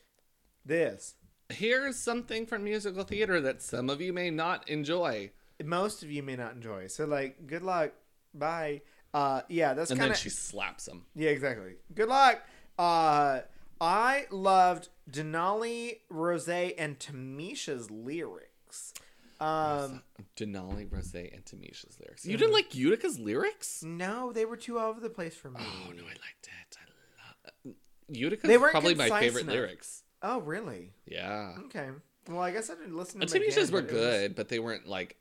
this. 0.64 1.14
Here's 1.50 1.96
something 1.98 2.46
from 2.46 2.64
musical 2.64 3.04
theater 3.04 3.38
that 3.42 3.60
some 3.60 3.90
of 3.90 4.00
you 4.00 4.14
may 4.14 4.30
not 4.30 4.66
enjoy. 4.70 5.30
Most 5.62 6.02
of 6.02 6.10
you 6.10 6.22
may 6.22 6.36
not 6.36 6.54
enjoy. 6.54 6.86
So 6.86 7.04
like, 7.04 7.46
good 7.46 7.62
luck. 7.62 7.92
Bye. 8.32 8.80
Uh, 9.12 9.42
yeah, 9.50 9.74
that's 9.74 9.90
And 9.90 10.00
kind 10.00 10.12
then 10.12 10.16
she 10.18 10.30
slaps 10.30 10.88
him. 10.88 11.04
Yeah, 11.14 11.28
exactly. 11.28 11.74
Good 11.94 12.08
luck. 12.08 12.40
Uh, 12.78 13.40
I 13.78 14.24
loved 14.30 14.88
Denali, 15.12 15.98
Rose, 16.08 16.48
and 16.48 16.98
Tamisha's 16.98 17.90
lyrics. 17.90 18.94
Um, 19.40 20.02
Denali, 20.36 20.90
Rose, 20.90 21.14
and 21.14 21.44
Tamisha's 21.44 21.98
lyrics. 22.00 22.24
You 22.24 22.36
didn't 22.36 22.52
like 22.52 22.74
Utica's 22.74 23.18
lyrics? 23.18 23.82
no, 23.82 24.32
they 24.32 24.44
were 24.44 24.56
too 24.56 24.78
all 24.78 24.88
over 24.90 25.00
the 25.00 25.10
place 25.10 25.34
for 25.34 25.50
me. 25.50 25.60
Oh 25.60 25.90
no, 25.92 26.02
I 26.04 26.06
liked 26.06 26.48
it. 26.48 26.76
I 26.78 27.66
love 27.68 27.74
Utica's 28.08 28.48
They 28.48 28.56
probably 28.58 28.94
my 28.94 29.08
favorite 29.20 29.42
enough. 29.42 29.54
lyrics. 29.54 30.02
Oh, 30.22 30.40
really? 30.40 30.92
Yeah. 31.06 31.54
Okay. 31.66 31.88
Well, 32.28 32.40
I 32.40 32.52
guess 32.52 32.70
I 32.70 32.74
didn't 32.74 32.96
listen 32.96 33.20
to 33.20 33.26
them. 33.26 33.42
Tamisha's 33.42 33.68
again, 33.68 33.72
were 33.72 33.82
but 33.82 33.90
it 33.90 33.94
was- 33.94 34.04
good, 34.04 34.34
but 34.36 34.48
they 34.48 34.60
weren't 34.60 34.86
like 34.86 35.16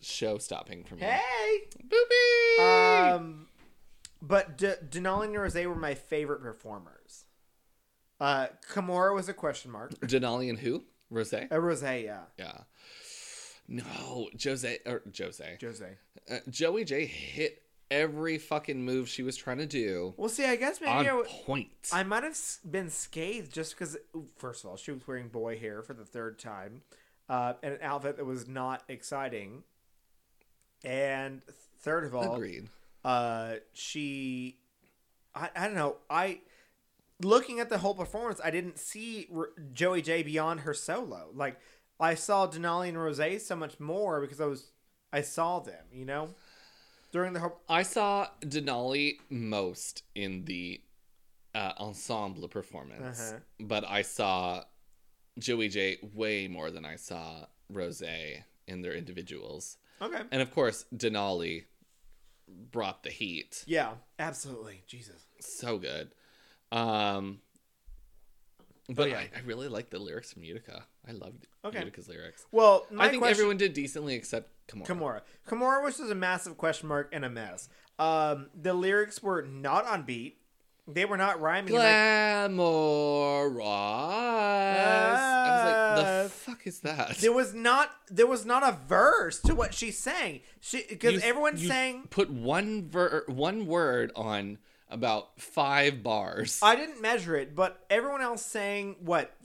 show 0.00 0.38
stopping 0.38 0.84
for 0.84 0.94
me. 0.96 1.02
Hey. 1.02 1.68
Boopy! 1.86 3.12
Um, 3.14 3.46
but 4.22 4.56
D- 4.56 4.72
Denali 4.88 5.26
and 5.26 5.34
Rose 5.38 5.54
were 5.54 5.74
my 5.74 5.94
favorite 5.94 6.40
performers. 6.40 6.93
Uh, 8.20 8.46
Kahmora 8.70 9.14
was 9.14 9.28
a 9.28 9.34
question 9.34 9.70
mark. 9.70 9.92
Denali 10.00 10.48
and 10.48 10.58
who? 10.58 10.84
Rose? 11.10 11.32
Uh, 11.34 11.46
Rose, 11.60 11.82
yeah. 11.82 12.20
Yeah. 12.38 12.58
No, 13.68 14.28
Jose 14.42 14.78
or 14.86 15.02
Jose. 15.16 15.58
Jose. 15.60 15.88
Uh, 16.30 16.38
Joey 16.50 16.84
Jay 16.84 17.06
hit 17.06 17.62
every 17.90 18.38
fucking 18.38 18.82
move 18.84 19.08
she 19.08 19.22
was 19.22 19.36
trying 19.36 19.58
to 19.58 19.66
do 19.66 20.14
Well, 20.16 20.28
see, 20.28 20.44
I 20.44 20.56
guess 20.56 20.80
maybe 20.80 20.90
on 20.92 21.06
I 21.06 21.08
w- 21.10 21.24
point. 21.44 21.68
I 21.92 22.02
might 22.02 22.22
have 22.24 22.36
been 22.68 22.90
scathed 22.90 23.52
just 23.52 23.72
because, 23.78 23.96
first 24.36 24.64
of 24.64 24.70
all, 24.70 24.76
she 24.76 24.90
was 24.90 25.06
wearing 25.06 25.28
boy 25.28 25.58
hair 25.58 25.82
for 25.82 25.94
the 25.94 26.04
third 26.04 26.38
time, 26.38 26.82
uh, 27.28 27.54
and 27.62 27.74
an 27.74 27.80
outfit 27.82 28.16
that 28.16 28.24
was 28.24 28.46
not 28.48 28.82
exciting. 28.88 29.62
And 30.84 31.42
third 31.80 32.04
of 32.04 32.14
all, 32.14 32.34
Agreed. 32.34 32.68
uh, 33.04 33.54
she, 33.72 34.58
I, 35.34 35.50
I 35.56 35.64
don't 35.66 35.74
know, 35.76 35.96
I, 36.10 36.40
looking 37.22 37.60
at 37.60 37.68
the 37.68 37.78
whole 37.78 37.94
performance, 37.94 38.40
I 38.42 38.50
didn't 38.50 38.78
see 38.78 39.28
R- 39.34 39.50
Joey 39.72 40.02
Jay 40.02 40.22
beyond 40.22 40.60
her 40.60 40.74
solo. 40.74 41.30
Like, 41.34 41.58
I 42.00 42.14
saw 42.14 42.46
Denali 42.48 42.88
and 42.88 42.98
Rose 43.00 43.46
so 43.46 43.56
much 43.56 43.78
more 43.78 44.20
because 44.20 44.40
I 44.40 44.46
was, 44.46 44.70
I 45.12 45.20
saw 45.22 45.60
them, 45.60 45.84
you 45.92 46.04
know, 46.04 46.34
during 47.12 47.32
the 47.32 47.40
whole. 47.40 47.60
I 47.68 47.82
saw 47.84 48.28
Denali 48.42 49.18
most 49.30 50.02
in 50.14 50.44
the 50.44 50.80
uh, 51.54 51.72
ensemble 51.78 52.48
performance, 52.48 53.20
Uh-huh. 53.32 53.38
but 53.60 53.84
I 53.88 54.02
saw 54.02 54.64
Joey 55.38 55.68
Jay 55.68 55.98
way 56.14 56.48
more 56.48 56.70
than 56.72 56.84
I 56.84 56.96
saw 56.96 57.46
Rose 57.70 58.02
in 58.02 58.82
their 58.82 58.92
individuals. 58.94 59.76
Okay. 60.02 60.22
And 60.32 60.42
of 60.42 60.52
course, 60.52 60.84
Denali 60.94 61.64
brought 62.48 63.04
the 63.04 63.10
heat. 63.10 63.62
Yeah, 63.66 63.92
absolutely. 64.18 64.82
Jesus. 64.88 65.22
So 65.40 65.78
good. 65.78 66.10
Um 66.76 67.38
but 68.90 69.04
Oh, 69.04 69.06
yeah. 69.06 69.16
I, 69.18 69.30
I 69.36 69.40
really 69.46 69.68
like 69.68 69.88
the 69.88 69.98
lyrics 69.98 70.32
from 70.34 70.44
Utica. 70.44 70.84
I 71.08 71.12
loved 71.12 71.46
Okay. 71.64 71.78
Utica's 71.78 72.06
lyrics. 72.08 72.44
Well, 72.52 72.86
I 72.98 73.08
think 73.08 73.22
question- 73.22 73.34
everyone 73.36 73.56
did 73.56 73.72
decently 73.72 74.14
except 74.14 74.50
Kahmora. 74.68 74.86
Kahmora. 74.86 75.20
Kahmora 75.48 75.82
was 75.82 75.96
just 75.98 76.10
a 76.10 76.14
massive 76.14 76.58
question 76.58 76.88
mark 76.88 77.08
and 77.12 77.24
a 77.24 77.30
mess. 77.30 77.68
Um, 77.98 78.48
the 78.60 78.74
lyrics 78.74 79.22
were 79.22 79.40
not 79.42 79.86
on 79.86 80.02
beat. 80.02 80.38
They 80.86 81.06
were 81.06 81.16
not 81.16 81.40
rhyming. 81.40 81.72
like, 81.72 81.80
Glamorous. 81.80 83.64
I 83.64 85.94
was 85.94 86.04
like, 86.04 86.22
the 86.24 86.28
fuck 86.30 86.66
is 86.66 86.80
that? 86.80 87.16
there 87.18 87.32
was 87.32 87.54
not 87.54 87.90
there 88.10 88.26
was 88.26 88.44
not 88.44 88.62
a 88.62 88.78
verse 88.86 89.40
to 89.42 89.54
what 89.54 89.74
she's 89.74 89.98
saying. 89.98 90.40
She 90.60 90.84
because 90.88 91.22
everyone's 91.22 91.62
you 91.62 91.68
saying 91.68 92.08
put 92.10 92.30
one 92.30 92.88
ver- 92.88 93.24
one 93.28 93.66
word 93.66 94.12
on 94.14 94.58
about 94.94 95.40
five 95.40 96.02
bars. 96.02 96.60
I 96.62 96.76
didn't 96.76 97.02
measure 97.02 97.36
it, 97.36 97.54
but 97.54 97.84
everyone 97.90 98.22
else 98.22 98.44
saying 98.46 98.96
what 99.00 99.36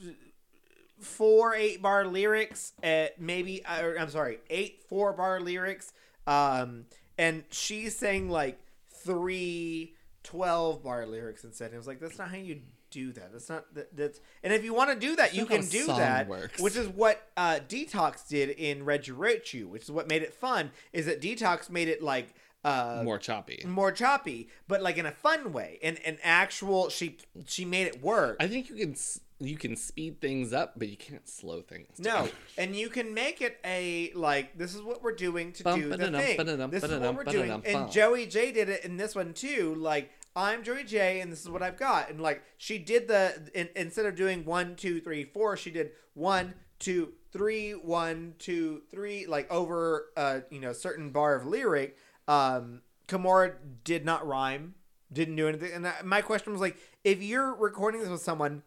four 0.99 1.55
eight 1.55 1.81
bar 1.81 2.05
lyrics 2.05 2.73
at 2.83 3.19
maybe 3.19 3.63
or, 3.65 3.97
I'm 3.99 4.09
sorry 4.09 4.39
eight 4.49 4.83
four 4.87 5.13
bar 5.13 5.41
lyrics, 5.41 5.91
um, 6.27 6.85
and 7.17 7.43
she's 7.49 7.97
saying 7.97 8.29
like 8.29 8.59
three 8.89 9.95
12 10.23 10.83
bar 10.83 11.05
lyrics 11.05 11.43
instead. 11.43 11.65
And 11.65 11.73
it 11.73 11.77
was 11.77 11.87
like 11.87 11.99
that's 11.99 12.17
not 12.17 12.29
how 12.29 12.37
you 12.37 12.61
do 12.91 13.11
that. 13.13 13.31
That's 13.31 13.49
not 13.49 13.73
that, 13.75 13.95
that's 13.95 14.19
and 14.43 14.53
if 14.53 14.63
you 14.63 14.73
want 14.73 14.91
to 14.91 15.07
do 15.07 15.15
that, 15.15 15.33
you 15.33 15.45
can 15.45 15.65
do 15.65 15.87
that, 15.87 16.27
works. 16.27 16.61
which 16.61 16.75
is 16.75 16.87
what 16.87 17.27
uh, 17.37 17.59
Detox 17.67 18.27
did 18.27 18.49
in 18.49 18.85
Read 18.85 19.07
U 19.07 19.15
Wrote 19.15 19.53
U, 19.53 19.67
which 19.67 19.83
is 19.83 19.91
what 19.91 20.07
made 20.07 20.21
it 20.21 20.33
fun. 20.33 20.71
Is 20.93 21.05
that 21.05 21.21
Detox 21.21 21.69
made 21.69 21.87
it 21.87 22.01
like 22.01 22.35
uh, 22.63 23.01
More 23.03 23.17
choppy. 23.17 23.63
more 23.65 23.91
choppy, 23.91 24.49
but 24.67 24.81
like 24.81 24.97
in 24.97 25.05
a 25.05 25.11
fun 25.11 25.53
way, 25.53 25.79
and 25.81 25.97
an 26.05 26.17
actual 26.23 26.89
she 26.89 27.17
she 27.45 27.65
made 27.65 27.87
it 27.87 28.01
work. 28.01 28.37
I 28.39 28.47
think 28.47 28.69
you 28.69 28.75
can 28.75 28.95
you 29.39 29.55
can 29.55 29.77
speed 29.77 30.19
things 30.19 30.51
up, 30.51 30.73
but 30.77 30.89
you 30.89 30.97
can't 30.97 31.27
slow 31.27 31.61
things. 31.61 31.87
no, 31.97 32.27
and 32.57 32.75
you 32.75 32.89
can 32.89 33.13
make 33.13 33.41
it 33.41 33.57
a 33.63 34.11
like 34.13 34.57
this 34.57 34.75
is 34.75 34.81
what 34.81 35.01
we're 35.01 35.13
doing 35.13 35.53
to 35.53 35.63
do 35.63 35.89
the 35.89 35.97
thing. 35.97 36.69
This 36.69 36.83
is 36.83 36.99
what 36.99 37.15
we're 37.15 37.23
doing, 37.23 37.51
and. 37.65 37.91
Joey 37.91 38.25
Jay 38.27 38.51
did 38.51 38.67
it 38.69 38.83
in 38.83 38.97
this 38.97 39.15
one 39.15 39.33
too. 39.33 39.75
Like 39.75 40.11
I'm 40.35 40.63
Joey 40.63 40.83
Jay, 40.83 41.21
and 41.21 41.31
this 41.31 41.41
is 41.41 41.49
what 41.49 41.61
I've 41.63 41.77
got, 41.77 42.09
and 42.09 42.19
like 42.19 42.43
she 42.57 42.77
did 42.77 43.07
the 43.07 43.49
in, 43.53 43.69
instead 43.75 44.05
of 44.05 44.15
doing 44.15 44.43
one 44.43 44.75
two 44.75 44.99
three 44.99 45.23
four, 45.23 45.55
she 45.55 45.71
did 45.71 45.91
one 46.13 46.53
two 46.77 47.13
three 47.31 47.71
one 47.71 48.33
two 48.39 48.81
three 48.91 49.25
like 49.25 49.49
over 49.51 50.07
uh 50.17 50.39
you 50.49 50.59
know 50.59 50.73
certain 50.73 51.11
bar 51.11 51.35
of 51.35 51.45
lyric. 51.45 51.97
Um, 52.29 52.81
Kahmora 53.07 53.55
did 53.83 54.05
not 54.05 54.25
rhyme, 54.27 54.75
didn't 55.11 55.35
do 55.35 55.47
anything, 55.47 55.71
and 55.73 55.87
I, 55.87 55.95
my 56.03 56.21
question 56.21 56.51
was 56.53 56.61
like, 56.61 56.77
if 57.03 57.21
you're 57.21 57.55
recording 57.55 58.01
this 58.01 58.09
with 58.09 58.21
someone. 58.21 58.63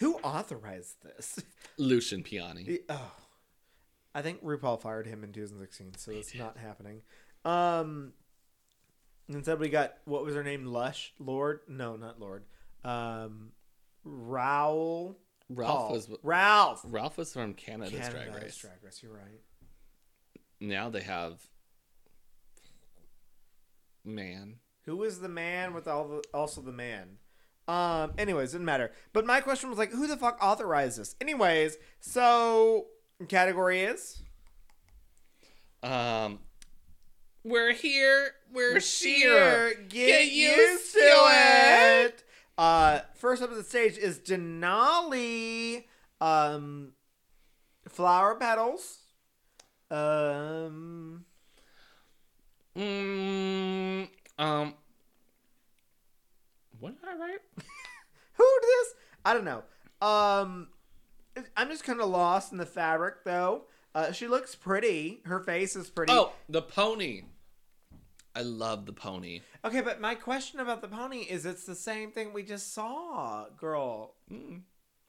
Who 0.00 0.14
authorized 0.18 1.02
this? 1.02 1.42
Lucian 1.76 2.22
Piane. 2.22 2.78
Oh, 2.88 3.10
I 4.14 4.22
think 4.22 4.44
RuPaul 4.44 4.80
fired 4.80 5.06
him 5.06 5.24
in 5.24 5.32
2016, 5.32 5.94
so 5.96 6.12
it's 6.12 6.34
not 6.36 6.56
happening. 6.56 7.02
Um, 7.44 8.12
instead 9.28 9.58
we 9.58 9.68
got 9.68 9.94
what 10.04 10.24
was 10.24 10.34
her 10.34 10.42
name? 10.42 10.66
Lush 10.66 11.12
Lord? 11.18 11.60
No, 11.68 11.96
not 11.96 12.20
Lord. 12.20 12.44
Um, 12.84 13.52
Raoul. 14.04 15.18
Ralph 15.48 15.78
Paul. 15.78 15.92
was 15.92 16.10
Ralph. 16.22 16.80
Ralph 16.84 17.16
was 17.16 17.32
from 17.32 17.54
Canada's 17.54 17.92
Drag 17.92 18.12
Canada's 18.12 18.42
Race. 18.42 18.56
Drag 18.58 18.82
Race. 18.82 19.00
You're 19.02 19.14
right. 19.14 19.40
Now 20.60 20.90
they 20.90 21.00
have 21.02 21.40
man. 24.08 24.56
Who 24.86 25.02
is 25.04 25.20
the 25.20 25.28
man 25.28 25.74
with 25.74 25.86
all 25.86 26.08
the 26.08 26.22
also 26.32 26.60
the 26.60 26.72
man? 26.72 27.18
Um. 27.66 28.12
Anyways, 28.16 28.52
didn't 28.52 28.64
matter. 28.64 28.92
But 29.12 29.26
my 29.26 29.40
question 29.40 29.68
was 29.68 29.78
like, 29.78 29.92
who 29.92 30.06
the 30.06 30.16
fuck 30.16 30.38
authorized 30.42 30.98
this? 30.98 31.14
Anyways, 31.20 31.76
so 32.00 32.86
category 33.28 33.80
is 33.82 34.22
Um, 35.82 36.38
we're 37.44 37.72
here. 37.72 38.32
We're, 38.52 38.74
We're 38.74 38.80
sheer. 38.80 39.70
sheer. 39.70 39.84
Get, 39.88 40.30
used 40.32 40.92
to 40.94 41.00
it. 41.00 42.24
Uh, 42.56 43.00
first 43.14 43.42
up 43.42 43.50
on 43.50 43.56
the 43.56 43.62
stage 43.64 43.96
is 43.98 44.18
Denali. 44.18 45.84
Um, 46.20 46.92
flower 47.88 48.34
petals. 48.34 49.00
Um, 49.90 51.24
Mm, 52.78 54.08
um, 54.38 54.74
what 56.78 56.94
did 57.00 57.08
I 57.08 57.14
write? 57.16 57.40
who 58.34 58.44
did 58.60 58.68
this? 58.68 58.94
I 59.24 59.34
don't 59.34 59.44
know. 59.44 59.64
Um, 60.00 60.68
I'm 61.56 61.68
just 61.68 61.82
kind 61.84 62.00
of 62.00 62.08
lost 62.08 62.52
in 62.52 62.58
the 62.58 62.66
fabric 62.66 63.24
though. 63.24 63.62
Uh, 63.94 64.12
she 64.12 64.28
looks 64.28 64.54
pretty. 64.54 65.20
Her 65.24 65.40
face 65.40 65.74
is 65.74 65.90
pretty. 65.90 66.12
Oh, 66.12 66.32
the 66.48 66.62
pony. 66.62 67.22
I 68.36 68.42
love 68.42 68.86
the 68.86 68.92
pony. 68.92 69.40
Okay, 69.64 69.80
but 69.80 70.00
my 70.00 70.14
question 70.14 70.60
about 70.60 70.80
the 70.80 70.86
pony 70.88 71.18
is 71.22 71.44
it's 71.44 71.64
the 71.64 71.74
same 71.74 72.12
thing 72.12 72.32
we 72.32 72.44
just 72.44 72.72
saw, 72.72 73.46
girl. 73.56 74.14
Mm, 74.32 74.60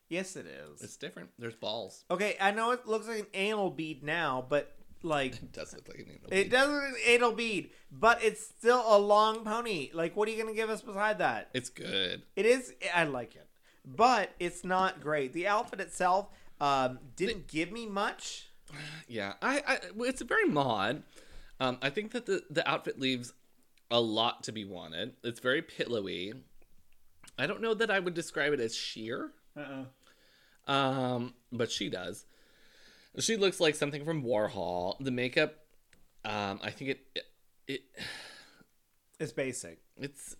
Yes, 0.09 0.35
it 0.35 0.47
is. 0.47 0.81
it's 0.81 0.97
different. 0.97 1.29
There's 1.37 1.53
balls. 1.53 2.03
Okay, 2.09 2.35
I 2.41 2.49
know 2.49 2.71
it 2.71 2.87
looks 2.87 3.07
like 3.07 3.19
an 3.19 3.27
anal 3.35 3.69
bead 3.69 4.01
now, 4.03 4.43
but 4.49 4.75
like 5.03 5.35
It 5.41 5.51
does 5.53 5.73
look 5.73 5.87
like 5.87 5.99
an 5.99 6.05
anal 6.09 6.25
it 6.31 6.43
bead. 6.43 6.51
does 6.51 6.67
look 6.69 6.81
like 6.83 6.91
an 6.91 6.97
anal 7.07 7.31
bead, 7.33 7.69
but 7.91 8.23
it's 8.23 8.41
still 8.45 8.83
a 8.87 8.97
long 8.97 9.43
pony. 9.43 9.89
Like, 9.93 10.15
what 10.15 10.27
are 10.27 10.31
you 10.31 10.41
gonna 10.41 10.55
give 10.55 10.69
us 10.69 10.81
beside 10.81 11.19
that? 11.19 11.49
It's 11.53 11.69
good. 11.69 12.23
It 12.35 12.45
is. 12.45 12.73
I 12.93 13.03
like 13.05 13.35
it, 13.35 13.47
but 13.85 14.31
it's 14.39 14.63
not 14.63 15.01
great. 15.01 15.33
The 15.33 15.47
outfit 15.47 15.79
itself 15.79 16.27
um, 16.61 16.99
didn't 17.15 17.47
give 17.47 17.71
me 17.71 17.85
much. 17.85 18.45
Yeah, 19.07 19.33
I, 19.41 19.63
I 19.67 19.79
it's 20.01 20.21
a 20.21 20.25
very 20.25 20.45
mod. 20.45 21.01
Um, 21.59 21.79
I 21.81 21.89
think 21.89 22.11
that 22.11 22.27
the 22.27 22.43
the 22.51 22.67
outfit 22.69 22.99
leaves 22.99 23.33
a 23.89 23.99
lot 23.99 24.43
to 24.43 24.51
be 24.51 24.63
wanted. 24.65 25.13
It's 25.23 25.39
very 25.39 25.63
pillowy. 25.63 26.33
I 27.39 27.47
don't 27.47 27.61
know 27.61 27.73
that 27.73 27.89
I 27.89 27.99
would 27.99 28.13
describe 28.13 28.53
it 28.53 28.59
as 28.59 28.75
sheer. 28.75 29.31
Uh-uh. 29.57 29.85
Um, 30.71 31.33
but 31.51 31.71
she 31.71 31.89
does. 31.89 32.25
She 33.19 33.37
looks 33.37 33.59
like 33.59 33.75
something 33.75 34.05
from 34.05 34.23
Warhol. 34.23 34.95
The 34.99 35.11
makeup, 35.11 35.55
um, 36.25 36.59
I 36.63 36.71
think 36.71 36.91
it, 36.91 36.99
it, 37.15 37.23
it 37.67 37.81
It's 39.19 39.31
basic. 39.31 39.79
it's 39.99 40.35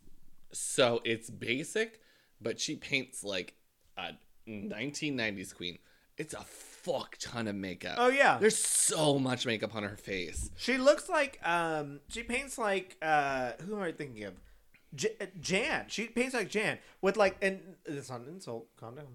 so 0.51 1.01
it's 1.03 1.29
basic, 1.29 1.99
but 2.41 2.59
she 2.59 2.75
paints 2.75 3.23
like 3.23 3.53
a 3.97 4.11
1990s 4.47 5.55
queen. 5.55 5.77
It's 6.17 6.33
a 6.33 6.41
fuck 6.43 7.15
ton 7.19 7.47
of 7.47 7.55
makeup. 7.55 7.95
Oh 7.97 8.09
yeah, 8.09 8.37
There's 8.39 8.57
so 8.57 9.17
much 9.19 9.45
makeup 9.45 9.73
on 9.75 9.83
her 9.83 9.95
face. 9.95 10.49
she 10.57 10.77
looks 10.77 11.07
like 11.07 11.39
um, 11.47 12.01
she 12.09 12.23
paints 12.23 12.57
like 12.57 12.97
uh, 13.01 13.53
who 13.65 13.75
am 13.77 13.81
I 13.83 13.91
thinking 13.93 14.23
of? 14.25 14.33
J- 14.95 15.15
Jan. 15.39 15.85
She 15.87 16.07
paints 16.07 16.33
like 16.33 16.49
Jan 16.49 16.79
with 17.01 17.15
like 17.15 17.37
and 17.41 17.59
it's 17.85 18.09
not 18.09 18.21
an 18.21 18.27
insult. 18.27 18.67
Calm 18.77 18.95
down. 18.95 19.05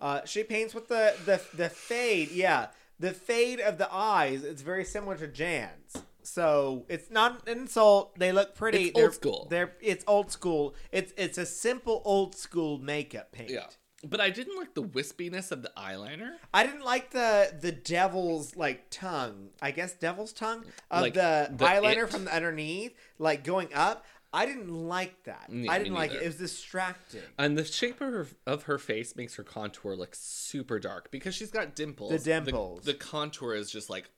Uh, 0.00 0.20
she 0.24 0.42
paints 0.44 0.74
with 0.74 0.88
the 0.88 1.14
the 1.26 1.40
the 1.56 1.68
fade. 1.68 2.30
Yeah, 2.30 2.68
the 2.98 3.12
fade 3.12 3.60
of 3.60 3.78
the 3.78 3.92
eyes. 3.92 4.44
It's 4.44 4.62
very 4.62 4.84
similar 4.84 5.16
to 5.16 5.26
Jan's. 5.28 5.96
So 6.22 6.86
it's 6.88 7.10
not 7.10 7.46
an 7.48 7.58
insult. 7.58 8.18
They 8.18 8.32
look 8.32 8.54
pretty. 8.54 8.86
It's 8.86 8.96
old 8.98 9.04
They're- 9.04 9.12
school. 9.12 9.46
They're 9.50 9.72
it's 9.80 10.04
old 10.06 10.30
school. 10.30 10.74
It's 10.92 11.12
it's 11.16 11.38
a 11.38 11.46
simple 11.46 12.00
old 12.04 12.34
school 12.34 12.78
makeup 12.78 13.30
paint. 13.32 13.50
Yeah. 13.50 13.66
But 14.06 14.20
I 14.20 14.28
didn't 14.28 14.56
like 14.58 14.74
the 14.74 14.82
wispiness 14.82 15.50
of 15.50 15.62
the 15.62 15.70
eyeliner. 15.78 16.32
I 16.52 16.64
didn't 16.66 16.84
like 16.84 17.10
the 17.10 17.54
the 17.58 17.72
devil's 17.72 18.54
like 18.56 18.86
tongue. 18.90 19.48
I 19.62 19.70
guess 19.70 19.92
devil's 19.94 20.32
tongue 20.34 20.64
of 20.90 21.00
Like, 21.02 21.14
the, 21.14 21.50
the 21.54 21.64
eyeliner 21.64 22.04
it. 22.04 22.10
from 22.10 22.26
the 22.26 22.34
underneath, 22.34 22.94
like 23.18 23.44
going 23.44 23.68
up. 23.74 24.04
I 24.34 24.46
didn't 24.46 24.68
like 24.68 25.22
that. 25.24 25.48
Yeah, 25.48 25.70
I 25.70 25.78
didn't 25.78 25.94
like 25.94 26.12
it. 26.12 26.22
It 26.22 26.26
was 26.26 26.36
distracting. 26.36 27.22
And 27.38 27.56
the 27.56 27.64
shape 27.64 28.00
of 28.00 28.12
her, 28.12 28.26
of 28.46 28.64
her 28.64 28.78
face 28.78 29.14
makes 29.14 29.36
her 29.36 29.44
contour 29.44 29.94
look 29.94 30.14
super 30.14 30.80
dark 30.80 31.12
because 31.12 31.36
she's 31.36 31.52
got 31.52 31.76
dimples. 31.76 32.10
The 32.10 32.18
dimples. 32.18 32.82
The, 32.82 32.94
contour 32.94 33.54
is 33.54 33.70
just 33.70 33.88
like 33.88 34.10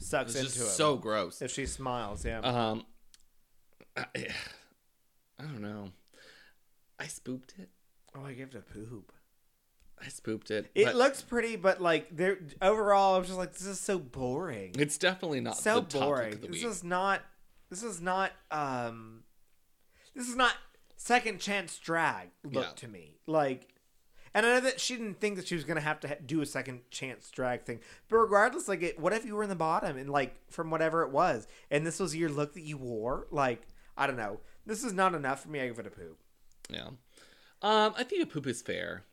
Sucks 0.00 0.34
it's 0.34 0.40
into 0.40 0.58
just 0.58 0.76
so 0.76 0.96
gross. 0.96 1.40
if 1.42 1.52
she 1.52 1.66
smiles, 1.66 2.24
yeah. 2.24 2.40
Um, 2.40 2.84
I, 3.96 4.04
I 5.38 5.42
don't 5.42 5.62
know. 5.62 5.90
I 6.98 7.06
spooped 7.06 7.54
it. 7.56 7.68
oh, 8.16 8.24
I 8.24 8.32
gave 8.32 8.48
it 8.48 8.54
a 8.56 8.60
poop. 8.60 9.12
I 10.02 10.08
spooped 10.08 10.50
it. 10.50 10.70
It 10.74 10.96
looks 10.96 11.22
pretty, 11.22 11.56
but 11.56 11.80
like 11.80 12.16
there 12.16 12.38
overall, 12.60 13.14
I 13.14 13.18
was 13.18 13.28
just 13.28 13.38
like, 13.38 13.52
this 13.52 13.66
is 13.66 13.78
so 13.78 13.98
boring. 13.98 14.74
It's 14.78 14.98
definitely 14.98 15.40
not 15.40 15.56
so 15.56 15.80
the 15.80 15.98
boring. 15.98 16.40
the 16.40 16.48
This 16.48 16.64
is 16.64 16.82
not. 16.82 17.22
This 17.70 17.82
is 17.82 18.00
not. 18.00 18.32
Um, 18.50 19.22
this 20.14 20.28
is 20.28 20.36
not 20.36 20.54
second 20.96 21.40
chance 21.40 21.78
drag 21.78 22.28
look 22.44 22.64
Yeah. 22.64 22.72
to 22.76 22.88
me. 22.88 23.16
Like, 23.26 23.68
And 24.32 24.46
I 24.46 24.54
know 24.54 24.60
that 24.60 24.78
she 24.80 24.94
didn't 24.96 25.18
think 25.20 25.34
that 25.36 25.48
she 25.48 25.56
was 25.56 25.64
gonna 25.64 25.80
have 25.80 25.98
to 26.00 26.08
ha- 26.08 26.14
do 26.24 26.40
a 26.40 26.46
second 26.46 26.82
chance 26.90 27.28
drag 27.32 27.64
thing. 27.64 27.80
But 28.08 28.18
regardless, 28.18 28.68
like, 28.68 28.80
it, 28.82 28.98
what 28.98 29.12
if 29.12 29.24
you 29.24 29.34
were 29.34 29.42
in 29.42 29.48
the 29.48 29.56
bottom 29.56 29.96
and 29.96 30.08
like 30.08 30.36
from 30.52 30.70
whatever 30.70 31.02
it 31.02 31.10
was, 31.10 31.48
and 31.70 31.84
this 31.84 31.98
was 31.98 32.14
your 32.14 32.28
look 32.30 32.54
that 32.54 32.60
you 32.62 32.76
wore? 32.76 33.26
Like, 33.32 33.66
I 33.96 34.06
don't 34.06 34.16
know. 34.16 34.38
This 34.66 34.84
is 34.84 34.92
not 34.92 35.14
enough 35.16 35.42
for 35.42 35.48
me. 35.48 35.60
I 35.60 35.66
give 35.66 35.80
it 35.80 35.86
a 35.86 35.90
poop. 35.90 36.18
Yeah. 36.68 36.90
Um, 37.62 37.92
I 37.96 38.04
think 38.04 38.22
a 38.22 38.26
poop 38.26 38.46
is 38.46 38.62
fair. 38.62 39.04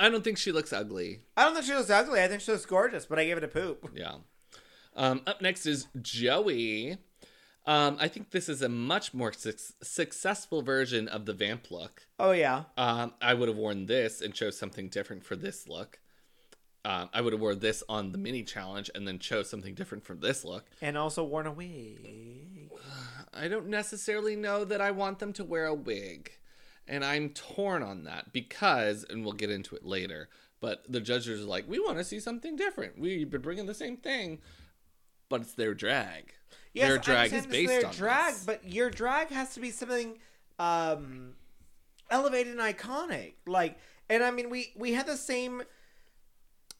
I 0.00 0.08
don't 0.08 0.24
think 0.24 0.38
she 0.38 0.52
looks 0.52 0.72
ugly. 0.72 1.26
I 1.36 1.44
don't 1.44 1.52
think 1.54 1.66
she 1.66 1.74
looks 1.74 1.90
ugly. 1.90 2.22
I 2.22 2.28
think 2.28 2.40
she 2.40 2.50
looks 2.52 2.64
gorgeous, 2.66 3.04
but 3.04 3.18
I 3.18 3.24
gave 3.26 3.36
it 3.36 3.44
a 3.44 3.48
poop. 3.48 3.90
Yeah. 3.94 4.16
Um, 4.96 5.20
up 5.26 5.42
next 5.42 5.66
is 5.66 5.86
Joey. 6.00 6.96
Um, 7.64 7.96
I 8.00 8.08
think 8.08 8.30
this 8.30 8.48
is 8.48 8.60
a 8.60 8.68
much 8.68 9.14
more 9.14 9.32
suc 9.32 9.54
successful 9.82 10.62
version 10.62 11.06
of 11.08 11.26
the 11.26 11.32
vamp 11.32 11.70
look. 11.70 12.06
Oh 12.18 12.32
yeah. 12.32 12.64
Um, 12.76 13.14
I 13.20 13.34
would 13.34 13.48
have 13.48 13.56
worn 13.56 13.86
this 13.86 14.20
and 14.20 14.34
chose 14.34 14.58
something 14.58 14.88
different 14.88 15.24
for 15.24 15.36
this 15.36 15.68
look. 15.68 16.00
Um, 16.84 17.08
I 17.12 17.20
would 17.20 17.32
have 17.32 17.40
worn 17.40 17.60
this 17.60 17.84
on 17.88 18.10
the 18.10 18.18
mini 18.18 18.42
challenge 18.42 18.90
and 18.94 19.06
then 19.06 19.20
chose 19.20 19.48
something 19.48 19.74
different 19.74 20.04
for 20.04 20.14
this 20.14 20.44
look. 20.44 20.64
And 20.80 20.98
also 20.98 21.22
worn 21.22 21.46
a 21.46 21.52
wig. 21.52 22.70
I 23.34 23.46
don't 23.46 23.68
necessarily 23.68 24.34
know 24.34 24.64
that 24.64 24.80
I 24.80 24.90
want 24.90 25.20
them 25.20 25.32
to 25.34 25.44
wear 25.44 25.66
a 25.66 25.74
wig. 25.74 26.32
And 26.88 27.04
I'm 27.04 27.30
torn 27.30 27.84
on 27.84 28.04
that 28.04 28.32
because, 28.32 29.04
and 29.08 29.24
we'll 29.24 29.34
get 29.34 29.50
into 29.50 29.76
it 29.76 29.86
later, 29.86 30.28
but 30.60 30.84
the 30.88 31.00
judges 31.00 31.40
are 31.40 31.44
like, 31.44 31.68
we 31.68 31.78
want 31.78 31.98
to 31.98 32.04
see 32.04 32.18
something 32.18 32.56
different. 32.56 32.98
We've 32.98 33.30
been 33.30 33.40
bringing 33.40 33.66
the 33.66 33.74
same 33.74 33.96
thing, 33.96 34.40
but 35.28 35.42
it's 35.42 35.54
their 35.54 35.74
drag. 35.74 36.34
Yes, 36.74 36.88
their 36.88 36.98
drag 36.98 37.32
is 37.32 37.46
based 37.46 37.68
their 37.68 37.86
on 37.86 37.94
drag, 37.94 38.34
this. 38.34 38.44
but 38.44 38.68
your 38.68 38.90
drag 38.90 39.28
has 39.28 39.54
to 39.54 39.60
be 39.60 39.70
something 39.70 40.18
um, 40.58 41.34
elevated 42.10 42.58
and 42.58 42.60
iconic. 42.60 43.34
Like, 43.46 43.78
and 44.08 44.22
I 44.22 44.30
mean, 44.30 44.48
we 44.48 44.72
we 44.76 44.92
had 44.92 45.06
the 45.06 45.16
same. 45.16 45.62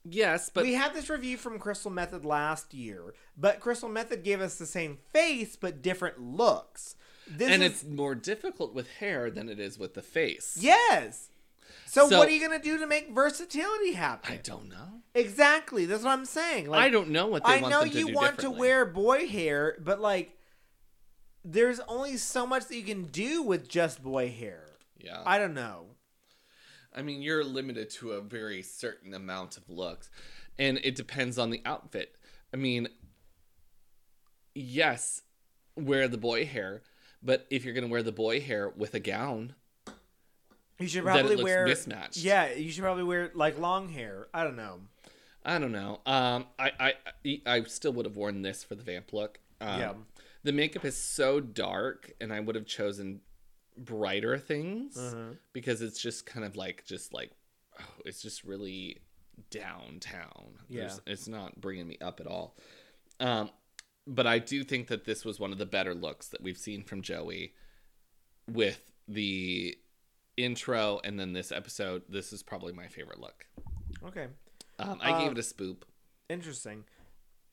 Yes, 0.05 0.49
but 0.53 0.63
we 0.63 0.73
had 0.73 0.93
this 0.93 1.09
review 1.09 1.37
from 1.37 1.59
Crystal 1.59 1.91
Methyd 1.91 2.25
last 2.25 2.73
year, 2.73 3.13
but 3.37 3.59
Crystal 3.59 3.89
Methyd 3.89 4.23
gave 4.23 4.41
us 4.41 4.55
the 4.55 4.65
same 4.65 4.97
face 5.13 5.55
but 5.55 5.81
different 5.81 6.19
looks. 6.19 6.95
This 7.25 7.49
and 7.49 7.63
is, 7.63 7.71
it's 7.71 7.83
more 7.85 8.15
difficult 8.15 8.73
with 8.73 8.89
hair 8.95 9.31
than 9.31 9.47
it 9.47 9.59
is 9.59 9.79
with 9.79 9.93
the 9.93 10.01
face. 10.01 10.57
yes. 10.59 11.29
So, 11.85 12.09
So- 12.09 12.17
what 12.17 12.27
are 12.27 12.31
you 12.31 12.41
gonna 12.41 12.61
do 12.61 12.77
to 12.77 12.87
make 12.87 13.09
versatility 13.09 13.93
happen? 13.93 14.33
I 14.33 14.37
don't 14.37 14.69
know. 14.69 15.01
Exactly. 15.15 15.85
That's 15.85 16.03
what 16.03 16.11
I'm 16.11 16.25
saying. 16.25 16.69
Like, 16.69 16.81
I 16.81 16.89
don't 16.89 17.09
know 17.09 17.27
what 17.27 17.45
they 17.45 17.53
I 17.53 17.59
know 17.59 17.83
to 17.83 17.89
you 17.89 18.07
want 18.07 18.39
to 18.39 18.49
wear 18.49 18.85
boy 18.85 19.27
hair, 19.27 19.77
but 19.79 19.99
like, 20.01 20.37
there's 21.45 21.79
only 21.81 22.17
so 22.17 22.47
much 22.47 22.65
that 22.65 22.75
you 22.75 22.83
can 22.83 23.05
do 23.05 23.43
with 23.43 23.67
just 23.67 24.01
boy 24.01 24.31
hair. 24.31 24.65
Yeah. 24.97 25.21
I 25.25 25.37
don't 25.37 25.53
know. 25.53 25.87
I 26.95 27.01
mean, 27.01 27.21
you're 27.21 27.43
limited 27.43 27.89
to 27.91 28.11
a 28.13 28.21
very 28.21 28.61
certain 28.61 29.13
amount 29.13 29.57
of 29.57 29.69
looks, 29.69 30.09
and 30.57 30.79
it 30.83 30.95
depends 30.95 31.37
on 31.37 31.49
the 31.49 31.61
outfit. 31.65 32.15
I 32.53 32.57
mean, 32.57 32.87
yes, 34.53 35.21
wear 35.75 36.07
the 36.07 36.17
boy 36.17 36.45
hair, 36.45 36.83
but 37.21 37.45
if 37.49 37.65
you're 37.65 37.73
gonna 37.73 37.87
wear 37.87 38.03
the 38.03 38.11
boy 38.11 38.39
hair 38.41 38.69
with 38.69 38.93
a 38.93 38.99
gown, 38.99 39.55
You 40.79 40.87
should 40.87 41.03
probably 41.03 41.41
wear 41.43 41.65
mismatched. 41.67 42.17
Yeah, 42.17 42.53
you 42.53 42.71
should 42.71 42.83
probably 42.83 43.03
wear 43.03 43.31
like 43.35 43.57
long 43.59 43.89
hair. 43.89 44.27
I 44.33 44.43
don't 44.43 44.55
know. 44.55 44.81
I 45.45 45.59
don't 45.59 45.71
know. 45.71 45.99
Um, 46.05 46.47
I 46.57 46.93
I 47.25 47.41
I, 47.45 47.63
still 47.63 47.93
would 47.93 48.05
have 48.05 48.15
worn 48.15 48.41
this 48.41 48.63
for 48.63 48.75
the 48.75 48.83
vamp 48.83 49.13
look. 49.13 49.39
Um, 49.61 49.79
Yeah. 49.79 49.93
The 50.43 50.51
makeup 50.51 50.83
is 50.83 50.97
so 50.97 51.39
dark, 51.39 52.11
and 52.19 52.33
I 52.33 52.39
would 52.39 52.55
have 52.55 52.65
chosen 52.65 53.21
brighter 53.77 54.37
things 54.37 54.97
Uh-huh. 54.97 55.35
because 55.53 55.81
it's 55.81 56.01
just 56.01 56.25
kind 56.25 56.45
of 56.45 56.55
like 56.55 56.83
just 56.85 57.13
like 57.13 57.31
oh, 57.79 57.83
it's 58.05 58.21
just 58.21 58.43
really 58.43 59.01
downtown. 59.49 60.59
There's- 60.69 60.99
it's 61.07 61.27
not 61.27 61.59
bringing 61.61 61.87
me 61.87 61.97
up 62.01 62.19
at 62.19 62.27
all. 62.27 62.55
Um, 63.19 63.49
but 64.05 64.27
I 64.27 64.39
do 64.39 64.63
think 64.63 64.87
that 64.87 65.05
this 65.05 65.23
was 65.23 65.39
one 65.39 65.51
of 65.51 65.57
the 65.57 65.65
better 65.65 65.93
looks 65.95 66.27
that 66.29 66.41
we've 66.41 66.57
seen 66.57 66.83
from 66.83 67.01
Joey 67.01 67.53
with 68.47 68.81
the 69.07 69.77
intro 70.37 70.99
and 71.03 71.19
then 71.19 71.33
this 71.33 71.51
episode. 71.51 72.03
This 72.09 72.33
is 72.33 72.43
probably 72.43 72.73
my 72.73 72.87
favorite 72.87 73.19
look. 73.19 73.45
Okay, 74.05 74.27
Um, 74.79 74.99
I 75.01 75.11
gave 75.19 75.31
Um, 75.31 75.37
it 75.37 75.39
a 75.39 75.41
spoop. 75.41 75.83
interesting. 76.29 76.85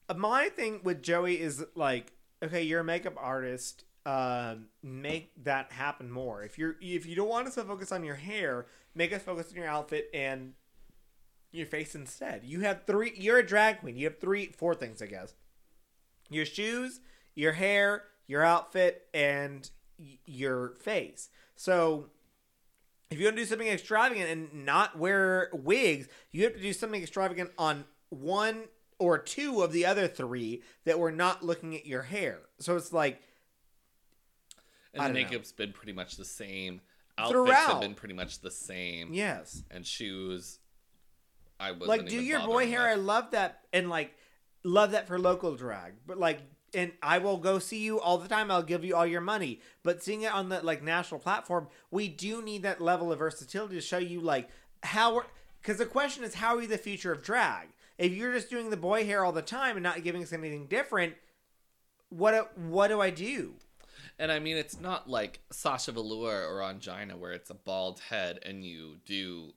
Uh, 0.09 0.15
My 0.15 0.49
thing 0.49 0.81
with 0.83 1.03
Joey 1.03 1.41
is 1.41 1.65
like, 1.75 2.13
okay, 2.43 2.63
you're 2.63 2.81
a 2.81 2.85
makeup 2.85 3.15
artist. 3.17 3.85
Um, 4.07 4.69
make 4.83 5.31
that 5.45 5.73
happen 5.73 6.11
more. 6.11 6.43
If 6.43 6.57
you're 6.59 6.77
if 6.81 7.05
you 7.05 7.15
don't 7.15 7.29
want 7.29 7.47
us 7.47 7.55
to 7.57 7.65
focus 7.65 7.93
on 7.93 8.03
your 8.03 8.15
hair, 8.15 8.67
make 8.95 9.13
us 9.13 9.23
focus 9.23 9.51
on 9.51 9.57
your 9.57 9.67
outfit 9.67 10.09
and 10.15 10.55
your 11.53 11.67
face 11.67 11.95
instead. 11.95 12.43
You 12.45 12.61
have 12.61 12.85
three. 12.87 13.13
You're 13.15 13.39
a 13.39 13.47
drag 13.47 13.81
queen. 13.81 13.97
You 13.97 14.07
have 14.07 14.19
three, 14.19 14.47
four 14.47 14.75
things, 14.75 15.03
I 15.03 15.07
guess. 15.07 15.35
Your 16.31 16.47
shoes, 16.47 17.01
your 17.35 17.53
hair, 17.53 18.05
your 18.27 18.43
outfit, 18.43 19.07
and 19.13 19.69
y- 19.99 20.19
your 20.25 20.71
face. 20.77 21.29
So 21.57 22.09
if 23.11 23.19
you 23.19 23.25
want 23.27 23.37
to 23.37 23.43
do 23.43 23.47
something 23.47 23.67
extravagant 23.69 24.29
and 24.31 24.65
not 24.65 24.99
wear 24.99 25.51
wigs, 25.53 26.09
you 26.31 26.45
have 26.45 26.55
to 26.55 26.61
do 26.61 26.73
something 26.73 27.03
extravagant 27.03 27.51
on 27.59 27.85
one 28.09 28.65
or 28.99 29.19
two 29.19 29.63
of 29.63 29.73
the 29.73 29.87
other 29.87 30.07
three 30.07 30.63
that 30.85 30.99
were 30.99 31.11
not 31.13 31.43
looking 31.45 31.75
at 31.75 31.87
your 31.87 32.03
hair. 32.03 32.39
So 32.59 32.77
it's 32.77 32.93
like 32.93 33.21
And 34.95 35.03
I 35.03 35.09
the 35.09 35.15
don't 35.15 35.23
know. 35.23 35.29
makeup's 35.29 35.53
been 35.53 35.73
pretty 35.73 35.93
much 35.93 36.17
the 36.17 36.25
same. 36.25 36.81
Outfits 37.19 37.33
Throughout. 37.33 37.71
have 37.73 37.81
been 37.81 37.95
pretty 37.95 38.15
much 38.15 38.41
the 38.41 38.51
same. 38.51 39.13
yes, 39.13 39.63
And 39.71 39.87
shoes, 39.87 40.59
I 41.59 41.73
was 41.73 41.89
like 41.89 42.09
do 42.09 42.21
your 42.23 42.41
boy 42.41 42.67
hair. 42.69 42.83
I 42.89 42.95
love 42.95 43.33
that 43.33 43.61
and 43.73 43.91
like 43.91 44.15
love 44.65 44.93
that 44.93 45.07
for 45.09 45.19
local 45.19 45.57
drag, 45.57 45.95
but 46.07 46.19
like. 46.19 46.41
And 46.73 46.93
I 47.03 47.19
will 47.19 47.37
go 47.39 47.59
see 47.59 47.81
you 47.81 48.01
all 48.01 48.19
the 48.19 48.29
time. 48.29 48.51
I'll 48.51 48.63
give 48.63 48.85
you 48.85 48.95
all 48.95 49.07
your 49.07 49.21
money. 49.21 49.61
But 49.83 50.03
seeing 50.03 50.23
it 50.23 50.33
on 50.33 50.49
the 50.51 50.61
like 50.63 50.83
national 50.83 51.21
platform, 51.21 51.69
we 51.91 52.09
do 52.09 52.43
need 52.43 52.63
that 52.63 52.81
level 52.81 53.11
of 53.13 53.19
versatility 53.19 53.75
to 53.75 53.81
show 53.81 53.99
you 53.99 54.21
like 54.21 54.49
how. 54.83 55.23
Because 55.61 55.79
the 55.79 55.87
question 55.87 56.25
is, 56.25 56.35
how 56.35 56.57
are 56.57 56.63
you 56.63 56.69
the 56.69 56.79
future 56.79 57.13
of 57.13 57.23
drag? 57.23 57.69
If 57.99 58.13
you're 58.13 58.33
just 58.33 58.49
doing 58.49 58.71
the 58.71 58.77
boy 58.77 59.05
hair 59.05 59.25
all 59.25 59.33
the 59.33 59.43
time 59.43 59.77
and 59.77 59.83
not 59.83 60.03
giving 60.03 60.23
us 60.23 60.33
anything 60.33 60.67
different, 60.67 61.15
what 62.09 62.57
what 62.57 62.89
do 62.89 63.01
I 63.01 63.11
do? 63.11 63.55
And 64.19 64.31
I 64.31 64.39
mean, 64.39 64.57
it's 64.57 64.81
not 64.81 65.09
like 65.09 65.41
Sasha 65.51 65.93
Velour 65.93 66.47
or 66.47 66.63
Angina 66.63 67.17
where 67.17 67.33
it's 67.33 67.51
a 67.51 67.55
bald 67.55 68.01
head 68.01 68.39
and 68.43 68.65
you 68.65 68.97
do 69.07 69.53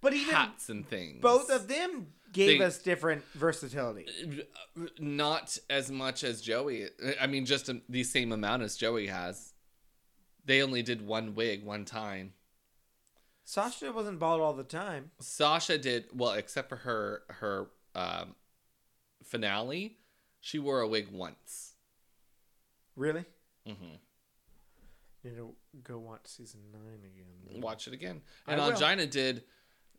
But 0.00 0.12
even 0.12 0.34
hats 0.34 0.68
and 0.68 0.86
things. 0.86 1.20
both 1.22 1.50
of 1.50 1.68
them 1.68 2.08
gave 2.36 2.58
They- 2.58 2.64
us 2.64 2.78
different 2.78 3.24
versatility. 3.34 4.06
Not 4.98 5.58
as 5.70 5.90
much 5.90 6.22
as 6.22 6.42
Joey. 6.42 6.88
I 7.20 7.26
mean, 7.26 7.46
just 7.46 7.70
the 7.88 8.04
same 8.04 8.30
amount 8.30 8.62
as 8.62 8.76
Joey 8.76 9.06
has. 9.06 9.54
They 10.44 10.62
only 10.62 10.82
did 10.82 11.04
one 11.04 11.34
wig 11.34 11.64
one 11.64 11.84
time. 11.84 12.34
Sasha 13.44 13.90
wasn't 13.92 14.18
bald 14.18 14.40
all 14.40 14.52
the 14.52 14.64
time. 14.64 15.12
Sasha 15.20 15.78
did 15.78 16.06
well, 16.12 16.32
except 16.32 16.68
for 16.68 16.76
her 16.76 17.22
her 17.28 17.70
um, 17.94 18.34
finale. 19.24 19.98
She 20.40 20.58
wore 20.58 20.80
a 20.80 20.88
wig 20.88 21.08
once. 21.10 21.74
Really? 22.94 23.24
Mm-hmm. 23.66 23.96
Need 25.24 25.36
to 25.36 25.54
go 25.82 25.98
watch 25.98 26.26
season 26.26 26.60
nine 26.72 27.00
again. 27.04 27.62
Watch 27.62 27.88
it 27.88 27.94
again. 27.94 28.22
And. 28.46 28.60
Angina 28.60 29.06
did 29.06 29.44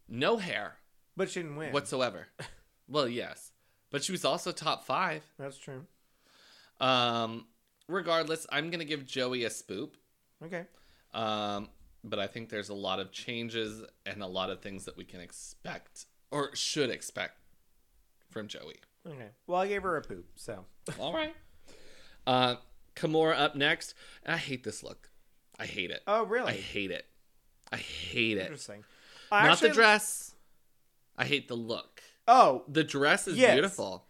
no 0.07 0.37
hair 0.37 0.77
But 1.17 1.29
she 1.29 1.41
didn't 1.41 1.57
win. 1.57 1.73
whatsoever. 1.73 2.27
well, 2.87 3.09
yes, 3.09 3.51
but 3.91 4.03
she 4.03 4.11
was 4.13 4.23
also 4.23 4.51
top 4.53 4.85
five. 4.85 5.23
That's 5.37 5.57
true. 5.57 5.85
Um, 6.79 7.47
regardless, 7.89 8.45
I'm 8.51 8.69
gonna 8.69 8.85
give 8.85 9.05
Joey 9.05 9.43
a 9.43 9.49
spoop. 9.49 9.95
Okay. 10.45 10.65
Um, 11.13 11.69
but 12.03 12.19
I 12.19 12.27
think 12.27 12.49
there's 12.49 12.69
a 12.69 12.73
lot 12.75 12.99
of 12.99 13.11
changes 13.11 13.83
and 14.05 14.21
a 14.21 14.27
lot 14.27 14.49
of 14.51 14.61
things 14.61 14.85
that 14.85 14.95
we 14.95 15.03
can 15.03 15.19
expect 15.19 16.05
or 16.31 16.55
should 16.55 16.89
expect 16.91 17.39
from 18.29 18.47
Joey. 18.47 18.75
Okay. 19.07 19.29
Well, 19.47 19.59
I 19.61 19.67
gave 19.67 19.83
her 19.83 19.97
a 19.97 20.01
poop, 20.01 20.25
so. 20.35 20.65
All 20.99 21.13
right. 21.13 21.33
Uh, 22.27 22.55
Kahmora 22.95 23.39
up 23.39 23.55
next. 23.55 23.93
I 24.25 24.37
hate 24.37 24.63
this 24.63 24.83
look. 24.83 25.09
I 25.57 25.65
hate 25.65 25.91
it. 25.91 26.01
Oh, 26.05 26.25
really? 26.25 26.51
I 26.53 26.55
hate 26.57 26.91
it. 26.91 27.05
I 27.71 27.77
hate 27.77 28.37
it. 28.37 28.41
Interesting. 28.41 28.83
I 29.31 29.43
Not 29.43 29.53
actually- 29.53 29.69
the 29.69 29.75
dress. 29.75 30.35
I 31.17 31.25
hate 31.25 31.47
the 31.47 31.55
look. 31.55 32.01
Oh, 32.27 32.63
The 32.67 32.83
dress 32.83 33.27
is 33.27 33.37
Yes. 33.37 33.53
beautiful. 33.53 34.05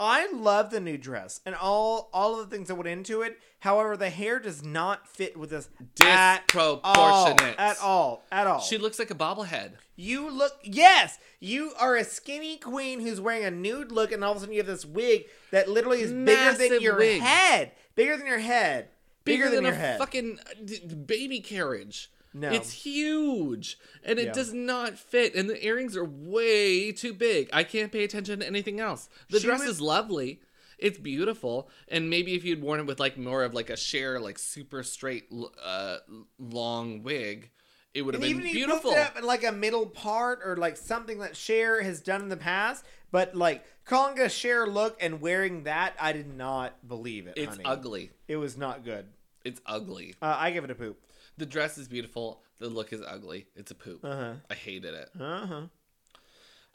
I 0.00 0.30
love 0.32 0.70
the 0.70 0.78
new 0.78 0.96
dress 0.96 1.40
and 1.44 1.56
all 1.56 2.08
all 2.12 2.38
of 2.38 2.48
the 2.48 2.54
things 2.56 2.68
that 2.68 2.76
went 2.76 2.88
into 2.88 3.22
it. 3.22 3.36
However, 3.60 3.96
the 3.96 4.10
hair 4.10 4.38
does 4.38 4.62
not 4.62 5.08
fit 5.08 5.36
with 5.36 5.50
this 5.50 5.68
at 6.00 6.54
all. 6.54 7.36
At 7.58 7.78
all. 7.80 8.22
At 8.30 8.46
all. 8.46 8.60
She 8.60 8.78
looks 8.78 9.00
like 9.00 9.10
a 9.10 9.14
bobblehead. 9.16 9.72
You 9.96 10.30
look 10.30 10.52
yes, 10.62 11.18
you 11.40 11.72
are 11.80 11.96
a 11.96 12.04
skinny 12.04 12.58
queen 12.58 13.00
who's 13.00 13.20
wearing 13.20 13.44
a 13.44 13.50
nude 13.50 13.90
look, 13.90 14.12
and 14.12 14.22
all 14.22 14.30
of 14.30 14.36
a 14.36 14.40
sudden 14.40 14.54
you 14.54 14.60
have 14.60 14.68
this 14.68 14.84
wig 14.84 15.24
that 15.50 15.68
literally 15.68 16.00
is 16.02 16.12
bigger 16.12 16.52
than 16.52 16.80
your 16.80 16.96
wig. 16.96 17.20
head, 17.20 17.72
bigger 17.96 18.16
than 18.16 18.26
your 18.26 18.38
head, 18.38 18.90
bigger, 19.24 19.50
than, 19.50 19.64
a 19.64 19.68
your 19.68 19.76
head. 19.76 19.98
fucking 19.98 20.38
uh, 20.48 20.94
baby 20.94 21.40
carriage. 21.40 22.08
No. 22.34 22.50
It's 22.50 22.70
huge 22.70 23.78
and 24.04 24.18
it 24.18 24.26
Yeah. 24.26 24.32
does 24.32 24.52
not 24.52 24.98
fit 24.98 25.34
and 25.34 25.48
the 25.48 25.64
earrings 25.64 25.96
are 25.96 26.04
way 26.04 26.92
too 26.92 27.12
big. 27.14 27.48
I 27.52 27.64
can't 27.64 27.90
pay 27.90 28.04
attention 28.04 28.40
to 28.40 28.46
anything 28.46 28.80
else. 28.80 29.08
The 29.30 29.40
She 29.40 29.46
dress 29.46 29.60
was- 29.60 29.70
is 29.70 29.80
lovely. 29.80 30.40
It's 30.78 30.98
beautiful 30.98 31.68
and 31.88 32.08
maybe 32.10 32.34
if 32.34 32.44
you'd 32.44 32.62
worn 32.62 32.80
it 32.80 32.86
with 32.86 33.00
like 33.00 33.16
more 33.18 33.42
of 33.44 33.54
like 33.54 33.70
a 33.70 33.76
sheer 33.76 34.20
like 34.20 34.38
super 34.38 34.82
straight 34.82 35.26
uh 35.62 35.98
long 36.38 37.02
wig, 37.02 37.50
it 37.94 38.02
would 38.02 38.14
have 38.14 38.20
been 38.20 38.30
even 38.30 38.46
if 38.46 38.52
beautiful. 38.52 38.92
it 38.92 38.98
up 38.98 39.18
in 39.18 39.24
like 39.24 39.42
a 39.42 39.50
middle 39.50 39.86
part 39.86 40.40
or 40.44 40.56
like 40.56 40.76
something 40.76 41.18
that 41.18 41.36
Cher 41.36 41.82
has 41.82 42.00
done 42.00 42.20
in 42.22 42.28
the 42.28 42.36
past, 42.36 42.84
but 43.10 43.34
like 43.34 43.64
calling 43.84 44.20
a 44.20 44.28
Cher 44.28 44.66
look 44.66 44.96
and 45.02 45.20
wearing 45.20 45.64
that, 45.64 45.94
I 45.98 46.12
did 46.12 46.32
not 46.36 46.86
believe 46.86 47.26
it. 47.26 47.34
It's 47.36 47.52
honey. 47.56 47.64
ugly. 47.64 48.10
It 48.28 48.36
was 48.36 48.56
not 48.56 48.84
good. 48.84 49.06
It's 49.44 49.60
ugly. 49.66 50.14
Uh, 50.20 50.36
I 50.38 50.50
give 50.50 50.62
it 50.64 50.70
a 50.70 50.74
poop. 50.74 51.00
The 51.38 51.46
dress 51.46 51.78
is 51.78 51.88
beautiful. 51.88 52.42
The 52.58 52.68
look 52.68 52.92
is 52.92 53.00
ugly. 53.00 53.46
It's 53.56 53.70
a 53.70 53.74
poop. 53.74 54.04
Uh 54.04 54.16
huh. 54.16 54.32
I 54.50 54.54
hated 54.54 54.92
it. 54.94 55.08
Uh 55.18 55.46
huh. 55.46 55.60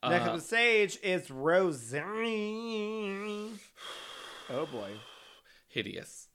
Next 0.09 0.25
Uh, 0.25 0.29
up 0.31 0.35
the 0.37 0.41
stage 0.41 0.97
is 1.03 1.29
Roseanne. 1.29 1.99
Oh 4.49 4.65
boy. 4.65 4.93
hideous. 5.67 6.27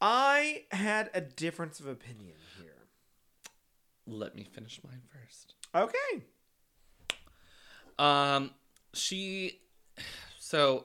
I 0.00 0.64
had 0.70 1.10
a 1.14 1.20
difference 1.20 1.80
of 1.80 1.86
opinion 1.86 2.34
here. 2.60 2.72
Let 4.06 4.34
me 4.36 4.44
finish 4.44 4.80
mine 4.84 5.02
first. 5.08 5.54
Okay. 5.74 6.22
Um, 7.98 8.50
she, 8.92 9.60
so 10.38 10.84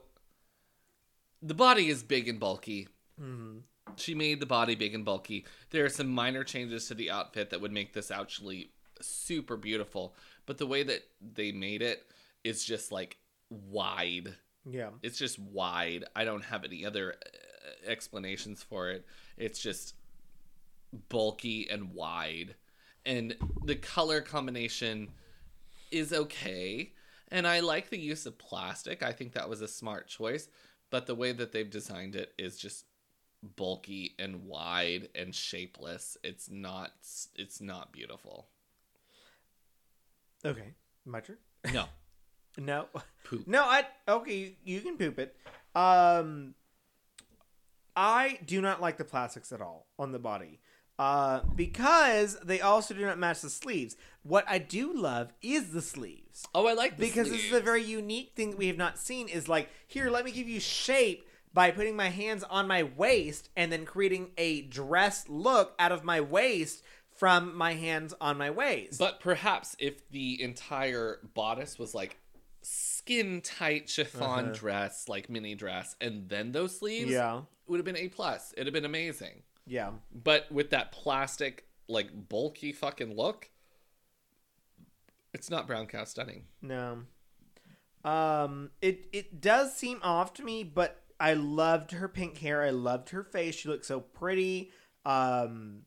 the 1.42 1.54
body 1.54 1.90
is 1.90 2.04
big 2.04 2.30
and 2.30 2.40
bulky. 2.40 2.88
hmm 3.20 3.58
She 3.98 4.16
made 4.16 4.40
the 4.40 4.46
body 4.46 4.76
big 4.76 4.94
and 4.94 5.06
bulky. 5.06 5.46
There 5.70 5.86
are 5.86 5.90
some 5.90 6.08
minor 6.08 6.44
changes 6.44 6.88
to 6.88 6.94
the 6.94 7.12
outfit 7.12 7.50
that 7.50 7.62
would 7.62 7.72
make 7.72 7.94
this 7.94 8.12
actually 8.12 8.72
super 9.02 9.58
beautiful, 9.58 10.16
but 10.46 10.58
the 10.58 10.68
way 10.68 10.84
that 10.84 11.04
they 11.34 11.52
made 11.52 11.82
it 11.82 12.04
is 12.44 12.64
just 12.64 12.92
like 12.92 13.18
wide. 13.50 14.36
Yeah. 14.66 14.90
It's 15.02 15.18
just 15.18 15.40
wide. 15.40 16.06
I 16.16 16.26
don't 16.26 16.46
have 16.46 16.64
any 16.64 16.86
other 16.86 17.16
uh, 17.16 17.90
explanations 17.90 18.64
for 18.64 18.90
it. 18.90 19.06
It's 19.38 19.60
just 19.60 19.96
bulky 21.10 21.68
and 21.70 21.94
wide. 21.94 22.56
And 23.06 23.36
the 23.66 23.76
color 23.76 24.22
combination 24.22 25.10
is 25.92 26.14
okay. 26.14 26.94
And 27.30 27.48
I 27.48 27.62
like 27.62 27.90
the 27.90 28.00
use 28.00 28.26
of 28.26 28.38
plastic. 28.38 29.02
I 29.02 29.14
think 29.14 29.34
that 29.34 29.50
was 29.50 29.62
a 29.62 29.68
smart 29.68 30.08
choice. 30.08 30.48
But 30.90 31.08
the 31.08 31.16
way 31.16 31.32
that 31.32 31.54
they've 31.54 31.70
designed 31.70 32.16
it 32.16 32.34
is 32.38 32.58
just 32.58 32.86
bulky 33.44 34.16
and 34.20 34.46
wide 34.46 35.10
and 35.16 35.34
shapeless. 35.34 36.18
It's 36.24 36.50
not 36.50 36.92
it's 37.36 37.62
not 37.62 37.92
beautiful. 37.92 38.48
Okay. 40.46 40.74
My 41.06 41.20
turn. 41.20 41.38
No. 41.74 41.86
No. 42.58 42.88
Poop. 43.24 43.48
No, 43.48 43.64
I 43.64 43.86
okay, 44.10 44.58
you, 44.66 44.82
can 44.82 44.98
poop 44.98 45.20
it. 45.20 45.38
Um 45.74 46.54
I 47.96 48.40
do 48.46 48.60
not 48.60 48.82
like 48.82 48.98
the 48.98 49.06
plastics 49.06 49.54
at 49.54 49.62
all 49.62 49.88
on 49.98 50.12
the 50.12 50.20
body. 50.20 50.60
Uh 51.00 51.40
because 51.56 52.38
they 52.44 52.60
also 52.60 52.94
do 52.94 53.06
not 53.06 53.18
match 53.18 53.40
the 53.40 53.50
sleeves. 53.50 53.96
What 54.24 54.44
I 54.50 54.58
do 54.58 54.94
love 54.94 55.32
is 55.42 55.72
the 55.72 55.82
sleeves. 55.82 56.46
Oh, 56.54 56.68
I 56.68 56.74
like 56.74 56.98
the 56.98 57.06
Because 57.06 57.30
this 57.30 57.46
is 57.46 57.54
a 57.54 57.62
very 57.62 57.84
unique 57.84 58.34
thing 58.36 58.52
that 58.52 58.60
we 58.60 58.68
have 58.68 58.78
not 58.78 59.00
seen 59.00 59.30
is 59.30 59.48
like, 59.48 59.70
here, 59.88 60.10
let 60.10 60.26
me 60.26 60.32
give 60.32 60.50
you 60.50 60.60
shape 60.60 61.26
by 61.54 61.72
putting 61.72 61.96
my 61.96 62.10
hands 62.10 62.44
on 62.50 62.68
my 62.68 62.84
waist 62.84 63.50
and 63.56 63.72
then 63.72 63.86
creating 63.86 64.32
a 64.38 64.62
dress 64.64 65.26
look 65.28 65.74
out 65.80 65.92
of 65.92 66.04
my 66.04 66.22
waist 66.22 66.84
from 67.16 67.56
my 67.56 67.74
hands 67.74 68.14
on 68.22 68.38
my 68.38 68.50
waist. 68.50 68.98
But 68.98 69.20
perhaps 69.20 69.76
if 69.80 70.10
the 70.10 70.42
entire 70.42 71.20
bodice 71.34 71.78
was 71.78 71.94
like 71.94 72.18
skin 72.62 73.42
tight 73.42 73.90
chiffon 73.90 74.22
Uh-huh. 74.46 74.54
dress, 74.54 75.10
like 75.10 75.30
mini 75.30 75.56
dress, 75.56 75.96
and 76.00 76.30
then 76.30 76.52
those 76.52 76.78
sleeves, 76.78 77.12
yeah. 77.12 77.40
it 77.40 77.44
would 77.68 77.78
have 77.78 77.86
been 77.86 77.98
A 77.98 78.08
plus. 78.08 78.54
It'd 78.54 78.68
have 78.68 78.74
been 78.74 78.86
amazing. 78.86 79.44
Yeah. 79.68 79.92
But 80.12 80.52
with 80.52 80.70
that 80.72 80.92
plastic, 80.92 81.68
like 81.88 82.30
bulky 82.30 82.72
fucking 82.72 83.16
look, 83.16 83.50
it's 85.34 85.50
not 85.50 85.68
brown 85.68 85.88
cow 85.88 86.04
stunning. 86.06 86.46
No. 86.62 87.04
Um 88.04 88.72
it 88.82 89.08
it 89.14 89.42
does 89.42 89.76
seem 89.76 90.00
off 90.02 90.34
to 90.36 90.44
me, 90.44 90.64
but 90.64 91.01
I 91.22 91.34
loved 91.36 91.92
her 91.92 92.08
pink 92.08 92.38
hair. 92.40 92.64
I 92.64 92.72
loved 92.72 93.10
her 93.12 93.24
face. 93.24 93.56
She 93.56 93.70
looked 93.70 93.86
so 93.86 94.00
pretty. 94.00 94.72
Um 95.06 95.84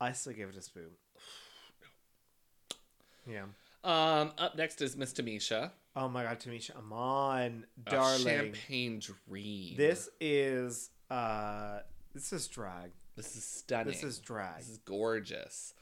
I 0.00 0.12
still 0.12 0.32
give 0.32 0.48
it 0.50 0.56
a 0.56 0.62
spoon. 0.62 0.90
Yeah. 3.26 3.44
Um, 3.84 4.32
up 4.38 4.56
next 4.56 4.80
is 4.80 4.96
Miss 4.96 5.12
Tamisha. 5.12 5.70
Oh 5.94 6.08
my 6.08 6.22
god, 6.22 6.40
Tamisha 6.40 6.70
Iman, 6.78 7.66
A 7.86 7.90
darling. 7.90 8.22
champagne 8.24 9.00
dream. 9.28 9.76
This 9.76 10.08
is 10.20 10.90
uh 11.10 11.80
this 12.14 12.32
is 12.32 12.46
drag. 12.48 12.90
this 13.16 13.36
is 13.36 13.44
stunning. 13.44 13.92
This 13.92 14.02
is 14.02 14.18
drag. 14.18 14.58
This 14.60 14.70
is 14.70 14.78
gorgeous. 14.78 15.74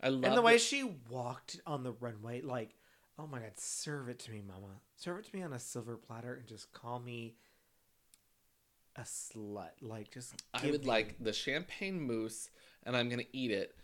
I 0.00 0.08
love 0.10 0.24
and 0.24 0.36
the 0.36 0.42
way 0.42 0.52
that- 0.54 0.60
she 0.62 0.84
walked 1.10 1.60
on 1.66 1.82
the 1.82 1.92
runway, 1.92 2.40
like, 2.40 2.74
oh 3.18 3.26
my 3.26 3.40
god, 3.40 3.52
serve 3.56 4.08
it 4.08 4.18
to 4.20 4.30
me, 4.30 4.42
mama. 4.46 4.80
Serve 5.02 5.18
it 5.18 5.24
to 5.24 5.36
me 5.36 5.42
on 5.42 5.52
a 5.52 5.58
silver 5.58 5.96
platter 5.96 6.34
and 6.34 6.46
just 6.46 6.72
call 6.72 7.00
me 7.00 7.34
a 8.94 9.00
slut. 9.00 9.70
Like 9.80 10.12
just 10.12 10.40
I 10.54 10.70
would 10.70 10.82
me- 10.82 10.86
like 10.86 11.16
the 11.18 11.32
champagne 11.32 12.06
mousse, 12.06 12.50
and 12.84 12.96
I'm 12.96 13.08
gonna 13.08 13.24
eat 13.32 13.50
it 13.50 13.74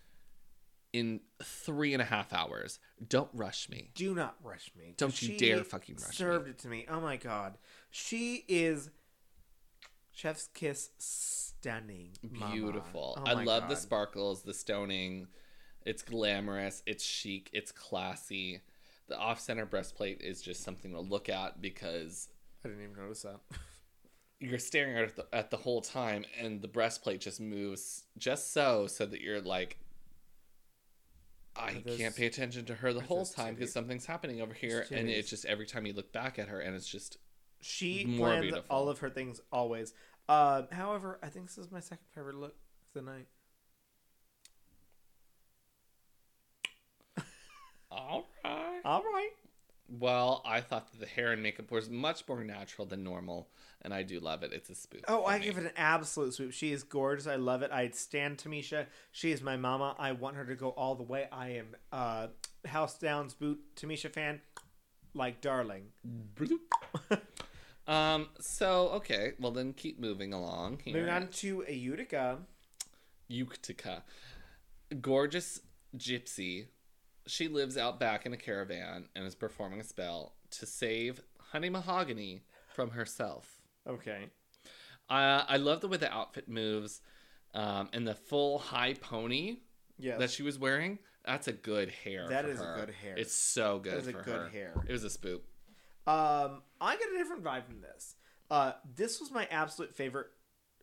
in 0.93 1.19
three 1.43 1.93
and 1.93 2.01
a 2.01 2.05
half 2.05 2.33
hours. 2.33 2.79
Don't 3.09 3.31
rush 3.35 3.69
me. 3.69 3.91
do 3.97 4.15
not 4.15 4.37
rush 4.45 4.71
me. 4.79 4.95
Don't 4.97 5.21
you 5.21 5.37
dare 5.37 5.65
fucking 5.65 5.97
rush 5.97 6.11
me. 6.11 6.15
Served 6.15 6.49
it 6.51 6.59
to 6.61 6.69
me. 6.69 6.87
Oh 6.89 7.01
my 7.01 7.17
god. 7.17 7.59
She 7.91 8.45
is 8.47 8.89
chef's 10.13 10.49
kiss 10.55 10.91
stunning. 10.99 12.11
mama. 12.31 12.55
Beautiful. 12.55 13.19
Oh 13.19 13.25
I 13.29 13.43
love 13.43 13.69
the 13.69 13.75
sparkles, 13.75 14.43
the 14.43 14.55
stoning. 14.55 15.27
It's 15.85 16.03
glamorous. 16.03 16.85
It's 16.87 17.03
chic. 17.03 17.51
It's 17.53 17.73
classy. 17.73 18.61
The 19.09 19.17
off-center 19.17 19.67
breastplate 19.67 20.21
is 20.21 20.43
just 20.43 20.63
something 20.63 20.93
to 20.93 21.01
look 21.01 21.29
at 21.29 21.61
because 21.63 22.29
I 22.65 22.69
didn't 22.69 22.85
even 22.85 22.97
notice 22.97 23.23
that. 23.23 23.41
you're 24.41 24.59
staring 24.59 24.97
at 24.97 25.17
the, 25.17 25.27
at 25.33 25.51
the 25.51 25.57
whole 25.57 25.81
time, 25.81 26.25
and 26.41 26.61
the 26.63 26.69
breastplate 26.69 27.21
just 27.21 27.41
moves 27.41 28.05
just 28.17 28.53
so, 28.53 28.87
so 28.87 29.07
that 29.07 29.21
you're 29.21 29.41
like, 29.41 29.79
I 31.57 31.83
can't 31.97 32.15
pay 32.15 32.27
attention 32.27 32.65
to 32.67 32.75
her 32.75 32.93
the 32.93 33.01
whole 33.01 33.27
time 33.27 33.55
because 33.55 33.73
something's 33.73 34.07
happening 34.07 34.41
over 34.41 34.55
here, 34.55 34.87
and 34.93 35.09
it's 35.09 35.29
just 35.29 35.45
every 35.45 35.67
time 35.67 35.87
you 35.87 35.93
look 35.93 36.13
back 36.13 36.39
at 36.39 36.49
her, 36.49 36.61
and 36.61 36.77
it's 36.77 36.87
just 36.87 37.17
She 37.61 38.05
More 38.05 38.29
plans 38.29 38.43
beautiful. 38.43 38.65
all 38.71 38.89
of 38.89 39.01
her 39.01 39.11
things 39.11 39.41
always. 39.51 39.93
Uh, 40.29 40.63
however, 40.71 41.19
I 41.23 41.29
think 41.29 41.47
this 41.47 41.59
is 41.59 41.73
my 41.73 41.81
second 41.81 42.07
favorite 42.15 42.37
look 42.37 42.55
of 42.55 42.95
the 42.95 43.03
night. 43.03 43.27
All 47.91 48.27
right. 48.45 48.81
All 48.85 49.03
right. 49.03 49.31
Well, 49.91 50.43
I 50.45 50.61
thought 50.61 50.93
that 50.93 51.01
the 51.01 51.07
hair 51.07 51.33
and 51.33 51.43
makeup 51.43 51.71
was 51.71 51.89
much 51.89 52.29
more 52.29 52.45
natural 52.45 52.87
than 52.87 53.03
normal, 53.03 53.49
and 53.81 53.95
I 53.95 54.03
do 54.03 54.21
love 54.21 54.43
it. 54.43 54.53
It's 54.53 54.69
a 54.69 54.75
spook. 54.75 55.01
Oh, 55.09 55.25
I 55.25 55.39
me. 55.39 55.47
give 55.47 55.57
it 55.57 55.65
an 55.65 55.71
absolute 55.77 56.35
swoop. 56.35 56.53
She 56.53 56.73
is 56.73 56.83
gorgeous. 56.83 57.27
I 57.27 57.37
love 57.37 57.63
it. 57.63 57.71
I'd 57.73 57.95
stand 57.95 58.37
Tamisha. 58.37 58.87
She 59.13 59.33
is 59.33 59.41
my 59.41 59.57
mama. 59.57 59.97
I 59.99 60.13
want 60.13 60.37
her 60.37 60.45
to 60.45 60.55
go 60.55 60.71
all 60.71 60.95
the 60.95 61.05
way. 61.05 61.27
I 61.33 61.51
am 61.51 61.77
uh 61.91 62.27
House 62.67 62.99
Downs 62.99 63.33
boot 63.33 63.61
Tamisha 63.77 64.13
fan. 64.13 64.43
Like 65.15 65.41
darling. 65.41 65.85
um. 67.87 68.29
So 68.41 68.89
okay. 68.91 69.33
Well, 69.41 69.53
then 69.53 69.73
keep 69.73 69.99
moving 69.99 70.35
along 70.35 70.81
here. 70.85 70.95
Moving 70.95 71.11
on 71.11 71.29
to 71.29 71.65
a 71.67 71.73
Utica. 71.73 72.41
Utica, 73.29 74.05
gorgeous 75.01 75.61
gypsy. 75.97 76.67
She 77.29 77.49
lives 77.49 77.77
out 77.77 78.01
back 78.01 78.27
in 78.27 78.33
a 78.33 78.37
caravan 78.37 79.09
and 79.15 79.25
is 79.27 79.35
performing 79.35 79.81
a 79.81 79.85
spell 79.85 80.35
to 80.53 80.67
save 80.67 81.21
Honey 81.39 81.69
Mahogany 81.71 82.43
from 82.75 82.91
herself. 82.91 83.61
Okay. 83.87 84.31
Uh, 85.11 85.45
I 85.49 85.57
love 85.59 85.81
the 85.81 85.89
way 85.89 85.97
the 85.99 86.13
outfit 86.13 86.49
moves, 86.49 87.01
um, 87.55 87.89
and 87.93 88.07
the 88.07 88.15
full 88.15 88.59
high 88.59 88.95
pony 88.95 89.59
Yes. 89.99 90.19
that 90.21 90.31
she 90.31 90.43
was 90.43 90.59
wearing. 90.59 90.99
That's 91.25 91.49
a 91.49 91.53
good 91.53 91.91
hair. 91.91 92.29
That 92.29 92.45
is 92.45 92.61
a 92.61 92.75
good 92.77 92.95
hair. 93.03 93.15
It's 93.17 93.35
so 93.35 93.79
good. 93.79 93.93
That 93.95 93.99
is 93.99 94.07
a 94.09 94.13
good 94.13 94.27
her. 94.27 94.49
hair. 94.49 94.75
It 94.87 94.93
was 94.93 95.05
a 95.05 95.11
spook. 95.11 95.43
Um, 96.07 96.63
I 96.81 96.97
get 96.97 97.09
a 97.15 97.19
different 97.19 97.43
vibe 97.45 97.65
from 97.67 97.81
this. 97.83 98.15
Uh, 98.51 98.73
this 98.97 99.21
was 99.21 99.31
my 99.31 99.47
absolute 99.51 99.95
favorite 99.95 100.29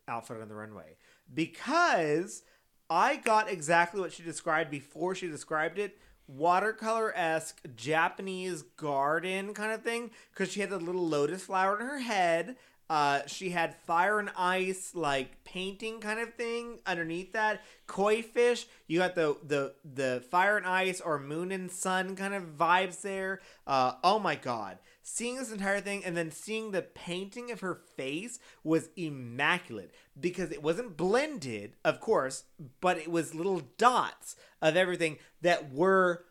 outfit 0.06 0.40
on 0.40 0.48
the 0.48 0.54
runway 0.54 0.96
because 1.34 2.42
I 2.88 3.16
got 3.16 3.50
exactly 3.50 4.00
what 4.00 4.12
she 4.12 4.22
described 4.22 4.70
before 4.70 5.14
she 5.16 5.26
described 5.28 5.78
it. 5.78 5.98
Watercolor 6.28 7.12
esque 7.16 7.60
Japanese 7.76 8.62
garden 8.62 9.54
kind 9.54 9.72
of 9.72 9.82
thing 9.82 10.10
because 10.32 10.52
she 10.52 10.60
had 10.60 10.70
the 10.70 10.78
little 10.78 11.06
lotus 11.06 11.44
flower 11.44 11.78
in 11.80 11.86
her 11.86 11.98
head. 11.98 12.56
Uh, 12.88 13.20
she 13.26 13.50
had 13.50 13.74
fire 13.74 14.20
and 14.20 14.30
ice 14.36 14.92
like 14.94 15.42
painting 15.44 15.98
kind 15.98 16.20
of 16.20 16.34
thing 16.34 16.78
underneath 16.86 17.32
that. 17.32 17.62
Koi 17.88 18.22
fish, 18.22 18.66
you 18.86 19.00
got 19.00 19.16
the 19.16 19.36
the 19.44 19.74
the 19.84 20.22
fire 20.30 20.56
and 20.56 20.66
ice 20.66 21.00
or 21.00 21.18
moon 21.18 21.50
and 21.50 21.70
sun 21.70 22.14
kind 22.14 22.32
of 22.32 22.56
vibes 22.56 23.00
there. 23.00 23.40
Uh, 23.66 23.94
oh 24.04 24.20
my 24.20 24.36
god, 24.36 24.78
seeing 25.08 25.36
this 25.36 25.52
entire 25.52 25.80
thing 25.80 26.04
and 26.04 26.16
then 26.16 26.32
seeing 26.32 26.72
the 26.72 26.82
painting 26.82 27.52
of 27.52 27.60
her 27.60 27.76
face 27.96 28.40
was 28.64 28.88
immaculate 28.96 29.94
because 30.18 30.50
it 30.50 30.64
wasn't 30.64 30.96
blended, 30.96 31.74
of 31.84 32.00
course, 32.00 32.42
but 32.80 32.98
it 32.98 33.08
was 33.08 33.32
little 33.32 33.62
dots 33.78 34.34
of 34.60 34.76
everything 34.76 35.16
that 35.42 35.72
were 35.72 36.24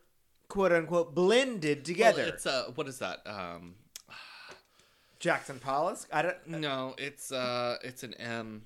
quote 0.50 0.74
unquote 0.74 1.16
blended 1.16 1.86
together. 1.86 2.24
Well, 2.24 2.34
it's 2.34 2.46
uh, 2.46 2.72
what 2.76 2.90
is 2.90 3.00
that? 3.00 3.22
Um, 3.26 3.76
Jackson 5.20 5.60
Pollock. 5.60 6.00
I 6.12 6.22
don't. 6.22 6.48
no, 6.48 6.96
it's 6.98 7.32
uh, 7.32 7.78
it's 7.82 8.04
an 8.04 8.14
M. 8.16 8.64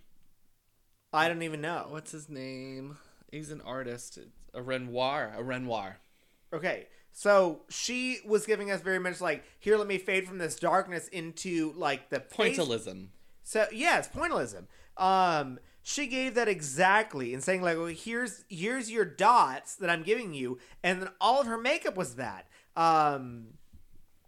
I 1.13 1.27
don't 1.27 1.43
even 1.43 1.61
know. 1.61 1.85
What's 1.87 2.11
his 2.11 2.29
name? 2.29 2.97
He's 3.31 3.51
an 3.51 3.61
artist. 3.61 4.17
It's 4.17 4.27
a 4.55 4.63
Renoir. 4.63 5.33
A 5.37 5.43
Renoir. 5.43 5.99
Okay, 6.51 6.87
so 7.19 7.63
she 7.67 8.19
was 8.25 8.45
giving 8.45 8.71
us 8.71 8.79
very 8.79 8.97
much 8.97 9.19
like, 9.19 9.43
here, 9.59 9.75
let 9.75 9.87
me 9.87 9.97
fade 9.97 10.25
from 10.25 10.37
this 10.37 10.55
darkness 10.55 11.09
into 11.09 11.73
like 11.75 12.09
the 12.09 12.21
Pointillism. 12.21 13.07
So 13.43 13.65
yes, 13.73 14.07
pointillism. 14.07 14.67
Um, 14.95 15.59
she 15.83 16.07
gave 16.07 16.35
that 16.35 16.47
exactly 16.47 17.33
and 17.33 17.43
saying 17.43 17.61
like, 17.61 17.75
well, 17.75 17.87
here's 17.87 18.45
here's 18.47 18.89
your 18.89 19.03
dots 19.03 19.75
that 19.75 19.89
I'm 19.89 20.01
giving 20.01 20.33
you, 20.33 20.59
and 20.81 21.01
then 21.01 21.09
all 21.19 21.41
of 21.41 21.47
her 21.47 21.57
makeup 21.57 21.97
was 21.97 22.15
that. 22.15 22.47
Um, 22.77 23.47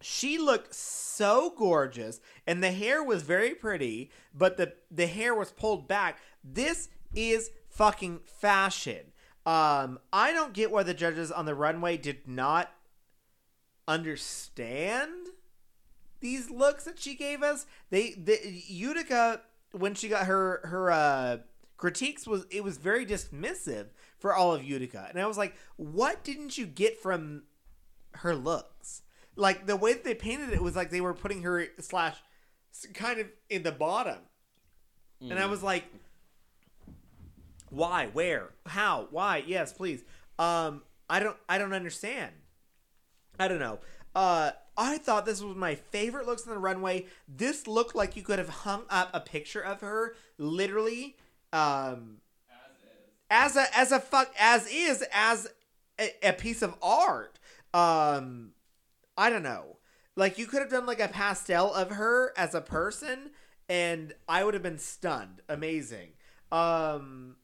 she 0.01 0.37
looked 0.37 0.75
so 0.75 1.53
gorgeous, 1.57 2.19
and 2.45 2.61
the 2.61 2.73
hair 2.73 3.01
was 3.01 3.23
very 3.23 3.55
pretty, 3.55 4.11
but 4.33 4.57
the 4.57 4.73
the 4.91 5.07
hair 5.07 5.33
was 5.33 5.53
pulled 5.53 5.87
back. 5.87 6.19
This 6.43 6.89
is 7.15 7.51
fucking 7.69 8.19
fashion. 8.25 9.13
Um, 9.45 9.99
I 10.11 10.33
don't 10.33 10.51
get 10.51 10.71
why 10.71 10.83
the 10.83 10.93
judges 10.93 11.31
on 11.31 11.45
the 11.45 11.55
runway 11.55 11.95
did 11.95 12.27
not 12.27 12.69
understand 13.87 15.27
these 16.19 16.49
looks 16.49 16.83
that 16.85 16.99
she 16.99 17.15
gave 17.15 17.41
us. 17.43 17.65
They 17.89 18.11
the 18.11 18.39
Utica 18.67 19.41
when 19.71 19.95
she 19.95 20.07
got 20.09 20.25
her 20.25 20.61
her 20.65 20.91
uh 20.91 21.37
critiques 21.77 22.27
was 22.27 22.45
it 22.51 22.63
was 22.63 22.77
very 22.77 23.05
dismissive 23.05 23.87
for 24.19 24.35
all 24.35 24.53
of 24.53 24.63
Utica. 24.63 25.07
And 25.09 25.19
I 25.19 25.25
was 25.25 25.37
like, 25.37 25.55
what 25.77 26.23
didn't 26.23 26.57
you 26.57 26.65
get 26.65 27.01
from 27.01 27.43
her 28.13 28.35
looks? 28.35 29.01
Like 29.35 29.65
the 29.65 29.75
way 29.75 29.93
that 29.93 30.03
they 30.03 30.13
painted 30.13 30.53
it 30.53 30.61
was 30.61 30.75
like 30.75 30.91
they 30.91 31.01
were 31.01 31.13
putting 31.13 31.41
her 31.43 31.65
slash 31.79 32.17
kind 32.93 33.19
of 33.19 33.27
in 33.49 33.63
the 33.63 33.71
bottom. 33.71 34.19
And 35.21 35.37
I 35.37 35.45
was 35.45 35.61
like, 35.61 35.83
why? 37.69 38.07
Where? 38.07 38.49
How? 38.65 39.07
Why? 39.11 39.43
Yes, 39.45 39.71
please. 39.71 40.03
Um, 40.37 40.81
I 41.09 41.19
don't. 41.19 41.37
I 41.47 41.57
don't 41.57 41.73
understand. 41.73 42.31
I 43.41 43.47
don't 43.47 43.59
know. 43.59 43.79
Uh, 44.13 44.51
I 44.77 44.99
thought 44.99 45.25
this 45.25 45.41
was 45.41 45.55
my 45.55 45.73
favorite 45.73 46.27
looks 46.27 46.45
on 46.45 46.53
the 46.53 46.59
runway. 46.59 47.07
This 47.27 47.65
looked 47.65 47.95
like 47.95 48.15
you 48.15 48.21
could 48.21 48.37
have 48.37 48.49
hung 48.49 48.83
up 48.87 49.09
a 49.15 49.19
picture 49.19 49.61
of 49.61 49.81
her, 49.81 50.15
literally, 50.37 51.17
um, 51.51 52.17
as 53.31 53.55
a 53.55 53.65
as 53.75 53.91
a 53.91 53.99
fuck 53.99 54.31
as 54.39 54.67
is 54.71 55.03
as 55.11 55.51
a, 55.99 56.11
a 56.21 56.33
piece 56.33 56.61
of 56.61 56.75
art. 56.83 57.39
Um, 57.73 58.51
I 59.17 59.31
don't 59.31 59.43
know. 59.43 59.77
Like 60.15 60.37
you 60.37 60.45
could 60.45 60.61
have 60.61 60.69
done 60.69 60.85
like 60.85 60.99
a 60.99 61.07
pastel 61.07 61.73
of 61.73 61.91
her 61.91 62.33
as 62.37 62.53
a 62.53 62.61
person, 62.61 63.31
and 63.67 64.13
I 64.29 64.43
would 64.43 64.53
have 64.53 64.61
been 64.61 64.77
stunned. 64.77 65.41
Amazing. 65.49 66.09
Um, 66.51 67.37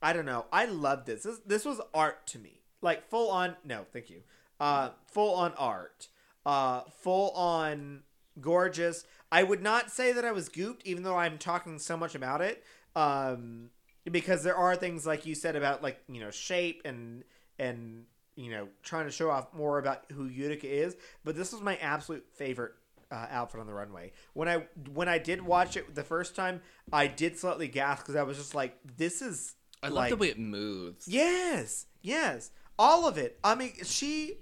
I 0.00 0.12
don't 0.12 0.26
know. 0.26 0.46
I 0.52 0.66
love 0.66 1.04
this. 1.04 1.24
This 1.24 1.38
this 1.44 1.64
was 1.64 1.80
art 1.92 2.28
to 2.28 2.38
me. 2.38 2.60
Like 2.80 3.08
full 3.08 3.28
on. 3.28 3.56
No, 3.64 3.86
thank 3.92 4.08
you. 4.08 4.22
Uh, 4.62 4.90
full 5.06 5.34
on 5.34 5.52
art. 5.58 6.06
Uh, 6.46 6.82
full 7.00 7.30
on 7.32 8.04
gorgeous. 8.40 9.04
I 9.32 9.42
would 9.42 9.60
not 9.60 9.90
say 9.90 10.12
that 10.12 10.24
I 10.24 10.30
was 10.30 10.48
gooped, 10.48 10.82
even 10.84 11.02
though 11.02 11.16
I'm 11.16 11.36
talking 11.36 11.80
so 11.80 11.96
much 11.96 12.14
about 12.14 12.40
it. 12.40 12.62
Um, 12.94 13.70
because 14.08 14.44
there 14.44 14.54
are 14.54 14.76
things 14.76 15.04
like 15.04 15.26
you 15.26 15.34
said 15.34 15.56
about 15.56 15.82
like 15.82 15.98
you 16.08 16.20
know 16.20 16.30
shape 16.30 16.82
and 16.84 17.24
and 17.58 18.04
you 18.36 18.52
know 18.52 18.68
trying 18.84 19.06
to 19.06 19.10
show 19.10 19.30
off 19.30 19.52
more 19.52 19.78
about 19.78 20.04
who 20.12 20.26
Utica 20.26 20.72
is. 20.72 20.96
But 21.24 21.34
this 21.34 21.52
was 21.52 21.60
my 21.60 21.76
absolute 21.78 22.24
favorite 22.32 22.72
uh, 23.10 23.26
outfit 23.30 23.60
on 23.60 23.66
the 23.66 23.74
runway. 23.74 24.12
When 24.32 24.48
I 24.48 24.66
when 24.92 25.08
I 25.08 25.18
did 25.18 25.42
watch 25.42 25.76
it 25.76 25.92
the 25.92 26.04
first 26.04 26.36
time, 26.36 26.60
I 26.92 27.08
did 27.08 27.36
slightly 27.36 27.66
gasp 27.66 28.04
because 28.04 28.14
I 28.14 28.22
was 28.22 28.36
just 28.38 28.54
like, 28.54 28.78
"This 28.96 29.22
is." 29.22 29.56
I 29.82 29.88
love 29.88 29.96
like, 29.96 30.10
the 30.10 30.16
way 30.16 30.28
it 30.28 30.38
moves. 30.38 31.08
Yes, 31.08 31.86
yes, 32.00 32.52
all 32.78 33.08
of 33.08 33.18
it. 33.18 33.40
I 33.42 33.56
mean, 33.56 33.72
she. 33.82 34.38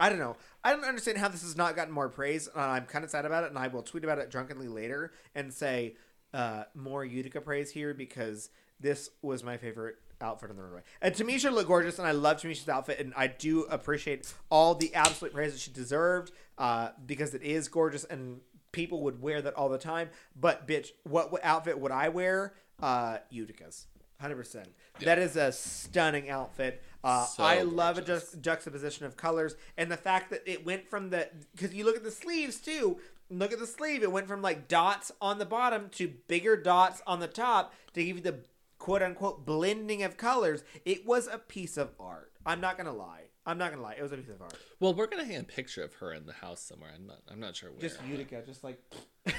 I 0.00 0.08
don't 0.08 0.18
know. 0.18 0.36
I 0.62 0.72
don't 0.72 0.84
understand 0.84 1.18
how 1.18 1.28
this 1.28 1.42
has 1.42 1.56
not 1.56 1.74
gotten 1.74 1.92
more 1.92 2.08
praise. 2.08 2.48
Uh, 2.54 2.60
I'm 2.60 2.86
kind 2.86 3.04
of 3.04 3.10
sad 3.10 3.24
about 3.24 3.44
it, 3.44 3.50
and 3.50 3.58
I 3.58 3.68
will 3.68 3.82
tweet 3.82 4.04
about 4.04 4.18
it 4.18 4.30
drunkenly 4.30 4.68
later 4.68 5.12
and 5.34 5.52
say 5.52 5.96
uh, 6.32 6.64
more 6.74 7.04
Utica 7.04 7.40
praise 7.40 7.70
here 7.70 7.94
because 7.94 8.50
this 8.80 9.10
was 9.22 9.42
my 9.42 9.56
favorite 9.56 9.96
outfit 10.20 10.50
on 10.50 10.56
the 10.56 10.62
runway. 10.62 10.82
And 11.00 11.14
Tamisha 11.14 11.52
looked 11.52 11.68
gorgeous, 11.68 11.98
and 11.98 12.06
I 12.06 12.12
love 12.12 12.40
Tamisha's 12.40 12.68
outfit, 12.68 13.00
and 13.00 13.12
I 13.16 13.26
do 13.26 13.62
appreciate 13.64 14.32
all 14.50 14.74
the 14.74 14.94
absolute 14.94 15.34
praise 15.34 15.52
that 15.52 15.60
she 15.60 15.72
deserved 15.72 16.32
uh, 16.58 16.90
because 17.06 17.34
it 17.34 17.42
is 17.42 17.68
gorgeous, 17.68 18.04
and 18.04 18.40
people 18.72 19.02
would 19.02 19.20
wear 19.20 19.42
that 19.42 19.54
all 19.54 19.68
the 19.68 19.78
time. 19.78 20.10
But 20.38 20.66
bitch, 20.68 20.88
what, 21.04 21.32
outfit 21.42 21.78
would 21.80 21.92
I 21.92 22.08
wear? 22.08 22.54
Uh, 22.80 23.18
Utica's. 23.30 23.86
Hundred 24.20 24.36
percent. 24.36 24.68
That 25.00 25.18
is 25.18 25.36
a 25.36 25.52
stunning 25.52 26.28
outfit. 26.30 26.82
Uh, 27.04 27.24
So 27.26 27.42
I 27.44 27.62
love 27.62 27.98
a 27.98 28.02
ju- 28.02 28.20
juxtaposition 28.40 29.06
of 29.06 29.16
colors 29.16 29.54
and 29.76 29.90
the 29.90 29.96
fact 29.96 30.30
that 30.30 30.42
it 30.46 30.66
went 30.66 30.88
from 30.88 31.10
the 31.10 31.28
because 31.54 31.72
you 31.74 31.84
look 31.84 31.96
at 31.96 32.02
the 32.04 32.10
sleeves 32.10 32.56
too. 32.60 32.98
Look 33.30 33.52
at 33.52 33.58
the 33.58 33.66
sleeve; 33.66 34.02
it 34.02 34.10
went 34.10 34.26
from 34.26 34.40
like 34.42 34.68
dots 34.68 35.12
on 35.20 35.38
the 35.38 35.44
bottom 35.44 35.90
to 35.90 36.08
bigger 36.28 36.56
dots 36.56 37.02
on 37.06 37.20
the 37.20 37.28
top 37.28 37.74
to 37.92 38.02
give 38.02 38.16
you 38.16 38.22
the 38.22 38.38
quote 38.78 39.02
unquote 39.02 39.44
blending 39.44 40.02
of 40.02 40.16
colors. 40.16 40.64
It 40.84 41.06
was 41.06 41.28
a 41.28 41.38
piece 41.38 41.76
of 41.76 41.90
art. 42.00 42.32
I'm 42.46 42.60
not 42.60 42.76
gonna 42.78 42.92
lie. 42.94 43.24
I'm 43.46 43.58
not 43.58 43.70
gonna 43.70 43.82
lie. 43.82 43.94
It 43.98 44.02
was 44.02 44.12
a 44.12 44.16
piece 44.16 44.28
of 44.30 44.40
art. 44.42 44.54
Well, 44.80 44.94
we're 44.94 45.06
gonna 45.06 45.24
hang 45.26 45.36
a 45.40 45.44
picture 45.44 45.82
of 45.84 45.92
her 45.94 46.12
in 46.14 46.24
the 46.26 46.32
house 46.32 46.60
somewhere. 46.62 46.90
I'm 46.94 47.06
not. 47.06 47.18
I'm 47.30 47.38
not 47.38 47.54
sure 47.54 47.70
where. 47.70 47.80
Just 47.80 48.02
Utica, 48.04 48.42
just 48.46 48.64
like 48.64 48.82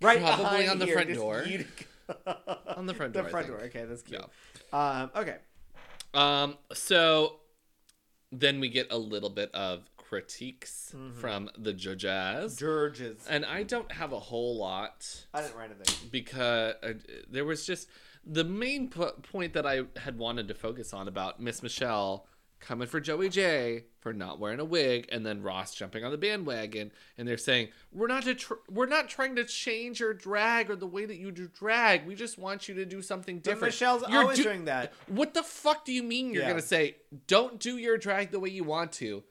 right 0.00 0.18
Probably 0.20 0.66
on 0.68 0.78
the 0.78 0.86
here, 0.86 0.94
front 0.94 1.14
door. 1.14 1.44
Utica. 1.46 1.84
On 2.76 2.86
the 2.86 2.94
front 2.94 3.12
the 3.12 3.20
door, 3.20 3.28
I 3.28 3.30
front 3.30 3.46
door. 3.48 3.60
Okay, 3.64 3.84
that's 3.84 4.02
cute. 4.02 4.20
Um, 4.72 5.10
okay. 5.16 5.36
Um. 6.14 6.56
So 6.72 7.40
then 8.30 8.60
we 8.60 8.68
get 8.68 8.88
a 8.90 8.98
little 8.98 9.30
bit 9.30 9.50
of 9.54 9.82
critiques 9.96 10.92
Mm-hmm. 10.96 11.20
from 11.20 11.50
the 11.56 11.72
judges, 11.72 12.56
Georges. 12.56 13.26
and 13.30 13.46
I 13.46 13.62
don't 13.62 13.90
have 13.92 14.12
a 14.12 14.18
whole 14.18 14.58
lot 14.58 15.24
I 15.32 15.40
didn't 15.40 15.56
write 15.56 15.70
anything. 15.74 16.08
because 16.10 16.74
uh, 16.82 16.92
there 17.30 17.46
was 17.46 17.64
just 17.66 17.88
the 18.26 18.44
main 18.44 18.88
po- 18.90 19.12
point 19.32 19.54
that 19.54 19.64
I 19.66 19.82
had 19.96 20.18
wanted 20.18 20.48
to 20.48 20.54
focus 20.54 20.92
on 20.92 21.08
about 21.08 21.40
Miss 21.40 21.62
Michelle 21.62 22.26
coming 22.62 22.88
for 22.88 23.00
Joey 23.00 23.28
Jay 23.28 23.84
for 24.00 24.12
not 24.12 24.38
wearing 24.38 24.60
a 24.60 24.64
wig, 24.64 25.08
and 25.12 25.26
then 25.26 25.42
Ross 25.42 25.74
jumping 25.74 26.04
on 26.04 26.10
the 26.10 26.16
bandwagon, 26.16 26.90
and 27.18 27.28
they're 27.28 27.36
saying 27.36 27.68
we're 27.92 28.06
not 28.06 28.22
tr- 28.24 28.54
we're 28.70 28.86
not 28.86 29.08
trying 29.08 29.36
to 29.36 29.44
change 29.44 30.00
your 30.00 30.14
drag 30.14 30.70
or 30.70 30.76
the 30.76 30.86
way 30.86 31.04
that 31.04 31.16
you 31.16 31.30
do 31.30 31.48
drag. 31.48 32.06
We 32.06 32.14
just 32.14 32.38
want 32.38 32.68
you 32.68 32.74
to 32.76 32.84
do 32.86 33.02
something 33.02 33.36
But 33.36 33.44
different. 33.44 33.74
Michelle's 33.74 34.02
You're 34.08 34.22
always 34.22 34.38
do- 34.38 34.44
doing 34.44 34.64
that. 34.66 34.92
What 35.08 35.34
the 35.34 35.42
fuck 35.42 35.84
do 35.84 35.92
you 35.92 36.02
mean 36.02 36.32
you're 36.32 36.42
Yeah. 36.44 36.48
gonna 36.50 36.62
say 36.62 36.96
don't 37.26 37.58
do 37.60 37.76
your 37.76 37.98
drag 37.98 38.30
the 38.30 38.40
way 38.40 38.48
you 38.50 38.64
want 38.64 38.92
to? 38.94 39.22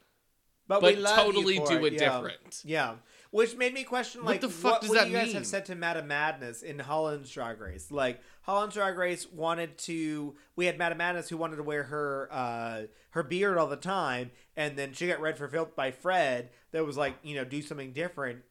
But, 0.67 0.81
But 0.81 0.95
totally 1.15 1.55
you 1.55 1.65
for 1.65 1.79
do 1.79 1.85
it 1.85 1.93
yeah. 1.93 1.99
different. 1.99 2.61
Yeah. 2.63 2.95
Which 3.31 3.55
made 3.55 3.73
me 3.73 3.85
question, 3.85 4.21
like 4.25 4.41
What 4.41 4.41
the 4.41 4.49
fuck 4.49 4.71
what 4.73 4.81
does 4.81 4.89
would 4.89 4.99
that 4.99 5.07
you 5.09 5.15
guys 5.15 5.27
mean? 5.27 5.35
have 5.35 5.47
said 5.47 5.65
to 5.67 5.75
Madame 5.75 6.07
Madness 6.07 6.61
in 6.61 6.79
Holland's 6.79 7.31
Drag 7.31 7.61
Race? 7.61 7.89
Like, 7.89 8.19
Holland's 8.41 8.75
Drag 8.75 8.97
Race 8.97 9.25
wanted 9.31 9.77
to. 9.79 10.35
We 10.57 10.65
had 10.65 10.77
Madame 10.77 10.97
Madness 10.97 11.29
who 11.29 11.37
wanted 11.37 11.55
to 11.55 11.63
wear 11.63 11.83
her 11.83 12.27
uh, 12.29 12.81
her 13.11 13.23
beard 13.23 13.57
all 13.57 13.67
the 13.67 13.77
time, 13.77 14.31
and 14.57 14.77
then 14.77 14.91
she 14.91 15.07
got 15.07 15.21
read 15.21 15.37
for 15.37 15.47
filth 15.47 15.75
by 15.77 15.91
Fred. 15.91 16.49
That 16.71 16.85
was 16.85 16.97
like, 16.97 17.15
you 17.23 17.35
know, 17.35 17.45
do 17.45 17.61
something 17.61 17.93
different, 17.93 18.41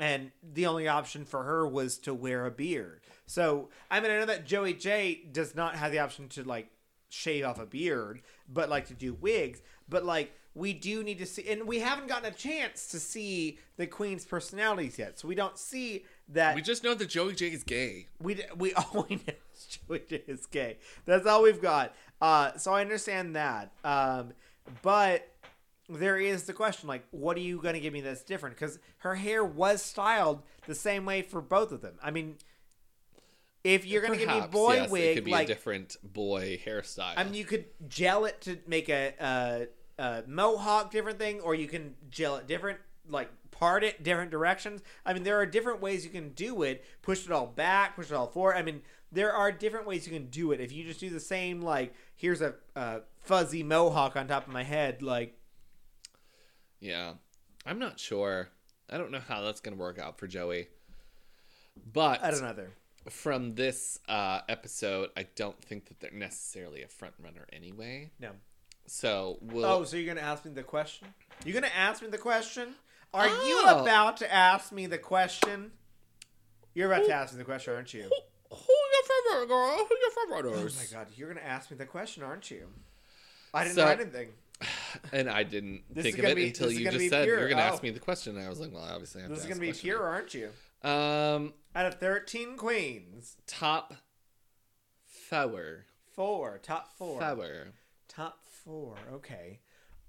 and 0.00 0.30
the 0.42 0.64
only 0.64 0.88
option 0.88 1.26
for 1.26 1.42
her 1.44 1.66
was 1.68 1.98
to 1.98 2.14
wear 2.14 2.46
a 2.46 2.50
beard. 2.50 3.02
So, 3.26 3.68
I 3.90 4.00
mean, 4.00 4.10
I 4.10 4.18
know 4.18 4.26
that 4.26 4.46
Joey 4.46 4.72
Jay 4.72 5.22
does 5.30 5.54
not 5.54 5.76
have 5.76 5.92
the 5.92 5.98
option 5.98 6.28
to 6.30 6.42
like 6.42 6.68
shave 7.10 7.44
off 7.44 7.60
a 7.60 7.66
beard, 7.66 8.22
but 8.48 8.70
like 8.70 8.86
to 8.88 8.94
do 8.94 9.12
wigs. 9.12 9.60
But 9.90 10.06
like 10.06 10.32
we 10.54 10.72
do 10.72 11.02
need 11.02 11.18
to 11.18 11.26
see, 11.26 11.48
and 11.48 11.66
we 11.66 11.78
haven't 11.78 12.08
gotten 12.08 12.30
a 12.30 12.34
chance 12.34 12.86
to 12.88 13.00
see 13.00 13.58
the 13.76 13.86
queen's 13.86 14.24
personalities 14.24 14.98
yet, 14.98 15.18
so 15.18 15.28
we 15.28 15.34
don't 15.34 15.58
see 15.58 16.04
that. 16.28 16.54
We 16.54 16.62
just 16.62 16.84
know 16.84 16.94
that 16.94 17.08
Joey 17.08 17.34
Jay 17.34 17.48
is 17.48 17.62
gay. 17.62 18.08
We 18.20 18.42
we 18.56 18.74
all 18.74 19.06
we 19.08 19.16
know 19.16 19.34
is 19.54 19.78
Joey 19.88 20.02
Jay 20.08 20.22
is 20.26 20.46
gay. 20.46 20.78
That's 21.04 21.26
all 21.26 21.42
we've 21.42 21.62
got. 21.62 21.94
Uh, 22.20 22.56
so 22.56 22.72
I 22.72 22.82
understand 22.82 23.34
that. 23.36 23.72
Um, 23.84 24.32
but 24.82 25.28
there 25.88 26.18
is 26.18 26.44
the 26.44 26.52
question 26.52 26.88
like, 26.88 27.04
what 27.10 27.36
are 27.36 27.40
you 27.40 27.60
going 27.60 27.74
to 27.74 27.80
give 27.80 27.92
me 27.92 28.00
that's 28.00 28.22
different? 28.22 28.56
Because 28.56 28.78
her 28.98 29.14
hair 29.14 29.44
was 29.44 29.82
styled 29.82 30.42
the 30.66 30.74
same 30.74 31.04
way 31.04 31.22
for 31.22 31.40
both 31.40 31.72
of 31.72 31.80
them. 31.80 31.94
I 32.02 32.10
mean, 32.10 32.36
if 33.64 33.86
you're 33.86 34.02
going 34.02 34.18
to 34.18 34.24
give 34.24 34.34
me 34.34 34.40
boy 34.50 34.74
yes, 34.74 34.86
it 34.86 34.90
wig, 34.92 35.14
could 35.16 35.24
be 35.24 35.30
like, 35.30 35.44
a 35.44 35.48
different 35.48 35.96
boy 36.02 36.60
hairstyle. 36.64 37.14
I 37.16 37.24
mean, 37.24 37.34
you 37.34 37.44
could 37.44 37.66
gel 37.88 38.24
it 38.24 38.40
to 38.42 38.58
make 38.66 38.88
a, 38.88 39.14
a, 39.20 39.66
a 39.98 40.24
mohawk 40.26 40.90
different 40.90 41.18
thing, 41.18 41.40
or 41.40 41.54
you 41.54 41.68
can 41.68 41.94
gel 42.10 42.36
it 42.36 42.46
different, 42.46 42.78
like 43.08 43.30
part 43.50 43.84
it 43.84 44.02
different 44.02 44.30
directions. 44.30 44.82
I 45.06 45.12
mean, 45.12 45.22
there 45.22 45.38
are 45.38 45.46
different 45.46 45.80
ways 45.80 46.04
you 46.04 46.10
can 46.10 46.30
do 46.30 46.62
it. 46.62 46.84
Push 47.02 47.24
it 47.24 47.32
all 47.32 47.46
back, 47.46 47.96
push 47.96 48.10
it 48.10 48.14
all 48.14 48.26
forward. 48.26 48.56
I 48.56 48.62
mean, 48.62 48.82
there 49.10 49.32
are 49.32 49.52
different 49.52 49.86
ways 49.86 50.06
you 50.06 50.12
can 50.12 50.26
do 50.26 50.52
it. 50.52 50.60
If 50.60 50.72
you 50.72 50.84
just 50.84 51.00
do 51.00 51.10
the 51.10 51.20
same, 51.20 51.60
like 51.60 51.94
here's 52.16 52.40
a, 52.40 52.54
a 52.74 53.00
fuzzy 53.20 53.62
mohawk 53.62 54.16
on 54.16 54.26
top 54.26 54.46
of 54.46 54.52
my 54.52 54.64
head, 54.64 55.02
like 55.02 55.38
yeah, 56.80 57.14
I'm 57.64 57.78
not 57.78 58.00
sure. 58.00 58.48
I 58.90 58.98
don't 58.98 59.12
know 59.12 59.20
how 59.26 59.42
that's 59.42 59.60
gonna 59.60 59.76
work 59.76 59.98
out 59.98 60.18
for 60.18 60.26
Joey. 60.26 60.68
But 61.92 62.22
I 62.22 62.30
don't. 62.32 62.42
Either. 62.42 62.70
from 63.08 63.54
this 63.54 63.98
uh, 64.08 64.40
episode, 64.48 65.10
I 65.16 65.26
don't 65.36 65.58
think 65.62 65.86
that 65.86 66.00
they're 66.00 66.10
necessarily 66.10 66.82
a 66.82 66.88
front 66.88 67.14
runner 67.22 67.46
anyway. 67.52 68.10
No. 68.18 68.30
So 68.86 69.38
we'll. 69.40 69.64
Oh, 69.64 69.84
so 69.84 69.96
you're 69.96 70.12
gonna 70.14 70.26
ask 70.26 70.44
me 70.44 70.52
the 70.52 70.62
question? 70.62 71.08
You're 71.44 71.54
gonna 71.54 71.72
ask 71.76 72.02
me 72.02 72.08
the 72.08 72.18
question? 72.18 72.74
Are 73.14 73.26
you 73.28 73.62
Oh. 73.66 73.82
about 73.82 74.16
to 74.18 74.32
ask 74.32 74.72
me 74.72 74.86
the 74.86 74.98
question? 74.98 75.72
You're 76.74 76.90
about 76.92 77.04
to 77.06 77.12
ask 77.12 77.32
me 77.34 77.38
the 77.38 77.44
question, 77.44 77.74
aren't 77.74 77.92
you? 77.92 78.02
Who, 78.04 78.56
who 78.56 78.66
your 78.72 79.34
runner, 79.34 79.46
girl? 79.46 79.76
Who 79.86 79.96
your 80.00 80.10
front 80.10 80.46
Oh 80.46 80.64
my 80.78 80.86
god, 81.04 81.08
you're 81.16 81.28
gonna 81.32 81.46
ask 81.46 81.70
me 81.70 81.76
the 81.76 81.86
question, 81.86 82.22
aren't 82.22 82.50
you? 82.50 82.68
I 83.54 83.64
didn't 83.64 83.76
So- 83.76 83.84
write 83.84 84.00
anything. 84.00 84.28
And 85.12 85.28
I 85.28 85.42
didn't 85.42 85.84
think 85.94 86.18
of 86.18 86.24
it 86.26 86.36
be- 86.36 86.46
until 86.48 86.70
you 86.70 86.90
just 86.90 87.08
said 87.08 87.24
pure. 87.24 87.38
you're 87.40 87.48
gonna 87.48 87.62
Oh. 87.62 87.66
ask 87.72 87.82
me 87.82 87.90
the 87.90 87.98
question. 88.00 88.36
And 88.36 88.44
I 88.44 88.48
was 88.50 88.60
like, 88.60 88.72
well, 88.72 88.82
obviously, 88.84 89.22
I 89.22 89.26
This 89.28 89.38
to 89.38 89.44
is 89.44 89.48
gonna 89.48 89.60
be 89.60 89.72
pure, 89.72 90.02
aren't 90.02 90.34
you? 90.34 90.52
Um, 90.82 91.54
Out 91.74 91.86
of 91.86 91.94
13 91.98 92.56
queens, 92.58 93.36
top 93.46 93.94
four. 95.06 95.86
four, 96.14 96.58
top 96.58 96.96
four, 96.96 97.20
Four. 97.20 97.72
top 98.08 98.41
four. 98.64 98.96
Okay. 99.14 99.60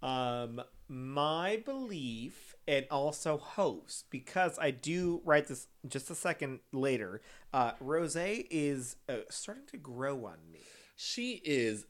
Um, 0.01 0.61
my 0.89 1.61
belief 1.65 2.55
and 2.67 2.85
also 2.91 3.37
hopes 3.37 4.03
because 4.09 4.59
I 4.59 4.71
do 4.71 5.21
write 5.23 5.47
this 5.47 5.67
just 5.87 6.09
a 6.09 6.15
second 6.15 6.59
later. 6.73 7.21
Uh, 7.53 7.71
Rose 7.79 8.17
is 8.17 8.97
uh, 9.07 9.17
starting 9.29 9.65
to 9.67 9.77
grow 9.77 10.25
on 10.25 10.37
me. 10.51 10.59
She 10.95 11.41
is 11.45 11.85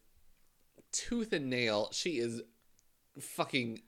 tooth 0.92 1.34
and 1.34 1.50
nail. 1.50 1.90
She 1.92 2.20
is 2.20 2.44
fucking 3.20 3.82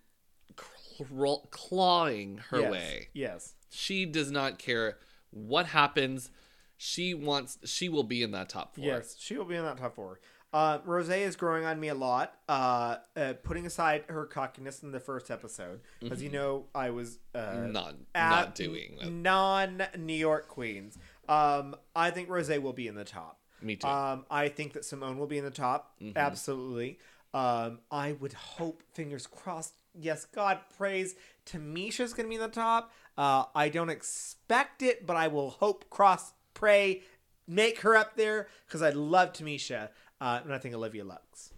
clawing 1.51 2.37
her 2.49 2.61
yes. 2.61 2.71
way. 2.71 3.07
Yes. 3.13 3.53
She 3.69 4.05
does 4.05 4.31
not 4.31 4.57
care 4.57 4.97
what 5.29 5.67
happens. 5.67 6.31
She 6.77 7.13
wants. 7.13 7.57
She 7.65 7.89
will 7.89 8.03
be 8.03 8.23
in 8.23 8.31
that 8.31 8.49
top 8.49 8.75
four. 8.75 8.85
Yes, 8.85 9.15
she 9.17 9.37
will 9.37 9.45
be 9.45 9.55
in 9.55 9.63
that 9.63 9.77
top 9.77 9.95
four. 9.95 10.19
Uh, 10.55 10.79
Rose 10.85 11.09
is 11.09 11.35
growing 11.35 11.65
on 11.65 11.81
me 11.81 11.89
a 11.89 11.93
lot. 11.93 12.33
Uh, 12.47 12.95
uh, 13.17 13.33
putting 13.43 13.65
aside 13.65 14.05
her 14.07 14.25
cockiness 14.25 14.83
in 14.83 14.93
the 14.93 15.01
first 15.01 15.29
episode, 15.29 15.81
as 16.09 16.23
you 16.23 16.29
know, 16.29 16.67
I 16.73 16.91
was 16.91 17.19
uh, 17.33 17.67
Not 17.67 17.95
not 18.15 18.55
doing 18.55 18.97
non 19.21 19.83
New 19.97 20.13
York 20.13 20.47
queens. 20.47 20.97
Um, 21.27 21.75
I 21.93 22.09
think 22.11 22.29
Rose 22.29 22.47
will 22.47 22.71
be 22.71 22.87
in 22.87 22.95
the 22.95 23.03
top. 23.03 23.41
Me 23.61 23.75
too. 23.75 23.85
Um, 23.85 24.25
I 24.31 24.47
think 24.47 24.71
that 24.73 24.83
Symone 24.83 25.17
will 25.17 25.27
be 25.27 25.37
in 25.37 25.43
the 25.43 25.51
top. 25.51 25.93
Absolutely. 26.15 26.99
Um, 27.33 27.79
I 27.91 28.13
would 28.13 28.31
hope, 28.31 28.81
fingers 28.93 29.27
crossed. 29.27 29.73
Yes, 29.93 30.23
God 30.23 30.59
praise. 30.77 31.15
Tamisha's 31.45 32.13
going 32.13 32.27
to 32.27 32.29
be 32.29 32.35
in 32.35 32.41
the 32.41 32.47
top. 32.47 32.93
Uh, 33.17 33.43
I 33.53 33.67
don't 33.67 33.89
expect 33.89 34.81
it, 34.81 35.05
but 35.05 35.17
I 35.17 35.27
will 35.27 35.49
hope, 35.49 35.89
cross, 35.89 36.31
pray, 36.53 37.01
make 37.47 37.81
her 37.81 37.95
up 37.95 38.15
there 38.15 38.47
because 38.65 38.81
I 38.81 38.91
love 38.91 39.33
Tamisha. 39.33 39.89
Uh, 40.21 40.39
and 40.43 40.53
I 40.53 40.57
think 40.57 40.73
Olivia 40.75 41.03
Lux. 41.03 41.51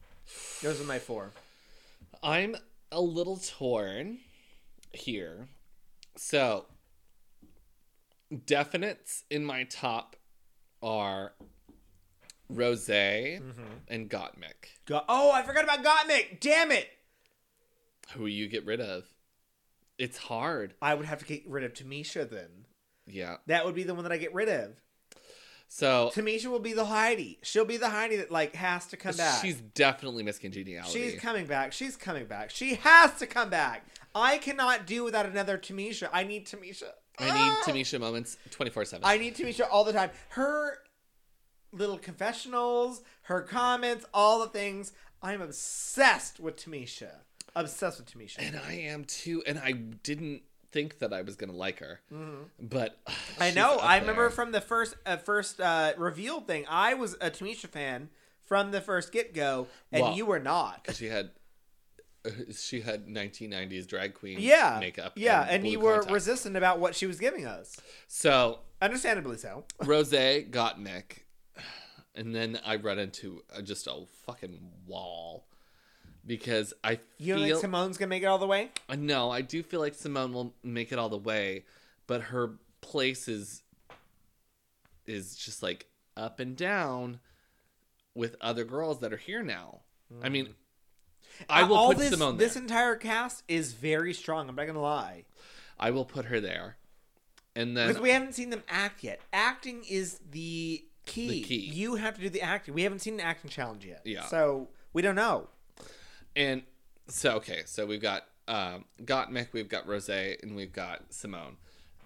Those 0.61 0.81
are 0.81 0.85
my 0.85 0.99
four. 0.99 1.31
I'm 2.23 2.55
a 2.91 2.99
little 3.01 3.37
torn 3.37 4.19
here. 4.93 5.47
So, 6.15 6.65
definites 8.33 9.23
in 9.29 9.45
my 9.45 9.63
top 9.65 10.15
are 10.81 11.33
Rose 12.49 12.87
Mm-hmm. 12.87 13.61
and 13.87 14.09
Gottmik. 14.09 14.69
Go- 14.85 15.03
oh, 15.07 15.31
I 15.31 15.43
forgot 15.43 15.63
about 15.63 15.83
Gottmik. 15.83 16.39
Damn 16.39 16.71
it. 16.71 16.87
Who 18.13 18.25
you 18.25 18.47
get 18.47 18.65
rid 18.65 18.79
of? 18.81 19.05
It's 19.97 20.17
hard. 20.17 20.73
I 20.81 20.93
would 20.95 21.05
have 21.05 21.19
to 21.19 21.25
get 21.25 21.43
rid 21.47 21.63
of 21.63 21.73
Tamisha 21.73 22.29
then. 22.29 22.65
Yeah. 23.05 23.37
That 23.47 23.65
would 23.65 23.75
be 23.75 23.83
the 23.83 23.93
one 23.93 24.03
that 24.03 24.11
I 24.11 24.17
get 24.17 24.33
rid 24.33 24.49
of. 24.49 24.71
So 25.67 26.11
Tamisha 26.13 26.47
will 26.47 26.59
be 26.59 26.73
the 26.73 26.85
Heidi. 26.85 27.39
She'll 27.43 27.65
be 27.65 27.77
the 27.77 27.89
Heidi 27.89 28.15
that 28.17 28.31
like 28.31 28.55
has 28.55 28.85
to 28.87 28.97
come 28.97 29.15
back. 29.15 29.41
she's 29.41 29.59
definitely 29.59 30.23
Miss 30.23 30.39
Congeniality. 30.39 30.91
She's 31.11 31.19
coming 31.19 31.45
back. 31.45 31.73
She's 31.73 31.95
coming 31.95 32.25
back. 32.25 32.49
She 32.49 32.75
has 32.75 33.13
to 33.19 33.27
come 33.27 33.49
back. 33.49 33.85
I 34.15 34.37
cannot 34.37 34.87
do 34.87 35.03
without 35.03 35.25
another 35.25 35.57
Tamisha. 35.57 36.09
I 36.11 36.23
need 36.23 36.47
Tamisha. 36.47 36.89
I 37.19 37.25
need 37.25 37.31
Ah! 37.33 37.63
Tamisha 37.65 37.99
moments 37.99 38.37
24 38.51 38.85
7. 38.85 39.05
I 39.05 39.17
need 39.17 39.35
Tamisha 39.35 39.67
all 39.69 39.83
the 39.83 39.93
time. 39.93 40.11
Her 40.29 40.79
little 41.71 41.97
confessionals, 41.97 43.01
her 43.23 43.41
comments, 43.41 44.05
all 44.13 44.39
the 44.39 44.47
things. 44.47 44.93
I'm 45.21 45.41
obsessed 45.41 46.39
with 46.39 46.55
Tamisha. 46.55 47.09
Obsessed 47.55 47.99
with 47.99 48.11
Tamisha. 48.11 48.37
And 48.39 48.55
I 48.57 48.73
am 48.73 49.03
too. 49.03 49.43
And 49.45 49.59
I 49.59 49.71
didn't 49.71 50.43
think 50.71 50.99
that 50.99 51.13
I 51.13 51.21
was 51.21 51.35
to 51.49 51.55
like 51.55 51.79
her. 51.79 51.99
But 52.59 52.97
Mm-hmm. 53.05 53.13
I 53.43 53.51
know. 53.51 53.77
I 53.77 53.97
remember 53.99 54.23
there. 54.23 54.29
from 54.31 54.51
the 54.51 54.61
first 54.61 54.95
uh, 55.05 55.17
first 55.17 55.59
uh, 55.61 55.93
reveal 55.97 56.41
thing. 56.41 56.65
I 56.69 56.93
was 56.93 57.13
a 57.21 57.29
Tamisha 57.31 57.67
fan 57.67 58.09
from 58.43 58.71
the 58.71 58.81
first 58.81 59.11
get 59.11 59.33
go, 59.33 59.67
and 59.91 60.01
Well, 60.03 60.15
you 60.15 60.25
were 60.25 60.39
not. 60.39 60.87
she 60.93 61.07
had 61.07 61.31
uh, 62.25 62.29
she 62.53 62.81
had 62.81 63.07
1990s 63.07 63.87
drag 63.87 64.13
queen 64.13 64.37
Yeah, 64.39 64.77
makeup 64.79 65.13
Yeah, 65.15 65.45
and, 65.49 65.63
blue 65.63 65.71
you 65.71 65.79
were 65.79 65.93
contacts. 65.95 66.13
resistant 66.13 66.55
about 66.57 66.79
what 66.79 66.95
she 66.95 67.05
was 67.05 67.19
giving 67.19 67.45
us. 67.45 67.77
so 68.07 68.59
Understandably 68.81 69.37
so. 69.37 69.65
rose 69.85 70.11
Gottmik 70.11 71.23
and 72.15 72.33
then 72.33 72.59
i 72.65 72.75
run 72.75 72.97
into 72.99 73.43
uh, 73.55 73.61
just 73.61 73.85
a 73.85 73.93
fucking 74.25 74.59
wall 74.87 75.45
because 76.27 76.73
i 76.83 76.99
You 77.17 77.35
feel 77.35 77.61
Symone's 77.61 77.97
gonna 77.97 78.09
make 78.09 78.21
it 78.21 78.27
all 78.27 78.37
the 78.37 78.45
way? 78.45 78.69
No 78.95 79.31
i 79.31 79.41
do 79.41 79.63
feel 79.63 79.79
like 79.79 79.93
symone 79.95 80.33
will 80.33 80.53
make 80.63 80.91
it 80.91 80.99
all 80.99 81.09
the 81.09 81.17
way 81.17 81.63
but 82.05 82.21
her 82.21 82.59
place 82.81 83.27
is 83.27 83.63
is 85.05 85.35
just 85.35 85.63
like 85.63 85.87
up 86.15 86.39
and 86.39 86.55
down 86.55 87.19
with 88.13 88.35
other 88.41 88.63
girls 88.65 88.99
that 88.99 89.13
are 89.13 89.17
here 89.17 89.41
now 89.41 89.79
i 90.21 90.29
mean 90.29 90.53
i 91.49 91.61
Uh, 91.61 91.67
will 91.67 91.75
all 91.77 91.87
put 91.89 91.97
this, 91.99 92.13
symone 92.13 92.37
there 92.37 92.47
This 92.47 92.55
entire 92.55 92.95
cast 92.95 93.43
is 93.47 93.73
very 93.73 94.13
strong. 94.13 94.49
I'm 94.49 94.55
not 94.55 94.67
gonna 94.67 94.81
lie 94.81 95.23
i 95.79 95.91
will 95.91 96.05
put 96.05 96.25
her 96.25 96.39
there 96.39 96.77
and 97.55 97.75
then 97.75 97.87
because 97.87 98.01
we 98.01 98.09
haven't 98.11 98.33
seen 98.33 98.51
them 98.51 98.63
act 98.69 99.03
yet. 99.03 99.19
Acting 99.33 99.83
is 99.89 100.19
the 100.29 100.85
key. 101.07 101.27
The 101.29 101.41
key. 101.41 101.55
You 101.55 101.95
have 101.95 102.13
to 102.13 102.21
do 102.21 102.29
the 102.29 102.43
acting. 102.43 102.75
We 102.75 102.83
haven't 102.83 102.99
seen 102.99 103.15
an 103.15 103.21
acting 103.21 103.49
challenge 103.49 103.83
yet. 103.83 104.01
Yeah. 104.05 104.25
So 104.25 104.67
we 104.93 105.01
don't 105.01 105.15
know. 105.15 105.49
And 106.37 106.61
so 107.07 107.37
okay, 107.37 107.63
so 107.65 107.85
we've 107.85 108.01
got 108.01 108.23
um 108.47 108.85
Gottmik, 109.03 109.47
we've 109.51 109.67
got 109.67 109.87
Rose, 109.87 110.07
and 110.07 110.55
we've 110.55 110.71
got 110.71 111.09
Symone. 111.09 111.55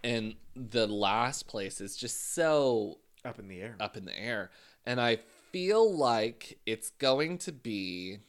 And 0.04 0.36
the 0.56 0.88
last 0.88 1.48
place 1.48 1.82
is 1.82 1.96
just 1.96 2.34
so 2.34 3.00
Up 3.24 3.38
in 3.38 3.48
the 3.50 3.62
air. 3.62 3.76
up 3.80 3.98
in 3.98 4.06
the 4.06 4.18
air. 4.18 4.50
And 4.86 5.00
I 5.00 5.20
feel 5.52 5.96
like 5.96 6.58
it's 6.66 6.90
going 6.92 7.38
to 7.40 7.52
be 7.52 8.20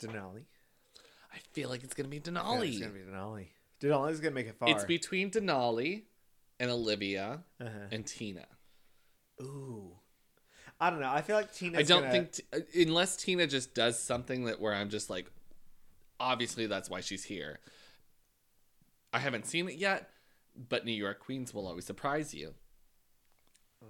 Denali. 0.00 0.44
I 1.32 1.38
feel 1.52 1.68
like 1.68 1.84
it's 1.84 1.94
gonna 1.94 2.08
be 2.08 2.16
Yeah, 2.16 2.22
Denali. 2.32 2.68
it's 2.68 2.78
gonna 2.80 2.92
be 2.92 3.00
Denali. 3.00 3.46
Denali's 3.80 4.20
gonna 4.20 4.34
make 4.34 4.48
it 4.48 4.56
far. 4.58 4.68
it's 4.70 4.84
between 4.84 5.30
Denali 5.30 6.02
and 6.58 6.70
Olivia 6.70 7.44
uh-huh. 7.60 7.68
and 7.92 8.04
Tina. 8.04 8.46
Ooh. 9.40 9.92
I 10.80 10.90
don't 10.90 11.00
know. 11.00 11.10
I 11.10 11.22
feel 11.22 11.36
like 11.36 11.52
Tina. 11.52 11.78
I 11.78 11.82
don't 11.82 12.10
think 12.10 12.32
t- 12.32 12.42
uh, 12.52 12.60
unless 12.74 13.16
Tina 13.16 13.46
just 13.46 13.74
does 13.74 13.98
something 13.98 14.44
that 14.44 14.60
where 14.60 14.72
I'm 14.74 14.90
just 14.90 15.10
like, 15.10 15.30
obviously 16.20 16.66
that's 16.66 16.88
why 16.88 17.00
she's 17.00 17.24
here. 17.24 17.58
I 19.12 19.18
haven't 19.18 19.46
seen 19.46 19.68
it 19.68 19.74
yet, 19.76 20.10
but 20.68 20.84
New 20.84 20.92
York 20.92 21.18
Queens 21.20 21.52
will 21.52 21.66
always 21.66 21.84
surprise 21.84 22.32
you. 22.34 22.54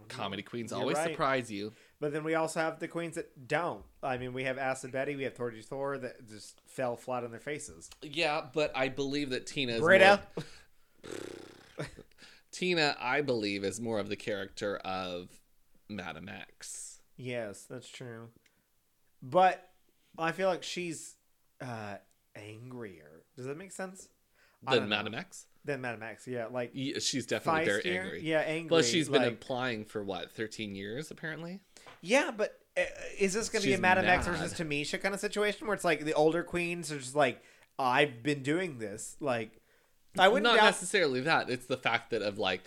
Comedy 0.08 0.42
Queens 0.42 0.70
You're 0.70 0.80
always 0.80 0.96
right. 0.96 1.10
surprise 1.10 1.50
you. 1.50 1.72
But 2.00 2.12
then 2.12 2.22
we 2.24 2.34
also 2.34 2.60
have 2.60 2.78
the 2.78 2.88
queens 2.88 3.16
that 3.16 3.48
don't. 3.48 3.84
I 4.02 4.18
mean, 4.18 4.32
we 4.32 4.44
have 4.44 4.58
Acid 4.58 4.92
Betty, 4.92 5.16
we 5.16 5.24
have 5.24 5.34
Thorgy 5.34 5.64
Thor 5.64 5.98
that 5.98 6.28
just 6.28 6.60
fell 6.66 6.94
flat 6.96 7.24
on 7.24 7.30
their 7.30 7.40
faces. 7.40 7.90
Yeah, 8.02 8.42
but 8.52 8.70
I 8.74 8.88
believe 8.88 9.30
that 9.30 9.46
Tina 9.46 9.72
is 9.74 9.80
Britta. 9.80 10.20
more- 10.36 11.86
Tina, 12.52 12.96
I 13.00 13.20
believe, 13.22 13.64
is 13.64 13.80
more 13.80 13.98
of 13.98 14.08
the 14.08 14.16
character 14.16 14.76
of 14.78 15.28
Madam 15.88 16.28
X. 16.28 17.00
Yes, 17.16 17.64
that's 17.68 17.88
true. 17.88 18.28
But 19.22 19.68
I 20.18 20.32
feel 20.32 20.48
like 20.48 20.62
she's 20.62 21.16
uh 21.60 21.96
angrier. 22.36 23.22
Does 23.36 23.46
that 23.46 23.56
make 23.56 23.72
sense? 23.72 24.08
Than 24.68 24.82
know. 24.84 24.86
Madam 24.96 25.14
X. 25.14 25.46
Than 25.64 25.80
Madam 25.80 26.02
X, 26.02 26.26
yeah, 26.26 26.46
like 26.46 26.70
Ye- 26.72 26.98
She's 27.00 27.26
definitely 27.26 27.64
very 27.66 27.98
angry. 27.98 28.22
Yeah, 28.22 28.40
angry. 28.40 28.70
Well, 28.70 28.82
she's 28.82 29.08
been 29.08 29.22
like- 29.22 29.28
implying 29.32 29.84
for 29.84 30.02
what, 30.02 30.32
13 30.32 30.74
years 30.74 31.10
apparently? 31.10 31.60
Yeah, 32.00 32.30
but 32.34 32.58
uh, 32.76 32.82
is 33.18 33.34
this 33.34 33.48
going 33.48 33.62
to 33.62 33.68
be 33.68 33.74
a 33.74 33.78
Madam 33.78 34.06
X 34.06 34.26
versus 34.26 34.54
Tamisha 34.54 35.00
kind 35.00 35.14
of 35.14 35.20
situation 35.20 35.66
where 35.66 35.74
it's 35.74 35.84
like 35.84 36.04
the 36.04 36.14
older 36.14 36.42
queens 36.42 36.90
are 36.92 36.98
just 36.98 37.14
like, 37.16 37.42
I've 37.78 38.22
been 38.22 38.42
doing 38.42 38.78
this. 38.78 39.16
Like, 39.20 39.60
I 40.18 40.28
wouldn't 40.28 40.44
Not 40.44 40.56
doubt. 40.56 40.64
necessarily 40.66 41.20
that. 41.22 41.50
It's 41.50 41.66
the 41.66 41.76
fact 41.76 42.10
that 42.10 42.22
of 42.22 42.38
like, 42.38 42.62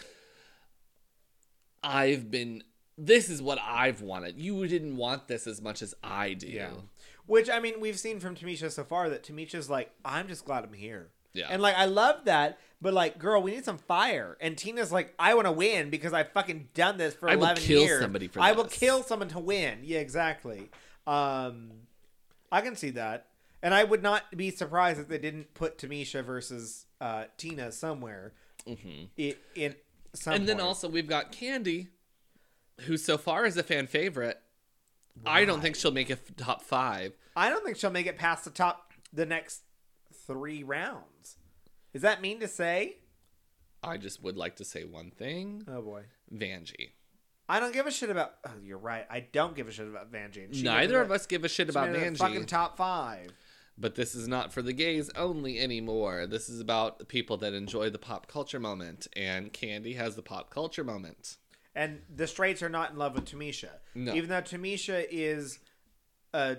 I've 1.84 2.30
been. 2.30 2.64
This 3.04 3.30
is 3.30 3.42
what 3.42 3.58
I've 3.60 4.02
wanted. 4.02 4.38
You 4.40 4.68
didn't 4.68 4.96
want 4.98 5.28
this 5.28 5.48
as 5.48 5.62
much 5.62 5.82
as 5.82 5.94
I 6.04 6.34
do. 6.34 6.48
Yeah. 6.48 6.70
Which 7.26 7.50
I 7.50 7.60
mean, 7.60 7.80
we've 7.80 7.98
seen 8.00 8.20
from 8.20 8.36
Tamisha 8.36 8.70
so 8.72 8.84
far 8.84 9.10
that 9.10 9.24
Tamisha's 9.24 9.70
like, 9.70 9.92
I'm 10.06 10.28
just 10.28 10.46
glad 10.46 10.64
I'm 10.64 10.74
here. 10.74 11.10
Yeah. 11.34 11.48
And 11.50 11.62
like, 11.62 11.76
I 11.78 11.86
love 11.86 12.26
that, 12.26 12.60
but 12.82 12.94
like, 12.94 13.18
girl, 13.18 13.42
we 13.42 13.52
need 13.52 13.64
some 13.64 13.78
fire. 13.78 14.38
And 14.42 14.58
Tina's 14.58 14.92
like, 14.92 15.14
I 15.18 15.34
want 15.34 15.48
to 15.48 15.52
win 15.52 15.90
because 15.90 16.12
I've 16.14 16.32
fucking 16.34 16.68
done 16.74 16.98
this 16.98 17.14
for 17.16 17.30
I 17.30 17.36
will 17.36 17.46
11 17.46 17.64
kill 17.64 17.82
years. 17.84 18.02
somebody 18.02 18.28
for 18.28 18.42
I 18.42 18.52
will 18.52 18.66
kill 18.66 19.02
someone 19.04 19.30
to 19.30 19.40
win. 19.40 19.80
Yeah, 19.84 20.00
exactly. 20.00 20.70
Um, 21.08 21.72
I 22.52 22.62
can 22.62 22.76
see 22.76 22.90
that, 22.92 23.28
and 23.64 23.74
I 23.74 23.84
would 23.86 24.04
not 24.04 24.36
be 24.36 24.52
surprised 24.52 25.00
if 25.00 25.08
they 25.08 25.18
didn't 25.18 25.54
put 25.54 25.78
Tamisha 25.78 26.24
versus 26.24 26.86
uh, 27.00 27.26
Tina 27.38 27.72
somewhere. 27.72 28.34
hmm 28.68 29.06
i- 29.18 29.36
in 29.56 29.76
some 30.14 30.34
And 30.34 30.48
then 30.50 30.58
point. 30.58 30.68
also 30.68 30.90
we've 30.90 31.08
got 31.08 31.32
Kandy, 31.32 31.88
who 32.82 32.98
so 32.98 33.18
far 33.18 33.46
is 33.46 33.58
a 33.58 33.64
fan 33.64 33.88
favorite. 33.88 34.40
I 35.26 35.46
don't 35.46 35.62
think 35.62 35.76
she'll 35.76 35.92
make 35.92 36.10
it 36.10 36.20
f- 36.30 36.36
top 36.38 36.62
five. 36.62 37.14
I 37.36 37.50
don't 37.50 37.64
think 37.66 37.78
she'll 37.78 37.90
make 37.92 38.08
it 38.08 38.18
past 38.18 38.44
the 38.46 38.50
top 38.50 38.94
the 39.14 39.26
next 39.26 39.62
three 40.26 40.64
rounds. 40.64 41.38
Is 41.94 42.02
that 42.02 42.22
mean 42.22 42.40
to 42.40 42.48
say? 42.48 42.98
I 43.84 43.98
just 43.98 44.22
would 44.24 44.38
like 44.38 44.56
to 44.58 44.66
say 44.66 44.84
one 44.86 45.12
thing: 45.12 45.64
Oh 45.68 45.82
boy. 45.82 46.04
Vanjie. 46.34 46.92
I 47.50 47.60
don't 47.60 47.74
give 47.74 47.88
a 47.88 47.92
shit 47.92 48.10
about. 48.10 48.36
Oh, 48.46 48.52
you're 48.64 48.78
right. 48.78 49.06
I 49.10 49.20
don't 49.20 49.56
give 49.56 49.68
a 49.68 49.72
shit 49.72 49.88
about 49.88 50.12
Vanjie. 50.12 50.64
Neither 50.64 51.02
of 51.02 51.12
us 51.12 51.26
give 51.26 51.44
a 51.44 51.50
shit 51.50 51.70
about 51.70 51.92
made 51.92 52.02
it 52.02 52.08
in 52.08 52.14
the 52.14 52.20
Fucking 52.20 52.46
top 52.46 52.78
five. 52.78 53.32
but 53.78 53.96
this 53.96 54.16
is 54.16 54.28
not 54.28 54.54
for 54.54 54.62
the 54.62 54.72
gays 54.72 55.10
only 55.18 55.60
anymore. 55.60 56.26
This 56.28 56.48
is 56.48 56.62
about 56.62 57.10
people 57.10 57.36
that 57.38 57.54
enjoy 57.54 57.90
the 57.90 57.98
pop 57.98 58.28
culture 58.28 58.60
moment, 58.60 59.08
and 59.18 59.52
Kandy 59.52 59.98
has 59.98 60.16
the 60.16 60.22
pop 60.22 60.50
culture 60.50 60.84
moment. 60.86 61.36
And 61.74 62.02
the 62.14 62.28
straights 62.28 62.62
are 62.62 62.70
not 62.70 62.92
in 62.92 62.98
love 62.98 63.16
with 63.16 63.26
Tamisha. 63.26 63.70
No. 63.96 64.14
Even 64.14 64.30
though 64.30 64.42
Tamisha 64.42 65.06
is 65.10 65.60
a 66.34 66.58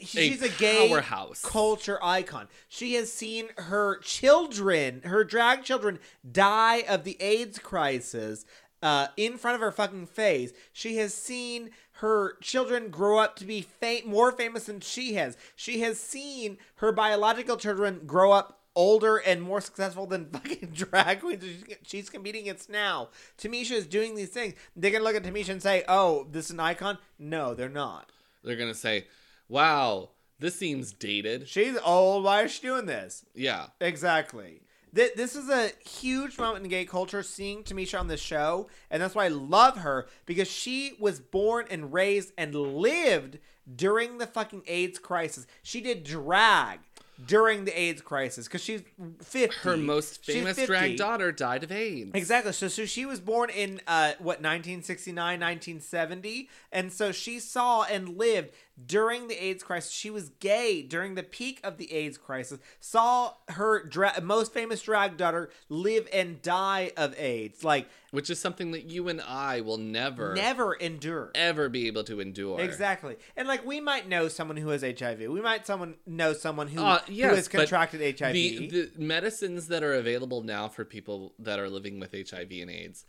she's 0.00 0.42
a, 0.42 0.46
a 0.46 0.48
gay 0.50 0.88
powerhouse. 0.88 1.42
culture 1.42 1.98
icon. 2.02 2.48
She 2.68 2.94
has 2.94 3.12
seen 3.12 3.48
her 3.56 3.98
children, 4.00 5.02
her 5.04 5.24
drag 5.24 5.64
children, 5.64 5.98
die 6.30 6.82
of 6.88 7.04
the 7.04 7.16
AIDS 7.20 7.58
crisis. 7.58 8.44
Uh, 8.82 9.08
in 9.16 9.38
front 9.38 9.54
of 9.54 9.62
her 9.62 9.72
fucking 9.72 10.06
face, 10.06 10.52
she 10.72 10.98
has 10.98 11.14
seen 11.14 11.70
her 11.92 12.36
children 12.42 12.90
grow 12.90 13.18
up 13.18 13.34
to 13.36 13.44
be 13.46 13.62
fa- 13.62 14.00
more 14.04 14.30
famous 14.30 14.66
than 14.66 14.80
she 14.80 15.14
has. 15.14 15.36
She 15.56 15.80
has 15.80 15.98
seen 15.98 16.58
her 16.76 16.92
biological 16.92 17.56
children 17.56 18.02
grow 18.06 18.32
up 18.32 18.60
older 18.76 19.16
and 19.16 19.42
more 19.42 19.60
successful 19.60 20.06
than 20.06 20.26
fucking 20.32 20.70
drag 20.74 21.20
queens 21.20 21.42
she's- 21.82 22.08
competing 22.08 22.42
against 22.42 22.70
now. 22.70 23.08
Tamisha 23.38 23.72
is 23.72 23.86
doing 23.86 24.14
these 24.14 24.28
things. 24.28 24.54
They're 24.76 24.92
gonna 24.92 25.02
look 25.02 25.16
at 25.16 25.24
Tamisha 25.24 25.48
and 25.48 25.62
say, 25.62 25.82
"Oh, 25.88 26.28
this 26.30 26.44
is 26.44 26.50
an 26.52 26.60
icon." 26.60 26.98
No, 27.18 27.54
they're 27.54 27.68
not. 27.68 28.12
They're 28.44 28.54
gonna 28.56 28.74
say, 28.74 29.06
"Wow, 29.48 30.10
this 30.38 30.56
seems 30.56 30.92
dated." 30.92 31.48
She's 31.48 31.76
old. 31.84 32.22
Why 32.24 32.42
is 32.42 32.52
she 32.52 32.62
doing 32.62 32.86
this? 32.86 33.24
Yeah, 33.34 33.66
Exactly. 33.80 34.62
Th- 34.94 35.14
This 35.14 35.34
is 35.36 35.50
a 35.50 35.72
huge 35.86 36.38
moment 36.38 36.64
in 36.64 36.70
gay 36.70 36.84
culture 36.86 37.22
seeing 37.22 37.62
Tamisha 37.64 37.98
on 38.00 38.06
this 38.08 38.20
show, 38.20 38.68
and 38.90 39.02
that's 39.02 39.14
why 39.14 39.24
I 39.26 39.28
love 39.28 39.78
her 39.78 40.06
because 40.26 40.48
she 40.50 40.94
was 41.00 41.18
born 41.20 41.66
and 41.70 41.92
raised 41.92 42.32
and 42.38 42.54
lived 42.54 43.38
during 43.74 44.18
the 44.18 44.26
fucking 44.26 44.62
AIDS 44.66 44.98
crisis. 44.98 45.46
She 45.62 45.80
did 45.80 46.04
drag 46.04 46.78
during 47.24 47.64
the 47.64 47.78
AIDS 47.78 48.02
crisis 48.02 48.46
because 48.46 48.62
she's 48.62 48.82
50. 49.22 49.60
her 49.60 49.76
most 49.76 50.24
famous 50.24 50.64
drag 50.66 50.96
daughter 50.96 51.32
died 51.32 51.64
of 51.64 51.72
AIDS. 51.72 52.10
Exactly. 52.14 52.52
So, 52.52 52.68
so 52.68 52.84
she 52.84 53.06
was 53.06 53.20
born 53.20 53.50
in 53.50 53.80
uh, 53.86 54.12
what 54.18 54.40
1969, 54.42 55.16
1970, 55.16 56.48
and 56.72 56.92
so 56.92 57.12
she 57.12 57.38
saw 57.38 57.84
and 57.84 58.18
lived 58.18 58.52
during 58.84 59.28
the 59.28 59.42
AIDS 59.42 59.62
crisis. 59.62 59.90
She 59.90 60.10
was 60.10 60.28
gay 60.40 60.82
during 60.82 61.14
the 61.14 61.22
peak 61.22 61.60
of 61.64 61.78
the 61.78 61.92
AIDS 61.92 62.18
crisis. 62.18 62.58
Saw 62.80 63.32
her 63.48 63.82
dra- 63.84 64.20
most 64.22 64.52
famous 64.52 64.82
drag 64.82 65.16
daughter 65.16 65.50
live 65.68 66.08
and 66.12 66.42
die 66.42 66.92
of 66.96 67.18
AIDS. 67.18 67.64
Like 67.64 67.88
which 68.10 68.30
is 68.30 68.38
something 68.38 68.70
that 68.70 68.84
you 68.84 69.08
and 69.08 69.20
I 69.20 69.60
will 69.60 69.76
never, 69.78 70.34
never 70.34 70.74
endure. 70.74 71.30
ever 71.34 71.68
be 71.68 71.86
able 71.86 72.04
to 72.04 72.20
endure. 72.20 72.60
Exactly. 72.60 73.16
And 73.36 73.46
like 73.48 73.64
we 73.66 73.80
might 73.80 74.08
know 74.08 74.28
someone 74.28 74.56
who 74.56 74.68
has 74.68 74.82
HIV. 74.82 75.20
We 75.20 75.40
might 75.40 75.66
someone 75.66 75.96
know 76.06 76.32
someone 76.32 76.68
who, 76.68 76.82
Uh, 76.82 77.00
who 77.00 77.22
has 77.22 77.48
contracted 77.48 78.18
HIV. 78.18 78.32
The, 78.32 78.68
the 78.68 78.90
medicines 78.96 79.68
that 79.68 79.82
are 79.82 79.94
available 79.94 80.42
now 80.42 80.68
for 80.68 80.84
people 80.84 81.34
that 81.38 81.58
are 81.58 81.68
living 81.68 81.98
with 82.00 82.12
HIV 82.12 82.50
and 82.52 82.70
AIDS 82.70 83.04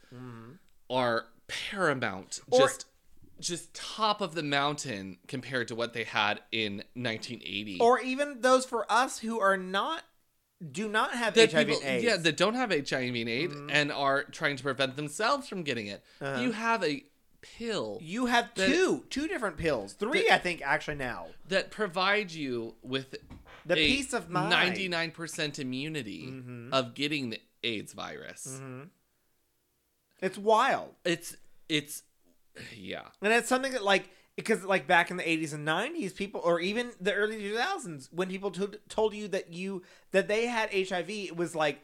are 0.90 1.26
paramount. 1.48 2.42
Mm-hmm. 2.50 2.54
Or- 2.56 2.60
just 2.60 2.86
just 3.40 3.74
top 3.74 4.22
of 4.22 4.34
the 4.36 4.44
mountain 4.44 5.18
compared 5.28 5.68
to 5.68 5.76
what 5.76 5.94
they 5.94 6.04
had 6.04 6.42
in 6.52 6.84
1980. 6.96 7.80
or 7.80 8.00
even 8.00 8.42
those 8.42 8.66
for 8.66 8.92
us 8.92 9.20
who 9.20 9.40
are 9.40 9.58
not 9.58 10.04
do 10.72 10.88
not 10.90 11.14
have 11.14 11.36
that 11.36 11.52
HIV 11.52 11.68
people, 11.68 11.82
and 11.84 11.90
AIDS. 11.98 12.04
yeah, 12.04 12.18
that 12.18 12.36
don't 12.36 12.56
have 12.56 12.72
HIV 12.72 13.16
and 13.16 13.30
AIDS 13.30 13.54
Mhm. 13.56 13.70
and 13.72 13.92
are 13.92 14.24
trying 14.24 14.56
to 14.58 14.64
prevent 14.64 14.96
themselves 14.96 15.48
from 15.48 15.62
getting 15.62 15.86
it. 15.86 16.04
Uh-huh. 16.20 16.42
You 16.42 16.52
have 16.54 16.84
a 16.84 17.06
pill 17.42 18.00
You 18.02 18.26
have 18.26 18.54
That- 18.56 18.68
two, 18.68 19.06
two 19.12 19.28
different 19.28 19.58
pills, 19.58 19.94
three, 19.94 20.24
That- 20.24 20.34
I 20.34 20.38
think, 20.40 20.62
actually 20.64 20.96
now. 20.98 21.28
that 21.48 21.70
provide 21.70 22.32
you 22.32 22.76
with 22.82 23.16
The 23.66 23.76
peace 23.76 24.12
of 24.14 24.30
mind. 24.32 24.50
99% 24.50 25.60
immunity 25.60 26.26
Mhm. 26.26 26.74
of 26.74 26.96
getting 26.96 27.30
the 27.30 27.40
AIDS 27.64 27.94
virus. 27.94 28.58
hmm 28.60 28.84
It's 30.22 30.38
wild, 30.38 30.96
It's 31.06 31.36
it's 31.70 32.02
yeah. 32.78 33.04
and 33.22 33.34
it's 33.34 33.50
something 33.50 33.72
that 33.74 33.84
like 33.84 34.10
because 34.36 34.64
like 34.64 34.86
back 34.88 35.10
in 35.12 35.18
the 35.18 35.24
80s 35.24 35.54
and 35.54 35.68
90s, 35.68 36.16
people, 36.16 36.42
or 36.44 36.60
even 36.60 36.92
the 37.02 37.12
early 37.14 37.42
2000s, 37.42 38.10
when 38.14 38.30
people 38.30 38.52
to- 38.52 38.80
told 38.88 39.14
you 39.16 39.28
that 39.30 39.52
you 39.52 39.82
that 40.12 40.28
they 40.28 40.46
had 40.46 40.70
HIV, 40.72 41.10
it 41.10 41.36
was 41.36 41.56
like, 41.56 41.80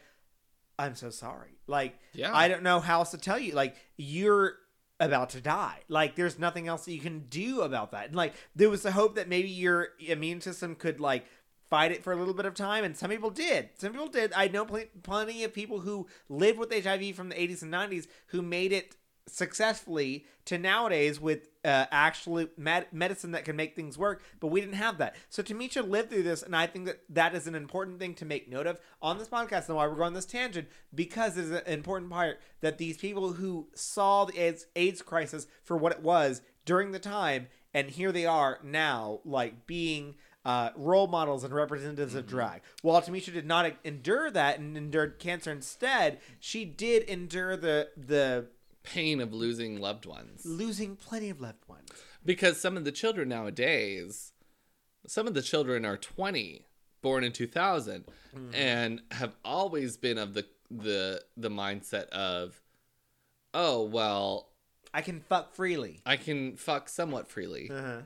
I'm 0.78 0.94
so 0.96 1.10
sorry. 1.10 1.58
Like, 1.68 1.98
Yeah. 2.14 2.36
I 2.36 2.48
don't 2.48 2.62
know 2.64 2.80
how 2.80 3.00
else 3.00 3.12
to 3.12 3.18
tell 3.18 3.40
you. 3.40 3.54
Like, 3.54 3.76
you're 3.98 4.58
about 5.00 5.32
to 5.32 5.42
die. 5.42 5.80
Like, 5.88 6.16
there's 6.16 6.38
nothing 6.38 6.68
else 6.68 6.86
that 6.86 6.94
you 6.94 7.00
can 7.02 7.22
do 7.28 7.62
about 7.62 7.92
that. 7.92 8.08
And 8.08 8.16
like, 8.16 8.34
there 8.56 8.70
was 8.70 8.84
the 8.84 8.92
hope 8.92 9.16
that 9.16 9.28
maybe 9.28 9.50
your 9.50 9.90
immune 10.00 10.40
system 10.42 10.76
could 10.76 11.00
like 11.00 11.26
fight 11.72 11.92
it 11.92 12.04
for 12.04 12.14
a 12.14 12.16
little 12.16 12.36
bit 12.36 12.46
of 12.46 12.54
time, 12.54 12.84
and 12.84 12.96
some 12.96 13.10
people 13.10 13.32
did. 13.32 13.70
Some 13.80 13.94
people 13.94 14.08
did. 14.08 14.32
I 14.34 14.48
know 14.48 14.64
pl- 14.64 14.86
plenty 15.02 15.44
of 15.44 15.54
people 15.54 15.80
who 15.80 16.06
lived 16.30 16.60
with 16.60 16.72
HIV 16.72 17.16
from 17.16 17.30
the 17.30 17.36
80s 17.36 17.64
and 17.64 17.74
90s 17.74 18.06
who 18.28 18.44
made 18.44 18.72
it 18.72 18.96
successfully 19.28 20.26
to 20.46 20.58
nowadays 20.58 21.20
with 21.20 21.48
uh, 21.64 21.86
actual 21.92 22.48
med- 22.58 22.88
medicine 22.92 23.32
that 23.32 23.46
can 23.46 23.56
make 23.56 23.76
things 23.76 23.98
work, 23.98 24.22
but 24.40 24.48
we 24.48 24.60
didn't 24.60 24.76
have 24.76 24.98
that. 24.98 25.16
So 25.30 25.42
Tamisha 25.42 25.88
lived 25.88 26.10
through 26.10 26.24
this, 26.24 26.44
and 26.44 26.56
I 26.56 26.68
think 26.68 26.86
that 26.86 27.00
that 27.10 27.34
is 27.34 27.48
an 27.48 27.56
important 27.56 28.00
thing 28.00 28.14
to 28.16 28.26
make 28.26 28.50
note 28.50 28.68
of 28.68 28.78
on 29.02 29.18
this 29.18 29.30
podcast 29.30 29.68
and 29.68 29.78
why 29.78 29.88
we're 29.88 29.96
going 29.96 30.14
this 30.14 30.26
tangent 30.26 30.68
because 30.94 31.38
it's 31.38 31.50
an 31.50 31.74
important 31.74 32.12
part 32.12 32.40
that 32.62 32.78
these 32.78 32.98
people 32.98 33.34
who 33.34 33.68
saw 33.74 34.26
the 34.26 34.38
AIDS, 34.38 34.68
AIDS 34.76 35.02
crisis 35.02 35.48
for 35.64 35.78
what 35.78 35.94
it 35.94 36.02
was 36.02 36.42
during 36.66 36.92
the 36.92 37.00
time, 37.00 37.48
and 37.74 37.92
here 37.92 38.12
they 38.12 38.26
are 38.26 38.60
now, 38.64 39.20
like 39.24 39.66
being 39.66 40.16
uh, 40.46 40.72
role 40.76 41.08
models 41.08 41.44
and 41.44 41.54
representatives 41.54 42.16
of 42.16 42.28
drag. 42.28 42.62
While 42.82 43.02
Tamisha 43.02 43.34
did 43.34 43.46
not 43.46 43.72
endure 43.86 44.30
that 44.32 44.60
and 44.60 44.76
endured 44.76 45.20
cancer 45.20 45.52
instead, 45.52 46.20
she 46.40 46.66
did 46.66 47.04
endure 47.04 47.56
the 47.56 47.90
the 47.96 48.48
Pain 48.84 49.22
of 49.22 49.34
losing 49.34 49.80
loved 49.80 50.06
ones. 50.06 50.46
losing 50.46 50.96
plenty 50.96 51.30
of 51.30 51.40
loved 51.42 51.68
ones. 51.68 51.90
Because 52.26 52.60
some 52.60 52.78
of 52.78 52.84
the 52.86 52.92
children 52.92 53.30
nowadays, 53.30 54.34
some 55.08 55.26
of 55.28 55.34
the 55.34 55.42
children 55.42 55.86
are 55.86 55.98
20, 55.98 56.66
born 57.02 57.24
in 57.24 57.32
2000, 57.32 58.06
Mm-hmm. 58.36 58.56
and 58.56 59.02
have 59.12 59.36
always 59.46 59.96
been 59.98 60.18
of 60.18 60.34
the 60.34 60.46
the 60.72 61.22
the 61.38 61.50
mindset 61.52 62.08
of 62.10 62.60
oh, 63.54 63.84
well, 63.84 64.50
I 64.92 65.02
can 65.02 65.20
fuck 65.22 65.54
freely. 65.54 66.02
I 66.06 66.18
can 66.18 66.56
fuck 66.58 66.90
somewhat 66.90 67.28
freely. 67.30 67.70
Uh-huh. 67.70 68.02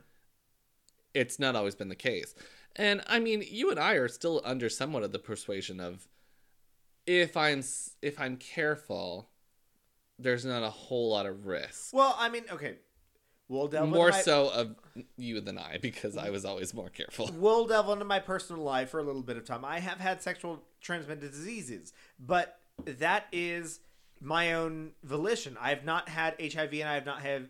it's 1.14 1.40
not 1.40 1.56
always 1.56 1.76
been 1.76 1.88
the 1.88 1.96
case. 1.96 2.36
And 2.76 3.02
I 3.08 3.20
mean, 3.20 3.42
you 3.50 3.72
and 3.72 3.80
I 3.80 3.94
are 3.94 4.10
still 4.10 4.42
under 4.44 4.68
somewhat 4.70 5.04
of 5.04 5.12
the 5.14 5.20
persuasion 5.20 5.80
of 5.80 6.08
if 7.06 7.38
I'm 7.38 7.64
if 8.02 8.20
I'm 8.20 8.36
careful, 8.36 9.30
there's 10.20 10.46
not 10.46 10.64
a 10.64 10.70
whole 10.70 11.12
lot 11.12 11.26
of 11.26 11.46
risk. 11.46 11.94
Well, 11.94 12.16
I 12.18 12.30
mean, 12.30 12.44
okay. 12.52 12.76
We'll 13.50 13.68
delve 13.70 13.90
More 13.90 14.08
into 14.08 14.18
my, 14.18 14.24
so 14.24 14.50
of 14.50 14.76
you 15.16 15.40
than 15.40 15.58
I 15.58 15.78
because 15.82 16.18
I 16.18 16.32
was 16.32 16.44
always 16.44 16.74
more 16.74 16.90
careful. 16.90 17.30
We'll 17.34 17.66
delve 17.66 17.90
into 17.90 18.04
my 18.04 18.20
personal 18.20 18.62
life 18.62 18.90
for 18.90 19.00
a 19.00 19.04
little 19.04 19.22
bit 19.22 19.38
of 19.38 19.46
time. 19.46 19.64
I 19.64 19.80
have 19.80 20.00
had 20.00 20.22
sexual 20.22 20.64
transmitted 20.82 21.32
diseases, 21.32 21.94
but 22.20 22.60
that 22.86 23.28
is 23.32 23.80
my 24.20 24.54
own 24.54 24.92
volition. 25.04 25.56
I 25.62 25.70
have 25.70 25.86
not 25.86 26.10
had 26.10 26.36
HIV, 26.42 26.74
and 26.74 26.90
I 26.90 26.96
have 26.96 27.06
not 27.06 27.22
had 27.22 27.50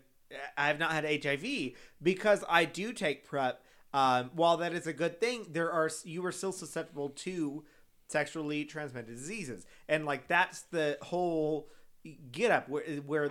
I 0.56 0.68
have 0.68 0.78
not 0.78 0.92
had 0.92 1.04
HIV 1.04 1.72
because 2.02 2.44
I 2.48 2.64
do 2.64 2.92
take 2.92 3.24
prep. 3.24 3.62
Um, 3.94 4.30
while 4.34 4.58
that 4.58 4.74
is 4.74 4.86
a 4.86 4.92
good 4.92 5.18
thing, 5.18 5.46
there 5.50 5.72
are 5.72 5.90
you 6.04 6.24
are 6.26 6.32
still 6.32 6.52
susceptible 6.52 7.08
to 7.08 7.64
sexually 8.08 8.64
transmitted 8.64 9.14
diseases, 9.14 9.66
and 9.88 10.04
like 10.04 10.28
that's 10.28 10.62
the 10.62 10.98
whole 11.02 11.68
get 12.32 12.50
up 12.50 12.68
where, 12.68 12.82
where 13.06 13.30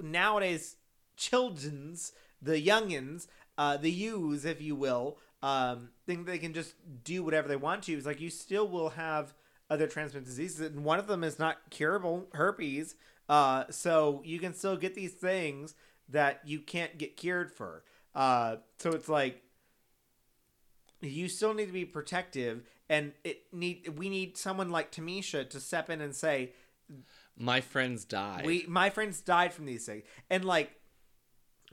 nowadays 0.00 0.76
children's 1.16 2.12
the 2.40 2.64
youngins 2.64 3.26
uh, 3.56 3.76
the 3.76 3.90
youths 3.90 4.44
if 4.44 4.60
you 4.60 4.76
will 4.76 5.18
um, 5.42 5.90
think 6.06 6.26
they 6.26 6.38
can 6.38 6.52
just 6.52 6.74
do 7.04 7.22
whatever 7.22 7.48
they 7.48 7.56
want 7.56 7.84
to. 7.84 7.92
It's 7.92 8.06
like 8.06 8.20
you 8.20 8.30
still 8.30 8.66
will 8.68 8.90
have 8.90 9.34
other 9.70 9.86
transmitted 9.86 10.26
diseases 10.26 10.60
and 10.60 10.84
one 10.84 10.98
of 10.98 11.06
them 11.06 11.22
is 11.22 11.38
not 11.38 11.58
curable 11.70 12.26
herpes 12.32 12.94
uh, 13.28 13.64
so 13.70 14.22
you 14.24 14.38
can 14.38 14.54
still 14.54 14.76
get 14.76 14.94
these 14.94 15.12
things 15.12 15.74
that 16.08 16.40
you 16.44 16.60
can't 16.60 16.96
get 16.98 17.16
cured 17.16 17.52
for. 17.52 17.84
Uh, 18.14 18.56
so 18.78 18.90
it's 18.90 19.08
like 19.08 19.42
you 21.00 21.28
still 21.28 21.54
need 21.54 21.66
to 21.66 21.72
be 21.72 21.84
protective 21.84 22.62
and 22.88 23.12
it 23.22 23.42
need 23.52 23.96
we 23.96 24.08
need 24.08 24.36
someone 24.36 24.70
like 24.70 24.90
Tamisha 24.90 25.48
to 25.50 25.60
step 25.60 25.90
in 25.90 26.00
and 26.00 26.14
say 26.16 26.52
My 27.38 27.60
friends 27.60 28.04
died. 28.04 28.44
we 28.44 28.64
my 28.68 28.90
friends 28.90 29.20
died 29.20 29.52
from 29.54 29.66
these 29.66 29.86
things. 29.86 30.04
And 30.30 30.44
like 30.44 30.72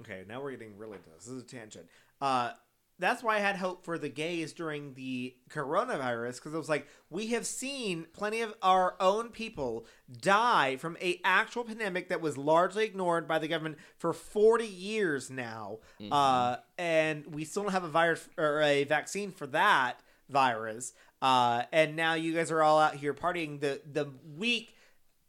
okay 0.02 0.24
now 0.28 0.42
we're 0.42 0.52
getting 0.52 0.78
really 0.78 0.98
into 0.98 1.10
this. 1.10 1.26
This 1.26 1.34
is 1.36 1.44
a 1.44 1.46
tangent. 1.46 1.88
Uh 2.22 2.52
that's 2.98 3.22
why 3.22 3.36
i 3.36 3.40
had 3.40 3.58
hope 3.58 3.84
for 3.84 3.98
the 3.98 4.08
gays 4.08 4.54
during 4.54 4.94
the 4.94 5.36
coronavirus 5.50 6.36
because 6.36 6.54
it 6.54 6.58
was 6.58 6.70
like 6.70 6.88
we 7.10 7.28
have 7.28 7.46
seen 7.46 8.06
plenty 8.14 8.40
of 8.40 8.54
our 8.62 8.96
own 9.02 9.28
people 9.28 9.86
die 10.22 10.78
from 10.78 10.96
a 11.02 11.20
actual 11.26 11.66
pandemic 11.66 12.08
that 12.08 12.22
was 12.22 12.38
largely 12.38 12.86
ignored 12.86 13.28
by 13.28 13.38
the 13.38 13.50
government 13.50 13.78
for 13.98 14.14
40 14.14 14.66
years 14.66 15.30
now. 15.30 15.80
Uh 16.10 16.58
and 16.78 17.26
we 17.36 17.44
still 17.44 17.64
don't 17.64 17.74
have 17.74 17.84
a 17.84 17.90
virus 17.90 18.30
or 18.38 18.62
a 18.62 18.84
vaccine 18.86 19.32
for 19.32 19.48
that 19.48 20.00
virus. 20.30 20.94
Uh 21.22 21.64
and 21.74 21.96
now 21.98 22.14
you 22.14 22.34
guys 22.34 22.50
are 22.52 22.64
all 22.64 22.80
out 22.80 22.96
here 22.96 23.14
partying. 23.14 23.60
The 23.60 23.82
the 23.92 24.12
week 24.38 24.74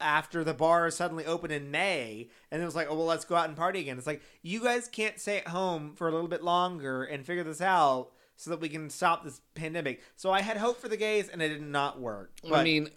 after 0.01 0.45
the 0.45 0.55
bar 0.55 0.91
suddenly 0.91 1.25
opened 1.25 1.53
in 1.53 1.71
May, 1.71 2.29
and 2.51 2.61
it 2.61 2.65
was 2.65 2.75
like, 2.77 2.89
oh 2.91 2.95
well, 2.95 3.07
let's 3.07 3.25
go 3.25 3.35
out 3.37 3.49
and 3.49 3.57
party 3.57 3.81
again. 3.81 3.99
It's 3.99 4.07
like 4.07 4.23
you 4.43 4.63
guys 4.63 4.89
can't 4.89 5.19
stay 5.19 5.39
at 5.39 5.49
home 5.49 5.95
for 5.95 6.09
a 6.09 6.13
little 6.13 6.29
bit 6.29 6.43
longer 6.43 7.05
and 7.05 7.25
figure 7.25 7.45
this 7.45 7.61
out 7.61 8.11
so 8.37 8.51
that 8.51 8.61
we 8.61 8.69
can 8.69 8.91
stop 8.91 9.25
this 9.25 9.41
pandemic. 9.55 10.03
So 10.17 10.31
I 10.31 10.43
had 10.43 10.59
hope 10.59 10.79
for 10.81 10.89
the 10.89 10.97
gays, 10.97 11.29
and 11.29 11.41
it 11.41 11.49
did 11.49 11.63
not 11.63 11.99
work. 12.01 12.33
I 12.53 12.63
mean, 12.63 12.91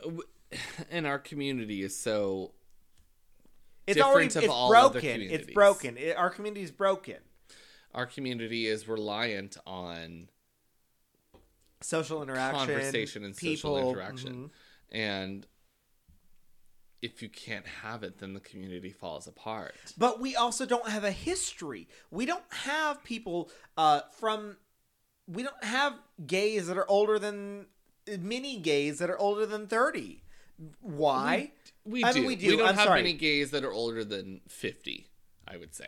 and 0.91 1.07
our 1.07 1.19
community 1.19 1.81
is 1.83 1.95
so 1.97 2.51
it's 3.87 3.95
different 3.97 4.35
already 4.35 4.45
it's 4.45 4.91
broken. 4.91 5.21
It's 5.21 5.53
broken. 5.53 5.97
It, 5.97 6.17
our 6.17 6.29
community 6.29 6.61
is 6.63 6.71
broken. 6.71 7.17
our 7.93 8.05
community 8.05 8.67
is 8.67 8.87
reliant 8.87 9.57
on 9.65 10.29
Social 11.81 12.21
interaction, 12.21 12.57
conversation 12.67 13.23
and 13.23 13.33
social 13.35 13.75
people, 13.75 13.89
interaction. 13.91 14.33
mhm. 14.33 14.49
And 14.91 15.47
if 17.01 17.21
you 17.21 17.29
can't 17.29 17.65
have 17.65 18.03
it, 18.03 18.19
then 18.19 18.33
the 18.33 18.39
community 18.39 18.91
falls 18.91 19.27
apart. 19.27 19.75
But 19.97 20.19
we 20.19 20.35
also 20.35 20.65
don't 20.65 20.89
have 20.89 21.03
a 21.03 21.11
history. 21.11 21.87
We 22.11 22.25
don't 22.25 22.43
have 22.49 23.03
people 23.03 23.49
uh, 23.77 24.01
from. 24.17 24.57
We 25.27 25.43
don't 25.43 25.63
have 25.63 25.93
gays 26.25 26.67
that 26.67 26.77
are 26.77 26.89
older 26.89 27.19
than 27.19 27.67
many 28.19 28.57
gays 28.57 28.99
that 28.99 29.09
are 29.09 29.19
older 29.19 29.45
than 29.45 29.67
thirty. 29.67 30.23
Why? 30.81 31.51
We 31.85 32.03
I 32.03 32.11
do. 32.11 32.19
mean, 32.19 32.27
we 32.27 32.35
do. 32.35 32.57
don't 32.57 32.67
I'm 32.67 32.75
have 32.75 32.87
sorry. 32.87 33.01
many 33.01 33.13
gays 33.13 33.51
that 33.51 33.63
are 33.63 33.71
older 33.71 34.03
than 34.03 34.41
50, 34.49 35.07
I 35.47 35.55
would 35.55 35.73
say. 35.73 35.87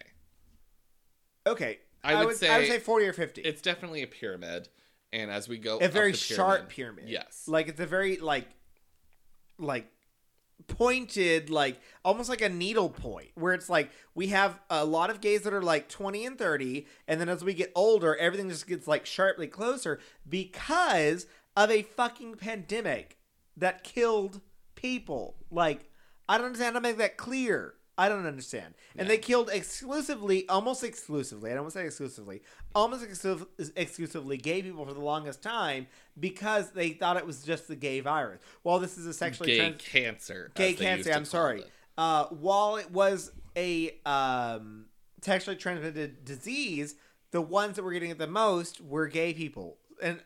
Okay, 1.45 1.79
I 2.03 2.13
would 2.13 2.21
I 2.21 2.25
would 2.25 2.37
say 2.37 2.69
say 2.69 2.79
forty 2.79 3.05
or 3.05 3.13
fifty. 3.13 3.41
It's 3.41 3.61
definitely 3.61 4.03
a 4.03 4.07
pyramid. 4.07 4.69
And 5.13 5.29
as 5.29 5.49
we 5.49 5.57
go 5.57 5.77
a 5.79 5.89
very 5.89 6.11
the 6.11 6.17
sharp 6.17 6.69
pyramid. 6.69 7.09
Yes. 7.09 7.43
like 7.47 7.67
it's 7.67 7.79
a 7.81 7.85
very 7.85 8.17
like, 8.17 8.47
like 9.57 9.87
pointed, 10.67 11.49
like 11.49 11.79
almost 12.03 12.29
like 12.29 12.41
a 12.41 12.49
needle 12.49 12.89
point, 12.89 13.29
where 13.35 13.53
it's 13.53 13.69
like 13.69 13.91
we 14.15 14.27
have 14.27 14.59
a 14.69 14.85
lot 14.85 15.09
of 15.09 15.21
gays 15.21 15.41
that 15.43 15.53
are 15.53 15.61
like 15.61 15.89
twenty 15.89 16.25
and 16.25 16.37
thirty, 16.37 16.87
and 17.07 17.19
then 17.19 17.29
as 17.29 17.43
we 17.43 17.53
get 17.53 17.71
older, 17.75 18.15
everything 18.15 18.49
just 18.49 18.67
gets 18.67 18.87
like 18.87 19.05
sharply 19.05 19.47
closer 19.47 19.99
because 20.27 21.27
of 21.55 21.69
a 21.69 21.83
fucking 21.83 22.35
pandemic 22.35 23.17
that 23.57 23.83
killed 23.83 24.41
people. 24.75 25.35
Like 25.49 25.89
I 26.27 26.37
don't 26.37 26.47
understand 26.47 26.75
how 26.75 26.79
to 26.79 26.87
make 26.87 26.97
that 26.97 27.17
clear. 27.17 27.73
I 28.01 28.09
don't 28.09 28.25
understand. 28.25 28.73
And 28.97 29.07
they 29.07 29.19
killed 29.19 29.51
exclusively, 29.53 30.49
almost 30.49 30.83
exclusively, 30.83 31.51
I 31.51 31.53
don't 31.53 31.65
want 31.65 31.73
to 31.73 31.79
say 31.81 31.85
exclusively, 31.85 32.41
almost 32.73 33.03
exclusive, 33.03 33.45
exclusively 33.75 34.37
gay 34.37 34.63
people 34.63 34.83
for 34.87 34.93
the 34.95 35.01
longest 35.01 35.43
time 35.43 35.85
because 36.19 36.71
they 36.71 36.93
thought 36.93 37.17
it 37.17 37.27
was 37.27 37.43
just 37.43 37.67
the 37.67 37.75
gay 37.75 37.99
virus. 37.99 38.41
Well, 38.63 38.79
this 38.79 38.97
is 38.97 39.05
a 39.05 39.13
sexually 39.13 39.51
gay 39.51 39.57
trans- 39.59 39.81
cancer. 39.83 40.51
gay 40.55 40.71
as 40.71 40.79
they 40.79 40.95
used 40.95 41.03
cancer. 41.09 41.11
I'm 41.11 41.25
sorry. 41.25 41.63
Uh, 41.95 42.25
while 42.29 42.77
it 42.77 42.89
was 42.89 43.33
a 43.55 43.95
um, 44.03 44.85
sexually 45.21 45.57
transmitted 45.57 46.25
disease, 46.25 46.95
the 47.29 47.41
ones 47.41 47.75
that 47.75 47.83
were 47.83 47.93
getting 47.93 48.09
it 48.09 48.17
the 48.17 48.25
most 48.25 48.81
were 48.81 49.05
gay 49.05 49.31
people, 49.31 49.77
and 50.01 50.19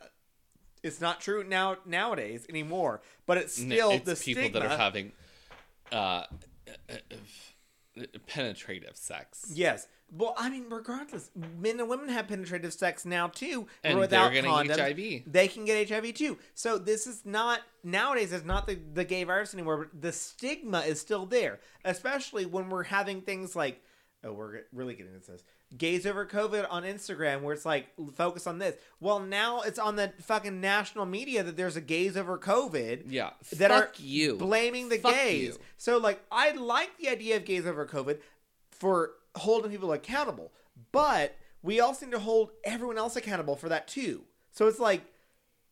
it's 0.81 1.01
not 1.01 1.19
true 1.19 1.43
now 1.43 1.75
nowadays 1.85 2.45
anymore. 2.47 3.01
But 3.25 3.37
it's 3.37 3.55
still 3.55 3.91
it's 3.91 4.05
the 4.05 4.15
people 4.15 4.43
stigma. 4.43 4.61
that 4.61 4.71
are 4.71 4.77
having 4.77 5.11
uh, 5.91 6.23
penetrative 8.27 8.95
sex. 8.95 9.51
Yes. 9.53 9.87
Well, 10.11 10.35
I 10.37 10.49
mean, 10.49 10.65
regardless, 10.69 11.31
men 11.59 11.79
and 11.79 11.89
women 11.89 12.09
have 12.09 12.27
penetrative 12.27 12.73
sex 12.73 13.05
now 13.05 13.27
too, 13.27 13.67
And 13.83 13.97
without 13.97 14.31
condoms. 14.31 14.79
HIV. 14.79 15.23
They 15.31 15.47
can 15.47 15.65
get 15.65 15.89
HIV 15.89 16.13
too. 16.13 16.37
So 16.53 16.77
this 16.77 17.07
is 17.07 17.25
not 17.25 17.61
nowadays. 17.83 18.31
It's 18.31 18.45
not 18.45 18.67
the 18.67 18.75
the 18.93 19.03
gay 19.03 19.23
virus 19.23 19.53
anymore. 19.53 19.77
But 19.91 20.01
the 20.01 20.11
stigma 20.11 20.81
is 20.81 21.01
still 21.01 21.25
there, 21.25 21.59
especially 21.83 22.45
when 22.45 22.69
we're 22.69 22.83
having 22.83 23.21
things 23.21 23.55
like, 23.55 23.81
oh, 24.23 24.31
we're 24.31 24.61
really 24.71 24.93
getting 24.93 25.13
into 25.15 25.31
this. 25.31 25.43
Gays 25.77 26.05
over 26.05 26.25
COVID 26.25 26.65
on 26.69 26.83
Instagram, 26.83 27.41
where 27.41 27.53
it's 27.53 27.65
like 27.65 27.87
focus 28.15 28.47
on 28.47 28.59
this. 28.59 28.75
Well, 28.99 29.19
now 29.19 29.61
it's 29.61 29.79
on 29.79 29.95
the 29.95 30.13
fucking 30.21 30.61
national 30.61 31.05
media 31.05 31.43
that 31.43 31.57
there's 31.57 31.75
a 31.75 31.81
gays 31.81 32.15
over 32.15 32.37
COVID 32.37 33.03
Yeah. 33.07 33.31
that 33.57 33.71
fuck 33.71 33.83
are 33.83 33.91
you. 33.97 34.35
blaming 34.35 34.89
the 34.89 34.97
Fuck 34.97 35.13
gays. 35.13 35.41
you. 35.43 35.57
So 35.77 35.97
like 35.97 36.21
I 36.31 36.51
like 36.51 36.97
the 36.97 37.09
idea 37.09 37.37
of 37.37 37.45
gays 37.45 37.65
over 37.65 37.85
COVID 37.85 38.19
for 38.71 39.11
holding 39.35 39.71
people 39.71 39.91
accountable, 39.91 40.51
but 40.91 41.35
we 41.61 41.79
also 41.79 42.05
need 42.05 42.11
to 42.13 42.19
hold 42.19 42.51
everyone 42.63 42.97
else 42.97 43.15
accountable 43.15 43.55
for 43.55 43.69
that 43.69 43.87
too. 43.87 44.23
So 44.51 44.67
it's 44.67 44.79
like 44.79 45.01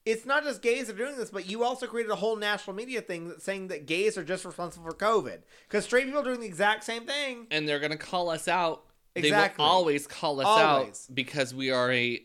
it's 0.05 0.25
not 0.25 0.43
just 0.43 0.61
gays 0.61 0.87
that 0.87 0.95
are 0.95 1.05
doing 1.05 1.15
this, 1.15 1.29
but 1.29 1.47
you 1.47 1.63
also 1.63 1.87
created 1.87 2.11
a 2.11 2.15
whole 2.15 2.35
national 2.35 2.75
media 2.75 2.99
thing 3.01 3.29
that 3.29 3.41
saying 3.41 3.69
that 3.69 3.85
gays 3.85 4.17
are 4.17 4.23
just 4.23 4.43
responsible 4.43 4.85
for 4.89 4.97
COVID 4.97 5.37
because 5.69 5.85
straight 5.85 6.03
people 6.05 6.19
are 6.19 6.23
doing 6.25 6.41
the 6.41 6.45
exact 6.45 6.83
same 6.83 7.05
thing. 7.05 7.47
and 7.51 7.69
they're 7.69 7.79
gonna 7.79 7.95
call 7.95 8.29
us 8.29 8.47
out. 8.49 8.83
Exactly. 9.15 9.57
They 9.57 9.63
will 9.63 9.69
always 9.71 10.07
call 10.07 10.39
us 10.39 10.45
Always. 10.47 11.07
out 11.09 11.15
because 11.15 11.53
we 11.53 11.71
are 11.71 11.91
a 11.91 12.21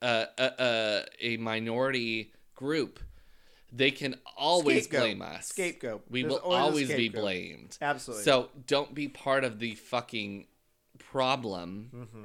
a, 0.00 0.26
a 0.38 1.04
a 1.20 1.36
minority 1.36 2.32
group. 2.54 2.98
They 3.74 3.90
can 3.90 4.16
always 4.36 4.84
Scapegoat. 4.84 5.00
blame 5.02 5.22
us. 5.22 5.46
Scapegoat. 5.48 6.02
We 6.10 6.22
There's 6.22 6.32
will 6.34 6.40
always 6.40 6.90
always 6.90 6.94
be 6.94 7.08
blamed. 7.08 7.78
Absolutely. 7.80 8.24
So 8.24 8.50
don't 8.66 8.94
be 8.94 9.08
part 9.08 9.44
of 9.44 9.58
the 9.58 9.74
fucking 9.76 10.46
problem. 10.98 11.90
Mm-hmm. 11.94 12.24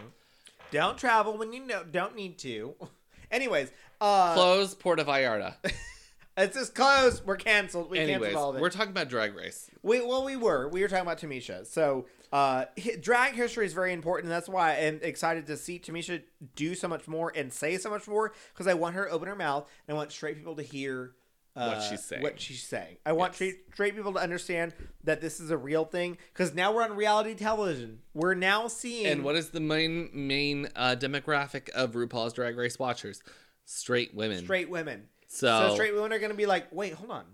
Don't 0.72 0.98
travel 0.98 1.38
when 1.38 1.54
you 1.54 1.66
know 1.66 1.84
don't 1.84 2.16
need 2.16 2.38
to. 2.40 2.76
Anyways, 3.32 3.72
uh, 4.02 4.34
Close 4.34 4.74
Puerto 4.76 5.04
Vallarta. 5.04 5.56
it's 6.38 6.56
just 6.56 6.76
closed. 6.76 7.26
We're 7.26 7.36
canceled. 7.38 7.90
We 7.90 8.00
Anyways, 8.00 8.20
canceled 8.20 8.44
all 8.44 8.50
of 8.52 8.56
it. 8.58 8.62
we're 8.62 8.70
talking 8.70 8.92
about 8.92 9.10
Drag 9.10 9.36
Race. 9.36 9.70
We 9.84 10.02
well, 10.02 10.26
we 10.26 10.36
were. 10.36 10.68
We 10.68 10.82
were 10.82 10.88
talking 10.88 11.04
about 11.06 11.20
Tamisha. 11.20 11.66
So, 11.66 12.06
uh, 12.32 12.66
drag 13.02 13.34
history 13.34 13.66
is 13.66 13.74
very 13.74 13.94
important. 13.94 14.26
And 14.26 14.32
that's 14.32 14.50
why 14.50 14.74
I'm 14.78 15.00
excited 15.02 15.48
to 15.48 15.58
see 15.58 15.80
Tamisha 15.80 16.22
do 16.56 16.76
so 16.76 16.88
much 16.88 17.08
more 17.08 17.32
and 17.36 17.52
say 17.52 17.78
so 17.78 17.90
much 17.90 18.08
more 18.08 18.34
because 18.54 18.68
I 18.68 18.74
want 18.74 18.96
her 18.96 19.06
to 19.06 19.12
open 19.12 19.28
her 19.28 19.36
mouth 19.36 19.70
and 19.88 19.96
I 19.96 19.98
want 19.98 20.12
straight 20.12 20.38
people 20.38 20.56
to 20.56 20.64
hear 20.64 21.14
uh, 21.56 21.74
What 21.74 21.82
she's 21.82 22.04
saying. 22.04 22.22
What 22.22 22.40
she's 22.40 22.62
saying. 22.64 22.98
I 23.06 23.14
want 23.14 23.32
Yes. 23.32 23.36
straight, 23.38 23.56
straight 23.74 23.96
people 23.96 24.14
to 24.14 24.20
understand 24.20 24.74
that 25.04 25.22
this 25.22 25.40
is 25.40 25.50
a 25.50 25.58
real 25.58 25.86
thing 25.86 26.18
because 26.32 26.54
now 26.54 26.72
we're 26.72 26.84
on 26.84 26.96
reality 26.96 27.34
television. 27.34 28.00
We're 28.14 28.36
now 28.36 28.68
seeing 28.68 29.08
And 29.08 29.24
what 29.24 29.36
is 29.36 29.50
the 29.50 29.60
main 29.60 30.10
main 30.14 30.70
uh, 30.76 30.96
demographic 31.00 31.70
of 31.70 31.94
RuPaul's 31.94 32.34
Drag 32.34 32.56
Race 32.56 32.78
watchers? 32.78 33.24
Straight 33.66 34.14
women. 34.14 34.38
straight 34.40 34.70
women. 34.70 35.08
So, 35.28 35.70
So 35.70 35.74
straight 35.74 35.94
women 35.96 36.14
are 36.14 36.20
going 36.20 36.32
to 36.32 36.38
be 36.38 36.46
like, 36.46 36.68
wait, 36.72 36.94
hold 36.94 37.12
on. 37.12 37.26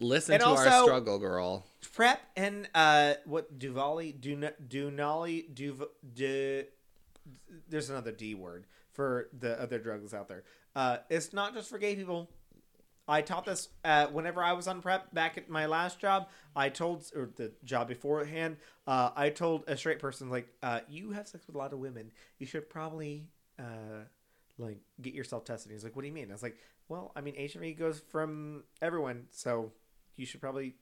Listen 0.00 0.34
and 0.34 0.42
to 0.42 0.48
our 0.48 0.82
struggle, 0.82 1.18
girl. 1.18 1.66
Prep 1.94 2.20
and 2.36 2.68
uh, 2.74 3.14
what 3.24 3.58
Duvali, 3.58 4.18
Dun- 4.20 4.52
Dunali, 4.68 5.52
Duv, 5.52 5.84
Du, 6.14 6.64
there's 7.68 7.90
another 7.90 8.12
D 8.12 8.34
word 8.34 8.66
for 8.92 9.28
the 9.38 9.60
other 9.60 9.78
drugs 9.78 10.14
out 10.14 10.28
there. 10.28 10.44
Uh, 10.74 10.98
it's 11.08 11.32
not 11.32 11.54
just 11.54 11.68
for 11.68 11.78
gay 11.78 11.96
people. 11.96 12.28
I 13.08 13.22
taught 13.22 13.46
this 13.46 13.70
uh, 13.84 14.06
whenever 14.08 14.42
I 14.42 14.52
was 14.52 14.68
on 14.68 14.82
prep 14.82 15.14
back 15.14 15.38
at 15.38 15.48
my 15.48 15.64
last 15.64 15.98
job. 15.98 16.28
I 16.54 16.68
told, 16.68 17.10
or 17.16 17.30
the 17.36 17.52
job 17.64 17.88
beforehand, 17.88 18.58
uh, 18.86 19.10
I 19.16 19.30
told 19.30 19.64
a 19.66 19.76
straight 19.78 19.98
person 19.98 20.28
like, 20.28 20.48
uh, 20.62 20.80
"You 20.88 21.12
have 21.12 21.26
sex 21.26 21.46
with 21.46 21.56
a 21.56 21.58
lot 21.58 21.72
of 21.72 21.78
women. 21.78 22.12
You 22.38 22.46
should 22.46 22.68
probably 22.68 23.24
uh, 23.58 24.04
like 24.58 24.78
get 25.00 25.14
yourself 25.14 25.44
tested." 25.44 25.72
He's 25.72 25.84
like, 25.84 25.96
"What 25.96 26.02
do 26.02 26.08
you 26.08 26.14
mean?" 26.14 26.28
I 26.28 26.34
was 26.34 26.42
like, 26.42 26.58
"Well, 26.88 27.12
I 27.16 27.22
mean, 27.22 27.34
HIV 27.34 27.78
goes 27.78 27.98
from 27.98 28.64
everyone, 28.82 29.24
so 29.30 29.72
you 30.18 30.26
should 30.26 30.40
probably, 30.40 30.74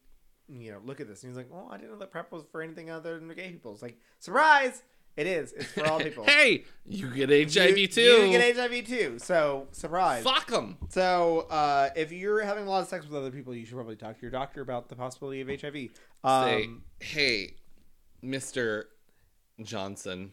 you 0.49 0.73
know, 0.73 0.81
look 0.85 1.01
at 1.01 1.09
this." 1.09 1.23
And 1.23 1.31
he's 1.31 1.37
like, 1.37 1.51
"Well, 1.51 1.69
I 1.71 1.77
didn't 1.77 1.93
know 1.93 1.99
that 1.99 2.11
prep 2.11 2.33
was 2.33 2.45
for 2.51 2.63
anything 2.63 2.91
other 2.91 3.19
than 3.19 3.29
gay 3.35 3.51
people." 3.51 3.73
It's 3.73 3.83
like, 3.83 3.99
surprise! 4.19 4.83
It 5.17 5.27
is. 5.27 5.53
It's 5.55 5.73
for 5.73 5.87
all 5.87 5.99
people. 6.09 6.25
hey, 6.25 6.65
you 6.85 7.09
get 7.09 7.31
HIV 7.31 7.79
you, 7.79 7.87
too. 7.89 8.01
You 8.03 8.39
get 8.39 8.55
HIV 8.57 8.87
too. 8.87 9.19
So 9.19 9.67
surprise. 9.73 10.23
Fuck 10.23 10.49
them. 10.49 10.77
So 10.91 11.47
uh, 11.49 11.89
if 11.97 12.13
you're 12.13 12.43
having 12.43 12.67
a 12.67 12.71
lot 12.71 12.83
of 12.83 12.89
sex 12.89 13.07
with 13.07 13.15
other 13.17 13.31
people, 13.31 13.55
you 13.55 13.65
should 13.65 13.77
probably 13.77 13.97
talk 13.97 14.17
to 14.17 14.23
your 14.23 14.31
doctor 14.31 14.61
about 14.61 14.89
the 14.91 14.95
possibility 14.97 15.41
of 15.41 15.49
HIV. 15.49 15.89
Um, 16.23 16.45
Say, 16.45 16.69
hey, 17.01 17.55
Mister 18.21 18.89
Johnson. 19.63 20.33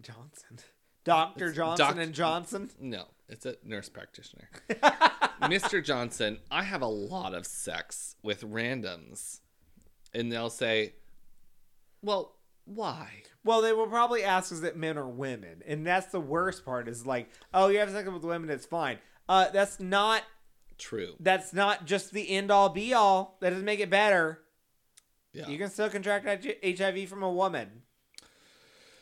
Johnson, 0.00 0.58
Doctor 1.04 1.52
Johnson 1.52 1.86
doc- 1.86 1.96
and 1.98 2.12
Johnson. 2.14 2.70
No, 2.80 3.04
it's 3.28 3.46
a 3.46 3.56
nurse 3.64 3.88
practitioner. 3.88 4.48
Mr. 5.42 5.82
Johnson, 5.84 6.38
I 6.50 6.62
have 6.62 6.82
a 6.82 6.86
lot 6.86 7.34
of 7.34 7.46
sex 7.46 8.16
with 8.22 8.42
randoms. 8.42 9.40
And 10.14 10.32
they'll 10.32 10.50
say, 10.50 10.94
well, 12.02 12.34
why? 12.64 13.08
Well, 13.44 13.60
they 13.62 13.72
will 13.72 13.86
probably 13.86 14.22
ask 14.24 14.50
is 14.52 14.62
it 14.62 14.76
men 14.76 14.96
or 14.98 15.06
women, 15.06 15.62
and 15.66 15.86
that's 15.86 16.06
the 16.06 16.20
worst 16.20 16.64
part. 16.64 16.88
Is 16.88 17.06
like, 17.06 17.28
oh, 17.52 17.68
you 17.68 17.78
have 17.78 17.90
sex 17.90 18.08
with 18.08 18.22
women, 18.24 18.50
it's 18.50 18.66
fine. 18.66 18.98
Uh, 19.28 19.48
that's 19.52 19.80
not. 19.80 20.22
True. 20.78 21.14
That's 21.20 21.52
not 21.52 21.86
just 21.86 22.12
the 22.12 22.30
end 22.30 22.50
all 22.50 22.68
be 22.68 22.94
all. 22.94 23.36
That 23.40 23.50
doesn't 23.50 23.64
make 23.64 23.80
it 23.80 23.90
better. 23.90 24.40
Yeah. 25.32 25.48
You 25.48 25.58
can 25.58 25.70
still 25.70 25.88
contract 25.90 26.26
HIV 26.64 27.08
from 27.08 27.22
a 27.22 27.30
woman. 27.30 27.82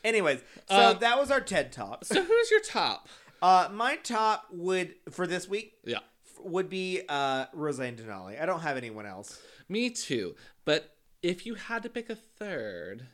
Anyways, 0.05 0.43
so 0.69 0.77
Um, 0.93 0.99
that 1.01 1.19
was 1.19 1.31
our 1.31 1.41
TED 1.41 1.73
talk. 1.73 2.05
so 2.05 2.23
who's 2.23 2.51
your 2.51 2.61
top? 2.61 3.09
Uh, 3.43 3.69
my 3.73 3.97
top 3.97 4.47
would 4.51 4.95
for 5.11 5.27
this 5.27 5.49
week 5.49 5.75
Yeah. 5.85 5.99
Would 6.41 6.69
be 6.69 7.03
uh 7.09 7.47
Roseanne 7.53 7.97
Denali. 7.97 8.41
I 8.41 8.47
don't 8.47 8.61
have 8.61 8.77
anyone 8.77 9.07
else. 9.07 9.39
Me 9.69 9.91
too. 9.91 10.35
But 10.65 10.95
if 11.23 11.47
you 11.47 11.55
had 11.55 11.83
to 11.83 11.89
pick 11.89 12.09
a 12.11 12.15
third, 12.15 13.07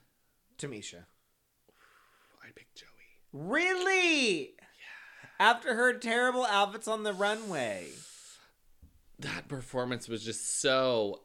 Tamisha. 0.58 1.04
I'd 2.44 2.54
pick 2.54 2.74
Joey. 2.74 2.88
Really? 3.32 4.40
Yeah. 4.58 5.28
After 5.40 5.74
her 5.74 5.94
terrible 5.94 6.44
outfits 6.44 6.88
on 6.88 7.02
the 7.02 7.12
runway. 7.12 7.88
That 9.18 9.48
performance 9.48 10.08
was 10.08 10.24
just 10.24 10.60
so 10.60 11.22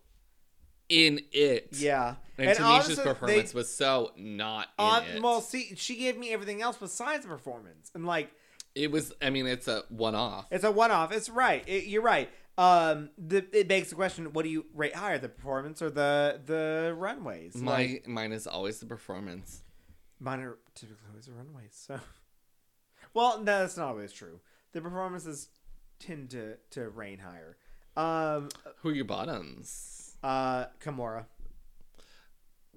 in 0.89 1.21
it. 1.31 1.69
Yeah. 1.73 2.15
And, 2.37 2.49
Tamisha's 2.49 2.59
honestly, 2.61 2.95
they- 2.95 3.03
performance 3.03 3.53
was 3.53 3.73
so 3.73 4.11
not 4.15 4.67
in 4.79 4.85
uh, 4.85 5.03
it. 5.15 5.23
well, 5.23 5.41
see, 5.41 5.73
she 5.75 5.95
gave 5.97 6.17
me 6.17 6.31
everything 6.31 6.61
else 6.61 6.77
besides 6.77 7.23
the 7.23 7.29
performance, 7.29 7.91
and 7.95 8.05
like 8.05 8.31
it 8.77 8.91
was, 8.91 9.13
I 9.21 9.29
mean, 9.29 9.47
it's 9.47 9.67
a 9.67 9.83
one 9.89 10.15
off. 10.15 10.45
it's 10.51 10.63
a 10.63 10.71
one-off. 10.71 11.11
It's 11.11 11.29
right. 11.29 11.63
It, 11.67 11.85
you're 11.85 12.01
right. 12.03 12.29
Um, 12.57 13.09
the, 13.17 13.45
it 13.53 13.67
begs 13.67 13.89
the 13.89 13.95
question: 13.95 14.33
What 14.33 14.43
do 14.43 14.49
you 14.49 14.65
rate 14.73 14.95
higher, 14.95 15.17
the 15.19 15.29
performance 15.29 15.81
or 15.81 15.89
the 15.89 16.39
the 16.45 16.93
runways? 16.97 17.55
My 17.55 17.71
Like, 17.77 18.07
mine 18.07 18.31
is 18.31 18.47
always 18.47 18.79
the 18.79 18.85
performance. 18.85 19.61
mine 20.19 20.39
are 20.39 20.57
typically 20.73 21.05
always 21.09 21.25
the 21.27 21.33
runways. 21.33 21.71
So, 21.73 21.99
well, 23.13 23.37
no, 23.39 23.59
that's 23.59 23.77
not 23.77 23.89
always 23.89 24.11
true. 24.11 24.39
The 24.73 24.81
performances 24.81 25.49
tend 25.99 26.31
to 26.31 26.57
to 26.71 26.89
reign 26.89 27.19
higher. 27.19 27.57
Um, 27.95 28.49
Who 28.77 28.89
are 28.89 28.93
your 28.93 29.05
bottoms? 29.05 30.15
uh, 30.23 30.65
Kahmora. 30.83 31.25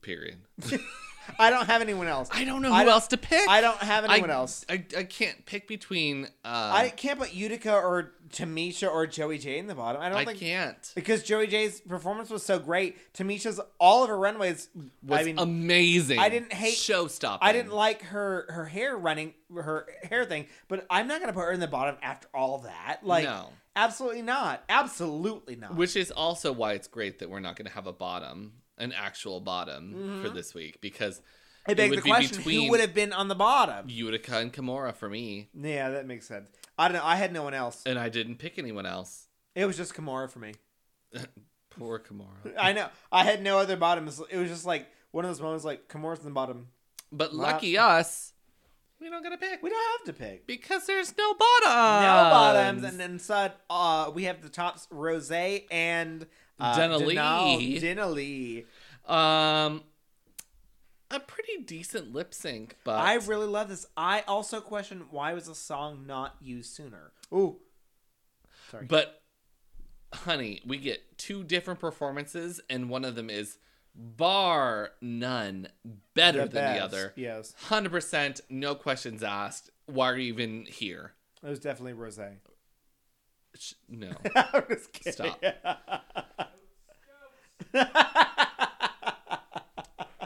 Period. 0.03 0.39
I 1.39 1.51
don't 1.51 1.67
have 1.67 1.83
anyone 1.83 2.07
else. 2.09 2.29
I 2.33 2.45
don't 2.45 2.63
know 2.63 2.73
I 2.73 2.81
who 2.81 2.85
don't- 2.87 2.93
else 2.95 3.09
to 3.09 3.17
pick. 3.17 3.49
I 3.49 3.61
don't 3.61 3.79
have 3.79 4.05
anyone 4.05 4.31
I, 4.31 4.35
else. 4.35 4.65
I, 4.69 4.85
I 4.97 5.05
can't 5.05 5.45
pick 5.47 5.69
between. 5.69 6.25
Uh, 6.45 6.71
I 6.75 6.89
can't 6.91 7.19
put 7.19 7.33
Utica 7.35 7.75
or 7.75 8.13
Tamisha 8.31 8.91
or 8.91 9.07
Joey 9.07 9.39
Jay 9.39 9.59
in 9.59 9.67
the 9.67 9.75
bottom. 9.75 10.01
I 10.01 10.09
don't 10.09 10.19
I 10.19 10.25
think 10.25 10.39
can't. 10.39 10.93
because 10.95 11.23
Joey 11.23 11.47
Jay's 11.47 11.81
performance 11.81 12.31
was 12.31 12.45
so 12.45 12.59
great. 12.59 13.13
Tamisha's 13.13 13.61
all 13.79 14.03
of 14.05 14.09
her 14.09 14.19
runways. 14.19 14.69
Was 15.03 15.21
I 15.21 15.25
mean, 15.25 15.39
amazing. 15.39 16.19
I 16.19 16.29
didn't 16.29 16.53
hate- 16.53 16.75
show 16.75 17.07
stopping. 17.07 17.47
I 17.49 17.53
didn't 17.53 17.73
like 17.73 18.03
her 18.05 18.47
her 18.51 18.65
hair 18.67 18.97
running 18.97 19.35
her 19.55 19.87
hair 20.03 20.25
thing, 20.25 20.47
but 20.69 20.87
I'm 20.91 21.07
not 21.09 21.21
gonna 21.21 21.33
put 21.33 21.41
her 21.43 21.53
in 21.53 21.61
the 21.61 21.67
bottom 21.69 21.97
after 22.03 22.29
all 22.35 22.59
that. 22.59 23.01
Like, 23.03 23.25
No. 23.25 23.49
absolutely 23.77 24.23
not. 24.23 24.63
Absolutely 24.69 25.57
not. 25.57 25.75
Which 25.75 25.97
is 25.97 26.11
also 26.11 26.53
why 26.53 26.73
it's 26.75 26.89
great 26.89 27.19
that 27.19 27.31
we're 27.31 27.41
not 27.41 27.57
going 27.57 27.67
to 27.67 27.73
have 27.75 27.87
a 27.87 27.93
bottom, 27.93 28.53
an 28.81 28.92
actual 28.92 29.41
bottom 29.41 29.92
Mm-hmm. 29.94 30.23
for 30.23 30.28
this 30.31 30.55
week 30.55 30.81
because 30.81 31.20
it 31.68 31.76
begs 31.76 31.91
would 31.91 31.99
the 32.00 32.02
be 32.02 32.10
question: 32.10 32.36
between- 32.39 32.62
Who 32.65 32.70
would 32.70 32.81
have 32.81 32.94
been 32.94 33.12
on 33.12 33.28
the 33.28 33.34
bottom? 33.34 33.86
Utica 33.89 34.39
and 34.39 34.52
Kahmora 34.52 34.94
for 34.94 35.09
me, 35.09 35.49
Yeah, 35.55 35.91
that 35.91 36.07
makes 36.07 36.26
sense. 36.26 36.49
I 36.78 36.89
don't 36.89 36.97
know. 36.97 37.05
I 37.05 37.17
had 37.17 37.33
no 37.33 37.42
one 37.42 37.55
else. 37.55 37.83
and 37.86 37.99
I 37.99 38.09
didn't 38.09 38.36
pick 38.36 38.59
anyone 38.59 38.86
else. 38.86 39.26
It 39.55 39.67
was 39.67 39.76
just 39.76 39.94
Kahmora 39.94 40.31
for 40.31 40.39
me. 40.39 40.55
Poor 41.70 41.99
Kahmora. 42.00 42.55
I 42.59 42.73
know. 42.73 42.89
I 43.12 43.25
had 43.25 43.42
no 43.42 43.59
other 43.59 43.76
bottoms. 43.76 44.20
It 44.31 44.36
was 44.36 44.49
just 44.49 44.65
like 44.67 44.86
one 45.12 45.25
of 45.25 45.31
those 45.31 45.41
moments, 45.41 45.65
like 45.65 45.89
Kahmora's 45.89 46.20
in 46.20 46.25
the 46.26 46.31
bottom. 46.31 46.68
But 47.12 47.34
lucky 47.34 47.76
us, 47.78 48.33
we 49.00 49.09
don't 49.10 49.23
get 49.23 49.31
to 49.31 49.36
pick 49.39 49.62
We 49.62 49.70
don't 49.70 49.99
have 49.99 50.07
to 50.07 50.12
pick. 50.23 50.47
because 50.47 50.86
there's 50.86 51.12
no 51.17 51.34
bottom. 51.34 52.02
no 52.02 52.31
bottoms, 52.31 52.84
and 52.84 52.99
then 53.00 53.18
said 53.18 53.52
uh, 53.68 54.10
we 54.15 54.25
have 54.25 54.42
the 54.42 54.49
tops 54.49 54.86
Rose 54.91 55.31
and 55.31 56.26
uh, 56.61 56.77
Denali. 56.77 57.81
Denal- 57.81 58.65
Denali. 59.07 59.13
Um, 59.13 59.83
a 61.11 61.19
pretty 61.19 61.63
decent 61.65 62.13
lip 62.13 62.33
sync, 62.33 62.77
but 62.85 63.01
I 63.01 63.15
really 63.15 63.47
love 63.47 63.69
this. 63.69 63.87
I 63.97 64.23
also 64.29 64.61
question 64.61 65.05
why 65.11 65.33
was 65.33 65.47
the 65.47 65.55
song 65.55 66.07
not 66.07 66.37
used 66.41 66.73
sooner. 66.73 67.13
Ooh, 67.33 67.59
sorry. 68.71 68.87
But, 68.87 69.23
honey, 70.15 70.61
we 70.65 70.79
get 70.79 71.19
two 71.19 71.43
different 71.43 71.81
performances, 71.81 72.61
and 72.71 72.89
one 72.89 73.05
of 73.05 73.17
them 73.17 73.29
is 73.29 73.59
bar 73.95 74.93
none 75.01 75.67
better 76.15 76.47
than 76.47 76.75
the 76.75 76.83
other. 76.83 77.13
Yes, 77.17 77.55
Hundred 77.65 77.91
percent, 77.91 78.41
no 78.49 78.77
questions 78.77 79.23
asked. 79.25 79.71
Why 79.87 80.11
are 80.11 80.17
you 80.17 80.33
even 80.33 80.67
here? 80.67 81.15
it 81.43 81.49
was 81.49 81.59
definitely 81.59 81.95
Rose. 81.95 82.21
No, 83.89 84.11
I'm 84.37 84.63
just 84.69 84.93
kidding. 84.93 85.13
Stop. 85.13 85.43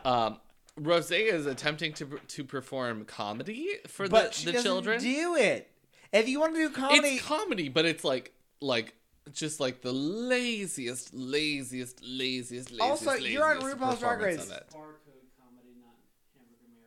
um, 0.05 0.39
Rose 0.77 1.11
is 1.11 1.47
attempting 1.47 1.93
to 1.95 2.19
to 2.29 2.45
perform 2.45 3.05
comedy 3.05 3.69
for 3.87 4.09
but 4.09 4.33
the, 4.33 4.53
the 4.53 4.63
children. 4.63 5.01
do 5.01 5.37
it. 5.37 5.71
If 6.13 6.29
you 6.29 6.41
want 6.41 6.55
to 6.55 6.69
do 6.69 6.75
comedy, 6.75 7.09
It's 7.09 7.25
comedy, 7.25 7.69
but 7.69 7.85
it's 7.85 8.05
like 8.05 8.33
like 8.61 8.95
just 9.33 9.59
like 9.61 9.83
the 9.83 9.93
laziest, 9.93 11.15
laziest, 11.15 12.01
laziest, 12.03 12.71
laziest. 12.71 12.81
Also, 12.81 13.15
you're 13.15 13.45
on 13.45 13.61
RuPaul's 13.63 14.01
Drag 14.01 14.21
Race. 14.21 14.45
of 14.45 14.51
it. 14.53 14.65
Barcode 14.73 15.31
comedy, 15.41 15.75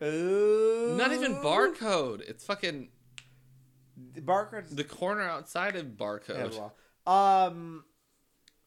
not 0.02 0.08
ooh, 0.08 0.96
Not 0.98 1.12
even 1.14 1.36
barcode. 1.36 2.22
It's 2.22 2.46
fucking 2.46 2.90
barcode. 4.20 4.76
the 4.76 4.84
corner 4.84 5.24
outside 5.24 5.76
of 5.76 5.86
Yeah, 5.88 6.06
barcode. 6.06 6.58
well, 6.58 6.76
um, 7.48 7.84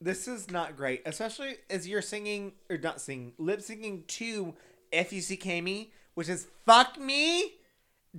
this 0.01 0.27
is 0.29 0.51
not 0.51 0.77
great, 0.77 1.03
especially 1.07 1.57
as 1.69 1.87
you're 1.87 2.03
singing 2.03 2.53
or 2.69 2.79
not 2.79 3.01
singing, 3.01 3.33
lip 3.39 3.61
syncing 3.61 4.07
to 4.07 4.55
"Fuck 4.93 5.65
Me," 5.65 5.93
which 6.15 6.29
is 6.29 6.47
"fuck 6.67 6.99
me." 6.99 7.55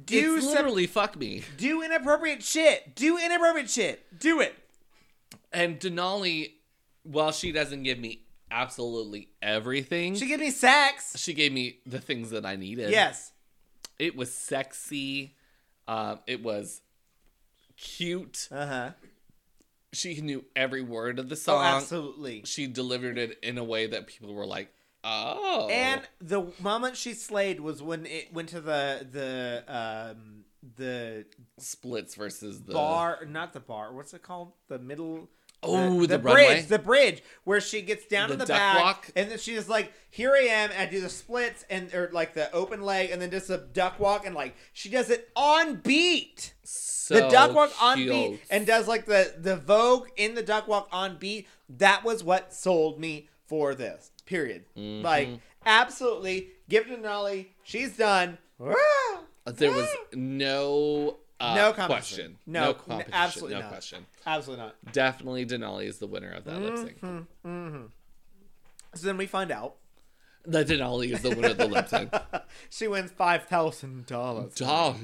Do 0.05 0.37
it's 0.37 0.45
some, 0.45 0.55
literally 0.55 0.87
fuck 0.87 1.17
me. 1.17 1.43
do 1.57 1.81
inappropriate 1.83 2.41
shit. 2.43 2.95
Do 2.95 3.17
inappropriate 3.17 3.69
shit. 3.69 4.19
Do 4.19 4.39
it. 4.39 4.55
And 5.51 5.79
Denali, 5.81 6.53
while 7.03 7.33
she 7.33 7.51
doesn't 7.51 7.83
give 7.83 7.99
me 7.99 8.23
absolutely 8.49 9.27
everything, 9.41 10.15
She 10.15 10.27
gave 10.27 10.39
me 10.39 10.51
sex. 10.51 11.17
She 11.17 11.33
gave 11.33 11.51
me 11.51 11.79
the 11.85 11.99
things 11.99 12.29
that 12.29 12.45
I 12.45 12.55
needed. 12.55 12.91
Yes. 12.91 13.33
It 13.99 14.15
was 14.15 14.33
sexy. 14.33 15.35
Um, 15.89 16.19
it 16.25 16.41
was 16.41 16.81
cute. 17.75 18.47
Uh 18.49 18.65
huh. 18.65 18.89
She 19.93 20.19
knew 20.21 20.45
every 20.55 20.81
word 20.81 21.19
of 21.19 21.27
the 21.29 21.35
Oh, 21.35 21.37
song. 21.37 21.63
absolutely. 21.65 22.43
she 22.45 22.67
delivered 22.67 23.17
it 23.17 23.37
in 23.43 23.57
a 23.57 23.63
way 23.63 23.87
that 23.87 24.07
people 24.07 24.33
were 24.33 24.45
like, 24.45 24.73
"Oh." 25.03 25.67
And 25.69 26.01
the 26.19 26.51
moment 26.59 26.95
she 26.95 27.13
slayed 27.13 27.59
was 27.59 27.81
when 27.81 28.05
it 28.05 28.33
went 28.33 28.49
to 28.49 28.61
the 28.61 29.05
the 29.11 29.63
um 29.67 30.45
the 30.77 31.25
splits 31.57 32.15
versus 32.15 32.61
the 32.61 32.73
bar, 32.73 33.25
not 33.27 33.51
the 33.51 33.59
bar. 33.59 33.91
What's 33.93 34.13
it 34.13 34.21
called? 34.21 34.53
The 34.67 34.79
middle. 34.79 35.27
Oh, 35.63 36.05
the, 36.07 36.17
bridge, 36.17 36.33
runway. 36.35 36.61
the 36.63 36.79
bridge 36.79 37.23
where 37.43 37.61
she 37.61 37.81
gets 37.83 38.07
down 38.07 38.29
The 38.29 38.35
to 38.35 38.39
the 38.39 38.45
duck 38.47 38.57
back, 38.57 38.83
walk? 38.83 39.09
and 39.15 39.29
then 39.29 39.37
she's 39.37 39.69
like, 39.69 39.93
"Here 40.09 40.33
I 40.35 40.45
am," 40.45 40.71
I 40.77 40.87
do 40.87 40.99
the 41.01 41.09
splits 41.09 41.65
and 41.69 41.93
or 41.93 42.09
like 42.11 42.33
the 42.33 42.51
open 42.51 42.81
leg, 42.81 43.11
and 43.11 43.21
then 43.21 43.29
just 43.29 43.49
a 43.51 43.57
duck 43.57 43.99
walk, 43.99 44.25
and 44.25 44.33
like 44.33 44.55
she 44.73 44.89
does 44.89 45.09
it 45.11 45.29
on 45.35 45.75
beat. 45.75 46.53
so 46.63 47.13
the 47.13 47.29
duck 47.29 47.53
walk 47.53 47.71
on 47.79 47.97
beat, 47.97 48.41
and 48.49 48.65
does 48.65 48.87
like 48.87 49.05
the 49.05 49.35
the 49.37 49.55
Vogue 49.55 50.07
in 50.17 50.33
the 50.33 50.41
duck 50.43 50.67
walk 50.67 50.87
on 50.91 51.17
beat. 51.17 51.47
That 51.69 52.03
was 52.03 52.23
what 52.23 52.53
sold 52.53 52.99
me 52.99 53.29
for 53.45 53.75
this. 53.75 54.09
Period. 54.25 54.65
Mm-hmm. 54.75 55.05
Like 55.05 55.29
absolutely, 55.65 56.47
give 56.69 56.87
it 56.87 56.95
to 56.95 57.01
Denali. 57.01 57.47
She's 57.63 57.95
done. 57.95 58.39
there 59.45 59.71
was 59.71 59.89
no 60.13 61.17
uh, 61.41 61.55
No 61.55 61.73
competition. 61.73 61.87
question. 61.87 62.37
No, 62.45 62.61
No, 62.65 62.73
competition. 62.73 63.13
absolutely 63.13 63.55
no 63.55 63.61
not. 63.61 63.69
question. 63.71 64.05
absolutely 64.25 64.65
not. 64.65 64.75
Definitely 64.93 65.45
Denali 65.45 65.85
is 65.85 65.97
the 65.99 66.07
winner 66.07 66.31
of 66.31 66.43
that 66.45 66.61
lip 66.61 66.77
sync. 66.77 67.01
Mm-hmm. 67.01 67.85
So 68.95 69.07
then 69.07 69.17
we 69.17 69.25
find 69.25 69.51
out 69.51 69.75
that 70.45 70.67
Denali 70.67 71.11
is 71.13 71.21
the 71.21 71.29
winner 71.29 71.49
of 71.49 71.57
the 71.57 71.67
lip 71.67 71.87
sync. 71.87 72.13
she 72.69 72.87
wins 72.87 73.11
five 73.11 73.43
thousand 73.45 74.05
dollars. 74.05 74.55
Doll, 74.55 74.95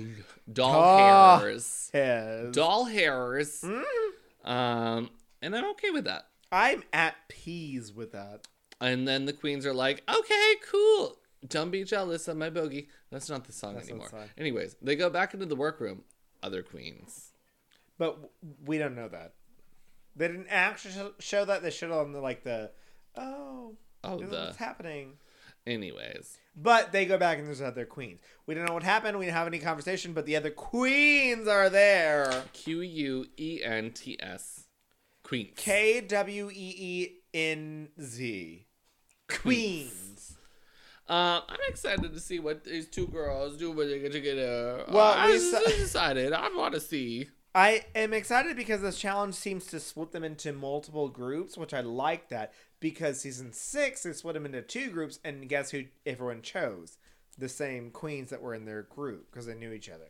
doll 0.52 1.40
hairs, 1.40 1.92
Yes. 1.94 2.54
doll 2.54 2.86
hairs. 2.86 3.62
Mm-hmm. 3.62 4.50
Um, 4.50 5.10
and 5.42 5.56
I'm 5.56 5.66
okay 5.72 5.90
with 5.92 6.06
that. 6.06 6.28
I'm 6.52 6.84
at 6.94 7.16
peace 7.28 7.92
with 7.94 8.14
that. 8.14 8.48
And 8.80 9.08
then 9.08 9.26
the 9.26 9.34
queens 9.34 9.66
are 9.66 9.74
like, 9.74 10.04
okay, 10.10 10.54
cool. 10.72 11.18
Don't 11.48 11.72
be 11.72 11.84
jealous 11.84 12.28
of 12.28 12.38
my 12.38 12.50
bogey. 12.50 12.90
That's 13.12 13.30
not 13.30 13.46
the 13.46 13.52
song 13.54 13.76
That's 13.76 13.90
anymore. 13.90 14.10
Anyways, 14.38 14.76
they 14.82 14.96
go 14.96 15.10
back 15.10 15.34
into 15.34 15.46
the 15.46 15.56
workroom. 15.56 16.04
Other 16.44 16.62
queens. 16.62 17.32
But 17.98 18.18
we 18.66 18.78
don't 18.78 18.96
know 18.96 19.08
that. 19.10 19.34
They 20.16 20.28
didn't 20.28 20.48
actually 20.50 20.94
show- 20.94 21.14
show 21.20 21.46
that. 21.46 21.62
They 21.64 21.72
showed 21.72 21.92
on 21.92 22.12
the 22.12 22.20
like 22.22 22.44
the 22.44 22.72
oh 23.16 23.76
Oh, 24.04 24.18
the. 24.20 24.26
what's 24.28 24.58
happening. 24.58 25.14
Anyways, 25.66 26.38
But 26.56 26.94
they 26.94 27.06
go 27.06 27.18
back 27.18 27.40
and 27.40 27.48
there's 27.48 27.62
other 27.62 27.84
queens. 27.86 28.22
We 28.46 28.54
don't 28.56 28.66
know 28.66 28.74
what 28.74 28.84
happened. 28.84 29.20
We 29.20 29.26
didn't 29.26 29.36
have 29.38 29.48
any 29.48 29.60
conversation, 29.60 30.14
but 30.14 30.26
the 30.26 30.38
other 30.38 30.50
queens 30.50 31.46
are 31.48 31.70
there. 31.70 32.46
Q 32.54 32.80
U 32.82 33.26
E 33.38 33.62
N 33.64 33.92
T 33.92 34.16
S. 34.22 34.68
Queens. 35.24 35.54
K 35.58 36.00
W 36.02 36.50
E 36.54 36.76
E 36.78 37.10
N 37.34 37.90
Z. 38.00 38.66
Queens. 39.28 40.37
Um, 41.10 41.44
I'm 41.48 41.60
excited 41.70 42.14
to 42.14 42.20
see 42.20 42.40
what 42.40 42.64
these 42.66 42.88
two 42.88 43.08
girls 43.08 43.58
do 43.58 43.72
when 43.72 43.90
they 43.90 44.00
get 44.00 44.12
together. 44.12 44.84
Well, 44.90 45.14
Uh, 45.14 45.16
I 45.16 45.32
we 45.32 45.40
saw- 45.40 45.60
decided 45.60 46.34
I 46.34 46.50
want 46.56 46.74
to 46.74 46.82
see. 46.82 47.30
I 47.56 47.86
am 47.96 48.14
excited 48.14 48.56
because 48.58 48.82
this 48.82 49.00
challenge 49.00 49.34
seems 49.36 49.66
to 49.68 49.80
split 49.80 50.12
them 50.12 50.24
into 50.24 50.52
multiple 50.54 51.08
groups, 51.10 51.58
which 51.58 51.74
I 51.74 51.80
like 51.82 52.30
that 52.30 52.54
because 52.80 53.20
season 53.22 53.52
six 53.54 54.04
they 54.04 54.12
split 54.14 54.34
them 54.36 54.46
into 54.46 54.62
two 54.62 54.90
groups, 54.92 55.20
and 55.24 55.48
guess 55.50 55.72
who 55.72 55.86
everyone 56.06 56.42
chose? 56.42 56.98
The 57.38 57.50
same 57.50 57.90
queens 57.92 58.30
that 58.32 58.42
were 58.42 58.54
in 58.54 58.66
their 58.66 58.84
group 58.84 59.32
because 59.32 59.46
they 59.46 59.56
knew 59.56 59.72
each 59.72 59.90
other. 59.90 60.10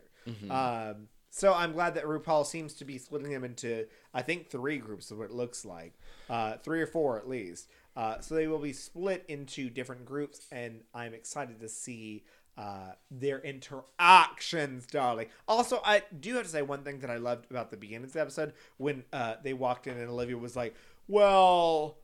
Um, 0.50 1.08
so 1.30 1.54
I'm 1.54 1.72
glad 1.72 1.94
that 1.94 2.04
RuPaul 2.04 2.44
seems 2.44 2.74
to 2.74 2.84
be 2.84 2.98
splitting 2.98 3.30
them 3.30 3.44
into 3.44 3.86
I 4.12 4.20
think 4.22 4.50
three 4.50 4.76
groups 4.78 5.06
is 5.06 5.16
what 5.16 5.26
it 5.26 5.30
looks 5.30 5.64
like, 5.64 5.94
uh, 6.28 6.56
three 6.58 6.82
or 6.82 6.86
four 6.86 7.16
at 7.18 7.28
least. 7.28 7.68
Uh, 7.98 8.20
so 8.20 8.36
they 8.36 8.46
will 8.46 8.60
be 8.60 8.72
split 8.72 9.24
into 9.26 9.68
different 9.68 10.06
groups, 10.06 10.46
and 10.52 10.82
I'm 10.94 11.14
excited 11.14 11.58
to 11.58 11.68
see 11.68 12.22
uh, 12.56 12.92
their 13.10 13.40
interactions, 13.40 14.86
darling. 14.86 15.26
Also, 15.48 15.80
I 15.84 16.04
do 16.20 16.36
have 16.36 16.44
to 16.44 16.48
say 16.48 16.62
one 16.62 16.84
thing 16.84 17.00
that 17.00 17.10
I 17.10 17.16
loved 17.16 17.50
about 17.50 17.72
the 17.72 17.76
beginning 17.76 18.04
of 18.04 18.12
the 18.12 18.20
episode 18.20 18.52
when 18.76 19.02
uh, 19.12 19.34
they 19.42 19.52
walked 19.52 19.88
in 19.88 19.98
and 19.98 20.08
Olivia 20.08 20.38
was 20.38 20.54
like, 20.54 20.76
"Well, 21.08 21.98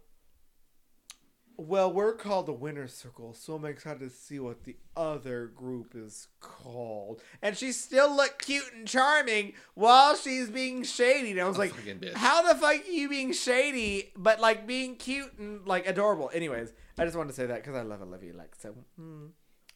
well, 1.56 1.92
we're 1.92 2.14
called 2.14 2.46
the 2.46 2.52
Winner 2.52 2.88
Circle, 2.88 3.34
so 3.34 3.54
I'm 3.54 3.64
excited 3.64 4.00
to 4.00 4.10
see 4.10 4.38
what 4.38 4.64
the 4.64 4.76
other 4.96 5.46
group 5.46 5.94
is 5.94 6.28
called." 6.40 7.22
And 7.42 7.56
she 7.56 7.72
still 7.72 8.14
looked 8.14 8.44
cute 8.44 8.72
and 8.74 8.86
charming 8.86 9.52
while 9.74 10.16
she's 10.16 10.50
being 10.50 10.82
shady. 10.84 11.32
And 11.32 11.40
I 11.40 11.48
was 11.48 11.58
like, 11.58 11.72
"How 12.16 12.42
the 12.42 12.58
fuck 12.58 12.80
are 12.86 12.90
you 12.90 13.08
being 13.08 13.32
shady, 13.32 14.12
but 14.16 14.40
like 14.40 14.66
being 14.66 14.96
cute 14.96 15.38
and 15.38 15.66
like 15.66 15.86
adorable?" 15.86 16.30
Anyways, 16.34 16.72
I 16.98 17.04
just 17.04 17.16
wanted 17.16 17.30
to 17.30 17.34
say 17.36 17.46
that 17.46 17.62
because 17.62 17.74
I 17.76 17.82
love 17.82 18.02
Olivia. 18.02 18.34
Like, 18.34 18.54
so 18.56 18.74
hmm, 18.96 19.26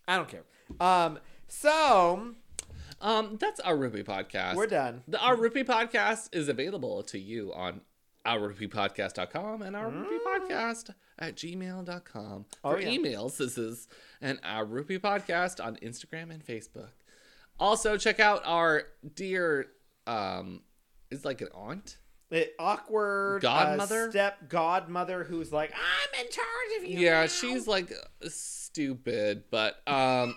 I 0.07 0.17
don't 0.17 0.29
care. 0.29 0.45
Um, 0.81 1.19
so 1.49 2.35
Um, 3.01 3.37
that's 3.41 3.61
our 3.61 3.77
Ruby 3.77 4.03
podcast. 4.03 4.57
we're 4.57 4.67
done. 4.67 5.03
The 5.07 5.21
Our 5.21 5.37
Rupee 5.37 5.63
podcast 5.63 6.35
is 6.35 6.49
available 6.49 7.03
to 7.05 7.19
you 7.19 7.53
on 7.55 7.83
ourrupeepodcast.com 8.29 9.63
and 9.63 9.75
our 9.77 9.89
Rupee 9.91 10.19
podcast 10.27 10.91
at 11.19 11.37
gmail.com. 11.37 12.45
Oh, 12.65 12.71
For 12.73 12.81
yeah. 12.81 12.89
emails, 12.89 13.37
this 13.39 13.57
is 13.59 13.89
an 14.21 14.39
Our 14.45 14.65
Rupee 14.65 14.99
podcast 14.99 15.65
on 15.65 15.77
Instagram 15.77 16.31
and 16.31 16.45
Facebook. 16.45 16.91
Also, 17.59 17.97
check 17.97 18.21
out 18.21 18.43
our 18.45 18.85
dear, 19.15 19.67
um, 20.07 20.63
is 21.11 21.25
like 21.25 21.41
an 21.41 21.49
aunt. 21.55 21.99
The 22.31 22.51
awkward 22.59 23.41
Godmother? 23.43 24.09
uh, 24.09 24.11
step 24.11 24.49
godmother 24.51 25.25
who's 25.25 25.51
like, 25.53 25.73
I'm 25.73 26.25
in 26.25 26.31
charge 26.31 26.83
of 26.83 26.85
you. 26.89 26.99
Yeah, 27.01 27.23
now." 27.23 27.27
she's 27.27 27.67
like 27.67 27.91
stupid, 28.29 29.45
but 29.51 29.77
um, 29.89 30.37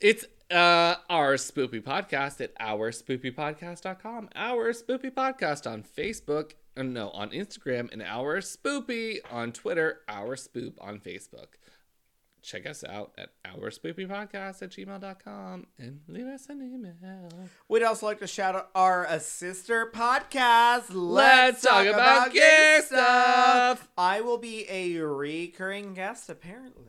it's 0.00 0.24
uh 0.50 0.96
our 1.08 1.34
spoopy 1.34 1.80
podcast 1.82 2.40
at 2.40 2.58
ourspoopypodcast.com, 2.58 4.28
our 4.34 4.72
spoopy 4.72 5.10
podcast 5.12 5.70
on 5.70 5.82
Facebook, 5.84 6.52
uh, 6.52 6.54
no, 6.76 7.10
on 7.10 7.30
Instagram, 7.30 7.92
and 7.92 8.02
our 8.02 8.40
spoopy 8.40 9.18
on 9.30 9.52
Twitter, 9.52 10.00
our 10.08 10.36
spoop 10.36 10.74
on 10.80 10.98
Facebook. 11.00 11.46
Check 12.42 12.64
us 12.64 12.84
out 12.84 13.10
at 13.18 13.30
our 13.44 13.70
spoopy 13.70 14.06
podcast 14.06 14.62
at 14.62 14.70
gmail.com 14.70 15.66
and 15.80 16.00
leave 16.06 16.26
us 16.26 16.46
an 16.48 16.62
email. 16.62 17.28
We'd 17.68 17.82
also 17.82 18.06
like 18.06 18.20
to 18.20 18.28
shout 18.28 18.54
out 18.54 18.70
our 18.72 19.04
uh, 19.04 19.18
sister 19.18 19.90
podcast. 19.92 20.84
Let's 20.90 21.62
talk 21.62 21.86
about 21.86 22.32
gay 22.32 22.80
stuff. 22.84 23.88
I 23.98 24.20
will 24.20 24.38
be 24.38 24.64
a 24.70 25.00
recurring 25.00 25.94
guest, 25.94 26.30
apparently. 26.30 26.84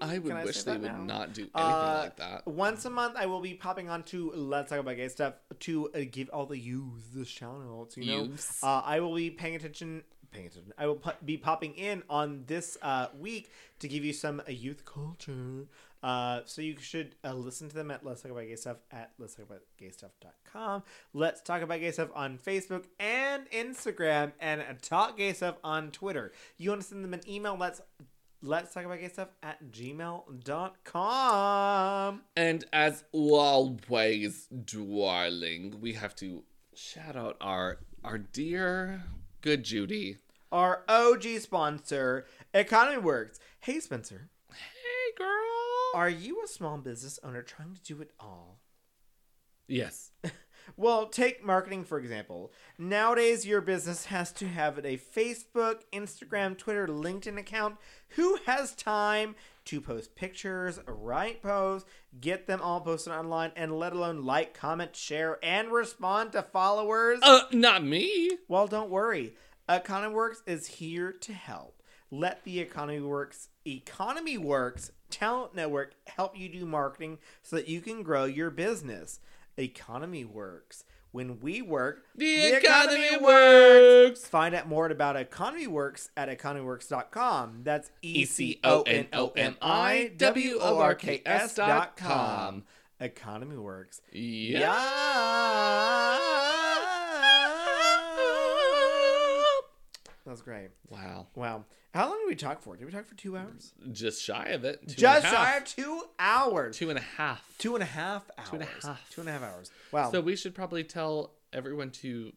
I 0.00 0.18
would 0.18 0.26
Can 0.28 0.36
I 0.38 0.44
wish 0.44 0.56
say 0.56 0.72
they 0.72 0.78
that 0.78 0.98
would 0.98 1.06
now? 1.06 1.18
not 1.20 1.32
do 1.34 1.42
anything 1.42 1.50
Uh, 1.54 2.00
like 2.02 2.16
that. 2.16 2.46
Once 2.46 2.84
a 2.84 2.90
month, 2.90 3.14
I 3.16 3.26
will 3.26 3.40
be 3.40 3.54
popping 3.54 3.88
on 3.88 4.02
to 4.04 4.32
Let's 4.34 4.70
Talk 4.70 4.80
About 4.80 4.96
Gay 4.96 5.08
Stuff 5.08 5.34
to 5.60 5.90
uh, 5.94 6.00
give 6.10 6.28
all 6.30 6.46
the 6.46 6.58
yous 6.58 7.02
the 7.14 7.24
shout 7.24 7.62
outs. 7.70 7.96
You 7.96 8.06
know, 8.06 8.28
uh, 8.62 8.82
I 8.84 9.00
will 9.00 9.14
be 9.14 9.30
paying 9.30 9.56
attention. 9.56 10.02
Paying 10.30 10.46
attention. 10.46 10.72
I 10.76 10.86
will 10.86 10.96
pu- 10.96 11.12
be 11.24 11.36
popping 11.36 11.74
in 11.74 12.02
on 12.10 12.44
this 12.46 12.76
uh, 12.82 13.08
week 13.18 13.50
to 13.78 13.88
give 13.88 14.04
you 14.04 14.12
some 14.12 14.40
uh, 14.40 14.50
youth 14.50 14.84
culture. 14.84 15.66
Uh, 16.02 16.42
so 16.44 16.60
you 16.60 16.76
should 16.78 17.14
uh, 17.24 17.32
listen 17.32 17.66
to 17.66 17.74
them 17.74 17.90
at 17.90 18.04
Let's 18.04 18.20
Talk 18.20 18.32
About 18.32 18.44
Gay 18.46 18.56
Stuff 18.56 18.76
at 18.90 19.12
Let's 19.18 19.34
Talk 19.36 19.46
About 19.46 19.62
Gay 19.78 19.88
Stuff.com. 19.88 20.82
Let's 21.14 21.40
Talk 21.40 21.62
About 21.62 21.80
Gay 21.80 21.92
Stuff 21.92 22.10
on 22.14 22.36
Facebook 22.36 22.84
and 23.00 23.50
Instagram, 23.50 24.32
and 24.38 24.62
Talk 24.82 25.16
Gay 25.16 25.32
Stuff 25.32 25.56
on 25.64 25.90
Twitter. 25.92 26.32
You 26.58 26.68
want 26.70 26.82
to 26.82 26.88
send 26.88 27.04
them 27.04 27.14
an 27.14 27.22
email? 27.26 27.56
Let's 27.58 27.80
Let's 28.46 28.74
talk 28.74 28.84
about 28.84 29.00
gay 29.00 29.08
stuff 29.08 29.28
at 29.42 29.70
gmail.com. 29.72 30.34
And 32.36 32.64
as 32.74 33.02
always, 33.12 34.46
darling, 34.48 35.76
we 35.80 35.94
have 35.94 36.14
to 36.16 36.42
shout 36.74 37.16
out 37.16 37.38
our 37.40 37.78
our 38.04 38.18
dear 38.18 39.04
good 39.40 39.64
Judy. 39.64 40.18
Our 40.52 40.82
OG 40.88 41.22
sponsor, 41.40 42.26
Economy 42.52 42.98
Works. 42.98 43.40
Hey, 43.60 43.80
Spencer, 43.80 44.28
Hey, 44.50 45.12
girl. 45.16 45.92
are 45.94 46.10
you 46.10 46.42
a 46.44 46.46
small 46.46 46.76
business 46.76 47.18
owner 47.24 47.40
trying 47.42 47.74
to 47.74 47.80
do 47.82 48.02
it 48.02 48.10
all? 48.20 48.60
yes. 49.66 50.10
Well, 50.76 51.06
take 51.06 51.44
marketing 51.44 51.84
for 51.84 51.98
example. 51.98 52.52
Nowadays, 52.78 53.46
your 53.46 53.60
business 53.60 54.06
has 54.06 54.32
to 54.32 54.48
have 54.48 54.78
a 54.78 54.98
Facebook, 54.98 55.82
Instagram, 55.92 56.56
Twitter, 56.56 56.86
LinkedIn 56.86 57.38
account. 57.38 57.76
Who 58.10 58.38
has 58.46 58.74
time 58.74 59.34
to 59.66 59.80
post 59.80 60.14
pictures, 60.14 60.78
write 60.86 61.42
posts, 61.42 61.88
get 62.20 62.46
them 62.46 62.60
all 62.62 62.80
posted 62.80 63.12
online, 63.12 63.52
and 63.56 63.78
let 63.78 63.92
alone 63.92 64.24
like, 64.24 64.54
comment, 64.54 64.94
share, 64.94 65.38
and 65.42 65.72
respond 65.72 66.32
to 66.32 66.42
followers? 66.42 67.20
Uh, 67.22 67.42
not 67.52 67.84
me. 67.84 68.30
Well, 68.48 68.66
don't 68.66 68.90
worry. 68.90 69.34
Economy 69.68 70.14
Works 70.14 70.42
is 70.46 70.66
here 70.66 71.12
to 71.12 71.32
help. 71.32 71.82
Let 72.10 72.44
the 72.44 72.60
Economy 72.60 73.00
Works 73.00 73.48
Economy 73.66 74.36
Works 74.38 74.92
Talent 75.10 75.54
Network 75.54 75.94
help 76.06 76.38
you 76.38 76.48
do 76.48 76.66
marketing 76.66 77.18
so 77.42 77.56
that 77.56 77.68
you 77.68 77.80
can 77.80 78.02
grow 78.02 78.24
your 78.24 78.50
business. 78.50 79.20
Economy 79.56 80.24
Works. 80.24 80.84
When 81.12 81.38
we 81.40 81.62
work, 81.62 82.06
The, 82.16 82.56
economy, 82.56 83.16
works. 83.20 84.26
Find 84.26 84.52
out 84.52 84.66
more 84.66 84.88
about 84.88 85.14
Economy 85.14 85.68
Works 85.68 86.10
at 86.16 86.28
economyworks.com. 86.28 87.60
That's 87.62 87.92
E 88.02 88.22
E 88.22 88.24
C 88.24 88.58
O 88.64 88.82
N 88.82 89.06
O 89.12 89.28
M 89.36 89.56
I 89.62 90.10
W 90.16 90.58
O 90.60 90.78
R 90.78 90.96
K 90.96 91.22
S 91.24 91.54
dot 91.54 91.96
com. 91.96 92.64
Economy 92.98 93.56
Works. 93.56 94.00
Yeah. 94.12 94.58
Yeah. 94.58 96.18
That 100.24 100.30
was 100.30 100.42
great. 100.42 100.70
Wow. 100.88 101.26
Wow. 101.34 101.64
How 101.94 102.08
long 102.08 102.18
did 102.18 102.28
we 102.28 102.34
talk 102.34 102.60
for? 102.60 102.74
Did 102.76 102.86
we 102.86 102.92
talk 102.92 103.06
for 103.06 103.14
two 103.14 103.36
hours? 103.36 103.72
Just 103.92 104.20
shy 104.20 104.46
of 104.48 104.64
it. 104.64 104.80
Two 104.80 104.86
and 104.88 104.90
a 104.90 105.00
Just 105.00 105.24
half. 105.26 105.32
shy 105.32 105.56
of 105.58 105.64
two 105.64 106.02
hours. 106.18 106.76
Two 106.76 106.90
and 106.90 106.98
a 106.98 107.02
half. 107.02 107.48
Two 107.58 107.74
and 107.76 107.82
a 107.84 107.86
half 107.86 108.28
hours. 108.36 108.48
Two 108.50 108.56
and 108.56 108.64
a 108.64 108.86
half. 108.86 109.10
Two 109.10 109.20
and 109.20 109.30
a 109.30 109.32
half 109.32 109.42
hours. 109.44 109.70
Wow. 109.92 110.10
So 110.10 110.20
we 110.20 110.34
should 110.34 110.56
probably 110.56 110.82
tell 110.82 111.30
everyone 111.52 111.90
to 111.90 112.32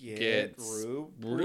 get, 0.00 0.18
get 0.18 0.54
Ru- 0.58 1.12
Ruby 1.20 1.44